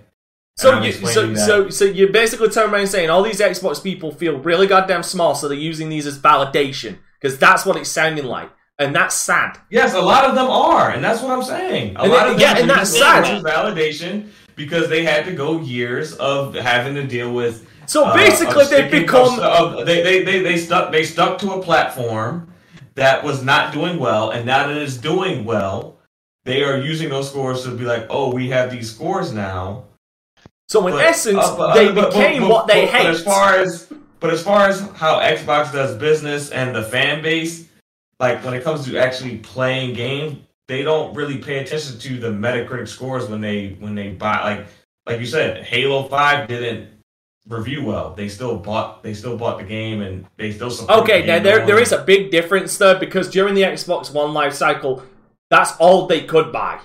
So 0.58 0.80
you, 0.82 0.92
so, 0.92 1.26
that. 1.28 1.38
so 1.38 1.70
so 1.70 1.84
you 1.86 2.08
basically 2.08 2.48
turn 2.50 2.70
around 2.70 2.82
and 2.82 2.90
saying 2.90 3.08
all 3.08 3.22
these 3.22 3.40
Xbox 3.40 3.82
people 3.82 4.12
feel 4.12 4.36
really 4.38 4.66
goddamn 4.66 5.02
small, 5.02 5.34
so 5.34 5.48
they're 5.48 5.56
using 5.72 5.88
these 5.88 6.06
as 6.06 6.18
validation 6.18 6.98
because 7.18 7.38
that's 7.38 7.64
what 7.64 7.76
it's 7.76 7.88
sounding 7.90 8.26
like, 8.26 8.50
and 8.78 8.94
that's 8.94 9.14
sad. 9.14 9.56
Yes, 9.70 9.94
a 9.94 10.00
lot 10.00 10.24
of 10.26 10.34
them 10.34 10.48
are, 10.50 10.90
and 10.90 11.02
that's 11.02 11.22
what 11.22 11.32
I'm 11.32 11.42
saying. 11.42 11.96
A 11.96 12.02
And 12.02 12.12
lot 12.12 12.26
of 12.28 12.32
them 12.34 12.40
yeah, 12.42 12.58
and 12.58 12.68
that's 12.68 12.90
sad. 12.96 13.24
as 13.24 13.42
validation 13.42 14.28
because 14.56 14.88
they 14.90 15.02
had 15.04 15.24
to 15.24 15.32
go 15.32 15.58
years 15.60 16.12
of 16.16 16.54
having 16.54 16.94
to 16.96 17.02
deal 17.06 17.32
with. 17.32 17.66
So 17.86 18.04
uh, 18.06 18.14
basically, 18.14 18.62
of 18.64 18.70
they've 18.70 18.90
become 18.90 19.38
of- 19.40 19.74
of- 19.78 19.86
they, 19.86 20.02
they 20.02 20.22
they 20.22 20.40
they 20.42 20.56
stuck 20.56 20.90
they 20.92 21.04
stuck 21.04 21.38
to 21.38 21.52
a 21.52 21.62
platform 21.62 22.52
that 22.94 23.22
was 23.24 23.42
not 23.42 23.72
doing 23.72 23.98
well, 23.98 24.30
and 24.30 24.46
now 24.46 24.66
that 24.68 24.76
it's 24.76 24.96
doing 24.96 25.44
well, 25.44 25.96
they 26.44 26.62
are 26.62 26.78
using 26.78 27.08
those 27.08 27.28
scores 27.28 27.64
to 27.64 27.70
be 27.70 27.84
like, 27.84 28.06
oh, 28.10 28.32
we 28.32 28.48
have 28.50 28.70
these 28.70 28.92
scores 28.94 29.32
now. 29.32 29.84
so 30.68 30.86
in 30.86 30.94
But- 30.94 31.04
essence 31.04 31.38
uh, 31.40 31.56
but- 31.56 31.74
they 31.74 31.92
but- 31.92 32.10
became 32.10 32.48
what 32.48 32.66
they 32.66 32.86
hate. 32.86 33.06
as 33.06 33.22
far 33.22 33.54
as 33.56 33.92
but 34.20 34.32
as 34.32 34.42
far 34.42 34.68
as 34.68 34.80
how 34.94 35.20
Xbox 35.20 35.72
does 35.72 35.96
business 35.98 36.50
and 36.50 36.74
the 36.74 36.82
fan 36.82 37.20
base, 37.22 37.68
like 38.20 38.42
when 38.44 38.54
it 38.54 38.64
comes 38.64 38.86
to 38.86 38.96
actually 38.96 39.36
playing 39.38 39.92
games, 39.94 40.38
they 40.68 40.82
don't 40.82 41.12
really 41.14 41.36
pay 41.38 41.58
attention 41.58 41.98
to 41.98 42.18
the 42.18 42.28
Metacritic 42.30 42.88
scores 42.88 43.28
when 43.28 43.42
they 43.42 43.76
when 43.80 43.94
they 43.94 44.10
buy 44.10 44.40
like 44.42 44.66
like 45.06 45.20
you 45.20 45.26
said, 45.26 45.62
Halo 45.64 46.04
Five 46.08 46.48
didn't 46.48 46.88
review 47.48 47.84
well. 47.84 48.14
They 48.14 48.28
still 48.28 48.56
bought 48.56 49.02
they 49.02 49.14
still 49.14 49.36
bought 49.36 49.58
the 49.58 49.64
game 49.64 50.02
and 50.02 50.26
they 50.36 50.52
still 50.52 50.70
support 50.70 51.00
okay, 51.00 51.20
the 51.22 51.26
now 51.26 51.38
there 51.40 51.66
there 51.66 51.78
is 51.78 51.92
a 51.92 52.02
big 52.02 52.30
difference 52.30 52.76
there 52.78 52.98
because 52.98 53.30
during 53.30 53.54
the 53.54 53.62
Xbox 53.62 54.12
One 54.12 54.32
life 54.32 54.54
cycle, 54.54 55.02
that's 55.50 55.72
all 55.78 56.06
they 56.06 56.22
could 56.22 56.52
buy. 56.52 56.80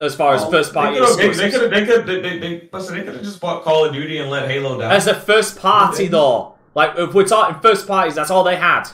As 0.00 0.14
far 0.14 0.34
as 0.34 0.42
Well, 0.42 0.52
first 0.52 0.72
party 0.74 1.00
They 1.00 1.50
could 1.50 1.62
have 1.62 1.70
they 1.70 1.86
could 1.86 2.06
they 2.06 2.20
they 2.20 2.38
they, 2.38 2.68
listen, 2.72 2.96
they 2.96 3.04
could 3.04 3.14
have 3.14 3.24
just 3.24 3.40
bought 3.40 3.64
Call 3.64 3.84
of 3.84 3.92
Duty 3.92 4.18
and 4.18 4.30
let 4.30 4.48
Halo 4.48 4.80
die. 4.80 4.94
As 4.94 5.06
a 5.08 5.14
first 5.14 5.58
party 5.58 6.06
though, 6.06 6.54
like 6.74 6.96
if 6.96 7.14
we're 7.14 7.26
talking 7.26 7.60
first 7.60 7.86
parties, 7.88 8.14
that's 8.14 8.30
all 8.30 8.44
they 8.44 8.56
had. 8.56 8.88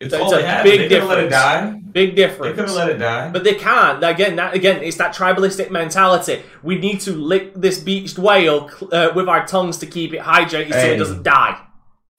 It's, 0.00 0.14
It's 0.14 0.22
all 0.22 0.32
a 0.32 0.36
they 0.36 0.44
had. 0.46 0.62
big 0.62 0.78
they 0.88 1.00
could 1.00 1.08
let 1.08 1.18
it 1.18 1.22
difference. 1.28 1.32
die. 1.32 1.80
Big 1.90 2.14
difference. 2.14 2.56
They 2.56 2.62
could 2.62 2.68
have 2.68 2.76
let 2.76 2.88
it 2.90 2.98
die. 2.98 3.30
But 3.30 3.42
they 3.42 3.54
can't. 3.54 4.02
Again, 4.04 4.36
that 4.36 4.54
again, 4.54 4.82
it's 4.82 4.96
that 4.98 5.12
tribalistic 5.14 5.70
mentality. 5.72 6.42
We 6.62 6.78
need 6.78 7.00
to 7.00 7.12
lick 7.12 7.52
this 7.54 7.78
beached 7.80 8.16
whale 8.18 8.70
uh, 8.92 9.10
with 9.16 9.28
our 9.28 9.44
tongues 9.46 9.78
to 9.78 9.86
keep 9.86 10.12
it 10.14 10.20
hydrated 10.20 10.72
so 10.72 10.78
it 10.78 10.96
doesn't 10.98 11.24
die. 11.24 11.60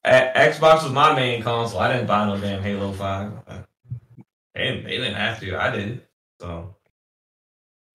A- 0.04 0.32
Xbox 0.50 0.82
was 0.82 0.92
my 0.92 1.14
main 1.14 1.42
console. 1.42 1.80
I 1.80 1.92
didn't 1.92 2.06
buy 2.06 2.26
no 2.26 2.38
damn 2.38 2.62
Halo 2.62 2.92
Five. 2.92 3.32
They 4.54 4.64
didn't, 4.64 4.84
they 4.84 4.98
didn't 4.98 5.14
have 5.14 5.40
to. 5.40 5.56
I 5.58 5.70
did. 5.70 6.02
So 6.38 6.74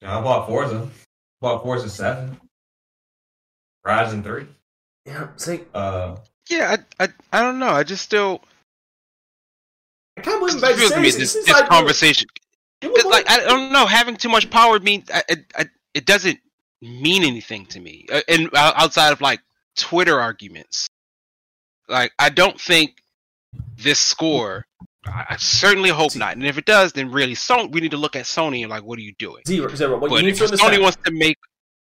you 0.01 0.07
know, 0.07 0.19
I 0.19 0.22
bought 0.23 0.47
Forza. 0.47 0.89
Bought 1.41 1.61
Forza 1.61 1.89
Seven. 1.89 2.39
Horizon 3.83 4.23
Three. 4.23 4.47
Yeah, 5.05 5.27
see, 5.35 5.61
Uh, 5.75 6.15
Yeah, 6.49 6.75
I, 6.99 7.03
I, 7.03 7.09
I 7.31 7.41
don't 7.41 7.59
know. 7.59 7.69
I 7.69 7.83
just 7.83 8.03
still 8.03 8.41
I 10.18 10.22
can't 10.22 10.40
believe 10.40 10.58
it 10.58 10.64
I'm 10.64 10.76
feels 10.77 10.95
me 10.95 11.03
this, 11.03 11.34
this. 11.34 11.45
this 11.45 11.61
conversation. 11.64 12.27
It 12.82 13.06
like 13.06 13.30
I 13.30 13.40
don't 13.40 13.72
know. 13.72 13.85
Having 13.85 14.18
too 14.18 14.30
much 14.30 14.50
power 14.50 14.80
means 14.80 15.10
I, 15.14 15.24
I, 15.30 15.35
I, 15.58 15.66
it 15.94 16.06
doesn't 16.06 16.40
mean 16.82 17.24
anything 17.24 17.66
to 17.68 17.80
me. 17.80 18.06
Uh, 18.11 18.22
And 18.27 18.50
uh, 18.53 18.74
outside 18.76 19.11
of 19.11 19.22
like 19.22 19.40
Twitter 19.76 20.19
arguments, 20.19 20.90
like 21.88 22.11
I 22.19 22.30
don't 22.30 22.60
think 22.60 23.02
this 23.77 24.00
score. 24.00 24.66
I 25.08 25.35
certainly 25.38 25.92
hope 25.92 26.16
not. 26.16 26.35
And 26.35 26.44
if 26.45 26.58
it 26.58 26.66
does, 26.66 26.94
then 26.94 27.11
really, 27.11 27.35
so 27.35 27.68
we 27.68 27.80
need 27.80 27.92
to 27.92 27.98
look 27.98 28.16
at 28.16 28.26
Sony 28.26 28.61
and 28.61 28.72
like, 28.72 28.84
what 28.84 28.98
are 28.98 29.03
you 29.03 29.14
doing? 29.19 29.44
zero, 29.48 29.69
zero. 29.76 30.00
What 30.00 30.10
but 30.10 30.19
you 30.19 30.26
need 30.26 30.35
to 30.38 30.45
understand. 30.45 30.74
Sony 30.74 30.82
wants 30.82 30.98
to 31.06 31.11
make 31.11 31.38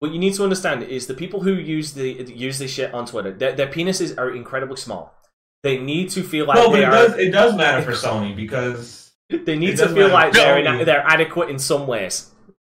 What 0.00 0.12
you 0.12 0.18
need 0.18 0.34
to 0.34 0.42
understand 0.42 0.82
is 0.82 1.06
the 1.06 1.14
people 1.14 1.40
who 1.40 1.54
use 1.54 1.94
the 1.94 2.12
use 2.12 2.58
this 2.58 2.70
shit 2.70 2.92
on 2.92 3.06
Twitter, 3.06 3.32
their, 3.32 3.52
their 3.52 3.66
penises 3.66 4.16
are 4.18 4.30
incredibly 4.30 4.76
small. 4.76 5.14
They 5.62 5.78
need 5.78 6.10
to 6.10 6.22
feel 6.22 6.46
like 6.46 6.56
no, 6.56 6.68
but 6.70 6.76
they 6.76 6.82
it 6.82 6.84
are. 6.84 6.90
does 6.90 7.18
it 7.18 7.30
does 7.30 7.54
matter 7.56 7.82
for 7.82 7.92
Sony 7.92 8.34
because 8.36 9.12
They 9.30 9.56
need 9.58 9.76
to 9.78 9.88
feel 9.88 10.08
like 10.08 10.32
they're 10.32 10.62
No. 10.62 10.78
in, 10.80 10.86
they're 10.86 11.04
adequate 11.06 11.50
in 11.50 11.58
some 11.58 11.86
ways. 11.86 12.30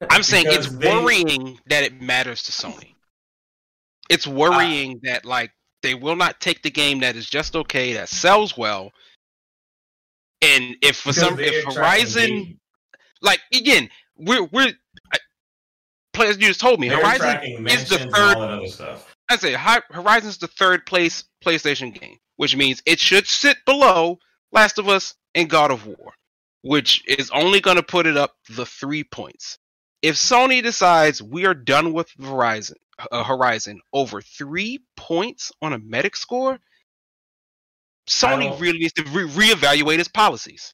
I'm 0.09 0.23
saying 0.23 0.47
it's 0.49 0.69
they- 0.69 0.89
worrying 0.89 1.59
that 1.67 1.85
it 1.85 2.01
matters 2.01 2.43
to 2.45 2.53
Sony. 2.53 2.95
It's 4.09 4.27
worrying 4.27 4.99
that 5.05 5.25
like 5.25 5.53
they 5.83 5.95
will 5.95 6.17
not 6.17 6.41
take 6.41 6.63
the 6.63 6.71
game 6.71 7.01
that 7.01 7.17
is 7.17 7.29
just 7.29 7.55
okay 7.55 7.93
that 7.93 8.09
sells 8.09 8.57
well, 8.57 8.91
and 10.43 10.77
if 10.83 10.97
for 10.97 11.13
some 11.13 11.39
if 11.39 11.65
Horizon 11.75 12.59
like 13.23 13.41
again 13.55 13.89
we're 14.17 14.43
we're 14.45 14.73
I, 15.13 15.19
players 16.13 16.39
you 16.39 16.49
just 16.49 16.61
told 16.61 16.81
me 16.81 16.89
Horizon 16.89 17.67
is 17.69 17.89
the 17.89 17.99
third 17.99 18.37
all 18.37 18.41
that 18.41 18.51
other 18.51 18.67
stuff. 18.67 19.15
I 19.29 19.37
say 19.37 19.53
Hi- 19.53 19.83
Horizon's 19.91 20.39
the 20.39 20.49
third 20.49 20.87
place 20.87 21.25
PlayStation 21.45 21.95
game, 21.99 22.17
which 22.41 22.57
means 22.57 22.83
it 22.87 22.99
should 22.99 23.27
sit 23.27 23.59
below 23.67 24.19
Last 24.51 24.79
of 24.79 24.89
Us 24.89 25.15
and 25.35 25.51
God 25.51 25.71
of 25.71 25.87
War, 25.87 26.15
which 26.63 27.07
is 27.07 27.31
only 27.33 27.61
going 27.61 27.77
to 27.77 27.83
put 27.83 28.07
it 28.07 28.17
up 28.17 28.35
the 28.49 28.65
three 28.65 29.05
points. 29.05 29.59
If 30.01 30.15
Sony 30.15 30.63
decides 30.63 31.23
we 31.23 31.45
are 31.45 31.53
done 31.53 31.93
with 31.93 32.09
Horizon, 32.19 32.79
uh, 33.13 33.25
Horizon 33.25 33.83
over 33.93 34.23
three 34.23 34.81
points 34.97 35.53
on 35.61 35.75
a 35.75 35.79
medic 35.81 36.17
score, 36.17 36.59
Sony 38.09 38.59
really 38.59 38.79
needs 38.79 38.95
to 38.95 39.03
re- 39.11 39.29
reevaluate 39.29 39.99
its 39.99 40.09
policies 40.09 40.73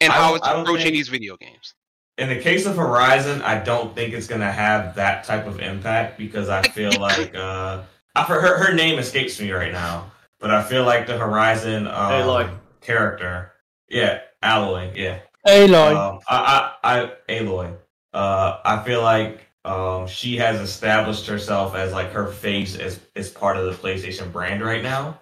and 0.00 0.12
how 0.12 0.36
it's 0.36 0.46
approaching 0.46 0.84
think- 0.84 0.92
these 0.92 1.08
video 1.08 1.36
games. 1.36 1.74
In 2.18 2.28
the 2.28 2.38
case 2.38 2.66
of 2.66 2.76
Horizon, 2.76 3.42
I 3.42 3.58
don't 3.58 3.96
think 3.96 4.14
it's 4.14 4.28
gonna 4.28 4.52
have 4.52 4.94
that 4.94 5.24
type 5.24 5.48
of 5.48 5.58
impact 5.58 6.18
because 6.18 6.48
I 6.48 6.62
feel 6.62 6.92
like 7.00 7.34
uh, 7.34 7.82
I 8.14 8.22
her 8.22 8.58
her 8.58 8.72
name 8.72 9.00
escapes 9.00 9.40
me 9.40 9.50
right 9.50 9.72
now, 9.72 10.12
but 10.44 10.50
I 10.50 10.62
feel 10.62 10.84
like 10.84 11.06
the 11.06 11.16
Horizon 11.16 11.86
um, 11.86 11.94
Aloy. 12.12 12.54
character, 12.82 13.52
yeah, 13.88 14.20
Aloy, 14.42 14.94
yeah, 14.94 15.20
Aloy. 15.46 15.96
um, 15.96 16.20
I, 16.28 16.74
I, 16.84 17.02
I, 17.02 17.10
Aloy. 17.32 17.74
Uh, 18.12 18.60
I 18.62 18.84
feel 18.84 19.00
like 19.00 19.46
um, 19.64 20.06
she 20.06 20.36
has 20.36 20.60
established 20.60 21.26
herself 21.26 21.74
as 21.74 21.92
like 21.94 22.12
her 22.12 22.26
face 22.26 22.76
as 22.76 23.00
is 23.14 23.30
part 23.30 23.56
of 23.56 23.64
the 23.64 23.72
PlayStation 23.72 24.30
brand 24.30 24.62
right 24.62 24.82
now. 24.82 25.18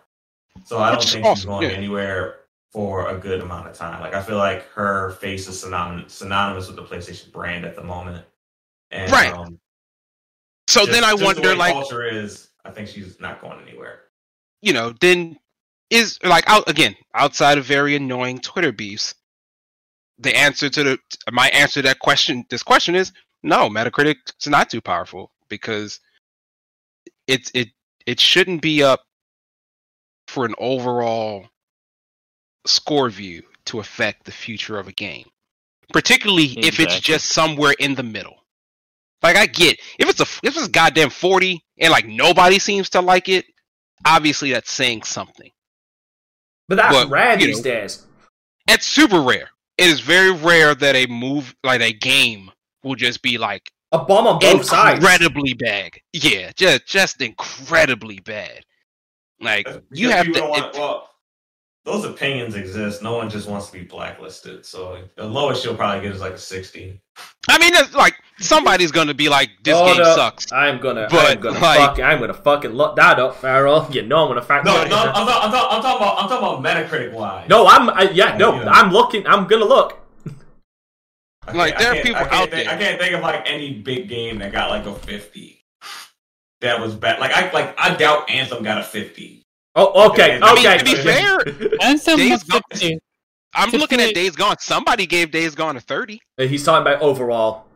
So 0.65 0.79
I 0.81 0.89
don't 0.89 0.99
Which 0.99 1.07
is 1.07 1.13
think 1.13 1.27
she's 1.37 1.45
going 1.45 1.71
yeah. 1.71 1.77
anywhere 1.77 2.41
for 2.73 3.09
a 3.09 3.17
good 3.17 3.41
amount 3.43 3.69
of 3.69 3.77
time. 3.77 4.01
Like 4.01 4.15
I 4.15 4.23
feel 4.23 4.39
like 4.39 4.67
her 4.71 5.13
face 5.21 5.47
is 5.47 5.61
synonymous 5.61 6.13
synonymous 6.15 6.67
with 6.67 6.75
the 6.75 6.83
PlayStation 6.83 7.31
brand 7.31 7.65
at 7.65 7.77
the 7.77 7.85
moment. 7.85 8.25
And, 8.91 9.11
Right. 9.13 9.33
Um, 9.33 9.61
So 10.69 10.81
just- 10.81 10.91
then 10.93 11.05
I 11.05 11.11
just 11.13 11.21
the 11.21 11.25
wonder, 11.27 11.49
way 11.51 11.55
like, 11.55 11.73
culture 11.75 12.03
is. 12.03 12.49
I 12.65 12.71
think 12.73 12.89
she's 12.89 13.21
not 13.21 13.41
going 13.41 13.61
anywhere. 13.67 14.01
You 14.63 14.73
know, 14.73 14.95
then 15.01 15.39
is 15.91 16.19
like 16.25 16.49
out 16.49 16.69
again 16.71 16.97
outside 17.15 17.59
of 17.59 17.67
very 17.67 17.95
annoying 17.95 18.39
Twitter 18.39 18.73
beefs. 18.73 19.15
The 20.19 20.35
answer 20.35 20.71
to 20.71 20.85
the 20.85 20.99
my 21.31 21.49
answer 21.49 21.83
to 21.83 21.89
that 21.89 21.99
question, 21.99 22.47
this 22.49 22.63
question 22.63 22.95
is 22.95 23.13
no. 23.43 23.69
Metacritic 23.69 24.17
is 24.41 24.47
not 24.47 24.71
too 24.71 24.81
powerful 24.81 25.33
because 25.49 26.01
it's 27.27 27.51
it 27.55 27.69
it 28.07 28.21
shouldn't 28.21 28.63
be 28.63 28.83
up 28.83 29.03
for 30.29 30.47
an 30.47 30.55
overall 30.59 31.47
score 32.67 33.11
view 33.11 33.43
to 33.65 33.81
affect 33.81 34.25
the 34.25 34.33
future 34.33 34.79
of 34.79 34.89
a 34.89 34.93
game, 34.93 35.29
particularly 35.93 36.59
if 36.59 36.81
it's 36.81 37.01
just 37.01 37.31
somewhere 37.31 37.75
in 37.79 37.95
the 37.95 38.03
middle. 38.03 38.37
Like 39.23 39.37
I 39.37 39.47
get 39.47 39.79
if 39.99 40.09
it's 40.09 40.21
a 40.21 40.47
if 40.47 40.57
it's 40.57 40.69
goddamn 40.69 41.11
forty 41.11 41.65
and 41.79 41.91
like 41.91 42.07
nobody 42.07 42.59
seems 42.59 42.89
to 42.91 43.01
like 43.01 43.29
it, 43.29 43.45
obviously 44.05 44.53
that's 44.53 44.71
saying 44.71 45.03
something. 45.03 45.51
But 46.69 46.77
that's 46.77 46.95
Well, 46.95 47.09
rare 47.09 47.39
you 47.39 47.47
these 47.47 47.59
know. 47.59 47.63
days. 47.71 48.07
It's 48.69 48.87
super 48.87 49.21
rare. 49.21 49.51
It 49.79 49.87
is 49.89 50.01
very 50.01 50.31
rare 50.31 50.75
that 50.75 50.95
a 50.95 51.07
move 51.07 51.55
like 51.65 51.81
a 51.81 51.93
game 51.93 52.51
will 52.85 52.95
just 52.95 53.23
be 53.23 53.39
like 53.39 53.71
A 53.91 53.99
bomb 53.99 54.27
on 54.27 54.39
both 54.39 54.65
sides. 54.65 54.99
incredibly 54.99 55.55
bad. 55.55 55.93
Yeah, 56.13 56.51
just 56.57 56.87
just 56.87 57.21
incredibly 57.21 58.21
bad. 58.21 58.65
Like 59.41 59.69
uh, 59.69 59.81
you 59.91 60.11
have 60.11 60.27
people 60.27 60.35
to. 60.35 60.41
don't 60.41 60.51
want- 60.51 60.75
it- 60.75 60.79
well, 60.79 61.09
those 61.85 62.05
opinions 62.05 62.55
exist. 62.55 63.03
No 63.03 63.17
one 63.17 63.29
just 63.29 63.49
wants 63.49 63.67
to 63.67 63.73
be 63.73 63.83
blacklisted. 63.83 64.65
So 64.65 65.03
the 65.17 65.25
lowest 65.25 65.65
you'll 65.65 65.75
probably 65.75 66.03
get 66.03 66.15
is 66.15 66.21
like 66.21 66.35
a 66.35 66.39
sixty. 66.39 67.01
I 67.49 67.59
mean, 67.59 67.75
it's 67.75 67.95
like 67.95 68.15
somebody's 68.39 68.93
gonna 68.93 69.15
be 69.15 69.29
like, 69.29 69.51
"This 69.65 69.75
Hold 69.77 69.97
game 69.97 70.07
up. 70.07 70.17
sucks." 70.17 70.53
I'm 70.53 70.79
gonna, 70.81 71.09
I'm 71.11 71.41
gonna 71.41 71.59
like- 71.59 71.79
fuck, 71.79 71.99
I'm 72.01 72.21
gonna 72.21 72.35
fucking 72.35 72.71
look 72.71 72.97
that 72.97 73.19
up, 73.19 73.37
Pharaoh. 73.37 73.89
You 73.91 74.03
know 74.03 74.23
I'm 74.23 74.29
gonna 74.29 74.43
fact 74.43 74.65
No, 74.65 74.75
check 74.81 74.91
no, 74.91 74.97
it. 75.03 75.07
I'm, 75.09 75.13
talking, 75.27 75.33
I'm, 75.43 75.51
talking, 75.51 75.77
I'm 75.77 75.83
talking 75.83 75.97
about 76.03 76.19
I'm 76.23 76.29
talking 76.29 76.63
about 76.65 76.89
Metacritic 76.91 77.13
wise. 77.13 77.49
No, 77.49 77.67
I'm, 77.67 77.91
I, 77.91 78.11
yeah, 78.13 78.37
no, 78.37 78.55
Yeah. 78.63 78.71
I'm 78.71 78.93
looking, 78.93 79.27
I'm 79.27 79.47
gonna 79.49 79.65
look. 79.65 79.99
I 81.45 81.53
like, 81.53 81.77
there 81.77 81.89
are 81.89 81.91
I 81.91 81.95
can't- 81.95 82.07
people 82.07 82.23
out 82.23 82.51
think, 82.51 82.51
there. 82.51 82.69
I 82.69 82.79
can't 82.79 83.01
think 83.01 83.15
of 83.15 83.21
like 83.23 83.43
any 83.47 83.75
big 83.81 84.09
game 84.09 84.39
that 84.39 84.53
got 84.53 84.71
like 84.71 84.87
a 84.87 84.95
fifty. 84.95 85.65
That 86.61 86.81
was 86.81 86.95
bad. 86.95 87.19
Like 87.19 87.33
I 87.33 87.51
like 87.51 87.75
I 87.77 87.95
doubt 87.97 88.31
Anthem 88.31 88.63
got 88.63 88.79
a 88.79 88.85
fifty. 88.85 89.42
Oh, 89.75 90.11
okay, 90.11 90.39
I 90.43 90.55
mean, 90.55 90.67
okay. 90.67 90.79
to 90.79 90.85
be 90.85 90.95
fair, 91.03 91.39
Days 92.17 92.43
Gone- 92.45 92.61
50. 92.73 92.99
I'm 93.55 93.71
looking 93.71 94.01
at 94.01 94.15
Days 94.15 94.35
Gone. 94.37 94.57
Somebody 94.61 95.07
gave 95.07 95.31
Days 95.31 95.55
Gone 95.55 95.77
a 95.77 95.81
thirty. 95.81 96.21
Uh, 96.39 96.45
He's 96.45 96.65
talking 96.65 96.83
about 96.87 97.03
overall. 97.03 97.67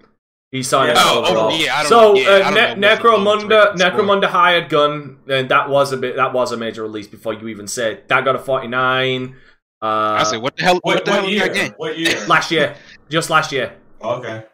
He's 0.53 0.71
talking 0.71 0.95
Yeah. 0.95 1.03
about 1.03 1.07
Oh, 1.07 1.19
overall. 1.21 1.45
overall, 1.49 1.59
yeah, 1.61 1.77
I 1.77 1.83
don't 1.83 1.89
so, 1.89 2.15
yeah, 2.15 2.29
uh, 2.49 2.51
ne- 2.51 2.75
know 2.77 2.89
what's 2.89 3.03
the 3.03 3.09
Necromunda, 3.09 3.25
lowest 3.25 3.47
rated 3.49 3.79
score. 3.79 3.91
Necromunda 3.91 4.25
hired 4.27 4.69
gun, 4.71 5.19
and 5.29 5.49
that 5.51 5.69
was 5.69 5.93
a 5.93 5.97
bit, 5.97 6.17
that 6.17 6.33
was 6.33 6.53
a 6.53 6.57
major 6.57 6.83
release 6.83 7.07
before 7.07 7.35
you 7.35 7.49
even 7.49 7.67
said 7.67 8.07
that 8.09 8.25
got 8.25 8.37
a 8.37 8.39
49. 8.39 9.37
Uh, 9.83 9.87
I 9.87 10.23
said, 10.23 10.41
"What 10.41 10.57
the 10.57 10.63
hell? 10.63 10.75
What, 10.77 10.83
What, 10.97 11.05
the 11.05 11.11
what 11.11 11.21
hell 11.21 11.29
year? 11.31 11.75
What 11.77 11.99
year? 11.99 12.25
last 12.27 12.51
year, 12.51 12.75
just 13.11 13.29
last 13.29 13.53
year. 13.53 13.75
okay. 14.01 14.45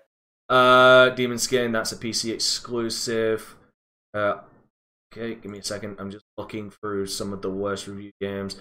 Uh, 0.48 1.10
Demon 1.10 1.38
Skin, 1.38 1.70
that's 1.72 1.92
a 1.92 1.96
PC 1.96 2.32
exclusive. 2.32 3.54
Uh, 4.12 4.38
okay, 5.12 5.34
give 5.34 5.50
me 5.50 5.58
a 5.58 5.62
second. 5.62 5.96
I'm 5.98 6.10
just 6.10 6.24
looking 6.36 6.70
through 6.70 7.06
some 7.06 7.32
of 7.32 7.42
the 7.42 7.50
worst 7.50 7.86
review 7.86 8.12
games. 8.20 8.56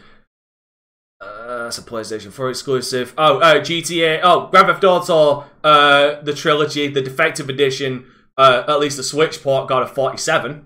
Uh, 1.20 1.66
that's 1.66 1.78
a 1.78 1.84
PlayStation 1.84 2.32
4 2.32 2.50
exclusive. 2.50 3.14
Oh, 3.18 3.40
uh, 3.40 3.56
GTA. 3.60 4.22
Oh, 4.24 4.48
Grand 4.48 4.68
Theft 4.68 4.84
Auto, 4.84 5.46
uh, 5.64 6.22
the 6.22 6.34
trilogy, 6.34 6.88
the 6.88 7.02
defective 7.02 7.48
edition, 7.48 8.06
uh, 8.38 8.64
at 8.68 8.80
least 8.80 8.98
the 8.98 9.04
Switch 9.04 9.42
port 9.44 9.70
got 9.70 9.84
a 9.84 9.88
47. 9.88 10.66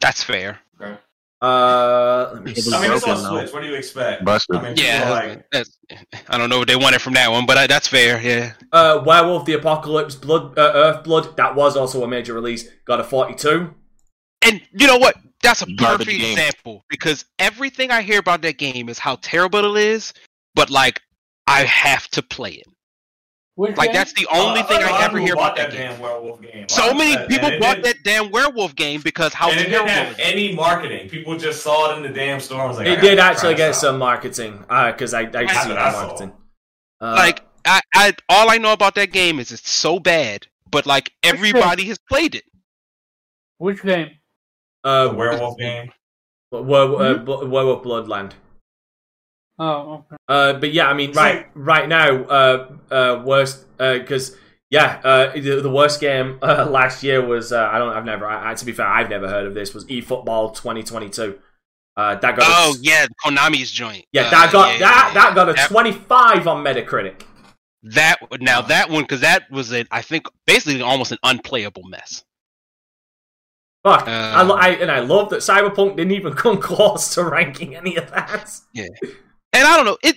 That's 0.00 0.22
fair. 0.22 0.60
okay. 0.80 0.98
Uh, 1.40 2.30
let 2.34 2.44
me 2.44 2.54
see. 2.54 2.74
I 2.74 2.82
mean, 2.82 2.92
it's 2.92 3.04
on. 3.06 3.16
Switch. 3.16 3.52
What 3.52 3.62
do 3.62 3.68
you 3.68 3.74
expect? 3.74 4.24
Busted. 4.24 4.56
I 4.56 4.62
mean, 4.62 4.76
Yeah, 4.76 5.10
like 5.10 5.66
I 6.28 6.38
don't 6.38 6.50
know 6.50 6.58
what 6.58 6.68
they 6.68 6.76
wanted 6.76 7.00
from 7.00 7.14
that 7.14 7.30
one, 7.30 7.46
but 7.46 7.56
uh, 7.56 7.66
that's 7.66 7.88
fair. 7.88 8.20
Yeah, 8.20 8.52
Uh, 8.72 9.02
Werewolf 9.04 9.46
the 9.46 9.54
Apocalypse, 9.54 10.14
Blood, 10.14 10.58
uh, 10.58 10.72
Earth 10.74 11.04
Blood, 11.04 11.36
that 11.38 11.54
was 11.54 11.76
also 11.76 12.02
a 12.04 12.08
major 12.08 12.34
release, 12.34 12.68
got 12.86 13.00
a 13.00 13.04
42. 13.04 13.74
And 14.44 14.60
you 14.72 14.86
know 14.86 14.98
what? 14.98 15.16
That's 15.42 15.62
a 15.62 15.66
perfect 15.66 16.10
example 16.10 16.84
because 16.88 17.24
everything 17.38 17.90
I 17.90 18.02
hear 18.02 18.18
about 18.18 18.40
that 18.42 18.56
game 18.58 18.88
is 18.88 18.98
how 18.98 19.16
terrible 19.20 19.76
it 19.76 19.82
is, 19.84 20.12
but 20.54 20.70
like 20.70 21.00
I 21.46 21.64
have 21.64 22.08
to 22.08 22.22
play 22.22 22.52
it. 22.52 22.66
Which 23.56 23.76
Like 23.76 23.88
game? 23.90 23.94
that's 23.94 24.12
the 24.14 24.26
only 24.32 24.60
Uh, 24.60 24.64
thing 24.64 24.82
a 24.82 24.86
I 24.86 25.02
ever 25.04 25.18
hear 25.18 25.34
about 25.34 25.54
that 25.56 25.70
that 25.70 25.76
game. 25.76 25.92
damn 25.92 26.00
werewolf 26.00 26.40
game. 26.42 26.68
So 26.68 26.88
Wow. 26.88 26.94
many 26.94 27.16
people 27.28 27.50
bought 27.60 27.82
that 27.82 27.96
damn 28.04 28.30
werewolf 28.32 28.74
game 28.74 29.00
because 29.02 29.32
how 29.32 29.50
And 29.50 29.60
it 29.60 29.64
didn't 29.68 29.86
have 29.88 30.16
any 30.18 30.52
marketing. 30.52 31.08
People 31.08 31.36
just 31.36 31.62
saw 31.62 31.92
it 31.92 31.96
in 31.98 32.02
the 32.02 32.08
damn 32.08 32.40
store. 32.40 32.60
and 32.60 32.68
was 32.68 32.78
like, 32.78 32.86
It 32.88 32.96
gotta 32.96 33.08
did 33.08 33.18
actually 33.20 33.54
get 33.54 33.68
out. 33.68 33.76
some 33.76 33.98
marketing 33.98 34.58
because 34.60 35.14
I 35.14 35.20
I 35.20 35.24
That's 35.24 35.62
see 35.62 35.68
the 35.68 35.74
what 35.74 35.82
I 35.84 35.92
saw. 35.92 36.06
marketing. 36.06 36.32
Uh, 37.00 37.14
Like 37.16 37.42
I, 37.66 37.80
I 37.94 38.14
all 38.28 38.50
I 38.50 38.58
know 38.58 38.72
about 38.72 38.94
that 38.96 39.12
game 39.12 39.38
is 39.38 39.52
it's 39.52 39.70
so 39.70 40.00
bad, 40.00 40.46
but 40.70 40.84
like 40.86 41.12
everybody 41.22 41.84
has 41.84 41.98
played 42.08 42.34
it. 42.34 42.44
Which 43.58 43.82
game? 43.82 44.10
Uh, 44.84 45.08
The 45.08 45.14
werewolf 45.14 45.58
game. 45.58 45.90
Were, 46.52 47.02
uh, 47.02 47.14
Blo- 47.18 47.46
Werewolf 47.48 47.82
Bloodland. 47.82 48.32
Oh, 49.58 50.04
okay. 50.10 50.16
Uh, 50.28 50.52
but 50.54 50.72
yeah, 50.72 50.88
I 50.88 50.94
mean, 50.94 51.12
right, 51.12 51.46
right 51.54 51.88
now, 51.88 52.24
uh, 52.24 52.72
uh, 52.90 53.22
worst, 53.24 53.66
because 53.78 54.36
yeah, 54.70 55.00
uh, 55.04 55.32
the, 55.32 55.60
the 55.60 55.70
worst 55.70 56.00
game 56.00 56.38
uh, 56.42 56.66
last 56.68 57.02
year 57.02 57.24
was 57.24 57.52
uh, 57.52 57.68
I 57.72 57.78
don't, 57.78 57.92
I've 57.96 58.04
never, 58.04 58.26
I, 58.26 58.50
I- 58.50 58.54
to 58.54 58.64
be 58.64 58.72
fair, 58.72 58.86
I've 58.86 59.08
never 59.10 59.28
heard 59.28 59.46
of 59.46 59.54
this. 59.54 59.72
Was 59.74 59.84
eFootball 59.86 60.54
2022. 60.56 61.38
Uh, 61.96 62.16
that 62.16 62.36
got, 62.36 62.38
a- 62.38 62.44
Oh 62.46 62.74
yeah, 62.80 63.06
Konami's 63.24 63.70
joint. 63.70 64.04
yeah, 64.12 64.22
Uh, 64.26 64.30
that 64.30 64.52
got 64.52 64.72
yeah, 64.72 64.78
that 64.80 65.12
yeah, 65.14 65.14
that 65.22 65.34
got 65.36 65.48
a 65.48 65.52
That- 65.52 65.68
25 65.70 66.46
on 66.48 66.64
Metacritic. 66.64 67.22
That 67.84 68.16
now 68.40 68.62
that 68.62 68.88
one 68.90 69.02
because 69.04 69.20
that 69.20 69.48
was 69.50 69.72
a 69.72 69.84
I 69.90 70.00
think 70.02 70.26
basically 70.46 70.80
almost 70.80 71.12
an 71.12 71.18
unplayable 71.22 71.82
mess. 71.84 72.24
Fuck, 73.84 74.08
I, 74.08 74.40
Um, 74.40 74.48
lo- 74.48 74.56
I 74.56 74.68
and 74.70 74.90
I 74.90 75.00
love 75.00 75.28
that 75.30 75.40
Cyberpunk 75.40 75.96
didn't 75.96 76.12
even 76.12 76.32
come 76.42 76.58
close 76.60 77.14
to 77.14 77.24
ranking 77.24 77.76
any 77.76 77.96
of 77.96 78.10
that. 78.10 78.50
Yeah, 78.72 78.86
And 79.52 79.66
I 79.66 79.76
don't 79.76 79.84
know 79.86 79.98
it. 80.02 80.16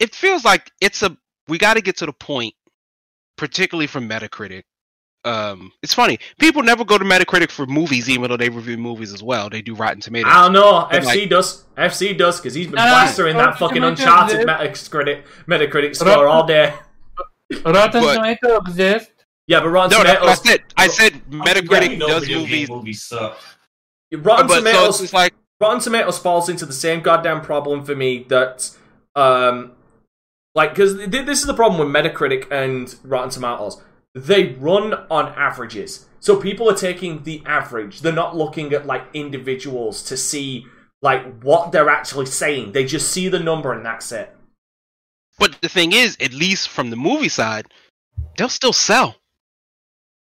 It 0.00 0.14
feels 0.14 0.44
like 0.44 0.70
it's 0.80 1.02
a 1.02 1.16
we 1.48 1.56
got 1.58 1.74
to 1.74 1.80
get 1.82 1.96
to 1.98 2.06
the 2.06 2.12
point, 2.12 2.54
particularly 3.36 3.86
from 3.86 4.08
Metacritic. 4.08 4.62
Um, 5.22 5.70
it's 5.82 5.92
funny 5.92 6.18
people 6.38 6.62
never 6.62 6.82
go 6.82 6.96
to 6.96 7.04
Metacritic 7.04 7.50
for 7.50 7.66
movies, 7.66 8.08
even 8.08 8.30
though 8.30 8.38
they 8.38 8.48
review 8.48 8.78
movies 8.78 9.12
as 9.12 9.22
well. 9.22 9.50
They 9.50 9.60
do 9.62 9.74
Rotten 9.74 10.00
Tomatoes. 10.00 10.32
I 10.34 10.44
don't 10.44 10.54
know. 10.54 10.88
But, 10.90 11.02
FC 11.02 11.04
like- 11.06 11.28
does. 11.30 11.64
FC 11.76 12.16
does 12.16 12.38
because 12.40 12.54
he's 12.54 12.66
been 12.66 12.76
No, 12.76 12.82
plastering 12.82 13.36
that 13.36 13.58
fucking 13.58 13.84
Uncharted 13.84 14.46
Metacritic 14.46 15.22
Metacritic 15.46 15.94
score 15.94 16.26
all 16.26 16.46
day. 16.46 16.72
Rotten 17.64 18.02
But- 18.02 18.14
Tomato 18.16 18.56
exists. 18.60 19.12
Yeah, 19.50 19.58
but 19.58 19.70
Rotten 19.70 19.98
no, 19.98 20.04
that's 20.04 20.20
what 20.20 20.28
I 20.28 20.34
Tomatoes. 20.36 20.46
said. 20.46 20.62
I 20.76 20.86
said 20.86 21.12
Metacritic 21.28 21.98
know 21.98 22.06
does 22.06 22.22
video 22.22 22.38
movies, 22.38 22.68
movies 22.68 23.02
suck. 23.02 23.36
Rotten 24.12 24.46
but 24.46 24.58
Tomatoes. 24.58 25.00
it's 25.00 25.12
like 25.12 25.34
Rotten 25.60 25.80
Tomatoes 25.80 26.20
falls 26.20 26.48
into 26.48 26.64
the 26.64 26.72
same 26.72 27.00
goddamn 27.00 27.40
problem 27.40 27.84
for 27.84 27.96
me 27.96 28.24
that, 28.28 28.70
um, 29.16 29.72
like, 30.54 30.70
because 30.70 31.04
this 31.08 31.40
is 31.40 31.46
the 31.46 31.54
problem 31.54 31.80
with 31.80 31.88
Metacritic 31.92 32.48
and 32.52 32.94
Rotten 33.02 33.30
Tomatoes. 33.30 33.82
They 34.14 34.52
run 34.52 34.94
on 35.10 35.34
averages, 35.34 36.06
so 36.20 36.36
people 36.36 36.70
are 36.70 36.76
taking 36.76 37.24
the 37.24 37.42
average. 37.44 38.02
They're 38.02 38.12
not 38.12 38.36
looking 38.36 38.72
at 38.72 38.86
like 38.86 39.02
individuals 39.14 40.04
to 40.04 40.16
see 40.16 40.64
like 41.02 41.42
what 41.42 41.72
they're 41.72 41.90
actually 41.90 42.26
saying. 42.26 42.70
They 42.70 42.84
just 42.84 43.10
see 43.10 43.28
the 43.28 43.40
number 43.40 43.72
and 43.72 43.84
that's 43.84 44.12
it. 44.12 44.32
But 45.40 45.60
the 45.60 45.68
thing 45.68 45.90
is, 45.92 46.16
at 46.20 46.32
least 46.32 46.68
from 46.68 46.90
the 46.90 46.96
movie 46.96 47.28
side, 47.28 47.66
they'll 48.36 48.48
still 48.48 48.72
sell. 48.72 49.16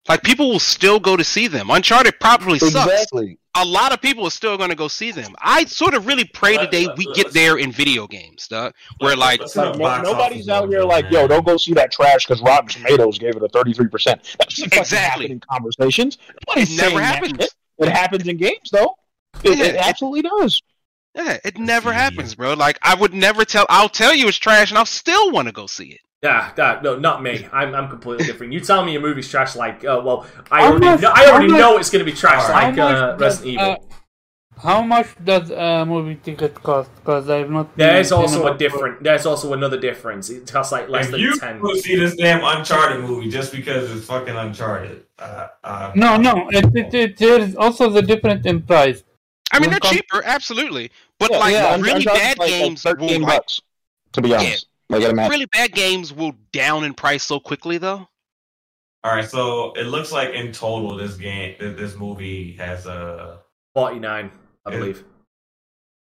Like 0.09 0.23
people 0.23 0.51
will 0.51 0.59
still 0.61 1.01
go 1.01 1.17
to 1.17 1.25
see 1.25 1.47
them. 1.49 1.71
Uncharted 1.71 2.21
probably 2.21 2.59
sucks. 2.59 2.75
Exactly. 2.75 3.39
A 3.57 3.65
lot 3.65 3.93
of 3.93 4.03
people 4.03 4.27
are 4.27 4.31
still 4.31 4.57
going 4.59 4.71
to 4.71 4.75
go 4.77 4.89
see 4.89 5.13
them. 5.13 5.35
I 5.41 5.65
sort 5.65 5.95
of 5.95 6.07
really 6.07 6.25
pray 6.25 6.57
Let- 6.57 6.65
today 6.73 6.87
let- 6.87 6.99
we 6.99 7.07
let's- 7.07 7.23
get 7.23 7.33
there 7.33 7.57
in 7.57 7.71
video 7.73 8.07
games, 8.07 8.49
dog. 8.49 8.75
Where 8.99 9.17
like, 9.17 9.41
Like, 9.55 9.79
no- 9.79 10.03
nobody's 10.03 10.49
out 10.49 10.69
here 10.69 10.83
like, 10.83 11.07
yo, 11.11 11.27
don't 11.29 11.47
go 11.47 11.57
see 11.57 11.73
that 11.75 11.93
trash 11.93 12.27
because 12.27 12.43
Rotten 12.43 12.69
Tomatoes 12.69 13.19
gave 13.19 13.37
it 13.37 13.43
a 13.43 13.49
33%. 13.49 14.21
That's 14.39 14.59
Exactly. 14.63 14.79
exactly. 14.81 15.31
in 15.31 15.41
conversations. 15.41 16.19
Nobody's 16.49 16.73
It 16.77 16.83
never 16.83 16.91
saying 16.91 17.01
that 17.01 17.15
happens. 17.15 17.49
It 17.79 17.89
happens 17.89 18.29
in 18.29 18.37
games, 18.37 18.71
though. 18.73 18.97
It, 19.43 19.57
Yeah, 19.59 19.65
it 19.65 19.75
it- 19.75 19.77
absolutely 19.77 20.23
does. 20.23 20.61
yeah, 21.15 21.39
it 21.45 21.57
never 21.59 21.93
happens, 21.93 22.35
bro. 22.35 22.55
Like 22.55 22.79
I 22.83 22.95
would 22.95 23.15
never 23.15 23.45
tell. 23.45 23.67
I'll 23.71 23.89
tell 23.89 24.13
you 24.15 24.29
it's 24.29 24.37
trash, 24.37 24.71
and 24.71 24.79
I'll 24.79 24.85
still 24.87 25.31
want 25.31 25.47
to 25.49 25.53
go 25.53 25.67
see 25.67 25.87
it. 25.91 26.01
Yeah, 26.25 26.53
that, 26.57 26.83
no, 26.83 26.99
not 26.99 27.23
me. 27.23 27.47
I'm, 27.53 27.75
I'm 27.75 27.89
completely 27.91 28.25
different. 28.25 28.53
You 28.55 28.61
tell 28.61 28.83
me 28.85 28.97
a 28.97 29.01
movie's 29.01 29.29
trash, 29.29 29.55
like, 29.57 29.85
uh, 29.85 30.01
well, 30.03 30.27
I 30.51 30.63
How 30.63 30.71
already, 30.71 30.87
much- 30.87 31.01
know, 31.03 31.13
I 31.15 31.27
already 31.31 31.47
how 31.47 31.53
much- 31.53 31.61
know 31.61 31.77
it's 31.79 31.91
gonna 31.91 32.05
be 32.05 32.13
trash, 32.13 32.45
How 32.45 32.53
like 32.55 32.75
much 32.77 32.79
uh, 32.79 33.13
does, 33.17 33.21
Resident 33.21 33.47
Evil. 33.55 33.73
uh, 33.73 33.77
how 34.63 34.81
much 34.83 35.09
does 35.23 35.51
a 35.51 35.85
movie 35.85 36.15
ticket 36.15 36.55
cost? 36.63 36.89
Because 36.97 37.29
I've 37.29 37.51
not. 37.51 37.77
There's 37.77 38.11
also 38.13 38.47
a 38.47 38.57
different. 38.57 39.03
There's 39.03 39.27
also 39.27 39.53
another 39.53 39.79
difference. 39.79 40.31
It 40.31 40.51
costs 40.51 40.73
like 40.73 40.89
less 40.89 41.07
If 41.07 41.11
than 41.11 41.21
you 41.21 41.39
ten. 41.39 41.61
go 41.61 41.75
see 41.75 41.97
this 41.97 42.15
damn 42.17 42.41
Uncharted 42.43 43.01
movie 43.05 43.29
just 43.29 43.53
because 43.53 43.91
it's 43.95 44.07
fucking 44.07 44.35
Uncharted, 44.35 45.05
uh, 45.19 45.49
uh, 45.63 45.93
No, 45.95 46.17
no. 46.17 46.49
It, 46.51 46.65
it, 46.75 46.95
it, 46.95 47.17
there's 47.19 47.55
also 47.57 47.91
the 47.91 48.01
difference 48.01 48.47
in 48.47 48.63
price. 48.63 49.03
I 49.53 49.59
mean, 49.59 49.69
Well, 49.71 49.79
they're 49.83 49.91
cheaper, 49.93 50.23
absolutely, 50.25 50.91
but 51.19 51.31
Yeah, 51.33 51.39
like 51.39 51.53
yeah, 51.53 51.67
Un- 51.75 51.83
really 51.83 51.97
Uncharted's 51.97 52.23
bad 52.25 52.39
like, 52.39 52.51
like 52.51 52.61
games 52.61 52.85
will 52.85 52.93
13 52.95 53.23
like 53.23 53.43
to 54.13 54.23
be 54.23 54.35
honest. 54.35 54.67
Like, 55.01 55.05
at 55.05 55.13
a 55.13 55.15
match. 55.15 55.31
really 55.31 55.47
bad 55.47 55.73
games 55.73 56.13
will 56.13 56.35
down 56.53 56.85
in 56.85 56.95
price 56.95 57.23
so 57.25 57.39
quickly 57.41 57.79
though. 57.79 58.09
All 59.05 59.15
right, 59.15 59.29
so 59.29 59.73
it 59.75 59.85
looks 59.85 60.13
like 60.13 60.31
in 60.31 60.51
total 60.53 60.97
this 60.97 61.17
game, 61.17 61.57
this 61.59 61.95
movie 61.97 62.53
has 62.55 62.87
a 62.87 63.41
Forty 63.75 63.99
nine, 63.99 64.31
I 64.65 64.71
Yeah. 64.73 64.79
believe. 64.79 65.05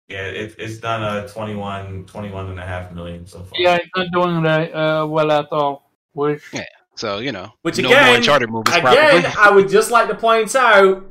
yeah, 0.08 0.26
it, 0.26 0.54
it's 0.58 0.78
done 0.78 1.02
a 1.02 1.28
21, 1.28 2.06
21 2.06 2.48
and 2.50 2.58
a 2.60 2.64
half 2.64 2.92
million 2.92 3.26
so 3.26 3.40
far. 3.40 3.50
Yeah, 3.60 3.76
it's 3.76 3.88
not 3.96 4.06
doing 4.12 4.42
right, 4.42 4.72
uh, 4.72 5.06
well 5.06 5.30
at 5.32 5.46
all. 5.52 5.90
Which 6.12 6.42
Yeah. 6.52 6.64
So 6.96 7.18
you 7.18 7.30
know, 7.32 7.52
Which 7.62 7.78
no 7.78 7.88
again- 7.88 8.06
more 8.06 8.16
Uncharted 8.16 8.48
movies. 8.50 8.74
Again, 8.74 9.22
probably. 9.22 9.26
I 9.38 9.50
would 9.50 9.68
just 9.68 9.90
like 9.90 10.08
to 10.08 10.14
point 10.14 10.54
out: 10.56 11.04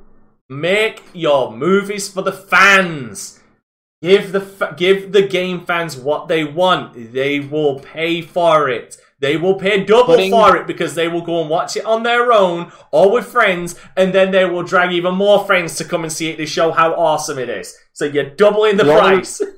make 0.50 1.04
your 1.14 1.52
movies 1.52 2.10
for 2.10 2.22
the 2.24 2.32
fans. 2.34 3.37
Give 4.01 4.32
the 4.32 4.74
give 4.77 5.11
the 5.11 5.24
game 5.24 5.66
fans 5.66 5.98
what 5.98 6.27
they 6.27 6.43
want. 6.43 7.14
They 7.14 7.40
will 7.40 7.80
pay 7.80 8.22
for 8.22 8.69
it. 8.69 8.98
They 9.19 9.38
will 9.38 9.56
pay 9.56 9.84
double 9.84 10.14
Putting- 10.14 10.30
for 10.32 10.56
it 10.56 10.67
because 10.67 10.93
they 10.93 11.08
will 11.08 11.22
go 11.24 11.42
and 11.42 11.50
watch 11.50 11.76
it 11.76 11.84
on 11.85 12.03
their 12.03 12.32
own 12.32 12.72
or 12.92 13.11
with 13.11 13.26
friends, 13.26 13.74
and 13.95 14.14
then 14.14 14.30
they 14.30 14.45
will 14.45 14.61
drag 14.61 14.92
even 14.92 15.16
more 15.16 15.43
friends 15.45 15.76
to 15.77 15.84
come 15.84 16.03
and 16.03 16.14
see 16.14 16.30
it 16.30 16.35
to 16.38 16.45
show 16.45 16.72
how 16.72 16.93
awesome 16.93 17.40
it 17.40 17.50
is. 17.50 17.76
So 17.93 18.06
you're 18.06 18.30
doubling 18.30 18.77
the 18.77 18.84
The 18.84 18.92
only- 19.00 19.16
price. 19.17 19.42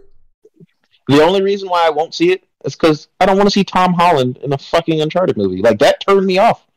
The 1.09 1.23
only 1.23 1.41
reason 1.41 1.67
why 1.69 1.87
I 1.87 1.89
won't 1.89 2.13
see 2.13 2.31
it 2.31 2.43
is 2.65 2.75
because 2.75 3.07
I 3.19 3.25
don't 3.25 3.35
want 3.35 3.47
to 3.47 3.51
see 3.51 3.63
Tom 3.63 3.93
Holland 3.95 4.37
in 4.43 4.53
a 4.53 4.57
fucking 4.59 5.01
Uncharted 5.01 5.37
movie. 5.37 5.59
Like, 5.59 5.79
that 5.79 5.99
turned 6.07 6.27
me 6.27 6.37
off. 6.37 6.67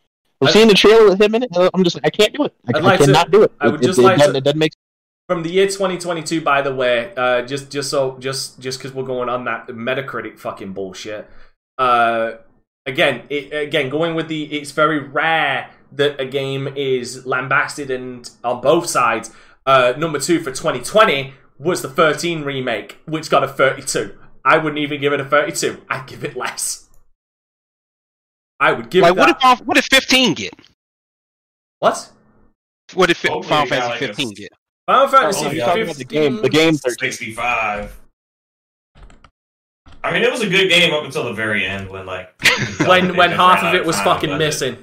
I'm 0.40 0.48
I- 0.48 0.50
seeing 0.50 0.68
the 0.68 0.74
trailer 0.74 1.06
with 1.10 1.20
him 1.20 1.34
in 1.34 1.42
it. 1.42 1.50
I'm 1.74 1.84
just, 1.84 1.98
I 2.02 2.08
can't 2.08 2.32
do 2.34 2.44
it. 2.44 2.54
I, 2.66 2.70
I'd 2.70 2.76
I 2.76 2.80
like 2.80 2.98
to- 3.00 3.04
cannot 3.04 3.30
do 3.30 3.42
it. 3.42 3.52
I 3.60 3.68
would 3.68 3.82
It- 3.82 3.86
just 3.88 3.98
it, 3.98 4.02
like 4.02 4.14
it 4.16 4.18
doesn't, 4.20 4.32
to- 4.32 4.38
it 4.38 4.44
doesn't 4.44 4.58
make 4.58 4.72
From 5.28 5.42
the 5.42 5.50
year 5.50 5.66
2022, 5.66 6.40
by 6.40 6.62
the 6.62 6.74
way, 6.74 7.12
uh, 7.16 7.42
just 7.42 7.70
just 7.70 7.90
so 7.90 8.18
just 8.18 8.60
just 8.60 8.78
because 8.78 8.92
we're 8.92 9.04
going 9.04 9.28
on 9.28 9.44
that 9.44 9.68
Metacritic 9.68 10.38
fucking 10.38 10.72
bullshit. 10.72 11.28
Uh, 11.78 12.32
again, 12.86 13.22
it, 13.30 13.52
again, 13.52 13.88
going 13.88 14.14
with 14.14 14.28
the, 14.28 14.44
it's 14.44 14.72
very 14.72 14.98
rare 14.98 15.70
that 15.92 16.20
a 16.20 16.26
game 16.26 16.68
is 16.76 17.24
lambasted 17.26 17.90
and 17.90 18.30
on 18.42 18.60
both 18.60 18.86
sides. 18.86 19.30
Uh, 19.64 19.94
number 19.96 20.18
two 20.18 20.40
for 20.40 20.50
2020 20.50 21.34
was 21.58 21.82
the 21.82 21.88
13 21.88 22.42
remake, 22.42 22.98
which 23.06 23.30
got 23.30 23.44
a 23.44 23.48
32. 23.48 24.18
I 24.44 24.58
wouldn't 24.58 24.78
even 24.78 25.00
give 25.00 25.12
it 25.12 25.20
a 25.20 25.24
32. 25.24 25.82
I'd 25.88 26.06
give 26.06 26.24
it 26.24 26.36
less. 26.36 26.88
I 28.58 28.72
would 28.72 28.90
give 28.90 29.02
like 29.02 29.12
it 29.12 29.18
what 29.18 29.40
that. 29.40 29.60
if 29.60 29.66
what 29.66 29.76
if 29.76 29.86
15 29.86 30.34
get? 30.34 30.54
what? 31.78 32.10
What 32.94 33.10
if 33.10 33.22
Hopefully 33.22 33.48
Final 33.48 33.66
Fantasy 33.66 33.90
like, 33.90 34.02
a 34.02 34.06
15 34.08 34.28
s- 34.28 34.34
get? 34.34 34.52
Final 34.86 35.08
Fantasy 35.08 35.40
Oh, 35.40 35.42
you're 35.46 35.54
yeah. 35.54 35.66
talking 35.66 35.82
about 35.82 35.96
the 35.96 36.04
game, 36.04 36.42
the 36.42 36.48
game 36.48 36.74
13. 36.74 37.12
65. 37.12 37.98
I 40.04 40.12
mean, 40.12 40.22
it 40.22 40.30
was 40.32 40.42
a 40.42 40.48
good 40.48 40.68
game 40.68 40.92
up 40.92 41.04
until 41.04 41.24
the 41.24 41.32
very 41.32 41.64
end 41.64 41.88
when 41.88 42.06
like 42.06 42.34
when 42.86 43.16
when 43.16 43.30
half 43.30 43.62
of 43.62 43.74
it 43.74 43.84
was 43.84 43.96
time 43.96 44.04
fucking 44.04 44.36
missing. 44.38 44.76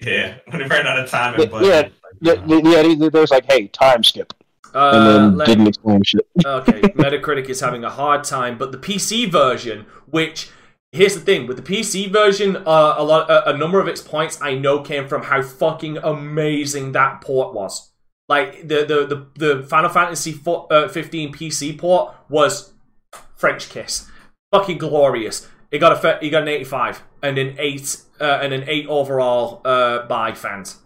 Yeah, 0.00 0.36
when 0.46 0.60
they 0.62 0.66
ran 0.66 0.86
out 0.86 0.98
of 0.98 1.10
time 1.10 1.34
and 1.34 1.42
Yeah, 1.44 1.48
budget. 1.50 1.92
Yeah, 2.20 2.32
like, 2.32 2.42
yeah, 2.46 2.60
yeah, 2.82 2.82
they- 2.96 3.08
there's 3.10 3.30
like, 3.30 3.44
hey, 3.50 3.68
time 3.68 4.02
skip. 4.02 4.32
And 4.72 4.76
Uh, 4.76 5.12
then 5.12 5.36
let- 5.36 5.46
didn't 5.46 5.66
explain 5.68 6.02
shit. 6.02 6.26
okay, 6.46 6.80
Metacritic 6.80 7.48
is 7.50 7.60
having 7.60 7.84
a 7.84 7.90
hard 7.90 8.24
time, 8.24 8.56
but 8.58 8.72
the 8.72 8.78
PC 8.78 9.30
version, 9.30 9.84
which 10.06 10.48
here's 10.92 11.14
the 11.14 11.20
thing 11.20 11.46
with 11.46 11.56
the 11.58 11.62
PC 11.62 12.10
version, 12.10 12.56
uh, 12.56 12.94
a 12.96 13.04
lot, 13.04 13.30
a, 13.30 13.50
a 13.50 13.56
number 13.56 13.78
of 13.80 13.86
its 13.88 14.00
points 14.00 14.40
I 14.40 14.54
know 14.54 14.80
came 14.80 15.06
from 15.06 15.24
how 15.24 15.42
fucking 15.42 15.98
amazing 15.98 16.92
that 16.92 17.20
port 17.20 17.54
was. 17.54 17.90
Like 18.28 18.66
the 18.68 18.84
the 18.84 19.26
the, 19.36 19.56
the 19.56 19.62
Final 19.64 19.90
Fantasy 19.90 20.32
fo- 20.32 20.66
uh, 20.68 20.88
15 20.88 21.32
PC 21.32 21.76
port 21.78 22.14
was 22.28 22.72
French 23.36 23.68
kiss, 23.68 24.10
fucking 24.52 24.78
glorious. 24.78 25.48
It 25.70 25.78
got 25.78 25.92
a 25.92 25.96
fe- 25.96 26.18
it 26.22 26.30
got 26.30 26.42
an 26.42 26.48
85 26.48 27.02
and 27.22 27.36
an 27.36 27.56
eight 27.58 28.00
uh, 28.20 28.38
and 28.42 28.52
an 28.54 28.64
eight 28.66 28.86
overall 28.86 29.60
uh, 29.64 30.06
by 30.06 30.32
fans. 30.32 30.78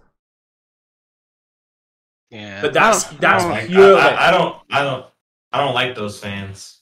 Yeah, 2.31 2.61
But 2.61 2.73
that's 2.75 3.07
I 3.07 3.11
don't- 3.11 3.21
that's 3.21 3.45
like, 3.45 3.65
I, 3.65 3.67
purely 3.67 4.01
I, 4.01 4.29
I 4.29 4.31
don't, 4.31 4.57
I 4.71 4.83
don't, 4.83 5.07
I 5.53 5.65
don't 5.65 5.75
like 5.75 5.95
those 5.95 6.19
fans. 6.19 6.81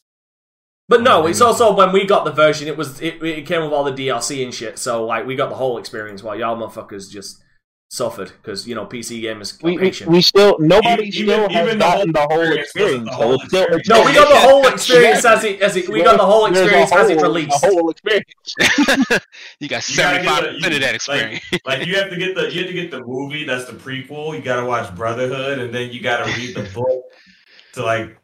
But 0.89 1.03
no, 1.03 1.27
it's 1.27 1.41
also 1.41 1.75
when 1.75 1.91
we 1.93 2.07
got 2.07 2.25
the 2.25 2.31
version, 2.33 2.69
it 2.69 2.77
was 2.77 3.01
it, 3.01 3.21
it 3.23 3.45
came 3.47 3.63
with 3.63 3.73
all 3.73 3.83
the 3.85 3.91
DLC 3.93 4.45
and 4.45 4.55
shit. 4.55 4.79
So 4.79 5.05
like 5.05 5.27
we 5.27 5.35
got 5.35 5.49
the 5.51 5.57
whole 5.57 5.79
experience 5.79 6.23
while 6.23 6.37
y'all 6.39 6.57
motherfuckers 6.57 7.11
just 7.11 7.43
suffered 7.89 8.33
because 8.43 8.67
you 8.67 8.75
know 8.75 8.85
PC 8.85 9.23
gamers 9.23 9.55
are 9.63 9.65
We, 9.67 9.73
we, 9.73 9.79
patient. 9.79 10.11
we 10.11 10.21
still 10.21 10.57
nobody 10.59 11.05
Even- 11.05 11.13
still 11.13 11.49
has 11.49 11.67
even 11.67 11.79
the 11.79 11.85
gotten 11.85 12.13
the 12.13 12.21
whole 12.21 12.29
whole 12.31 12.53
experience 12.53 12.67
experience. 12.67 13.05
the 13.05 13.11
though. 13.11 13.17
whole 13.17 13.35
It's 13.35 13.45
still, 13.47 13.63
experience. 13.63 13.89
no, 13.89 14.05
we 14.05 14.13
got 14.15 14.29
the 14.29 14.41
whole 14.41 14.67
experience 14.67 15.25
as 15.25 15.45
it 15.45 15.61
as 15.63 15.77
it. 15.77 15.89
We 15.89 16.03
got 16.03 16.17
the 16.19 16.27
whole 16.27 16.51
There's 16.51 16.59
a 16.59 16.83
experience 16.83 16.93
as 16.93 17.11
it 17.11 17.23
released. 17.23 17.61
The 17.61 17.69
whole 17.69 17.91
experience. 17.91 18.55
you 19.61 19.69
got 19.69 19.89
You 19.89 19.97
gotta 19.97 20.23
get 20.23 20.43
the- 20.43 20.53
percent 20.53 20.75
of 20.75 20.81
that 20.81 20.89
you- 20.91 20.95
experience. 20.97 21.45
Like 21.65 21.87
you 21.87 21.95
have 21.97 22.11
to 22.11 22.17
get 22.17 22.35
the 22.35 22.53
you 22.53 22.59
have 22.61 22.67
to 22.69 22.73
get 22.75 22.91
the 22.91 23.01
movie 23.05 23.45
that's 23.45 23.67
the 23.67 23.73
prequel. 23.75 24.37
You 24.37 24.43
got 24.43 24.61
to 24.61 24.67
watch 24.67 24.95
Brotherhood, 24.95 25.59
and 25.61 25.73
then 25.75 25.91
you 25.93 26.01
got 26.01 26.25
to 26.27 26.33
read 26.37 26.57
the 26.57 26.69
book 26.75 27.03
to 27.75 27.85
like 27.85 28.19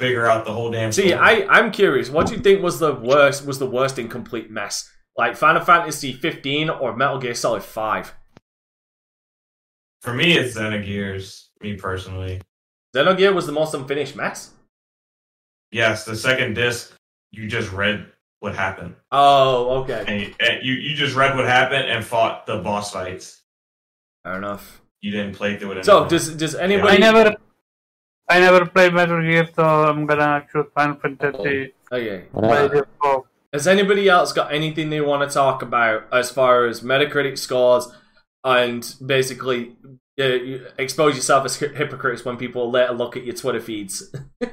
figure 0.00 0.26
out 0.26 0.44
the 0.44 0.52
whole 0.52 0.70
damn. 0.72 0.90
See, 0.90 1.08
story. 1.10 1.20
I 1.20 1.46
I'm 1.48 1.70
curious. 1.70 2.10
What 2.10 2.26
do 2.26 2.34
you 2.34 2.40
think 2.40 2.62
was 2.62 2.80
the 2.80 2.94
worst? 2.94 3.46
Was 3.46 3.58
the 3.60 3.66
worst 3.70 3.98
incomplete 3.98 4.50
mess? 4.50 4.90
Like 5.16 5.36
Final 5.36 5.62
Fantasy 5.64 6.12
15 6.14 6.68
or 6.70 6.96
Metal 6.96 7.18
Gear 7.18 7.34
Solid 7.34 7.62
5? 7.62 8.14
For 10.02 10.12
me 10.12 10.36
it's 10.36 10.56
Xenogears. 10.56 11.46
Me 11.62 11.76
personally, 11.76 12.40
Xenogear 12.94 13.32
was 13.34 13.46
the 13.46 13.52
most 13.52 13.72
unfinished 13.74 14.16
mess. 14.16 14.50
yes, 15.70 16.04
the 16.04 16.16
second 16.16 16.54
disc 16.54 16.92
you 17.30 17.48
just 17.48 17.72
read 17.72 18.06
what 18.40 18.54
happened, 18.54 18.94
Oh, 19.12 19.82
okay, 19.82 20.04
and 20.08 20.20
you, 20.20 20.34
and 20.40 20.62
you 20.66 20.74
you 20.74 20.94
just 20.96 21.14
read 21.16 21.36
what 21.36 21.46
happened 21.46 21.88
and 21.88 22.04
fought 22.04 22.44
the 22.46 22.58
boss 22.58 22.90
fights. 22.92 23.42
fair 24.24 24.36
enough. 24.36 24.80
You 25.00 25.10
didn't 25.12 25.34
play 25.36 25.56
through 25.56 25.72
it. 25.72 25.84
So 25.84 25.92
anymore. 25.98 26.08
does 26.10 26.34
does 26.36 26.54
I 26.56 26.62
anybody? 26.62 26.98
never, 26.98 27.36
I 28.28 28.40
never 28.40 28.66
played 28.66 28.92
Metal 28.94 29.20
Gear, 29.22 29.48
so 29.54 29.62
I'm 29.88 30.06
gonna 30.06 30.44
choose 30.52 30.66
Final 30.74 30.96
Fantasy 30.96 31.74
Okay. 31.92 32.24
by 32.34 32.66
default. 32.68 33.26
Has 33.52 33.66
anybody 33.68 34.08
else 34.08 34.32
got 34.32 34.52
anything 34.52 34.90
they 34.90 35.00
want 35.00 35.28
to 35.28 35.32
talk 35.32 35.62
about 35.62 36.06
as 36.12 36.30
far 36.30 36.66
as 36.66 36.80
Metacritic 36.80 37.36
scores 37.38 37.92
and 38.44 38.94
basically 39.04 39.76
uh, 40.20 40.68
expose 40.78 41.16
yourself 41.16 41.44
as 41.44 41.56
hypocrites 41.56 42.24
when 42.24 42.36
people 42.36 42.70
later 42.70 42.92
look 42.92 43.16
at 43.16 43.24
your 43.24 43.34
Twitter 43.34 43.60
feeds? 43.60 44.14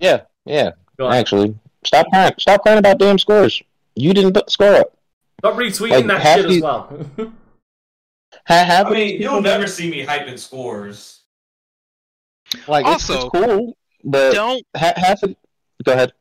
Yeah, 0.00 0.22
yeah. 0.44 0.72
Actually, 1.00 1.56
stop 1.86 2.06
crying. 2.10 2.32
Stop 2.38 2.62
crying 2.62 2.78
about 2.78 2.98
damn 2.98 3.18
scores. 3.18 3.62
You 3.94 4.12
didn't 4.12 4.34
put 4.34 4.46
the 4.46 4.50
score 4.50 4.74
up. 4.74 4.98
Stop 5.40 5.54
retweeting 5.54 5.90
Like, 5.90 6.06
that 6.08 6.20
half 6.20 6.36
shit 6.40 6.50
as 6.50 6.60
well. 6.62 7.06
Ha- 8.46 8.64
half 8.64 8.86
I 8.86 8.90
of 8.90 8.96
these 8.96 8.96
mean, 8.96 9.18
people 9.18 9.32
you'll 9.34 9.42
that- 9.42 9.48
never 9.58 9.66
see 9.66 9.88
me 9.90 10.04
hyping 10.04 10.38
scores. 10.38 11.22
like 12.68 12.84
it's- 12.84 13.08
Also, 13.08 13.14
it's, 13.14 13.30
cool, 13.30 13.76
but 14.02 14.32
Don't. 14.34 14.66
ha- 14.76 14.92
half 14.96 15.22
of 15.22 15.34
go 15.84 15.92
ahead. 15.92 16.12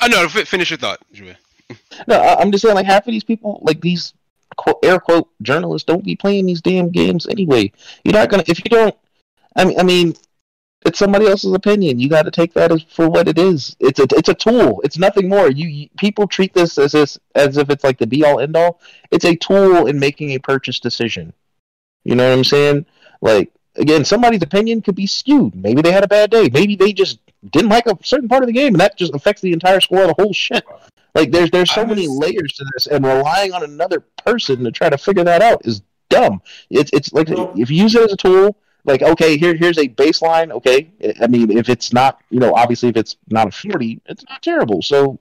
Oh 0.00 0.06
no, 0.08 0.28
fi- 0.28 0.44
finish 0.44 0.70
your 0.70 0.78
thought. 0.78 0.98
Julia. 1.12 1.36
No, 2.08 2.16
I- 2.20 2.40
I'm 2.40 2.50
just 2.50 2.62
saying, 2.62 2.74
like 2.74 2.86
half 2.86 3.06
of 3.06 3.12
these 3.12 3.22
people, 3.22 3.60
like 3.62 3.80
these 3.80 4.14
quote, 4.56 4.78
air 4.82 4.98
quote 4.98 5.28
journalists, 5.42 5.86
don't 5.86 6.04
be 6.04 6.16
playing 6.16 6.46
these 6.46 6.60
damn 6.60 6.90
games 6.90 7.26
anyway. 7.26 7.72
You're 8.04 8.14
not 8.14 8.28
gonna 8.28 8.44
if 8.46 8.58
you 8.58 8.70
don't. 8.70 8.94
I 9.56 9.64
mean, 9.64 9.78
I 9.78 9.82
mean, 9.82 10.14
it's 10.84 10.98
somebody 10.98 11.26
else's 11.26 11.52
opinion. 11.52 11.98
You 11.98 12.08
got 12.08 12.22
to 12.22 12.30
take 12.30 12.54
that 12.54 12.72
as 12.72 12.82
for 12.82 13.08
what 13.08 13.28
it 13.28 13.38
is. 13.38 13.76
It's 13.78 14.00
a 14.00 14.06
it's 14.16 14.28
a 14.28 14.34
tool. 14.34 14.80
It's 14.84 14.98
nothing 14.98 15.28
more. 15.28 15.50
You, 15.50 15.68
you 15.68 15.88
people 15.96 16.26
treat 16.26 16.54
this 16.54 16.78
as 16.78 16.92
this 16.92 17.18
as 17.34 17.56
if 17.56 17.70
it's 17.70 17.84
like 17.84 17.98
the 17.98 18.06
be 18.06 18.24
all 18.24 18.40
end 18.40 18.56
all. 18.56 18.80
It's 19.10 19.24
a 19.24 19.36
tool 19.36 19.86
in 19.86 19.98
making 19.98 20.30
a 20.30 20.38
purchase 20.38 20.80
decision. 20.80 21.32
You 22.04 22.16
know 22.16 22.28
what 22.28 22.36
I'm 22.36 22.44
saying? 22.44 22.86
Like 23.20 23.52
again, 23.76 24.04
somebody's 24.04 24.42
opinion 24.42 24.82
could 24.82 24.96
be 24.96 25.06
skewed. 25.06 25.54
Maybe 25.54 25.82
they 25.82 25.92
had 25.92 26.04
a 26.04 26.08
bad 26.08 26.30
day. 26.30 26.48
Maybe 26.52 26.76
they 26.76 26.92
just 26.92 27.18
didn't 27.50 27.70
like 27.70 27.86
a 27.86 27.96
certain 28.02 28.28
part 28.28 28.42
of 28.42 28.46
the 28.48 28.52
game, 28.52 28.74
and 28.74 28.80
that 28.80 28.96
just 28.96 29.14
affects 29.14 29.40
the 29.40 29.52
entire 29.52 29.80
score 29.80 30.02
of 30.02 30.08
the 30.08 30.22
whole 30.22 30.32
shit. 30.32 30.64
Like 31.14 31.30
there's 31.30 31.50
there's 31.50 31.70
so 31.70 31.82
I 31.82 31.84
many 31.84 32.08
layers 32.08 32.52
to 32.54 32.64
this, 32.72 32.86
and 32.86 33.04
relying 33.04 33.52
on 33.52 33.62
another 33.62 34.00
person 34.00 34.64
to 34.64 34.70
try 34.70 34.88
to 34.88 34.98
figure 34.98 35.24
that 35.24 35.42
out 35.42 35.66
is 35.66 35.82
dumb. 36.08 36.40
It's 36.70 36.90
it's 36.92 37.12
like 37.12 37.28
Well- 37.28 37.52
if 37.56 37.70
you 37.70 37.82
use 37.82 37.94
it 37.94 38.02
as 38.02 38.12
a 38.12 38.16
tool, 38.16 38.56
like 38.84 39.02
okay, 39.02 39.36
here 39.36 39.54
here's 39.54 39.78
a 39.78 39.88
baseline. 39.88 40.50
Okay, 40.52 40.90
I 41.20 41.26
mean 41.26 41.50
if 41.50 41.68
it's 41.68 41.92
not 41.92 42.20
you 42.30 42.40
know 42.40 42.54
obviously 42.54 42.88
if 42.88 42.96
it's 42.96 43.16
not 43.28 43.48
a 43.48 43.50
forty, 43.50 44.00
it's 44.06 44.24
not 44.28 44.42
terrible. 44.42 44.82
So. 44.82 45.18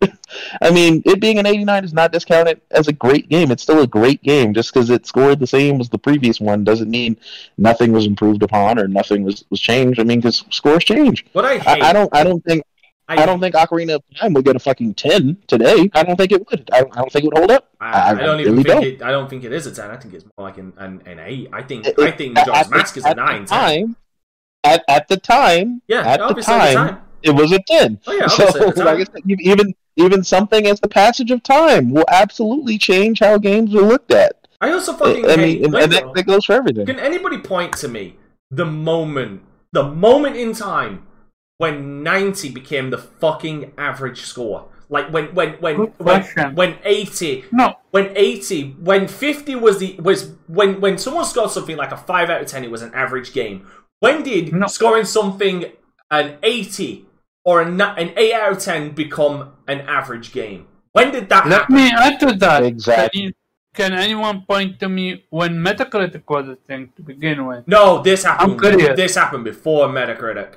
I 0.60 0.70
mean, 0.70 1.02
it 1.06 1.20
being 1.20 1.38
an 1.38 1.46
89 1.46 1.84
is 1.84 1.94
not 1.94 2.12
discounted 2.12 2.60
as 2.72 2.88
a 2.88 2.92
great 2.92 3.28
game. 3.30 3.50
It's 3.50 3.62
still 3.62 3.80
a 3.80 3.86
great 3.86 4.22
game. 4.22 4.52
Just 4.52 4.74
because 4.74 4.90
it 4.90 5.06
scored 5.06 5.38
the 5.38 5.46
same 5.46 5.80
as 5.80 5.88
the 5.88 5.96
previous 5.96 6.40
one 6.40 6.62
doesn't 6.62 6.90
mean 6.90 7.16
nothing 7.56 7.90
was 7.92 8.04
improved 8.04 8.42
upon 8.42 8.78
or 8.78 8.86
nothing 8.86 9.22
was, 9.22 9.44
was 9.48 9.60
changed. 9.60 10.00
I 10.00 10.04
mean, 10.04 10.18
because 10.18 10.44
scores 10.50 10.84
change. 10.84 11.24
what 11.32 11.46
I 11.46 11.56
hate, 11.58 11.82
I, 11.82 11.90
I 11.90 11.92
don't. 11.94 12.14
I 12.14 12.22
don't 12.22 12.44
think. 12.44 12.64
I, 13.08 13.26
don't 13.26 13.40
think 13.40 13.54
Ocarina 13.54 13.96
of 13.96 14.02
Time 14.16 14.32
would 14.32 14.44
get 14.44 14.56
a 14.56 14.58
fucking 14.58 14.94
10 14.94 15.36
today. 15.46 15.90
I 15.94 16.02
don't 16.02 16.16
think 16.16 16.32
it 16.32 16.48
would. 16.50 16.68
I, 16.72 16.78
I 16.78 16.82
don't 16.82 17.12
think 17.12 17.24
it 17.24 17.28
would 17.28 17.38
hold 17.38 17.50
up. 17.50 17.68
I, 17.80 17.90
I- 17.92 18.10
I 18.10 18.14
don't 18.14 18.40
even 18.40 18.52
really 18.52 18.64
think 18.64 18.74
don't. 18.74 18.84
it. 18.84 19.02
I 19.02 19.10
don't 19.10 19.28
think 19.28 19.44
it 19.44 19.52
is 19.52 19.66
a 19.66 19.72
ten. 19.72 19.90
I 19.90 19.96
think 19.96 20.14
it's 20.14 20.24
more 20.38 20.48
like 20.48 20.58
an 20.58 20.72
an, 20.78 21.02
an 21.06 21.18
eight. 21.18 21.48
I 21.52 21.62
think 21.62 21.86
It- 21.86 21.98
I 21.98 22.10
think 22.12 22.34
Majora's 22.34 22.68
the- 22.68 22.76
Mask 22.76 22.96
is 22.96 23.04
a 23.04 23.14
nine. 23.14 23.44
10. 23.44 23.46
Time, 23.46 23.96
at, 24.64 24.82
at 24.88 25.08
the 25.08 25.16
time, 25.18 25.82
Yeah, 25.86 26.00
at 26.00 26.18
the 26.18 26.24
at 26.26 26.36
the 26.36 26.42
time, 26.42 26.74
time. 26.74 26.98
it 27.22 27.30
was 27.32 27.52
a 27.52 27.58
10. 27.66 28.00
Oh 28.06 28.12
yeah, 28.12 28.26
so, 28.26 28.44
like. 28.76 28.78
I 29.00 29.04
said, 29.04 29.22
even 29.26 29.74
even 29.96 30.24
something 30.24 30.66
as 30.66 30.80
the 30.80 30.88
passage 30.88 31.30
of 31.30 31.42
time 31.42 31.90
will 31.90 32.06
absolutely 32.10 32.78
change 32.78 33.20
how 33.20 33.38
games 33.38 33.74
are 33.74 33.82
looked 33.82 34.12
at. 34.12 34.48
I 34.60 34.72
also 34.72 34.94
I, 34.94 34.98
fucking 34.98 35.30
I 35.30 35.36
mean, 35.36 35.64
and, 35.66 35.74
and 35.74 35.92
that, 35.92 36.14
that 36.14 36.26
goes 36.26 36.46
for 36.46 36.54
everything. 36.54 36.86
Can 36.86 36.98
anybody 36.98 37.38
point 37.38 37.74
to 37.78 37.88
me 37.88 38.16
the 38.50 38.64
moment, 38.64 39.42
the 39.72 39.84
moment 39.84 40.36
in 40.36 40.54
time 40.54 41.06
when 41.58 42.02
90 42.02 42.50
became 42.50 42.90
the 42.90 42.98
fucking 42.98 43.72
average 43.78 44.22
score? 44.22 44.68
Like 44.90 45.12
when 45.12 45.34
when 45.34 45.54
when 45.54 45.76
when, 45.98 46.54
when 46.54 46.76
80 46.84 47.46
No, 47.52 47.74
when 47.90 48.12
80 48.14 48.76
when 48.80 49.08
50 49.08 49.56
was 49.56 49.78
the 49.78 49.96
was 49.98 50.32
when 50.46 50.80
when 50.80 50.98
someone 50.98 51.24
scored 51.24 51.50
something 51.50 51.76
like 51.76 51.90
a 51.90 51.96
5 51.96 52.30
out 52.30 52.42
of 52.42 52.46
10 52.46 52.64
it 52.64 52.70
was 52.70 52.82
an 52.82 52.92
average 52.94 53.32
game. 53.32 53.66
When 54.00 54.22
did 54.22 54.52
No. 54.52 54.66
scoring 54.66 55.06
something 55.06 55.64
an 56.10 56.36
80 56.42 57.06
or 57.44 57.62
a, 57.62 57.66
an 57.66 58.12
8 58.16 58.32
out 58.34 58.52
of 58.52 58.58
10 58.58 58.90
become 58.90 59.52
an 59.66 59.80
average 59.82 60.32
game? 60.32 60.66
When 60.92 61.10
did 61.12 61.28
that 61.30 61.48
let 61.48 61.60
happen? 61.62 61.76
me 61.76 61.90
add 61.90 62.20
to 62.20 62.32
that. 62.36 62.62
Exactly. 62.62 63.20
Can, 63.20 63.28
you, 63.28 63.32
can 63.72 63.92
anyone 63.94 64.42
point 64.42 64.78
to 64.80 64.88
me 64.88 65.24
when 65.30 65.54
Metacritic 65.54 66.22
was 66.28 66.46
a 66.48 66.56
thing 66.56 66.92
to 66.96 67.02
begin 67.02 67.46
with? 67.46 67.66
No, 67.66 68.02
this 68.02 68.22
happened. 68.24 68.60
curious. 68.60 68.96
This 68.96 69.14
happened 69.16 69.44
before 69.44 69.88
Metacritic. 69.88 70.56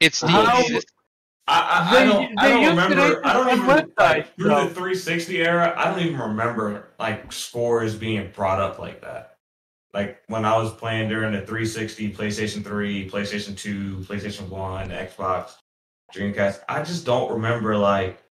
It's 0.00 0.20
the 0.20 0.28
How- 0.28 0.60
exist- 0.60 0.90
I, 1.46 1.90
I, 1.92 2.00
I 2.00 2.04
don't, 2.06 2.38
I 2.38 2.48
don't 2.48 2.66
remember. 2.70 3.26
I 3.26 3.32
don't 3.34 3.48
even 3.50 3.64
websites, 3.66 3.98
like, 3.98 4.34
through 4.36 4.48
though. 4.48 4.64
the 4.64 4.74
360 4.74 5.42
era. 5.42 5.74
I 5.76 5.90
don't 5.90 6.00
even 6.00 6.18
remember 6.18 6.88
like 6.98 7.30
scores 7.32 7.94
being 7.94 8.30
brought 8.34 8.60
up 8.60 8.78
like 8.78 9.02
that. 9.02 9.36
Like 9.92 10.22
when 10.28 10.46
I 10.46 10.56
was 10.56 10.72
playing 10.72 11.10
during 11.10 11.32
the 11.32 11.40
360, 11.40 12.14
PlayStation 12.14 12.64
3, 12.64 13.10
PlayStation 13.10 13.56
2, 13.58 14.06
PlayStation 14.08 14.48
1, 14.48 14.88
Xbox, 14.88 15.52
Dreamcast. 16.14 16.60
I 16.66 16.82
just 16.82 17.04
don't 17.04 17.30
remember 17.30 17.76
like 17.76 18.22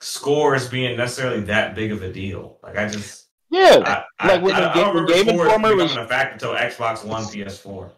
scores 0.00 0.68
being 0.68 0.96
necessarily 0.96 1.40
that 1.42 1.74
big 1.74 1.90
of 1.90 2.02
a 2.02 2.12
deal. 2.12 2.58
Like 2.62 2.76
I 2.78 2.88
just, 2.88 3.26
Yeah, 3.50 4.04
I, 4.20 4.26
Like 4.28 4.40
I, 4.40 4.42
when 4.44 4.54
I, 4.54 4.60
the 4.60 4.70
I 4.70 4.74
Game- 4.74 4.84
don't 4.84 4.94
remember 4.94 5.12
Game 5.12 5.24
scores 5.26 5.40
Informer 5.40 5.68
becoming 5.74 5.96
was- 5.96 5.96
a 5.96 6.06
fact 6.06 6.32
until 6.34 6.54
Xbox 6.54 7.04
One, 7.04 7.24
PS4. 7.24 7.90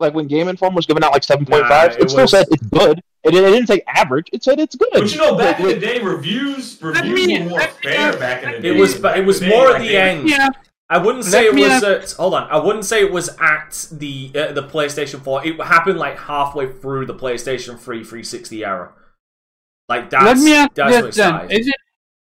Like 0.00 0.14
when 0.14 0.26
Game 0.26 0.48
Informer 0.48 0.76
was 0.76 0.86
giving 0.86 1.02
out 1.04 1.12
like 1.12 1.22
7.5, 1.22 1.90
it, 1.96 2.02
it 2.02 2.10
still 2.10 2.22
was- 2.22 2.30
said 2.30 2.46
it's 2.50 2.62
good. 2.66 3.00
It, 3.24 3.34
it 3.34 3.40
didn't 3.50 3.66
say 3.66 3.82
average. 3.88 4.28
It 4.32 4.44
said 4.44 4.60
it's 4.60 4.76
good. 4.76 4.88
But 4.92 5.10
you 5.12 5.18
know, 5.18 5.36
back 5.36 5.58
in 5.60 5.66
the 5.66 5.78
day, 5.78 6.00
reviews 6.00 6.80
Let 6.80 7.04
reviews 7.04 7.26
me- 7.26 7.38
were 7.42 7.48
more 7.50 7.58
let 7.58 7.76
me- 7.84 7.90
fair 7.90 8.16
back 8.16 8.42
in 8.44 8.52
the 8.52 8.60
day. 8.60 8.68
It 8.76 8.80
was, 8.80 8.96
but 8.98 9.18
it 9.18 9.26
was 9.26 9.40
Back 9.40 9.48
more 9.50 9.74
at 9.74 9.80
the 9.82 9.96
end. 9.96 10.28
Yeah, 10.28 10.48
I 10.88 10.98
wouldn't 10.98 11.24
Let 11.24 11.32
say 11.32 11.46
it 11.46 11.54
was 11.54 11.66
have- 11.66 11.82
at. 11.84 12.12
Hold 12.12 12.34
on, 12.34 12.48
I 12.48 12.58
wouldn't 12.58 12.84
say 12.84 13.00
it 13.00 13.10
was 13.12 13.28
at 13.40 13.88
the 13.90 14.30
uh, 14.36 14.52
the 14.52 14.62
PlayStation 14.62 15.20
Four. 15.20 15.44
It 15.44 15.60
happened 15.60 15.98
like 15.98 16.16
halfway 16.18 16.72
through 16.72 17.06
the 17.06 17.14
PlayStation 17.14 17.76
Three 17.78 18.04
360 18.04 18.64
era. 18.64 18.92
Like 19.88 20.10
that's 20.10 20.24
let 20.24 20.38
me 20.38 20.54
ask 20.54 20.74
that's 20.74 20.92
when 20.92 21.02
it 21.02 21.06
this 21.06 21.16
then. 21.16 21.50
Is 21.50 21.66
it 21.68 21.76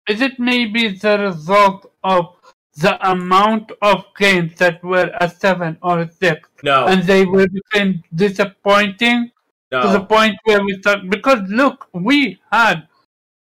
is 0.09 0.21
it 0.21 0.39
maybe 0.39 0.89
the 0.89 1.17
result 1.17 1.91
of 2.03 2.35
the 2.75 3.09
amount 3.09 3.71
of 3.81 4.05
games 4.17 4.55
that 4.57 4.83
were 4.83 5.11
a 5.21 5.29
seven 5.29 5.77
or 5.81 6.01
a 6.01 6.11
six, 6.11 6.49
No, 6.63 6.87
and 6.87 7.03
they 7.03 7.25
were 7.25 7.47
became 7.47 8.03
disappointing 8.15 9.31
to 9.71 9.87
the 9.89 10.05
point 10.05 10.35
where 10.43 10.63
we 10.63 10.73
start? 10.79 11.09
Because 11.09 11.41
look, 11.49 11.87
we 11.93 12.39
had 12.51 12.87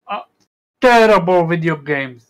uh, 0.07 0.21
terrible 0.81 1.47
video 1.47 1.77
games 1.77 2.27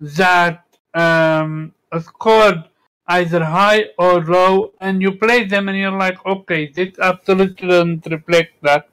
that 0.00 0.64
um, 0.94 1.72
scored 2.00 2.64
either 3.08 3.44
high 3.44 3.86
or 3.98 4.24
low, 4.24 4.72
and 4.80 5.02
you 5.02 5.12
play 5.12 5.44
them 5.44 5.68
and 5.68 5.78
you're 5.78 5.90
like, 5.90 6.24
okay, 6.24 6.68
this 6.68 6.98
absolutely 6.98 7.68
doesn't 7.68 8.06
reflect 8.10 8.62
that. 8.62 8.88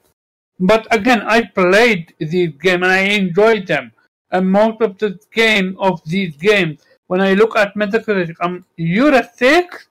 But 0.60 0.86
again, 0.94 1.22
I 1.22 1.42
played 1.42 2.14
these 2.18 2.52
games 2.56 2.82
and 2.82 2.92
I 2.92 2.98
enjoyed 2.98 3.66
them. 3.66 3.92
And 4.30 4.50
most 4.50 4.80
of 4.80 4.98
the 4.98 5.18
game 5.32 5.76
of 5.78 6.02
these 6.04 6.36
games, 6.36 6.80
when 7.12 7.20
I 7.20 7.34
look 7.34 7.54
at 7.58 7.74
Metacritic, 7.74 8.36
I'm 8.40 8.64
you're 8.78 9.12
a 9.14 9.28
six. 9.36 9.86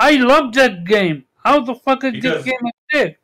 I 0.00 0.12
love 0.16 0.52
that 0.54 0.82
game. 0.84 1.18
How 1.44 1.60
the 1.60 1.76
fuck 1.76 2.02
is 2.02 2.12
Because- 2.14 2.42
this 2.42 2.52
game 2.52 2.64
a 2.66 2.72
six? 2.92 3.20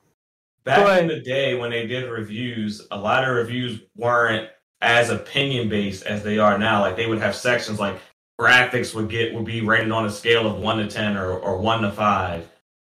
back 0.62 1.02
in 1.02 1.08
the 1.08 1.20
day 1.20 1.54
when 1.56 1.70
they 1.70 1.84
did 1.86 2.08
reviews, 2.08 2.86
a 2.92 2.98
lot 3.08 3.24
of 3.24 3.34
reviews 3.34 3.80
weren't 3.96 4.48
as 4.80 5.10
opinion 5.10 5.68
based 5.68 6.06
as 6.06 6.22
they 6.22 6.38
are 6.38 6.56
now. 6.58 6.80
Like 6.80 6.96
they 6.96 7.06
would 7.06 7.18
have 7.26 7.34
sections 7.34 7.80
like 7.80 7.96
graphics 8.40 8.94
would 8.94 9.08
get 9.10 9.34
would 9.34 9.44
be 9.44 9.60
rated 9.62 9.90
on 9.90 10.06
a 10.06 10.10
scale 10.10 10.46
of 10.46 10.56
one 10.68 10.78
to 10.78 10.86
ten 10.86 11.16
or, 11.16 11.32
or 11.32 11.58
one 11.58 11.82
to 11.82 11.90
five. 11.90 12.48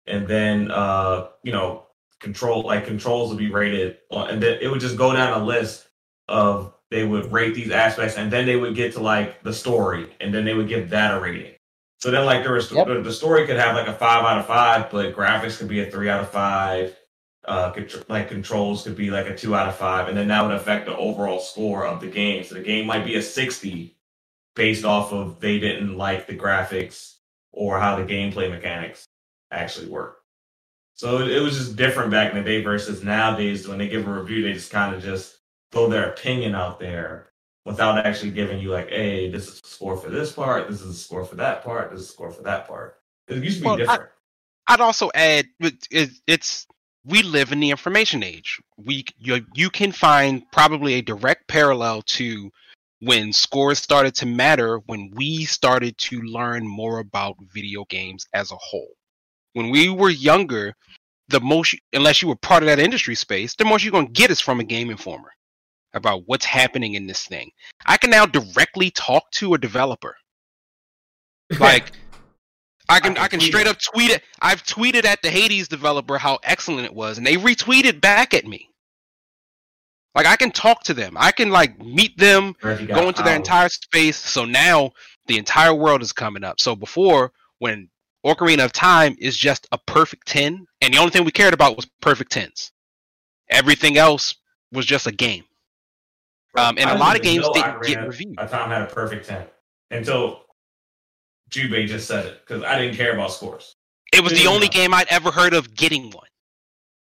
And 0.09 0.27
then 0.27 0.73
uh, 0.73 1.29
you 1.45 1.53
know, 1.53 1.87
control 2.19 2.63
like 2.65 2.85
controls 2.85 3.29
would 3.31 3.39
be 3.39 3.51
rated 3.51 3.99
on, 4.11 4.29
and 4.31 4.43
then 4.43 4.59
it 4.61 4.69
would 4.69 4.81
just 4.81 4.97
go 4.99 5.13
down 5.13 5.41
a 5.41 5.45
list 5.45 5.89
of 6.29 6.75
they 6.93 7.05
would 7.05 7.33
rate 7.33 7.55
these 7.55 7.71
aspects 7.73 8.17
and 8.17 8.31
then 8.31 8.47
they 8.47 8.57
would 8.57 8.77
get 8.77 8.93
to 8.93 9.01
like 9.01 9.43
the 9.43 9.53
story 9.53 10.09
and 10.21 10.33
then 10.33 10.45
they 10.45 10.55
would 10.55 10.69
give 10.69 10.91
that 10.91 11.17
a 11.17 11.21
rating. 11.21 11.55
So 12.01 12.11
then 12.11 12.25
like 12.27 12.43
there 12.43 12.53
was 12.53 12.71
Yep. 12.71 13.05
the, 13.05 13.13
story 13.13 13.47
could 13.47 13.57
have 13.57 13.75
like 13.75 13.89
a 13.89 13.95
five 13.95 14.25
out 14.25 14.39
of 14.39 14.47
five, 14.47 14.91
but 14.91 15.17
graphics 15.17 15.59
could 15.59 15.69
be 15.69 15.81
a 15.81 15.91
three 15.91 16.11
out 16.11 16.21
of 16.21 16.31
five. 16.31 16.97
Uh, 17.45 17.73
like 18.09 18.29
controls 18.29 18.85
could 18.85 18.97
be 18.97 19.11
like 19.11 19.27
a 19.27 19.37
two 19.37 19.55
out 19.55 19.69
of 19.69 19.75
five, 19.75 20.07
and 20.09 20.17
then 20.17 20.29
that 20.29 20.43
would 20.43 20.55
affect 20.55 20.87
the 20.87 20.97
overall 20.97 21.41
score 21.41 21.85
of 21.85 22.01
the 22.01 22.07
game. 22.07 22.45
So 22.45 22.55
the 22.55 22.61
game 22.61 22.87
might 22.87 23.05
be 23.05 23.17
a 23.17 23.23
sixty 23.23 23.97
based 24.55 24.85
off 24.85 25.13
of 25.13 25.41
they 25.41 25.59
didn't 25.59 25.97
like 25.97 26.27
the 26.29 26.37
graphics 26.37 27.17
or 27.53 27.81
how 27.81 27.97
the 27.97 28.05
gameplay 28.05 28.49
mechanics 28.51 29.07
actually 29.51 29.89
work. 29.89 30.19
So 30.95 31.19
it, 31.21 31.31
it 31.31 31.41
was 31.41 31.57
just 31.59 31.77
different 31.77 32.13
back 32.13 32.33
in 32.33 32.39
the 32.39 32.45
day 32.45 32.63
versus 32.63 33.03
nowadays 33.03 33.67
when 33.67 33.79
they 33.79 33.89
give 33.89 34.07
a 34.07 34.21
review, 34.21 34.43
they 34.43 34.53
just 34.53 34.71
kind 34.71 34.95
of 34.95 35.03
just 35.03 35.39
throw 35.73 35.89
their 35.89 36.11
opinion 36.11 36.55
out 36.55 36.79
there 36.79 37.31
without 37.65 38.05
actually 38.05 38.31
giving 38.31 38.59
you 38.59 38.71
like, 38.71 38.89
hey, 38.91 39.31
this 39.31 39.49
is 39.49 39.61
a 39.65 39.67
score 39.67 39.97
for 39.97 40.11
this 40.11 40.33
part, 40.33 40.69
this 40.69 40.81
is 40.83 40.91
a 40.97 40.99
score 40.99 41.25
for 41.25 41.37
that 41.37 41.65
part, 41.65 41.91
this 41.91 42.01
is 42.01 42.11
a 42.11 42.13
score 42.13 42.31
for 42.31 42.43
that 42.43 42.69
part. 42.69 42.99
It 43.29 43.43
used 43.43 43.59
to 43.59 43.63
be 43.63 43.67
Well, 43.67 43.75
I- 43.77 43.79
different. 43.79 44.11
I'd 44.69 44.81
also 44.81 45.11
add 45.15 45.47
it, 45.59 45.75
it, 45.91 46.11
it's 46.29 46.67
we 47.05 47.23
live 47.25 47.51
in 47.51 47.59
the 47.59 47.71
information 47.71 48.23
age. 48.23 48.61
We 48.77 49.05
you, 49.19 49.45
you 49.55 49.71
can 49.71 49.91
find 49.91 50.45
probably 50.53 50.95
a 50.95 51.03
direct 51.03 51.49
parallel 51.49 52.03
to 52.03 52.49
when 53.01 53.33
scores 53.33 53.81
started 53.81 54.15
to 54.15 54.27
matter 54.27 54.79
when 54.87 55.11
we 55.17 55.45
started 55.45 55.99
to 55.99 56.21
learn 56.23 56.65
more 56.65 57.01
about 57.01 57.35
video 57.53 57.85
games 57.87 58.25
as 58.35 58.53
a 58.53 58.57
whole. 58.57 58.93
When 59.55 59.71
we 59.71 59.89
were 59.89 60.11
younger, 60.11 60.75
the 61.29 61.41
most 61.41 61.75
unless 61.93 62.23
you 62.23 62.29
were 62.29 62.37
part 62.37 62.63
of 62.63 62.69
that 62.69 62.79
industry 62.79 63.17
space, 63.17 63.57
the 63.57 63.65
most 63.65 63.83
you're 63.83 63.91
going 63.91 64.07
to 64.07 64.13
get 64.13 64.31
is 64.31 64.41
from 64.41 64.61
a 64.61 64.65
game 64.65 64.91
informer 64.91 65.33
about 65.95 66.23
what's 66.27 66.45
happening 66.45 66.95
in 66.95 67.07
this 67.07 67.25
thing. 67.27 67.51
I 67.87 67.97
can 67.97 68.11
now 68.11 68.27
directly 68.27 68.91
talk 68.91 69.31
to 69.33 69.55
a 69.55 69.59
developer. 69.59 70.17
Like 71.59 71.93
I 72.89 72.99
can 73.01 73.17
I 73.19 73.25
I 73.25 73.29
can 73.29 73.41
straight 73.41 73.67
it. 73.67 73.71
up 73.71 73.79
tweet 73.79 74.11
it. 74.11 74.23
I've 74.41 74.65
tweeted 74.65 75.05
at 75.05 75.21
the 75.23 75.31
Hades 75.31 75.69
developer 75.69 76.17
how 76.19 76.39
excellent 76.43 76.87
it 76.87 76.95
was, 76.95 77.19
and 77.19 77.27
they 77.27 77.37
retweeted 77.37 78.01
back 78.01 78.33
at 78.33 78.47
me. 78.47 78.71
Like 80.15 80.27
I 80.27 80.37
can 80.37 80.51
talk 80.51 80.83
to 80.85 80.95
them. 80.95 81.15
I 81.19 81.31
can 81.33 81.51
like 81.51 81.79
meet 81.79 82.17
them, 82.19 82.55
go 82.63 83.09
into 83.09 83.23
their 83.23 83.37
entire 83.37 83.69
space. 83.69 84.17
So 84.17 84.45
now 84.45 84.93
the 85.27 85.39
entire 85.39 85.75
world 85.75 86.03
is 86.03 86.13
coming 86.13 86.45
up. 86.45 86.61
So 86.61 86.75
before 86.75 87.33
when 87.59 87.89
Ocarina 88.25 88.65
of 88.65 88.73
Time 88.73 89.17
is 89.19 89.37
just 89.37 89.67
a 89.73 89.79
perfect 89.79 90.27
10, 90.29 90.67
and 90.81 90.95
the 90.95 90.99
only 90.99 91.11
thing 91.11 91.25
we 91.25 91.33
cared 91.33 91.55
about 91.55 91.77
was 91.77 91.87
perfect 92.01 92.33
10s. 92.33 92.71
Everything 93.51 93.97
else 93.97 94.35
was 94.71 94.87
just 94.87 95.07
a 95.07 95.13
game. 95.13 95.45
Um, 96.57 96.77
and 96.79 96.91
I 96.91 96.95
a 96.95 96.99
lot 96.99 97.17
of 97.17 97.23
games 97.23 97.49
didn't 97.55 97.83
get 97.83 98.07
reviewed. 98.07 98.39
of 98.39 98.51
Time 98.51 98.71
had 98.71 98.83
a 98.83 98.87
perfect 98.87 99.27
10 99.27 99.47
until 99.91 100.43
Jubei 101.51 101.87
just 101.87 102.07
said 102.07 102.27
it 102.27 102.41
because 102.47 102.63
I 102.63 102.79
didn't 102.79 102.97
care 102.97 103.15
about 103.15 103.33
scores. 103.33 103.75
It 104.13 104.23
was 104.23 104.33
the 104.33 104.39
didn't 104.41 104.53
only 104.53 104.67
know. 104.67 104.73
game 104.73 104.95
I'd 104.95 105.09
ever 105.09 105.31
heard 105.31 105.55
of 105.55 105.75
getting 105.75 106.11
one. 106.11 106.27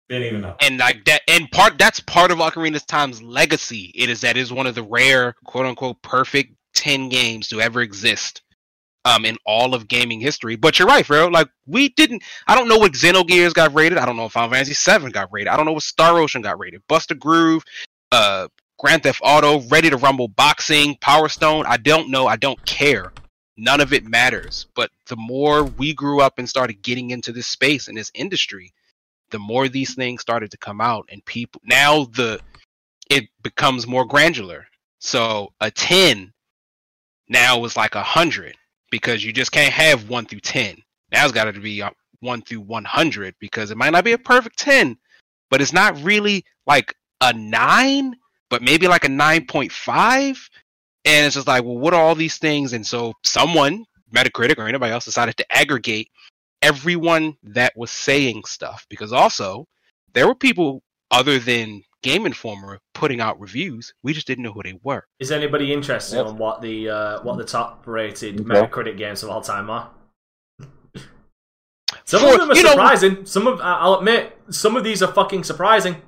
Didn't 0.10 0.28
even 0.28 0.42
know. 0.42 0.56
and 0.60 0.80
like 0.80 1.06
that 1.06 1.22
and 1.28 1.50
part 1.52 1.78
that's 1.78 2.00
part 2.00 2.32
of 2.32 2.40
Ocarina 2.40 2.76
of 2.76 2.88
Time's 2.88 3.22
legacy. 3.22 3.92
It 3.94 4.10
is 4.10 4.22
that 4.22 4.38
it 4.38 4.40
is 4.40 4.52
one 4.52 4.66
of 4.66 4.74
the 4.74 4.82
rare 4.84 5.36
quote 5.46 5.68
unquote 5.68 6.02
perfect 6.02 6.56
ten 6.74 7.10
games 7.10 7.48
to 7.50 7.62
ever 7.62 7.82
exist 7.82 8.42
um 9.06 9.24
in 9.24 9.38
all 9.46 9.76
of 9.76 9.88
gaming 9.88 10.20
history. 10.20 10.56
But 10.56 10.80
you're 10.80 10.88
right, 10.88 11.06
bro. 11.06 11.28
Like 11.28 11.48
we 11.68 11.90
didn't 11.90 12.24
I 12.48 12.56
don't 12.56 12.68
know 12.68 12.78
what 12.80 12.94
Xenogears 12.94 13.54
got 13.54 13.74
rated. 13.76 14.00
I 14.00 14.06
don't 14.06 14.18
know 14.18 14.26
if 14.26 14.32
Final 14.32 14.50
Fantasy 14.50 14.74
VII 14.74 15.12
got 15.12 15.30
rated. 15.32 15.50
I 15.50 15.56
don't 15.56 15.68
know 15.68 15.74
what 15.74 15.84
Star 15.84 16.18
Ocean 16.18 16.42
got 16.42 16.58
rated. 16.58 16.82
Bust 16.90 17.12
a 17.12 17.16
Groove, 17.16 17.64
uh 18.12 18.48
Grand 18.80 19.04
Theft 19.04 19.20
Auto, 19.24 19.60
Ready 19.68 19.90
to 19.90 19.98
Rumble 19.98 20.30
Boxing, 20.30 20.96
Power 21.02 21.28
Stone. 21.30 21.66
I 21.68 21.78
don't 21.78 22.10
know. 22.10 22.28
I 22.28 22.38
don't 22.38 22.64
care. 22.66 23.12
None 23.58 23.82
of 23.82 23.92
it 23.92 24.08
matters. 24.08 24.68
But 24.74 24.90
the 25.08 25.18
more 25.18 25.66
we 25.66 25.94
grew 25.94 26.22
up 26.22 26.40
and 26.40 26.48
started 26.48 26.82
getting 26.82 27.12
into 27.12 27.34
this 27.34 27.48
space 27.48 27.90
and 27.90 27.98
this 27.98 28.10
industry, 28.16 28.74
the 29.32 29.40
more 29.40 29.68
these 29.68 29.96
things 29.96 30.22
started 30.22 30.52
to 30.52 30.58
come 30.58 30.82
out 30.82 31.08
and 31.12 31.24
people 31.26 31.62
now 31.64 32.06
the 32.06 32.40
it 33.10 33.26
becomes 33.44 33.88
more 33.88 34.06
granular 34.06 34.66
so 35.00 35.52
a 35.62 35.72
10 35.72 36.34
now 37.28 37.64
is 37.66 37.78
like 37.78 37.96
a 37.96 38.00
100 38.00 38.56
because 38.92 39.24
you 39.24 39.32
just 39.32 39.52
can't 39.52 39.74
have 39.74 40.10
1 40.10 40.26
through 40.26 40.40
10 40.40 40.76
now 41.12 41.24
it's 41.24 41.34
got 41.34 41.46
to 41.46 41.60
be 41.60 41.82
uh, 41.82 41.90
1 42.22 42.42
through 42.42 42.62
100 42.62 43.36
because 43.40 43.72
it 43.72 43.78
might 43.78 43.92
not 43.92 44.04
be 44.04 44.14
a 44.14 44.18
perfect 44.18 44.58
10 44.60 44.98
but 45.50 45.62
it's 45.62 45.74
not 45.74 46.02
really 46.04 46.44
like 46.66 46.96
a 47.22 47.34
9 47.34 48.16
but 48.50 48.62
maybe 48.62 48.88
like 48.88 49.06
a 49.06 49.10
9.5 49.10 50.50
and 51.06 51.26
it's 51.26 51.36
just 51.36 51.48
like 51.48 51.64
well 51.64 51.78
what 51.78 51.94
are 51.94 52.02
all 52.02 52.16
these 52.16 52.38
things 52.38 52.74
and 52.74 52.86
so 52.86 53.14
someone 53.24 53.86
metacritic 54.14 54.58
or 54.58 54.68
anybody 54.68 54.92
else 54.92 55.06
decided 55.06 55.36
to 55.38 55.46
aggregate 55.56 56.10
everyone 56.62 57.36
that 57.44 57.72
was 57.78 57.92
saying 57.92 58.44
stuff 58.46 58.86
because 58.90 59.14
also 59.14 59.66
there 60.14 60.28
were 60.28 60.36
people 60.36 60.82
other 61.12 61.40
than 61.40 61.82
Game 62.02 62.26
Informer 62.26 62.80
putting 62.94 63.20
out 63.20 63.38
reviews. 63.42 63.94
We 64.04 64.14
just 64.14 64.26
didn't 64.26 64.46
know 64.46 64.54
who 64.54 64.64
they 64.64 64.80
were. 64.84 65.06
Is 65.20 65.32
anybody 65.34 65.74
interested 65.74 66.16
Yep. 66.16 66.26
on 66.28 66.38
what 66.38 66.62
the 66.62 66.90
uh, 66.90 67.22
what 67.24 67.38
the 67.38 67.44
top 67.44 67.84
rated 67.86 68.40
Okay. 68.40 68.50
Metacritic 68.50 68.98
games 68.98 69.22
of 69.22 69.30
all 69.30 69.42
time 69.42 69.70
are? 69.70 69.92
Some 72.06 72.22
For- 72.22 72.34
of 72.34 72.40
them 72.40 72.52
are 72.52 72.56
you 72.56 72.64
know- 72.64 72.70
surprising. 72.72 73.26
Some 73.26 73.48
of 73.48 73.60
I'll 73.62 73.96
admit, 73.96 74.38
some 74.50 74.76
of 74.78 74.84
these 74.84 75.04
are 75.04 75.12
fucking 75.12 75.44
surprising. 75.44 76.02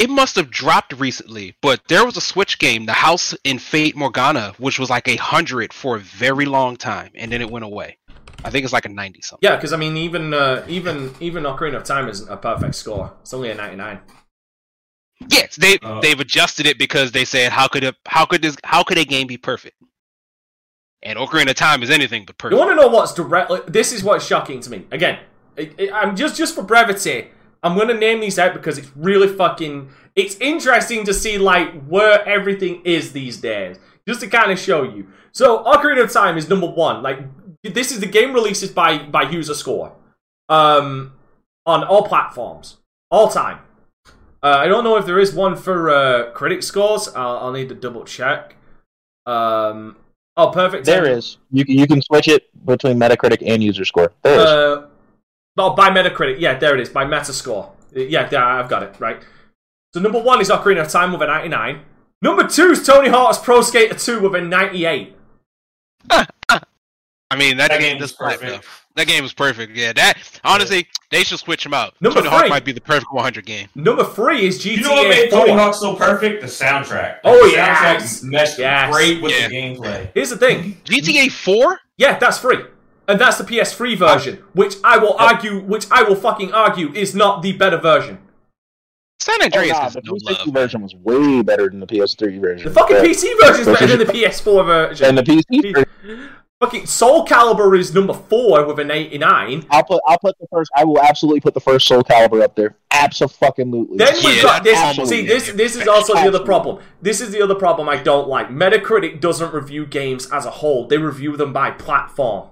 It 0.00 0.08
must 0.08 0.34
have 0.36 0.50
dropped 0.50 0.94
recently, 0.98 1.54
but 1.60 1.82
there 1.88 2.06
was 2.06 2.16
a 2.16 2.22
Switch 2.22 2.58
game, 2.58 2.86
The 2.86 2.94
House 2.94 3.34
in 3.44 3.58
Fata 3.58 3.92
Morgana, 3.98 4.54
which 4.56 4.78
was 4.78 4.88
like 4.88 5.06
a 5.08 5.16
hundred 5.16 5.74
for 5.74 5.96
a 5.96 6.00
very 6.00 6.46
long 6.46 6.76
time, 6.78 7.10
and 7.14 7.30
then 7.30 7.42
it 7.42 7.50
went 7.50 7.66
away. 7.66 7.98
I 8.42 8.48
think 8.48 8.64
it's 8.64 8.72
like 8.72 8.86
a 8.86 8.88
ninety 8.88 9.20
something. 9.20 9.46
Yeah, 9.46 9.56
because 9.56 9.74
I 9.74 9.76
mean, 9.76 9.98
even 9.98 10.32
uh, 10.32 10.64
even 10.66 11.14
even 11.20 11.42
Ocarina 11.44 11.76
of 11.76 11.84
Time 11.84 12.08
isn't 12.08 12.30
a 12.30 12.38
perfect 12.38 12.76
score. 12.76 13.12
It's 13.20 13.34
only 13.34 13.50
a 13.50 13.54
ninety 13.54 13.76
nine. 13.76 14.00
Yes, 15.28 15.56
they 15.56 15.78
Oh. 15.82 16.00
they've 16.00 16.18
adjusted 16.18 16.64
it 16.66 16.78
because 16.78 17.12
they 17.12 17.26
said 17.26 17.52
how 17.52 17.68
could 17.68 17.84
a, 17.84 17.94
how 18.06 18.24
could 18.24 18.40
this 18.40 18.56
how 18.64 18.82
could 18.82 18.96
a 18.96 19.04
game 19.04 19.26
be 19.26 19.36
perfect? 19.36 19.76
And 21.02 21.18
Ocarina 21.18 21.50
of 21.50 21.56
Time 21.56 21.82
is 21.82 21.90
anything 21.90 22.24
but 22.24 22.38
perfect. 22.38 22.54
You 22.54 22.58
want 22.58 22.70
to 22.70 22.76
know 22.82 22.88
what's 22.88 23.12
directly? 23.12 23.60
This 23.68 23.92
is 23.92 24.02
what's 24.02 24.24
shocking 24.26 24.60
to 24.62 24.70
me. 24.70 24.86
Again, 24.90 25.18
it, 25.56 25.74
it- 25.76 25.92
I'm 25.92 26.16
just 26.16 26.36
just 26.36 26.54
for 26.54 26.62
brevity. 26.62 27.28
I'm 27.62 27.76
gonna 27.76 27.94
name 27.94 28.20
these 28.20 28.38
out 28.38 28.54
because 28.54 28.78
it's 28.78 28.90
really 28.96 29.28
fucking. 29.28 29.90
It's 30.16 30.36
interesting 30.36 31.04
to 31.04 31.14
see 31.14 31.38
like 31.38 31.84
where 31.86 32.26
everything 32.26 32.82
is 32.84 33.12
these 33.12 33.36
days, 33.38 33.78
just 34.08 34.20
to 34.20 34.26
kind 34.26 34.50
of 34.50 34.58
show 34.58 34.82
you. 34.82 35.08
So, 35.32 35.62
Ocarina 35.64 36.04
of 36.04 36.12
Time 36.12 36.36
is 36.36 36.48
number 36.48 36.66
one. 36.66 37.02
Like 37.02 37.20
this 37.62 37.92
is 37.92 38.00
the 38.00 38.06
game 38.06 38.32
releases 38.32 38.70
by 38.70 38.98
by 38.98 39.22
user 39.22 39.54
score, 39.54 39.92
um, 40.48 41.12
on 41.66 41.84
all 41.84 42.06
platforms, 42.06 42.78
all 43.10 43.28
time. 43.28 43.60
Uh, 44.42 44.56
I 44.58 44.68
don't 44.68 44.84
know 44.84 44.96
if 44.96 45.04
there 45.04 45.18
is 45.18 45.34
one 45.34 45.54
for 45.54 45.90
uh, 45.90 46.30
critic 46.32 46.62
scores. 46.62 47.08
I'll, 47.08 47.38
I'll 47.38 47.52
need 47.52 47.68
to 47.68 47.74
double 47.74 48.04
check. 48.04 48.56
Um, 49.26 49.96
oh, 50.36 50.50
perfect. 50.50 50.86
There 50.86 51.06
is. 51.06 51.36
You 51.50 51.64
can 51.64 51.78
you 51.78 51.86
can 51.86 52.00
switch 52.00 52.26
it 52.26 52.48
between 52.64 52.98
Metacritic 52.98 53.42
and 53.46 53.62
user 53.62 53.84
score. 53.84 54.12
There 54.22 54.40
is. 54.40 54.46
Uh, 54.46 54.86
oh, 55.60 55.74
by 55.74 55.90
Metacritic. 55.90 56.40
Yeah, 56.40 56.58
there 56.58 56.74
it 56.74 56.80
is. 56.80 56.88
By 56.88 57.04
Metascore. 57.04 57.70
Yeah, 57.94 58.28
there, 58.28 58.42
I've 58.42 58.68
got 58.68 58.82
it. 58.82 58.94
Right. 58.98 59.22
So 59.94 60.00
number 60.00 60.20
one 60.22 60.40
is 60.40 60.50
Ocarina 60.50 60.82
of 60.82 60.88
Time 60.88 61.12
with 61.12 61.22
a 61.22 61.26
99. 61.26 61.80
Number 62.22 62.46
two 62.46 62.70
is 62.70 62.86
Tony 62.86 63.08
Hawk's 63.08 63.38
Pro 63.38 63.60
Skater 63.62 63.94
2 63.94 64.20
with 64.20 64.34
a 64.34 64.40
98. 64.40 65.16
I 66.10 67.36
mean 67.36 67.56
that, 67.58 67.68
That 67.70 67.80
game 67.80 67.92
game 67.92 67.98
does 68.00 68.10
was 68.18 68.32
perfect. 68.38 68.62
though. 68.62 68.68
That 68.96 69.06
game 69.06 69.22
was 69.22 69.32
perfect. 69.32 69.76
Yeah, 69.76 69.92
that 69.92 70.14
honestly 70.42 70.86
they 71.10 71.22
should 71.22 71.38
switch 71.38 71.62
them 71.62 71.72
out. 71.72 71.94
Number 72.00 72.18
Tony 72.20 72.30
Hawk 72.30 72.40
three. 72.42 72.48
might 72.50 72.64
be 72.64 72.72
the 72.72 72.80
perfect 72.80 73.12
100 73.12 73.46
game. 73.46 73.68
Number 73.76 74.02
three 74.04 74.46
is 74.46 74.58
GTA 74.58 74.76
You 74.76 74.82
know 74.82 74.92
what 74.94 75.08
made 75.08 75.30
4. 75.30 75.38
Tony 75.40 75.52
Hawk 75.52 75.74
so 75.74 75.94
perfect? 75.94 76.40
The 76.40 76.48
soundtrack. 76.48 77.18
Oh, 77.24 77.46
the 77.46 77.52
yes. 77.52 78.20
soundtrack 78.20 78.30
meshed 78.30 78.58
Yes. 78.58 78.92
great 78.94 79.22
with 79.22 79.32
Yeah. 79.32 79.48
the 79.48 79.54
gameplay. 79.54 80.10
Here's 80.14 80.30
the 80.30 80.36
thing. 80.36 80.80
GTA 80.84 81.28
4? 81.30 81.78
Yeah, 81.98 82.18
that's 82.18 82.38
free. 82.38 82.58
And 83.10 83.20
that's 83.20 83.38
the 83.38 83.44
PS3 83.44 83.96
version, 83.98 84.36
which 84.52 84.76
I 84.84 84.96
will 84.96 85.16
argue, 85.18 85.58
which 85.60 85.86
I 85.90 86.04
will 86.04 86.14
fucking 86.14 86.52
argue 86.52 86.92
is 86.94 87.12
not 87.12 87.42
the 87.42 87.52
better 87.52 87.76
version. 87.76 88.18
San 89.18 89.34
Oh, 89.40 89.44
Andreas 89.46 89.72
nah, 89.76 89.88
the 89.88 90.00
no 90.04 90.16
360 90.16 90.44
love. 90.46 90.54
version 90.54 90.80
was 90.82 90.94
way 90.94 91.42
better 91.42 91.68
than 91.68 91.80
the 91.80 91.86
PS3 91.88 92.40
version. 92.40 92.68
The 92.68 92.74
fucking 92.78 92.96
PC 92.98 93.28
version 93.40 93.62
is 93.62 93.66
better 93.66 93.86
than 93.96 93.98
the 94.06 94.12
PS4 94.12 94.64
version. 94.64 95.06
And 95.08 95.18
the 95.18 95.22
PC 95.24 95.74
version, 95.74 96.28
Fucking 96.62 96.86
Soul 96.86 97.26
Calibur 97.26 97.76
is 97.78 97.94
number 97.94 98.12
four 98.12 98.64
with 98.66 98.78
an 98.78 98.90
89. 98.90 99.66
I'll 99.70 99.82
put 99.82 100.00
I'll 100.06 100.18
put 100.18 100.38
the 100.38 100.46
first. 100.52 100.70
I 100.76 100.84
will 100.84 101.00
absolutely 101.00 101.40
put 101.40 101.54
the 101.54 101.60
first 101.60 101.86
Soul 101.88 102.04
Calibur 102.04 102.42
up 102.42 102.54
there. 102.54 102.76
Absolutely. 102.92 103.96
Then 103.96 104.14
we've 104.24 104.36
Yeah, 104.36 104.42
got 104.42 104.62
this. 104.64 104.78
that's 104.96 105.08
See, 105.08 105.26
this 105.26 105.50
this 105.52 105.74
is 105.74 105.88
also 105.88 106.12
the 106.14 106.20
other 106.28 106.44
problem. 106.44 106.78
This 107.02 107.20
is 107.20 107.30
the 107.32 107.42
other 107.42 107.54
problem 107.54 107.88
I 107.88 107.96
don't 107.96 108.28
like. 108.28 108.50
Metacritic 108.50 109.20
doesn't 109.20 109.52
review 109.52 109.84
games 109.86 110.30
as 110.30 110.44
a 110.46 110.50
whole; 110.50 110.86
they 110.86 110.98
review 110.98 111.36
them 111.36 111.52
by 111.52 111.70
platform. 111.72 112.48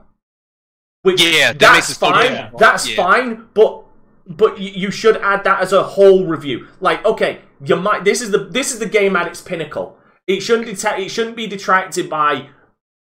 Which 1.02 1.22
Yeah, 1.22 1.52
that 1.52 1.58
that's 1.58 1.88
makes 1.88 1.98
fine. 1.98 2.50
That's 2.58 2.88
Yeah. 2.88 2.96
fine, 2.96 3.46
but 3.54 3.84
but 4.26 4.58
you 4.58 4.90
should 4.90 5.16
add 5.18 5.44
that 5.44 5.62
as 5.62 5.72
a 5.72 5.82
whole 5.82 6.26
review. 6.26 6.68
Like, 6.80 7.04
okay, 7.04 7.40
you 7.64 7.76
might. 7.76 8.04
This 8.04 8.20
is 8.20 8.30
the 8.30 8.38
this 8.38 8.72
is 8.72 8.78
the 8.78 8.86
game 8.86 9.16
at 9.16 9.26
its 9.26 9.40
pinnacle. 9.40 9.96
It 10.26 10.40
shouldn't 10.40 10.66
detect. 10.66 11.00
It 11.00 11.08
shouldn't 11.10 11.36
be 11.36 11.46
detracted 11.46 12.10
by 12.10 12.48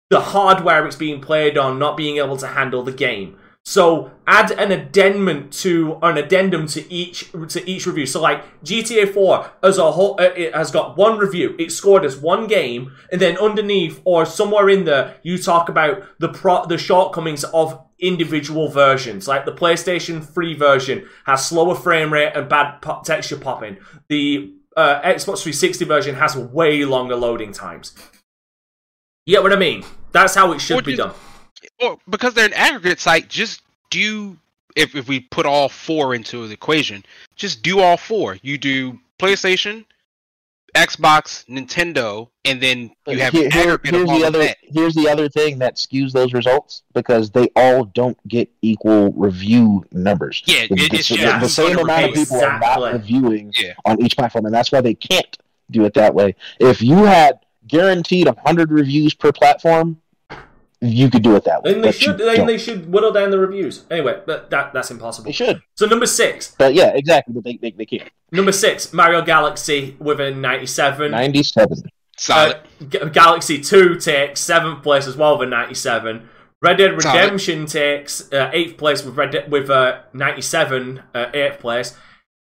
the 0.10 0.20
hardware 0.20 0.86
it's 0.86 0.96
being 0.96 1.22
played 1.22 1.58
on 1.58 1.80
not 1.80 1.96
being 1.96 2.18
able 2.18 2.38
to 2.38 2.48
handle 2.48 2.84
the 2.84 2.92
game. 2.92 3.38
So 3.66 4.12
add 4.28 4.52
an 4.52 4.74
addendum 4.74 5.50
to 5.52 5.98
an 6.02 6.18
addendum 6.18 6.68
to 6.68 6.92
each 6.94 7.32
to 7.50 7.70
each 7.70 7.86
review. 7.86 8.06
So 8.06 8.22
like 8.22 8.44
GTA 8.64 9.14
4 9.14 9.52
as 9.64 9.78
a 9.78 9.92
whole, 9.92 10.20
uh, 10.20 10.24
it 10.36 10.54
has 10.54 10.70
got 10.70 10.98
one 10.98 11.18
review. 11.18 11.56
It 11.58 11.72
scored 11.72 12.04
as 12.04 12.18
one 12.18 12.48
game, 12.48 12.92
and 13.12 13.22
then 13.22 13.38
underneath 13.38 14.02
or 14.04 14.26
somewhere 14.26 14.70
in 14.70 14.84
there, 14.84 15.16
you 15.24 15.38
talk 15.38 15.70
about 15.70 16.04
the 16.20 16.28
pro 16.28 16.66
the 16.66 16.78
shortcomings 16.78 17.46
of 17.46 17.80
individual 18.00 18.68
versions. 18.68 19.30
Like 19.30 19.46
the 19.46 19.54
PlayStation 19.54 20.22
3 20.26 20.56
version 20.56 21.08
has 21.26 21.48
slower 21.48 21.74
frame 21.76 22.12
rate 22.12 22.34
and 22.36 22.50
bad 22.50 22.82
pop- 22.82 23.06
texture 23.06 23.38
popping. 23.38 23.78
The 24.10 24.56
uh, 24.76 25.00
Xbox 25.04 25.42
360 25.42 25.86
version 25.86 26.16
has 26.16 26.36
way 26.36 26.84
longer 26.84 27.16
loading 27.16 27.54
times. 27.54 27.94
You 29.26 29.36
get 29.36 29.44
what 29.44 29.54
I 29.54 29.56
mean? 29.56 29.86
That's 30.12 30.36
how 30.36 30.52
it 30.52 30.60
should 30.60 30.80
Or 30.80 30.82
be 30.82 30.98
just- 30.98 31.08
done. 31.14 31.20
Or 31.84 31.98
because 32.10 32.34
they're 32.34 32.46
an 32.46 32.54
aggregate 32.54 33.00
site, 33.00 33.28
just 33.30 33.62
do 33.90 34.38
if 34.76 34.96
if 34.96 35.08
we 35.08 35.20
put 35.20 35.46
all 35.46 35.70
four 35.70 36.16
into 36.16 36.48
the 36.48 36.54
equation, 36.54 37.04
just 37.36 37.62
do 37.64 37.80
all 37.80 37.98
four. 37.98 38.38
You 38.42 38.58
do 38.58 39.00
PlayStation, 39.20 39.86
Xbox, 40.76 41.46
Nintendo, 41.48 42.30
and 42.46 42.60
then 42.62 42.90
you 43.08 43.20
have 43.20 43.32
Here- 43.34 43.46
an 43.46 43.52
here- 43.52 43.62
aggregate 43.74 43.94
of 43.94 44.00
here's 44.00 44.10
all 44.10 44.20
the 44.20 44.26
other 44.26 44.40
that. 44.40 44.58
here's 44.64 44.96
the 44.96 45.08
other 45.08 45.30
thing 45.30 45.60
that 45.60 45.76
skews 45.76 46.12
those 46.12 46.34
results 46.34 46.82
because 46.96 47.30
they 47.30 47.50
all 47.56 47.86
don't 47.86 48.18
get 48.28 48.50
equal 48.64 49.12
review 49.14 49.86
numbers. 49.92 50.42
Yeah, 50.46 50.66
the, 50.68 50.76
it- 50.76 50.92
the- 50.92 50.98
it's 50.98 51.10
the- 51.10 51.18
just 51.18 51.40
the 51.42 51.50
same 51.50 51.78
amount 51.78 52.06
of 52.06 52.14
people 52.16 52.38
are 52.38 52.56
Exactly. 52.56 52.84
not 52.84 52.94
reviewing 52.94 53.54
Yeah. 53.62 53.74
on 53.86 54.02
each 54.04 54.18
platform, 54.18 54.46
and 54.46 54.54
that's 54.56 54.72
why 54.72 54.82
they 54.82 54.96
can't 54.96 55.38
do 55.70 55.86
it 55.86 55.94
that 55.94 56.16
way. 56.16 56.36
If 56.60 56.82
you 56.82 57.04
had 57.04 57.40
guaranteed 57.68 58.28
hundred 58.44 58.72
reviews 58.72 59.14
per 59.14 59.32
platform, 59.32 59.98
you 60.84 61.10
could 61.10 61.24
do 61.24 61.36
it 61.36 61.44
that 61.46 61.64
way. 61.64 61.72
Then 61.74 61.82
they 61.82 61.88
but 61.90 61.96
should. 61.96 62.18
Then 62.18 62.36
don't. 62.38 62.48
they 62.48 62.58
should 62.58 62.92
whittle 62.92 63.12
down 63.12 63.32
the 63.32 63.40
reviews. 63.40 63.86
Anyway, 63.90 64.22
but 64.26 64.50
that 64.50 64.74
that's 64.74 64.92
impossible. 64.92 65.26
They 65.26 65.32
should, 65.32 65.62
So 65.76 65.86
number 65.86 66.06
six, 66.06 66.56
but 66.58 66.74
yeah, 66.74 66.92
exactly. 66.94 67.34
But 67.34 67.44
they 67.44 67.58
they, 67.58 67.72
they 67.72 67.86
can't. 67.86 68.10
number 68.32 68.52
six, 68.52 68.92
Mario 68.94 69.22
Galaxy 69.22 69.96
with 70.00 70.20
a 70.20 70.32
ninety-seven. 70.32 71.12
Ninety-seven. 71.12 71.78
Solid. 72.18 72.56
Uh, 72.56 72.86
G- 72.86 73.10
Galaxy 73.12 73.62
Two 73.62 73.96
takes 73.96 74.42
seventh 74.42 74.84
place 74.84 75.08
as 75.08 75.16
well 75.16 75.38
with 75.38 75.48
a 75.48 75.52
ninety-seven. 75.52 76.30
Red 76.62 76.78
Dead 76.78 77.02
Solid. 77.02 77.16
Redemption 77.20 77.66
takes 77.66 78.32
uh, 78.32 78.50
eighth 78.54 78.78
place 78.78 79.04
with 79.04 79.16
Red 79.18 79.32
De- 79.32 79.46
with 79.50 79.70
uh, 79.70 80.02
ninety-seven, 80.14 81.02
uh, 81.16 81.28
eighth 81.34 81.60
place. 81.60 81.96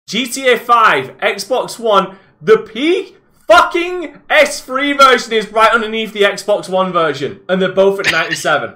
GTA 0.09 0.59
Five, 0.59 1.17
Xbox 1.19 1.79
One, 1.79 2.17
the 2.41 2.59
peak 2.59 3.17
fucking 3.47 4.21
S3 4.29 4.99
version 4.99 5.33
is 5.33 5.51
right 5.53 5.73
underneath 5.73 6.13
the 6.13 6.23
Xbox 6.23 6.69
One 6.69 6.93
version, 6.93 7.41
and 7.49 7.61
they're 7.61 7.73
both 7.73 8.01
at 8.01 8.11
ninety-seven. 8.13 8.75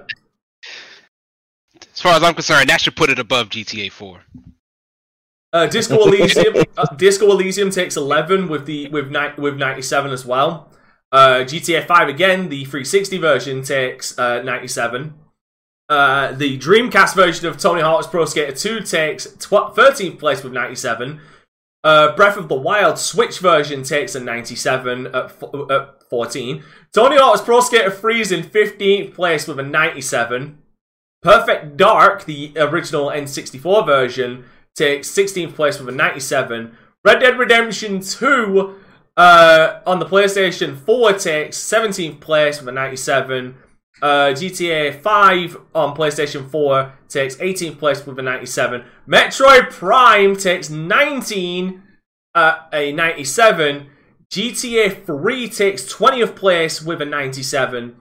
As 1.93 2.01
far 2.01 2.13
as 2.15 2.23
I'm 2.23 2.33
concerned, 2.33 2.69
that 2.69 2.81
should 2.81 2.95
put 2.95 3.09
it 3.09 3.19
above 3.19 3.49
GTA 3.49 3.91
4. 3.91 4.21
Uh, 5.53 5.67
Disco 5.67 5.95
Elysium, 6.07 6.63
uh, 6.77 6.85
Disco 6.95 7.29
Elysium 7.29 7.69
takes 7.69 7.97
eleven 7.97 8.47
with 8.47 8.65
the 8.65 8.87
with 8.89 9.11
ni- 9.11 9.33
with 9.37 9.57
ninety 9.57 9.81
seven 9.81 10.11
as 10.11 10.25
well. 10.25 10.71
Uh, 11.11 11.39
GTA 11.43 11.85
Five 11.85 12.07
again, 12.07 12.47
the 12.47 12.63
360 12.63 13.17
version 13.17 13.61
takes 13.61 14.17
uh, 14.17 14.41
ninety 14.43 14.69
seven. 14.69 15.15
Uh, 15.89 16.31
the 16.31 16.57
Dreamcast 16.57 17.15
version 17.15 17.47
of 17.47 17.57
Tony 17.57 17.81
Hawk's 17.81 18.07
Pro 18.07 18.23
Skater 18.23 18.53
2 18.55 18.79
takes 18.79 19.25
tw- 19.25 19.75
13th 19.75 20.19
place 20.19 20.41
with 20.41 20.53
97. 20.53 21.19
Uh, 21.83 22.15
Breath 22.15 22.37
of 22.37 22.47
the 22.47 22.55
Wild 22.55 22.99
Switch 22.99 23.39
version 23.39 23.81
takes 23.81 24.13
a 24.13 24.19
97 24.19 25.07
at, 25.07 25.15
f- 25.15 25.43
at 25.71 26.03
14. 26.09 26.63
Tony 26.93 27.17
Hawk's 27.17 27.41
Pro 27.41 27.59
Skater 27.59 27.89
3 27.89 28.21
is 28.21 28.31
in 28.31 28.43
15th 28.43 29.13
place 29.15 29.47
with 29.47 29.59
a 29.59 29.63
97. 29.63 30.59
Perfect 31.23 31.77
Dark, 31.77 32.25
the 32.25 32.53
original 32.55 33.07
N64 33.07 33.85
version, 33.85 34.45
takes 34.75 35.09
16th 35.09 35.55
place 35.55 35.79
with 35.79 35.89
a 35.89 35.91
97. 35.91 36.77
Red 37.03 37.19
Dead 37.19 37.39
Redemption 37.39 37.99
2 37.99 38.75
uh, 39.17 39.79
on 39.85 39.99
the 39.99 40.05
PlayStation 40.05 40.77
4 40.77 41.13
takes 41.13 41.57
17th 41.57 42.19
place 42.19 42.59
with 42.59 42.69
a 42.69 42.71
97. 42.71 43.55
Uh, 44.01 44.31
GTA 44.31 44.99
5 44.99 45.57
on 45.75 45.95
PlayStation 45.95 46.49
4 46.49 46.93
takes 47.07 47.35
18th 47.35 47.77
place 47.77 48.05
with 48.05 48.17
a 48.17 48.21
97. 48.21 48.83
Metroid 49.07 49.69
Prime 49.69 50.35
takes 50.35 50.69
19, 50.69 51.83
uh, 52.33 52.57
a 52.73 52.91
97. 52.91 53.89
GTA 54.31 55.05
3 55.05 55.49
takes 55.49 55.93
20th 55.93 56.35
place 56.35 56.81
with 56.81 57.01
a 57.01 57.05
97. 57.05 57.95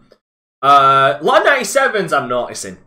Uh, 0.63 1.19
a 1.21 1.25
lot 1.25 1.47
of 1.47 1.53
97s 1.53 2.17
I'm 2.17 2.29
noticing. 2.29 2.79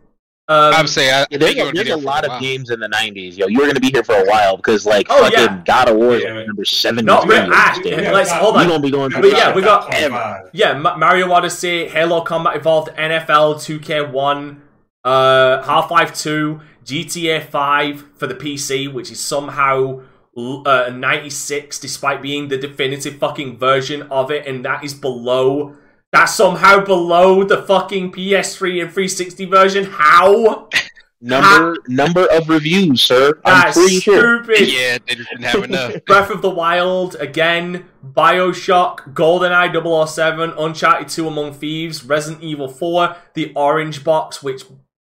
Um, 0.46 0.74
I'm 0.74 0.86
saying 0.86 1.10
I, 1.14 1.20
I 1.22 1.26
Yeah, 1.30 1.38
there's 1.38 1.52
a, 1.52 1.56
gonna 1.56 1.72
there's 1.72 1.88
a 1.88 1.92
for 1.94 2.02
lot 2.02 2.24
of 2.26 2.38
games 2.40 2.68
in 2.70 2.78
the 2.78 2.88
'90s, 2.88 3.38
yo. 3.38 3.46
You 3.46 3.60
were 3.60 3.66
gonna 3.66 3.80
be 3.80 3.90
here 3.90 4.04
for 4.04 4.14
a 4.14 4.24
while 4.26 4.56
because, 4.56 4.84
like, 4.84 5.06
Oh, 5.08 5.22
fucking 5.22 5.38
yeah. 5.38 5.62
God 5.64 5.88
of 5.88 5.96
War 5.96 6.16
is 6.16 6.22
Yeah, 6.22 6.28
like 6.28 6.36
man. 6.36 6.46
number 6.48 6.64
seventy. 6.66 7.02
Not 7.04 7.26
re- 7.26 7.38
ah, 7.50 7.80
Yeah, 7.82 8.10
let's 8.12 8.30
yeah, 8.30 8.38
hold 8.40 8.54
You 8.56 8.60
on. 8.60 8.68
don't 8.68 8.82
be 8.82 8.90
going 8.90 9.10
But 9.10 9.24
yeah, 9.30 9.54
we 9.54 9.62
got- 9.62 9.86
25. 9.86 10.50
Yeah, 10.52 10.74
Ma- 10.74 10.96
Mario 10.96 11.32
Odyssey, 11.32 11.88
Halo 11.88 12.20
Combat 12.20 12.56
Evolved, 12.56 12.90
NFL 12.96 13.54
2K1, 13.54 14.56
uh, 15.04 15.62
Half 15.62 15.90
Life 15.90 16.14
2, 16.14 16.60
GTA 16.84 17.40
5 17.40 18.04
for 18.18 18.26
the 18.26 18.34
PC, 18.34 18.86
which 18.92 19.10
is 19.10 19.20
somehow 19.20 20.00
uh, 20.36 20.90
96 20.92 21.78
despite 21.78 22.20
being 22.20 22.48
the 22.48 22.58
definitive 22.58 23.16
fucking 23.16 23.56
version 23.56 24.02
of 24.10 24.30
it, 24.30 24.46
and 24.46 24.62
that 24.64 24.84
is 24.84 24.92
below. 24.92 25.74
That's 26.14 26.32
somehow 26.32 26.84
below 26.84 27.42
the 27.42 27.60
fucking 27.60 28.12
PS3 28.12 28.82
and 28.82 28.92
360 28.92 29.46
version. 29.46 29.84
How? 29.84 30.68
number 31.20 31.76
number 31.88 32.26
of 32.26 32.48
reviews, 32.48 33.02
sir. 33.02 33.40
I'm 33.44 33.62
That's 33.62 33.76
pretty 33.76 33.98
sure. 33.98 34.44
stupid. 34.44 34.68
Yeah, 34.68 34.98
they 35.04 35.16
just 35.16 35.28
didn't 35.30 35.42
have 35.44 35.64
enough. 35.70 36.04
Breath 36.06 36.30
of 36.30 36.40
the 36.40 36.50
Wild, 36.50 37.16
again, 37.16 37.86
Bioshock, 38.06 39.12
GoldenEye 39.12 40.06
007, 40.06 40.54
Uncharted 40.56 41.08
2 41.08 41.26
Among 41.26 41.52
Thieves, 41.52 42.04
Resident 42.04 42.44
Evil 42.44 42.68
4, 42.68 43.16
The 43.34 43.52
Orange 43.56 44.04
Box, 44.04 44.40
which 44.40 44.62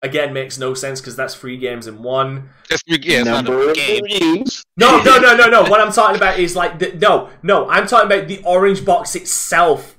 again 0.02 0.32
makes 0.32 0.58
no 0.58 0.74
sense 0.74 1.00
because 1.00 1.14
that's 1.14 1.36
three 1.36 1.58
games 1.58 1.86
in 1.86 2.02
one. 2.02 2.48
That's, 2.68 2.82
yeah, 2.88 3.20
it's 3.20 3.24
not 3.24 3.44
number 3.44 3.70
of 3.70 3.76
game. 3.76 4.02
reviews. 4.02 4.64
No, 4.76 5.00
no, 5.04 5.18
no, 5.18 5.36
no, 5.36 5.46
no. 5.48 5.62
What 5.70 5.80
I'm 5.80 5.92
talking 5.92 6.16
about 6.16 6.40
is 6.40 6.56
like, 6.56 6.80
the, 6.80 6.92
no, 6.94 7.30
no, 7.44 7.68
I'm 7.68 7.86
talking 7.86 8.10
about 8.10 8.26
the 8.26 8.42
Orange 8.42 8.84
Box 8.84 9.14
itself. 9.14 9.94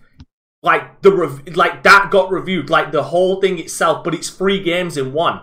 Like 0.61 1.01
the 1.01 1.11
rev- 1.11 1.55
like 1.55 1.83
that 1.83 2.09
got 2.11 2.31
reviewed, 2.31 2.69
like 2.69 2.91
the 2.91 3.03
whole 3.03 3.39
thing 3.39 3.59
itself, 3.59 4.03
but 4.03 4.13
it's 4.13 4.29
three 4.29 4.61
games 4.61 4.97
in 4.97 5.13
one. 5.13 5.41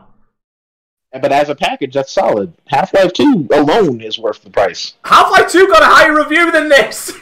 But 1.13 1.33
as 1.33 1.49
a 1.49 1.55
package, 1.55 1.95
that's 1.95 2.13
solid. 2.13 2.53
Half 2.67 2.93
Life 2.93 3.13
Two 3.15 3.49
alone 3.53 4.01
is 4.01 4.19
worth 4.19 4.43
the 4.43 4.51
price. 4.51 4.95
Half 5.05 5.31
Life 5.31 5.51
2 5.51 5.69
got 5.69 5.83
a 5.83 5.87
higher 5.87 6.15
review 6.15 6.51
than 6.51 6.69
this. 6.69 7.13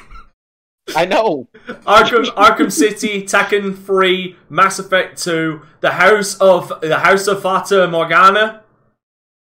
I 0.97 1.05
know. 1.05 1.49
Arkham, 1.87 2.25
Arkham 2.35 2.71
City, 2.73 3.23
Tekken 3.23 3.77
3, 3.77 4.37
Mass 4.51 4.79
Effect 4.79 5.23
2, 5.23 5.63
The 5.81 5.93
House 5.93 6.37
of 6.41 6.81
the 6.81 6.99
House 6.99 7.27
of 7.27 7.43
Fata 7.43 7.87
Morgana. 7.89 8.63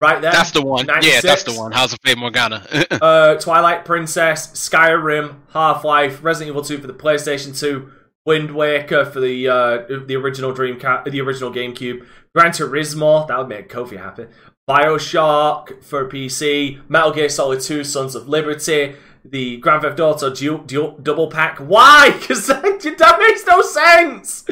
Right 0.01 0.23
there. 0.23 0.33
That's 0.33 0.51
the 0.53 0.63
one. 0.63 0.87
Yeah, 1.03 1.21
that's 1.21 1.43
the 1.45 1.53
one. 1.53 1.73
House 1.73 1.93
of 1.93 1.99
Fata 2.03 2.17
Morgana. 2.19 2.67
Uh, 2.91 3.35
Twilight 3.37 3.85
Princess, 3.85 4.49
Skyrim, 4.49 5.37
Half 5.53 5.85
Life, 5.85 6.23
Resident 6.23 6.51
Evil 6.51 6.63
2 6.63 6.79
for 6.79 6.87
the 6.87 6.95
PlayStation 6.95 7.59
2, 7.59 7.91
Wind 8.27 8.55
Waker 8.55 9.05
for 9.05 9.21
the 9.21 9.49
uh, 9.49 9.79
the 10.07 10.17
original 10.17 10.53
Dreamcast, 10.53 11.11
the 11.11 11.21
original 11.21 11.53
GameCube, 11.53 12.07
Gran 12.35 12.53
Turismo, 12.53 13.27
that 13.29 13.39
would 13.39 13.49
make 13.49 13.69
Kofi 13.69 13.97
happy. 13.99 14.27
Bioshock 14.69 15.83
for 15.83 16.09
PC, 16.09 16.81
Metal 16.89 17.13
Gear 17.13 17.29
Solid 17.29 17.61
2, 17.61 17.83
Sons 17.83 18.15
of 18.15 18.29
Liberty, 18.29 18.95
the 19.25 19.57
Grand 19.57 19.83
Theft 19.83 19.99
Auto 19.99 20.33
du- 20.33 20.63
du- 20.65 20.97
double 21.03 21.29
pack. 21.29 21.59
Why? 21.59 22.11
Because 22.21 22.47
that, 22.47 23.17
makes 23.19 23.47
no 23.47 23.63
sense. 23.63 24.45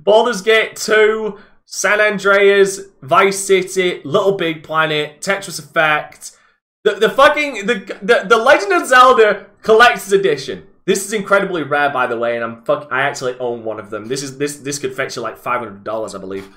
Baldur's 0.00 0.40
Gate 0.40 0.76
2, 0.76 1.38
San 1.66 2.00
Andreas, 2.00 2.80
Vice 3.02 3.38
City, 3.38 4.00
Little 4.04 4.36
Big 4.36 4.62
Planet, 4.62 5.20
Tetris 5.20 5.58
Effect, 5.58 6.30
the, 6.84 6.94
the 6.94 7.10
fucking 7.10 7.66
the, 7.66 7.76
the 8.02 8.26
the 8.28 8.36
Legend 8.36 8.72
of 8.72 8.86
Zelda 8.86 9.46
Collector's 9.62 10.12
Edition. 10.12 10.66
This 10.86 11.06
is 11.06 11.12
incredibly 11.12 11.62
rare, 11.62 11.90
by 11.90 12.06
the 12.06 12.18
way, 12.18 12.34
and 12.36 12.44
I'm 12.44 12.62
fuck. 12.64 12.88
I 12.90 13.02
actually 13.02 13.38
own 13.38 13.64
one 13.64 13.80
of 13.80 13.90
them. 13.90 14.06
This 14.06 14.22
is 14.22 14.36
this 14.38 14.58
this 14.58 14.78
could 14.78 14.94
fetch 14.94 15.16
you 15.16 15.22
like 15.22 15.38
five 15.38 15.60
hundred 15.60 15.82
dollars, 15.84 16.14
I 16.14 16.18
believe, 16.18 16.48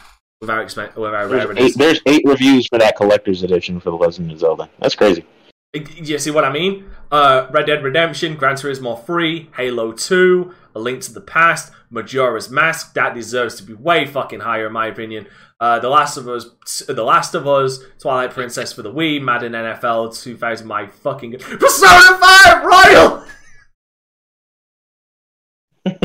with 0.42 0.50
our 0.50 0.64
expen- 0.64 0.96
with 0.96 1.12
rare 1.12 1.28
There's 1.28 1.58
eight, 1.58 1.78
there's 1.78 2.02
eight 2.06 2.24
reviews 2.26 2.68
for 2.68 2.78
that 2.78 2.98
collector's 2.98 3.44
edition 3.44 3.80
for 3.80 3.92
The 3.92 3.98
Legend 3.98 4.32
of 4.32 4.40
Zelda. 4.40 4.70
That's 4.80 4.96
crazy. 4.96 5.26
You 5.74 6.18
see 6.18 6.32
what 6.32 6.44
I 6.44 6.52
mean? 6.52 6.90
Uh, 7.12 7.48
Red 7.52 7.68
Dead 7.68 7.84
Redemption, 7.84 8.36
Gran 8.36 8.56
Turismo 8.56 9.06
3, 9.06 9.52
Halo 9.56 9.92
2, 9.92 10.54
A 10.76 10.80
Link 10.80 11.02
to 11.04 11.14
the 11.14 11.22
Past, 11.22 11.72
Majora's 11.90 12.50
Mask. 12.50 12.94
That 12.94 13.14
deserves 13.14 13.56
to 13.56 13.64
be 13.64 13.74
way 13.74 14.06
fucking 14.06 14.40
higher, 14.40 14.68
in 14.68 14.74
my 14.74 14.88
opinion. 14.88 15.28
Uh, 15.60 15.80
the 15.80 15.90
Last 15.90 16.18
of 16.18 16.28
Us, 16.28 16.50
The 16.88 17.04
Last 17.04 17.36
of 17.36 17.48
Us, 17.48 17.80
Twilight 18.00 18.32
Princess 18.32 18.74
for 18.74 18.82
the 18.82 18.92
Wii, 18.92 19.22
Madden 19.22 19.54
NFL 19.54 20.18
2000. 20.20 20.66
My 20.66 20.88
fucking 20.88 21.38
Persona 21.38 22.18
5 22.18 22.64
Royal. 22.64 23.26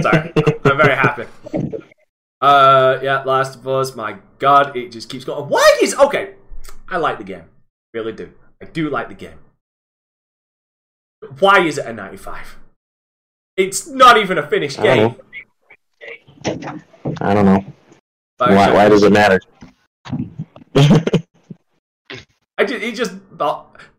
Sorry, 0.01 0.33
I'm 0.65 0.77
very 0.77 0.97
happy. 0.97 1.25
Uh, 2.41 2.99
yeah, 3.03 3.23
Last 3.25 3.57
of 3.57 3.69
Us. 3.69 3.95
My 3.95 4.19
God, 4.39 4.77
it 4.77 4.91
just 4.91 5.09
keeps 5.09 5.25
going. 5.25 5.49
Why 5.49 5.79
is 5.83 5.95
okay? 5.95 6.35
I 6.89 6.97
like 6.99 7.19
the 7.19 7.25
game, 7.25 7.45
really 7.95 8.13
do. 8.13 8.33
I 8.61 8.67
do 8.67 8.91
like 8.91 9.09
the 9.09 9.15
game. 9.15 9.39
Why 11.39 11.61
is 11.61 11.79
it 11.79 11.87
a 11.87 11.93
95? 11.93 12.59
It's 13.57 13.87
not 13.87 14.17
even 14.19 14.39
a 14.39 14.47
finished 14.47 14.79
I 14.81 14.83
game. 14.83 15.17
don't. 16.45 16.83
I 17.21 17.35
don't 17.35 17.47
know. 17.47 17.65
But 18.39 18.51
Why, 18.51 18.73
why 18.73 18.89
does 18.89 19.03
it 19.05 19.13
matter? 19.13 19.41
I 22.59 22.65
just, 22.65 22.83
it 22.83 22.95
just, 22.95 23.15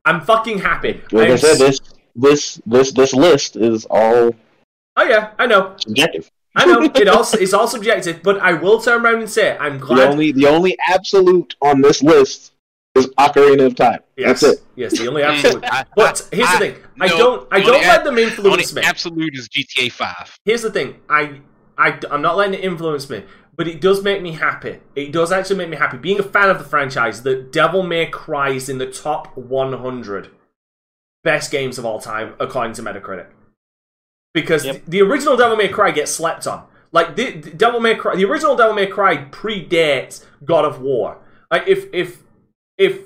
I'm 0.06 0.22
fucking 0.22 0.60
happy. 0.60 1.02
Like 1.12 1.30
I 1.30 1.32
I'm 1.34 1.38
said, 1.38 1.58
this 1.58 1.80
this 2.16 2.62
this 2.66 2.92
this 2.92 3.14
list 3.14 3.56
is 3.56 3.86
all 3.90 4.36
oh 4.98 5.04
yeah, 5.04 5.32
I 5.38 5.46
know, 5.48 5.76
subjective. 5.78 6.30
I 6.56 6.66
know. 6.66 6.82
It 6.96 7.08
also, 7.08 7.38
it's 7.38 7.54
all 7.54 7.68
subjective, 7.68 8.22
but 8.24 8.40
I 8.40 8.54
will 8.54 8.80
turn 8.80 9.04
around 9.06 9.20
and 9.20 9.30
say 9.30 9.58
I'm 9.58 9.80
glad. 9.80 9.98
The 9.98 10.08
only 10.12 10.32
the 10.32 10.48
only 10.48 10.78
absolute 10.88 11.56
on 11.62 11.82
this 11.82 12.04
list 12.04 12.52
is 12.96 13.08
Ocarina 13.18 13.66
of 13.66 13.76
Time. 13.76 14.02
yes, 14.18 14.42
That's 14.42 14.54
it. 14.60 14.64
yes, 14.76 14.98
the 15.00 15.08
only 15.08 15.24
absolute. 15.32 15.64
I- 15.66 15.86
But 15.96 16.28
here's 16.32 16.52
the 16.52 16.58
thing: 16.60 16.76
I 17.02 17.08
no, 17.08 17.18
don't, 17.18 17.48
I 17.52 17.60
don't 17.62 17.82
let 17.82 18.04
them 18.04 18.16
The 18.16 18.22
only 18.22 18.32
influence 18.32 18.74
me. 18.74 18.82
absolute 18.84 19.34
is 19.34 19.50
GTA 19.50 19.92
Five. 19.92 20.38
Here's 20.46 20.62
the 20.62 20.72
thing: 20.72 20.98
I, 21.10 21.42
I, 21.78 22.00
I'm 22.12 22.22
not 22.22 22.38
letting 22.38 22.54
it 22.54 22.64
influence 22.64 23.10
me, 23.10 23.24
but 23.56 23.68
it 23.68 23.82
does 23.82 24.04
make 24.04 24.22
me 24.22 24.34
happy. 24.34 24.80
It 24.96 25.12
does 25.12 25.32
actually 25.32 25.56
make 25.58 25.70
me 25.70 25.78
happy. 25.78 25.98
Being 25.98 26.20
a 26.20 26.24
fan 26.24 26.50
of 26.52 26.60
the 26.60 26.66
franchise, 26.66 27.24
that 27.24 27.52
Devil 27.52 27.82
May 27.82 28.06
Cry 28.06 28.50
is 28.50 28.70
in 28.70 28.78
the 28.78 28.86
top 28.92 29.36
100 29.36 30.30
best 31.24 31.50
games 31.52 31.80
of 31.80 31.86
all 31.86 32.00
time, 32.00 32.36
according 32.40 32.74
to 32.74 32.84
Metacritic. 32.84 33.26
Because 34.34 34.66
Yep. 34.66 34.84
the 34.88 35.02
original 35.02 35.38
Devil 35.38 35.58
May 35.58 35.68
Cry 35.68 35.92
gets 35.92 36.12
slept 36.12 36.48
on. 36.48 36.66
Like 36.92 37.16
the, 37.16 37.32
the 37.32 37.52
Devil 37.52 37.80
May 37.80 37.96
Cry, 37.96 38.16
the 38.16 38.26
original 38.26 38.56
Devil 38.56 38.74
May 38.76 38.88
Cry 38.88 39.18
predates 39.26 40.26
God 40.46 40.66
of 40.66 40.82
War. 40.82 41.18
Like 41.52 41.68
if 41.68 41.86
if 41.94 42.24
if 42.78 43.00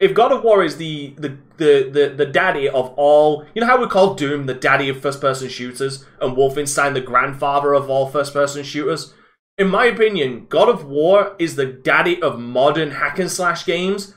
if 0.00 0.14
God 0.14 0.32
of 0.32 0.42
War 0.42 0.62
is 0.64 0.76
the 0.76 1.14
the, 1.16 1.36
the, 1.56 1.90
the 1.92 2.14
the 2.16 2.26
daddy 2.26 2.68
of 2.68 2.92
all, 2.96 3.44
you 3.54 3.60
know 3.60 3.66
how 3.66 3.80
we 3.80 3.86
call 3.86 4.14
Doom 4.14 4.46
the 4.46 4.54
daddy 4.54 4.88
of 4.88 5.00
first 5.00 5.20
person 5.20 5.48
shooters 5.48 6.04
and 6.20 6.36
Wolfenstein 6.36 6.94
the 6.94 7.00
grandfather 7.00 7.72
of 7.74 7.88
all 7.90 8.08
first 8.08 8.32
person 8.32 8.62
shooters. 8.64 9.12
In 9.58 9.68
my 9.68 9.84
opinion, 9.84 10.46
God 10.48 10.68
of 10.68 10.84
War 10.84 11.36
is 11.38 11.56
the 11.56 11.66
daddy 11.66 12.20
of 12.22 12.38
modern 12.40 12.92
hack 12.92 13.18
and 13.18 13.30
slash 13.30 13.64
games. 13.64 14.14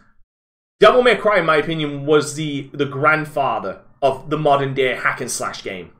Devil 0.79 1.03
May 1.03 1.15
Cry, 1.15 1.39
in 1.39 1.45
my 1.45 1.57
opinion, 1.57 2.05
was 2.05 2.35
the 2.35 2.69
the 2.73 2.85
grandfather 2.85 3.81
of 4.01 4.29
the 4.29 4.37
modern 4.37 4.73
day 4.73 4.95
hack 4.95 5.19
and 5.21 5.31
slash 5.31 5.63
game. 5.63 5.91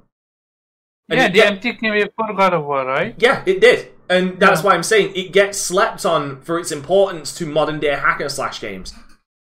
And 1.09 1.19
Yeah, 1.19 1.25
it 1.25 1.30
the 1.30 1.34
get- 1.35 1.48
empty 1.53 1.74
came 1.74 1.93
before 1.93 2.34
God 2.35 2.53
of 2.53 2.66
War, 2.66 2.85
right? 2.85 3.16
yeah, 3.17 3.43
it 3.45 3.61
did. 3.61 3.92
And 4.09 4.40
that's 4.40 4.61
Yeah. 4.61 4.69
why 4.69 4.75
I'm 4.75 4.84
saying 4.84 5.16
it 5.16 5.32
gets 5.32 5.59
slept 5.59 6.06
on 6.06 6.42
for 6.42 6.59
its 6.59 6.72
importance 6.72 7.34
to 7.38 7.45
modern 7.45 7.80
day 7.80 7.95
hack 7.95 8.22
and 8.22 8.32
slash 8.32 8.59
games. 8.59 8.93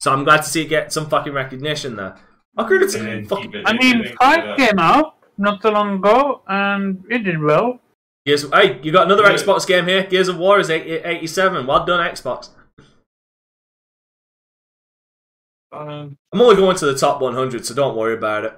So 0.01 0.13
I'm 0.13 0.25
glad 0.25 0.39
to 0.39 0.49
see 0.49 0.63
it 0.63 0.67
get 0.69 0.93
some 0.93 1.09
fucking 1.09 1.33
recognition 1.33 1.97
there. 1.97 2.17
Ocarina 2.59 2.85
of 2.85 2.95
And 2.95 3.07
Time, 3.07 3.27
fucking 3.27 3.63
I 3.67 3.73
mean, 3.75 3.99
then 3.99 4.03
keep 4.09 4.19
five 4.19 4.57
came 4.57 4.79
out 4.79 5.15
not 5.39 5.61
so 5.63 5.71
long 5.71 5.97
ago, 5.97 6.43
and 6.49 7.05
it 7.11 7.19
did 7.25 7.43
well. 7.43 7.81
Gears. 8.25 8.49
Hey, 8.51 8.81
you 8.83 8.93
got 8.93 9.07
another 9.07 9.23
Yeah. 9.25 9.33
Xbox 9.35 9.67
game 9.67 9.87
here. 9.87 10.03
Gears 10.05 10.29
of 10.29 10.39
War 10.39 10.59
is 10.59 10.69
80, 10.71 10.91
87. 11.05 11.67
Well 11.67 11.85
done, 11.85 12.01
Xbox. 12.11 12.51
Um, 15.73 16.17
I'm 16.33 16.41
only 16.41 16.57
going 16.57 16.77
to 16.77 16.87
the 16.87 16.95
top 16.97 17.21
100, 17.21 17.67
so 17.67 17.75
don't 17.75 17.97
worry 17.97 18.15
about 18.15 18.45
it. 18.45 18.55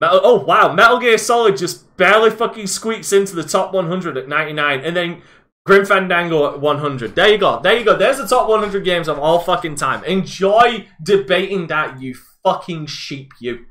Metal, 0.00 0.20
oh 0.22 0.44
wow, 0.44 0.72
Metal 0.72 0.98
Gear 0.98 1.18
Solid 1.18 1.56
just 1.56 1.96
barely 1.96 2.30
fucking 2.30 2.66
squeaks 2.66 3.12
into 3.12 3.34
the 3.34 3.42
top 3.42 3.74
100 3.74 4.16
at 4.16 4.28
99, 4.28 4.80
and 4.80 4.96
then 4.96 5.22
Grim 5.66 5.84
Fandango 5.84 6.50
at 6.52 6.60
100. 6.60 7.14
There 7.14 7.28
you 7.28 7.36
go, 7.38 7.60
there 7.60 7.78
you 7.78 7.84
go. 7.84 7.96
There's 7.96 8.16
the 8.16 8.26
top 8.26 8.48
100 8.48 8.82
games 8.82 9.08
of 9.08 9.18
all 9.18 9.40
fucking 9.40 9.74
time. 9.76 10.02
Enjoy 10.04 10.86
debating 11.02 11.66
that, 11.66 12.00
you 12.00 12.14
fucking 12.42 12.86
sheep, 12.86 13.32
you, 13.40 13.66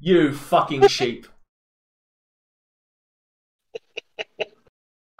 you 0.00 0.34
fucking 0.34 0.88
sheep. 0.88 1.26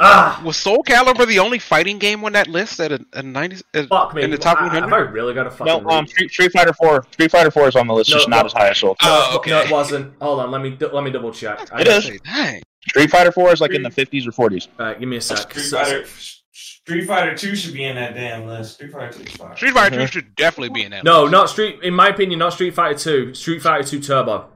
ah, 0.04 0.42
Was 0.44 0.56
Soul 0.56 0.82
Calibur 0.84 1.26
the 1.26 1.38
only 1.38 1.58
fighting 1.58 1.98
game 1.98 2.22
on 2.24 2.32
that 2.32 2.48
list 2.48 2.78
at 2.80 2.92
a, 2.92 3.04
a 3.14 3.22
ninety? 3.22 3.56
At, 3.74 3.88
fuck 3.88 4.14
me. 4.14 4.22
in 4.22 4.30
the 4.30 4.38
top 4.38 4.58
I- 4.60 4.66
one 4.66 4.74
Have 4.74 4.92
I 4.92 4.98
really 4.98 5.34
got 5.34 5.44
to 5.44 5.50
fucking? 5.50 5.66
No, 5.84 5.88
um. 5.90 6.06
Street, 6.06 6.30
Street 6.30 6.52
Fighter 6.52 6.72
Four. 6.72 7.04
Street 7.12 7.30
Fighter 7.30 7.50
Four 7.50 7.68
is 7.68 7.76
on 7.76 7.86
the 7.86 7.94
list, 7.94 8.10
No, 8.10 8.16
just 8.16 8.28
no. 8.28 8.36
not 8.36 8.46
as 8.46 8.52
high 8.52 8.68
as 8.68 8.78
Soul. 8.78 8.96
No, 9.02 9.08
Oh, 9.08 9.42
no, 9.46 9.60
it 9.60 9.70
wasn't. 9.70 10.12
Hold 10.20 10.40
on, 10.40 10.50
let 10.50 10.60
me 10.62 10.76
let 10.92 11.02
me 11.04 11.10
double 11.10 11.32
check. 11.32 11.72
I 11.72 11.80
It 11.82 11.88
is. 11.88 12.10
Dang. 12.24 12.62
Street 12.88 13.10
Fighter 13.10 13.32
Four 13.32 13.52
is 13.52 13.60
like 13.60 13.72
in 13.72 13.82
the 13.82 13.90
fifties 13.90 14.26
or 14.26 14.32
forties. 14.32 14.68
Alright, 14.78 15.00
give 15.00 15.08
me 15.08 15.16
a 15.16 15.20
sec. 15.20 15.38
Street 15.50 15.62
So- 15.62 15.78
Fighter, 15.82 16.04
Street 16.52 17.06
Fighter 17.06 17.34
Two 17.34 17.56
should 17.56 17.72
be 17.72 17.84
in 17.84 17.96
that 17.96 18.14
damn 18.14 18.46
list. 18.46 18.74
Street 18.74 18.92
Fighter 18.92 19.12
Two 19.14 19.22
is 19.22 19.32
fire. 19.32 19.56
Street 19.56 19.72
Fighter 19.72 19.96
Mhm. 19.96 20.00
Two 20.02 20.06
should 20.06 20.36
definitely 20.36 20.68
be 20.68 20.82
in 20.82 20.90
that. 20.90 21.02
No, 21.02 21.22
list. 21.22 21.32
not 21.32 21.48
Street. 21.48 21.78
In 21.82 21.94
my 21.94 22.08
opinion, 22.08 22.38
not 22.38 22.52
Street 22.52 22.74
Fighter 22.74 22.98
Two. 22.98 23.34
Street 23.34 23.62
Fighter 23.62 23.88
Two 23.88 24.00
Turbo. 24.00 24.46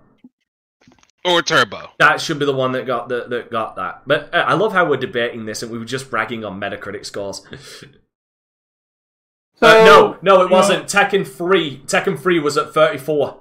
Or 1.25 1.43
Turbo. 1.43 1.91
That 1.99 2.21
should 2.21 2.39
be 2.39 2.45
the 2.47 2.55
one 2.55 2.73
that 2.73 2.87
got 2.87 3.09
that, 3.09 3.31
that 3.31 3.51
got 3.51 3.77
that. 3.77 4.03
But 4.07 4.33
uh, 4.35 4.39
I 4.39 4.55
love 4.55 4.73
how 4.73 4.89
we're 4.89 4.97
debating 4.97 5.45
this, 5.47 5.63
and 5.63 5.71
we 5.73 5.79
were 5.79 5.85
just 5.85 6.11
bragging 6.11 6.45
on 6.45 6.61
Metacritic 6.61 7.05
scores. 7.05 7.43
so 9.57 9.67
Uh, 9.67 9.85
no, 9.85 10.19
no, 10.23 10.43
it 10.43 10.51
wasn't. 10.51 10.87
Tekken 10.87 11.27
Three. 11.27 11.79
Tekken 11.87 12.19
Three 12.19 12.39
was 12.39 12.57
at 12.57 12.73
thirty-four. 12.73 13.41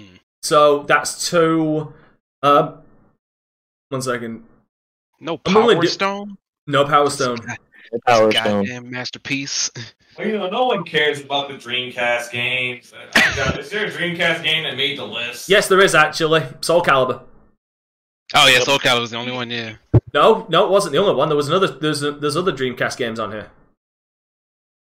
Hmm. 0.00 0.06
So 0.42 0.82
that's 0.84 1.28
two. 1.28 1.92
Um, 2.42 2.78
one 3.88 4.02
second. 4.02 4.44
No 5.20 5.36
Power 5.38 5.74
do- 5.80 5.86
Stone. 5.88 6.38
No 6.66 6.84
Power 6.84 7.10
Stone. 7.10 7.38
Power 8.06 8.30
Stone. 8.30 8.64
Goddamn 8.64 8.90
masterpiece. 8.90 9.70
Well, 10.18 10.26
you 10.26 10.36
know, 10.36 10.50
no 10.50 10.66
one 10.66 10.82
cares 10.82 11.20
about 11.20 11.48
the 11.48 11.54
Dreamcast 11.54 12.32
games. 12.32 12.86
Is 12.86 13.70
there 13.70 13.86
a 13.86 13.90
Dreamcast 13.90 14.42
game 14.42 14.64
that 14.64 14.76
made 14.76 14.98
the 14.98 15.04
list? 15.04 15.48
Yes, 15.48 15.68
there 15.68 15.80
is 15.80 15.94
actually 15.94 16.42
Soul 16.60 16.82
Calibur. 16.82 17.22
Oh 18.34 18.48
yeah, 18.48 18.58
Soul 18.60 18.78
Calibur 18.78 19.00
was 19.02 19.10
the 19.12 19.16
only 19.16 19.32
one. 19.32 19.48
Yeah. 19.48 19.76
No, 20.12 20.46
no, 20.48 20.64
it 20.64 20.70
wasn't 20.70 20.92
the 20.92 20.98
only 20.98 21.14
one. 21.14 21.28
There 21.28 21.36
was 21.36 21.48
another. 21.48 21.68
There's 21.68 22.00
there's 22.00 22.36
other 22.36 22.52
Dreamcast 22.52 22.96
games 22.96 23.20
on 23.20 23.30
here. 23.30 23.50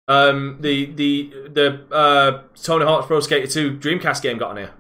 Um, 0.08 0.58
the 0.62 0.86
the 0.86 1.34
the 1.50 1.94
uh, 1.94 2.44
Tony 2.62 2.86
Hawk's 2.86 3.08
Pro 3.08 3.20
Skater 3.20 3.48
2 3.48 3.78
Dreamcast 3.78 4.22
game 4.22 4.38
got 4.38 4.52
on 4.52 4.58
here. 4.58 4.72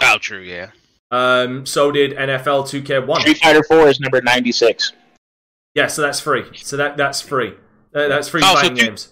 Oh, 0.00 0.16
true. 0.18 0.40
Yeah. 0.40 0.70
Um, 1.10 1.66
so 1.66 1.92
did 1.92 2.12
NFL 2.12 2.64
2K1. 2.64 3.20
Street 3.20 3.38
Fighter 3.38 3.62
Four 3.62 3.88
is 3.88 4.00
number 4.00 4.22
ninety 4.22 4.52
six. 4.52 4.92
Yeah, 5.74 5.88
so 5.88 6.00
that's 6.00 6.20
free. 6.20 6.44
So 6.54 6.78
that 6.78 6.96
that's 6.96 7.20
free. 7.20 7.54
Uh, 7.96 8.08
that's 8.08 8.28
free 8.28 8.42
Oh, 8.44 8.60
so 8.62 8.68
two- 8.68 8.74
games. 8.74 9.08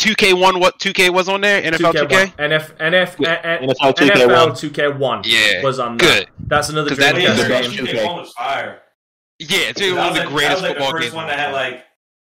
2K 0.00 0.32
one. 0.38 0.60
What 0.60 0.78
2K 0.78 1.10
was 1.10 1.28
on 1.28 1.40
there? 1.40 1.62
NFL 1.62 1.92
2K. 1.92 2.26
2K1. 2.26 2.36
NF, 2.36 2.76
NF, 2.78 3.16
Yeah, 3.18 3.58
NFL 3.60 3.94
2K1. 3.94 4.28
NFL 4.28 4.50
2K1 4.52 5.22
Yeah. 5.24 5.62
was 5.62 5.78
on 5.78 5.96
there. 5.96 6.08
Good. 6.20 6.28
That's 6.38 6.68
another 6.68 6.90
'Cause 6.90 6.98
that 6.98 7.14
Dreamcast 7.14 7.28
is 7.30 7.36
the 7.36 7.42
the 7.44 7.82
game. 7.86 7.86
2K. 7.86 8.04
one 8.06 8.16
was 8.20 8.32
fire. 8.32 8.82
Yeah, 9.38 9.72
dude, 9.72 9.96
that 9.96 9.98
one 9.98 10.06
of 10.06 10.12
was 10.12 10.18
the 10.18 10.24
like, 10.24 10.28
greatest 10.34 10.48
that 10.48 10.54
was 10.54 10.62
like 10.62 10.70
football 10.72 10.92
the 10.92 10.98
games. 10.98 11.04
first 11.04 11.14
one 11.16 11.26
that 11.28 11.38
had 11.38 11.52
like 11.52 11.84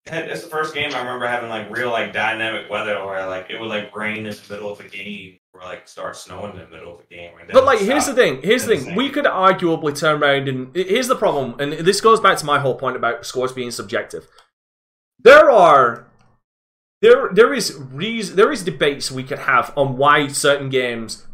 had, 0.07 0.29
that's 0.29 0.43
the 0.43 0.49
first 0.49 0.73
game 0.73 0.93
I 0.95 0.99
remember 0.99 1.27
having 1.27 1.49
like 1.49 1.69
real 1.69 1.91
like 1.91 2.13
dynamic 2.13 2.69
weather 2.69 3.05
where 3.05 3.25
like 3.27 3.47
it 3.49 3.59
would 3.59 3.69
like 3.69 3.95
rain 3.95 4.25
in 4.25 4.33
the 4.33 4.39
middle 4.49 4.71
of 4.71 4.79
a 4.79 4.83
game 4.83 5.37
or 5.53 5.61
like 5.61 5.87
start 5.87 6.15
snowing 6.15 6.53
in 6.53 6.59
the 6.59 6.67
middle 6.67 6.93
of 6.95 7.01
a 7.01 7.13
game. 7.13 7.31
And 7.39 7.49
But 7.51 7.65
like, 7.65 7.79
here's 7.79 8.05
the 8.05 8.13
thing. 8.13 8.41
Here's 8.41 8.65
the 8.65 8.75
thing. 8.77 8.85
the 8.91 8.93
We 8.95 9.09
could 9.09 9.25
arguably 9.25 9.97
turn 9.97 10.21
around 10.23 10.47
and 10.47 10.73
here's 10.75 11.07
the 11.09 11.15
problem. 11.15 11.55
And 11.59 11.73
this 11.85 11.99
goes 12.01 12.19
back 12.21 12.37
to 12.37 12.45
my 12.45 12.59
whole 12.59 12.75
point 12.75 12.95
about 12.95 13.25
scores 13.25 13.51
being 13.51 13.71
subjective. 13.71 14.27
There 15.21 15.49
are 15.49 16.07
there 17.01 17.29
there 17.31 17.53
is 17.53 17.75
reason 17.77 18.35
there 18.35 18.51
is 18.51 18.63
debates 18.63 19.11
we 19.11 19.23
could 19.23 19.39
have 19.39 19.73
on 19.77 19.97
why 19.97 20.27
certain 20.27 20.69
games 20.69 21.25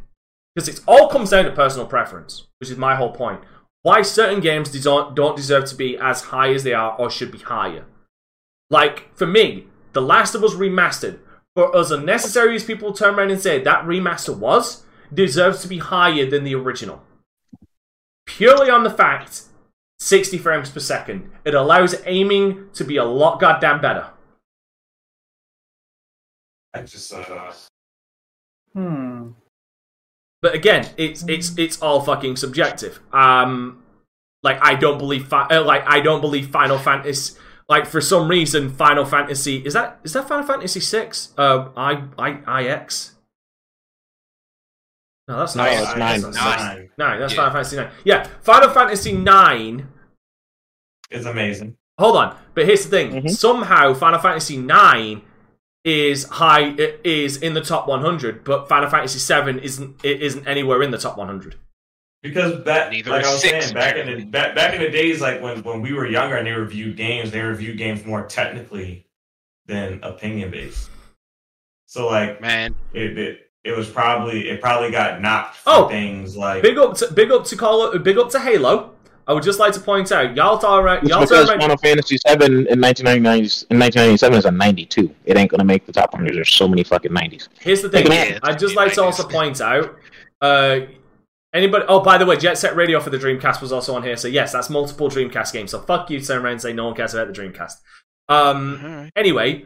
because 0.56 0.70
it 0.70 0.82
all 0.88 1.10
comes 1.10 1.32
down 1.32 1.46
to 1.46 1.52
personal 1.52 1.86
preference, 1.86 2.48
which 2.60 2.70
is 2.70 2.78
my 2.78 2.96
whole 2.96 3.12
point. 3.12 3.42
Why 3.84 4.02
certain 4.02 4.40
games 4.40 4.72
des- 4.72 5.14
don't 5.14 5.36
deserve 5.36 5.66
to 5.66 5.76
be 5.76 5.98
as 5.98 6.24
high 6.24 6.54
as 6.54 6.64
they 6.64 6.74
are 6.74 6.96
or 6.96 7.12
should 7.12 7.32
be 7.32 7.40
higher. 7.40 7.86
Like 8.70 9.14
for 9.16 9.28
me, 9.28 9.68
The 9.94 10.02
Last 10.02 10.34
of 10.34 10.44
Us 10.44 10.54
remastered, 10.56 11.20
for 11.56 11.76
as 11.78 11.92
unnecessary 11.92 12.56
as 12.56 12.64
people 12.64 12.94
turn 12.94 13.16
around 13.16 13.32
and 13.32 13.42
say 13.42 13.62
that 13.62 13.86
remaster 13.86 14.36
was, 14.36 14.86
deserves 15.14 15.62
to 15.62 15.68
be 15.68 15.78
higher 15.78 16.28
than 16.28 16.44
the 16.44 16.56
original. 16.56 17.04
Purely 18.26 18.70
on 18.70 18.84
the 18.84 18.90
fact 18.90 19.44
60 20.00 20.38
frames 20.38 20.70
per 20.70 20.80
second. 20.80 21.30
It 21.46 21.54
allows 21.54 21.96
aiming 22.06 22.70
to 22.74 22.84
be 22.84 22.98
a 22.98 23.06
lot 23.06 23.40
goddamn 23.40 23.82
better. 23.82 24.10
I 26.74 26.82
just 26.82 27.14
uh, 27.14 27.52
Hmm. 28.74 29.30
But 30.42 30.54
again, 30.54 30.90
it's 30.98 31.24
it's 31.28 31.58
it's 31.58 31.82
all 31.82 32.02
fucking 32.02 32.36
subjective. 32.36 33.00
Um, 33.14 33.84
like 34.44 34.60
I 34.62 34.76
don't 34.76 34.98
believe 34.98 35.28
fi- 35.28 35.48
uh, 35.48 35.64
like 35.64 35.84
I 35.88 36.02
don't 36.02 36.22
believe 36.22 36.50
Final 36.50 36.78
Fantasy. 36.78 37.40
Like 37.68 37.88
for 37.88 38.00
some 38.02 38.28
reason, 38.28 38.70
Final 38.70 39.06
Fantasy 39.06 39.66
is 39.66 39.74
that 39.74 40.00
is 40.04 40.14
that 40.14 40.28
Final 40.28 40.46
Fantasy 40.46 40.82
six? 40.82 41.34
Uh, 41.38 41.70
I 41.76 42.04
I 42.20 42.62
IX. 42.62 43.15
No, 45.28 45.40
that's 45.40 45.56
No, 45.56 45.64
not. 45.64 45.74
it's 45.74 45.96
nine. 45.98 46.22
That's 46.22 46.36
Nine. 46.38 46.58
nine. 46.60 46.90
Nine. 46.98 47.20
That's 47.20 47.34
Yeah. 47.34 47.38
Final 47.38 47.52
Fantasy 47.54 47.76
nine. 47.78 47.90
Yeah, 48.04 48.24
Final 48.42 48.70
Fantasy 48.70 49.12
nine. 49.14 49.88
is 51.10 51.26
amazing. 51.26 51.78
Hold 51.98 52.18
on, 52.18 52.38
but 52.54 52.66
here's 52.66 52.84
the 52.84 52.90
thing. 52.90 53.24
Mhm. 53.24 53.30
Somehow, 53.32 53.94
Final 53.94 54.20
Fantasy 54.20 54.58
nine 54.58 55.22
is 55.84 56.26
high 56.26 56.76
is 57.04 57.38
in 57.38 57.54
the 57.54 57.62
top 57.62 57.88
100, 57.88 58.44
but 58.44 58.68
Final 58.68 58.90
Fantasy 58.90 59.20
seven 59.20 59.60
isn't 59.60 60.04
it 60.04 60.22
isn't 60.22 60.48
anywhere 60.48 60.82
in 60.84 60.92
the 60.92 60.98
top 60.98 61.18
100. 61.18 61.56
Because 62.22 62.56
back, 62.64 62.92
Neither 62.92 63.12
like 63.12 63.24
I 63.24 63.32
was 63.32 63.40
six, 63.42 63.66
saying, 63.66 63.74
back 63.76 63.96
in 63.98 64.08
the 64.08 64.26
back, 64.26 64.56
back 64.56 64.74
in 64.74 64.82
the 64.82 64.90
days, 64.90 65.22
like 65.22 65.42
when 65.42 65.62
when 65.64 65.82
we 65.82 65.94
were 65.94 66.08
younger 66.08 66.36
and 66.36 66.46
they 66.48 66.52
reviewed 66.54 66.98
games, 66.98 67.32
they 67.32 67.42
reviewed 67.42 67.78
games 67.78 68.04
more 68.04 68.26
technically 68.26 69.06
than 69.68 70.04
opinion 70.04 70.50
based. 70.52 70.90
So 71.86 72.08
like 72.08 72.42
Man, 72.42 72.76
it, 72.94 73.18
it 73.18 73.45
it 73.66 73.76
was 73.76 73.90
probably 73.90 74.48
it 74.50 74.62
probably 74.62 74.92
got 74.92 75.22
knocked 75.22 75.58
for 75.58 75.70
Oh, 75.74 75.88
things 75.90 76.38
like 76.38 76.62
Big 76.62 76.78
up 76.78 76.96
to 76.98 77.12
big 77.12 77.32
up 77.32 77.44
to 77.46 77.56
call 77.58 77.98
big 78.00 78.18
up 78.18 78.30
to 78.30 78.40
Halo. 78.40 78.92
I 79.28 79.34
would 79.34 79.42
just 79.42 79.60
like 79.60 79.74
to 79.74 79.80
point 79.80 80.12
out, 80.12 80.36
y'all 80.36 80.60
talk 80.60 80.84
right, 80.84 81.02
It's 81.02 81.10
y'all 81.10 81.22
because 81.22 81.48
talk 81.48 81.56
right. 81.56 81.60
Final 81.60 81.78
Fantasy 81.78 82.18
VII 82.28 82.34
in 82.46 82.80
1999 82.80 83.34
in 83.72 83.80
1997 83.80 84.38
is 84.38 84.46
a 84.46 84.52
92. 84.52 85.16
It 85.26 85.36
ain't 85.36 85.50
gonna 85.50 85.64
make 85.64 85.88
the 85.88 85.92
top 85.92 86.14
100. 86.14 86.36
There's 86.36 86.54
so 86.54 86.68
many 86.68 86.84
fucking 86.84 87.12
90s. 87.12 87.48
Here's 87.60 87.82
the 87.82 87.90
thing. 87.90 88.06
Yeah, 88.06 88.38
I'd 88.44 88.60
just 88.60 88.64
it's 88.66 88.76
like 88.76 88.94
to 88.94 89.02
nice. 89.02 89.20
also 89.20 89.28
point 89.28 89.60
out. 89.62 89.96
Uh, 90.42 90.82
anybody? 91.56 91.86
Oh, 91.88 92.02
by 92.02 92.20
the 92.20 92.26
way, 92.28 92.38
Jet 92.38 92.60
Set 92.60 92.76
Radio 92.76 93.00
for 93.00 93.10
the 93.10 93.18
Dreamcast 93.18 93.62
was 93.62 93.72
also 93.72 93.96
on 93.96 94.04
here. 94.04 94.16
So 94.16 94.28
yes, 94.28 94.52
that's 94.52 94.70
multiple 94.70 95.10
Dreamcast 95.10 95.54
games. 95.54 95.72
So 95.72 95.82
fuck 95.82 96.12
you, 96.12 96.22
turn 96.22 96.44
around 96.44 96.52
and 96.54 96.62
say 96.62 96.74
no 96.74 96.86
one 96.86 96.96
cares 96.96 97.16
about 97.16 97.34
the 97.34 97.42
Dreamcast. 97.42 97.78
Um. 98.30 98.80
alright. 98.84 99.12
Anyway, 99.16 99.66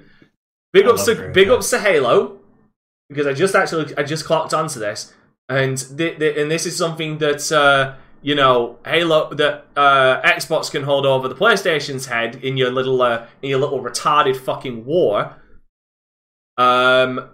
big 0.71 0.85
I 0.85 0.91
ups 0.91 1.03
to 1.03 1.15
Dreamcast. 1.15 1.33
big 1.33 1.49
ups 1.49 1.69
to 1.71 1.79
Halo 1.81 2.38
because 3.09 3.27
I 3.27 3.33
just 3.33 3.55
actually 3.55 3.95
I 3.97 4.03
just 4.03 4.25
clocked 4.25 4.53
onto 4.53 4.79
this, 4.79 5.13
and 5.47 5.81
and 5.99 6.51
this 6.51 6.65
is 6.65 6.77
something 6.77 7.17
that 7.17 7.51
uh, 7.51 7.95
you 8.21 8.35
know 8.35 8.77
Halo 8.85 9.33
that 9.33 9.65
uh, 9.75 10.21
Xbox 10.21 10.71
can 10.71 10.83
hold 10.83 11.05
over 11.05 11.27
the 11.27 11.35
PlayStation's 11.35 12.05
head 12.05 12.35
in 12.35 12.55
your 12.55 12.71
little 12.71 13.01
uh, 13.01 13.25
in 13.41 13.49
your 13.49 13.59
little 13.59 13.81
retarded 13.81 14.37
fucking 14.37 14.85
war. 14.85 15.35
Um, 16.57 17.29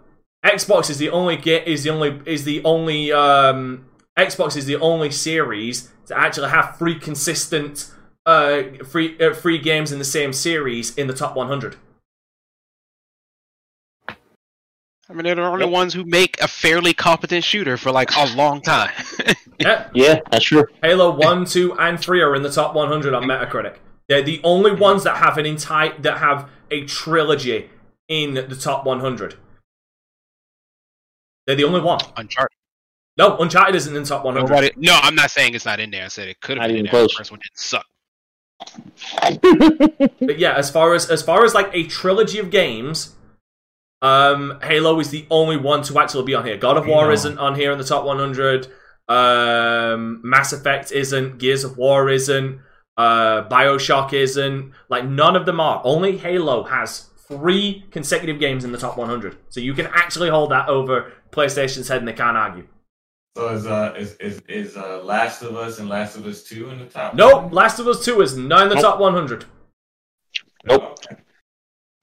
Xbox 0.46 0.90
is 0.90 0.98
the 0.98 1.10
only 1.10 1.36
get 1.36 1.68
is 1.68 1.84
the 1.84 1.90
only 1.90 2.22
is 2.26 2.46
the 2.46 2.64
only 2.64 3.12
um, 3.12 3.86
Xbox 4.18 4.56
is 4.56 4.66
the 4.66 4.78
only 4.78 5.12
series 5.12 5.92
to 6.06 6.18
actually 6.18 6.50
have 6.50 6.78
three 6.78 6.98
consistent 6.98 7.92
uh, 8.26 8.64
free 8.88 9.18
uh, 9.20 9.34
free 9.34 9.58
games 9.58 9.92
in 9.92 10.00
the 10.00 10.06
same 10.06 10.32
series 10.32 10.96
in 10.96 11.08
the 11.08 11.14
top 11.14 11.36
100. 11.36 11.76
I 15.10 15.14
mean, 15.14 15.24
they're 15.24 15.36
the 15.36 15.44
only 15.44 15.66
ones 15.66 15.94
who 15.94 16.04
make 16.04 16.42
a 16.42 16.48
fairly 16.48 16.94
competent 16.94 17.44
shooter 17.44 17.78
for 17.78 17.92
like 17.92 18.10
a 18.16 18.36
long 18.36 18.62
time. 18.62 18.92
Yeah, 19.58 19.90
Yeah, 19.94 20.20
that's 20.32 20.44
true. 20.44 20.66
Halo 20.84 21.16
1, 21.16 21.46
2, 21.46 21.80
and 21.80 21.98
3 21.98 22.22
are 22.22 22.36
in 22.36 22.44
the 22.44 22.52
top 22.52 22.76
100 22.76 23.14
on 23.14 23.24
Metacritic. 23.24 23.78
They're 24.10 24.22
the 24.22 24.42
only 24.44 24.74
ones 24.74 25.06
that 25.06 25.16
have 25.16 25.38
an 25.38 25.46
entire 25.46 25.98
that 26.00 26.18
have 26.18 26.50
a 26.72 26.84
trilogy 26.84 27.70
in 28.10 28.34
the 28.34 28.56
top 28.56 28.86
100. 28.86 29.36
They're 31.48 31.56
the 31.56 31.64
only 31.64 31.80
one. 31.80 32.00
Uncharted. 32.18 32.58
No, 33.18 33.38
Uncharted 33.38 33.76
isn't 33.76 33.96
in 33.96 34.04
the 34.04 34.10
top 34.10 34.26
100. 34.26 34.50
Nobody. 34.50 34.72
No, 34.76 35.00
I'm 35.02 35.16
not 35.16 35.32
saying 35.32 35.54
it's 35.56 35.66
not 35.66 35.80
in 35.80 35.90
there. 35.90 36.04
I 36.04 36.10
said 36.10 36.28
it 36.28 36.42
could 36.42 36.58
have 36.58 36.68
been 36.68 36.72
in 36.72 36.86
even 36.88 36.92
there. 36.92 37.08
close. 37.08 37.14
The 37.14 37.18
first 37.18 37.32
one 37.32 37.40
didn't 37.40 37.58
suck. 37.58 37.86
But 40.20 40.38
yeah, 40.38 40.56
as 40.56 40.70
far 40.70 40.94
as 40.94 41.10
as 41.10 41.22
far 41.22 41.46
as 41.46 41.54
like 41.54 41.70
a 41.74 41.84
trilogy 41.84 42.40
of 42.40 42.52
games, 42.52 43.16
um, 44.02 44.60
Halo 44.62 45.00
is 45.00 45.10
the 45.10 45.26
only 45.30 45.58
one 45.58 45.82
to 45.84 46.00
actually 46.00 46.26
be 46.26 46.36
on 46.36 46.46
here. 46.46 46.58
God 46.58 46.78
of 46.78 46.86
War 46.88 47.12
isn't 47.12 47.38
on 47.38 47.56
here 47.56 47.72
in 47.72 47.78
the 47.78 47.84
top 47.84 48.06
100. 48.06 48.68
Um, 49.08 50.22
Mass 50.24 50.54
Effect 50.54 50.92
isn't. 50.92 51.38
Gears 51.38 51.64
of 51.64 51.78
War 51.78 52.10
isn't. 52.10 52.60
Uh, 52.98 53.48
Bioshock 53.50 54.14
isn't. 54.14 54.72
Like 54.90 55.06
none 55.06 55.36
of 55.36 55.46
them 55.46 55.60
are. 55.60 55.82
Only 55.84 56.18
Halo 56.18 56.64
has 56.64 57.10
three 57.28 57.86
consecutive 57.92 58.40
games 58.40 58.64
in 58.64 58.72
the 58.72 58.78
top 58.78 58.98
100. 58.98 59.38
So 59.50 59.60
you 59.60 59.74
can 59.74 59.88
actually 59.88 60.30
hold 60.30 60.52
that 60.52 60.70
over 60.70 61.12
PlayStation's 61.32 61.88
head, 61.88 62.00
and 62.00 62.08
they 62.08 62.14
can't 62.14 62.38
argue. 62.38 62.68
so 63.36 63.50
is 63.50 63.66
uh 63.66 63.94
is 63.98 64.14
is 64.16 64.42
is 64.48 64.78
uh 64.78 65.02
Last 65.04 65.42
of 65.42 65.56
Us 65.56 65.80
and 65.80 65.90
Last 65.90 66.16
of 66.16 66.26
Us 66.26 66.44
Two 66.44 66.70
in 66.70 66.80
the 66.80 66.86
top? 66.86 67.16
Nope, 67.16 67.52
Last 67.52 67.80
of 67.80 67.88
Us 67.88 68.06
2 68.06 68.22
is 68.22 68.38
not 68.38 68.64
in 68.64 68.70
the 68.70 68.76
Nope. 68.76 68.84
top 68.84 69.00
100. 69.00 69.46
Nope. 70.66 70.98
Okay. 71.12 71.22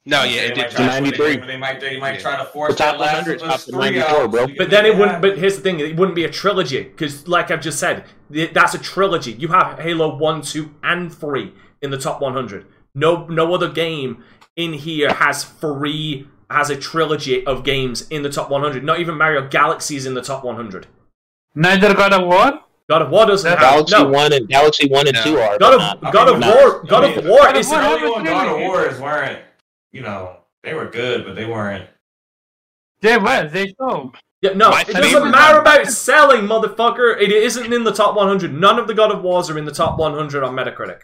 No, 0.05 0.23
They 0.23 0.31
yeah, 0.35 0.41
it 0.43 0.55
did. 0.57 0.71
try- 0.73 0.87
93. 0.87 1.37
They, 1.37 1.47
they 1.47 1.57
might 1.57 1.81
they 1.81 1.97
might 2.01 2.15
Yeah. 2.15 2.21
try 2.21 2.37
to 2.39 2.45
force 2.45 2.73
The 2.73 2.79
top 2.79 2.95
that 2.95 3.01
Last 3.01 3.13
100 3.27 3.37
of 3.43 3.47
is 3.49 3.55
Us 3.55 3.65
top 3.67 3.75
94, 3.81 4.29
bro. 4.29 4.47
But 4.59 4.71
then 4.71 4.85
it 4.85 4.91
wouldn't. 4.95 5.13
happen. 5.13 5.31
But 5.31 5.39
here's 5.39 5.55
the 5.57 5.63
thing: 5.63 5.79
it 5.79 5.95
wouldn't 5.97 6.17
be 6.17 6.25
a 6.25 6.31
trilogy 6.31 6.83
because, 6.83 7.29
like 7.29 7.51
I've 7.53 7.61
just 7.61 7.79
said, 7.79 8.05
that's 8.31 8.75
a 8.75 8.79
trilogy. 8.79 9.33
You 9.33 9.49
have 9.49 9.79
Halo 9.79 10.17
One, 10.17 10.43
Two, 10.43 10.75
and 10.83 11.15
Three 11.15 11.53
in 11.81 11.91
the 11.93 11.99
top 11.99 12.21
100. 12.21 12.67
No, 12.97 13.27
no 13.27 13.55
other 13.55 13.69
game 13.69 14.25
in 14.57 14.73
here 14.73 15.13
has 15.15 15.45
three 15.45 16.27
has 16.51 16.69
a 16.69 16.77
trilogy 16.77 17.47
of 17.47 17.63
games 17.65 18.07
in 18.11 18.23
the 18.23 18.29
top 18.29 18.51
100. 18.51 18.85
Not 18.85 18.99
even 19.01 19.17
Mario 19.17 19.47
Galaxy 19.49 19.97
is 19.97 20.05
in 20.05 20.13
the 20.15 20.21
top 20.21 20.45
100. 20.45 20.87
Neither 21.55 21.95
God 21.95 22.13
of 22.13 22.27
War? 22.27 22.61
God 22.91 23.03
of 23.03 23.11
War 23.11 23.25
doesn't 23.27 23.49
have 23.49 23.61
Galaxy 23.61 23.95
no. 23.97 24.09
One 24.09 24.33
and 24.33 24.49
Galaxy 24.49 24.89
One 24.89 25.07
and 25.07 25.15
No. 25.17 25.23
Two 25.23 25.39
are. 25.39 25.59
God 25.59 25.75
of 26.05 26.13
God 26.13 26.29
of 26.29 26.39
War. 26.45 26.83
God 26.87 27.05
of 27.17 27.25
War 27.25 27.39
God 27.41 27.55
of 27.55 27.61
is 27.61 27.69
War 27.69 27.79
The 27.79 27.85
have 27.85 28.01
early 28.03 28.07
a 28.09 28.11
one 28.13 28.25
God 28.25 28.35
of 28.35 28.43
trilogy. 28.43 28.65
Wars 28.67 29.01
weren't, 29.01 29.39
you 29.93 30.03
know, 30.03 30.37
they 30.63 30.75
were 30.75 30.87
good, 30.89 31.25
but 31.25 31.35
they 31.35 31.45
weren't. 31.47 31.89
They 33.01 33.17
were, 33.19 33.49
they 33.49 33.75
so. 33.79 34.13
Yeah, 34.43 34.55
no, 34.55 34.71
My 34.71 34.81
it 34.83 34.89
doesn't 34.89 35.31
matter 35.31 35.59
one- 35.59 35.61
about 35.63 35.87
selling, 35.87 36.43
motherfucker. 36.43 37.21
It 37.21 37.31
isn't 37.31 37.73
in 37.73 37.85
the 37.85 37.93
top 37.93 38.17
100. 38.17 38.53
None 38.53 38.79
of 38.79 38.89
the 38.89 38.95
God 38.95 39.13
of 39.13 39.23
Wars 39.23 39.49
are 39.51 39.57
in 39.59 39.65
the 39.65 39.73
top 39.73 39.99
100 39.99 40.43
on 40.43 40.55
Metacritic. 40.57 41.01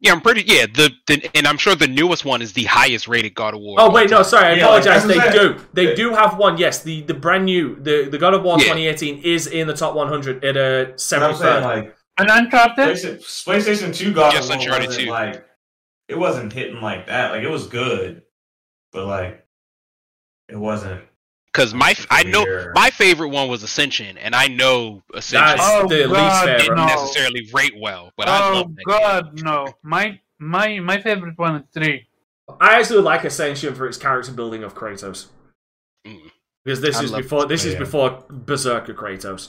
Yeah, 0.00 0.10
I'm 0.12 0.20
pretty. 0.20 0.42
Yeah, 0.42 0.66
the, 0.66 0.90
the 1.06 1.30
and 1.36 1.46
I'm 1.46 1.56
sure 1.56 1.74
the 1.76 1.86
newest 1.86 2.24
one 2.24 2.42
is 2.42 2.52
the 2.52 2.64
highest 2.64 3.06
rated 3.08 3.34
God 3.34 3.54
of 3.54 3.60
War. 3.60 3.76
Oh 3.80 3.90
wait, 3.90 4.10
no, 4.10 4.22
sorry, 4.22 4.46
I 4.46 4.52
Yeah, 4.54 4.64
apologize. 4.64 5.06
that's 5.06 5.32
they 5.32 5.38
do, 5.38 5.56
they 5.72 5.84
saying. 5.86 5.96
do 5.96 6.10
have 6.10 6.36
one. 6.36 6.58
Yes, 6.58 6.82
the 6.82 7.02
the 7.02 7.14
brand 7.14 7.44
new 7.46 7.76
the 7.76 8.08
the 8.10 8.18
God 8.18 8.34
of 8.34 8.42
War 8.42 8.56
Yeah. 8.58 8.64
2018 8.74 9.22
is 9.22 9.46
in 9.46 9.66
the 9.68 9.72
top 9.74 9.94
100 9.94 10.44
at 10.44 10.56
a 10.56 10.60
You 10.60 10.66
know 10.66 10.82
what 10.88 10.90
I'm 10.92 10.98
saying? 10.98 11.22
73rd. 11.40 11.62
Like 11.62 11.96
And 12.18 12.28
Uncharted? 12.30 12.76
PlayStation, 12.76 13.18
PlayStation 13.46 13.94
Two 13.96 14.12
God 14.12 14.34
Yes, 14.34 14.44
of 14.44 14.50
War 14.50 14.58
Uncharted 14.58 14.86
wasn't 14.88 15.04
2. 15.06 15.10
like 15.10 15.46
it 16.08 16.18
wasn't 16.18 16.52
hitting 16.52 16.80
like 16.80 17.06
that. 17.06 17.32
Like 17.32 17.42
it 17.42 17.50
was 17.50 17.66
good, 17.66 18.22
but 18.92 19.06
like 19.06 19.46
it 20.48 20.56
wasn't. 20.56 21.02
because 21.46 21.72
my 21.74 21.94
I 22.10 22.22
know 22.24 22.44
my 22.74 22.90
favorite 22.90 23.28
one 23.28 23.48
was 23.48 23.62
Ascension, 23.62 24.18
and 24.18 24.34
I 24.34 24.48
know 24.48 25.02
Ascension 25.14 25.56
That's 25.56 25.62
Oh, 25.62 25.88
the 25.88 25.96
least 26.06 26.10
God, 26.12 26.44
favorite. 26.44 26.58
didn't 26.62 26.76
no. 26.76 26.86
necessarily 26.86 27.48
rate 27.52 27.74
well, 27.78 28.12
but 28.16 28.28
I 28.28 28.48
oh 28.50 28.52
love 28.54 28.74
that 28.76 28.84
game. 28.84 28.98
God, 28.98 29.42
no. 29.42 29.74
My 29.82 30.20
my 30.38 30.78
my 30.80 31.00
favorite 31.00 31.38
one 31.38 31.56
is 31.56 31.62
three. 31.72 32.06
I 32.60 32.78
actually 32.78 33.00
like 33.00 33.24
Ascension 33.24 33.74
for 33.74 33.86
its 33.86 33.96
character 33.96 34.32
building 34.32 34.62
of 34.64 34.74
Kratos 34.74 35.28
Mm. 36.06 36.30
because 36.62 36.82
this 36.82 36.96
I 36.98 37.04
is 37.04 37.12
before 37.12 37.46
this 37.46 37.64
is 37.64 37.72
Yeah. 37.72 37.78
before 37.78 38.24
Berserker 38.28 38.92
Kratos. 38.94 39.48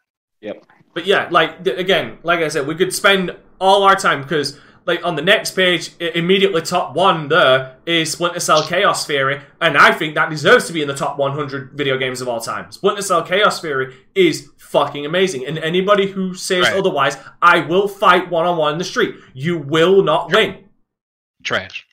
Yep. 0.41 0.63
But 0.93 1.07
yeah, 1.07 1.27
like 1.31 1.65
again, 1.65 2.19
like 2.21 2.39
I 2.41 2.49
said, 2.49 2.67
we 2.67 2.75
could 2.75 2.93
spend 2.93 3.35
all 3.59 3.81
our 3.83 3.95
time 3.95 4.21
because 4.21 4.59
like 4.85 5.03
on 5.05 5.15
the 5.15 5.22
next 5.22 5.51
page, 5.55 5.91
immediately 5.99 6.61
top 6.61 6.95
one 6.95 7.27
there 7.27 7.77
is 7.85 8.11
Splinter 8.11 8.39
Cell 8.39 8.64
Chaos 8.65 9.05
Theory, 9.05 9.41
and 9.61 9.77
I 9.77 9.91
think 9.91 10.15
that 10.15 10.30
deserves 10.30 10.67
to 10.67 10.73
be 10.73 10.81
in 10.81 10.88
the 10.88 10.95
top 10.95 11.17
100 11.17 11.72
video 11.73 11.97
games 11.97 12.22
of 12.22 12.27
all 12.27 12.39
time. 12.39 12.72
Splinter 12.72 13.01
Cell 13.01 13.23
Chaos 13.23 13.59
Theory 13.61 13.95
is 14.14 14.49
fucking 14.57 15.05
amazing, 15.05 15.45
and 15.45 15.57
anybody 15.57 16.07
who 16.07 16.33
says 16.35 16.64
Right. 16.65 16.75
otherwise, 16.77 17.17
I 17.41 17.61
will 17.61 17.88
fight 17.88 18.30
one 18.30 18.45
on 18.45 18.57
one 18.57 18.73
in 18.73 18.77
the 18.80 18.83
street. 18.85 19.15
You 19.33 19.57
will 19.57 20.03
not 20.03 20.31
win. 20.31 20.65
Trash. 21.43 21.85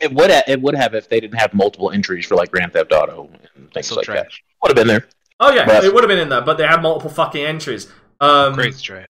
It 0.00 0.12
would 0.14 0.30
ha- 0.30 0.42
it 0.46 0.60
would 0.62 0.74
have 0.74 0.94
if 0.94 1.08
they 1.08 1.20
didn't 1.20 1.38
have 1.38 1.52
multiple 1.52 1.90
entries 1.90 2.26
for 2.26 2.34
like 2.34 2.50
Grand 2.50 2.72
Theft 2.72 2.92
Auto 2.92 3.28
and 3.56 3.72
things 3.72 3.88
So 3.88 3.96
like 3.96 4.06
that. 4.06 4.28
Would 4.62 4.68
have 4.70 4.76
been 4.76 4.86
there. 4.86 5.06
Oh 5.40 5.50
yeah, 5.52 5.66
But- 5.66 5.84
it 5.84 5.92
would 5.92 6.02
have 6.04 6.08
been 6.08 6.18
in 6.18 6.28
there, 6.28 6.40
but 6.40 6.58
they 6.58 6.66
had 6.66 6.80
multiple 6.82 7.10
fucking 7.10 7.44
entries. 7.44 7.88
Um, 8.20 8.54
Crazy 8.54 8.82
trash. 8.82 9.06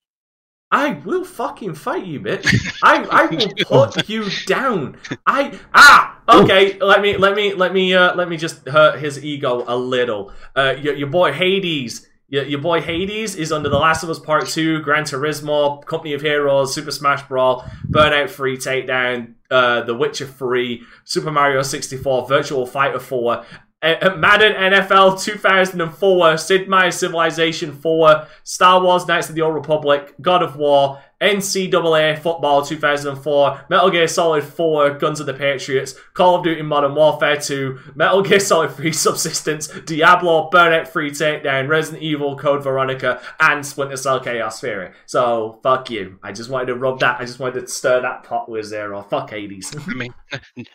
I 0.72 0.92
will 1.04 1.24
fucking 1.24 1.74
fight 1.74 2.06
you, 2.06 2.20
bitch. 2.20 2.46
I 2.82 3.02
I 3.04 3.26
will 3.26 3.48
put 3.86 4.08
you 4.08 4.28
down. 4.46 4.98
I 5.26 5.58
ah 5.74 6.20
okay. 6.28 6.78
Let 6.78 7.02
me 7.02 7.16
let 7.16 7.34
me 7.34 7.54
let 7.54 7.72
me 7.72 7.94
uh 7.94 8.14
let 8.14 8.28
me 8.28 8.36
just 8.36 8.68
hurt 8.68 9.00
his 9.00 9.24
ego 9.24 9.64
a 9.66 9.76
little. 9.76 10.32
Uh, 10.54 10.76
your, 10.80 10.94
your 10.94 11.08
boy 11.08 11.32
Hades. 11.32 12.06
Your, 12.28 12.44
your 12.44 12.60
boy 12.60 12.80
Hades 12.80 13.34
is 13.34 13.50
under 13.50 13.68
The 13.68 13.76
Last 13.76 14.04
of 14.04 14.10
Us 14.10 14.20
Part 14.20 14.46
2, 14.46 14.82
Gran 14.82 15.02
Turismo, 15.02 15.84
Company 15.84 16.14
of 16.14 16.20
Heroes, 16.20 16.72
Super 16.72 16.92
Smash 16.92 17.26
Brawl, 17.26 17.64
Burnout 17.88 18.30
3 18.30 18.56
Takedown, 18.56 19.34
uh, 19.50 19.82
The 19.82 19.96
Witcher 19.96 20.26
3, 20.26 20.80
Super 21.02 21.32
Mario 21.32 21.60
64, 21.62 22.28
Virtua 22.28 22.68
Fighter 22.68 23.00
4, 23.00 23.44
Madden 23.82 24.52
NFL 24.52 25.22
2004, 25.22 26.36
Sid 26.36 26.68
Meier's 26.68 26.96
Civilization 26.96 27.72
4, 27.72 28.26
Star 28.44 28.82
Wars 28.82 29.06
Knights 29.06 29.30
of 29.30 29.34
the 29.34 29.40
Old 29.40 29.54
Republic, 29.54 30.14
God 30.20 30.42
of 30.42 30.56
War, 30.56 31.00
NCAA 31.20 32.18
Football 32.18 32.64
2004, 32.64 33.66
Metal 33.68 33.90
Gear 33.90 34.08
Solid 34.08 34.42
4, 34.42 34.94
Guns 34.94 35.20
of 35.20 35.26
the 35.26 35.34
Patriots, 35.34 35.94
Call 36.14 36.36
of 36.36 36.44
Duty 36.44 36.62
Modern 36.62 36.94
Warfare 36.94 37.36
2, 37.38 37.78
Metal 37.94 38.22
Gear 38.22 38.40
Solid 38.40 38.70
3 38.72 38.92
Subsistence, 38.94 39.68
Diablo, 39.68 40.48
Burnout 40.50 40.88
3 40.88 41.10
Takedown, 41.10 41.68
Resident 41.68 42.02
Evil, 42.02 42.36
Code 42.38 42.62
Veronica, 42.64 43.20
and 43.38 43.64
Splinter 43.64 43.96
Cell 43.96 44.20
Chaos 44.20 44.60
Theory. 44.60 44.90
So, 45.06 45.58
fuck 45.62 45.90
you. 45.90 46.18
I 46.22 46.32
just 46.32 46.48
wanted 46.50 46.66
to 46.66 46.74
rub 46.76 47.00
that, 47.00 47.20
I 47.20 47.24
just 47.26 47.38
wanted 47.38 47.60
to 47.60 47.66
stir 47.68 48.00
that 48.02 48.22
pot 48.24 48.48
with 48.48 48.64
zero. 48.64 49.02
Fuck 49.02 49.30
Hades. 49.30 49.74
I 49.86 49.94
mean, 49.94 50.14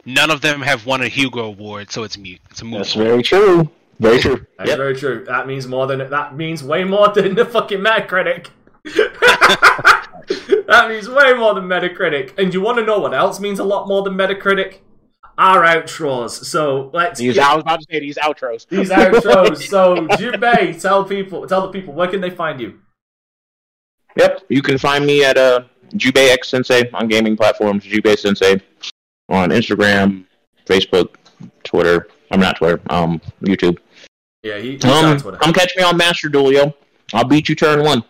none 0.06 0.30
of 0.30 0.42
them 0.42 0.62
have 0.62 0.86
won 0.86 1.02
a 1.02 1.08
Hugo 1.08 1.46
Award, 1.46 1.92
so 1.92 2.04
it's 2.04 2.18
mute. 2.18 2.40
It's 2.52 2.62
a 2.62 2.66
moot. 2.66 2.80
That's 2.80 2.94
very 2.94 3.24
true. 3.24 3.70
Very 4.00 4.20
true. 4.20 4.46
That's 4.58 4.70
Yep. 4.70 4.78
very 4.78 4.96
true. 4.96 5.24
That 5.26 5.48
means 5.48 5.68
more 5.68 5.88
than 5.88 6.10
that 6.10 6.36
means 6.36 6.62
way 6.64 6.84
more 6.84 7.08
than 7.10 7.34
the 7.34 7.46
fucking 7.46 7.80
Metacritic. 7.80 8.48
that 10.68 10.90
means 10.90 11.08
way 11.10 11.34
more 11.34 11.54
than 11.54 11.66
Metacritic. 11.66 12.38
And 12.38 12.54
you 12.54 12.62
want 12.62 12.78
to 12.80 12.84
know 12.86 13.00
what 13.00 13.14
else 13.14 13.40
means 13.40 13.60
a 13.60 13.64
lot 13.64 13.88
more 13.88 14.04
than 14.04 14.14
Metacritic? 14.14 14.80
Our 15.38 15.64
outros. 15.64 16.30
So 16.46 16.90
let's 16.94 17.20
These, 17.20 17.36
get 17.36 17.46
I 17.46 17.56
was 17.56 17.62
about 17.64 17.80
to 17.82 17.86
say 17.92 18.00
these 18.00 18.18
outros. 18.18 18.68
these 18.70 18.90
outros. 19.02 19.68
So 19.68 20.08
Jubei, 20.18 20.80
tell 20.82 21.04
people, 21.04 21.46
tell 21.46 21.62
the 21.62 21.68
people, 21.74 21.94
where 21.94 22.08
can 22.08 22.22
they 22.22 22.30
find 22.30 22.60
you? 22.62 22.80
Yep. 24.18 24.44
You 24.50 24.62
can 24.62 24.78
find 24.78 25.06
me 25.06 25.26
at 25.26 25.38
uh, 25.38 25.62
Jubei 25.96 26.30
X 26.32 26.50
Sensei 26.50 26.90
on 26.94 27.08
gaming 27.10 27.36
platforms. 27.36 27.84
Jubei 27.84 28.18
Sensei 28.18 28.62
on 29.28 29.50
Instagram, 29.50 30.26
Facebook, 30.66 31.16
Twitter. 31.66 32.08
I'm 32.32 32.40
not 32.40 32.56
Twitter. 32.58 32.80
Um, 32.90 33.20
YouTube. 33.42 33.78
Yeah, 34.44 34.58
he, 34.60 34.74
he's 34.74 34.86
on 34.86 35.06
Um, 35.06 35.18
Twitter. 35.18 35.38
come 35.38 35.52
catch 35.54 35.74
me 35.76 35.84
on 35.84 35.98
Master 35.98 36.30
Duel, 36.30 36.54
yo. 36.54 36.74
I'll 37.14 37.26
beat 37.26 37.50
you 37.50 37.56
turn 37.56 37.84
one. 37.84 38.04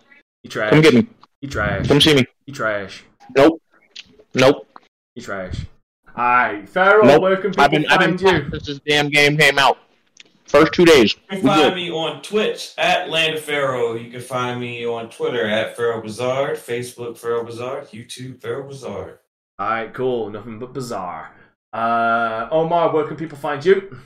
You 0.44 0.50
trash. 0.52 0.70
Come 0.70 0.82
get 0.82 0.94
me. 0.94 1.08
You 1.42 1.50
trash. 1.50 1.88
Come 1.88 2.02
see 2.02 2.16
me. 2.16 2.26
You 2.46 2.54
trash. 2.54 3.04
Nope. 3.36 3.62
Nope. 4.34 4.68
You 5.16 5.22
trash. 5.22 5.66
Alright, 6.18 6.68
Pharaoh, 6.70 7.06
Nope. 7.06 7.22
where 7.22 7.36
can 7.38 7.52
people 7.52 7.64
I've 7.64 7.72
been 7.72 7.86
I've 7.88 8.00
been 8.00 8.18
find 8.18 8.22
you? 8.22 8.28
practicing 8.28 8.52
since 8.52 8.66
this 8.68 8.80
damn 8.88 9.10
game 9.10 9.38
came 9.38 9.60
out. 9.60 9.78
First 10.46 10.74
two 10.74 10.86
days. 10.86 11.14
You 11.32 11.38
can 11.40 11.42
find 11.48 11.62
good. 11.62 11.76
me 11.76 11.92
on 11.92 12.22
Twitch 12.22 12.72
at 12.78 13.10
Land 13.10 13.36
of 13.36 13.42
Pharaoh. 13.44 13.96
You 13.96 14.10
can 14.12 14.22
find 14.22 14.60
me 14.62 14.86
on 14.86 15.10
Twitter 15.10 15.46
at 15.46 15.76
Pharaoh 15.76 16.02
Bazaar, 16.02 16.52
Facebook 16.52 17.18
Pharaoh 17.18 17.44
Bazaar, 17.44 17.82
YouTube 17.86 18.42
Pharaoh 18.42 18.68
Bazaar. 18.68 19.20
Alright, 19.60 19.94
cool. 19.94 20.30
Nothing 20.30 20.60
but 20.60 20.72
bizarre. 20.74 21.32
Uh, 21.74 22.48
Omar, 22.52 22.94
where 22.94 23.06
can 23.08 23.18
people 23.18 23.38
find 23.38 23.64
you? 23.66 23.98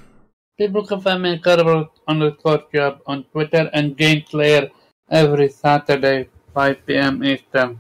People 0.58 0.86
can 0.86 1.02
find 1.02 1.22
me 1.22 1.34
incredible 1.34 1.90
underscore 2.08 2.64
job 2.74 3.02
on 3.06 3.24
Twitter 3.26 3.70
and 3.74 3.96
Game 3.96 4.24
Slayer 4.28 4.70
every 5.12 5.50
Saturday, 5.50 6.30
5 6.60 6.86
p.m. 6.86 7.24
Eastern. 7.24 7.80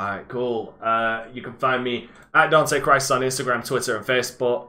Alright, 0.00 0.26
cool. 0.28 0.74
Uh, 0.80 1.24
you 1.34 1.42
can 1.42 1.52
find 1.52 1.84
me 1.84 2.08
at 2.32 2.50
Dante 2.50 2.80
Christ 2.80 3.10
on 3.10 3.20
Instagram, 3.20 3.62
Twitter, 3.62 3.98
and 3.98 4.06
Facebook. 4.06 4.68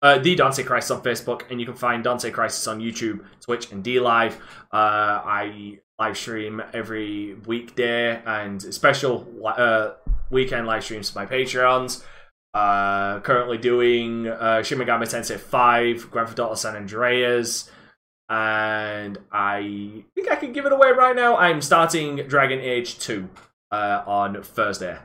Uh, 0.00 0.16
the 0.18 0.34
Dante 0.34 0.62
Crisis 0.62 0.90
on 0.90 1.02
Facebook, 1.02 1.42
and 1.50 1.60
you 1.60 1.66
can 1.66 1.74
find 1.74 2.02
Dante 2.02 2.30
Crisis 2.30 2.66
on 2.66 2.80
YouTube, 2.80 3.26
Twitch, 3.42 3.70
and 3.72 3.84
D 3.84 4.00
Live. 4.00 4.36
Uh, 4.72 5.20
I 5.22 5.80
live 5.98 6.16
stream 6.16 6.62
every 6.72 7.34
weekday 7.44 8.22
and 8.24 8.62
special 8.62 9.28
uh, 9.44 9.90
weekend 10.30 10.66
live 10.66 10.82
streams 10.82 11.10
to 11.10 11.18
my 11.18 11.26
Patreons. 11.26 12.02
Uh, 12.54 13.20
currently 13.20 13.58
doing 13.58 14.28
uh, 14.28 14.62
Shin 14.62 14.78
Megami 14.78 15.02
Tensei 15.02 15.38
5, 15.38 16.10
Grand 16.10 16.28
Theft 16.28 16.40
Auto 16.40 16.54
San 16.54 16.74
Andreas, 16.74 17.70
and 18.32 19.18
I 19.30 20.04
think 20.14 20.30
I 20.30 20.36
can 20.36 20.54
give 20.54 20.64
it 20.64 20.72
away 20.72 20.90
right 20.92 21.14
now. 21.14 21.36
I'm 21.36 21.60
starting 21.60 22.16
Dragon 22.28 22.60
Age 22.60 22.98
2 22.98 23.28
uh, 23.70 24.04
on 24.06 24.42
Thursday. 24.42 24.96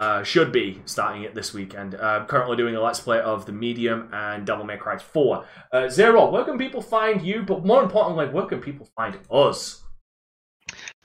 Uh, 0.00 0.22
should 0.22 0.50
be 0.50 0.80
starting 0.86 1.24
it 1.24 1.34
this 1.34 1.52
weekend. 1.52 1.94
Uh, 1.94 1.98
I'm 1.98 2.26
currently 2.26 2.56
doing 2.56 2.74
a 2.74 2.80
let's 2.80 3.00
play 3.00 3.20
of 3.20 3.44
The 3.44 3.52
Medium 3.52 4.08
and 4.14 4.46
Devil 4.46 4.64
May 4.64 4.78
Cry 4.78 4.96
4. 4.96 5.44
Uh, 5.72 5.88
Zero, 5.90 6.30
where 6.30 6.44
can 6.44 6.56
people 6.56 6.80
find 6.80 7.20
you? 7.20 7.42
But 7.42 7.66
more 7.66 7.82
importantly, 7.82 8.28
where 8.28 8.46
can 8.46 8.60
people 8.60 8.88
find 8.96 9.18
us? 9.30 9.82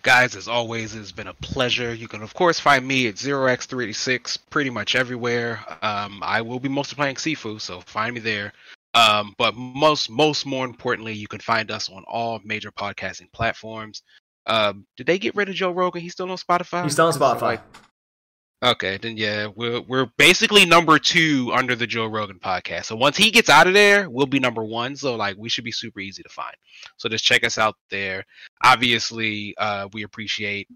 Guys, 0.02 0.38
as 0.38 0.48
always, 0.48 0.96
it's 0.96 1.12
been 1.12 1.28
a 1.28 1.34
pleasure. 1.34 1.94
You 1.94 2.08
can, 2.08 2.22
of 2.22 2.34
course, 2.34 2.60
find 2.60 2.88
me 2.88 3.08
at 3.08 3.16
0x386 3.16 4.38
pretty 4.50 4.70
much 4.70 4.96
everywhere. 4.96 5.60
Um, 5.82 6.22
I 6.24 6.42
will 6.42 6.60
be 6.62 6.70
mostly 6.70 6.96
playing 6.96 7.16
Sifu, 7.16 7.60
so 7.60 7.82
find 7.82 8.14
me 8.14 8.22
there. 8.22 8.54
Um, 8.94 9.34
but 9.38 9.56
most, 9.56 10.10
most 10.10 10.46
more 10.46 10.66
importantly, 10.66 11.14
you 11.14 11.28
can 11.28 11.40
find 11.40 11.72
us 11.72 11.90
on 11.90 12.04
all 12.08 12.40
major 12.44 12.72
podcasting 12.72 13.32
platforms. 13.34 14.04
Um, 14.46 14.86
did 14.98 15.08
they 15.08 15.18
get 15.18 15.36
rid 15.36 15.50
of 15.50 15.56
Joe 15.56 15.72
Rogan? 15.72 16.02
He's 16.02 16.12
still 16.14 16.30
on 16.30 16.38
Spotify. 16.38 16.84
He's 16.84 16.94
still 16.94 17.08
on 17.08 17.14
'Cause, 17.14 17.38
Spotify. 17.40 17.42
like, 17.42 17.62
okay, 18.64 18.98
then 18.98 19.18
yeah, 19.18 19.48
we're 19.56 19.82
we're 19.82 20.08
basically 20.18 20.66
number 20.66 21.00
two 21.00 21.52
under 21.54 21.76
the 21.76 21.88
Joe 21.88 22.06
Rogan 22.08 22.40
podcast. 22.40 22.86
So 22.86 22.96
once 22.96 23.18
he 23.18 23.32
gets 23.32 23.50
out 23.50 23.68
of 23.68 23.74
there, 23.74 24.10
we'll 24.10 24.26
be 24.26 24.40
number 24.40 24.64
one. 24.64 24.96
So 24.96 25.16
like, 25.16 25.38
we 25.38 25.50
should 25.50 25.64
be 25.64 25.72
super 25.72 26.00
easy 26.02 26.24
to 26.24 26.30
find. 26.30 26.56
So 26.98 27.10
just 27.10 27.24
check 27.26 27.44
us 27.44 27.58
out 27.58 27.76
there. 27.90 28.24
Obviously, 28.64 29.56
uh, 29.58 29.88
we 29.94 30.04
appreciate 30.04 30.68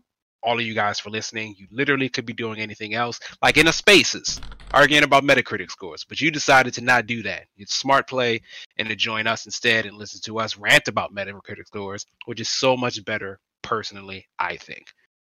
all 0.47 0.57
of 0.57 0.65
you 0.65 0.73
guys 0.73 0.97
for 0.97 1.09
listening. 1.09 1.55
You 1.57 1.67
literally 1.71 2.07
could 2.07 2.25
be 2.25 2.31
doing 2.31 2.61
anything 2.61 2.93
else, 2.93 3.19
like 3.41 3.57
in 3.57 3.67
a 3.67 3.73
spaces, 3.73 4.39
arguing 4.73 5.03
about 5.03 5.23
Metacritic 5.23 5.69
scores, 5.69 6.05
but 6.05 6.21
you 6.21 6.31
decided 6.31 6.73
to 6.75 6.81
not 6.81 7.05
do 7.05 7.21
that. 7.23 7.47
It's 7.57 7.75
smart 7.75 8.07
play 8.07 8.41
and 8.77 8.87
to 8.87 8.95
join 8.95 9.27
us 9.27 9.45
instead 9.45 9.85
and 9.85 9.97
listen 9.97 10.21
to 10.21 10.39
us 10.39 10.57
rant 10.57 10.87
about 10.87 11.13
Metacritic 11.13 11.67
scores, 11.67 12.05
which 12.25 12.39
is 12.39 12.47
so 12.47 12.77
much 12.77 13.03
better, 13.03 13.39
personally, 13.61 14.25
I 14.39 14.55
think. 14.55 14.87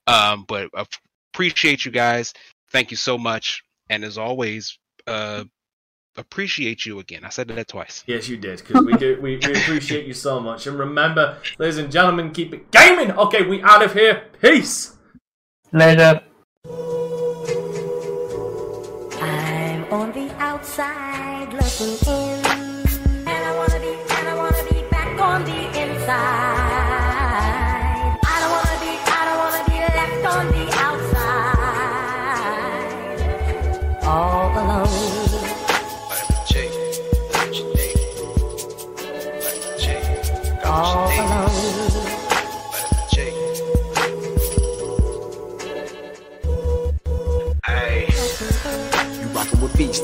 Um, 0.06 0.44
but 0.46 0.70
appreciate 1.34 1.84
you 1.84 1.90
guys. 1.90 2.32
Thank 2.70 2.92
you 2.92 2.96
so 2.96 3.18
much, 3.18 3.64
and 3.88 4.04
as 4.04 4.16
always, 4.16 4.78
uh, 5.08 5.42
appreciate 6.16 6.86
you 6.86 7.00
again. 7.00 7.24
I 7.24 7.30
said 7.30 7.48
that 7.48 7.66
twice. 7.66 8.04
Yes, 8.06 8.28
you 8.28 8.36
did, 8.36 8.58
because 8.58 8.84
we 8.84 8.92
do. 8.92 9.20
We, 9.20 9.38
we 9.38 9.52
appreciate 9.60 10.06
you 10.06 10.14
so 10.14 10.38
much. 10.38 10.68
And 10.68 10.78
remember, 10.78 11.38
ladies 11.58 11.78
and 11.78 11.90
gentlemen, 11.90 12.30
keep 12.30 12.54
it 12.54 12.70
gaming. 12.70 13.10
Okay, 13.10 13.42
we 13.42 13.60
out 13.62 13.82
of 13.82 13.92
here. 13.92 14.26
Peace. 14.40 14.96
Later. 15.72 16.20
I'm 19.22 19.84
on 19.92 20.10
the 20.10 20.34
outside 20.40 21.52
looking 21.52 21.96
in, 22.08 22.49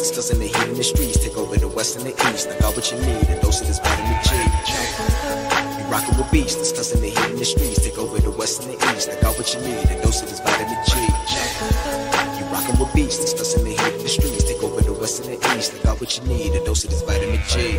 beats, 0.07 0.17
discussing 0.17 0.39
the 0.39 0.47
heat 0.47 0.69
in 0.69 0.77
the 0.77 0.85
streets. 0.85 1.19
Take 1.19 1.37
over 1.37 1.57
the 1.57 1.69
west 1.69 1.97
and 1.97 2.07
the 2.07 2.15
east. 2.31 2.49
I 2.49 2.59
got 2.61 2.77
what 2.77 2.91
you 2.93 2.99
need, 2.99 3.29
a 3.31 3.41
dose 3.41 3.61
of 3.61 3.67
this 3.67 3.79
vitamin 3.81 4.19
G. 4.23 4.35
You 5.79 5.85
rockin' 5.91 6.17
with 6.19 6.31
beats, 6.31 6.55
discussing 6.55 7.01
the 7.01 7.11
heat 7.11 7.31
in 7.31 7.39
the 7.39 7.45
streets. 7.45 7.83
Take 7.83 7.99
over 7.99 8.19
the 8.19 8.31
west 8.31 8.63
and 8.63 8.73
the 8.73 8.79
east. 8.95 9.09
I 9.09 9.21
got 9.21 9.37
what 9.37 9.53
you 9.55 9.61
need, 9.61 9.85
a 9.91 10.03
dose 10.03 10.23
of 10.23 10.29
this 10.29 10.41
vitamin 10.41 10.79
G. 10.87 10.93
You 12.39 12.45
rockin' 12.53 12.79
with 12.79 12.95
beats, 12.95 13.19
discussing 13.19 13.65
the 13.65 13.71
heat 13.71 13.95
in 13.95 14.03
the 14.03 14.09
streets. 14.09 14.45
Take 14.45 14.63
over 14.63 14.81
the 14.81 14.93
west 14.93 15.25
and 15.25 15.29
the 15.35 15.59
east. 15.59 15.75
I 15.75 15.83
got 15.83 16.01
what 16.01 16.17
you 16.17 16.25
need, 16.25 16.55
a 16.55 16.65
dose 16.65 16.85
of 16.85 16.91
this 16.91 17.03
vitamin 17.03 17.41
G. 17.49 17.79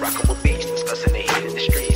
Rockin' 0.00 0.28
with 0.28 0.42
beats, 0.42 0.66
discussing 0.66 1.12
the 1.12 1.20
heat 1.20 1.44
in 1.44 1.54
the 1.54 1.60
streets. 1.60 1.93